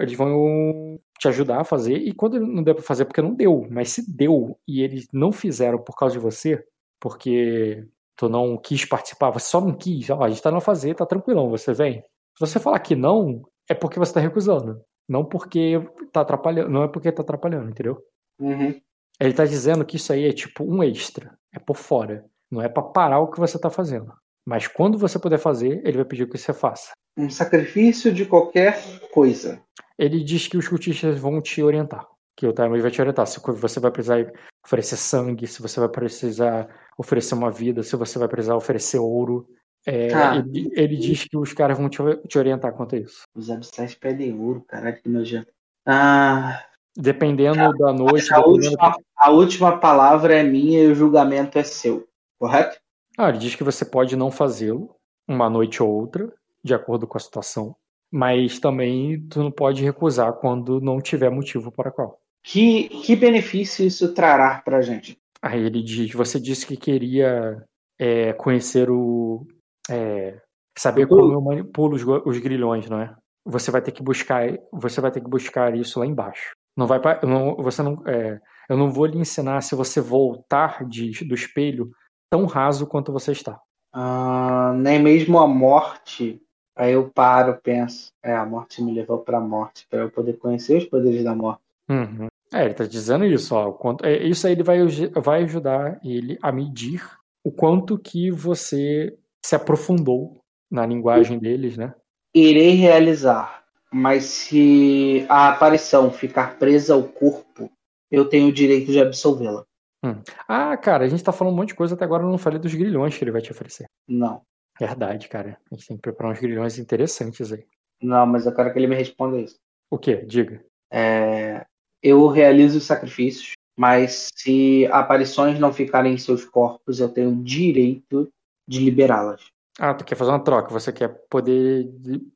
eles 0.00 0.16
vão 0.16 1.00
te 1.18 1.28
ajudar 1.28 1.60
a 1.60 1.64
fazer. 1.64 1.96
E 1.96 2.12
quando 2.12 2.38
não 2.40 2.62
der 2.62 2.74
para 2.74 2.84
fazer, 2.84 3.04
porque 3.04 3.22
não 3.22 3.34
deu, 3.34 3.66
mas 3.70 3.90
se 3.90 4.10
deu 4.14 4.56
e 4.66 4.82
eles 4.82 5.08
não 5.12 5.32
fizeram 5.32 5.78
por 5.78 5.96
causa 5.96 6.14
de 6.14 6.20
você, 6.20 6.64
porque 7.00 7.84
tu 8.16 8.28
não 8.28 8.56
quis 8.56 8.84
participar, 8.84 9.30
você 9.30 9.46
só 9.46 9.60
não 9.60 9.72
quis, 9.72 10.08
ó, 10.10 10.22
a 10.22 10.28
gente 10.28 10.42
tá 10.42 10.50
não 10.50 10.60
fazer, 10.60 10.94
tá 10.94 11.04
tranquilão, 11.04 11.50
você 11.50 11.72
vem. 11.72 12.00
Se 12.38 12.40
você 12.40 12.60
falar 12.60 12.78
que 12.78 12.94
não, 12.94 13.42
é 13.68 13.74
porque 13.74 13.98
você 13.98 14.12
tá 14.14 14.20
recusando. 14.20 14.80
Não 15.08 15.24
porque 15.24 15.80
tá 16.12 16.20
atrapalhando, 16.20 16.70
não 16.70 16.84
é 16.84 16.88
porque 16.88 17.10
tá 17.10 17.22
atrapalhando, 17.22 17.70
entendeu? 17.70 18.00
Uhum. 18.38 18.80
Ele 19.22 19.32
tá 19.32 19.44
dizendo 19.44 19.84
que 19.84 19.96
isso 19.96 20.12
aí 20.12 20.26
é 20.26 20.32
tipo 20.32 20.64
um 20.64 20.82
extra, 20.82 21.38
é 21.54 21.58
por 21.60 21.76
fora. 21.76 22.24
Não 22.50 22.60
é 22.60 22.68
para 22.68 22.82
parar 22.82 23.20
o 23.20 23.30
que 23.30 23.38
você 23.38 23.56
tá 23.56 23.70
fazendo. 23.70 24.12
Mas 24.44 24.66
quando 24.66 24.98
você 24.98 25.16
puder 25.16 25.38
fazer, 25.38 25.80
ele 25.84 25.98
vai 25.98 26.04
pedir 26.04 26.28
que 26.28 26.36
você 26.36 26.52
faça. 26.52 26.90
Um 27.16 27.30
sacrifício 27.30 28.12
de 28.12 28.26
qualquer 28.26 28.82
coisa. 29.12 29.62
Ele 29.96 30.24
diz 30.24 30.48
que 30.48 30.56
os 30.56 30.66
cultistas 30.66 31.20
vão 31.20 31.40
te 31.40 31.62
orientar. 31.62 32.04
Que 32.36 32.48
o 32.48 32.52
timer 32.52 32.82
vai 32.82 32.90
te 32.90 33.00
orientar. 33.00 33.24
Se 33.28 33.38
você 33.40 33.78
vai 33.78 33.92
precisar 33.92 34.26
oferecer 34.66 34.96
sangue, 34.96 35.46
se 35.46 35.62
você 35.62 35.78
vai 35.78 35.88
precisar 35.88 36.68
oferecer 36.98 37.36
uma 37.36 37.50
vida, 37.52 37.84
se 37.84 37.94
você 37.94 38.18
vai 38.18 38.26
precisar 38.26 38.56
oferecer 38.56 38.98
ouro. 38.98 39.46
É, 39.86 40.12
ah. 40.12 40.34
ele, 40.34 40.68
ele, 40.74 40.96
diz 40.96 41.26
que 41.26 41.36
os 41.36 41.52
caras 41.52 41.78
vão 41.78 41.88
te, 41.88 41.98
te 42.26 42.38
orientar 42.38 42.72
quanto 42.72 42.96
a 42.96 42.98
isso. 42.98 43.22
Os 43.36 43.50
abissais 43.50 43.94
pedem 43.94 44.36
ouro, 44.36 44.64
caralho, 44.66 45.00
que 45.00 45.08
nojento. 45.08 45.52
Ah, 45.86 46.64
Dependendo 46.96 47.72
da 47.78 47.92
noite. 47.92 48.32
A, 48.32 48.40
última, 48.40 48.96
a 49.16 49.30
última 49.30 49.78
palavra 49.78 50.36
é 50.36 50.42
minha 50.42 50.82
e 50.82 50.88
o 50.88 50.94
julgamento 50.94 51.58
é 51.58 51.62
seu, 51.62 52.06
correto? 52.38 52.78
Ah, 53.16 53.28
ele 53.28 53.38
diz 53.38 53.54
que 53.54 53.64
você 53.64 53.84
pode 53.84 54.16
não 54.16 54.30
fazê-lo 54.30 54.94
uma 55.26 55.48
noite 55.48 55.82
ou 55.82 55.90
outra, 55.90 56.32
de 56.62 56.74
acordo 56.74 57.06
com 57.06 57.16
a 57.16 57.20
situação, 57.20 57.74
mas 58.10 58.58
também 58.58 59.20
tu 59.28 59.42
não 59.42 59.50
pode 59.50 59.82
recusar 59.82 60.32
quando 60.34 60.80
não 60.80 61.00
tiver 61.00 61.30
motivo 61.30 61.72
para 61.72 61.90
qual. 61.90 62.20
Que, 62.44 62.88
que 62.88 63.14
benefício 63.14 63.86
isso 63.86 64.12
trará 64.12 64.60
pra 64.64 64.82
gente? 64.82 65.16
Aí 65.40 65.64
ele 65.64 65.82
diz, 65.82 66.12
você 66.12 66.38
disse 66.38 66.66
que 66.66 66.76
queria 66.76 67.64
é, 67.98 68.32
conhecer 68.32 68.90
o. 68.90 69.46
É, 69.90 70.40
saber 70.76 71.06
como 71.06 71.32
eu 71.32 71.40
manipulo 71.40 71.94
os, 71.96 72.02
os 72.26 72.38
grilhões, 72.38 72.88
não 72.88 73.00
é? 73.00 73.14
Você 73.44 73.70
vai 73.70 73.82
ter 73.82 73.92
que 73.92 74.02
buscar, 74.02 74.46
você 74.72 75.00
vai 75.00 75.10
ter 75.10 75.20
que 75.20 75.28
buscar 75.28 75.74
isso 75.76 75.98
lá 75.98 76.06
embaixo. 76.06 76.52
Não 76.76 76.86
vai 76.86 77.00
não, 77.24 77.56
você 77.56 77.82
não, 77.82 78.02
é, 78.06 78.40
eu 78.68 78.76
não 78.76 78.90
vou 78.90 79.06
lhe 79.06 79.18
ensinar 79.18 79.60
se 79.60 79.74
você 79.74 80.00
voltar 80.00 80.84
de, 80.86 81.24
do 81.24 81.34
espelho 81.34 81.92
tão 82.30 82.46
raso 82.46 82.86
quanto 82.86 83.12
você 83.12 83.32
está. 83.32 83.60
Ah, 83.92 84.72
nem 84.76 85.02
mesmo 85.02 85.38
a 85.38 85.46
morte. 85.46 86.40
Aí 86.74 86.92
eu 86.92 87.10
paro, 87.10 87.60
penso, 87.62 88.10
é, 88.22 88.34
a 88.34 88.46
morte 88.46 88.82
me 88.82 88.92
levou 88.92 89.18
para 89.18 89.36
a 89.36 89.40
morte 89.40 89.86
para 89.90 90.00
eu 90.00 90.10
poder 90.10 90.38
conhecer 90.38 90.78
os 90.78 90.86
poderes 90.86 91.22
da 91.22 91.34
morte. 91.34 91.60
Uhum. 91.90 92.28
É, 92.50 92.62
ele 92.62 92.70
está 92.70 92.84
dizendo 92.84 93.26
isso, 93.26 93.54
ó. 93.54 93.72
Quanto, 93.72 94.06
é, 94.06 94.22
isso 94.22 94.46
aí 94.46 94.54
ele 94.54 94.62
vai, 94.62 94.78
vai 95.22 95.42
ajudar 95.42 96.00
ele 96.02 96.38
a 96.40 96.50
medir 96.50 97.04
o 97.44 97.52
quanto 97.52 97.98
que 97.98 98.30
você 98.30 99.14
se 99.44 99.54
aprofundou 99.54 100.40
na 100.70 100.86
linguagem 100.86 101.38
deles, 101.38 101.76
né? 101.76 101.94
Irei 102.34 102.74
realizar 102.74 103.61
mas 103.92 104.24
se 104.24 105.26
a 105.28 105.50
aparição 105.50 106.10
ficar 106.10 106.58
presa 106.58 106.94
ao 106.94 107.04
corpo, 107.04 107.70
eu 108.10 108.24
tenho 108.24 108.48
o 108.48 108.52
direito 108.52 108.90
de 108.90 109.00
absolvê-la. 109.00 109.64
Hum. 110.04 110.20
Ah, 110.48 110.76
cara, 110.76 111.04
a 111.04 111.08
gente 111.08 111.22
tá 111.22 111.32
falando 111.32 111.54
um 111.54 111.56
monte 111.56 111.68
de 111.68 111.74
coisa 111.74 111.94
até 111.94 112.04
agora 112.04 112.24
eu 112.24 112.30
não 112.30 112.38
falei 112.38 112.58
dos 112.58 112.74
grilhões 112.74 113.16
que 113.16 113.22
ele 113.22 113.30
vai 113.30 113.40
te 113.40 113.52
oferecer. 113.52 113.86
Não. 114.08 114.42
Verdade, 114.80 115.28
cara. 115.28 115.58
A 115.70 115.74
gente 115.74 115.86
tem 115.86 115.96
que 115.96 116.02
preparar 116.02 116.32
uns 116.32 116.40
grilhões 116.40 116.78
interessantes 116.78 117.52
aí. 117.52 117.64
Não, 118.02 118.26
mas 118.26 118.46
eu 118.46 118.54
quero 118.54 118.72
que 118.72 118.78
ele 118.78 118.88
me 118.88 118.96
responda 118.96 119.38
isso. 119.38 119.56
O 119.90 119.98
quê? 119.98 120.24
Diga. 120.26 120.64
É... 120.90 121.64
Eu 122.02 122.26
realizo 122.26 122.78
os 122.78 122.84
sacrifícios, 122.84 123.52
mas 123.78 124.30
se 124.34 124.88
aparições 124.90 125.60
não 125.60 125.72
ficarem 125.72 126.14
em 126.14 126.18
seus 126.18 126.44
corpos, 126.44 126.98
eu 126.98 127.08
tenho 127.08 127.30
o 127.30 127.44
direito 127.44 128.28
de 128.66 128.80
liberá-las. 128.80 129.44
Ah, 129.78 129.94
tu 129.94 130.04
quer 130.04 130.16
fazer 130.16 130.30
uma 130.30 130.42
troca, 130.42 130.70
você 130.70 130.92
quer 130.92 131.08
poder 131.30 131.88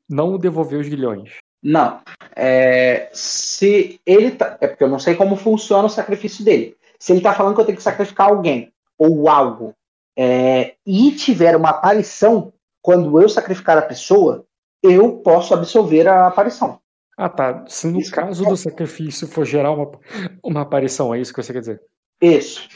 não 0.08 0.38
devolver 0.38 0.78
os 0.78 0.88
grilhões. 0.88 1.36
Não. 1.62 2.00
É, 2.34 3.08
se 3.12 4.00
ele 4.06 4.30
tá. 4.32 4.56
É 4.60 4.68
porque 4.68 4.84
eu 4.84 4.88
não 4.88 4.98
sei 4.98 5.14
como 5.14 5.36
funciona 5.36 5.86
o 5.86 5.90
sacrifício 5.90 6.44
dele. 6.44 6.76
Se 6.98 7.12
ele 7.12 7.20
tá 7.20 7.34
falando 7.34 7.54
que 7.54 7.60
eu 7.60 7.64
tenho 7.64 7.76
que 7.76 7.82
sacrificar 7.82 8.28
alguém 8.28 8.72
ou 8.98 9.28
algo 9.28 9.74
é, 10.16 10.74
e 10.86 11.12
tiver 11.12 11.56
uma 11.56 11.70
aparição, 11.70 12.52
quando 12.80 13.20
eu 13.20 13.28
sacrificar 13.28 13.76
a 13.76 13.82
pessoa, 13.82 14.46
eu 14.82 15.18
posso 15.18 15.52
absolver 15.52 16.08
a 16.08 16.26
aparição. 16.26 16.80
Ah, 17.16 17.28
tá. 17.28 17.64
Se 17.66 17.86
no 17.86 17.98
isso 17.98 18.12
caso 18.12 18.44
é... 18.44 18.48
do 18.48 18.56
sacrifício 18.56 19.26
for 19.26 19.44
gerar 19.44 19.72
uma, 19.72 19.90
uma 20.42 20.60
aparição, 20.62 21.14
é 21.14 21.20
isso 21.20 21.32
que 21.32 21.42
você 21.42 21.52
quer 21.52 21.60
dizer? 21.60 21.82
Isso. 22.20 22.68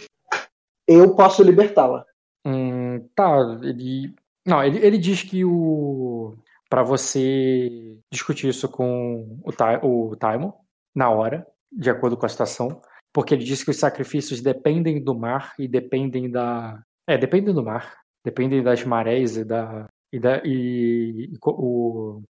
Eu 0.86 1.14
posso 1.14 1.42
libertá-la. 1.42 2.04
Hum, 2.44 3.06
tá. 3.14 3.58
Ele. 3.62 4.14
Não, 4.46 4.62
ele, 4.64 4.78
ele 4.84 4.98
diz 4.98 5.22
que 5.22 5.44
o 5.44 6.34
para 6.70 6.84
você 6.84 7.98
discutir 8.12 8.48
isso 8.48 8.68
com 8.68 9.40
o, 9.42 10.10
o 10.10 10.16
Taimon 10.16 10.52
na 10.94 11.10
hora, 11.10 11.44
de 11.70 11.90
acordo 11.90 12.16
com 12.16 12.24
a 12.24 12.28
situação, 12.28 12.80
porque 13.12 13.34
ele 13.34 13.44
disse 13.44 13.64
que 13.64 13.72
os 13.72 13.76
sacrifícios 13.76 14.40
dependem 14.40 15.02
do 15.02 15.14
mar 15.14 15.52
e 15.58 15.66
dependem 15.66 16.30
da. 16.30 16.80
É, 17.08 17.18
dependem 17.18 17.52
do 17.52 17.62
mar, 17.62 17.98
dependem 18.24 18.62
das 18.62 18.84
marés 18.84 19.36
e 19.36 19.44
da. 19.44 19.88
e, 20.12 20.20
da, 20.20 20.40
e, 20.44 21.28
e, 21.32 21.38
o, 21.44 22.22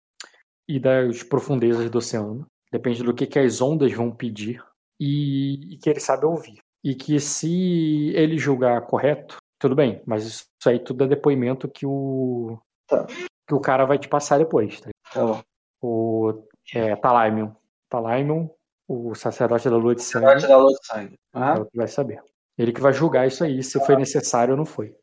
e 0.69 0.79
das 0.79 1.25
profundezas 1.25 1.91
do 1.91 1.99
oceano. 1.99 2.47
Depende 2.71 3.03
do 3.03 3.15
que, 3.15 3.27
que 3.27 3.39
as 3.39 3.61
ondas 3.61 3.93
vão 3.93 4.15
pedir 4.15 4.63
e, 5.01 5.75
e 5.75 5.79
que 5.79 5.91
ele 5.91 6.01
sabe 6.01 6.27
ouvir. 6.27 6.59
E 6.85 6.95
que 6.95 7.19
se 7.19 8.13
ele 8.15 8.39
julgar 8.39 8.87
correto, 8.87 9.39
tudo 9.59 9.75
bem, 9.75 10.01
mas 10.07 10.25
isso 10.27 10.47
aí 10.67 10.79
tudo 10.79 11.05
é 11.05 11.09
depoimento 11.09 11.69
que 11.69 11.85
o, 11.85 12.57
tá 12.87 13.05
que 13.49 13.55
o 13.55 13.61
cara 13.61 13.87
vai 13.87 13.99
te 13.99 14.09
passar 14.09 14.39
depois. 14.39 14.81
Tá? 14.81 14.91
Tá 15.13 15.43
o 15.81 16.45
é, 16.75 16.95
Talaimion. 16.97 17.51
Talaimion, 17.89 18.49
o 18.87 19.15
sacerdote 19.15 19.71
da 19.71 19.77
lua 19.77 19.95
de 19.95 20.03
sangue. 20.03 20.27
Sacerdote 20.27 20.49
da 20.49 20.59
lua 20.59 20.73
de 20.73 20.87
sangue. 20.87 21.19
Uhum. 21.35 21.43
É 21.43 21.61
o 21.61 21.67
que 21.67 21.77
vai 21.77 21.89
saber. 21.89 22.23
Ele 22.59 22.73
que 22.73 22.81
vai 22.81 22.93
julgar 22.93 23.27
isso 23.27 23.43
aí, 23.43 23.63
se 23.63 23.83
foi 23.85 23.97
necessário 23.97 24.53
ou 24.53 24.59
não 24.59 24.67
foi. 24.67 24.95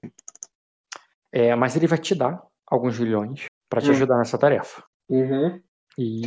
É, 1.31 1.55
mas 1.55 1.75
ele 1.75 1.87
vai 1.87 1.97
te 1.97 2.13
dar 2.13 2.45
alguns 2.67 2.99
milhões 2.99 3.45
para 3.69 3.81
te 3.81 3.89
hum. 3.89 3.93
ajudar 3.93 4.17
nessa 4.17 4.37
tarefa. 4.37 4.83
Uhum. 5.09 5.61
E. 5.97 6.21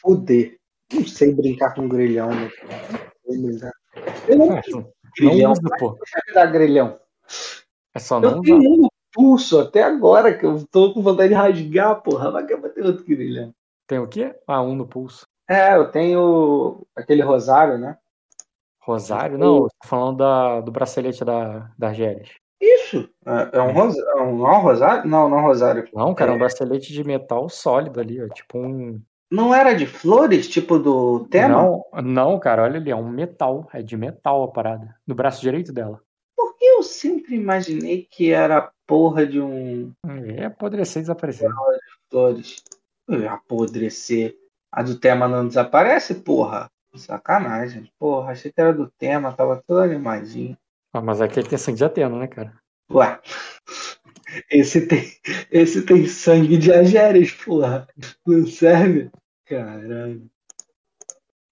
Fuder. 0.00 0.56
Não 0.92 1.06
sei 1.06 1.34
brincar 1.34 1.74
com 1.74 1.88
grilhão, 1.88 2.28
né? 2.28 2.50
Eu 4.28 4.36
não, 4.36 4.56
é, 4.56 4.62
não 5.20 5.50
usa, 5.52 5.62
pô. 5.78 5.98
Dar 6.34 6.46
grilhão. 6.46 7.00
É 7.94 7.98
só 7.98 8.20
não 8.20 8.40
usar. 8.40 8.91
Pulso 9.12 9.60
até 9.60 9.82
agora, 9.82 10.36
que 10.36 10.44
eu 10.44 10.64
tô 10.70 10.92
com 10.92 11.02
vontade 11.02 11.28
de 11.28 11.34
rasgar, 11.34 12.00
porra. 12.02 12.30
Vai 12.30 12.46
que 12.46 12.52
eu 12.52 12.60
bater 12.60 12.84
outro 12.84 13.04
grilhão. 13.04 13.54
Tem 13.86 13.98
o 13.98 14.08
quê? 14.08 14.34
Ah, 14.46 14.62
um 14.62 14.74
no 14.74 14.86
pulso. 14.86 15.26
É, 15.48 15.76
eu 15.76 15.90
tenho 15.90 16.86
aquele 16.96 17.22
rosário, 17.22 17.78
né? 17.78 17.96
Rosário? 18.80 19.38
Não, 19.38 19.68
tô 19.68 19.68
falando 19.84 20.18
da, 20.18 20.60
do 20.60 20.72
bracelete 20.72 21.24
da, 21.24 21.70
da 21.78 21.88
Argelis. 21.88 22.30
Isso. 22.60 23.08
É, 23.26 23.58
é 23.58 23.62
um, 23.62 23.72
rosa... 23.72 24.00
é 24.00 24.22
um, 24.22 24.38
não 24.38 24.52
é 24.52 24.58
rosário? 24.60 25.08
Não, 25.10 25.28
não 25.28 25.38
é 25.38 25.40
um 25.40 25.44
rosário. 25.44 25.84
Não, 25.92 26.14
cara, 26.14 26.30
é 26.30 26.34
um 26.34 26.36
É. 26.36 26.38
bracelete 26.38 26.92
de 26.92 27.04
metal 27.04 27.48
sólido 27.48 28.00
ali, 28.00 28.22
ó. 28.22 28.28
Tipo 28.28 28.58
um. 28.58 29.00
Não 29.30 29.54
era 29.54 29.72
de 29.72 29.86
flores, 29.86 30.48
tipo 30.48 30.78
do 30.78 31.26
tema? 31.30 31.48
Não, 31.54 31.84
não, 32.02 32.38
cara, 32.38 32.62
olha 32.62 32.78
ali, 32.78 32.90
é 32.90 32.96
um 32.96 33.08
metal. 33.08 33.68
É 33.72 33.82
de 33.82 33.96
metal 33.96 34.42
a 34.44 34.48
parada. 34.48 34.94
No 35.06 35.14
braço 35.14 35.40
direito 35.40 35.72
dela. 35.72 36.00
Por 36.36 36.56
que 36.56 36.71
eu 36.82 36.84
sempre 36.84 37.36
imaginei 37.36 38.06
que 38.10 38.32
era 38.32 38.72
porra 38.86 39.24
de 39.24 39.40
um 39.40 39.92
É 40.36 40.46
apodrecer 40.46 41.00
e 41.00 41.02
desaparecer. 41.04 41.48
flores? 42.10 42.62
Apodrecer. 43.28 44.36
A 44.70 44.82
do 44.82 44.98
tema 44.98 45.28
não 45.28 45.46
desaparece, 45.46 46.16
porra. 46.16 46.68
Sacanagem. 46.94 47.90
Porra, 47.98 48.32
achei 48.32 48.52
que 48.52 48.60
era 48.60 48.72
do 48.72 48.90
tema, 48.98 49.32
tava 49.32 49.62
todo 49.66 49.80
animadinho. 49.80 50.58
Ah, 50.92 51.00
mas 51.00 51.20
aqui 51.20 51.42
tem 51.42 51.56
sangue 51.56 51.78
de 51.78 51.84
Atena, 51.84 52.18
né, 52.18 52.26
cara? 52.26 52.52
Ué. 52.90 53.18
Esse 54.50 54.86
tem, 54.86 55.04
esse 55.50 55.86
tem 55.86 56.06
sangue 56.06 56.58
de 56.58 56.72
Ageres, 56.72 57.32
porra. 57.32 57.86
Não 58.26 58.46
serve? 58.46 59.10
Caralho. 59.46 60.28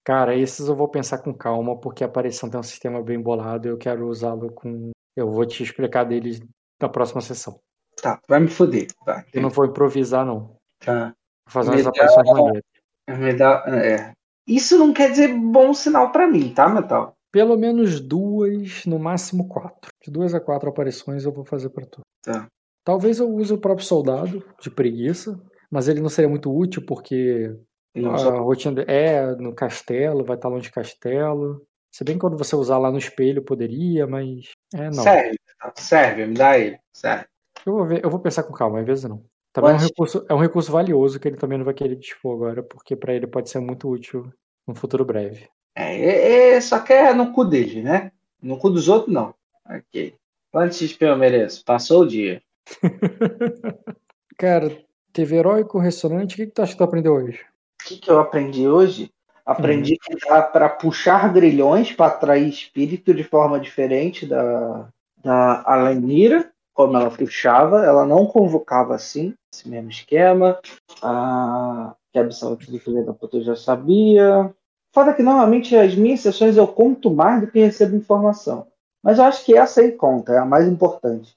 Cara, 0.03 0.35
esses 0.35 0.67
eu 0.67 0.75
vou 0.75 0.87
pensar 0.87 1.19
com 1.19 1.33
calma, 1.33 1.79
porque 1.79 2.03
a 2.03 2.07
aparição 2.07 2.49
tem 2.49 2.59
um 2.59 2.63
sistema 2.63 3.01
bem 3.01 3.19
bolado 3.19 3.67
e 3.67 3.71
eu 3.71 3.77
quero 3.77 4.07
usá-lo 4.07 4.51
com. 4.51 4.91
Eu 5.15 5.29
vou 5.29 5.45
te 5.45 5.61
explicar 5.63 6.03
deles 6.05 6.41
na 6.81 6.89
próxima 6.89 7.21
sessão. 7.21 7.59
Tá, 8.01 8.19
vai 8.27 8.39
me 8.39 8.47
foder. 8.47 8.87
Vai. 9.05 9.23
Eu 9.33 9.41
não 9.41 9.49
vou 9.49 9.65
improvisar, 9.65 10.25
não. 10.25 10.55
Tá. 10.83 11.13
Vou 11.45 11.51
fazer 11.51 11.71
umas 11.71 11.87
aparições 11.87 12.29
maneiras. 12.29 12.63
Me 13.09 13.33
dá, 13.33 13.63
é. 13.67 14.13
Isso 14.47 14.77
não 14.77 14.93
quer 14.93 15.11
dizer 15.11 15.27
bom 15.37 15.73
sinal 15.73 16.11
pra 16.11 16.27
mim, 16.27 16.53
tá, 16.53 16.67
Metal? 16.69 17.13
Pelo 17.31 17.57
menos 17.57 17.99
duas, 17.99 18.85
no 18.85 18.97
máximo 18.99 19.47
quatro. 19.47 19.91
De 20.03 20.11
duas 20.11 20.33
a 20.33 20.39
quatro 20.39 20.69
aparições 20.69 21.23
eu 21.23 21.31
vou 21.31 21.45
fazer 21.45 21.69
pra 21.69 21.85
tu. 21.85 22.01
Tá. 22.23 22.47
Talvez 22.83 23.19
eu 23.19 23.29
use 23.29 23.53
o 23.53 23.57
próprio 23.59 23.85
soldado, 23.85 24.43
de 24.59 24.71
preguiça, 24.71 25.39
mas 25.69 25.87
ele 25.87 26.01
não 26.01 26.09
seria 26.09 26.29
muito 26.29 26.51
útil 26.53 26.83
porque 26.85 27.55
a 27.95 28.39
rotina 28.39 28.83
de- 28.83 28.91
é 28.91 29.35
no 29.35 29.53
castelo, 29.53 30.23
vai 30.25 30.35
estar 30.35 30.49
longe 30.49 30.63
de 30.63 30.71
castelo. 30.71 31.61
Se 31.91 32.03
bem 32.03 32.15
que 32.15 32.21
quando 32.21 32.37
você 32.37 32.55
usar 32.55 32.77
lá 32.77 32.89
no 32.89 32.97
espelho 32.97 33.43
poderia, 33.43 34.07
mas. 34.07 34.51
É, 34.73 34.85
não. 34.85 35.03
Serve, 35.03 35.37
tá? 35.59 35.73
serve, 35.75 36.25
me 36.25 36.33
dá 36.33 36.57
ele. 36.57 36.79
Serve. 36.93 37.25
Eu 37.65 37.73
vou 37.73 37.85
ver, 37.85 38.03
eu 38.03 38.09
vou 38.09 38.19
pensar 38.19 38.43
com 38.43 38.53
calma, 38.53 38.79
às 38.79 38.85
vezes 38.85 39.03
não. 39.03 39.23
Também 39.53 39.71
é 39.71 39.75
um, 39.75 39.77
recurso, 39.77 40.25
é 40.29 40.33
um 40.33 40.39
recurso 40.39 40.71
valioso 40.71 41.19
que 41.19 41.27
ele 41.27 41.35
também 41.35 41.57
não 41.57 41.65
vai 41.65 41.73
querer 41.73 41.95
dispor 41.95 42.35
agora, 42.35 42.63
porque 42.63 42.95
pra 42.95 43.13
ele 43.13 43.27
pode 43.27 43.49
ser 43.49 43.59
muito 43.59 43.89
útil 43.89 44.31
no 44.65 44.73
futuro 44.73 45.03
breve. 45.03 45.49
É, 45.75 45.95
é, 45.95 46.53
é, 46.53 46.61
só 46.61 46.79
quer 46.79 47.13
no 47.13 47.33
cu 47.33 47.43
dele, 47.43 47.81
né? 47.81 48.11
No 48.41 48.57
cu 48.57 48.69
dos 48.69 48.87
outros, 48.87 49.13
não. 49.13 49.35
Ok. 49.69 50.15
Quanto 50.51 50.75
XP 50.75 51.05
eu 51.05 51.17
mereço? 51.17 51.63
Passou 51.65 52.03
o 52.03 52.07
dia. 52.07 52.41
Cara, 54.37 54.77
teve 55.11 55.35
heróico 55.35 55.79
ressonante, 55.79 56.35
o 56.35 56.37
que, 56.37 56.45
que 56.47 56.53
tu 56.53 56.61
acha 56.61 56.71
que 56.71 56.77
tu 56.77 56.83
aprendeu 56.83 57.13
hoje? 57.13 57.45
O 57.81 57.87
que, 57.87 57.97
que 57.97 58.09
eu 58.09 58.19
aprendi 58.19 58.67
hoje? 58.67 59.11
Aprendi 59.51 59.97
que 59.97 60.15
dá 60.27 60.41
para 60.41 60.69
puxar 60.69 61.31
grilhões 61.31 61.91
para 61.91 62.07
atrair 62.07 62.47
espírito 62.47 63.13
de 63.13 63.23
forma 63.23 63.59
diferente 63.59 64.25
da, 64.25 64.87
da 65.23 65.63
Alenira, 65.65 66.49
como 66.73 66.97
ela 66.97 67.09
puxava. 67.09 67.85
Ela 67.85 68.05
não 68.05 68.25
convocava 68.25 68.95
assim, 68.95 69.33
esse 69.53 69.69
mesmo 69.69 69.89
esquema. 69.89 70.59
A 71.01 71.95
que 72.11 72.19
a 72.19 72.21
absoluta 72.21 72.65
filha 72.65 73.03
da 73.03 73.13
puta 73.13 73.37
eu 73.37 73.41
já 73.41 73.55
sabia. 73.55 74.53
Foda 74.93 75.13
que 75.13 75.23
normalmente 75.23 75.75
as 75.75 75.95
minhas 75.95 76.19
sessões 76.19 76.57
eu 76.57 76.67
conto 76.67 77.09
mais 77.09 77.41
do 77.41 77.47
que 77.47 77.59
recebo 77.59 77.95
informação. 77.95 78.67
Mas 79.01 79.17
eu 79.17 79.23
acho 79.23 79.45
que 79.45 79.57
essa 79.57 79.81
aí 79.81 79.93
conta, 79.93 80.33
é 80.33 80.37
a 80.37 80.45
mais 80.45 80.67
importante. 80.67 81.35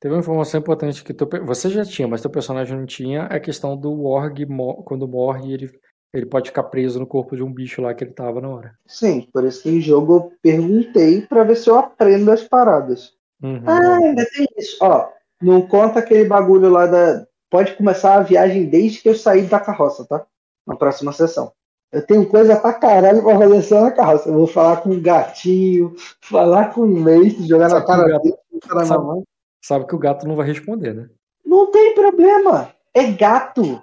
Teve 0.00 0.14
uma 0.14 0.20
informação 0.20 0.58
importante 0.58 1.04
que 1.04 1.14
você 1.44 1.68
já 1.68 1.84
tinha, 1.84 2.08
mas 2.08 2.20
teu 2.20 2.30
personagem 2.30 2.76
não 2.76 2.86
tinha, 2.86 3.28
é 3.30 3.36
a 3.36 3.40
questão 3.40 3.76
do 3.76 4.04
Org, 4.04 4.46
quando 4.84 5.06
morre, 5.06 5.52
ele, 5.52 5.80
ele 6.14 6.26
pode 6.26 6.48
ficar 6.50 6.62
preso 6.64 6.98
no 7.00 7.06
corpo 7.06 7.34
de 7.36 7.42
um 7.42 7.52
bicho 7.52 7.82
lá 7.82 7.92
que 7.92 8.04
ele 8.04 8.12
tava 8.12 8.40
na 8.40 8.48
hora. 8.48 8.74
Sim, 8.86 9.28
por 9.32 9.44
isso 9.44 9.62
que 9.64 9.68
em 9.68 9.80
jogo 9.80 10.14
eu 10.16 10.32
perguntei 10.40 11.22
para 11.22 11.42
ver 11.44 11.56
se 11.56 11.68
eu 11.68 11.76
aprendo 11.76 12.30
as 12.30 12.42
paradas. 12.44 13.12
Uhum. 13.42 13.62
Ah, 13.66 13.96
ainda 13.96 14.24
tem 14.34 14.46
isso. 14.56 14.78
Ó, 14.80 15.08
não 15.42 15.62
conta 15.62 15.98
aquele 15.98 16.24
bagulho 16.24 16.70
lá 16.70 16.86
da. 16.86 17.26
Pode 17.50 17.74
começar 17.74 18.14
a 18.16 18.22
viagem 18.22 18.64
desde 18.66 19.02
que 19.02 19.08
eu 19.08 19.14
saí 19.14 19.42
da 19.42 19.60
carroça, 19.60 20.04
tá? 20.06 20.24
Na 20.66 20.76
próxima 20.76 21.12
sessão. 21.12 21.52
Eu 21.92 22.04
tenho 22.04 22.26
coisa 22.28 22.56
pra 22.56 22.72
caralho 22.72 23.22
pra 23.22 23.38
fazer 23.38 23.62
só 23.62 23.80
na 23.82 23.90
carroça. 23.92 24.28
Eu 24.28 24.34
vou 24.34 24.46
falar 24.46 24.78
com 24.78 24.90
o 24.90 25.00
gatinho, 25.00 25.94
falar 26.20 26.72
com 26.72 26.80
o 26.80 26.86
Mace, 26.88 27.46
jogar 27.46 27.68
na 27.68 27.80
Sabe 27.80 27.84
o 27.84 27.86
cara 27.86 28.08
gato- 28.08 28.22
dele, 28.22 28.36
na 28.72 28.84
sabe- 28.84 29.04
mão. 29.04 29.22
Sabe 29.62 29.86
que 29.86 29.94
o 29.94 29.98
gato 29.98 30.26
não 30.26 30.36
vai 30.36 30.46
responder, 30.46 30.94
né? 30.94 31.08
Não 31.44 31.70
tem 31.70 31.94
problema. 31.94 32.70
É 32.92 33.04
gato. 33.12 33.80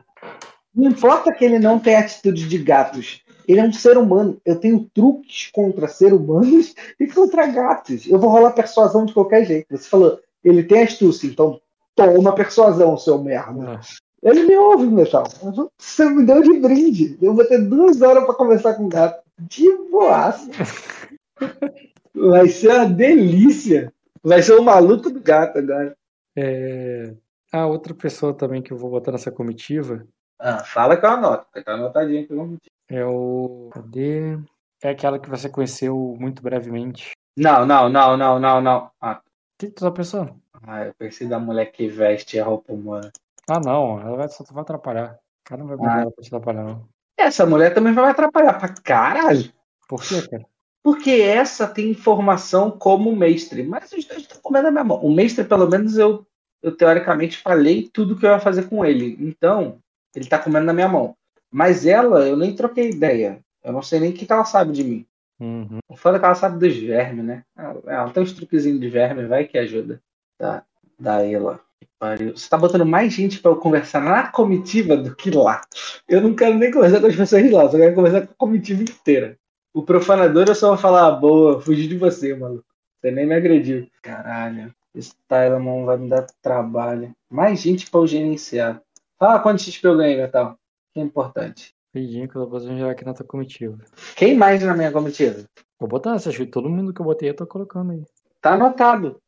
Não 0.73 0.89
importa 0.89 1.33
que 1.33 1.43
ele 1.43 1.59
não 1.59 1.79
tenha 1.79 1.99
atitude 1.99 2.47
de 2.47 2.57
gatos. 2.57 3.21
Ele 3.47 3.59
é 3.59 3.63
um 3.63 3.73
ser 3.73 3.97
humano. 3.97 4.39
Eu 4.45 4.55
tenho 4.55 4.89
truques 4.93 5.49
contra 5.51 5.87
ser 5.87 6.13
humanos 6.13 6.73
e 6.99 7.07
contra 7.07 7.45
gatos. 7.47 8.07
Eu 8.07 8.19
vou 8.19 8.29
rolar 8.29 8.51
persuasão 8.51 9.05
de 9.05 9.13
qualquer 9.13 9.45
jeito. 9.45 9.67
Você 9.69 9.89
falou, 9.89 10.19
ele 10.43 10.63
tem 10.63 10.83
astúcia, 10.83 11.27
então 11.27 11.59
toma 11.95 12.33
persuasão, 12.33 12.97
seu 12.97 13.21
merda. 13.21 13.73
Ah, 13.75 13.81
Ele 14.23 14.43
me 14.43 14.55
ouve, 14.55 14.87
Metal. 14.87 15.25
Você 15.77 16.05
me 16.05 16.25
deu 16.25 16.41
de 16.41 16.59
brinde. 16.59 17.17
Eu 17.21 17.33
vou 17.33 17.45
ter 17.45 17.59
duas 17.59 18.01
horas 18.01 18.23
pra 18.23 18.33
conversar 18.33 18.75
com 18.75 18.85
o 18.85 18.89
gato. 18.89 19.21
De 19.37 19.67
boaça. 19.91 20.49
Vai 22.13 22.47
ser 22.47 22.69
uma 22.69 22.85
delícia. 22.85 23.91
Vai 24.23 24.41
ser 24.41 24.53
o 24.53 24.63
maluco 24.63 25.09
do 25.09 25.19
gato 25.19 25.57
agora. 25.57 25.95
é... 26.35 27.13
Ah, 27.53 27.67
outra 27.67 27.93
pessoa 27.93 28.33
também 28.33 28.61
que 28.61 28.71
eu 28.71 28.77
vou 28.77 28.89
botar 28.89 29.11
nessa 29.11 29.29
comitiva 29.29 30.07
Ah, 30.43 30.63
fala 30.63 30.97
que 30.97 31.05
eu 31.05 31.09
anoto, 31.09 31.45
porque 31.45 31.61
tá 31.63 31.73
anotadinho 31.73 32.23
aqui. 32.23 32.33
vamos- 32.35 32.57
é 32.89 33.05
o. 33.05 33.69
Cadê? 33.71 34.37
É 34.83 34.89
aquela 34.89 35.19
que 35.19 35.29
você 35.29 35.47
conheceu 35.47 36.15
muito 36.19 36.41
brevemente. 36.41 37.11
Não, 37.37 37.65
não, 37.65 37.87
não, 37.87 38.17
não, 38.17 38.39
não, 38.39 38.59
não. 38.61 38.91
Ah, 38.99 39.21
O 39.23 39.57
que 39.59 39.67
tu 39.69 39.81
tá 39.85 39.91
pensando? 39.91 40.35
ah, 40.63 40.85
eu 40.85 40.93
pensei 40.95 41.27
da 41.27 41.39
mulher 41.39 41.67
que 41.71 41.87
veste 41.87 42.39
a 42.39 42.45
roupa 42.45 42.73
humana. 42.73 43.11
Ah, 43.49 43.59
não, 43.59 43.99
ela 44.01 44.17
vai, 44.17 44.27
só 44.29 44.43
vai 44.51 44.61
atrapalhar. 44.63 45.13
O 45.13 45.43
cara 45.49 45.61
não 45.61 45.67
vai 45.67 45.77
botar 45.77 46.01
Ah. 46.01 46.11
pra 46.11 46.23
te 46.23 46.27
atrapalhar, 46.27 46.63
não. 46.63 46.87
Essa 47.17 47.45
mulher 47.45 47.73
também 47.73 47.93
vai 47.93 48.09
atrapalhar 48.09 48.53
pra 48.59 48.73
caralho. 48.83 49.51
Por 49.87 50.01
quê, 50.01 50.27
cara? 50.27 50.45
Porque 50.83 51.11
essa 51.11 51.67
tem 51.67 51.91
informação 51.91 52.71
como 52.71 53.15
mestre. 53.15 53.61
Mas 53.61 53.91
os 53.91 54.03
dois 54.05 54.21
estão 54.21 54.39
comendo 54.41 54.67
a 54.69 54.71
minha 54.71 54.83
mão. 54.83 54.97
O 55.05 55.13
mestre, 55.13 55.43
pelo 55.45 55.67
menos, 55.69 55.97
eu, 55.97 56.25
eu 56.63 56.75
teoricamente 56.75 57.37
falei 57.37 57.87
tudo 57.93 58.17
que 58.17 58.25
eu 58.25 58.31
ia 58.31 58.39
fazer 58.39 58.67
com 58.67 58.83
ele. 58.83 59.15
Então, 59.19 59.77
ele 60.15 60.25
tá 60.27 60.39
comendo 60.39 60.65
na 60.65 60.73
minha 60.73 60.87
mão. 60.87 61.15
Mas 61.51 61.85
ela, 61.85 62.27
eu 62.27 62.37
nem 62.37 62.55
troquei 62.55 62.89
ideia. 62.89 63.39
Eu 63.63 63.73
não 63.73 63.81
sei 63.81 63.99
nem 63.99 64.11
o 64.11 64.13
que 64.13 64.25
que 64.25 64.31
ela 64.31 64.45
sabe 64.45 64.71
de 64.71 64.83
mim. 64.83 65.05
Uhum. 65.39 65.79
O 65.89 65.95
foda 65.95 66.17
é 66.17 66.19
que 66.19 66.25
ela 66.25 66.35
sabe 66.35 66.59
dos 66.59 66.77
vermes, 66.77 67.25
né? 67.25 67.43
Ela, 67.57 67.81
ela 67.87 68.09
tem 68.11 68.23
uns 68.23 68.31
truquezinhos 68.33 68.79
de 68.79 68.89
verme, 68.89 69.25
vai 69.25 69.45
que 69.45 69.57
ajuda. 69.57 70.01
Da, 70.39 70.63
da 70.99 71.25
ela. 71.25 71.59
Você 72.33 72.49
tá 72.49 72.57
botando 72.57 72.85
mais 72.85 73.13
gente 73.13 73.39
pra 73.39 73.51
eu 73.51 73.55
conversar 73.57 74.01
na 74.01 74.27
comitiva 74.27 74.97
do 74.97 75.15
que 75.15 75.29
lá. 75.29 75.61
Eu 76.07 76.21
não 76.21 76.35
quero 76.35 76.57
nem 76.57 76.71
conversar 76.71 76.99
com 76.99 77.07
as 77.07 77.15
pessoas 77.15 77.43
de 77.43 77.49
lá, 77.49 77.69
só 77.69 77.77
quero 77.77 77.93
conversar 77.93 78.25
com 78.25 78.33
a 78.33 78.35
comitiva 78.35 78.81
inteira. 78.81 79.37
O 79.73 79.83
profanador 79.83 80.45
eu 80.47 80.55
só 80.55 80.69
vou 80.69 80.77
falar, 80.77 81.07
"Ah, 81.07 81.11
boa, 81.11 81.61
fugi 81.61 81.87
de 81.87 81.97
você, 81.97 82.35
maluco. 82.35 82.65
Você 82.99 83.11
nem 83.11 83.25
me 83.25 83.35
agrediu. 83.35 83.87
Caralho. 84.01 84.73
Esse 84.93 85.13
Tylemon 85.27 85.85
vai 85.85 85.97
me 85.97 86.09
dar 86.09 86.25
trabalho. 86.41 87.15
Mais 87.29 87.61
gente 87.61 87.89
pra 87.89 87.99
eu 88.01 88.07
gerenciar. 88.07 88.81
Fala 89.21 89.39
quanto 89.39 89.61
XP 89.61 89.87
eu 89.87 89.97
ganhei, 89.97 90.17
Metal. 90.17 90.57
Que 90.91 90.99
é 90.99 91.03
importante. 91.03 91.75
Rapidinho 91.93 92.27
que 92.27 92.35
eu 92.35 92.49
vou 92.49 92.59
gerar 92.59 92.89
aqui 92.89 93.05
na 93.05 93.13
tua 93.13 93.23
comitiva. 93.23 93.77
Quem 94.15 94.35
mais 94.35 94.63
na 94.63 94.73
minha 94.73 94.91
comitiva? 94.91 95.45
Vou 95.79 95.87
botar 95.87 96.15
essas 96.15 96.35
todo 96.49 96.67
mundo 96.67 96.91
que 96.91 97.01
eu 97.01 97.05
botei 97.05 97.29
eu 97.29 97.35
tô 97.35 97.45
colocando 97.45 97.91
aí. 97.91 98.03
Tá 98.41 98.53
anotado. 98.53 99.21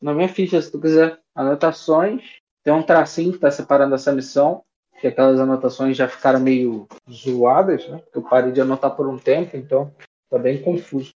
Na 0.00 0.14
minha 0.14 0.28
ficha, 0.28 0.62
se 0.62 0.70
tu 0.70 0.80
quiser. 0.80 1.18
Anotações. 1.34 2.22
Tem 2.62 2.72
um 2.72 2.84
tracinho 2.84 3.32
que 3.32 3.40
tá 3.40 3.50
separando 3.50 3.96
essa 3.96 4.12
missão. 4.12 4.62
Que 5.00 5.08
aquelas 5.08 5.40
anotações 5.40 5.96
já 5.96 6.06
ficaram 6.06 6.38
meio 6.38 6.86
zoadas, 7.10 7.88
né? 7.88 8.00
Eu 8.14 8.22
parei 8.22 8.52
de 8.52 8.60
anotar 8.60 8.94
por 8.94 9.08
um 9.08 9.18
tempo, 9.18 9.56
então 9.56 9.92
tá 10.30 10.38
bem 10.38 10.62
confuso. 10.62 11.10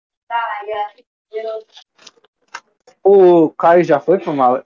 O 3.03 3.49
Caio 3.49 3.83
já 3.83 3.99
foi 3.99 4.17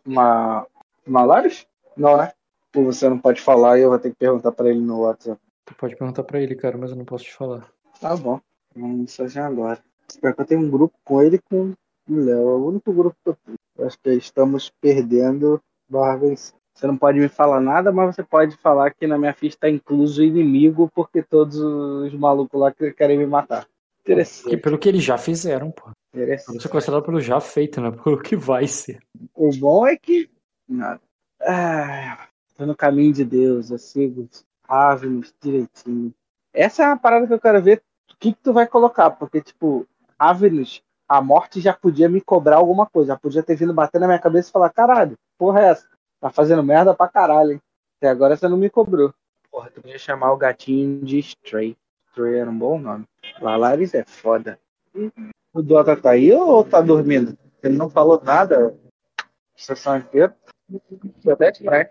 uma, 0.05 0.67
Malares? 1.07 1.65
Não, 1.97 2.17
né? 2.17 2.33
Ou 2.77 2.85
você 2.85 3.09
não 3.09 3.17
pode 3.17 3.41
falar 3.41 3.79
e 3.79 3.81
eu 3.81 3.89
vou 3.89 3.97
ter 3.97 4.11
que 4.11 4.17
perguntar 4.17 4.51
para 4.51 4.69
ele 4.69 4.79
no 4.79 4.99
WhatsApp. 5.01 5.41
Tu 5.65 5.73
pode 5.75 5.95
perguntar 5.95 6.23
pra 6.23 6.39
ele, 6.39 6.55
cara, 6.55 6.77
mas 6.77 6.91
eu 6.91 6.95
não 6.97 7.05
posso 7.05 7.23
te 7.23 7.33
falar. 7.33 7.67
Tá 7.99 8.15
bom. 8.15 8.39
Vamos 8.75 8.99
mensagem 8.99 9.41
agora. 9.41 9.79
Espero 10.07 10.35
que 10.35 10.41
eu 10.41 10.45
tenha 10.45 10.61
um 10.61 10.69
grupo 10.69 10.95
com 11.03 11.21
ele 11.21 11.37
e 11.37 11.39
com 11.39 11.73
o 12.09 12.15
Léo. 12.15 12.49
É 12.49 12.53
o 12.53 12.67
único 12.67 12.93
grupo 12.93 13.17
que 13.23 13.29
eu 13.31 13.37
tenho. 13.43 13.57
Acho 13.87 13.97
que 13.99 14.11
estamos 14.11 14.71
perdendo 14.79 15.59
barra. 15.89 16.19
Você 16.19 16.85
não 16.85 16.95
pode 16.95 17.19
me 17.19 17.27
falar 17.27 17.59
nada, 17.59 17.91
mas 17.91 18.15
você 18.15 18.23
pode 18.23 18.55
falar 18.57 18.91
que 18.93 19.07
na 19.07 19.17
minha 19.17 19.33
ficha 19.33 19.57
tá 19.59 19.67
incluso 19.67 20.23
inimigo, 20.23 20.87
porque 20.93 21.23
todos 21.23 21.57
os 21.57 22.13
malucos 22.13 22.59
lá 22.59 22.71
que- 22.71 22.93
querem 22.93 23.17
me 23.17 23.25
matar. 23.25 23.67
Interessante. 24.01 24.55
pelo 24.57 24.77
que 24.77 24.87
eles 24.87 25.03
já 25.03 25.17
fizeram, 25.17 25.69
pô. 25.71 25.89
interessante. 26.13 26.65
É 26.65 26.69
considerado 26.69 27.03
pelo 27.03 27.19
já 27.19 27.41
feito, 27.41 27.81
né? 27.81 27.91
Pelo 27.91 28.21
que 28.21 28.35
vai 28.37 28.67
ser. 28.67 29.01
O 29.35 29.49
bom 29.57 29.85
é 29.85 29.97
que. 29.97 30.29
Nada. 30.69 31.01
Ah, 31.41 32.27
tô 32.57 32.65
no 32.65 32.75
caminho 32.75 33.13
de 33.13 33.23
Deus, 33.23 33.69
eu 33.69 33.77
sigo 33.77 34.27
Ravenous 34.67 35.33
direitinho. 35.39 36.13
Essa 36.53 36.83
é 36.83 36.87
uma 36.87 36.97
parada 36.97 37.27
que 37.27 37.33
eu 37.33 37.39
quero 37.39 37.61
ver 37.61 37.83
o 38.11 38.15
que, 38.17 38.33
que 38.33 38.41
tu 38.41 38.51
vai 38.51 38.67
colocar, 38.67 39.11
porque, 39.11 39.41
tipo, 39.41 39.87
Ravenous, 40.19 40.81
a 41.07 41.21
morte 41.21 41.61
já 41.61 41.73
podia 41.73 42.09
me 42.09 42.19
cobrar 42.19 42.57
alguma 42.57 42.85
coisa, 42.85 43.09
já 43.09 43.17
podia 43.17 43.43
ter 43.43 43.55
vindo 43.55 43.73
bater 43.73 44.01
na 44.01 44.07
minha 44.07 44.19
cabeça 44.19 44.49
e 44.49 44.51
falar: 44.51 44.69
caralho, 44.71 45.17
porra 45.37 45.61
é 45.61 45.69
essa? 45.69 45.87
Tá 46.19 46.29
fazendo 46.29 46.63
merda 46.63 46.93
pra 46.95 47.07
caralho, 47.07 47.53
hein? 47.53 47.61
Até 47.97 48.09
agora 48.09 48.35
você 48.35 48.47
não 48.47 48.57
me 48.57 48.69
cobrou. 48.69 49.13
Porra, 49.51 49.69
tu 49.69 49.81
podia 49.81 49.99
chamar 49.99 50.33
o 50.33 50.37
gatinho 50.37 51.05
de 51.05 51.19
Stray. 51.19 51.77
Stray 52.09 52.39
era 52.39 52.49
um 52.49 52.57
bom 52.57 52.79
nome. 52.79 53.05
Lalaris 53.39 53.93
é 53.93 54.03
foda. 54.03 54.59
O 55.53 55.61
Dota 55.61 55.95
tá 55.95 56.11
aí 56.11 56.31
ou 56.33 56.63
tá 56.63 56.81
dormindo? 56.81 57.37
Ele 57.63 57.77
não 57.77 57.89
falou 57.89 58.21
nada 58.23 58.75
sessão 59.55 59.97
inteira. 59.97 60.35
Foi 61.23 61.33
até 61.33 61.51
estranho. 61.51 61.87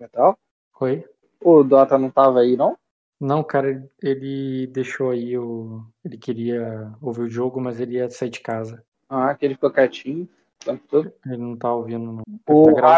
Metal? 0.00 0.38
Oi? 0.80 1.04
O 1.42 1.62
Dota 1.62 1.98
não 1.98 2.10
tava 2.10 2.40
aí, 2.40 2.56
não? 2.56 2.76
Não, 3.20 3.42
cara, 3.42 3.84
ele 4.02 4.66
deixou 4.68 5.10
aí 5.10 5.36
o. 5.36 5.82
Ele 6.04 6.16
queria 6.16 6.92
ouvir 7.02 7.22
o 7.22 7.28
jogo, 7.28 7.60
mas 7.60 7.80
ele 7.80 7.96
ia 7.96 8.08
sair 8.10 8.30
de 8.30 8.40
casa. 8.40 8.82
Ah, 9.08 9.34
que 9.34 9.44
ele 9.44 9.54
ficou 9.54 9.70
quietinho. 9.70 10.28
o. 10.66 10.98
Ele 11.26 11.36
não 11.36 11.56
tá 11.56 11.72
ouvindo, 11.72 12.12
não. 12.12 12.22
O 12.48 12.66
tá 12.66 12.72
gra- 12.72 12.88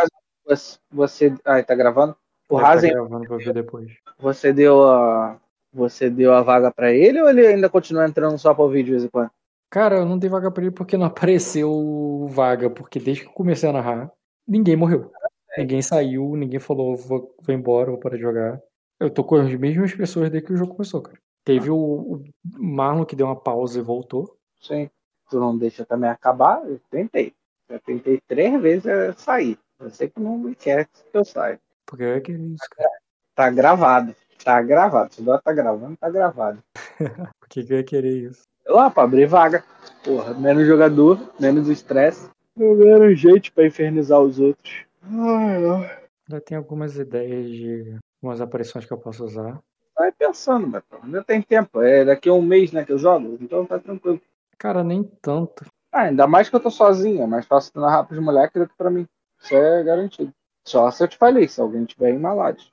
Razen, 0.47 0.79
você-. 0.91 1.35
Ah, 1.45 1.55
ele 1.55 1.65
tá 1.65 1.75
gravando? 1.75 2.15
O 2.51 2.57
ele 2.57 2.63
tá 2.63 2.69
Razen, 2.69 2.93
gravando 2.93 3.27
pra 3.27 3.37
ver 3.39 3.55
depois. 3.55 3.93
você 4.19 4.53
deu 4.53 4.83
a. 4.89 5.39
Você 5.73 6.11
deu 6.11 6.35
a 6.35 6.43
vaga 6.43 6.73
pra 6.73 6.91
ele 6.93 7.23
ou 7.23 7.29
ele 7.31 7.47
ainda 7.47 7.69
continua 7.71 8.05
entrando 8.05 8.37
só 8.37 8.53
pra 8.53 8.65
ouvir 8.65 8.83
de 8.83 8.91
vez 8.91 9.05
em 9.05 9.09
quando? 9.09 9.31
Cara, 9.71 9.99
eu 9.99 10.05
não 10.05 10.19
dei 10.19 10.29
vaga 10.29 10.51
pra 10.51 10.65
ele 10.65 10.73
porque 10.73 10.97
não 10.97 11.07
apareceu 11.07 12.27
vaga, 12.29 12.69
porque 12.69 12.99
desde 12.99 13.23
que 13.23 13.29
eu 13.29 13.33
comecei 13.35 13.69
a 13.71 13.73
narrar, 13.73 14.11
ninguém 14.47 14.75
morreu. 14.77 15.13
Ninguém 15.59 15.83
saiu, 15.83 16.37
ninguém 16.37 16.61
falou, 16.61 16.97
vou, 16.97 17.35
vou 17.41 17.55
embora, 17.55 17.91
vou 17.91 17.99
parar 17.99 18.17
de 18.17 18.23
jogar. 18.23 18.61
Eu 18.99 19.11
tô 19.11 19.25
com 19.25 19.37
as 19.37 19.53
mesmas 19.55 19.95
pessoas 19.95 20.31
desde 20.31 20.47
que 20.47 20.53
o 20.53 20.57
jogo 20.57 20.75
começou, 20.75 21.03
cara. 21.03 21.19
Teve 21.45 21.71
o, 21.71 21.77
o 21.77 22.25
Marlon 22.45 23.05
que 23.05 23.17
deu 23.17 23.27
uma 23.27 23.37
pausa 23.37 23.79
e 23.79 23.83
voltou. 23.83 24.37
Sim. 24.61 24.91
Tu 25.31 25.41
não 25.41 25.57
deixa 25.57 25.85
também 25.85 26.11
acabar? 26.11 26.63
Eu 26.69 26.79
tentei. 26.91 27.33
Eu 27.69 27.81
tentei 27.81 28.21
três 28.27 28.61
vezes 28.61 29.17
sair. 29.17 29.59
Você 29.79 30.09
que 30.09 30.21
não 30.21 30.37
me 30.37 30.55
quer 30.55 30.87
que 30.87 31.17
eu 31.17 31.25
saia. 31.25 31.59
Porque 31.87 32.05
é 32.05 32.21
que 32.21 32.33
é 32.33 32.37
isso, 32.37 32.69
cara. 32.71 32.91
Tá 33.35 33.49
gravado. 33.49 34.15
Tá 34.45 34.61
gravado. 34.61 35.15
Se 35.15 35.23
o 35.23 35.25
Dota 35.25 35.43
tá 35.45 35.53
gravando, 35.53 35.97
tá 35.97 36.11
gravado. 36.11 36.63
Por 37.41 37.49
que 37.49 37.65
que 37.65 37.73
eu 37.73 37.79
ia 37.79 37.85
querer 37.85 38.31
isso? 38.31 38.43
Lá 38.67 38.91
pra 38.91 39.05
abrir 39.05 39.27
vaga. 39.27 39.65
Porra, 40.05 40.35
menos 40.35 40.67
jogador, 40.67 41.19
menos 41.39 41.69
estresse. 41.69 42.29
Menos 42.57 43.19
gente 43.19 43.51
pra 43.51 43.67
infernizar 43.67 44.21
os 44.21 44.39
outros. 44.39 44.85
Ai, 45.03 45.65
ai. 45.65 46.01
Já 46.29 46.41
tem 46.41 46.57
algumas 46.57 46.97
ideias 46.97 47.51
de 47.51 47.99
umas 48.23 48.41
aparições 48.41 48.85
que 48.85 48.93
eu 48.93 48.99
posso 48.99 49.25
usar. 49.25 49.59
Vai 49.97 50.13
pensando, 50.13 50.67
Betão. 50.67 51.01
Ainda 51.03 51.25
tem 51.25 51.43
tempo. 51.43 51.83
É 51.83 52.05
daqui 52.05 52.29
a 52.29 52.33
um 52.33 52.43
mês, 52.43 52.73
né, 52.73 52.85
que 52.85 52.93
eu 52.93 52.99
jogo. 52.99 53.37
Então 53.41 53.67
tá 53.67 53.79
tranquilo. 53.79 54.21
Cara, 54.57 54.85
nem 54.85 55.03
tanto. 55.23 55.65
Ah, 55.93 56.03
ainda 56.03 56.27
mais 56.27 56.49
que 56.49 56.55
eu 56.55 56.61
tô 56.61 56.71
sozinho. 56.71 57.23
É 57.23 57.27
mais 57.27 57.47
fácil 57.47 57.73
tu 57.73 57.81
narrar 57.81 58.05
pros 58.05 58.21
moleques 58.21 58.61
do 58.61 58.69
que 58.69 58.77
pra 58.77 58.91
mim. 58.91 59.07
Isso 59.43 59.55
é 59.55 59.83
garantido. 59.83 60.33
Só 60.67 60.91
se 60.91 61.03
eu 61.03 61.09
te 61.09 61.17
falei, 61.17 61.49
se 61.49 61.61
alguém 61.61 61.85
tiver 61.85 62.11
em 62.11 62.19
Malade. 62.19 62.71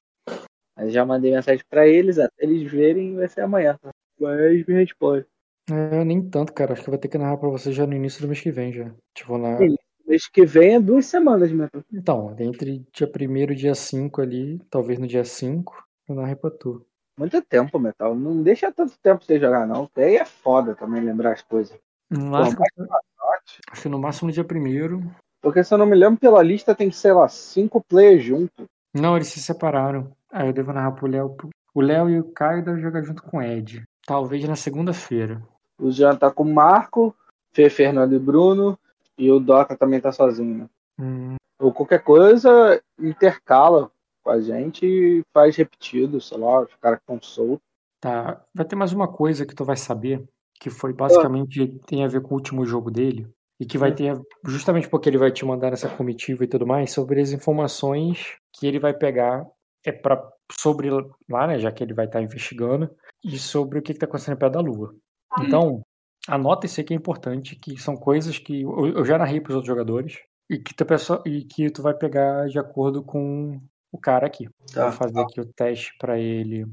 Mas 0.76 0.94
já 0.94 1.04
mandei 1.06 1.32
mensagem 1.32 1.64
pra 1.70 1.88
eles, 1.88 2.20
até 2.20 2.44
eles 2.44 2.70
verem 2.70 3.16
vai 3.16 3.28
ser 3.28 3.42
amanhã. 3.42 3.78
Tá? 3.82 3.90
Mas 4.20 4.66
me 4.66 4.74
responde. 4.76 5.26
É, 5.72 6.04
nem 6.06 6.22
tanto, 6.30 6.54
cara. 6.54 6.74
Acho 6.74 6.84
que 6.84 6.90
eu 6.90 6.92
vou 6.92 7.00
ter 7.00 7.08
que 7.08 7.18
narrar 7.18 7.38
pra 7.38 7.50
você 7.50 7.72
já 7.72 7.88
no 7.88 7.94
início 7.94 8.22
do 8.22 8.28
mês 8.28 8.40
que 8.40 8.52
vem, 8.52 8.72
já. 8.72 8.92
Tipo, 9.16 9.38
na... 9.38 9.58
Sim. 9.58 9.76
Mês 10.08 10.28
que 10.28 10.46
vem 10.46 10.76
é 10.76 10.80
duas 10.80 11.06
semanas, 11.06 11.52
Betão. 11.52 11.84
Então, 11.92 12.36
entre 12.40 12.86
dia 12.94 13.08
1 13.08 13.52
e 13.52 13.56
dia 13.56 13.76
5 13.76 14.22
ali, 14.22 14.60
talvez 14.70 14.98
no 14.98 15.06
dia 15.06 15.26
5, 15.26 15.86
eu 16.08 16.16
narrei 16.16 16.36
pra 16.36 16.50
tu. 16.50 16.86
Muito 17.20 17.42
tempo, 17.42 17.78
Metal. 17.78 18.16
Não 18.16 18.42
deixa 18.42 18.72
tanto 18.72 18.98
tempo 19.00 19.26
você 19.26 19.38
jogar, 19.38 19.68
não. 19.68 19.90
Aí 19.98 20.16
é 20.16 20.24
foda 20.24 20.76
também 20.76 21.04
lembrar 21.04 21.34
as 21.34 21.42
coisas. 21.42 21.78
No 22.10 22.20
Pô, 22.20 22.26
máximo, 22.28 22.64
uma 22.78 23.00
sorte. 23.20 23.62
acho 23.70 23.82
que 23.82 23.90
no 23.90 24.00
máximo 24.00 24.28
no 24.28 24.34
dia 24.34 24.44
1 24.46 25.12
Porque 25.42 25.62
se 25.62 25.74
eu 25.74 25.78
não 25.78 25.86
me 25.86 25.96
lembro, 25.96 26.20
pela 26.20 26.42
lista 26.42 26.74
tem, 26.74 26.90
sei 26.90 27.12
lá, 27.12 27.28
cinco 27.28 27.84
players 27.84 28.24
juntos. 28.24 28.66
Não, 28.94 29.16
eles 29.16 29.28
se 29.28 29.42
separaram. 29.42 30.12
Aí 30.32 30.48
eu 30.48 30.54
devo 30.54 30.72
narrar 30.72 30.92
pro 30.92 31.08
Léo. 31.08 31.36
O 31.74 31.82
Léo 31.82 32.10
e 32.10 32.20
o 32.20 32.32
Caio 32.32 32.64
devem 32.64 32.82
jogar 32.82 33.04
junto 33.04 33.22
com 33.24 33.38
o 33.38 33.42
Ed. 33.42 33.84
Talvez 34.06 34.48
na 34.48 34.56
segunda-feira. 34.56 35.44
O 35.78 35.92
Jean 35.92 36.16
tá 36.16 36.32
com 36.32 36.44
o 36.44 36.54
Marco, 36.54 37.14
Fê, 37.52 37.70
Fernando 37.70 38.16
e 38.16 38.20
Bruno. 38.20 38.80
E 39.18 39.32
o 39.32 39.40
Dota 39.40 39.76
também 39.76 40.00
tá 40.00 40.12
sozinho, 40.12 40.58
né? 40.60 40.70
Hum, 41.00 41.36
Ou 41.60 41.74
qualquer 41.74 42.04
coisa, 42.04 42.82
intercala 43.00 43.92
com 44.24 44.30
a 44.30 44.40
gente 44.40 44.86
e 44.86 45.22
faz 45.34 45.56
repetido, 45.56 46.22
sei 46.22 46.38
lá, 46.38 46.62
os 46.62 46.76
caras 46.76 47.00
que 47.00 47.04
estão 47.04 47.22
soltos. 47.22 47.66
tá. 48.00 48.44
Vai 48.54 48.66
ter 48.66 48.76
mais 48.76 48.94
uma 48.94 49.08
coisa 49.08 49.46
que 49.46 49.56
tu 49.56 49.66
vai 49.66 49.76
saber, 49.76 50.24
que 50.60 50.70
foi 50.70 50.94
basicamente 50.94 51.68
tem 51.88 52.04
a 52.04 52.08
ver 52.08 52.22
com 52.22 52.30
o 52.34 52.38
último 52.38 52.66
jogo 52.66 52.92
dele. 52.92 53.28
E 53.60 53.66
que 53.66 53.78
vai 53.78 53.92
Hum. 53.92 53.96
ter, 53.96 54.22
justamente 54.46 54.88
porque 54.88 55.10
ele 55.10 55.18
vai 55.18 55.32
te 55.32 55.44
mandar 55.44 55.72
nessa 55.72 55.90
comitiva 55.90 56.44
e 56.44 56.48
tudo 56.48 56.68
mais, 56.68 56.92
sobre 56.92 57.20
as 57.20 57.32
informações 57.32 58.36
que 58.54 58.68
ele 58.68 58.80
vai 58.80 58.94
pegar 58.94 59.44
é 59.84 59.92
para 59.92 60.22
sobre 60.52 60.90
lá, 61.28 61.48
né, 61.48 61.58
já 61.60 61.72
que 61.72 61.84
ele 61.84 61.94
vai 61.94 62.06
estar 62.06 62.22
investigando, 62.22 62.90
e 63.24 63.38
sobre 63.40 63.80
o 63.80 63.82
que 63.82 63.92
está 63.94 64.06
acontecendo 64.06 64.38
pé 64.38 64.50
da 64.50 64.60
Lua. 64.60 64.94
Então, 65.42 65.82
anota 66.28 66.66
isso 66.66 66.80
aí 66.80 66.86
que 66.86 66.94
é 66.94 66.98
importante, 66.98 67.56
que 67.56 67.78
são 67.78 67.96
coisas 67.96 68.38
que 68.38 68.62
eu 68.62 69.06
já 69.06 69.18
narrei 69.18 69.40
para 69.40 69.52
os 69.52 69.56
outros 69.56 69.68
jogadores 69.68 70.20
e 70.50 70.58
que 70.58 70.74
tu 70.74 70.86
pessoa 70.86 71.22
e 71.26 71.44
que 71.44 71.70
tu 71.70 71.82
vai 71.82 71.94
pegar 71.94 72.48
de 72.48 72.60
acordo 72.60 73.04
com 73.04 73.60
o 73.92 73.98
cara 73.98 74.28
aqui. 74.28 74.50
Tá. 74.74 74.90
Vou 74.90 74.92
fazer 74.92 75.20
aqui 75.20 75.42
o 75.42 75.46
teste 75.46 75.96
para 75.98 76.20
ele. 76.20 76.66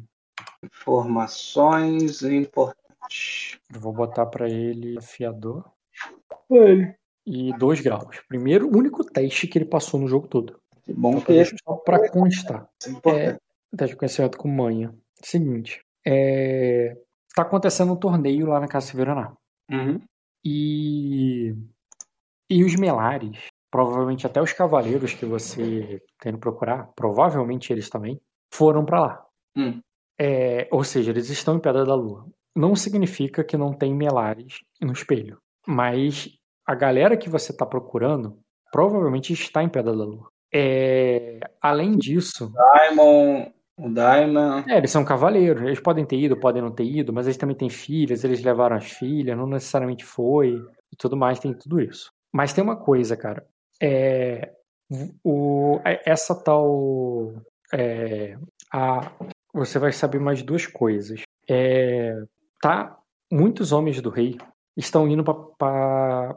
Informações 0.62 2.22
importantes. 2.22 3.58
Eu 3.72 3.80
vou 3.80 3.92
botar 3.92 4.26
para 4.26 4.48
ele 4.48 4.98
afiador 4.98 5.64
Olha, 6.48 6.96
e 7.26 7.52
2 7.58 7.80
graus. 7.80 8.20
Primeiro, 8.28 8.68
único 8.68 9.04
teste 9.04 9.46
que 9.46 9.58
ele 9.58 9.66
passou 9.66 10.00
no 10.00 10.08
jogo 10.08 10.26
todo. 10.28 10.60
que 10.82 10.92
bom 10.92 11.10
Então, 11.10 11.22
que 11.22 11.32
esse 11.32 11.56
só 11.64 11.74
para 11.76 12.08
constar. 12.10 12.68
é 12.86 12.90
importante. 12.90 13.40
Teste 13.76 13.94
de 13.94 13.98
conhecimento 13.98 14.38
com 14.38 14.48
manha. 14.48 14.94
Seguinte, 15.22 15.82
é, 16.06 16.96
tá 17.34 17.42
acontecendo 17.42 17.92
um 17.92 17.96
torneio 17.96 18.46
lá 18.46 18.60
na 18.60 18.68
Casa 18.68 18.86
Severaná. 18.86 19.34
Uhum. 19.70 20.00
E, 20.44 21.54
e 22.50 22.64
os 22.64 22.74
melares, 22.76 23.48
provavelmente 23.70 24.26
até 24.26 24.40
os 24.40 24.52
cavaleiros 24.52 25.14
que 25.14 25.24
você 25.24 26.02
tem 26.20 26.34
que 26.34 26.38
procurar, 26.38 26.92
provavelmente 26.94 27.72
eles 27.72 27.88
também, 27.88 28.20
foram 28.52 28.84
para 28.84 29.00
lá. 29.00 29.26
Hum. 29.56 29.80
É, 30.18 30.68
ou 30.70 30.84
seja, 30.84 31.10
eles 31.10 31.28
estão 31.30 31.56
em 31.56 31.60
Pedra 31.60 31.84
da 31.84 31.94
Lua. 31.94 32.26
Não 32.54 32.76
significa 32.76 33.42
que 33.42 33.56
não 33.56 33.72
tem 33.72 33.92
melares 33.94 34.60
no 34.80 34.92
espelho, 34.92 35.38
mas 35.66 36.28
a 36.66 36.74
galera 36.74 37.16
que 37.16 37.28
você 37.28 37.50
está 37.50 37.66
procurando 37.66 38.38
provavelmente 38.70 39.32
está 39.32 39.62
em 39.62 39.68
Pedra 39.68 39.96
da 39.96 40.04
Lua. 40.04 40.28
É, 40.52 41.40
além 41.60 41.96
disso, 41.96 42.52
Diamond, 42.52 43.52
o 43.76 43.88
Diamond. 43.88 44.70
é, 44.70 44.78
eles 44.78 44.90
são 44.90 45.04
cavaleiros. 45.04 45.62
Eles 45.62 45.80
podem 45.80 46.04
ter 46.04 46.16
ido, 46.16 46.38
podem 46.38 46.62
não 46.62 46.70
ter 46.70 46.84
ido, 46.84 47.12
mas 47.12 47.26
eles 47.26 47.36
também 47.36 47.56
têm 47.56 47.68
filhas, 47.70 48.24
eles 48.24 48.42
levaram 48.42 48.76
as 48.76 48.90
filhas, 48.90 49.36
não 49.36 49.46
necessariamente 49.46 50.04
foi, 50.04 50.54
e 50.92 50.96
tudo 50.96 51.16
mais, 51.16 51.38
tem 51.38 51.52
tudo 51.52 51.80
isso. 51.80 52.12
Mas 52.32 52.52
tem 52.52 52.62
uma 52.62 52.76
coisa, 52.76 53.16
cara. 53.16 53.44
É, 53.80 54.52
o, 55.24 55.80
é- 55.84 56.02
essa 56.06 56.34
tal. 56.34 57.32
é, 57.72 58.36
a, 58.72 59.10
você 59.52 59.78
vai 59.78 59.92
saber 59.92 60.18
mais 60.20 60.42
duas 60.42 60.66
coisas. 60.66 61.22
É, 61.48 62.16
tá, 62.60 62.96
muitos 63.30 63.72
homens 63.72 64.00
do 64.00 64.10
rei 64.10 64.36
estão 64.76 65.06
indo 65.08 65.22
para 65.24 66.36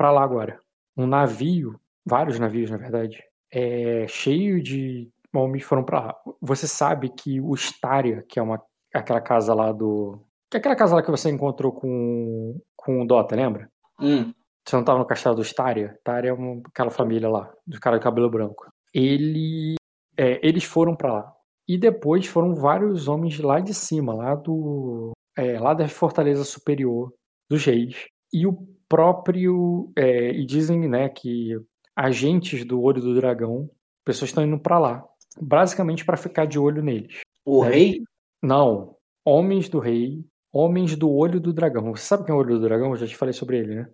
lá 0.00 0.22
agora. 0.22 0.60
Um 0.96 1.06
navio, 1.06 1.78
vários 2.04 2.38
navios, 2.38 2.70
na 2.70 2.76
verdade, 2.76 3.22
é, 3.52 4.06
cheio 4.08 4.62
de 4.62 5.08
homens 5.36 5.64
foram 5.64 5.84
para 5.84 6.00
lá. 6.00 6.16
Você 6.40 6.66
sabe 6.66 7.10
que 7.10 7.40
o 7.40 7.54
Staria, 7.54 8.24
que 8.28 8.38
é 8.38 8.42
uma, 8.42 8.62
aquela 8.94 9.20
casa 9.20 9.54
lá 9.54 9.72
do. 9.72 10.20
Que 10.50 10.56
é 10.56 10.60
aquela 10.60 10.76
casa 10.76 10.94
lá 10.94 11.02
que 11.02 11.10
você 11.10 11.30
encontrou 11.30 11.72
com, 11.72 12.60
com 12.76 13.02
o 13.02 13.06
Dota, 13.06 13.34
lembra? 13.34 13.68
Hum. 14.00 14.32
Você 14.66 14.76
não 14.76 14.84
tava 14.84 14.98
no 14.98 15.06
castelo 15.06 15.36
do 15.36 15.42
Staria? 15.42 15.94
Staria 16.00 16.30
é 16.30 16.34
uma, 16.34 16.60
aquela 16.66 16.90
família 16.90 17.28
lá, 17.28 17.52
dos 17.66 17.78
caras 17.78 18.00
de 18.00 18.04
cabelo 18.04 18.30
branco. 18.30 18.68
Ele, 18.92 19.74
é, 20.16 20.40
eles 20.46 20.64
foram 20.64 20.96
pra 20.96 21.12
lá. 21.12 21.32
E 21.68 21.76
depois 21.76 22.26
foram 22.26 22.54
vários 22.54 23.08
homens 23.08 23.38
lá 23.38 23.60
de 23.60 23.74
cima, 23.74 24.14
lá 24.14 24.34
do. 24.34 25.12
é, 25.36 25.58
lá 25.58 25.74
da 25.74 25.88
Fortaleza 25.88 26.44
Superior 26.44 27.12
dos 27.50 27.64
Reis. 27.64 28.06
E 28.32 28.46
o 28.46 28.56
próprio. 28.88 29.90
é, 29.96 30.30
e 30.30 30.46
dizem, 30.46 30.88
né, 30.88 31.08
que 31.08 31.56
agentes 31.96 32.64
do 32.64 32.80
olho 32.82 33.00
do 33.00 33.14
dragão, 33.14 33.68
pessoas 34.04 34.30
estão 34.30 34.44
indo 34.44 34.58
pra 34.58 34.78
lá, 34.78 35.04
basicamente 35.40 36.04
pra 36.04 36.16
ficar 36.16 36.46
de 36.46 36.58
olho 36.58 36.82
neles. 36.82 37.20
O 37.44 37.64
É. 37.64 37.68
rei? 37.70 38.02
Não, 38.42 38.96
homens 39.24 39.68
do 39.68 39.78
rei, 39.78 40.24
homens 40.52 40.96
do 40.96 41.10
olho 41.10 41.40
do 41.40 41.52
dragão. 41.52 41.90
Você 41.94 42.04
sabe 42.04 42.24
quem 42.24 42.32
é 42.32 42.36
o 42.36 42.40
olho 42.40 42.58
do 42.58 42.60
dragão? 42.66 42.90
Eu 42.90 42.96
já 42.96 43.06
te 43.06 43.16
falei 43.16 43.32
sobre 43.32 43.58
ele, 43.58 43.74
né? 43.76 43.88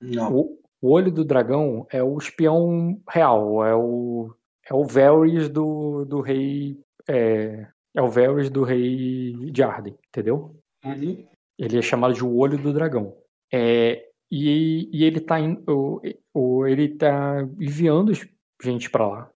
Não. 0.00 0.34
O, 0.34 0.58
o 0.80 0.90
olho 0.92 1.10
do 1.10 1.24
dragão 1.24 1.86
é 1.90 2.02
o 2.02 2.16
espião 2.18 3.00
real, 3.08 3.64
é 3.64 3.74
o 3.74 4.32
é 4.70 4.74
o 4.74 4.84
Varys 4.84 5.48
do, 5.48 6.04
do 6.04 6.20
rei 6.20 6.78
é, 7.08 7.66
é 7.94 8.02
o 8.02 8.08
Varys 8.08 8.50
do 8.50 8.62
rei 8.64 9.32
de 9.50 9.62
Arden, 9.62 9.96
entendeu? 10.08 10.54
Uhum. 10.84 11.26
Ele 11.58 11.78
é 11.78 11.82
chamado 11.82 12.12
de 12.14 12.22
o 12.24 12.36
olho 12.36 12.58
do 12.58 12.72
dragão. 12.72 13.16
É, 13.52 14.06
e, 14.30 14.88
e 14.92 15.04
ele 15.04 15.20
tá 15.20 15.40
in- 15.40 15.62
o, 15.66 16.00
o- 16.34 16.66
ele 16.66 16.90
tá 16.96 17.40
enviando 17.58 18.12
gente 18.62 18.90
pra 18.90 19.08
lá. 19.08 19.30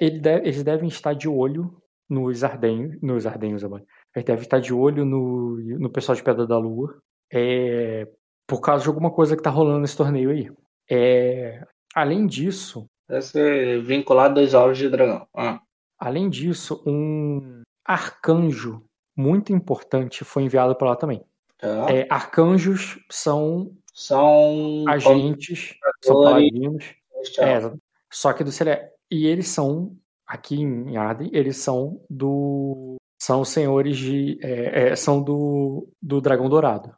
Eles 0.00 0.62
devem 0.62 0.88
estar 0.88 1.14
de 1.14 1.28
olho 1.28 1.80
nos 2.08 2.42
ardenhos, 2.42 3.00
nos 3.02 3.26
ardenhos, 3.26 3.62
amor. 3.64 3.84
Eles 4.14 4.24
devem 4.26 4.42
estar 4.42 4.60
de 4.60 4.72
olho 4.72 5.04
no, 5.04 5.56
no 5.78 5.90
pessoal 5.90 6.16
de 6.16 6.22
Pedra 6.22 6.46
da 6.46 6.58
Lua. 6.58 7.00
É, 7.30 8.08
por 8.46 8.60
causa 8.60 8.82
de 8.82 8.88
alguma 8.88 9.10
coisa 9.10 9.36
que 9.36 9.42
tá 9.42 9.50
rolando 9.50 9.80
nesse 9.80 9.96
torneio 9.96 10.30
aí. 10.30 10.50
É, 10.90 11.62
além 11.94 12.26
disso, 12.26 12.88
Deve 13.08 13.22
ser 13.22 13.82
vinculado 13.82 14.38
aos 14.38 14.52
ovos 14.52 14.76
de 14.76 14.88
dragão. 14.88 15.26
Ah. 15.34 15.60
além 15.98 16.28
disso, 16.28 16.82
um 16.86 17.62
arcanjo 17.84 18.84
muito 19.16 19.52
importante 19.52 20.24
foi 20.24 20.42
enviado 20.42 20.76
para 20.76 20.90
lá 20.90 20.96
também. 20.96 21.24
Tá. 21.56 21.86
É, 21.90 22.06
arcanjos 22.10 22.98
são 23.10 23.72
São 23.94 24.84
agentes, 24.86 25.74
são 26.02 26.22
paladinos. 26.22 26.94
É, 27.38 27.72
só 28.10 28.32
que 28.32 28.44
do 28.44 28.52
Celeste. 28.52 28.90
E 29.10 29.26
eles 29.26 29.48
são, 29.48 29.96
aqui 30.26 30.60
em 30.60 30.96
Arden, 30.96 31.30
eles 31.32 31.56
são 31.58 32.00
do. 32.10 32.96
São 33.20 33.44
senhores 33.44 33.96
de. 33.96 34.38
é, 34.42 34.90
é, 34.90 34.96
são 34.96 35.22
do, 35.22 35.88
do 36.00 36.20
Dragão 36.20 36.48
Dourado. 36.48 36.90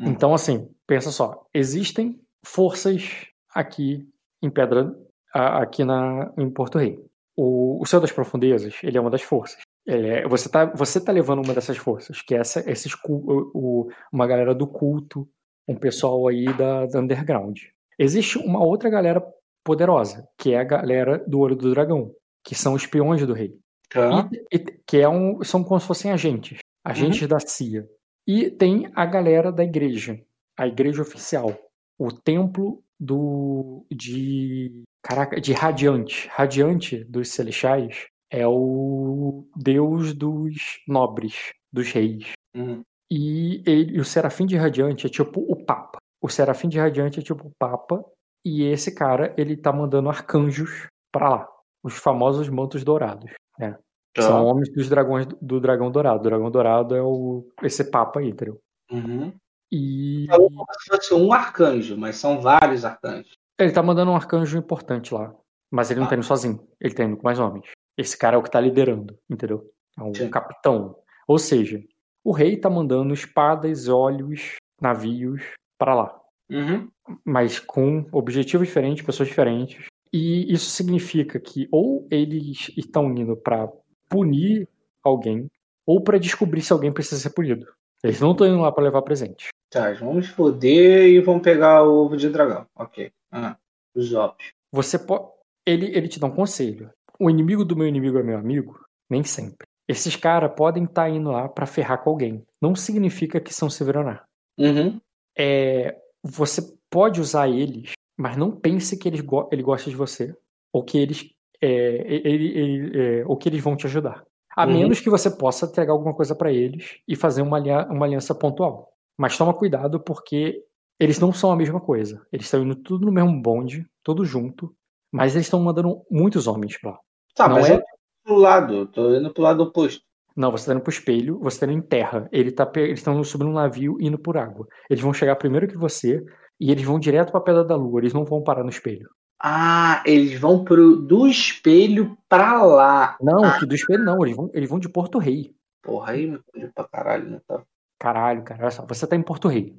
Hum. 0.00 0.06
Então, 0.08 0.34
assim, 0.34 0.68
pensa 0.86 1.10
só. 1.10 1.44
Existem 1.54 2.20
forças 2.44 3.26
aqui 3.54 4.08
em 4.42 4.50
Pedra. 4.50 4.94
Aqui 5.32 5.84
na, 5.84 6.32
em 6.38 6.48
Porto 6.50 6.78
Rei. 6.78 6.98
O, 7.36 7.80
o 7.82 7.86
Céu 7.86 8.00
das 8.00 8.10
Profundezas, 8.10 8.74
ele 8.82 8.96
é 8.96 9.00
uma 9.00 9.10
das 9.10 9.22
forças. 9.22 9.60
É- 9.86 10.26
você, 10.26 10.48
tá, 10.48 10.64
você 10.64 10.98
tá 11.00 11.12
levando 11.12 11.44
uma 11.44 11.54
dessas 11.54 11.76
forças, 11.76 12.20
que 12.22 12.34
é 12.34 12.38
essa, 12.38 12.68
esses, 12.68 12.92
o- 13.06 13.50
o- 13.54 13.88
uma 14.12 14.26
galera 14.26 14.54
do 14.54 14.66
culto, 14.66 15.28
um 15.68 15.76
pessoal 15.76 16.26
aí 16.26 16.46
da, 16.54 16.86
da 16.86 16.98
underground. 17.00 17.58
Existe 17.98 18.38
uma 18.38 18.64
outra 18.64 18.88
galera 18.90 19.22
poderosa, 19.68 20.26
que 20.38 20.54
é 20.54 20.58
a 20.58 20.64
galera 20.64 21.22
do 21.28 21.40
Olho 21.40 21.54
do 21.54 21.70
Dragão, 21.70 22.10
que 22.42 22.54
são 22.54 22.74
espiões 22.74 23.26
do 23.26 23.34
rei. 23.34 23.54
Tá. 23.90 24.26
E- 24.50 24.56
e- 24.56 24.78
que 24.86 24.96
é 24.96 25.06
um, 25.08 25.44
são 25.44 25.62
como 25.62 25.78
se 25.78 25.86
fossem 25.86 26.10
agentes, 26.10 26.58
agentes 26.82 27.28
da 27.28 27.38
CIA. 27.38 27.86
E 28.26 28.50
tem 28.50 28.90
a 28.94 29.04
galera 29.04 29.52
da 29.52 29.62
igreja, 29.62 30.18
a 30.58 30.66
igreja 30.66 31.02
oficial, 31.02 31.54
o 31.98 32.10
templo 32.10 32.82
do 32.98 33.84
de 33.90 34.82
caraca, 35.02 35.38
de 35.38 35.52
Radiante. 35.52 36.28
Radiante 36.32 37.04
dos 37.04 37.28
celestiais 37.28 38.06
é 38.30 38.46
o 38.46 39.46
deus 39.54 40.14
dos 40.14 40.80
nobres, 40.88 41.34
dos 41.70 41.92
reis. 41.92 42.32
Uhum. 42.56 42.82
E 43.10 43.62
ele, 43.66 44.00
o 44.00 44.04
Serafim 44.04 44.46
de 44.46 44.56
Radiante 44.56 45.06
é 45.06 45.10
tipo 45.10 45.40
o 45.40 45.56
Papa. 45.64 45.98
O 46.22 46.28
Serafim 46.28 46.68
de 46.68 46.78
Radiante 46.78 47.20
é 47.20 47.22
tipo 47.22 47.48
o 47.48 47.52
Papa. 47.58 48.02
E 48.44 48.64
esse 48.64 48.94
cara, 48.94 49.34
ele 49.36 49.56
tá 49.56 49.72
mandando 49.72 50.08
arcanjos 50.08 50.86
pra 51.12 51.28
lá. 51.28 51.48
Os 51.82 51.94
famosos 51.96 52.48
mantos 52.48 52.82
dourados. 52.84 53.30
né? 53.58 53.78
Tá. 54.14 54.22
São 54.22 54.44
homens 54.46 54.72
dos 54.72 54.88
dragões 54.88 55.26
do 55.40 55.60
dragão 55.60 55.90
dourado. 55.90 56.20
O 56.20 56.22
dragão 56.22 56.50
dourado 56.50 56.94
é 56.96 57.02
o, 57.02 57.46
esse 57.62 57.84
Papa 57.90 58.20
aí, 58.20 58.28
entendeu? 58.30 58.58
Uhum. 58.90 59.32
E 59.70 60.26
Falou 60.28 60.48
como 60.50 60.64
se 60.72 60.88
fosse 60.90 61.14
um 61.14 61.32
arcanjo, 61.32 61.96
mas 61.96 62.16
são 62.16 62.40
vários 62.40 62.84
arcanjos. 62.84 63.32
ele 63.60 63.70
tá 63.72 63.82
mandando 63.82 64.10
um 64.10 64.16
arcanjo 64.16 64.56
importante 64.58 65.12
lá. 65.12 65.34
Mas 65.70 65.90
ele 65.90 66.00
não 66.00 66.06
Ah. 66.06 66.10
tá 66.10 66.16
indo 66.16 66.24
sozinho. 66.24 66.66
Ele 66.80 66.94
tá 66.94 67.04
indo 67.04 67.16
com 67.16 67.22
mais 67.24 67.38
homens. 67.38 67.66
Esse 67.96 68.16
cara 68.16 68.36
é 68.36 68.38
o 68.38 68.42
que 68.42 68.50
tá 68.50 68.60
liderando, 68.60 69.18
entendeu? 69.28 69.70
É 69.98 70.02
um 70.02 70.14
Sim. 70.14 70.30
capitão. 70.30 70.96
Ou 71.26 71.38
seja, 71.38 71.82
o 72.24 72.32
rei 72.32 72.56
tá 72.56 72.70
mandando 72.70 73.12
espadas, 73.12 73.88
olhos, 73.88 74.56
navios 74.80 75.42
pra 75.78 75.94
lá. 75.94 76.17
Uhum. 76.50 76.88
mas 77.24 77.58
com 77.58 78.06
objetivos 78.10 78.68
diferentes, 78.68 79.04
pessoas 79.04 79.28
diferentes. 79.28 79.86
E 80.12 80.50
isso 80.52 80.70
significa 80.70 81.38
que 81.38 81.68
ou 81.70 82.06
eles 82.10 82.70
estão 82.76 83.10
indo 83.14 83.36
para 83.36 83.70
punir 84.08 84.66
alguém, 85.02 85.50
ou 85.86 86.02
para 86.02 86.18
descobrir 86.18 86.62
se 86.62 86.72
alguém 86.72 86.92
precisa 86.92 87.20
ser 87.20 87.30
punido. 87.30 87.66
Eles 88.02 88.20
não 88.20 88.32
estão 88.32 88.46
indo 88.46 88.60
lá 88.60 88.72
para 88.72 88.84
levar 88.84 89.02
presente. 89.02 89.48
Tá, 89.70 89.92
vamos 89.92 90.28
foder 90.28 91.08
e 91.08 91.20
vamos 91.20 91.42
pegar 91.42 91.82
o 91.82 92.04
ovo 92.04 92.16
de 92.16 92.28
dragão. 92.30 92.66
Ok. 92.74 93.10
Ah, 93.30 93.56
os 93.94 94.14
ovos. 94.14 94.52
Você 94.72 94.98
pode. 94.98 95.28
Ele, 95.66 95.86
ele 95.94 96.08
te 96.08 96.18
dá 96.18 96.26
um 96.26 96.34
conselho. 96.34 96.90
O 97.18 97.28
inimigo 97.28 97.64
do 97.64 97.76
meu 97.76 97.86
inimigo 97.86 98.18
é 98.18 98.22
meu 98.22 98.38
amigo? 98.38 98.80
Nem 99.10 99.22
sempre. 99.24 99.66
Esses 99.86 100.16
caras 100.16 100.52
podem 100.56 100.84
estar 100.84 101.10
indo 101.10 101.30
lá 101.30 101.48
para 101.48 101.66
ferrar 101.66 102.02
com 102.02 102.10
alguém. 102.10 102.46
Não 102.62 102.74
significa 102.74 103.40
que 103.40 103.52
são 103.52 103.68
Severonar. 103.68 104.24
Uhum. 104.58 105.00
é, 105.36 105.96
você 106.22 106.62
pode 106.90 107.20
usar 107.20 107.48
eles, 107.48 107.92
mas 108.16 108.36
não 108.36 108.50
pense 108.50 108.96
que 108.98 109.08
eles 109.08 109.20
go 109.20 109.48
ele 109.52 109.62
gosta 109.62 109.88
de 109.90 109.96
você 109.96 110.34
ou 110.72 110.82
que 110.84 110.98
eles 110.98 111.30
é, 111.60 112.04
ele- 112.14 112.58
ele- 112.58 113.00
é, 113.20 113.26
ou 113.26 113.36
que 113.36 113.48
eles 113.48 113.62
vão 113.62 113.76
te 113.76 113.86
ajudar. 113.86 114.24
A 114.56 114.64
Uhum. 114.64 114.72
menos 114.72 115.00
que 115.00 115.10
você 115.10 115.30
possa 115.30 115.66
entregar 115.66 115.92
alguma 115.92 116.14
coisa 116.14 116.34
pra 116.34 116.52
eles 116.52 116.98
e 117.06 117.16
fazer 117.16 117.42
uma, 117.42 117.58
uma 117.90 118.06
aliança 118.06 118.34
pontual. 118.34 118.92
Mas 119.18 119.36
toma 119.36 119.52
cuidado 119.54 119.98
porque 120.00 120.64
eles 121.00 121.18
não 121.18 121.32
são 121.32 121.50
a 121.50 121.56
mesma 121.56 121.80
coisa. 121.80 122.24
Eles 122.32 122.46
estão 122.46 122.62
indo 122.62 122.76
tudo 122.76 123.06
no 123.06 123.12
mesmo 123.12 123.40
bonde, 123.42 123.84
tudo 124.04 124.24
junto, 124.24 124.72
mas 125.12 125.34
eles 125.34 125.46
estão 125.46 125.60
mandando 125.60 126.02
muitos 126.10 126.46
homens 126.46 126.76
pra 126.80 126.90
lá. 126.92 126.98
Tá, 127.34 127.48
Não 127.48 127.56
mas 127.56 127.70
é- 127.70 127.74
eu 127.74 127.78
tô 127.80 127.84
pro 128.24 128.36
lado, 128.36 128.74
eu 128.74 128.86
tô 128.86 129.14
indo 129.16 129.32
pro 129.32 129.42
lado 129.42 129.62
oposto. 129.62 130.02
Não, 130.38 130.52
você 130.52 130.66
tá 130.66 130.72
indo 130.72 130.80
pro 130.82 130.92
espelho, 130.92 131.36
você 131.40 131.58
tá 131.58 131.66
indo 131.66 131.76
em 131.76 131.82
terra. 131.82 132.28
Ele 132.30 132.52
tá, 132.52 132.70
eles 132.76 133.00
estão 133.00 133.24
subindo 133.24 133.50
um 133.50 133.54
navio 133.54 133.96
e 133.98 134.06
indo 134.06 134.16
por 134.16 134.36
água. 134.36 134.68
Eles 134.88 135.02
vão 135.02 135.12
chegar 135.12 135.34
primeiro 135.34 135.66
que 135.66 135.76
você 135.76 136.24
e 136.60 136.70
eles 136.70 136.84
vão 136.84 136.96
direto 136.96 137.32
pra 137.32 137.40
Pedra 137.40 137.64
da 137.64 137.74
Lua. 137.74 137.98
Eles 138.00 138.12
não 138.12 138.24
vão 138.24 138.40
parar 138.40 138.62
no 138.62 138.70
espelho. 138.70 139.10
Ah, 139.42 140.00
eles 140.06 140.38
vão 140.38 140.64
pro 140.64 140.94
do 140.94 141.26
espelho 141.26 142.16
pra 142.28 142.62
lá. 142.62 143.16
Não, 143.20 143.58
que 143.58 143.66
do 143.66 143.74
espelho 143.74 144.04
não. 144.04 144.24
Eles 144.24 144.36
vão, 144.36 144.48
eles 144.54 144.68
vão 144.68 144.78
de 144.78 144.88
Porto 144.88 145.18
Rei. 145.18 145.52
Porra, 145.82 146.12
aí 146.12 146.28
me 146.28 146.38
fudeu 146.38 146.70
pra 146.72 146.84
caralho, 146.84 147.30
né? 147.30 147.40
Tá. 147.44 147.60
Caralho, 147.98 148.44
cara. 148.44 148.62
Olha 148.62 148.70
só. 148.70 148.86
Você 148.86 149.08
tá 149.08 149.16
em 149.16 149.22
Porto 149.22 149.48
Rei. 149.48 149.74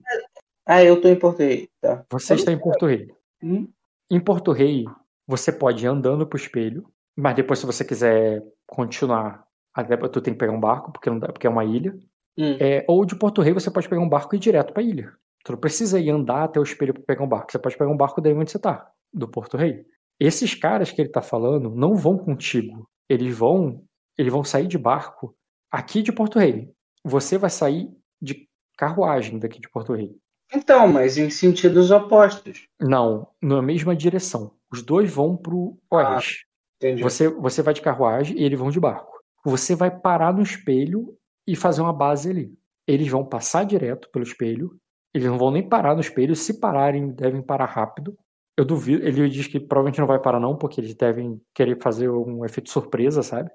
Ah, 0.65 0.83
eu 0.83 0.99
tô 0.99 1.07
em 1.07 1.15
Porto 1.15 1.39
Rei, 1.39 1.69
tá. 1.79 2.03
Você 2.11 2.33
está 2.33 2.51
em 2.51 2.59
Porto 2.59 2.85
Rei. 2.85 3.07
Hum, 3.41 3.67
Em 4.11 4.19
Porto 4.19 4.51
Rei, 4.51 4.85
você 5.25 5.53
pode 5.53 5.85
ir 5.85 5.87
andando 5.87 6.27
pro 6.27 6.37
espelho, 6.37 6.85
mas 7.15 7.33
depois, 7.35 7.59
se 7.59 7.65
você 7.65 7.85
quiser 7.85 8.43
continuar, 8.67 9.45
até 9.73 9.95
tu 9.97 10.21
tem 10.21 10.33
que 10.33 10.39
pegar 10.39 10.51
um 10.51 10.59
barco, 10.59 10.91
porque, 10.91 11.09
não 11.09 11.19
dá, 11.19 11.27
porque 11.27 11.47
é 11.47 11.49
uma 11.49 11.65
ilha. 11.65 11.97
hum. 12.37 12.57
É, 12.59 12.85
ou 12.87 13.05
de 13.05 13.15
Porto 13.15 13.41
Rei, 13.41 13.53
você 13.53 13.69
pode 13.71 13.87
pegar 13.87 14.01
um 14.01 14.09
barco 14.09 14.35
e 14.35 14.37
ir 14.37 14.39
direto 14.39 14.73
pra 14.73 14.83
ilha. 14.83 15.13
Tu 15.43 15.51
não 15.51 15.59
precisa 15.59 15.99
ir 15.99 16.09
andar 16.09 16.43
até 16.43 16.59
o 16.59 16.63
espelho 16.63 16.93
pra 16.93 17.03
pegar 17.03 17.23
um 17.23 17.27
barco. 17.27 17.51
Você 17.51 17.59
pode 17.59 17.77
pegar 17.77 17.89
um 17.89 17.97
barco 17.97 18.21
daí 18.21 18.33
onde 18.33 18.51
você 18.51 18.59
tá, 18.59 18.91
do 19.13 19.27
Porto 19.27 19.57
Rei. 19.57 19.85
Esses 20.19 20.53
caras 20.53 20.91
que 20.91 21.01
ele 21.01 21.09
tá 21.09 21.21
falando 21.21 21.69
não 21.69 21.95
vão 21.95 22.17
contigo. 22.17 22.89
Eles 23.07 23.35
vão, 23.35 23.83
eles 24.17 24.31
vão 24.31 24.43
sair 24.43 24.67
de 24.67 24.77
barco 24.77 25.33
aqui 25.71 26.01
de 26.01 26.11
Porto 26.11 26.39
Rei. 26.39 26.69
Você 27.05 27.37
vai 27.37 27.49
sair 27.49 27.89
de 28.21 28.47
carruagem 28.77 29.39
daqui 29.39 29.61
de 29.61 29.69
Porto 29.69 29.93
Rei. 29.93 30.13
Então, 30.53 30.87
mas 30.87 31.17
em 31.17 31.29
sentidos 31.29 31.91
opostos. 31.91 32.67
Não, 32.79 33.27
na 33.41 33.61
mesma 33.61 33.95
direção. 33.95 34.51
Os 34.71 34.81
dois 34.81 35.09
vão 35.11 35.37
pro 35.37 35.77
oeste. 35.91 36.45
Entendi. 36.77 37.03
Você, 37.03 37.27
você 37.27 37.61
vai 37.61 37.73
de 37.73 37.81
carruagem 37.81 38.37
e 38.37 38.43
eles 38.43 38.57
vão 38.57 38.69
de 38.69 38.79
barco. 38.79 39.08
Você 39.45 39.75
vai 39.75 39.89
parar 39.91 40.33
no 40.33 40.41
espelho 40.41 41.15
e 41.47 41.55
fazer 41.55 41.81
uma 41.81 41.93
base 41.93 42.29
ali. 42.29 42.53
Eles 42.87 43.07
vão 43.07 43.25
passar 43.25 43.63
direto 43.65 44.09
pelo 44.11 44.23
espelho. 44.23 44.75
Eles 45.13 45.27
não 45.27 45.37
vão 45.37 45.51
nem 45.51 45.67
parar 45.67 45.93
no 45.95 46.01
espelho. 46.01 46.35
Se 46.35 46.59
pararem, 46.59 47.09
devem 47.11 47.41
parar 47.41 47.65
rápido. 47.65 48.17
Eu 48.57 48.65
duvido. 48.65 49.03
Ele 49.05 49.29
diz 49.29 49.47
que 49.47 49.59
provavelmente 49.59 49.99
não 49.99 50.07
vai 50.07 50.19
parar, 50.19 50.39
não, 50.39 50.55
porque 50.57 50.81
eles 50.81 50.93
devem 50.93 51.41
querer 51.53 51.79
fazer 51.81 52.09
um 52.09 52.43
efeito 52.45 52.69
surpresa, 52.69 53.23
sabe? 53.23 53.49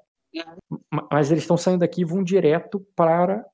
Ma- 0.91 1.07
Mas 1.13 1.31
eles 1.31 1.45
estão 1.45 1.57
saindo 1.57 1.81
daqui 1.81 2.01
e 2.01 2.05
vão 2.05 2.23
direto 2.25 2.81
para 2.97 3.45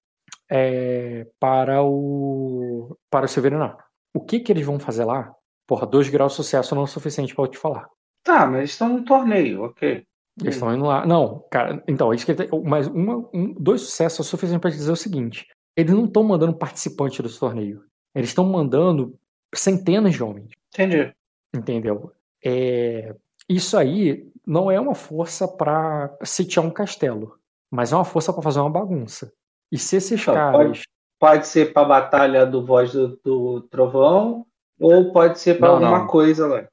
é, 0.51 1.27
para 1.39 1.83
o 1.83 2.97
para 3.11 3.27
o 3.27 3.29
Severaná. 3.29 3.77
O 4.15 4.21
que 4.21 4.41
que 4.41 4.53
eles 4.53 4.65
vão 4.65 4.79
fazer 4.79 5.05
lá? 5.05 5.33
Porra, 5.67 5.87
dois 5.87 6.09
graus 6.09 6.33
de 6.33 6.37
sucesso 6.37 6.75
não 6.75 6.83
é 6.83 6.85
o 6.85 6.89
suficiente 6.89 7.35
para 7.35 7.45
eu 7.45 7.49
te 7.49 7.59
falar. 7.59 7.89
Tá, 8.25 8.47
mas 8.47 8.71
estão 8.71 8.89
no 8.89 9.05
torneio, 9.05 9.63
ok. 9.65 10.05
Eles 10.41 10.55
estão 10.55 10.75
indo 10.75 10.85
lá. 10.85 11.07
Não, 11.07 11.45
cara, 11.51 11.83
então, 11.89 12.13
é 12.13 12.17
isso 12.17 12.25
que 12.27 12.33
ele 12.33 12.45
tá- 12.47 12.57
mas 12.65 12.87
uma, 12.87 13.29
um, 13.33 13.53
dois 13.55 13.83
sucessos 13.83 14.27
é 14.27 14.31
suficiente 14.31 14.61
para 14.61 14.71
dizer 14.71 14.91
o 14.93 14.97
seguinte: 14.97 15.47
eles 15.77 15.93
não 15.93 16.05
estão 16.05 16.23
mandando 16.23 16.55
participante 16.57 17.23
desse 17.23 17.39
torneio. 17.39 17.85
Eles 18.15 18.31
estão 18.31 18.45
mandando 18.45 19.15
centenas 19.55 20.15
de 20.15 20.23
homens, 20.23 20.51
Entendi. 20.73 21.13
entendeu? 21.55 22.13
É, 22.45 23.15
isso 23.49 23.77
aí 23.77 24.29
não 24.47 24.71
é 24.71 24.81
uma 24.81 24.95
força 24.95 25.47
para 25.47 26.17
sitiar 26.23 26.65
um 26.65 26.71
castelo, 26.71 27.39
mas 27.71 27.93
é 27.93 27.97
uma 27.97 28.05
força 28.05 28.33
para 28.33 28.43
fazer 28.43 28.61
uma 28.61 28.71
bagunça. 28.71 29.33
E 29.71 29.79
se 29.79 29.97
esses 29.97 30.21
Então, 30.21 30.35
caras. 30.35 30.53
pode, 30.57 30.83
pode 31.19 31.47
ser 31.47 31.73
pra 31.73 31.85
batalha 31.85 32.45
do 32.47 32.65
Voz 32.65 32.93
do, 32.93 33.21
do 33.25 33.61
Trovão, 33.63 34.45
ou 34.81 35.13
pode 35.13 35.39
ser 35.39 35.61
Não, 35.61 35.75
alguma 35.75 36.01
não. 36.01 36.07
coisa 36.07 36.47
lá. 36.47 36.67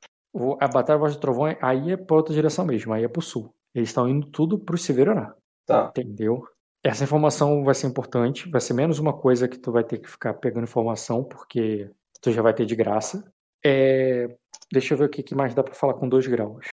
A 0.59 0.67
Batalha 0.67 0.99
Voz 0.99 1.16
do 1.16 1.19
Trovão 1.19 1.56
aí 1.61 1.91
é 1.91 1.98
para 1.98 2.16
outra 2.16 2.33
direção 2.33 2.66
mesmo, 2.66 2.93
aí 2.93 3.03
é 3.03 3.07
pro 3.07 3.22
sul. 3.22 3.53
Eles 3.74 3.90
estão 3.90 4.07
indo 4.07 4.27
tudo 4.27 4.57
pro 4.57 4.77
Severaná. 4.77 5.33
Tá. 5.66 5.88
Entendeu? 5.90 6.43
Essa 6.83 7.03
informação 7.03 7.64
vai 7.64 7.74
ser 7.74 7.88
importante, 7.88 8.49
vai 8.49 8.61
ser 8.61 8.74
menos 8.74 8.99
uma 8.99 9.14
coisa 9.14 9.48
que 9.48 9.57
tu 9.57 9.72
vai 9.72 9.83
ter 9.83 9.98
que 9.98 10.09
ficar 10.09 10.33
pegando 10.35 10.64
informação, 10.64 11.24
porque 11.24 11.90
tu 12.22 12.32
já 12.32 12.41
vai 12.41 12.53
ter 12.53 12.66
de 12.66 12.75
graça. 12.75 13.30
É, 13.66 14.30
Deixa 14.72 14.93
eu 14.93 14.98
ver 14.98 15.06
o 15.06 15.09
que 15.09 15.35
mais 15.35 15.53
dá 15.53 15.64
pra 15.64 15.74
falar 15.74 15.93
com 15.93 16.09
dois 16.09 16.27
graus. 16.27 16.67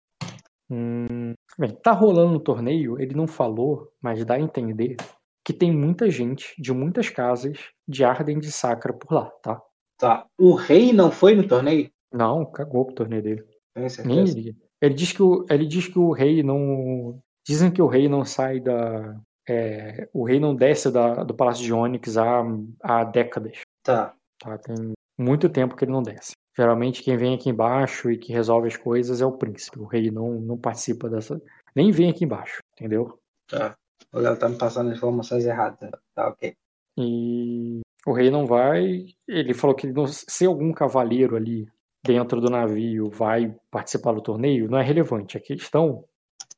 Hum, 0.70 1.34
Bem, 1.56 1.70
tá 1.70 1.92
rolando 1.92 2.32
no 2.32 2.40
torneio, 2.40 3.00
ele 3.00 3.14
não 3.14 3.28
falou, 3.28 3.92
mas 4.02 4.24
dá 4.24 4.34
a 4.34 4.40
entender 4.40 4.96
que 5.44 5.52
tem 5.52 5.70
muita 5.70 6.10
gente 6.10 6.54
de 6.60 6.72
muitas 6.72 7.08
casas 7.08 7.70
de 7.86 8.02
Arden 8.02 8.40
de 8.40 8.50
Sacra 8.50 8.92
por 8.92 9.12
lá, 9.12 9.30
tá? 9.42 9.62
Tá. 9.96 10.26
O 10.36 10.54
rei 10.54 10.92
não 10.92 11.12
foi 11.12 11.36
no 11.36 11.46
torneio? 11.46 11.88
Não, 12.12 12.44
cagou 12.44 12.86
pro 12.86 12.94
torneio 12.94 13.22
dele. 13.22 13.44
Nem 13.76 13.88
certeza. 13.88 14.38
ele. 14.38 14.56
Ele 14.80 14.94
diz 14.94 15.12
que 15.12 15.22
o, 15.22 15.46
ele 15.50 15.66
diz 15.66 15.88
que 15.88 15.98
o 15.98 16.12
rei 16.12 16.42
não. 16.42 17.18
Dizem 17.46 17.70
que 17.70 17.80
o 17.82 17.86
rei 17.86 18.08
não 18.08 18.24
sai 18.24 18.60
da. 18.60 19.18
é, 19.48 20.08
o 20.12 20.24
rei 20.24 20.38
não 20.40 20.54
desce 20.54 20.90
da- 20.90 21.22
do 21.24 21.34
Palácio 21.34 21.64
de 21.64 21.72
Onyx 21.72 22.16
há, 22.16 22.42
há 22.82 23.04
décadas. 23.04 23.60
Tá. 23.82 24.14
Tá? 24.38 24.58
Tem 24.58 24.92
muito 25.18 25.48
tempo 25.48 25.76
que 25.76 25.84
ele 25.84 25.92
não 25.92 26.02
desce. 26.02 26.32
Geralmente 26.56 27.02
quem 27.02 27.16
vem 27.16 27.34
aqui 27.34 27.50
embaixo 27.50 28.10
e 28.10 28.16
que 28.18 28.32
resolve 28.32 28.68
as 28.68 28.76
coisas 28.76 29.20
é 29.20 29.26
o 29.26 29.32
príncipe. 29.36 29.78
O 29.78 29.86
rei 29.86 30.10
não, 30.10 30.40
não 30.40 30.56
participa 30.56 31.08
dessa. 31.08 31.40
Nem 31.74 31.90
vem 31.90 32.08
aqui 32.10 32.24
embaixo, 32.24 32.58
entendeu? 32.78 33.18
Tá. 33.48 33.74
O 34.12 34.18
Léo 34.18 34.38
tá 34.38 34.48
me 34.48 34.56
passando 34.56 34.92
informações 34.92 35.44
erradas. 35.44 35.90
Tá, 36.14 36.28
ok. 36.28 36.54
E 36.96 37.80
o 38.06 38.12
rei 38.12 38.30
não 38.30 38.46
vai. 38.46 39.06
Ele 39.26 39.52
falou 39.54 39.74
que 39.74 39.86
não- 39.88 40.06
se 40.06 40.46
algum 40.46 40.72
cavaleiro 40.72 41.36
ali 41.36 41.66
dentro 42.04 42.40
do 42.40 42.50
navio 42.50 43.08
vai 43.10 43.54
participar 43.70 44.12
do 44.12 44.20
torneio, 44.20 44.68
não 44.70 44.78
é 44.78 44.82
relevante. 44.82 45.36
A 45.36 45.40
questão 45.40 46.04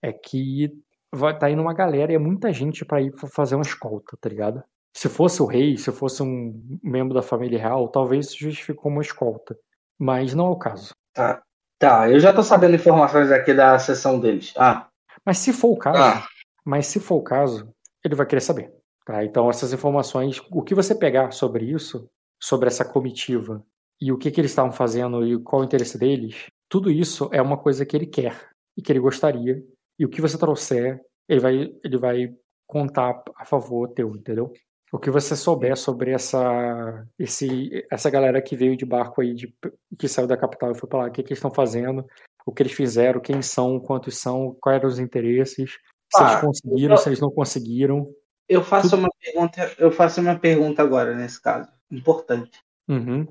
é 0.03 0.13
que 0.13 0.73
vai 1.13 1.39
tá 1.39 1.49
indo 1.51 1.63
uma 1.63 1.73
galera 1.73 2.13
e 2.13 2.15
é 2.17 2.19
muita 2.19 2.53
gente 2.53 2.85
para 2.85 3.01
ir 3.01 3.13
fazer 3.33 3.55
uma 3.55 3.63
escolta, 3.63 4.17
tá 4.21 4.29
ligado? 4.29 4.63
Se 4.95 5.09
fosse 5.09 5.43
o 5.43 5.47
rei, 5.47 5.77
se 5.77 5.93
fosse 5.93 6.23
um 6.23 6.79
membro 6.83 7.15
da 7.15 7.23
família 7.23 7.59
real, 7.59 7.89
talvez 7.89 8.27
isso 8.27 8.39
justificou 8.39 8.91
uma 8.91 9.03
escolta. 9.03 9.57
Mas 9.99 10.35
não 10.35 10.47
é 10.49 10.51
o 10.51 10.57
caso. 10.57 10.95
Tá. 11.15 11.43
Tá, 11.79 12.11
eu 12.11 12.19
já 12.19 12.33
tô 12.33 12.43
sabendo 12.43 12.75
informações 12.75 13.31
aqui 13.31 13.53
da 13.53 13.79
sessão 13.79 14.19
deles. 14.19 14.55
Ah, 14.57 14.89
Mas 15.25 15.39
se 15.39 15.53
for 15.53 15.69
o 15.73 15.77
caso, 15.77 15.99
Ah. 16.03 16.27
mas 16.65 16.87
se 16.87 16.99
for 16.99 17.17
o 17.17 17.23
caso, 17.23 17.69
ele 18.03 18.15
vai 18.15 18.25
querer 18.27 18.41
saber. 18.41 18.73
Tá? 19.05 19.23
Então 19.23 19.49
essas 19.51 19.73
informações, 19.75 20.41
o 20.51 20.63
que 20.63 20.75
você 20.75 20.95
pegar 20.95 21.33
sobre 21.33 21.67
isso, 21.67 22.09
sobre 22.41 22.69
essa 22.69 22.85
comitiva 22.85 23.63
e 24.01 24.13
o 24.13 24.19
que, 24.19 24.31
que 24.31 24.41
eles 24.41 24.51
estavam 24.51 24.73
fazendo 24.73 25.27
e 25.27 25.39
qual 25.43 25.63
o 25.63 25.65
interesse 25.65 25.99
deles, 25.99 26.47
tudo 26.69 26.91
isso 26.91 27.29
é 27.33 27.41
uma 27.41 27.57
coisa 27.57 27.85
que 27.87 27.97
ele 27.97 28.07
quer 28.07 28.49
e 28.77 28.83
que 28.83 28.93
ele 28.93 29.01
gostaria. 29.01 29.63
E 29.99 30.05
o 30.05 30.09
que 30.09 30.21
você 30.21 30.37
trouxer, 30.39 31.01
ele 31.29 31.41
vai, 31.41 31.73
ele 31.83 31.97
vai 31.99 32.35
contar 32.67 33.23
a 33.37 33.45
favor 33.45 33.89
teu, 33.89 34.11
entendeu? 34.15 34.53
O 34.93 34.99
que 34.99 35.11
você 35.11 35.35
souber 35.35 35.77
sobre 35.77 36.13
essa, 36.13 37.07
esse, 37.19 37.85
essa 37.91 38.09
galera 38.11 38.41
que 38.43 38.57
veio 38.57 38.77
de 38.77 38.85
barco 38.85 39.21
aí, 39.21 39.35
de, 39.35 39.53
que 39.99 40.07
saiu 40.09 40.27
da 40.29 40.37
capital 40.37 40.71
e 40.73 40.79
foi 40.79 40.89
pra 40.89 40.99
lá, 41.01 41.07
o 41.07 41.11
que, 41.11 41.23
que 41.23 41.29
eles 41.31 41.39
estão 41.39 41.51
fazendo, 41.51 42.05
o 42.47 42.53
que 42.53 42.63
eles 42.63 42.73
fizeram, 42.73 43.21
quem 43.21 43.43
são, 43.43 43.81
quantos 43.81 44.19
são, 44.19 44.57
quais 44.61 44.79
eram 44.79 44.89
os 44.89 44.99
interesses, 44.99 45.73
se 46.13 46.23
Ah, 46.23 46.29
eles 46.31 46.41
conseguiram, 46.41 46.95
eu- 46.95 46.99
se 46.99 47.09
eles 47.09 47.21
não 47.21 47.31
conseguiram. 47.31 48.09
eu 48.49 48.63
faço 48.63 48.91
Tudo- 48.91 49.01
uma 49.01 49.09
pergunta, 49.21 49.75
eu 49.79 49.91
faço 49.91 50.21
uma 50.21 50.39
pergunta 50.39 50.83
agora 50.83 51.15
nesse 51.17 51.41
caso, 51.43 51.69
importante. 51.91 52.61
Uhum. 52.89 53.27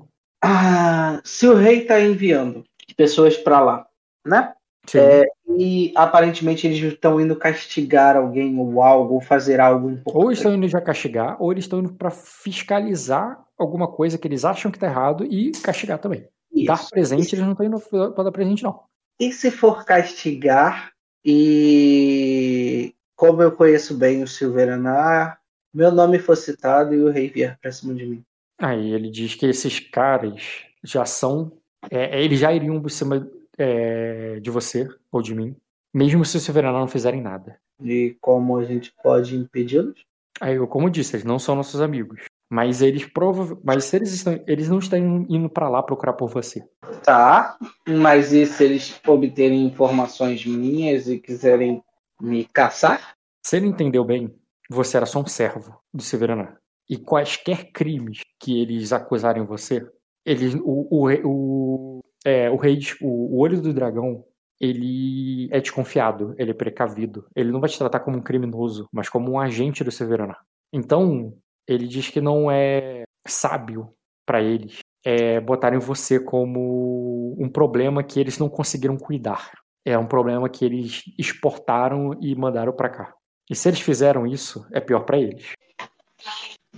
Ah, 0.48 1.20
se 1.24 1.48
o 1.48 1.54
rei 1.54 1.84
tá 1.84 2.00
enviando 2.00 2.62
pessoas 2.96 3.36
pra 3.36 3.60
lá, 3.60 3.86
né? 4.24 4.54
É, 4.94 5.24
e 5.58 5.92
aparentemente 5.96 6.66
eles 6.66 6.80
estão 6.80 7.20
indo 7.20 7.34
castigar 7.34 8.16
alguém 8.16 8.56
ou 8.56 8.80
algo, 8.80 9.14
ou 9.14 9.20
fazer 9.20 9.58
algo 9.58 9.90
importante. 9.90 10.24
Ou 10.24 10.30
estão 10.30 10.54
indo 10.54 10.68
já 10.68 10.80
castigar, 10.80 11.36
ou 11.42 11.50
eles 11.50 11.64
estão 11.64 11.80
indo 11.80 11.92
para 11.94 12.10
fiscalizar 12.10 13.44
alguma 13.58 13.88
coisa 13.88 14.16
que 14.16 14.28
eles 14.28 14.44
acham 14.44 14.70
que 14.70 14.78
tá 14.78 14.86
errado 14.86 15.24
e 15.24 15.50
castigar 15.50 15.98
também. 15.98 16.28
Dar 16.64 16.74
Isso. 16.74 16.90
presente, 16.90 17.34
eles 17.34 17.44
não 17.44 17.52
estão 17.52 17.66
indo 17.66 17.80
pra 18.12 18.22
dar 18.24 18.32
presente, 18.32 18.62
não. 18.62 18.84
E 19.18 19.32
se 19.32 19.50
for 19.50 19.84
castigar 19.84 20.92
e 21.24 22.94
como 23.16 23.42
eu 23.42 23.50
conheço 23.50 23.96
bem 23.96 24.22
o 24.22 24.28
Silveranar, 24.28 25.40
meu 25.74 25.90
nome 25.90 26.20
for 26.20 26.36
citado 26.36 26.94
e 26.94 27.02
o 27.02 27.10
rei 27.10 27.28
vier 27.28 27.58
pra 27.60 27.72
cima 27.72 27.94
de 27.94 28.06
mim. 28.06 28.24
Aí 28.58 28.92
ele 28.92 29.10
diz 29.10 29.34
que 29.34 29.46
esses 29.46 29.80
caras 29.80 30.64
já 30.82 31.04
são. 31.04 31.52
é, 31.90 32.22
eles 32.22 32.40
já 32.40 32.52
iriam 32.52 32.80
por 32.80 32.90
cima 32.90 33.28
é, 33.58 34.40
de 34.40 34.50
você 34.50 34.88
ou 35.10 35.22
de 35.22 35.34
mim, 35.34 35.56
mesmo 35.92 36.24
se 36.24 36.36
o 36.36 36.40
Silverano 36.40 36.78
não 36.78 36.88
fizerem 36.88 37.20
nada. 37.20 37.58
E 37.82 38.16
como 38.20 38.56
a 38.56 38.64
gente 38.64 38.92
pode 39.02 39.36
impedi-los? 39.36 40.04
Aí, 40.40 40.54
eu, 40.56 40.66
como 40.66 40.86
eu 40.86 40.90
disse, 40.90 41.16
eles 41.16 41.24
não 41.24 41.38
são 41.38 41.54
nossos 41.54 41.80
amigos. 41.80 42.24
Mas 42.48 42.80
eles 42.80 43.04
provavelmente. 43.04 43.62
Mas 43.64 43.84
se 43.84 43.96
eles 43.96 44.12
estão. 44.12 44.40
Eles 44.46 44.68
não 44.68 44.78
estão 44.78 44.98
indo 45.28 45.48
pra 45.48 45.68
lá 45.68 45.82
procurar 45.82 46.12
por 46.12 46.28
você. 46.28 46.64
Tá, 47.02 47.58
mas 47.88 48.32
e 48.32 48.46
se 48.46 48.64
eles 48.64 49.00
obterem 49.06 49.66
informações 49.66 50.46
minhas 50.46 51.08
e 51.08 51.18
quiserem 51.18 51.82
me 52.20 52.44
caçar? 52.44 53.16
Se 53.44 53.56
ele 53.56 53.66
entendeu 53.66 54.04
bem, 54.04 54.34
você 54.70 54.96
era 54.96 55.06
só 55.06 55.20
um 55.20 55.26
servo 55.26 55.76
do 55.92 56.02
Severaná. 56.02 56.56
E 56.88 56.96
quaisquer 56.96 57.72
crimes 57.72 58.20
que 58.40 58.60
eles 58.60 58.92
acusarem 58.92 59.44
você, 59.44 59.84
eles, 60.24 60.54
o, 60.54 60.86
o, 60.90 61.08
o, 61.24 62.04
é, 62.24 62.50
o 62.50 62.56
rei, 62.56 62.78
o, 63.00 63.36
o 63.36 63.38
olho 63.38 63.60
do 63.60 63.72
dragão, 63.72 64.24
ele 64.60 65.48
é 65.52 65.60
desconfiado, 65.60 66.34
ele 66.38 66.52
é 66.52 66.54
precavido. 66.54 67.26
Ele 67.34 67.50
não 67.50 67.60
vai 67.60 67.68
te 67.68 67.78
tratar 67.78 68.00
como 68.00 68.18
um 68.18 68.22
criminoso, 68.22 68.88
mas 68.92 69.08
como 69.08 69.32
um 69.32 69.40
agente 69.40 69.84
do 69.84 69.90
Severaná. 69.90 70.38
Então, 70.72 71.34
ele 71.68 71.86
diz 71.86 72.08
que 72.08 72.20
não 72.20 72.50
é 72.50 73.02
sábio 73.26 73.92
para 74.24 74.40
eles 74.42 74.80
é, 75.06 75.40
botarem 75.40 75.78
você 75.78 76.18
como 76.18 77.36
um 77.38 77.48
problema 77.48 78.02
que 78.02 78.18
eles 78.18 78.38
não 78.38 78.48
conseguiram 78.48 78.96
cuidar. 78.96 79.52
É 79.84 79.96
um 79.96 80.06
problema 80.06 80.48
que 80.48 80.64
eles 80.64 81.04
exportaram 81.16 82.18
e 82.20 82.34
mandaram 82.34 82.72
para 82.72 82.88
cá. 82.88 83.14
E 83.48 83.54
se 83.54 83.68
eles 83.68 83.80
fizeram 83.80 84.26
isso, 84.26 84.66
é 84.72 84.80
pior 84.80 85.04
para 85.04 85.16
eles. 85.16 85.52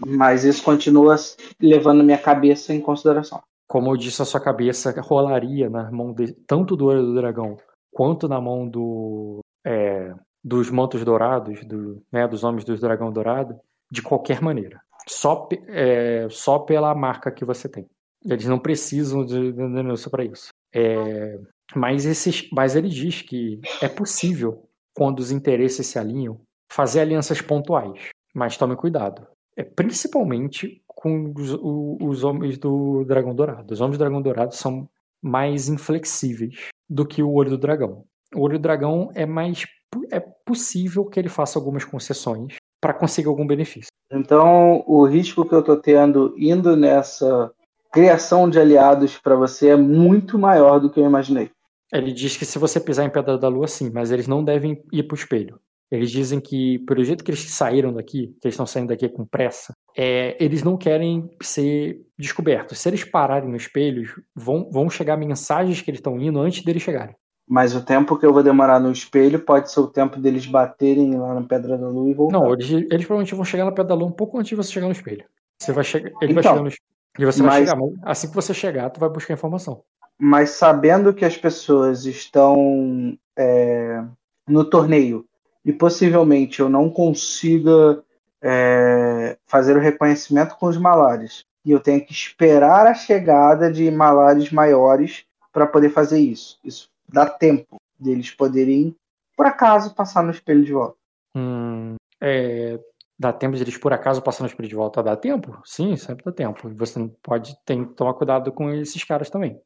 Mas 0.06 0.44
isso 0.44 0.62
continua 0.62 1.16
levando 1.60 2.04
minha 2.04 2.18
cabeça 2.18 2.72
em 2.72 2.80
consideração. 2.80 3.40
Como 3.66 3.90
eu 3.90 3.96
disse, 3.96 4.22
a 4.22 4.24
sua 4.24 4.40
cabeça 4.40 4.94
rolaria 5.00 5.68
na 5.68 5.90
mão 5.90 6.12
de, 6.12 6.32
tanto 6.46 6.76
do 6.76 6.86
olho 6.86 7.02
do 7.02 7.14
dragão 7.14 7.56
quanto 7.92 8.28
na 8.28 8.40
mão 8.40 8.68
do 8.68 9.40
é, 9.66 10.14
dos 10.42 10.70
mantos 10.70 11.04
dourados, 11.04 11.64
do, 11.66 12.02
né, 12.12 12.26
dos 12.26 12.44
homens 12.44 12.64
do 12.64 12.76
dragão 12.78 13.12
dourado, 13.12 13.58
de 13.90 14.00
qualquer 14.00 14.40
maneira. 14.40 14.80
Só, 15.06 15.48
é, 15.68 16.26
só 16.30 16.58
pela 16.60 16.94
marca 16.94 17.30
que 17.30 17.44
você 17.44 17.68
tem. 17.68 17.86
Eles 18.24 18.46
não 18.46 18.58
precisam 18.58 19.24
de 19.24 19.52
de 19.52 19.52
denúncia 19.52 20.10
para 20.10 20.24
isso. 20.24 20.48
É, 20.74 21.38
mas, 21.74 22.06
esses, 22.06 22.48
mas 22.52 22.76
ele 22.76 22.88
diz 22.88 23.22
que 23.22 23.60
é 23.82 23.88
possível, 23.88 24.68
quando 24.94 25.18
os 25.18 25.30
interesses 25.30 25.86
se 25.86 25.98
alinham, 25.98 26.40
fazer 26.70 27.00
alianças 27.00 27.40
pontuais. 27.40 28.08
Mas 28.34 28.56
tome 28.56 28.76
cuidado. 28.76 29.26
É 29.58 29.64
principalmente 29.64 30.80
com 30.86 31.32
os, 31.36 31.52
o- 31.54 31.98
os 32.00 32.22
homens 32.22 32.56
do 32.58 33.04
Dragão 33.04 33.34
Dourado. 33.34 33.74
Os 33.74 33.80
homens 33.80 33.96
do 33.98 34.00
Dragão 34.00 34.22
Dourado 34.22 34.54
são 34.54 34.88
mais 35.20 35.68
inflexíveis 35.68 36.68
do 36.88 37.04
que 37.04 37.22
o 37.22 37.32
Olho 37.32 37.50
do 37.50 37.58
Dragão. 37.58 38.04
O 38.34 38.42
Olho 38.42 38.56
do 38.58 38.62
Dragão 38.62 39.10
é 39.14 39.26
mais 39.26 39.64
é 40.12 40.20
possível 40.20 41.04
que 41.06 41.18
ele 41.18 41.28
faça 41.30 41.58
algumas 41.58 41.84
concessões 41.84 42.54
para 42.80 42.94
conseguir 42.94 43.26
algum 43.28 43.46
benefício. 43.46 43.88
Então, 44.12 44.84
o 44.86 45.04
risco 45.06 45.44
que 45.44 45.54
eu 45.54 45.62
tô 45.62 45.76
tendo 45.76 46.34
indo 46.38 46.76
nessa 46.76 47.50
criação 47.90 48.48
de 48.48 48.60
aliados 48.60 49.18
para 49.18 49.34
você 49.34 49.70
é 49.70 49.76
muito 49.76 50.38
maior 50.38 50.78
do 50.78 50.90
que 50.90 51.00
eu 51.00 51.04
imaginei. 51.06 51.50
Ele 51.92 52.12
diz 52.12 52.36
que 52.36 52.44
se 52.44 52.58
você 52.58 52.78
pisar 52.78 53.04
em 53.06 53.10
Pedra 53.10 53.38
da 53.38 53.48
Lua, 53.48 53.66
sim, 53.66 53.90
mas 53.90 54.10
eles 54.12 54.28
não 54.28 54.44
devem 54.44 54.82
ir 54.92 55.02
pro 55.04 55.16
espelho. 55.16 55.58
Eles 55.90 56.10
dizem 56.10 56.38
que, 56.38 56.78
pelo 56.80 57.02
jeito 57.02 57.24
que 57.24 57.30
eles 57.30 57.40
saíram 57.50 57.92
daqui, 57.92 58.28
que 58.40 58.46
eles 58.46 58.54
estão 58.54 58.66
saindo 58.66 58.88
daqui 58.88 59.08
com 59.08 59.24
pressa, 59.24 59.72
é, 59.96 60.36
eles 60.38 60.62
não 60.62 60.76
querem 60.76 61.30
ser 61.42 62.00
descobertos. 62.18 62.78
Se 62.78 62.88
eles 62.90 63.04
pararem 63.04 63.48
no 63.48 63.56
espelho, 63.56 64.02
vão, 64.34 64.68
vão 64.70 64.90
chegar 64.90 65.16
mensagens 65.16 65.80
que 65.80 65.90
eles 65.90 65.98
estão 65.98 66.20
indo 66.20 66.38
antes 66.40 66.62
deles 66.62 66.82
chegarem. 66.82 67.14
Mas 67.50 67.74
o 67.74 67.82
tempo 67.82 68.18
que 68.18 68.26
eu 68.26 68.32
vou 68.34 68.42
demorar 68.42 68.78
no 68.78 68.92
espelho 68.92 69.40
pode 69.40 69.72
ser 69.72 69.80
o 69.80 69.86
tempo 69.88 70.20
deles 70.20 70.44
baterem 70.44 71.16
lá 71.16 71.32
na 71.32 71.42
Pedra 71.42 71.78
da 71.78 71.88
Lua 71.88 72.10
e 72.10 72.14
voltar. 72.14 72.38
Não, 72.38 72.52
eles, 72.52 72.68
eles 72.70 73.06
provavelmente 73.06 73.34
vão 73.34 73.44
chegar 73.46 73.64
na 73.64 73.70
Pedra 73.72 73.84
da 73.88 73.94
Lua 73.94 74.08
um 74.08 74.12
pouco 74.12 74.36
antes 74.38 74.50
de 74.50 74.54
você 74.56 74.70
chegar 74.70 74.84
no 74.86 74.92
espelho. 74.92 75.24
Você 75.58 75.72
vai 75.72 75.82
chegar, 75.84 76.10
ele 76.20 76.34
vai 76.34 76.42
Então, 76.42 76.52
chegar 76.52 76.62
no 76.62 76.68
espelho. 76.68 76.88
E 77.18 77.24
você 77.24 77.42
vai 77.42 77.48
mas- 77.60 77.68
chegar, 77.70 77.76
mas 77.80 77.92
assim 78.04 78.28
que 78.28 78.34
você 78.34 78.52
chegar, 78.52 78.90
tu 78.90 79.00
vai 79.00 79.08
buscar 79.08 79.32
informação. 79.32 79.82
mas 80.20 80.50
sabendo 80.50 81.14
que 81.14 81.24
as 81.24 81.36
pessoas 81.38 82.04
estão 82.04 83.16
é, 83.38 84.04
no 84.46 84.64
torneio 84.64 85.24
e 85.68 85.72
possivelmente 85.74 86.60
eu 86.60 86.68
não 86.70 86.88
consiga 86.88 88.02
é, 88.40 89.36
fazer 89.44 89.76
o 89.76 89.80
reconhecimento 89.80 90.56
com 90.56 90.64
os 90.64 90.78
malares 90.78 91.44
e 91.62 91.70
eu 91.70 91.78
tenho 91.78 92.02
que 92.02 92.10
esperar 92.10 92.86
a 92.86 92.94
chegada 92.94 93.70
de 93.70 93.90
malares 93.90 94.50
maiores 94.50 95.26
para 95.52 95.66
poder 95.66 95.90
fazer 95.90 96.20
isso. 96.20 96.58
Isso 96.64 96.88
dá 97.06 97.26
tempo 97.26 97.76
deles 98.00 98.30
poderem, 98.30 98.96
por 99.36 99.44
acaso, 99.44 99.94
passar 99.94 100.22
no 100.22 100.30
espelho 100.30 100.64
de 100.64 100.72
volta. 100.72 100.96
Hum, 101.36 101.96
é, 102.18 102.80
dá 103.18 103.30
tempo 103.30 103.54
de 103.54 103.62
eles, 103.62 103.76
por 103.76 103.92
acaso, 103.92 104.22
passar 104.22 104.44
no 104.44 104.48
espelho 104.48 104.70
de 104.70 104.74
volta? 104.74 105.02
Dá 105.02 105.16
tempo? 105.16 105.60
Sim, 105.66 105.96
sempre 105.96 106.24
dá 106.24 106.32
tempo. 106.32 106.66
Você 106.76 107.10
pode 107.22 107.54
tem 107.66 107.84
que 107.84 107.92
tomar 107.92 108.14
cuidado 108.14 108.50
com 108.52 108.70
esses 108.70 109.04
caras 109.04 109.28
também. 109.28 109.60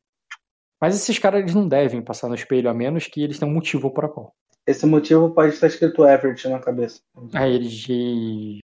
Mas 0.81 0.97
esses 0.97 1.17
caras 1.21 1.39
eles 1.39 1.55
não 1.55 1.69
devem 1.69 2.03
passar 2.03 2.29
no 2.29 2.35
espelho, 2.35 2.69
a 2.69 2.75
menos 2.75 3.07
que 3.07 3.23
eles 3.23 3.39
tenham 3.39 3.53
um 3.53 3.55
motivo 3.55 3.89
para 3.89 4.09
qual. 4.09 4.35
Esse 4.67 4.87
motivo 4.87 5.31
pode 5.31 5.55
estar 5.55 5.67
escrito 5.67 6.07
Everett 6.07 6.49
na 6.49 6.61
cabeça. 6.61 7.01
Aí 7.35 7.55
eles. 7.55 7.87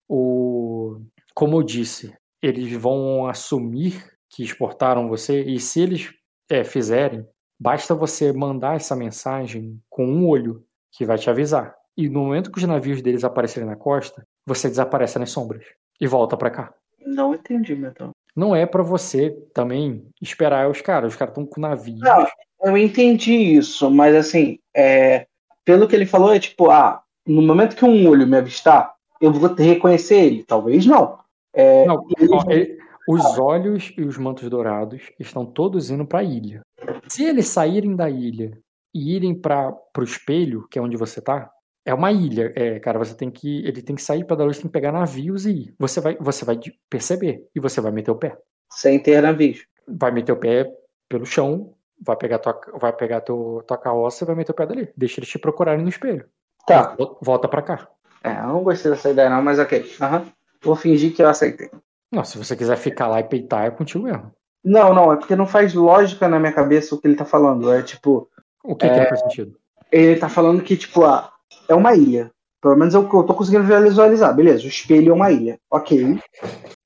O, 0.08 1.00
como 1.34 1.57
eu 1.57 1.62
disse, 1.62 2.12
eles 2.42 2.73
vão 2.73 3.26
assumir 3.26 4.05
que 4.31 4.42
exportaram 4.42 5.08
você, 5.08 5.42
e 5.42 5.58
se 5.58 5.81
eles 5.81 6.12
é, 6.50 6.65
fizerem, 6.65 7.26
basta 7.58 7.94
você 7.94 8.33
mandar 8.33 8.76
essa 8.76 8.94
mensagem 8.94 9.81
com 9.89 10.07
um 10.07 10.26
olho 10.26 10.65
que 10.92 11.05
vai 11.05 11.18
te 11.18 11.31
avisar. 11.31 11.75
E 11.97 12.08
no 12.08 12.20
momento 12.20 12.52
que 12.52 12.58
os 12.58 12.65
navios 12.65 13.02
deles 13.02 13.25
aparecerem 13.25 13.68
na 13.68 13.76
costa, 13.76 14.25
você 14.47 14.68
desaparece 14.68 15.18
nas 15.18 15.31
sombras 15.31 15.65
e 16.00 16.07
volta 16.07 16.36
para 16.36 16.50
cá. 16.50 16.75
Não 17.05 17.34
entendi, 17.34 17.75
Metal. 17.75 18.10
Não 18.36 18.55
é 18.55 18.67
para 18.67 18.83
você 18.83 19.31
também 19.52 20.07
esperar 20.23 20.70
os 20.70 20.81
caras. 20.81 21.12
Os 21.12 21.18
caras 21.18 21.33
estão 21.33 21.47
com 21.47 21.60
navio. 21.60 21.99
Não, 21.99 22.26
eu 22.62 22.76
entendi 22.76 23.33
isso, 23.33 23.91
mas 23.91 24.15
assim, 24.15 24.58
é, 24.76 25.26
pelo 25.69 25.87
que 25.87 25.95
ele 25.95 26.07
falou, 26.07 26.33
é 26.33 26.39
tipo, 26.39 26.71
ah, 26.71 27.03
no 27.27 27.43
momento 27.43 27.77
que 27.77 27.85
um 27.85 28.09
olho 28.09 28.27
me 28.27 28.39
avistar, 28.39 28.95
eu 29.21 29.31
vou 29.31 29.55
reconhecer 29.55 30.15
ele. 30.15 30.43
Talvez 30.43 30.87
não. 30.87 31.19
É, 31.53 31.85
não, 31.85 32.07
ó, 32.31 32.51
ele, 32.51 32.79
os 33.07 33.39
olhos 33.39 33.93
e 33.99 34.03
os 34.03 34.17
mantos 34.17 34.49
dourados 34.49 35.13
estão 35.21 35.45
todos 35.45 35.91
indo 35.91 36.07
para 36.07 36.21
a 36.21 36.25
ilha. 36.25 36.63
Se 37.07 37.23
eles 37.23 37.49
saírem 37.49 37.95
da 37.95 38.09
ilha 38.09 38.59
e 38.95 39.15
irem 39.15 39.35
para 39.35 39.77
o 39.99 40.03
espelho, 40.03 40.67
que 40.71 40.79
é 40.79 40.83
onde 40.83 40.97
você 40.97 41.21
tá, 41.21 41.51
é 41.85 41.93
uma 41.93 42.11
ilha. 42.13 42.51
É, 42.57 42.81
cara, 42.81 42.99
você 42.99 43.15
tem 43.15 43.31
que. 43.31 43.59
Ele 43.59 43.83
tem 43.83 43.95
que 43.95 44.01
sair 44.01 44.25
para 44.25 44.43
luz, 44.43 44.57
tem 44.57 44.69
que 44.69 44.73
pegar 44.73 44.91
navios 44.91 45.45
e 45.45 45.51
ir. 45.51 45.75
Você 45.79 46.01
vai, 46.01 46.17
você 46.19 46.47
vai 46.47 46.59
perceber 46.89 47.47
e 47.55 47.61
você 47.61 47.79
vai 47.79 47.93
meter 47.93 48.11
o 48.11 48.17
pé. 48.17 48.39
Sem 48.73 48.99
ter 48.99 49.21
navios. 49.21 49.67
Vai 49.87 50.13
meter 50.13 50.33
o 50.33 50.41
pé 50.41 50.67
pelo 51.11 51.27
chão, 51.27 51.75
vai 52.01 52.17
pegar 52.17 52.39
tua, 52.39 52.60
vai 52.75 52.93
pegar 52.93 53.20
tua, 53.20 53.62
tua 53.62 53.77
carroça 53.77 54.25
e 54.25 54.27
vai 54.27 54.36
meter 54.36 54.52
o 54.52 54.55
pé 54.55 54.67
dali. 54.67 54.93
Deixa 54.97 55.20
eles 55.20 55.28
te 55.28 55.39
procurarem 55.39 55.83
no 55.83 55.89
espelho. 55.89 56.27
Tá. 56.67 56.97
Volta 57.20 57.49
para 57.49 57.62
cá. 57.62 57.89
É, 58.23 58.31
eu 58.31 58.49
não 58.49 58.62
gostei 58.62 58.91
dessa 58.91 59.10
ideia, 59.10 59.31
não, 59.31 59.43
mas 59.43 59.59
ok. 59.59 59.81
Uhum. 60.01 60.27
Vou 60.62 60.77
fingir 60.77 61.15
que 61.15 61.23
eu 61.23 61.28
aceitei. 61.28 61.70
Não, 62.12 62.25
se 62.25 62.39
você 62.39 62.57
quiser 62.57 62.77
ficar 62.77 63.07
lá 63.07 63.20
e 63.20 63.25
peitar, 63.25 63.67
é 63.67 63.70
contigo 63.70 64.05
mesmo. 64.05 64.33
Não, 64.65 64.93
não, 64.93 65.12
é 65.12 65.17
porque 65.17 65.36
não 65.36 65.47
faz 65.47 65.73
lógica 65.73 66.28
na 66.28 66.39
minha 66.39 66.52
cabeça 66.52 66.94
o 66.94 67.01
que 67.01 67.07
ele 67.07 67.17
tá 67.17 67.25
falando. 67.25 67.73
É 67.73 67.83
tipo. 67.83 68.28
O 68.65 68.75
que, 68.75 68.86
é... 68.86 68.91
que 68.91 69.01
não 69.01 69.09
faz 69.09 69.20
sentido? 69.20 69.57
Ele 69.91 70.17
tá 70.17 70.28
falando 70.28 70.62
que, 70.62 70.77
tipo, 70.77 71.05
ah, 71.05 71.33
é 71.68 71.75
uma 71.75 71.94
ilha. 71.94 72.31
Pelo 72.60 72.77
menos 72.77 72.94
é 72.94 72.99
que 73.02 73.15
eu 73.15 73.23
tô 73.23 73.35
conseguindo 73.35 73.65
visualizar. 73.65 74.35
Beleza, 74.35 74.65
o 74.65 74.68
espelho 74.68 75.12
é 75.12 75.15
uma 75.15 75.31
ilha. 75.31 75.59
Ok. 75.70 76.18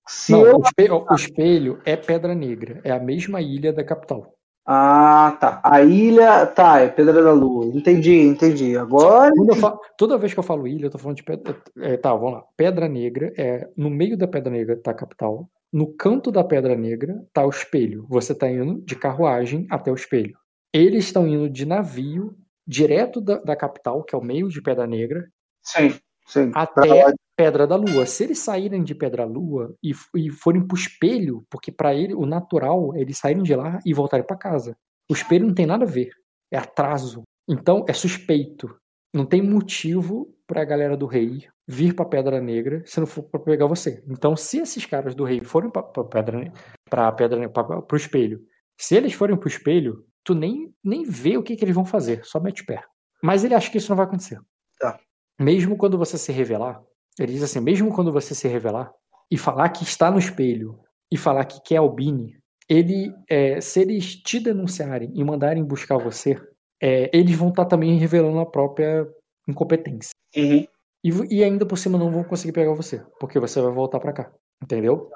Se 0.06 0.32
não, 0.32 0.46
eu... 0.46 0.56
o, 0.58 0.62
espelho, 0.62 1.06
o 1.08 1.14
espelho 1.14 1.80
é 1.84 1.96
Pedra 1.96 2.34
Negra. 2.34 2.80
É 2.84 2.92
a 2.92 3.00
mesma 3.00 3.40
ilha 3.40 3.72
da 3.72 3.82
capital. 3.82 4.34
Ah, 4.64 5.36
tá. 5.40 5.60
A 5.64 5.82
ilha. 5.82 6.46
Tá, 6.46 6.80
é 6.80 6.88
Pedra 6.88 7.22
da 7.22 7.32
Lua. 7.32 7.66
Entendi, 7.66 8.20
entendi. 8.20 8.76
Agora. 8.76 9.32
Falo, 9.60 9.80
toda 9.98 10.18
vez 10.18 10.32
que 10.32 10.38
eu 10.38 10.44
falo 10.44 10.66
ilha, 10.66 10.86
eu 10.86 10.90
tô 10.90 10.98
falando 10.98 11.16
de 11.16 11.24
pedra. 11.24 11.60
É, 11.78 11.96
tá, 11.96 12.14
vamos 12.14 12.34
lá. 12.34 12.44
Pedra 12.56 12.88
Negra 12.88 13.32
é. 13.36 13.68
No 13.76 13.90
meio 13.90 14.16
da 14.16 14.28
Pedra 14.28 14.52
Negra 14.52 14.76
tá 14.76 14.92
a 14.92 14.94
capital. 14.94 15.48
No 15.72 15.92
canto 15.94 16.30
da 16.30 16.44
Pedra 16.44 16.76
Negra 16.76 17.24
tá 17.32 17.44
o 17.44 17.50
espelho. 17.50 18.06
Você 18.08 18.34
tá 18.34 18.50
indo 18.50 18.80
de 18.82 18.94
carruagem 18.94 19.66
até 19.70 19.90
o 19.90 19.96
espelho. 19.96 20.36
Eles 20.72 21.04
estão 21.04 21.26
indo 21.26 21.50
de 21.50 21.66
navio 21.66 22.36
direto 22.66 23.20
da, 23.20 23.38
da, 23.38 23.56
capital, 23.56 24.02
que 24.04 24.14
é 24.14 24.18
o 24.18 24.24
meio 24.24 24.48
de 24.48 24.62
Pedra 24.62 24.86
Negra. 24.86 25.26
Sim, 25.62 25.94
sim. 26.26 26.50
Até 26.54 27.12
Pedra 27.42 27.66
da 27.66 27.74
Lua. 27.74 28.06
Se 28.06 28.22
eles 28.22 28.38
saírem 28.38 28.84
de 28.84 28.94
Pedra 28.94 29.24
Lua 29.24 29.74
e, 29.82 29.90
e 30.14 30.30
forem 30.30 30.64
pro 30.64 30.78
espelho, 30.78 31.44
porque 31.50 31.72
para 31.72 31.92
ele 31.92 32.14
o 32.14 32.24
natural 32.24 32.94
é 32.94 33.00
eles 33.00 33.18
saírem 33.18 33.42
de 33.42 33.52
lá 33.56 33.80
e 33.84 33.92
voltarem 33.92 34.24
para 34.24 34.36
casa. 34.36 34.76
O 35.10 35.12
espelho 35.12 35.48
não 35.48 35.54
tem 35.54 35.66
nada 35.66 35.84
a 35.84 35.88
ver. 35.88 36.12
É 36.52 36.56
atraso. 36.56 37.24
Então 37.48 37.84
é 37.88 37.92
suspeito. 37.92 38.72
Não 39.12 39.26
tem 39.26 39.42
motivo 39.42 40.32
para 40.46 40.62
a 40.62 40.64
galera 40.64 40.96
do 40.96 41.06
rei 41.06 41.48
vir 41.66 41.96
para 41.96 42.04
Pedra 42.04 42.40
Negra 42.40 42.84
se 42.86 43.00
não 43.00 43.08
for 43.08 43.24
para 43.24 43.40
pegar 43.40 43.66
você. 43.66 44.04
Então, 44.06 44.36
se 44.36 44.58
esses 44.58 44.86
caras 44.86 45.12
do 45.12 45.24
rei 45.24 45.42
forem 45.42 45.68
para 45.68 45.82
Pedra 45.82 46.52
para 46.88 47.10
Pedra 47.10 47.48
para 47.48 47.84
o 47.92 47.96
espelho, 47.96 48.40
se 48.78 48.94
eles 48.94 49.14
forem 49.14 49.36
para 49.36 49.46
o 49.46 49.50
espelho, 49.50 50.06
tu 50.22 50.32
nem 50.32 50.72
nem 50.82 51.02
vê 51.02 51.36
o 51.36 51.42
que, 51.42 51.56
que 51.56 51.64
eles 51.64 51.74
vão 51.74 51.84
fazer, 51.84 52.24
só 52.24 52.38
mete 52.38 52.62
o 52.62 52.66
pé. 52.66 52.84
Mas 53.20 53.42
ele 53.42 53.54
acha 53.54 53.68
que 53.68 53.78
isso 53.78 53.90
não 53.90 53.96
vai 53.96 54.06
acontecer. 54.06 54.40
Tá. 54.78 54.98
Mesmo 55.40 55.76
quando 55.76 55.98
você 55.98 56.16
se 56.16 56.30
revelar, 56.30 56.82
ele 57.18 57.32
diz 57.32 57.42
assim: 57.42 57.60
mesmo 57.60 57.94
quando 57.94 58.12
você 58.12 58.34
se 58.34 58.48
revelar 58.48 58.92
e 59.30 59.36
falar 59.36 59.68
que 59.70 59.84
está 59.84 60.10
no 60.10 60.18
espelho 60.18 60.78
e 61.10 61.16
falar 61.16 61.44
que 61.44 61.60
quer 61.62 61.76
Albini, 61.76 62.36
ele, 62.68 63.14
é, 63.28 63.60
se 63.60 63.80
eles 63.80 64.16
te 64.16 64.40
denunciarem 64.40 65.10
e 65.14 65.24
mandarem 65.24 65.64
buscar 65.64 65.98
você, 65.98 66.40
é, 66.80 67.10
eles 67.12 67.36
vão 67.36 67.50
estar 67.50 67.64
tá 67.64 67.70
também 67.70 67.96
revelando 67.98 68.38
a 68.38 68.46
própria 68.46 69.06
incompetência. 69.46 70.12
Uhum. 70.36 70.66
E, 71.04 71.10
e, 71.30 71.42
ainda 71.42 71.66
por 71.66 71.76
cima 71.76 71.98
não 71.98 72.10
vão 72.10 72.22
conseguir 72.22 72.52
pegar 72.52 72.72
você, 72.74 73.04
porque 73.18 73.38
você 73.38 73.60
vai 73.60 73.72
voltar 73.72 73.98
para 73.98 74.12
cá. 74.12 74.32
Entendeu? 74.62 75.10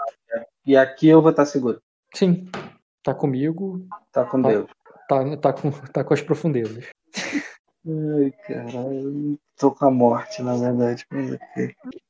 E 0.66 0.76
aqui 0.76 1.08
eu 1.08 1.22
vou 1.22 1.30
estar 1.30 1.44
tá 1.44 1.50
seguro. 1.50 1.80
Sim. 2.12 2.48
Tá 3.02 3.14
comigo. 3.14 3.86
Tá 4.10 4.24
com 4.24 4.42
tá, 4.42 4.48
Deus. 4.48 4.70
Tá, 5.08 5.36
tá, 5.36 5.52
com, 5.52 5.70
tá 5.70 6.04
com 6.04 6.14
as 6.14 6.20
profundezas. 6.20 6.86
Ai, 7.86 8.32
caralho. 8.46 9.38
Tô 9.56 9.70
com 9.70 9.84
a 9.84 9.90
morte, 9.90 10.42
na 10.42 10.56
verdade. 10.56 11.06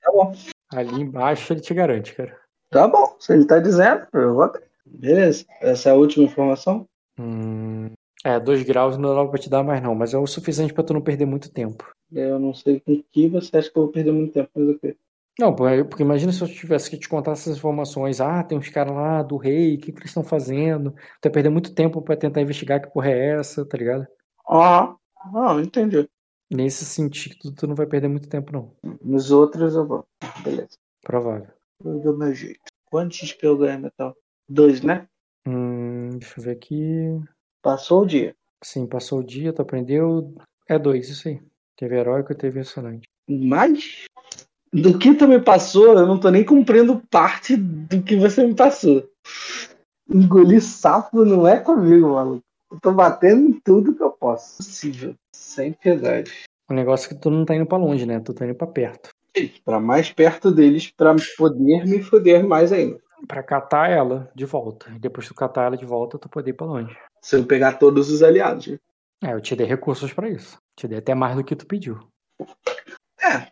Tá 0.01 0.11
bom. 0.11 0.33
Ali 0.73 1.03
embaixo 1.03 1.53
ele 1.53 1.61
te 1.61 1.75
garante, 1.75 2.15
cara. 2.15 2.39
Tá 2.71 2.89
bom. 2.89 3.17
Se 3.21 3.33
ele 3.33 3.47
tá 3.47 3.59
dizendo, 3.59 4.07
eu 4.15 4.35
vou. 4.35 4.53
Beleza. 4.87 5.45
Essa 5.61 5.91
é 5.91 5.93
a 5.93 5.97
última 5.97 6.25
informação? 6.25 6.87
Hum, 7.19 7.91
é, 8.25 8.41
dois 8.41 8.63
graus 8.63 8.97
não 8.97 9.15
dá 9.15 9.27
pra 9.27 9.39
te 9.39 9.51
dar 9.51 9.63
mais 9.63 9.83
não, 9.83 9.95
mas 9.95 10.15
é 10.15 10.19
o 10.19 10.27
suficiente 10.27 10.73
pra 10.73 10.83
tu 10.83 10.95
não 10.95 11.01
perder 11.01 11.27
muito 11.27 11.53
tempo. 11.53 11.89
Eu 12.13 12.39
não 12.39 12.55
sei 12.55 12.81
com 12.81 13.03
que 13.13 13.29
você 13.29 13.57
acha 13.57 13.71
que 13.71 13.79
eu 13.79 13.85
vou 13.85 13.93
perder 13.93 14.13
muito 14.13 14.33
tempo, 14.33 14.51
mas 14.55 14.69
o 14.69 14.79
quê? 14.79 14.97
Não, 15.39 15.55
porque 15.55 16.03
imagina 16.03 16.33
se 16.33 16.41
eu 16.41 16.49
tivesse 16.49 16.89
que 16.89 16.97
te 16.97 17.09
contar 17.09 17.33
essas 17.33 17.59
informações. 17.59 18.23
Ah, 18.23 18.43
tem 18.43 18.57
uns 18.57 18.71
caras 18.71 18.95
lá 18.95 19.23
do 19.23 19.37
rei, 19.37 19.75
o 19.75 19.79
que, 19.79 19.93
que 19.93 19.99
eles 19.99 20.11
estão 20.11 20.25
fazendo? 20.25 20.95
Tu 21.21 21.27
ia 21.27 21.31
perder 21.31 21.51
muito 21.51 21.75
tempo 21.75 22.01
para 22.01 22.17
tentar 22.17 22.41
investigar 22.41 22.81
que 22.81 22.91
porra 22.91 23.11
é 23.11 23.39
essa, 23.39 23.67
tá 23.67 23.77
ligado? 23.77 24.07
Ah, 24.49 24.95
ah, 25.19 25.61
entendi. 25.61 26.09
Nesse 26.51 26.85
sentido, 26.85 27.53
tu 27.53 27.67
não 27.67 27.75
vai 27.75 27.87
perder 27.87 28.09
muito 28.09 28.29
tempo, 28.29 28.53
não. 28.53 28.73
Nos 29.03 29.31
outros 29.31 29.75
eu 29.75 29.87
vou. 29.87 30.07
Beleza. 30.45 30.79
Provável. 31.03 31.49
Eu 31.85 31.99
dou 32.01 32.17
meu 32.17 32.33
jeito. 32.33 32.61
Quantos 32.91 33.19
XP 33.19 33.47
eu 33.47 33.59
ganho, 33.59 33.81
Metal? 33.81 34.17
Dois, 34.49 34.81
né? 34.81 35.09
Hum, 35.47 36.11
deixa 36.19 36.39
eu 36.39 36.45
ver 36.45 36.51
aqui. 36.53 37.21
Passou 37.63 38.03
o 38.03 38.07
dia. 38.07 38.35
Sim, 38.63 38.87
passou 38.87 39.21
o 39.21 39.25
dia, 39.25 39.53
tu 39.53 39.63
aprendeu. 39.63 40.35
É 40.69 40.79
dois, 40.79 41.09
isso 41.09 41.29
aí. 41.29 41.43
Teve 41.77 41.97
heróico 41.97 42.33
e 42.33 42.37
teve 42.37 42.61
excelente. 42.61 43.09
Mais? 43.29 44.05
Do 44.73 44.99
que 44.99 45.15
tu 45.15 45.27
me 45.27 45.41
passou, 45.41 45.99
eu 45.99 46.07
não 46.07 46.19
tô 46.19 46.31
nem 46.31 46.45
cumprindo 46.45 47.03
parte 47.11 47.57
do 47.57 48.03
que 48.03 48.17
você 48.17 48.47
me 48.47 48.55
passou. 48.55 49.09
Engolir 50.09 50.63
sapo 50.63 51.25
não 51.25 51.47
é 51.47 51.59
comigo, 51.59 52.15
maluco. 52.15 52.46
Eu 52.71 52.81
tô 52.81 52.93
batendo 52.93 53.49
em 53.49 53.61
tudo 53.61 53.95
que 53.95 54.03
eu 54.03 54.11
posso. 54.11 54.57
Possível. 54.59 55.15
Sem 55.35 55.73
piedade. 55.73 56.33
O 56.69 56.75
negócio 56.75 57.07
é 57.07 57.15
que 57.15 57.21
tu 57.21 57.31
não 57.31 57.45
tá 57.45 57.55
indo 57.55 57.67
pra 57.67 57.79
longe, 57.79 58.05
né? 58.05 58.21
Tu 58.21 58.35
tá 58.35 58.45
indo 58.45 58.55
pra 58.55 58.67
perto. 58.67 59.11
Pra 59.65 59.79
mais 59.79 60.11
perto 60.11 60.51
deles, 60.51 60.91
pra 60.91 61.15
poder 61.37 61.87
me 61.87 62.03
foder 62.03 62.47
mais 62.47 62.73
ainda. 62.73 62.99
Pra 63.29 63.43
catar 63.43 63.91
ela 63.91 64.31
de 64.35 64.45
volta. 64.45 64.91
E 64.95 64.99
depois 64.99 65.27
de 65.27 65.33
tu 65.33 65.37
catar 65.37 65.67
ela 65.67 65.77
de 65.77 65.85
volta, 65.85 66.19
tu 66.19 66.29
poder 66.29 66.51
ir 66.51 66.55
pra 66.55 66.67
longe. 66.67 66.97
Se 67.21 67.37
eu 67.37 67.45
pegar 67.45 67.75
todos 67.75 68.11
os 68.11 68.23
aliados. 68.23 68.67
Né? 68.67 68.79
É, 69.23 69.33
eu 69.33 69.41
te 69.41 69.55
dei 69.55 69.67
recursos 69.67 70.13
para 70.13 70.29
isso. 70.29 70.59
Te 70.75 70.89
dei 70.89 70.99
até 70.99 71.15
mais 71.15 71.37
do 71.37 71.45
que 71.45 71.57
tu 71.57 71.67
pediu. 71.67 71.99
É. 73.21 73.49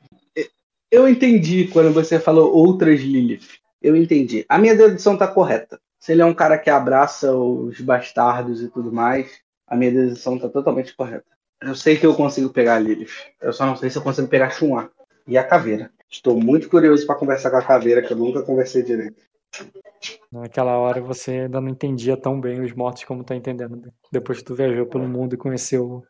Eu 0.91 1.09
entendi 1.09 1.69
quando 1.69 1.93
você 1.93 2.21
falou 2.21 2.53
outras 2.53 3.01
Lilith. 3.01 3.59
Eu 3.83 3.97
entendi. 3.97 4.45
A 4.49 4.59
minha 4.59 4.77
dedução 4.77 5.17
tá 5.17 5.27
correta. 5.27 5.81
Se 6.05 6.13
ele 6.13 6.21
é 6.21 6.25
um 6.27 6.35
cara 6.35 6.59
que 6.59 6.69
abraça 6.69 7.35
os 7.35 7.81
bastardos 7.81 8.61
e 8.61 8.69
tudo 8.69 8.93
mais, 8.93 9.41
a 9.67 9.75
minha 9.75 9.91
dedução 9.91 10.39
tá 10.39 10.51
totalmente 10.51 10.95
correta. 10.95 11.25
Eu 11.63 11.75
sei 11.75 11.97
que 11.97 12.05
eu 12.05 12.15
consigo 12.15 12.51
pegar 12.51 12.75
a 12.75 12.79
Lilith. 12.79 13.09
Eu 13.41 13.55
só 13.55 13.65
não 13.65 13.75
sei 13.75 13.89
se 13.89 13.97
eu 13.97 14.03
consigo 14.03 14.29
pegar 14.29 14.49
a 14.49 14.89
e 15.27 15.39
a 15.39 15.43
caveira. 15.43 15.91
Estou 16.11 16.39
muito 16.39 16.69
curioso 16.69 17.07
para 17.07 17.15
conversar 17.15 17.51
com 17.51 17.57
a 17.57 17.63
caveira, 17.63 18.03
que 18.03 18.13
eu 18.13 18.19
nunca 18.19 18.43
conversei 18.43 18.83
direito. 18.83 19.17
Naquela 20.31 20.77
hora 20.77 21.01
você 21.01 21.31
ainda 21.31 21.59
não 21.59 21.71
entendia 21.71 22.19
tão 22.19 22.39
bem 22.39 22.61
os 22.61 22.75
mortos 22.75 23.05
como 23.05 23.25
tá 23.25 23.35
entendendo. 23.35 23.91
Depois 24.13 24.41
que 24.41 24.45
tu 24.45 24.55
viajou 24.55 24.85
pelo 24.85 25.09
mundo 25.09 25.33
e 25.33 25.39
conheceu. 25.39 26.03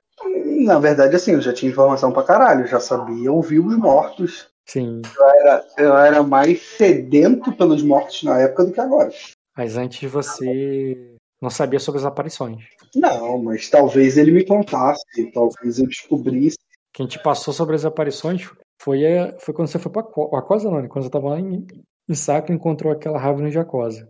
Na 0.65 0.81
verdade, 0.81 1.15
assim, 1.15 1.35
eu 1.35 1.41
já 1.41 1.53
tinha 1.53 1.71
informação 1.71 2.11
pra 2.11 2.25
caralho, 2.25 2.67
já 2.67 2.81
sabia 2.81 3.31
ouvir 3.31 3.61
os 3.61 3.77
mortos. 3.77 4.49
Sim. 4.67 5.03
Eu 5.17 5.29
era, 5.29 5.67
eu 5.79 5.97
era 5.97 6.23
mais 6.25 6.61
sedento 6.61 7.53
pelos 7.53 7.81
mortos 7.81 8.25
na 8.25 8.41
época 8.41 8.65
do 8.65 8.73
que 8.73 8.81
agora. 8.81 9.13
Mas 9.57 9.77
antes 9.77 10.11
você 10.11 11.15
não 11.41 11.51
sabia 11.51 11.79
sobre 11.79 12.01
as 12.01 12.05
aparições. 12.05 12.65
Não, 12.95 13.39
mas 13.43 13.69
talvez 13.69 14.17
ele 14.17 14.33
me 14.33 14.45
contasse, 14.45 15.03
talvez 15.33 15.79
eu 15.79 15.87
descobrisse. 15.87 16.57
Quem 16.93 17.07
te 17.07 17.21
passou 17.23 17.53
sobre 17.53 17.75
as 17.75 17.85
aparições 17.85 18.51
foi, 18.81 19.05
a- 19.07 19.37
foi 19.39 19.53
quando 19.55 19.69
você 19.69 19.79
foi 19.79 19.91
pra 19.93 20.03
Aquosa, 20.03 20.71
não? 20.71 20.87
Quando 20.89 21.05
você 21.05 21.11
tava 21.11 21.31
lá 21.31 21.41
em, 21.41 21.67
em 22.09 22.15
e 22.15 22.53
encontrou 22.53 22.93
aquela 22.93 23.19
Raven 23.19 23.49
de 23.51 23.59
Aquosa. 23.59 24.09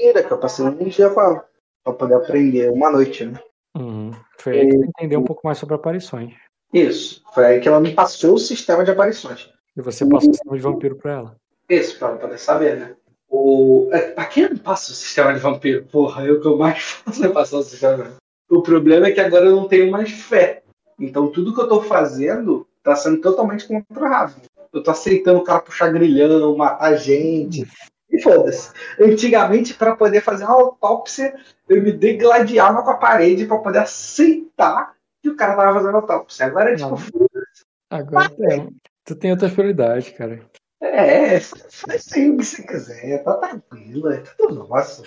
Era 0.00 0.22
que 0.22 0.32
eu 0.32 0.38
passei 0.38 0.64
um 0.64 0.88
dia 0.88 1.10
pra 1.10 1.44
poder 1.92 2.14
aprender 2.14 2.70
uma 2.70 2.90
noite, 2.90 3.24
né? 3.24 3.38
Uhum. 3.76 4.10
Foi 4.38 4.60
aí 4.60 4.68
que 4.68 4.76
você 4.78 4.86
entendeu 4.86 5.20
um 5.20 5.24
pouco 5.24 5.42
mais 5.44 5.58
sobre 5.58 5.74
aparições. 5.74 6.34
Isso, 6.72 7.22
foi 7.34 7.44
aí 7.46 7.60
que 7.60 7.68
ela 7.68 7.80
me 7.80 7.94
passou 7.94 8.34
o 8.34 8.38
sistema 8.38 8.84
de 8.84 8.90
aparições. 8.90 9.50
E 9.76 9.80
você 9.82 10.06
passou 10.06 10.30
o 10.30 10.34
sistema 10.34 10.56
de 10.56 10.62
vampiro 10.62 10.96
pra 10.96 11.12
ela. 11.12 11.36
Isso, 11.68 11.98
pra 11.98 12.08
ela 12.08 12.18
poder 12.18 12.38
saber, 12.38 12.76
né? 12.78 12.96
O... 13.34 13.88
é, 13.92 13.98
Pra 14.10 14.26
quem 14.26 14.48
não 14.50 14.58
passa 14.58 14.92
o 14.92 14.94
sistema 14.94 15.32
de 15.32 15.40
vampiro? 15.40 15.84
Porra, 15.90 16.24
eu 16.26 16.38
que 16.40 16.46
eu 16.46 16.58
mais 16.58 16.82
faço 17.02 17.24
é 17.24 17.28
passar 17.30 17.56
o 17.56 17.62
sistema. 17.62 18.12
O 18.50 18.60
problema 18.62 19.06
é 19.06 19.12
que 19.12 19.20
agora 19.20 19.46
eu 19.46 19.56
não 19.56 19.66
tenho 19.66 19.90
mais 19.90 20.10
fé. 20.10 20.62
Então 21.00 21.28
tudo 21.32 21.54
que 21.54 21.60
eu 21.60 21.68
tô 21.68 21.80
fazendo 21.80 22.66
tá 22.82 22.94
sendo 22.94 23.20
totalmente 23.22 23.66
Raven. 23.90 24.42
Eu 24.72 24.82
tô 24.82 24.90
aceitando 24.90 25.38
o 25.38 25.44
cara 25.44 25.60
puxar 25.60 25.90
grilhão, 25.90 26.54
matar 26.56 26.94
gente. 26.96 27.66
E 28.10 28.20
foda-se. 28.20 28.70
Antigamente, 29.00 29.72
pra 29.72 29.96
poder 29.96 30.20
fazer 30.20 30.44
uma 30.44 30.54
autópsia, 30.54 31.34
eu 31.66 31.82
me 31.82 31.92
degladiava 31.92 32.82
com 32.82 32.90
a 32.90 32.96
parede 32.96 33.46
pra 33.46 33.56
poder 33.58 33.78
aceitar 33.78 34.94
que 35.22 35.30
o 35.30 35.36
cara 35.36 35.56
tava 35.56 35.72
fazendo 35.78 35.96
autópsia. 35.96 36.46
Agora 36.46 36.72
é 36.72 36.76
tipo, 36.76 36.96
foda-se. 36.96 37.62
Agora 37.90 38.28
tem- 38.28 38.68
tu 39.04 39.14
tem 39.14 39.30
outras 39.30 39.52
prioridades, 39.52 40.10
cara. 40.10 40.40
É, 40.82 41.38
faz 41.38 42.02
sim 42.02 42.30
o 42.30 42.38
que 42.38 42.44
você 42.44 42.62
quiser, 42.64 43.22
tá 43.22 43.34
tranquilo, 43.34 44.10
é 44.10 44.18
tudo 44.36 44.66
nosso. 44.66 45.04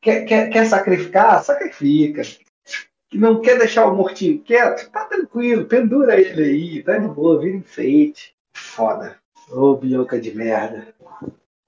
Quer, 0.00 0.24
quer, 0.24 0.48
quer 0.48 0.64
sacrificar? 0.64 1.44
Sacrifica. 1.44 2.22
Não 3.12 3.42
quer 3.42 3.58
deixar 3.58 3.84
o 3.86 3.94
mortinho 3.94 4.40
quieto? 4.42 4.90
Tá 4.90 5.04
tranquilo, 5.04 5.66
pendura 5.66 6.18
ele 6.18 6.42
aí, 6.42 6.82
tá 6.82 6.96
de 6.96 7.08
boa, 7.08 7.38
vira 7.38 7.58
enfeite. 7.58 8.34
Foda. 8.56 9.18
Ô, 9.50 9.76
bioca 9.76 10.18
de 10.18 10.34
merda. 10.34 10.94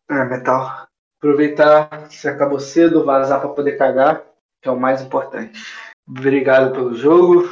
Ah, 0.08 0.24
metal. 0.24 0.86
Aproveitar 1.18 2.08
que 2.08 2.16
você 2.16 2.28
acabou 2.28 2.60
cedo, 2.60 3.04
vazar 3.04 3.40
pra 3.40 3.50
poder 3.50 3.76
cagar, 3.76 4.24
que 4.62 4.68
é 4.68 4.72
o 4.72 4.80
mais 4.80 5.02
importante. 5.02 5.60
Obrigado 6.08 6.72
pelo 6.72 6.94
jogo. 6.94 7.44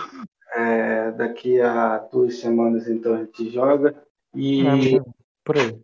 É, 0.55 1.11
daqui 1.13 1.61
a 1.61 1.99
duas 2.11 2.39
semanas 2.39 2.89
então 2.89 3.15
a 3.15 3.19
gente 3.19 3.51
joga. 3.51 3.95
E 4.35 4.67
É, 4.67 5.01
por 5.51 5.59
aí. 5.59 5.77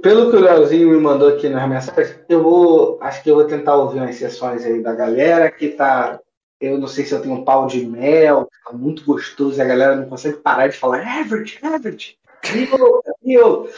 pelo 0.00 0.30
que- 0.30 0.36
o 0.36 0.40
Leozinho 0.40 0.90
me 0.90 0.98
mandou 0.98 1.28
aqui 1.28 1.48
nas 1.48 1.68
mensagens, 1.68 2.20
eu 2.28 2.42
vou. 2.42 2.98
Acho 3.00 3.22
que 3.22 3.30
eu 3.30 3.34
vou 3.34 3.44
tentar 3.44 3.74
ouvir 3.74 3.98
umas 3.98 4.14
sessões 4.14 4.64
aí 4.64 4.80
da 4.80 4.94
galera 4.94 5.50
que 5.50 5.70
tá. 5.70 6.20
Eu 6.60 6.78
não 6.78 6.86
sei 6.86 7.04
se 7.04 7.12
eu 7.12 7.20
tenho 7.20 7.34
um 7.34 7.44
pau 7.44 7.66
de 7.66 7.84
mel, 7.84 8.48
tá 8.64 8.72
muito 8.72 9.04
gostoso 9.04 9.58
e 9.58 9.60
a 9.60 9.66
galera 9.66 9.96
não 9.96 10.08
consegue 10.08 10.36
parar 10.38 10.68
de 10.68 10.78
falar 10.78 11.20
Everett, 11.20 11.58
Everett. 11.62 12.18
E 12.54 12.64
eu, 12.72 13.02
eu, 13.24 13.70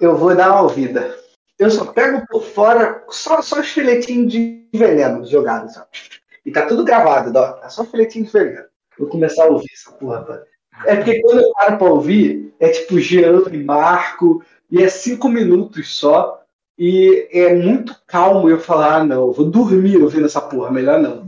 eu 0.00 0.16
vou 0.16 0.34
dar 0.34 0.50
uma 0.50 0.62
ouvida. 0.62 1.16
Eu 1.58 1.70
só 1.70 1.86
pego 1.86 2.26
por 2.28 2.42
fora 2.42 3.02
só, 3.08 3.40
só 3.40 3.60
os 3.60 3.68
filetinhos 3.70 4.30
de 4.32 4.68
veneno 4.74 5.24
jogados. 5.24 5.74
E 6.44 6.50
tá 6.50 6.66
tudo 6.66 6.84
gravado, 6.84 7.36
ó. 7.38 7.52
Tá 7.52 7.68
só 7.70 7.84
filetinho 7.84 8.26
de 8.26 8.32
veneno. 8.32 8.64
Vou 8.98 9.08
começar 9.08 9.44
a 9.44 9.48
ouvir 9.48 9.70
essa 9.72 9.92
porra. 9.92 10.22
Tá? 10.24 10.42
É 10.86 10.96
porque 10.96 11.20
quando 11.20 11.40
eu 11.40 11.52
paro 11.52 11.78
pra 11.78 11.88
ouvir, 11.90 12.54
é 12.58 12.68
tipo 12.68 12.98
Jean 13.00 13.42
e 13.52 13.62
Marco, 13.62 14.42
e 14.70 14.82
é 14.82 14.88
cinco 14.88 15.28
minutos 15.28 15.94
só. 15.94 16.42
E 16.80 17.28
é 17.32 17.52
muito 17.56 17.92
calmo 18.06 18.48
eu 18.48 18.60
falar, 18.60 18.98
ah, 18.98 19.04
não, 19.04 19.32
vou 19.32 19.50
dormir 19.50 19.96
ouvindo 20.00 20.26
essa 20.26 20.40
porra, 20.40 20.70
melhor 20.70 21.00
não. 21.00 21.26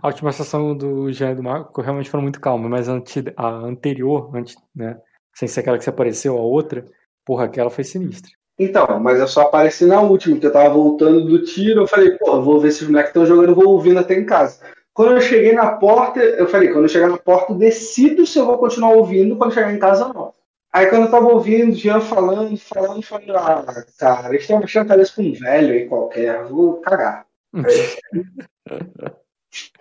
A 0.00 0.06
última 0.06 0.30
sessão 0.30 0.76
do 0.76 1.10
Jean 1.12 1.32
e 1.32 1.34
do 1.34 1.42
Marco 1.42 1.80
realmente 1.82 2.08
foram 2.08 2.22
muito 2.22 2.40
calmas, 2.40 2.70
mas 2.70 2.88
a, 2.88 2.92
anti- 2.92 3.32
a 3.36 3.48
anterior, 3.48 4.30
antes, 4.32 4.54
né? 4.74 4.98
Sem 5.34 5.48
ser 5.48 5.60
aquela 5.60 5.76
que 5.76 5.82
se 5.82 5.90
apareceu, 5.90 6.38
a 6.38 6.40
outra, 6.40 6.86
porra, 7.24 7.46
aquela 7.46 7.68
foi 7.68 7.82
sinistra. 7.82 8.30
Então, 8.56 9.00
mas 9.00 9.18
eu 9.18 9.26
só 9.26 9.42
apareci 9.42 9.86
na 9.86 10.00
última, 10.00 10.38
que 10.38 10.46
eu 10.46 10.52
tava 10.52 10.72
voltando 10.72 11.24
do 11.26 11.42
tiro, 11.42 11.80
eu 11.80 11.86
falei, 11.88 12.16
pô, 12.18 12.40
vou 12.40 12.60
ver 12.60 12.70
se 12.70 12.84
os 12.84 12.88
moleques 12.88 13.10
estão 13.10 13.26
jogando, 13.26 13.56
vou 13.56 13.70
ouvindo 13.70 13.98
até 13.98 14.14
em 14.14 14.24
casa. 14.24 14.60
Quando 14.94 15.12
eu 15.12 15.20
cheguei 15.20 15.52
na 15.52 15.72
porta, 15.72 16.20
eu 16.20 16.46
falei, 16.46 16.68
quando 16.68 16.84
eu 16.84 16.88
chegar 16.88 17.08
na 17.08 17.18
porta, 17.18 17.52
eu 17.52 17.56
decido 17.56 18.26
se 18.26 18.38
eu 18.38 18.44
vou 18.44 18.58
continuar 18.58 18.92
ouvindo 18.92 19.36
quando 19.36 19.54
chegar 19.54 19.72
em 19.72 19.78
casa 19.78 20.06
ou 20.08 20.14
não. 20.14 20.34
Aí 20.72 20.86
quando 20.86 21.04
eu 21.04 21.10
tava 21.10 21.26
ouvindo, 21.26 21.72
o 21.72 21.74
Jean 21.74 22.00
falando, 22.00 22.56
falando, 22.56 23.02
falando, 23.02 23.36
ah, 23.36 23.84
cara, 23.98 24.28
eles 24.30 24.42
estão 24.42 24.58
mexendo 24.58 24.86
a 24.86 24.88
cabeça 24.88 25.14
com 25.14 25.22
um 25.22 25.32
velho 25.32 25.74
aí 25.74 25.86
qualquer, 25.86 26.44
vou 26.44 26.80
cagar. 26.80 27.26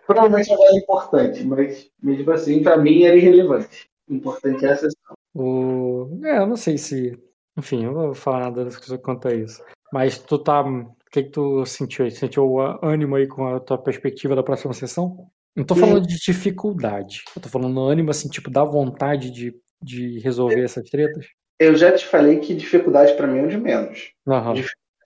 Provavelmente 0.06 0.52
agora 0.52 0.72
é 0.74 0.78
importante, 0.78 1.44
mas 1.46 1.90
mesmo 2.04 2.32
assim, 2.32 2.62
pra 2.62 2.76
mim 2.78 3.04
era 3.04 3.16
irrelevante. 3.16 3.90
O 4.10 4.16
importante 4.16 4.66
é 4.66 4.70
essa 4.70 4.90
sessão. 4.90 5.16
O... 5.34 6.20
É, 6.24 6.40
eu 6.40 6.48
não 6.48 6.58
sei 6.58 6.78
se. 6.78 7.18
Enfim, 7.58 7.86
eu 7.86 7.94
não 7.94 8.06
vou 8.08 8.14
falar 8.14 8.52
nada 8.52 8.68
quanto 9.02 9.30
a 9.30 9.34
isso. 9.34 9.64
Mas 9.94 10.18
tu 10.18 10.38
tá. 10.38 10.66
O 11.12 11.14
que, 11.14 11.24
que 11.24 11.30
tu 11.30 11.66
sentiu 11.66 12.06
aí? 12.06 12.12
Sentiu 12.12 12.58
ânimo 12.82 13.18
aí 13.18 13.28
com 13.28 13.46
a 13.46 13.60
tua 13.60 13.78
perspectiva 13.78 14.34
da 14.34 14.42
próxima 14.42 14.74
sessão? 14.74 15.28
Não 15.54 15.66
tô 15.66 15.76
falando 15.76 16.08
de 16.08 16.18
dificuldade. 16.18 17.24
Eu 17.36 17.42
tô 17.42 17.50
falando 17.50 17.82
ânimo, 17.82 18.12
assim, 18.12 18.30
tipo, 18.30 18.50
da 18.50 18.64
vontade 18.64 19.30
de, 19.30 19.54
de 19.84 20.20
resolver 20.20 20.64
essas 20.64 20.90
tretas. 20.90 21.26
Eu 21.60 21.76
já 21.76 21.92
te 21.92 22.06
falei 22.06 22.40
que 22.40 22.56
dificuldade 22.56 23.14
pra 23.16 23.28
mim 23.28 23.40
é 23.40 23.44
o 23.44 23.50
de 23.50 23.58
menos. 23.58 24.14
Aham. 24.26 24.54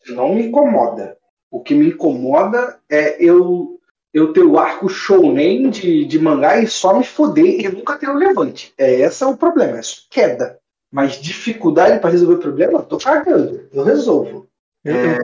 não 0.09 0.35
me 0.35 0.43
incomoda. 0.45 1.17
O 1.50 1.64
que 1.64 1.74
me 1.74 1.88
incomoda 1.88 2.80
é 2.88 3.17
eu 3.19 3.80
eu 4.14 4.32
ter 4.32 4.43
o 4.43 4.59
arco 4.59 4.88
shounen 4.88 5.69
de, 5.72 6.06
de 6.06 6.19
mangá 6.19 6.61
e 6.61 6.67
só 6.67 6.98
me 6.98 7.03
foder 7.03 7.59
e 7.59 7.67
nunca 7.67 7.98
ter 7.98 8.08
o 8.08 8.14
levante. 8.14 8.74
É, 8.77 9.01
esse 9.01 9.24
é 9.24 9.27
o 9.27 9.35
problema, 9.35 9.80
é 9.80 9.82
queda. 10.09 10.59
Mas 10.90 11.19
dificuldade 11.19 12.00
pra 12.00 12.11
resolver 12.11 12.35
o 12.35 12.40
problema, 12.40 12.84
tô 12.84 12.98
cagando. 12.98 13.67
Eu 13.74 13.84
resolvo. 13.84 14.48
Eu- 14.85 14.95
eu- 14.95 15.19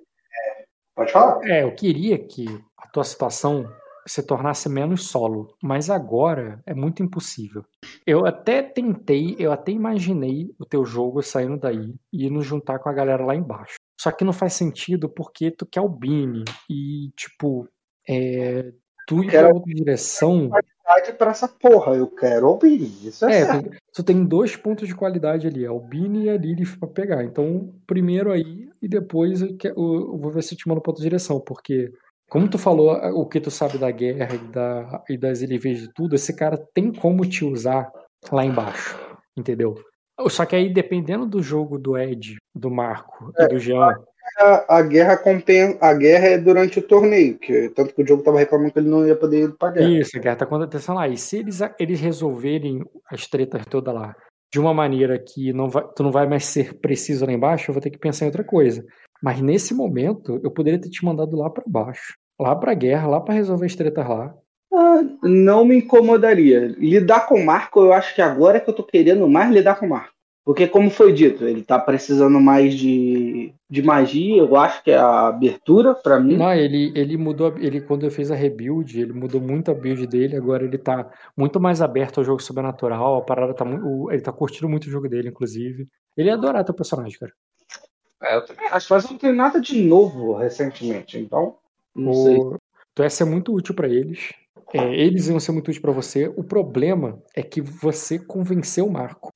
Pode 0.95 1.11
falar? 1.11 1.39
É, 1.43 1.63
eu 1.63 1.73
queria 1.73 2.17
que 2.17 2.45
a 2.77 2.87
tua 2.87 3.03
situação 3.03 3.65
se 4.07 4.23
tornasse 4.23 4.67
menos 4.67 5.07
solo, 5.07 5.55
mas 5.61 5.89
agora 5.89 6.61
é 6.65 6.73
muito 6.73 7.03
impossível. 7.03 7.63
Eu 8.05 8.25
até 8.25 8.61
tentei, 8.61 9.35
eu 9.37 9.51
até 9.51 9.71
imaginei 9.71 10.53
o 10.59 10.65
teu 10.65 10.83
jogo 10.83 11.21
saindo 11.21 11.57
daí 11.57 11.93
e 12.11 12.29
nos 12.29 12.45
juntar 12.45 12.79
com 12.79 12.89
a 12.89 12.93
galera 12.93 13.23
lá 13.23 13.35
embaixo. 13.35 13.75
Só 13.99 14.11
que 14.11 14.25
não 14.25 14.33
faz 14.33 14.53
sentido 14.53 15.07
porque 15.07 15.51
tu 15.51 15.65
quer 15.65 15.81
o 15.81 15.89
Bini 15.89 16.43
e, 16.69 17.11
tipo, 17.15 17.67
é, 18.09 18.71
tu 19.07 19.23
ir 19.23 19.29
pra 19.29 19.53
outra 19.53 19.73
direção. 19.73 20.49
Qualidade 20.91 21.17
pra 21.17 21.31
essa 21.31 21.47
porra. 21.47 21.95
Eu 21.95 22.07
quero 22.07 22.47
ouvir. 22.47 22.83
Isso 23.07 23.25
é, 23.25 23.39
É, 23.41 23.45
certo. 23.45 23.69
tem- 23.69 23.79
tu 23.93 24.03
tem 24.03 24.23
dois 24.25 24.55
pontos 24.55 24.87
de 24.87 24.95
qualidade 24.95 25.47
ali, 25.47 25.63
é 25.65 25.71
o 25.71 25.79
Bini 25.79 26.25
e 26.25 26.29
a 26.29 26.37
Lilith 26.37 26.77
pra 26.79 26.87
pegar. 26.87 27.23
Então, 27.23 27.73
primeiro 27.87 28.31
aí 28.31 28.69
e 28.81 28.87
depois 28.87 29.41
eu, 29.41 29.55
que- 29.57 29.67
eu- 29.69 30.17
vou 30.17 30.31
ver 30.31 30.43
se 30.43 30.53
eu 30.53 30.57
te 30.57 30.67
mando 30.67 30.81
pra 30.81 30.91
outra 30.91 31.03
direção, 31.03 31.39
porque 31.39 31.91
como 32.29 32.47
tu 32.49 32.57
falou 32.57 32.91
o 33.13 33.25
que 33.25 33.39
tu 33.39 33.51
sabe 33.51 33.77
da 33.77 33.91
guerra 33.91 34.33
e, 34.33 34.37
da, 34.51 35.03
e 35.09 35.17
das 35.17 35.41
LVs 35.41 35.79
de 35.81 35.93
tudo, 35.93 36.15
esse 36.15 36.35
cara 36.35 36.57
tem 36.73 36.91
como 36.91 37.25
te 37.25 37.43
usar 37.45 37.91
lá 38.31 38.43
embaixo, 38.45 38.97
entendeu? 39.37 39.75
Só 40.29 40.45
que 40.45 40.55
aí, 40.55 40.71
dependendo 40.71 41.25
do 41.25 41.41
jogo 41.41 41.77
do 41.79 41.97
Ed, 41.97 42.37
do 42.55 42.69
Marco 42.69 43.31
e 43.37 43.47
do 43.47 43.57
Jean, 43.59 43.95
A, 44.37 44.77
a 44.77 44.81
guerra 44.81 45.17
compen... 45.17 45.77
a 45.81 45.93
guerra 45.93 46.27
é 46.27 46.37
durante 46.37 46.79
o 46.79 46.81
torneio, 46.81 47.37
que 47.37 47.69
tanto 47.69 47.93
que 47.93 48.01
o 48.01 48.07
jogo 48.07 48.23
tava 48.23 48.39
reclamando 48.39 48.71
que 48.71 48.79
ele 48.79 48.89
não 48.89 49.05
ia 49.05 49.15
poder 49.15 49.45
ir 49.45 49.57
pra 49.57 49.71
guerra. 49.71 49.89
Isso, 49.89 50.17
a 50.17 50.19
guerra 50.19 50.35
tá 50.35 50.45
acontecendo 50.45 50.95
lá. 50.95 51.07
E 51.07 51.17
se 51.17 51.37
eles, 51.37 51.59
eles 51.79 51.99
resolverem 51.99 52.83
as 53.11 53.27
tretas 53.27 53.65
todas 53.65 53.93
lá 53.93 54.15
de 54.51 54.59
uma 54.59 54.73
maneira 54.73 55.17
que 55.17 55.53
não 55.53 55.69
vai, 55.69 55.83
tu 55.95 56.03
não 56.03 56.11
vai 56.11 56.27
mais 56.27 56.45
ser 56.45 56.73
preciso 56.79 57.25
lá 57.25 57.31
embaixo, 57.31 57.69
eu 57.69 57.73
vou 57.73 57.81
ter 57.81 57.89
que 57.89 57.97
pensar 57.97 58.25
em 58.25 58.27
outra 58.27 58.43
coisa. 58.43 58.85
Mas 59.23 59.39
nesse 59.39 59.73
momento, 59.73 60.39
eu 60.43 60.51
poderia 60.51 60.79
ter 60.79 60.89
te 60.89 61.05
mandado 61.05 61.37
lá 61.37 61.49
pra 61.49 61.63
baixo. 61.65 62.15
Lá 62.39 62.55
pra 62.55 62.73
guerra, 62.73 63.07
lá 63.07 63.21
pra 63.21 63.33
resolver 63.33 63.67
as 63.67 63.75
tretas 63.75 64.07
lá. 64.07 64.33
Ah, 64.73 65.01
não 65.23 65.63
me 65.63 65.77
incomodaria. 65.77 66.67
Lidar 66.77 67.27
com 67.27 67.35
o 67.35 67.45
Marco, 67.45 67.79
eu 67.79 67.93
acho 67.93 68.13
que 68.13 68.21
agora 68.21 68.57
é 68.57 68.59
que 68.59 68.69
eu 68.69 68.73
tô 68.73 68.83
querendo 68.83 69.27
mais 69.27 69.51
lidar 69.51 69.75
com 69.75 69.85
o 69.85 69.89
Marco. 69.89 70.13
Porque, 70.43 70.67
como 70.67 70.89
foi 70.89 71.13
dito, 71.13 71.45
ele 71.45 71.61
tá 71.61 71.77
precisando 71.77 72.39
mais 72.39 72.73
de, 72.73 73.53
de 73.69 73.81
magia, 73.83 74.37
eu 74.37 74.55
acho 74.55 74.83
que 74.83 74.89
é 74.89 74.97
a 74.97 75.27
abertura 75.27 75.93
pra 75.93 76.19
mim. 76.19 76.35
Não, 76.35 76.51
ele, 76.51 76.91
ele 76.95 77.15
mudou, 77.15 77.55
ele 77.59 77.79
quando 77.79 78.05
eu 78.05 78.11
fiz 78.11 78.31
a 78.31 78.35
rebuild, 78.35 78.99
ele 78.99 79.13
mudou 79.13 79.39
muito 79.39 79.69
a 79.69 79.73
build 79.73 80.07
dele, 80.07 80.35
agora 80.35 80.63
ele 80.63 80.79
tá 80.79 81.07
muito 81.37 81.59
mais 81.59 81.79
aberto 81.79 82.17
ao 82.17 82.23
jogo 82.23 82.41
sobrenatural, 82.41 83.17
a 83.17 83.21
parada 83.21 83.53
tá 83.53 83.63
muito, 83.63 84.11
ele 84.11 84.21
tá 84.21 84.31
curtindo 84.31 84.67
muito 84.67 84.85
o 84.85 84.89
jogo 84.89 85.07
dele, 85.07 85.29
inclusive. 85.29 85.87
Ele 86.17 86.29
ia 86.29 86.33
adorar 86.33 86.65
teu 86.65 86.73
personagem, 86.73 87.19
cara. 87.19 87.31
É, 88.23 88.35
eu 88.35 88.45
também 88.45 88.67
acho, 88.67 88.91
mas 88.91 89.09
não 89.09 89.17
tem 89.17 89.33
nada 89.33 89.61
de 89.61 89.79
novo 89.81 90.33
recentemente, 90.33 91.19
então. 91.19 91.55
Não 91.95 92.13
sei. 92.13 92.37
O... 92.37 92.57
Tu 92.95 93.03
ia 93.03 93.09
ser 93.09 93.25
muito 93.25 93.53
útil 93.53 93.75
pra 93.75 93.87
eles. 93.87 94.33
É, 94.73 94.95
eles 94.95 95.27
iam 95.27 95.39
ser 95.39 95.51
muito 95.51 95.65
úteis 95.65 95.79
pra 95.79 95.91
você. 95.91 96.27
O 96.35 96.43
problema 96.43 97.21
é 97.35 97.43
que 97.43 97.61
você 97.61 98.17
convenceu 98.17 98.85
o 98.85 98.91
Marco, 98.91 99.31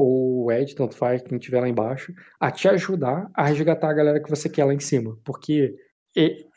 ou 0.00 0.44
o 0.44 0.52
Ed, 0.52 0.74
tanto 0.74 0.96
faz, 0.96 1.22
quem 1.22 1.38
estiver 1.38 1.60
lá 1.60 1.68
embaixo, 1.68 2.14
a 2.38 2.50
te 2.50 2.68
ajudar 2.68 3.28
a 3.34 3.44
resgatar 3.44 3.90
a 3.90 3.94
galera 3.94 4.20
que 4.20 4.30
você 4.30 4.48
quer 4.48 4.64
lá 4.64 4.72
em 4.72 4.80
cima. 4.80 5.16
Porque 5.24 5.74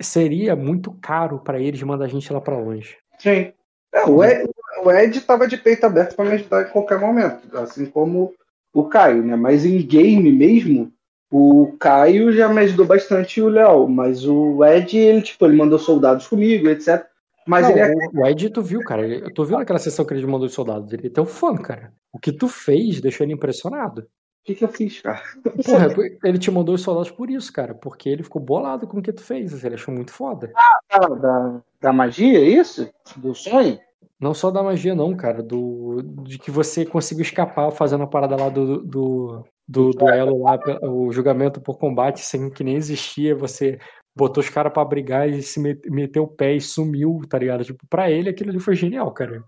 seria 0.01 0.55
muito 0.55 0.93
caro 1.01 1.39
pra 1.39 1.59
eles 1.59 1.81
mandar 1.83 2.05
a 2.05 2.07
gente 2.07 2.31
lá 2.31 2.39
pra 2.39 2.57
longe. 2.57 2.97
Sim. 3.19 3.51
É, 3.93 4.05
o, 4.05 4.23
Ed, 4.23 4.49
o 4.83 4.91
Ed 4.91 5.21
tava 5.21 5.47
de 5.47 5.57
peito 5.57 5.85
aberto 5.85 6.15
pra 6.15 6.25
me 6.25 6.31
ajudar 6.31 6.63
em 6.63 6.71
qualquer 6.71 6.99
momento, 6.99 7.55
assim 7.57 7.85
como 7.85 8.33
o 8.73 8.85
Caio, 8.85 9.23
né? 9.23 9.35
Mas 9.35 9.65
em 9.65 9.85
game 9.85 10.31
mesmo, 10.31 10.91
o 11.31 11.75
Caio 11.79 12.31
já 12.31 12.49
me 12.49 12.61
ajudou 12.61 12.85
bastante 12.85 13.39
e 13.39 13.43
o 13.43 13.49
Léo. 13.49 13.87
Mas 13.87 14.25
o 14.25 14.63
Ed, 14.65 14.97
ele, 14.97 15.21
tipo, 15.21 15.45
ele 15.45 15.57
mandou 15.57 15.77
soldados 15.77 16.27
comigo, 16.27 16.67
etc. 16.69 17.05
Mas 17.45 17.63
Não, 17.67 17.71
ele 17.71 17.79
é 17.79 17.93
o, 18.13 18.21
o 18.21 18.27
Ed, 18.27 18.49
tu 18.49 18.61
viu, 18.61 18.79
cara. 18.81 19.03
ele- 19.05 19.31
Tu 19.33 19.43
viu 19.45 19.57
naquela 19.57 19.79
sessão 19.79 20.05
que 20.05 20.13
ele 20.13 20.25
mandou 20.25 20.47
os 20.47 20.53
soldados. 20.53 20.91
Ele 20.93 21.07
é 21.07 21.09
teu 21.09 21.25
fã, 21.25 21.55
cara. 21.55 21.93
O 22.11 22.19
que 22.19 22.31
tu 22.31 22.47
fez 22.47 23.01
deixou 23.01 23.25
ele 23.25 23.33
impressionado. 23.33 24.01
O 24.01 24.45
que, 24.45 24.55
que 24.55 24.63
eu 24.65 24.67
fiz, 24.69 24.99
cara? 25.01 25.21
Porra, 25.65 25.87
ele 26.25 26.37
te 26.37 26.51
mandou 26.51 26.75
os 26.75 26.81
soldados 26.81 27.09
por 27.11 27.29
isso, 27.29 27.51
cara. 27.53 27.73
Porque 27.73 28.09
ele 28.09 28.23
ficou 28.23 28.41
bolado 28.41 28.85
com 28.87 28.99
o 28.99 29.01
que 29.01 29.13
tu 29.13 29.23
fez. 29.23 29.63
Ele 29.63 29.75
achou 29.75 29.93
muito 29.93 30.11
foda. 30.11 30.51
Ah, 30.91 31.07
da, 31.07 31.61
da 31.81 31.93
magia, 31.93 32.39
é 32.39 32.43
isso? 32.43 32.89
Do 33.15 33.33
sonho? 33.33 33.79
Não 34.19 34.33
só 34.33 34.51
da 34.51 34.61
magia, 34.61 34.93
não, 34.95 35.15
cara. 35.15 35.41
Do, 35.41 36.01
de 36.23 36.37
que 36.37 36.51
você 36.51 36.85
conseguiu 36.85 37.23
escapar 37.23 37.71
fazendo 37.71 38.03
a 38.03 38.07
parada 38.07 38.35
lá 38.35 38.49
do, 38.49 38.83
do, 38.83 39.45
do 39.67 39.91
duelo 39.91 40.43
lá, 40.43 40.59
o 40.81 41.11
julgamento 41.11 41.61
por 41.61 41.77
combate, 41.77 42.19
sem 42.21 42.49
que 42.49 42.63
nem 42.65 42.75
existia. 42.75 43.33
Você 43.35 43.79
botou 44.15 44.43
os 44.43 44.49
caras 44.49 44.71
pra 44.71 44.85
brigar 44.85 45.27
e 45.27 45.41
se 45.41 45.59
met- 45.59 45.89
meteu 45.89 46.23
o 46.23 46.27
pé 46.27 46.53
e 46.53 46.61
sumiu, 46.61 47.21
tá 47.27 47.37
ligado? 47.39 47.63
Tipo, 47.63 47.85
pra 47.89 48.09
ele 48.11 48.29
aquilo 48.29 48.51
ali 48.51 48.59
foi 48.59 48.75
genial, 48.75 49.11
cara. 49.11 49.43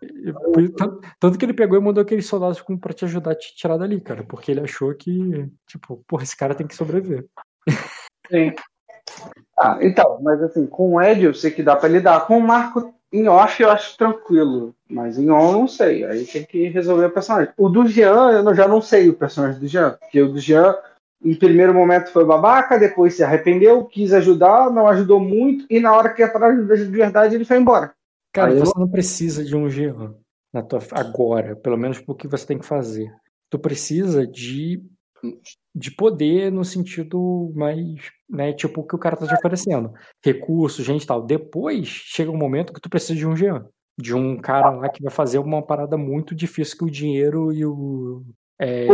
Tanto, 1.19 1.37
que 1.37 1.45
ele 1.45 1.53
pegou 1.53 1.77
e 1.77 1.81
mandou 1.81 2.01
aqueles 2.01 2.25
soldados 2.25 2.63
pra 2.81 2.93
te 2.93 3.05
ajudar 3.05 3.31
a 3.31 3.35
te 3.35 3.55
tirar 3.55 3.77
dali, 3.77 4.01
cara. 4.01 4.23
Porque 4.23 4.51
ele 4.51 4.61
achou 4.61 4.93
que, 4.95 5.47
tipo, 5.67 6.03
porra, 6.07 6.23
esse 6.23 6.35
cara 6.35 6.55
tem 6.55 6.67
que 6.67 6.75
sobreviver. 6.75 7.25
Sim. 8.31 8.53
Ah, 9.57 9.77
então, 9.81 10.19
mas 10.21 10.41
assim, 10.41 10.65
com 10.65 10.95
o 10.95 11.01
Ed 11.01 11.23
eu 11.23 11.33
sei 11.33 11.51
que 11.51 11.63
dá 11.63 11.75
pra 11.75 11.87
lidar. 11.87 12.25
Com 12.25 12.37
o 12.37 12.41
Marco 12.41 12.93
em 13.13 13.27
off 13.27 13.61
eu 13.61 13.69
acho 13.69 13.97
tranquilo, 13.97 14.75
mas 14.89 15.17
em 15.17 15.29
on 15.29 15.51
não 15.51 15.67
sei. 15.67 16.03
Aí 16.03 16.25
tem 16.25 16.43
que 16.43 16.67
resolver 16.67 17.05
o 17.05 17.11
personagem. 17.11 17.53
O 17.55 17.69
do 17.69 17.87
Jean, 17.87 18.31
eu 18.31 18.55
já 18.55 18.67
não 18.67 18.81
sei 18.81 19.09
o 19.09 19.13
personagem 19.13 19.59
do 19.59 19.67
Jean, 19.67 19.91
porque 19.91 20.21
o 20.21 20.33
do 20.33 20.39
Jean, 20.39 20.75
em 21.23 21.35
primeiro 21.35 21.73
momento 21.73 22.11
foi 22.11 22.25
babaca, 22.25 22.77
depois 22.77 23.15
se 23.15 23.23
arrependeu, 23.23 23.85
quis 23.85 24.13
ajudar, 24.13 24.69
não 24.71 24.87
ajudou 24.87 25.19
muito, 25.19 25.65
e 25.69 25.79
na 25.79 25.95
hora 25.95 26.13
que 26.13 26.21
ajudar 26.21 26.75
de 26.75 26.85
verdade 26.85 27.35
ele 27.35 27.45
foi 27.45 27.57
embora. 27.57 27.93
Cara, 28.33 28.51
Aí 28.51 28.57
eu- 28.57 28.65
você 28.65 28.77
não 28.77 28.87
precisa 28.87 29.43
de 29.43 29.55
um 29.55 29.69
Jean 29.69 30.15
na 30.53 30.61
tua, 30.61 30.79
agora, 30.91 31.55
pelo 31.55 31.77
menos 31.77 31.99
pro 31.99 32.15
que 32.15 32.27
você 32.27 32.45
tem 32.45 32.59
que 32.59 32.65
fazer. 32.65 33.11
Tu 33.49 33.57
precisa 33.59 34.27
de, 34.27 34.83
de 35.73 35.91
poder 35.91 36.51
no 36.51 36.65
sentido 36.65 37.51
mais, 37.55 38.11
né, 38.29 38.53
tipo 38.53 38.81
o 38.81 38.83
que 38.87 38.95
o 38.95 38.99
cara 38.99 39.15
tá 39.15 39.25
te 39.27 39.33
oferecendo. 39.33 39.93
Recursos, 40.23 40.85
gente 40.85 41.03
e 41.03 41.07
tal. 41.07 41.21
Depois 41.25 41.87
chega 41.87 42.31
um 42.31 42.37
momento 42.37 42.73
que 42.73 42.81
tu 42.81 42.89
precisa 42.89 43.15
de 43.15 43.25
um 43.25 43.35
Jean. 43.35 43.65
De 43.97 44.13
um 44.13 44.37
cara 44.37 44.71
lá 44.71 44.89
que 44.89 45.01
vai 45.01 45.11
fazer 45.11 45.39
uma 45.39 45.61
parada 45.65 45.97
muito 45.97 46.35
difícil 46.35 46.77
que 46.77 46.83
o 46.83 46.91
dinheiro 46.91 47.53
e 47.53 47.65
o, 47.65 48.23
é, 48.59 48.87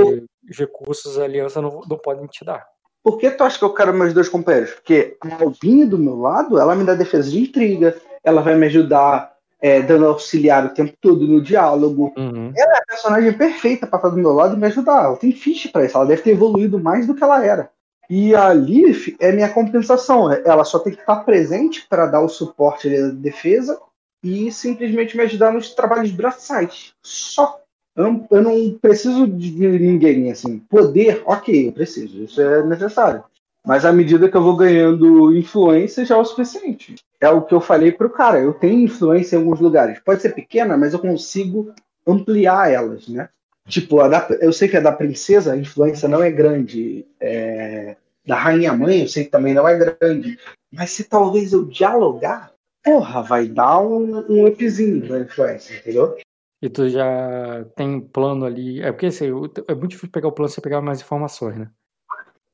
os 0.50 0.58
recursos, 0.58 1.18
a 1.20 1.24
aliança 1.24 1.62
não, 1.62 1.82
não 1.90 1.98
podem 1.98 2.28
te 2.28 2.44
dar. 2.44 2.66
Por 3.04 3.18
que 3.18 3.32
tu 3.32 3.44
acha 3.44 3.58
que 3.58 3.66
eu 3.66 3.74
quero 3.74 3.94
meus 3.94 4.14
dois 4.14 4.30
companheiros? 4.30 4.72
Porque 4.72 5.18
a 5.22 5.44
Albinha 5.44 5.88
do 5.88 5.98
meu 5.98 6.20
lado, 6.20 6.60
ela 6.60 6.76
me 6.76 6.84
dá 6.84 6.94
defesa 6.94 7.30
de 7.30 7.40
intriga, 7.40 7.96
ela 8.24 8.42
vai 8.42 8.56
me 8.56 8.68
ajudar 8.68 9.32
é, 9.62 9.82
dando 9.82 10.08
auxiliar 10.08 10.66
o 10.66 10.74
tempo 10.74 10.94
todo 11.00 11.28
no 11.28 11.42
diálogo. 11.42 12.12
Uhum. 12.18 12.52
é 12.56 12.64
a 12.64 12.84
personagem 12.88 13.34
perfeita 13.34 13.86
pra 13.86 13.98
estar 13.98 14.10
do 14.10 14.18
meu 14.18 14.34
lado 14.34 14.56
e 14.56 14.60
me 14.60 14.68
ajudar. 14.68 15.06
Ela 15.06 15.18
tem 15.18 15.32
ficha 15.32 15.70
pra 15.70 15.86
isso. 15.86 15.96
Ela 15.96 16.08
deve 16.08 16.24
ter 16.24 16.32
evoluído 16.32 16.80
mais 16.80 17.06
do 17.06 17.14
que 17.14 17.24
ela 17.24 17.46
era. 17.46 17.70
E 18.10 18.36
a 18.36 18.52
Lilith 18.52 19.16
é 19.20 19.32
minha 19.32 19.50
compensação. 19.50 20.32
Ela 20.32 20.64
só 20.64 20.80
tem 20.80 20.94
que 20.94 21.00
estar 21.00 21.18
presente 21.18 21.86
para 21.88 22.08
dar 22.08 22.22
o 22.22 22.28
suporte 22.28 22.90
da 22.90 23.10
defesa 23.10 23.80
e 24.24 24.52
simplesmente 24.52 25.16
me 25.16 25.24
ajudar 25.24 25.54
nos 25.54 25.74
trabalhos 25.74 26.12
braçais. 26.12 26.94
Só. 27.02 27.61
Eu 28.02 28.12
não, 28.12 28.28
eu 28.32 28.42
não 28.42 28.78
preciso 28.80 29.28
de 29.28 29.52
ninguém, 29.52 30.32
assim. 30.32 30.60
Poder, 30.60 31.22
ok, 31.26 31.68
eu 31.68 31.72
preciso. 31.72 32.24
Isso 32.24 32.42
é 32.42 32.64
necessário. 32.66 33.24
Mas 33.66 33.86
à 33.86 33.92
medida 33.94 34.28
que 34.30 34.36
eu 34.36 34.42
vou 34.42 34.56
ganhando 34.56 35.36
influência, 35.36 36.04
já 36.04 36.16
é 36.16 36.18
o 36.18 36.26
suficiente. 36.26 36.96
É 37.20 37.30
o 37.30 37.44
que 37.44 37.54
eu 37.54 37.62
falei 37.62 37.92
pro 37.92 38.10
cara. 38.10 38.40
Eu 38.40 38.54
tenho 38.54 38.80
influência 38.82 39.36
em 39.36 39.40
alguns 39.40 39.60
lugares. 39.60 40.00
Pode 40.00 40.22
ser 40.22 40.34
pequena, 40.34 40.76
mas 40.76 40.94
eu 40.94 41.00
consigo 41.00 41.72
ampliar 42.08 42.72
elas, 42.72 43.08
né? 43.08 43.30
Tipo, 43.68 44.08
da- 44.10 44.28
eu 44.42 44.52
sei 44.52 44.68
que 44.68 44.78
a 44.78 44.82
da 44.82 44.92
princesa, 44.92 45.54
a 45.54 45.58
influência 45.58 46.10
não 46.10 46.24
é 46.24 46.32
grande. 46.32 47.06
É, 47.20 47.96
da 48.26 48.36
rainha 48.36 48.74
mãe, 48.74 49.02
eu 49.02 49.08
sei 49.08 49.26
que 49.26 49.32
também 49.32 49.54
não 49.54 49.68
é 49.68 49.78
grande. 49.78 50.40
Mas 50.72 50.92
se 50.92 51.04
talvez 51.04 51.54
eu 51.54 51.66
dialogar, 51.66 52.52
porra, 52.84 53.22
vai 53.22 53.48
dar 53.48 53.80
um, 53.80 54.26
um 54.28 54.48
upzinho 54.48 55.08
da 55.08 55.20
influência, 55.20 55.76
entendeu? 55.78 56.18
E 56.62 56.70
tu 56.70 56.88
já 56.90 57.66
tem 57.76 58.00
plano 58.00 58.46
ali. 58.46 58.82
É 58.82 58.92
porque 58.92 59.08
assim, 59.08 59.26
é 59.26 59.74
muito 59.74 59.92
difícil 59.92 60.12
pegar 60.12 60.28
o 60.28 60.32
plano 60.32 60.50
sem 60.50 60.62
pegar 60.62 60.82
mais 60.82 61.02
informações, 61.02 61.58
né? 61.58 61.70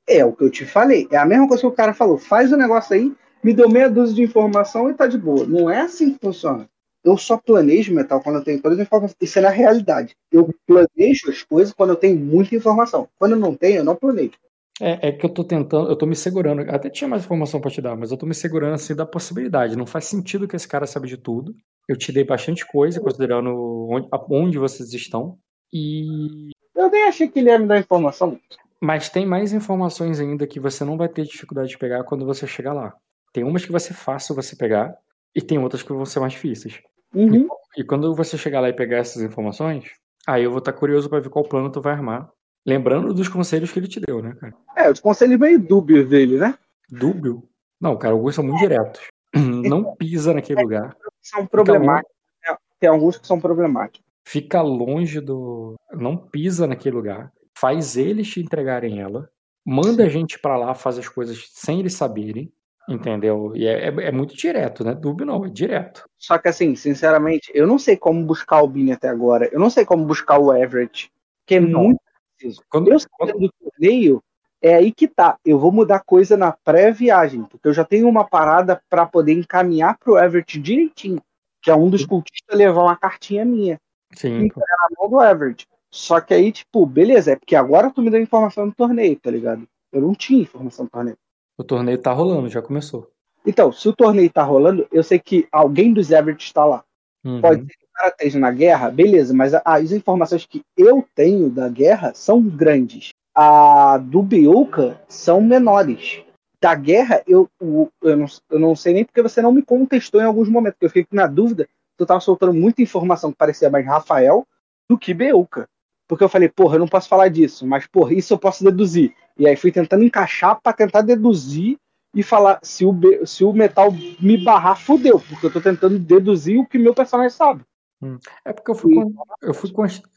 É 0.08 0.24
o 0.24 0.32
que 0.32 0.44
eu 0.44 0.50
te 0.50 0.66
falei. 0.66 1.08
É 1.12 1.18
a 1.18 1.26
mesma 1.26 1.48
coisa 1.48 1.62
que 1.62 1.68
o 1.68 1.72
cara 1.72 1.94
falou. 1.94 2.18
Faz 2.18 2.52
o 2.54 2.58
negócio 2.58 2.96
aí, 2.96 3.14
me 3.44 3.54
deu 3.54 3.70
meia 3.70 3.90
dúzia 3.90 4.16
de 4.16 4.24
informação 4.24 4.90
e 4.90 4.94
tá 4.94 5.08
de 5.08 5.18
boa. 5.18 5.46
Não 5.46 5.70
é 5.70 5.82
assim 5.82 6.14
que 6.14 6.20
funciona. 6.26 6.70
Eu 7.04 7.18
só 7.18 7.38
planejo 7.38 7.94
metal 7.94 8.22
quando 8.22 8.38
eu 8.38 8.44
tenho 8.44 8.62
todas 8.62 8.80
as 8.80 8.86
informações. 8.86 9.18
Isso 9.22 9.40
é 9.40 9.42
na 9.42 9.50
realidade. 9.50 10.16
Eu 10.32 10.54
planejo 10.66 11.30
as 11.30 11.44
coisas 11.44 11.74
quando 11.74 11.92
eu 11.92 11.96
tenho 11.96 12.18
muita 12.18 12.56
informação. 12.56 13.10
Quando 13.20 13.34
eu 13.34 13.40
não 13.40 13.56
tenho, 13.56 13.78
eu 13.78 13.84
não 13.84 13.96
planejo. 13.96 14.34
É, 14.80 15.10
é 15.10 15.12
que 15.12 15.26
eu 15.26 15.30
tô 15.30 15.44
tentando, 15.44 15.90
eu 15.90 15.96
tô 15.96 16.06
me 16.06 16.16
segurando. 16.16 16.62
Até 16.70 16.90
tinha 16.90 17.08
mais 17.08 17.24
informação 17.24 17.60
pra 17.60 17.72
te 17.72 17.82
dar, 17.82 17.96
mas 17.96 18.12
eu 18.12 18.18
tô 18.18 18.26
me 18.26 18.34
segurando 18.34 18.76
assim 18.76 18.96
da 18.96 19.06
possibilidade. 19.06 19.76
Não 19.76 19.86
faz 19.86 20.06
sentido 20.06 20.48
que 20.48 20.56
esse 20.56 20.68
cara 20.68 20.86
sabe 20.86 21.08
de 21.08 21.18
tudo. 21.18 21.56
Eu 21.88 21.96
te 21.96 22.12
dei 22.12 22.24
bastante 22.24 22.66
coisa, 22.66 23.00
considerando 23.00 23.88
onde, 23.90 24.08
onde 24.30 24.58
vocês 24.58 24.94
estão. 24.94 25.38
E. 25.72 26.50
Eu 26.76 26.90
nem 26.90 27.04
achei 27.04 27.28
que 27.28 27.40
ele 27.40 27.50
ia 27.50 27.58
me 27.58 27.68
dar 27.68 27.80
informação. 27.80 28.40
Mas 28.80 29.10
tem 29.10 29.26
mais 29.26 29.54
informações 29.54 30.20
ainda 30.20 30.46
que 30.46 30.60
você 30.60 30.84
não 30.84 30.98
vai 30.98 31.10
ter 31.10 31.24
dificuldade 31.24 31.70
de 31.70 31.78
pegar 31.78 32.04
quando 32.04 32.26
você 32.26 32.46
chegar 32.46 32.74
lá. 32.74 32.94
Tem 33.34 33.44
umas 33.44 33.66
que 33.66 33.72
vai 33.72 33.80
ser 33.80 33.94
fácil 33.94 34.36
você 34.36 34.56
pegar, 34.56 34.98
e 35.38 35.42
tem 35.42 35.60
outras 35.60 35.84
que 35.84 35.94
vão 35.94 36.06
ser 36.06 36.20
mais 36.20 36.34
difíceis. 36.34 36.82
Uhum. 37.14 37.48
E 37.78 37.84
quando 37.84 38.14
você 38.16 38.38
chegar 38.38 38.60
lá 38.60 38.70
e 38.70 38.74
pegar 38.74 38.98
essas 38.98 39.22
informações, 39.22 39.92
aí 40.26 40.44
eu 40.44 40.50
vou 40.50 40.58
estar 40.58 40.74
curioso 40.74 41.08
pra 41.08 41.20
ver 41.20 41.30
qual 41.30 41.48
plano 41.48 41.72
tu 41.72 41.80
vai 41.80 41.94
armar. 41.94 42.30
Lembrando 42.66 43.14
dos 43.14 43.28
conselhos 43.28 43.72
que 43.72 43.80
ele 43.80 43.88
te 43.88 44.00
deu, 44.00 44.22
né, 44.22 44.36
cara? 44.40 44.54
É, 44.76 44.90
os 44.90 45.00
conselhos 45.00 45.40
meio 45.40 45.60
dúbios 45.60 46.10
dele, 46.10 46.38
né? 46.38 46.58
Dúbio? 46.90 47.48
Não, 47.80 47.96
cara, 47.98 48.14
alguns 48.14 48.34
são 48.34 48.44
muito 48.44 48.60
diretos. 48.60 49.00
Não 49.38 49.96
pisa 49.96 50.34
naquele 50.34 50.62
lugar. 50.62 50.96
São 51.22 51.46
problemáticos. 51.46 52.14
É, 52.48 52.56
Tem 52.80 52.90
alguns 52.90 53.18
que 53.18 53.28
são 53.28 53.40
problemáticos. 53.40 54.06
Fica 54.26 54.62
longe 54.62 55.20
do. 55.22 55.76
Não 55.94 56.18
pisa 56.18 56.68
naquele 56.68 56.96
lugar. 56.96 57.32
Faz 57.58 57.96
eles 57.98 58.28
te 58.30 58.42
entregarem 58.42 59.00
ela. 59.00 59.30
Manda 59.66 60.06
a 60.06 60.10
gente 60.10 60.40
pra 60.40 60.58
lá, 60.58 60.74
faz 60.74 60.98
as 60.98 61.08
coisas 61.10 61.50
sem 61.54 61.80
eles 61.80 61.94
saberem. 61.94 62.52
Entendeu? 62.90 63.52
E 63.54 63.68
é, 63.68 63.90
é- 63.90 64.08
é 64.08 64.12
muito 64.14 64.34
direto, 64.36 64.82
né? 64.84 64.94
Dúbio 64.96 65.26
não, 65.26 65.44
é 65.44 65.50
direto. 65.50 66.08
Só 66.18 66.38
que 66.38 66.48
assim, 66.48 66.74
sinceramente, 66.76 67.52
eu 67.54 67.68
não 67.68 67.78
sei 67.78 67.98
como 67.98 68.26
buscar 68.26 68.62
o 68.62 68.68
Bini 68.68 68.94
até 68.94 69.10
agora. 69.10 69.50
Eu 69.52 69.60
não 69.60 69.70
sei 69.70 69.84
como 69.86 70.06
buscar 70.06 70.40
o 70.40 70.54
Everett. 70.54 71.12
Que 71.46 71.56
é 71.56 71.60
Não. 71.60 71.84
muito 71.84 72.00
preciso. 72.38 72.62
Quando, 72.70 72.90
Eu 72.90 72.98
sabendo 73.00 73.40
do 73.40 73.54
torneio, 73.60 74.24
é 74.62 74.76
aí 74.76 74.92
que 74.92 75.08
tá. 75.08 75.38
Eu 75.46 75.60
vou 75.60 75.72
mudar 75.72 76.02
coisa 76.06 76.36
na 76.38 76.52
pré-viagem, 76.52 77.44
porque 77.44 77.68
eu 77.68 77.74
já 77.74 77.84
tenho 77.84 78.08
uma 78.08 78.24
parada 78.24 78.82
pra 78.90 79.06
poder 79.06 79.34
encaminhar 79.34 79.98
pro 79.98 80.18
Everett 80.18 80.60
direitinho. 80.60 81.22
Que 81.62 81.72
é 81.72 81.76
um 81.76 81.90
dos 81.90 82.06
cultistas 82.06 82.58
levar 82.58 82.84
uma 82.84 82.96
cartinha 82.96 83.44
minha 83.44 83.78
sim, 84.14 84.48
pô. 84.50 84.60
na 84.62 84.88
mão 84.98 85.10
do 85.10 85.22
Everett. 85.22 85.68
Só 85.92 86.22
que 86.22 86.34
aí, 86.34 86.52
tipo, 86.52 86.86
beleza, 86.86 87.32
é 87.32 87.36
porque 87.36 87.56
agora 87.56 87.90
tu 87.92 88.02
me 88.02 88.10
deu 88.10 88.22
informação 88.22 88.68
do 88.70 88.76
torneio, 88.76 89.16
tá 89.20 89.32
ligado? 89.32 89.68
Eu 89.92 90.02
não 90.02 90.14
tinha 90.14 90.42
informação 90.42 90.86
do 90.86 90.92
torneio. 90.92 91.18
o 91.58 91.64
torneio 91.64 91.98
tá 91.98 92.14
rolando, 92.14 92.50
já 92.50 92.62
começou. 92.62 93.10
Então, 93.46 93.72
se 93.72 93.88
o 93.90 93.94
torneio 93.96 94.30
tá 94.30 94.44
rolando, 94.44 94.88
eu 94.92 95.02
sei 95.04 95.18
que 95.20 95.48
alguém 95.52 95.92
dos 95.94 96.12
Everett 96.12 96.44
está 96.46 96.64
lá. 96.66 96.84
Uhum. 97.26 97.42
Pode 97.42 97.62
ser 97.62 97.68
que 97.78 97.86
o 97.86 97.90
cara 97.94 98.10
esteja 98.10 98.40
na 98.40 98.52
guerra, 98.52 98.92
beleza, 98.92 99.34
mas 99.34 99.54
a- 99.54 99.62
as 99.66 99.92
informações 99.92 100.46
que 100.46 100.62
eu 100.78 101.06
tenho 101.16 101.50
da 101.50 101.68
guerra 101.68 102.14
são 102.14 102.42
grandes. 102.42 103.10
A 103.40 104.00
do 104.00 104.24
Bioka 104.24 105.00
são 105.08 105.40
menores. 105.40 106.24
Da 106.60 106.74
guerra, 106.74 107.22
eu, 107.28 107.48
o- 107.62 107.88
eu, 108.02 108.18
não, 108.18 108.26
eu 108.50 108.60
não 108.60 108.76
sei 108.76 108.94
nem 108.96 109.06
porque 109.06 109.22
você 109.22 109.44
não 109.44 109.52
me 109.52 109.62
contestou 109.62 110.20
em 110.20 110.24
alguns 110.24 110.50
momentos, 110.50 110.74
porque 110.74 110.86
eu 110.88 110.90
fiquei 110.90 111.06
na 111.12 111.28
dúvida. 111.28 111.70
Tu 111.96 112.04
tava 112.04 112.20
soltando 112.20 112.52
muita 112.52 112.82
informação 112.82 113.32
que 113.32 113.38
parecia 113.38 113.70
mais 113.70 113.86
Rafael 113.86 114.44
do 114.90 114.98
que 114.98 115.14
Beuca. 115.14 115.70
Porque 116.08 116.24
eu 116.24 116.30
falei, 116.30 116.50
porra, 116.50 116.78
eu 116.78 116.80
não 116.80 116.88
posso 116.88 117.08
falar 117.08 117.28
disso, 117.28 117.68
mas, 117.68 117.86
porra, 117.86 118.14
isso 118.14 118.34
eu 118.34 118.40
posso 118.40 118.64
deduzir. 118.64 119.14
E 119.38 119.48
aí 119.48 119.56
fui 119.56 119.72
tentando 119.72 120.04
encaixar 120.04 120.60
para 120.60 120.74
tentar 120.74 121.02
deduzir 121.02 121.78
e 122.16 122.24
falar 122.24 122.60
se 122.64 122.86
o, 122.86 122.96
se 123.24 123.44
o 123.44 123.54
metal 123.54 123.92
me 124.20 124.44
barrar, 124.44 124.78
fudeu, 124.78 125.20
porque 125.20 125.46
eu 125.46 125.54
tô 125.54 125.62
tentando 125.62 126.00
deduzir 126.00 126.60
o 126.60 126.66
que 126.66 126.80
meu 126.80 126.96
personagem 126.96 127.30
sabe. 127.30 127.64
Hum. 128.02 128.18
É 128.44 128.52
porque 128.52 128.72
eu 128.72 128.76
fui, 128.76 128.94
eu 129.42 129.54
fui, 129.54 129.72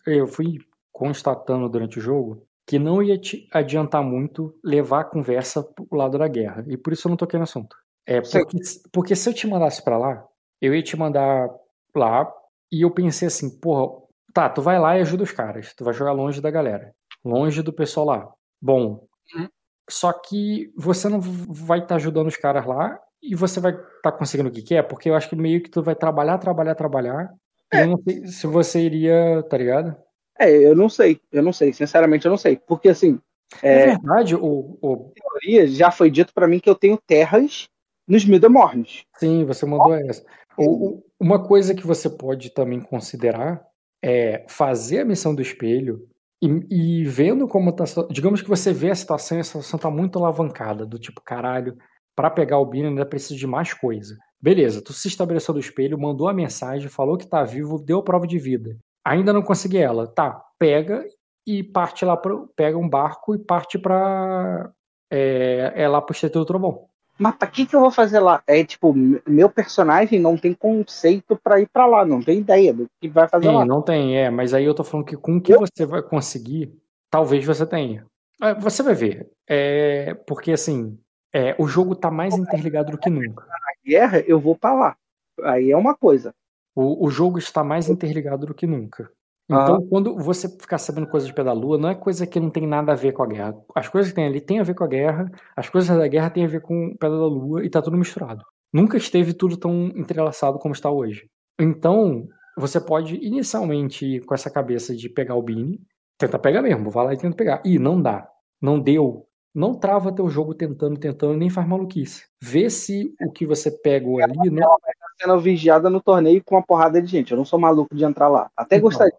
eu 0.06 0.26
fui 0.26 0.58
constatando 0.90 1.68
durante 1.68 1.98
o 1.98 2.02
jogo 2.02 2.46
que 2.70 2.78
não 2.78 3.02
ia 3.02 3.18
te 3.18 3.48
adiantar 3.50 4.00
muito 4.00 4.56
levar 4.62 5.00
a 5.00 5.04
conversa 5.04 5.60
pro 5.60 5.88
lado 5.90 6.16
da 6.16 6.28
guerra. 6.28 6.64
E 6.68 6.76
por 6.76 6.92
isso 6.92 7.08
eu 7.08 7.10
não 7.10 7.16
toquei 7.16 7.36
no 7.36 7.42
assunto. 7.42 7.74
É 8.06 8.20
porque, 8.20 8.58
porque 8.92 9.16
se 9.16 9.28
eu 9.28 9.34
te 9.34 9.44
mandasse 9.48 9.82
para 9.82 9.98
lá, 9.98 10.24
eu 10.60 10.72
ia 10.72 10.80
te 10.80 10.96
mandar 10.96 11.50
lá 11.92 12.32
e 12.70 12.82
eu 12.82 12.90
pensei 12.92 13.26
assim, 13.26 13.58
porra, 13.58 13.92
tá, 14.32 14.48
tu 14.48 14.62
vai 14.62 14.78
lá 14.78 14.96
e 14.96 15.00
ajuda 15.00 15.24
os 15.24 15.32
caras. 15.32 15.74
Tu 15.74 15.82
vai 15.82 15.92
jogar 15.92 16.12
longe 16.12 16.40
da 16.40 16.48
galera. 16.48 16.94
Longe 17.24 17.60
do 17.60 17.72
pessoal 17.72 18.06
lá. 18.06 18.32
Bom, 18.62 19.04
uhum. 19.34 19.48
Só 19.88 20.12
que 20.12 20.72
você 20.76 21.08
não 21.08 21.18
vai 21.20 21.78
estar 21.78 21.88
tá 21.88 21.94
ajudando 21.96 22.28
os 22.28 22.36
caras 22.36 22.64
lá 22.64 22.96
e 23.20 23.34
você 23.34 23.58
vai 23.58 23.72
estar 23.72 24.12
tá 24.12 24.12
conseguindo 24.12 24.48
o 24.48 24.52
que 24.52 24.62
quer, 24.62 24.84
porque 24.84 25.10
eu 25.10 25.16
acho 25.16 25.28
que 25.28 25.34
meio 25.34 25.60
que 25.60 25.70
tu 25.70 25.82
vai 25.82 25.96
trabalhar, 25.96 26.38
trabalhar, 26.38 26.76
trabalhar. 26.76 27.34
É. 27.72 27.82
Eu 27.82 27.88
não 27.88 28.02
sei 28.04 28.26
se 28.28 28.46
você 28.46 28.80
iria, 28.80 29.42
tá 29.50 29.58
ligado? 29.58 29.96
É, 30.40 30.50
eu 30.50 30.74
não 30.74 30.88
sei, 30.88 31.20
eu 31.30 31.42
não 31.42 31.52
sei, 31.52 31.70
sinceramente 31.70 32.24
eu 32.24 32.30
não 32.30 32.38
sei. 32.38 32.56
Porque 32.56 32.88
assim. 32.88 33.20
É, 33.62 33.82
é 33.82 33.86
verdade, 33.88 34.34
o, 34.34 34.78
o. 34.80 35.12
teoria 35.14 35.66
já 35.66 35.90
foi 35.90 36.10
dito 36.10 36.32
para 36.32 36.48
mim 36.48 36.58
que 36.58 36.70
eu 36.70 36.74
tenho 36.74 36.96
terras 36.96 37.68
nos 38.08 38.24
Middlemorns. 38.24 39.04
Sim, 39.18 39.44
você 39.44 39.66
mandou 39.66 39.94
essa. 39.94 40.24
O, 40.56 41.02
uma 41.18 41.46
coisa 41.46 41.74
que 41.74 41.86
você 41.86 42.08
pode 42.08 42.50
também 42.54 42.80
considerar 42.80 43.62
é 44.02 44.44
fazer 44.48 45.00
a 45.00 45.04
missão 45.04 45.34
do 45.34 45.42
espelho 45.42 46.08
e, 46.42 47.02
e, 47.02 47.04
vendo 47.04 47.46
como 47.46 47.70
tá. 47.70 47.84
Digamos 48.10 48.40
que 48.40 48.48
você 48.48 48.72
vê 48.72 48.90
a 48.90 48.94
situação 48.94 49.36
e 49.36 49.40
a 49.40 49.44
situação 49.44 49.78
tá 49.78 49.90
muito 49.90 50.18
alavancada, 50.18 50.86
do 50.86 50.98
tipo, 50.98 51.20
caralho, 51.20 51.76
para 52.16 52.30
pegar 52.30 52.58
o 52.58 52.66
Bino 52.66 52.88
ainda 52.88 53.04
preciso 53.04 53.38
de 53.38 53.46
mais 53.46 53.74
coisa. 53.74 54.16
Beleza, 54.40 54.82
tu 54.82 54.94
se 54.94 55.06
estabeleceu 55.08 55.52
do 55.52 55.60
espelho, 55.60 56.00
mandou 56.00 56.28
a 56.28 56.32
mensagem, 56.32 56.88
falou 56.88 57.18
que 57.18 57.28
tá 57.28 57.44
vivo, 57.44 57.78
deu 57.78 58.02
prova 58.02 58.26
de 58.26 58.38
vida. 58.38 58.74
Ainda 59.04 59.32
não 59.32 59.42
consegui 59.42 59.78
ela. 59.78 60.06
Tá, 60.06 60.42
pega 60.58 61.04
e 61.46 61.62
parte 61.62 62.04
lá 62.04 62.16
pro. 62.16 62.48
Pega 62.54 62.76
um 62.76 62.88
barco 62.88 63.34
e 63.34 63.38
parte 63.38 63.78
pra. 63.78 64.70
É, 65.10 65.72
é 65.74 65.88
lá 65.88 66.00
pro 66.00 66.30
do 66.30 66.44
Trovão. 66.44 66.86
Mas 67.18 67.34
pra 67.34 67.48
que 67.48 67.66
que 67.66 67.76
eu 67.76 67.80
vou 67.80 67.90
fazer 67.90 68.18
lá? 68.18 68.42
É 68.46 68.64
tipo, 68.64 68.94
meu 68.94 69.50
personagem 69.50 70.18
não 70.18 70.38
tem 70.38 70.54
conceito 70.54 71.36
para 71.36 71.60
ir 71.60 71.68
para 71.70 71.84
lá, 71.84 72.02
não 72.02 72.22
tem 72.22 72.38
ideia 72.38 72.72
do 72.72 72.88
que 72.98 73.08
vai 73.08 73.28
fazer 73.28 73.48
Sim, 73.48 73.54
lá. 73.54 73.64
Não 73.66 73.82
tem, 73.82 74.16
é, 74.16 74.30
mas 74.30 74.54
aí 74.54 74.64
eu 74.64 74.74
tô 74.74 74.82
falando 74.82 75.04
que 75.04 75.18
com 75.18 75.36
o 75.36 75.40
que 75.40 75.52
eu... 75.52 75.60
você 75.60 75.84
vai 75.84 76.00
conseguir, 76.00 76.74
talvez 77.10 77.44
você 77.44 77.66
tenha. 77.66 78.06
É, 78.40 78.54
você 78.54 78.82
vai 78.82 78.94
ver. 78.94 79.30
É, 79.46 80.14
porque 80.26 80.52
assim, 80.52 80.98
é, 81.30 81.54
o 81.58 81.66
jogo 81.66 81.94
tá 81.94 82.10
mais 82.10 82.34
interligado 82.38 82.92
do 82.92 82.98
que 82.98 83.10
nunca. 83.10 83.44
Na 83.46 83.58
guerra, 83.84 84.20
eu 84.20 84.40
vou 84.40 84.56
para 84.56 84.74
lá. 84.74 84.96
Aí 85.42 85.70
é 85.70 85.76
uma 85.76 85.94
coisa. 85.94 86.34
O, 86.74 87.06
o 87.06 87.10
jogo 87.10 87.38
está 87.38 87.64
mais 87.64 87.88
interligado 87.88 88.46
do 88.46 88.54
que 88.54 88.66
nunca. 88.66 89.10
Então, 89.50 89.76
ah. 89.76 89.88
quando 89.88 90.16
você 90.16 90.48
ficar 90.48 90.78
sabendo 90.78 91.08
coisas 91.08 91.28
de 91.28 91.34
pé 91.34 91.42
da 91.42 91.52
lua, 91.52 91.76
não 91.76 91.88
é 91.88 91.94
coisa 91.94 92.24
que 92.24 92.38
não 92.38 92.50
tem 92.50 92.66
nada 92.68 92.92
a 92.92 92.94
ver 92.94 93.12
com 93.12 93.24
a 93.24 93.26
guerra. 93.26 93.56
As 93.74 93.88
coisas 93.88 94.12
que 94.12 94.14
tem 94.14 94.26
ali 94.26 94.40
têm 94.40 94.60
a 94.60 94.62
ver 94.62 94.74
com 94.74 94.84
a 94.84 94.86
guerra, 94.86 95.28
as 95.56 95.68
coisas 95.68 95.96
da 95.96 96.06
guerra 96.06 96.30
têm 96.30 96.44
a 96.44 96.48
ver 96.48 96.60
com 96.60 96.86
o 96.86 96.96
pé 96.96 97.08
da 97.08 97.26
lua 97.26 97.64
e 97.64 97.68
tá 97.68 97.82
tudo 97.82 97.96
misturado. 97.96 98.44
Nunca 98.72 98.96
esteve 98.96 99.34
tudo 99.34 99.56
tão 99.56 99.86
entrelaçado 99.96 100.58
como 100.60 100.72
está 100.72 100.88
hoje. 100.88 101.28
Então, 101.58 102.28
você 102.56 102.80
pode 102.80 103.16
inicialmente 103.16 104.06
ir 104.06 104.24
com 104.24 104.34
essa 104.34 104.48
cabeça 104.48 104.94
de 104.94 105.08
pegar 105.08 105.34
o 105.34 105.42
Bini, 105.42 105.80
tenta 106.16 106.38
pegar 106.38 106.62
mesmo, 106.62 106.88
vai 106.88 107.06
lá 107.06 107.14
e 107.14 107.18
tenta 107.18 107.36
pegar. 107.36 107.60
Ih, 107.64 107.78
não 107.78 108.00
dá. 108.00 108.28
Não 108.62 108.78
deu. 108.78 109.26
Não 109.52 109.74
trava 109.74 110.14
teu 110.14 110.28
jogo 110.28 110.54
tentando, 110.54 110.98
tentando, 110.98 111.36
nem 111.36 111.50
faz 111.50 111.66
maluquice. 111.66 112.24
Vê 112.40 112.70
se 112.70 113.12
o 113.20 113.32
que 113.32 113.44
você 113.44 113.68
pegou 113.68 114.22
ali. 114.22 114.48
Não... 114.48 114.76
Estar 114.76 115.09
sendo 115.20 115.38
vigiada 115.40 115.90
no 115.90 116.00
torneio 116.00 116.42
com 116.44 116.54
uma 116.54 116.62
porrada 116.62 117.00
de 117.00 117.08
gente. 117.08 117.32
Eu 117.32 117.38
não 117.38 117.44
sou 117.44 117.58
maluco 117.58 117.94
de 117.94 118.04
entrar 118.04 118.28
lá. 118.28 118.50
Até 118.56 118.76
então, 118.76 118.88
gostaria 118.88 119.14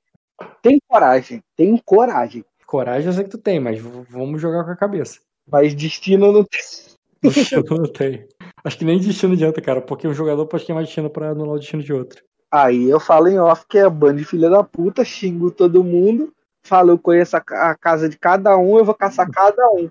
tem 0.62 0.80
coragem, 0.88 1.44
tem 1.56 1.78
coragem. 1.78 2.46
Coragem 2.66 3.08
eu 3.08 3.14
sei 3.14 3.24
que 3.24 3.30
tu 3.30 3.38
tem, 3.38 3.60
mas 3.60 3.80
vamos 3.80 4.42
jogar 4.42 4.64
com 4.64 4.72
a 4.72 4.76
cabeça. 4.76 5.20
Mas 5.50 5.74
destino 5.74 6.32
não 6.32 6.44
tem. 6.44 6.62
Destino 7.22 7.64
não 7.70 7.92
tem. 7.92 8.28
Acho 8.64 8.78
que 8.80 8.86
nem 8.86 9.00
destino 9.00 9.34
adianta, 9.34 9.62
cara, 9.62 9.80
porque 9.80 10.08
um 10.08 10.14
jogador 10.14 10.46
pode 10.48 10.72
mais 10.74 10.88
destino 10.88 11.10
pra 11.10 11.30
anular 11.30 11.56
o 11.56 11.60
destino 11.60 11.84
de 11.84 11.94
outro. 11.94 12.24
Aí 12.52 12.90
eu 12.90 13.00
falo 13.00 13.28
em 13.28 13.38
off 13.38 13.66
que 13.68 13.78
é 13.78 13.88
bando 13.90 14.18
de 14.18 14.26
filha 14.26 14.50
da 14.50 14.64
puta, 14.64 15.06
xingo 15.06 15.52
todo 15.52 15.84
mundo, 15.84 16.34
falo 16.66 16.92
eu 16.92 17.00
conheço 17.00 17.38
a, 17.38 17.40
a 17.40 17.76
casa 17.76 18.10
de 18.10 18.18
cada 18.18 18.58
um, 18.58 18.78
eu 18.78 18.86
vou 18.86 18.96
caçar 18.96 19.30
cada 19.30 19.70
um. 19.72 19.90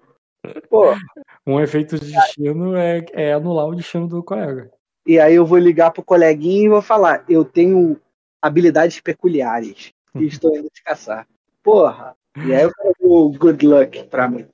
Pô. 0.68 0.86
Um 1.46 1.58
efeito 1.58 1.98
de 1.98 2.12
destino 2.12 2.76
é, 2.76 3.04
é 3.12 3.32
anular 3.32 3.66
o 3.66 3.74
destino 3.74 4.06
do 4.06 4.22
colega. 4.22 4.70
E 5.10 5.18
aí 5.18 5.34
eu 5.34 5.44
vou 5.44 5.58
ligar 5.58 5.90
pro 5.90 6.04
coleguinha 6.04 6.66
e 6.66 6.68
vou 6.68 6.80
falar, 6.80 7.24
eu 7.28 7.44
tenho 7.44 8.00
habilidades 8.40 9.00
peculiares 9.00 9.92
e 10.14 10.24
estou 10.24 10.56
indo 10.56 10.68
te 10.70 10.84
caçar. 10.84 11.26
Porra! 11.64 12.14
E 12.36 12.54
aí 12.54 12.62
eu 12.62 12.70
quero 12.72 12.94
o 13.00 13.36
good 13.36 13.66
luck 13.66 14.04
pra 14.04 14.28
mim. 14.28 14.46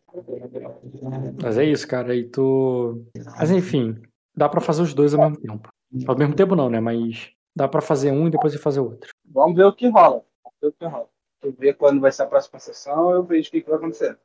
Mas 1.42 1.58
é 1.58 1.64
isso, 1.66 1.86
cara. 1.86 2.16
E 2.16 2.24
tu. 2.24 3.04
Mas 3.38 3.50
enfim, 3.50 4.00
dá 4.34 4.48
pra 4.48 4.62
fazer 4.62 4.80
os 4.80 4.94
dois 4.94 5.12
ao 5.12 5.28
mesmo 5.28 5.36
tempo. 5.42 5.68
Ao 6.06 6.16
mesmo 6.16 6.34
tempo 6.34 6.56
não, 6.56 6.70
né? 6.70 6.80
Mas 6.80 7.32
dá 7.54 7.68
pra 7.68 7.82
fazer 7.82 8.10
um 8.10 8.26
e 8.26 8.30
depois 8.30 8.54
fazer 8.54 8.80
outro. 8.80 9.10
Vamos 9.26 9.58
ver 9.58 9.64
o 9.64 9.74
que 9.74 9.90
rola. 9.90 10.24
Vamos 10.42 10.58
ver 10.62 10.68
o 10.68 10.72
que 10.72 10.86
rola. 10.86 11.08
Eu 11.42 11.52
ver 11.52 11.74
quando 11.74 12.00
vai 12.00 12.10
ser 12.10 12.22
a 12.22 12.26
próxima 12.26 12.58
sessão, 12.58 13.10
eu 13.10 13.22
vejo 13.22 13.48
o 13.48 13.50
que, 13.52 13.60
que 13.60 13.68
vai 13.68 13.78
acontecer. 13.78 14.18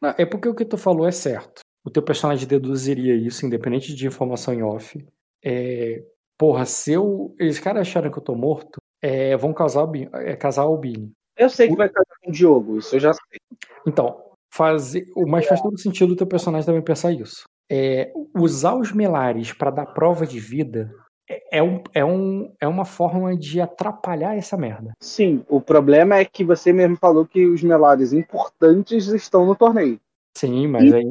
Não, 0.00 0.14
é 0.16 0.24
porque 0.24 0.48
o 0.48 0.54
que 0.54 0.64
tu 0.64 0.78
falou 0.78 1.08
é 1.08 1.10
certo. 1.10 1.62
O 1.84 1.90
teu 1.90 2.04
personagem 2.04 2.46
deduziria 2.46 3.16
isso, 3.16 3.44
independente 3.44 3.92
de 3.96 4.06
informação 4.06 4.54
em 4.54 4.62
off. 4.62 5.04
É, 5.44 6.02
porra, 6.38 6.64
se 6.64 6.92
eu. 6.92 7.34
Eles 7.38 7.58
caras 7.58 7.82
acharam 7.82 8.10
que 8.10 8.18
eu 8.18 8.22
tô 8.22 8.34
morto, 8.34 8.78
é, 9.00 9.36
vão 9.36 9.52
casar, 9.52 9.88
é, 10.14 10.36
casar 10.36 10.66
o 10.66 10.76
Bini. 10.76 11.12
Eu 11.36 11.50
sei 11.50 11.68
que 11.68 11.76
vai 11.76 11.88
casar 11.88 12.14
com 12.22 12.30
o 12.30 12.32
Diogo, 12.32 12.78
isso 12.78 12.94
eu 12.96 13.00
já 13.00 13.12
sei. 13.12 13.40
Então, 13.86 14.22
fazer, 14.52 15.06
mas 15.26 15.46
faz 15.46 15.60
todo 15.60 15.78
sentido 15.78 16.12
o 16.12 16.16
teu 16.16 16.26
personagem 16.26 16.66
também 16.66 16.82
pensar 16.82 17.10
isso. 17.10 17.44
É, 17.70 18.12
usar 18.34 18.76
os 18.76 18.92
melares 18.92 19.52
para 19.52 19.70
dar 19.70 19.86
prova 19.86 20.26
de 20.26 20.38
vida 20.38 20.92
é, 21.28 21.58
é, 21.58 21.62
um, 21.62 21.82
é, 21.94 22.04
um, 22.04 22.52
é 22.60 22.68
uma 22.68 22.84
forma 22.84 23.36
de 23.36 23.60
atrapalhar 23.60 24.36
essa 24.36 24.56
merda. 24.56 24.92
Sim, 25.00 25.44
o 25.48 25.60
problema 25.60 26.16
é 26.16 26.24
que 26.24 26.44
você 26.44 26.72
mesmo 26.72 26.96
falou 26.96 27.24
que 27.24 27.46
os 27.46 27.62
melares 27.62 28.12
importantes 28.12 29.06
estão 29.06 29.46
no 29.46 29.56
torneio. 29.56 29.98
Sim, 30.36 30.66
mas 30.66 30.84
e, 30.84 30.94
aí. 30.94 31.02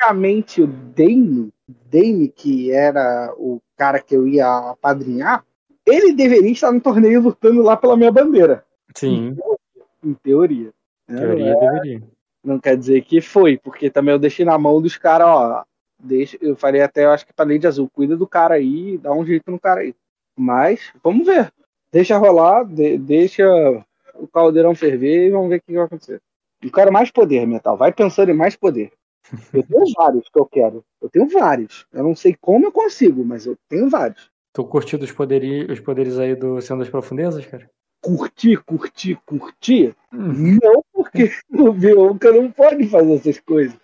Teoricamente, 0.00 0.62
o 0.62 0.66
Dane, 0.66 1.50
Dane, 1.90 2.28
que 2.28 2.70
era 2.72 3.32
o 3.36 3.60
cara 3.76 4.00
que 4.00 4.14
eu 4.14 4.26
ia 4.26 4.70
apadrinhar, 4.70 5.44
ele 5.86 6.12
deveria 6.12 6.50
estar 6.50 6.72
no 6.72 6.80
torneio 6.80 7.20
lutando 7.20 7.62
lá 7.62 7.76
pela 7.76 7.96
minha 7.96 8.12
bandeira. 8.12 8.64
Sim. 8.94 9.36
Em 10.04 10.14
teoria. 10.14 10.72
Em 11.08 11.16
teoria, 11.16 11.52
é, 11.52 11.70
deveria. 11.70 12.02
Não 12.42 12.58
quer 12.58 12.76
dizer 12.76 13.02
que 13.02 13.20
foi, 13.20 13.58
porque 13.58 13.90
também 13.90 14.12
eu 14.12 14.18
deixei 14.18 14.44
na 14.44 14.58
mão 14.58 14.80
dos 14.80 14.96
caras, 14.96 15.26
ó. 15.26 15.64
Deixa, 16.02 16.38
eu 16.40 16.56
falei 16.56 16.80
até, 16.80 17.04
eu 17.04 17.10
acho 17.10 17.26
que 17.26 17.32
pra 17.32 17.44
Lei 17.44 17.58
de 17.58 17.66
Azul, 17.66 17.90
cuida 17.92 18.16
do 18.16 18.26
cara 18.26 18.54
aí, 18.54 18.96
dá 18.96 19.12
um 19.12 19.24
jeito 19.24 19.50
no 19.50 19.60
cara 19.60 19.80
aí. 19.80 19.94
Mas, 20.34 20.90
vamos 21.02 21.26
ver. 21.26 21.52
Deixa 21.92 22.16
rolar, 22.16 22.64
de, 22.64 22.96
deixa 22.96 23.44
o 24.14 24.26
caldeirão 24.26 24.74
ferver 24.74 25.26
e 25.26 25.30
vamos 25.30 25.50
ver 25.50 25.56
o 25.56 25.62
que 25.62 25.74
vai 25.74 25.84
acontecer. 25.84 26.22
Eu 26.62 26.72
quero 26.72 26.92
mais 26.92 27.10
poder, 27.10 27.46
Metal. 27.46 27.76
Vai 27.76 27.92
pensando 27.92 28.30
em 28.30 28.34
mais 28.34 28.56
poder. 28.56 28.92
Eu 29.52 29.62
tenho 29.62 29.84
vários 29.96 30.28
que 30.28 30.38
eu 30.38 30.46
quero. 30.46 30.84
Eu 31.00 31.08
tenho 31.08 31.28
vários. 31.28 31.86
Eu 31.92 32.02
não 32.02 32.14
sei 32.14 32.36
como 32.40 32.66
eu 32.66 32.72
consigo, 32.72 33.24
mas 33.24 33.46
eu 33.46 33.56
tenho 33.68 33.88
vários. 33.88 34.30
Tu 34.52 34.64
curtiu 34.64 34.98
os 34.98 35.12
poderes, 35.12 35.68
os 35.68 35.80
poderes 35.80 36.18
aí 36.18 36.34
do 36.34 36.60
Senhor 36.60 36.78
das 36.78 36.88
Profundezas, 36.88 37.46
cara? 37.46 37.70
Curti, 38.02 38.56
curti, 38.56 39.18
curti? 39.26 39.94
Hum. 40.12 40.58
Não, 40.62 40.82
porque 40.92 41.30
o 41.52 41.72
Bionca 41.72 42.32
não 42.32 42.50
pode 42.50 42.88
fazer 42.88 43.14
essas 43.14 43.38
coisas. 43.40 43.76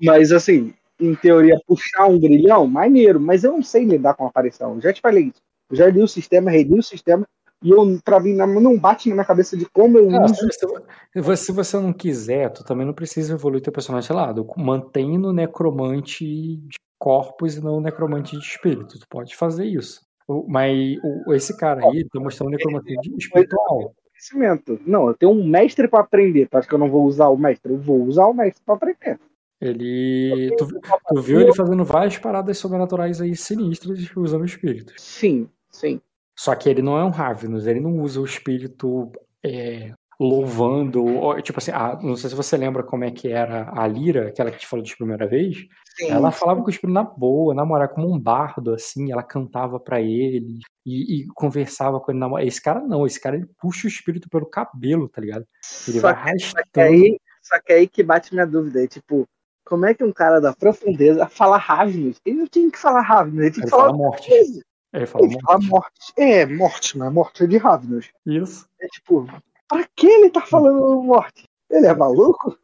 Mas 0.00 0.32
assim, 0.32 0.74
em 0.98 1.14
teoria, 1.14 1.60
puxar 1.66 2.06
um 2.06 2.18
grilhão, 2.18 2.66
maneiro, 2.66 3.20
mas 3.20 3.44
eu 3.44 3.52
não 3.52 3.62
sei 3.62 3.84
lidar 3.84 4.14
com 4.14 4.24
a 4.24 4.28
aparição. 4.28 4.74
Eu 4.74 4.80
já 4.80 4.92
te 4.92 5.00
falei 5.00 5.24
isso. 5.24 5.42
Eu 5.70 5.76
já 5.76 5.86
li 5.88 6.02
o 6.02 6.08
sistema, 6.08 6.50
reli 6.50 6.78
o 6.78 6.82
sistema, 6.82 7.26
e 7.64 7.70
eu, 7.70 7.98
pra 8.04 8.20
mim, 8.20 8.34
não 8.34 8.78
bate 8.78 9.08
na 9.08 9.14
minha 9.14 9.24
cabeça 9.24 9.56
de 9.56 9.64
como 9.64 9.96
eu 9.96 10.10
não, 10.10 10.22
uso. 10.22 10.34
Se, 10.34 11.36
se 11.46 11.52
você 11.52 11.78
não 11.78 11.94
quiser, 11.94 12.50
tu 12.50 12.62
também 12.62 12.86
não 12.86 12.92
precisa 12.92 13.32
evoluir 13.32 13.62
teu 13.62 13.72
personagem, 13.72 14.06
sei 14.06 14.14
lá, 14.14 14.34
mantém 14.58 15.16
no 15.16 15.32
necromante 15.32 16.26
de 16.26 16.78
corpos 16.98 17.56
e 17.56 17.64
não 17.64 17.80
necromante 17.80 18.38
de 18.38 18.44
espírito. 18.44 18.98
Tu 18.98 19.08
pode 19.08 19.34
fazer 19.34 19.64
isso. 19.64 20.02
Mas 20.46 20.98
esse 21.28 21.56
cara 21.56 21.88
aí 21.88 22.04
tá 22.04 22.20
mostrando 22.20 22.50
necromancia 22.50 22.96
espiritual. 23.16 23.94
Conhecimento. 24.10 24.78
Não, 24.86 25.08
eu 25.08 25.14
tenho 25.14 25.32
um 25.32 25.42
mestre 25.42 25.88
para 25.88 26.00
aprender. 26.00 26.46
Tu 26.48 26.58
acha 26.58 26.68
que 26.68 26.74
eu 26.74 26.78
não 26.78 26.90
vou 26.90 27.04
usar 27.04 27.28
o 27.28 27.36
mestre? 27.36 27.72
Eu 27.72 27.78
vou 27.78 28.02
usar 28.02 28.26
o 28.26 28.34
mestre 28.34 28.62
para 28.64 28.74
aprender. 28.74 29.18
Ele. 29.58 30.54
Tu, 30.58 30.68
tu, 31.08 31.22
viu 31.22 31.40
ele 31.40 31.54
fazendo 31.54 31.82
várias 31.82 32.18
paradas 32.18 32.58
sobrenaturais 32.58 33.22
aí 33.22 33.34
sinistras 33.34 33.98
usando 34.14 34.44
espíritos. 34.44 34.96
Sim, 34.98 35.48
sim. 35.70 35.98
Só 36.36 36.54
que 36.54 36.68
ele 36.68 36.82
não 36.82 36.98
é 36.98 37.04
um 37.04 37.10
Ravenous, 37.10 37.66
ele 37.66 37.80
não 37.80 37.98
usa 38.00 38.20
o 38.20 38.24
espírito 38.24 39.10
é, 39.44 39.92
louvando, 40.18 41.04
ou, 41.04 41.40
tipo 41.40 41.58
assim, 41.58 41.70
ah, 41.72 41.98
não 42.02 42.16
sei 42.16 42.30
se 42.30 42.36
você 42.36 42.56
lembra 42.56 42.82
como 42.82 43.04
é 43.04 43.10
que 43.10 43.28
era 43.28 43.70
a 43.74 43.86
Lira, 43.86 44.28
aquela 44.28 44.50
que 44.50 44.58
te 44.58 44.66
falou 44.66 44.84
de 44.84 44.96
primeira 44.96 45.26
vez. 45.26 45.66
Sim, 45.96 46.10
Ela 46.10 46.32
falava 46.32 46.60
com 46.60 46.66
o 46.66 46.70
espírito 46.70 46.92
na 46.94 47.04
boa, 47.04 47.54
namorar 47.54 47.88
como 47.88 48.12
um 48.12 48.18
bardo, 48.18 48.74
assim, 48.74 49.12
ela 49.12 49.22
cantava 49.22 49.78
pra 49.78 50.00
ele 50.00 50.58
e, 50.84 51.20
e 51.22 51.26
conversava 51.34 52.00
com 52.00 52.10
ele. 52.10 52.18
Na... 52.18 52.42
Esse 52.42 52.60
cara 52.60 52.80
não, 52.80 53.06
esse 53.06 53.20
cara 53.20 53.36
ele 53.36 53.46
puxa 53.60 53.86
o 53.86 53.90
espírito 53.90 54.28
pelo 54.28 54.46
cabelo, 54.46 55.08
tá 55.08 55.20
ligado? 55.20 55.46
Ele 55.86 56.00
Só 56.00 56.12
vai 56.12 56.14
Só 56.38 56.52
que, 56.52 56.80
arrastando. 56.80 56.86
aí, 56.88 57.20
só 57.42 57.60
que 57.60 57.72
aí 57.72 57.86
que 57.86 58.02
bate 58.02 58.32
minha 58.34 58.46
dúvida. 58.46 58.82
É, 58.82 58.88
tipo, 58.88 59.24
como 59.64 59.86
é 59.86 59.94
que 59.94 60.02
um 60.02 60.12
cara 60.12 60.40
da 60.40 60.52
profundeza 60.52 61.28
fala 61.28 61.56
Ravnus? 61.56 62.16
Ele 62.24 62.38
não 62.38 62.46
tinha 62.48 62.70
que 62.70 62.78
falar 62.78 63.02
Ravnus, 63.02 63.38
ele 63.40 63.50
tinha 63.52 63.62
Ele 63.62 63.70
que 63.70 63.70
falar 63.70 63.84
fala 63.86 63.96
morte. 63.96 64.28
coisa. 64.28 64.62
Ele 64.94 65.06
fala 65.06 65.24
Ele 65.26 65.40
fala 65.40 65.58
morte. 65.58 65.70
morte. 65.70 66.12
É, 66.16 66.46
morte, 66.46 66.98
mas 66.98 67.12
morte 67.12 67.44
é 67.44 67.46
de 67.46 67.56
Ravnus. 67.56 68.10
Isso. 68.24 68.66
É 68.80 68.86
tipo, 68.88 69.26
pra 69.68 69.84
que 69.96 70.06
ele 70.06 70.30
tá 70.30 70.40
falando 70.40 71.02
morte? 71.02 71.44
Ele 71.70 71.86
é 71.86 71.94
maluco? 71.94 72.56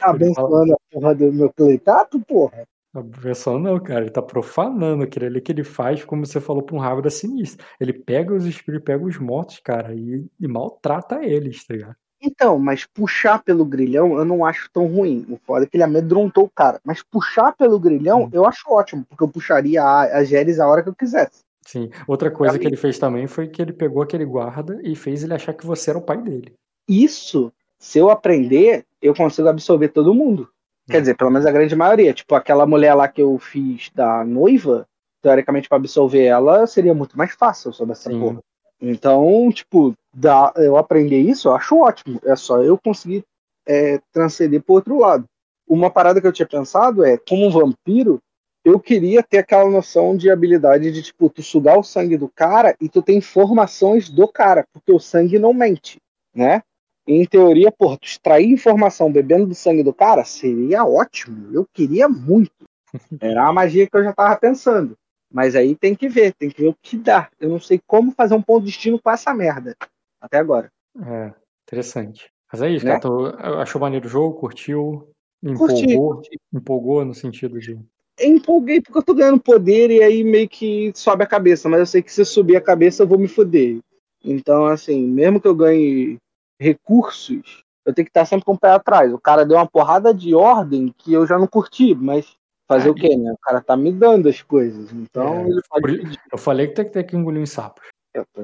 Tá 0.00 0.10
abençoando 0.10 0.72
a 0.72 0.76
porra 0.90 1.14
do 1.14 1.32
meu 1.32 1.52
pleitato, 1.52 2.18
porra? 2.20 2.64
A 2.94 3.02
pessoa 3.02 3.58
não, 3.58 3.78
cara, 3.80 4.02
ele 4.02 4.10
tá 4.10 4.22
profanando 4.22 5.02
aquilo 5.02 5.26
ali 5.26 5.40
que 5.40 5.50
ele 5.52 5.64
faz, 5.64 6.04
como 6.04 6.24
você 6.24 6.40
falou, 6.40 6.62
pra 6.62 6.76
um 6.76 6.78
rabo 6.78 7.02
da 7.02 7.10
sinistra. 7.10 7.66
Ele 7.80 7.92
pega 7.92 8.32
os 8.32 8.46
espíritos, 8.46 8.84
pega 8.84 9.04
os 9.04 9.18
mortos, 9.18 9.58
cara, 9.58 9.92
e, 9.94 10.24
e 10.40 10.48
maltrata 10.48 11.22
eles, 11.22 11.66
tá 11.66 11.74
ligado? 11.74 11.96
Então, 12.22 12.58
mas 12.58 12.86
puxar 12.86 13.42
pelo 13.42 13.66
grilhão 13.66 14.16
eu 14.16 14.24
não 14.24 14.46
acho 14.46 14.70
tão 14.72 14.86
ruim. 14.86 15.26
O 15.28 15.36
foda 15.36 15.64
é 15.64 15.68
que 15.68 15.76
ele 15.76 15.82
amedrontou 15.82 16.44
o 16.44 16.50
cara. 16.50 16.80
Mas 16.82 17.02
puxar 17.02 17.52
pelo 17.54 17.78
grilhão 17.78 18.22
Hum. 18.22 18.30
eu 18.32 18.46
acho 18.46 18.62
ótimo, 18.70 19.04
porque 19.06 19.22
eu 19.22 19.28
puxaria 19.28 19.82
a, 19.82 20.18
a 20.18 20.24
Géris 20.24 20.58
a 20.58 20.66
hora 20.66 20.82
que 20.82 20.88
eu 20.88 20.94
quisesse. 20.94 21.43
Sim. 21.66 21.90
Outra 22.06 22.30
coisa 22.30 22.58
que 22.58 22.66
ele 22.66 22.76
fez 22.76 22.98
também 22.98 23.26
foi 23.26 23.48
que 23.48 23.60
ele 23.60 23.72
pegou 23.72 24.02
aquele 24.02 24.24
guarda 24.24 24.78
e 24.82 24.94
fez 24.94 25.24
ele 25.24 25.34
achar 25.34 25.54
que 25.54 25.66
você 25.66 25.90
era 25.90 25.98
o 25.98 26.02
pai 26.02 26.20
dele. 26.20 26.54
Isso, 26.88 27.52
se 27.78 27.98
eu 27.98 28.10
aprender, 28.10 28.84
eu 29.00 29.14
consigo 29.14 29.48
absorver 29.48 29.88
todo 29.88 30.14
mundo. 30.14 30.48
Quer 30.86 31.00
dizer, 31.00 31.16
pelo 31.16 31.30
menos 31.30 31.46
a 31.46 31.52
grande 31.52 31.74
maioria. 31.74 32.12
Tipo, 32.12 32.34
aquela 32.34 32.66
mulher 32.66 32.94
lá 32.94 33.08
que 33.08 33.22
eu 33.22 33.38
fiz 33.38 33.90
da 33.94 34.22
noiva, 34.24 34.86
teoricamente, 35.22 35.68
pra 35.68 35.76
absorver 35.76 36.24
ela, 36.24 36.66
seria 36.66 36.92
muito 36.92 37.16
mais 37.16 37.32
fácil 37.32 37.72
sobre 37.72 37.92
essa 37.92 38.10
Sim. 38.10 38.20
porra. 38.20 38.40
Então, 38.80 39.50
tipo, 39.50 39.94
dá, 40.12 40.52
eu 40.56 40.76
aprender 40.76 41.18
isso, 41.18 41.48
eu 41.48 41.54
acho 41.54 41.78
ótimo. 41.78 42.20
É 42.24 42.36
só 42.36 42.62
eu 42.62 42.76
conseguir 42.76 43.24
é, 43.66 43.98
transcender 44.12 44.62
pro 44.62 44.74
outro 44.74 44.98
lado. 44.98 45.24
Uma 45.66 45.90
parada 45.90 46.20
que 46.20 46.26
eu 46.26 46.32
tinha 46.32 46.46
pensado 46.46 47.02
é, 47.02 47.16
como 47.16 47.46
um 47.46 47.50
vampiro, 47.50 48.20
eu 48.64 48.80
queria 48.80 49.22
ter 49.22 49.38
aquela 49.38 49.70
noção 49.70 50.16
de 50.16 50.30
habilidade 50.30 50.90
de, 50.90 51.02
tipo, 51.02 51.28
tu 51.28 51.42
sugar 51.42 51.78
o 51.78 51.82
sangue 51.84 52.16
do 52.16 52.28
cara 52.28 52.74
e 52.80 52.88
tu 52.88 53.02
ter 53.02 53.12
informações 53.12 54.08
do 54.08 54.26
cara, 54.26 54.66
porque 54.72 54.90
o 54.90 54.98
sangue 54.98 55.38
não 55.38 55.52
mente, 55.52 55.98
né? 56.34 56.62
Em 57.06 57.26
teoria, 57.26 57.70
porra, 57.70 57.98
tu 57.98 58.06
extrair 58.06 58.50
informação 58.50 59.12
bebendo 59.12 59.46
do 59.46 59.54
sangue 59.54 59.82
do 59.82 59.92
cara 59.92 60.24
seria 60.24 60.84
ótimo. 60.84 61.52
Eu 61.52 61.66
queria 61.70 62.08
muito. 62.08 62.64
Era 63.20 63.42
uma 63.42 63.52
magia 63.52 63.86
que 63.86 63.94
eu 63.94 64.02
já 64.02 64.12
tava 64.14 64.34
pensando. 64.36 64.96
Mas 65.30 65.54
aí 65.54 65.74
tem 65.74 65.94
que 65.94 66.08
ver, 66.08 66.32
tem 66.32 66.48
que 66.48 66.62
ver 66.62 66.68
o 66.68 66.76
que 66.80 66.96
dá. 66.96 67.28
Eu 67.38 67.50
não 67.50 67.60
sei 67.60 67.78
como 67.86 68.12
fazer 68.12 68.34
um 68.34 68.40
ponto 68.40 68.60
de 68.60 68.70
destino 68.70 68.98
com 68.98 69.10
essa 69.10 69.34
merda. 69.34 69.76
Até 70.20 70.38
agora. 70.38 70.72
É, 70.98 71.34
interessante. 71.66 72.30
Mas 72.50 72.62
é 72.62 72.70
isso, 72.70 72.86
Né? 72.86 72.92
cara. 72.92 73.02
Tu 73.02 73.26
achou 73.60 73.80
maneiro 73.80 74.06
o 74.06 74.08
jogo, 74.08 74.38
curtiu, 74.38 75.10
Curti, 75.44 75.84
empolgou, 75.84 76.14
curti. 76.14 76.38
empolgou 76.52 77.04
no 77.04 77.12
sentido 77.12 77.58
de. 77.58 77.78
Eu 78.18 78.28
empolguei 78.28 78.80
porque 78.80 78.98
eu 78.98 79.02
tô 79.02 79.14
ganhando 79.14 79.40
poder 79.40 79.90
e 79.90 80.02
aí 80.02 80.22
meio 80.22 80.48
que 80.48 80.92
sobe 80.94 81.24
a 81.24 81.26
cabeça. 81.26 81.68
Mas 81.68 81.80
eu 81.80 81.86
sei 81.86 82.02
que 82.02 82.12
se 82.12 82.24
subir 82.24 82.56
a 82.56 82.60
cabeça 82.60 83.02
eu 83.02 83.06
vou 83.06 83.18
me 83.18 83.28
foder. 83.28 83.78
Então, 84.24 84.66
assim, 84.66 85.06
mesmo 85.06 85.40
que 85.40 85.48
eu 85.48 85.54
ganhe 85.54 86.16
recursos, 86.58 87.62
eu 87.84 87.92
tenho 87.92 88.06
que 88.06 88.10
estar 88.10 88.24
sempre 88.24 88.44
com 88.44 88.52
o 88.52 88.58
pé 88.58 88.70
atrás. 88.70 89.12
O 89.12 89.18
cara 89.18 89.44
deu 89.44 89.56
uma 89.56 89.66
porrada 89.66 90.14
de 90.14 90.34
ordem 90.34 90.94
que 90.96 91.12
eu 91.12 91.26
já 91.26 91.38
não 91.38 91.46
curti, 91.46 91.94
mas 91.94 92.34
fazer 92.66 92.88
É. 92.88 92.90
o 92.90 92.94
quê, 92.94 93.16
né? 93.16 93.32
O 93.32 93.38
cara 93.38 93.60
tá 93.60 93.76
me 93.76 93.92
dando 93.92 94.28
as 94.28 94.40
coisas. 94.40 94.92
Então 94.92 95.34
É, 95.34 95.48
ele 95.48 95.60
pode 95.68 95.98
pedir. 95.98 96.18
Eu 96.32 96.38
falei 96.38 96.68
que 96.68 96.74
tem 96.74 96.84
que 96.84 96.92
ter 96.92 97.04
que 97.04 97.16
engolir 97.16 97.42
uns 97.42 97.50
sapos. 97.50 97.84
Eu 98.14 98.24
tô, 98.32 98.42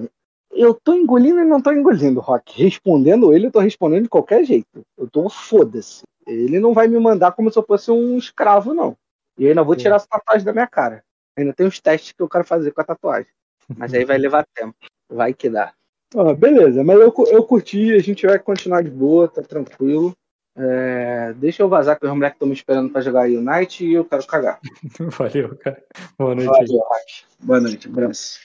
eu 0.53 0.75
tô 0.75 0.95
engolindo 0.95 1.41
e 1.41 1.45
não 1.45 1.63
tô 1.63 1.73
engolindo, 1.73 2.21
Rock. 2.21 2.61
Respondendo 2.61 3.33
ele, 3.33 3.47
eu 3.47 3.53
tô 3.53 3.61
respondendo 3.61 4.03
de 4.03 4.09
qualquer 4.09 4.45
jeito. 4.45 4.83
Eu 4.99 5.09
tô 5.09 5.29
foda-se. 5.29 6.03
Ele 6.27 6.61
não 6.61 6.75
vai 6.75 6.87
me 6.87 6.99
mandar 6.99 7.33
como 7.33 7.51
se 7.51 7.59
eu 7.59 7.63
fosse 7.63 7.91
um 7.91 8.19
escravo, 8.19 8.75
não. 8.75 8.97
E 9.41 9.44
eu 9.44 9.49
ainda 9.49 9.65
vou 9.65 9.75
tirar 9.75 9.97
essa 9.97 10.07
tatuagem 10.07 10.44
da 10.44 10.52
minha 10.52 10.67
cara. 10.67 11.02
Ainda 11.35 11.55
tem 11.55 11.67
uns 11.67 11.81
testes 11.81 12.12
que 12.12 12.23
eu 12.23 12.28
quero 12.28 12.44
fazer 12.44 12.73
com 12.73 12.81
a 12.83 12.85
tatuagem. 12.85 13.33
Mas 13.75 13.94
aí 13.94 14.05
vai 14.05 14.19
levar 14.19 14.47
tempo. 14.55 14.77
Vai 15.09 15.33
que 15.33 15.49
dá. 15.49 15.73
Ah, 16.15 16.35
beleza, 16.35 16.85
mas 16.85 17.01
eu, 17.01 17.15
eu 17.28 17.44
curti, 17.44 17.94
a 17.94 18.01
gente 18.01 18.27
vai 18.27 18.39
continuar 18.39 18.83
de 18.83 18.91
boa, 18.91 19.28
tá 19.28 19.41
tranquilo. 19.43 20.15
É, 20.55 21.33
deixa 21.36 21.62
eu 21.62 21.69
vazar 21.70 21.99
que 21.99 22.05
os 22.05 22.12
moleques 22.12 22.35
estão 22.35 22.49
me 22.49 22.55
esperando 22.55 22.91
pra 22.91 23.01
jogar 23.01 23.31
Unite 23.31 23.86
e 23.86 23.94
eu 23.94 24.05
quero 24.05 24.27
cagar. 24.27 24.60
Valeu, 25.19 25.57
cara. 25.57 25.83
Boa 26.19 26.35
noite. 26.35 26.51
Valeu. 26.51 26.83
Boa 27.41 27.60
noite, 27.60 27.89
abraço. 27.89 28.41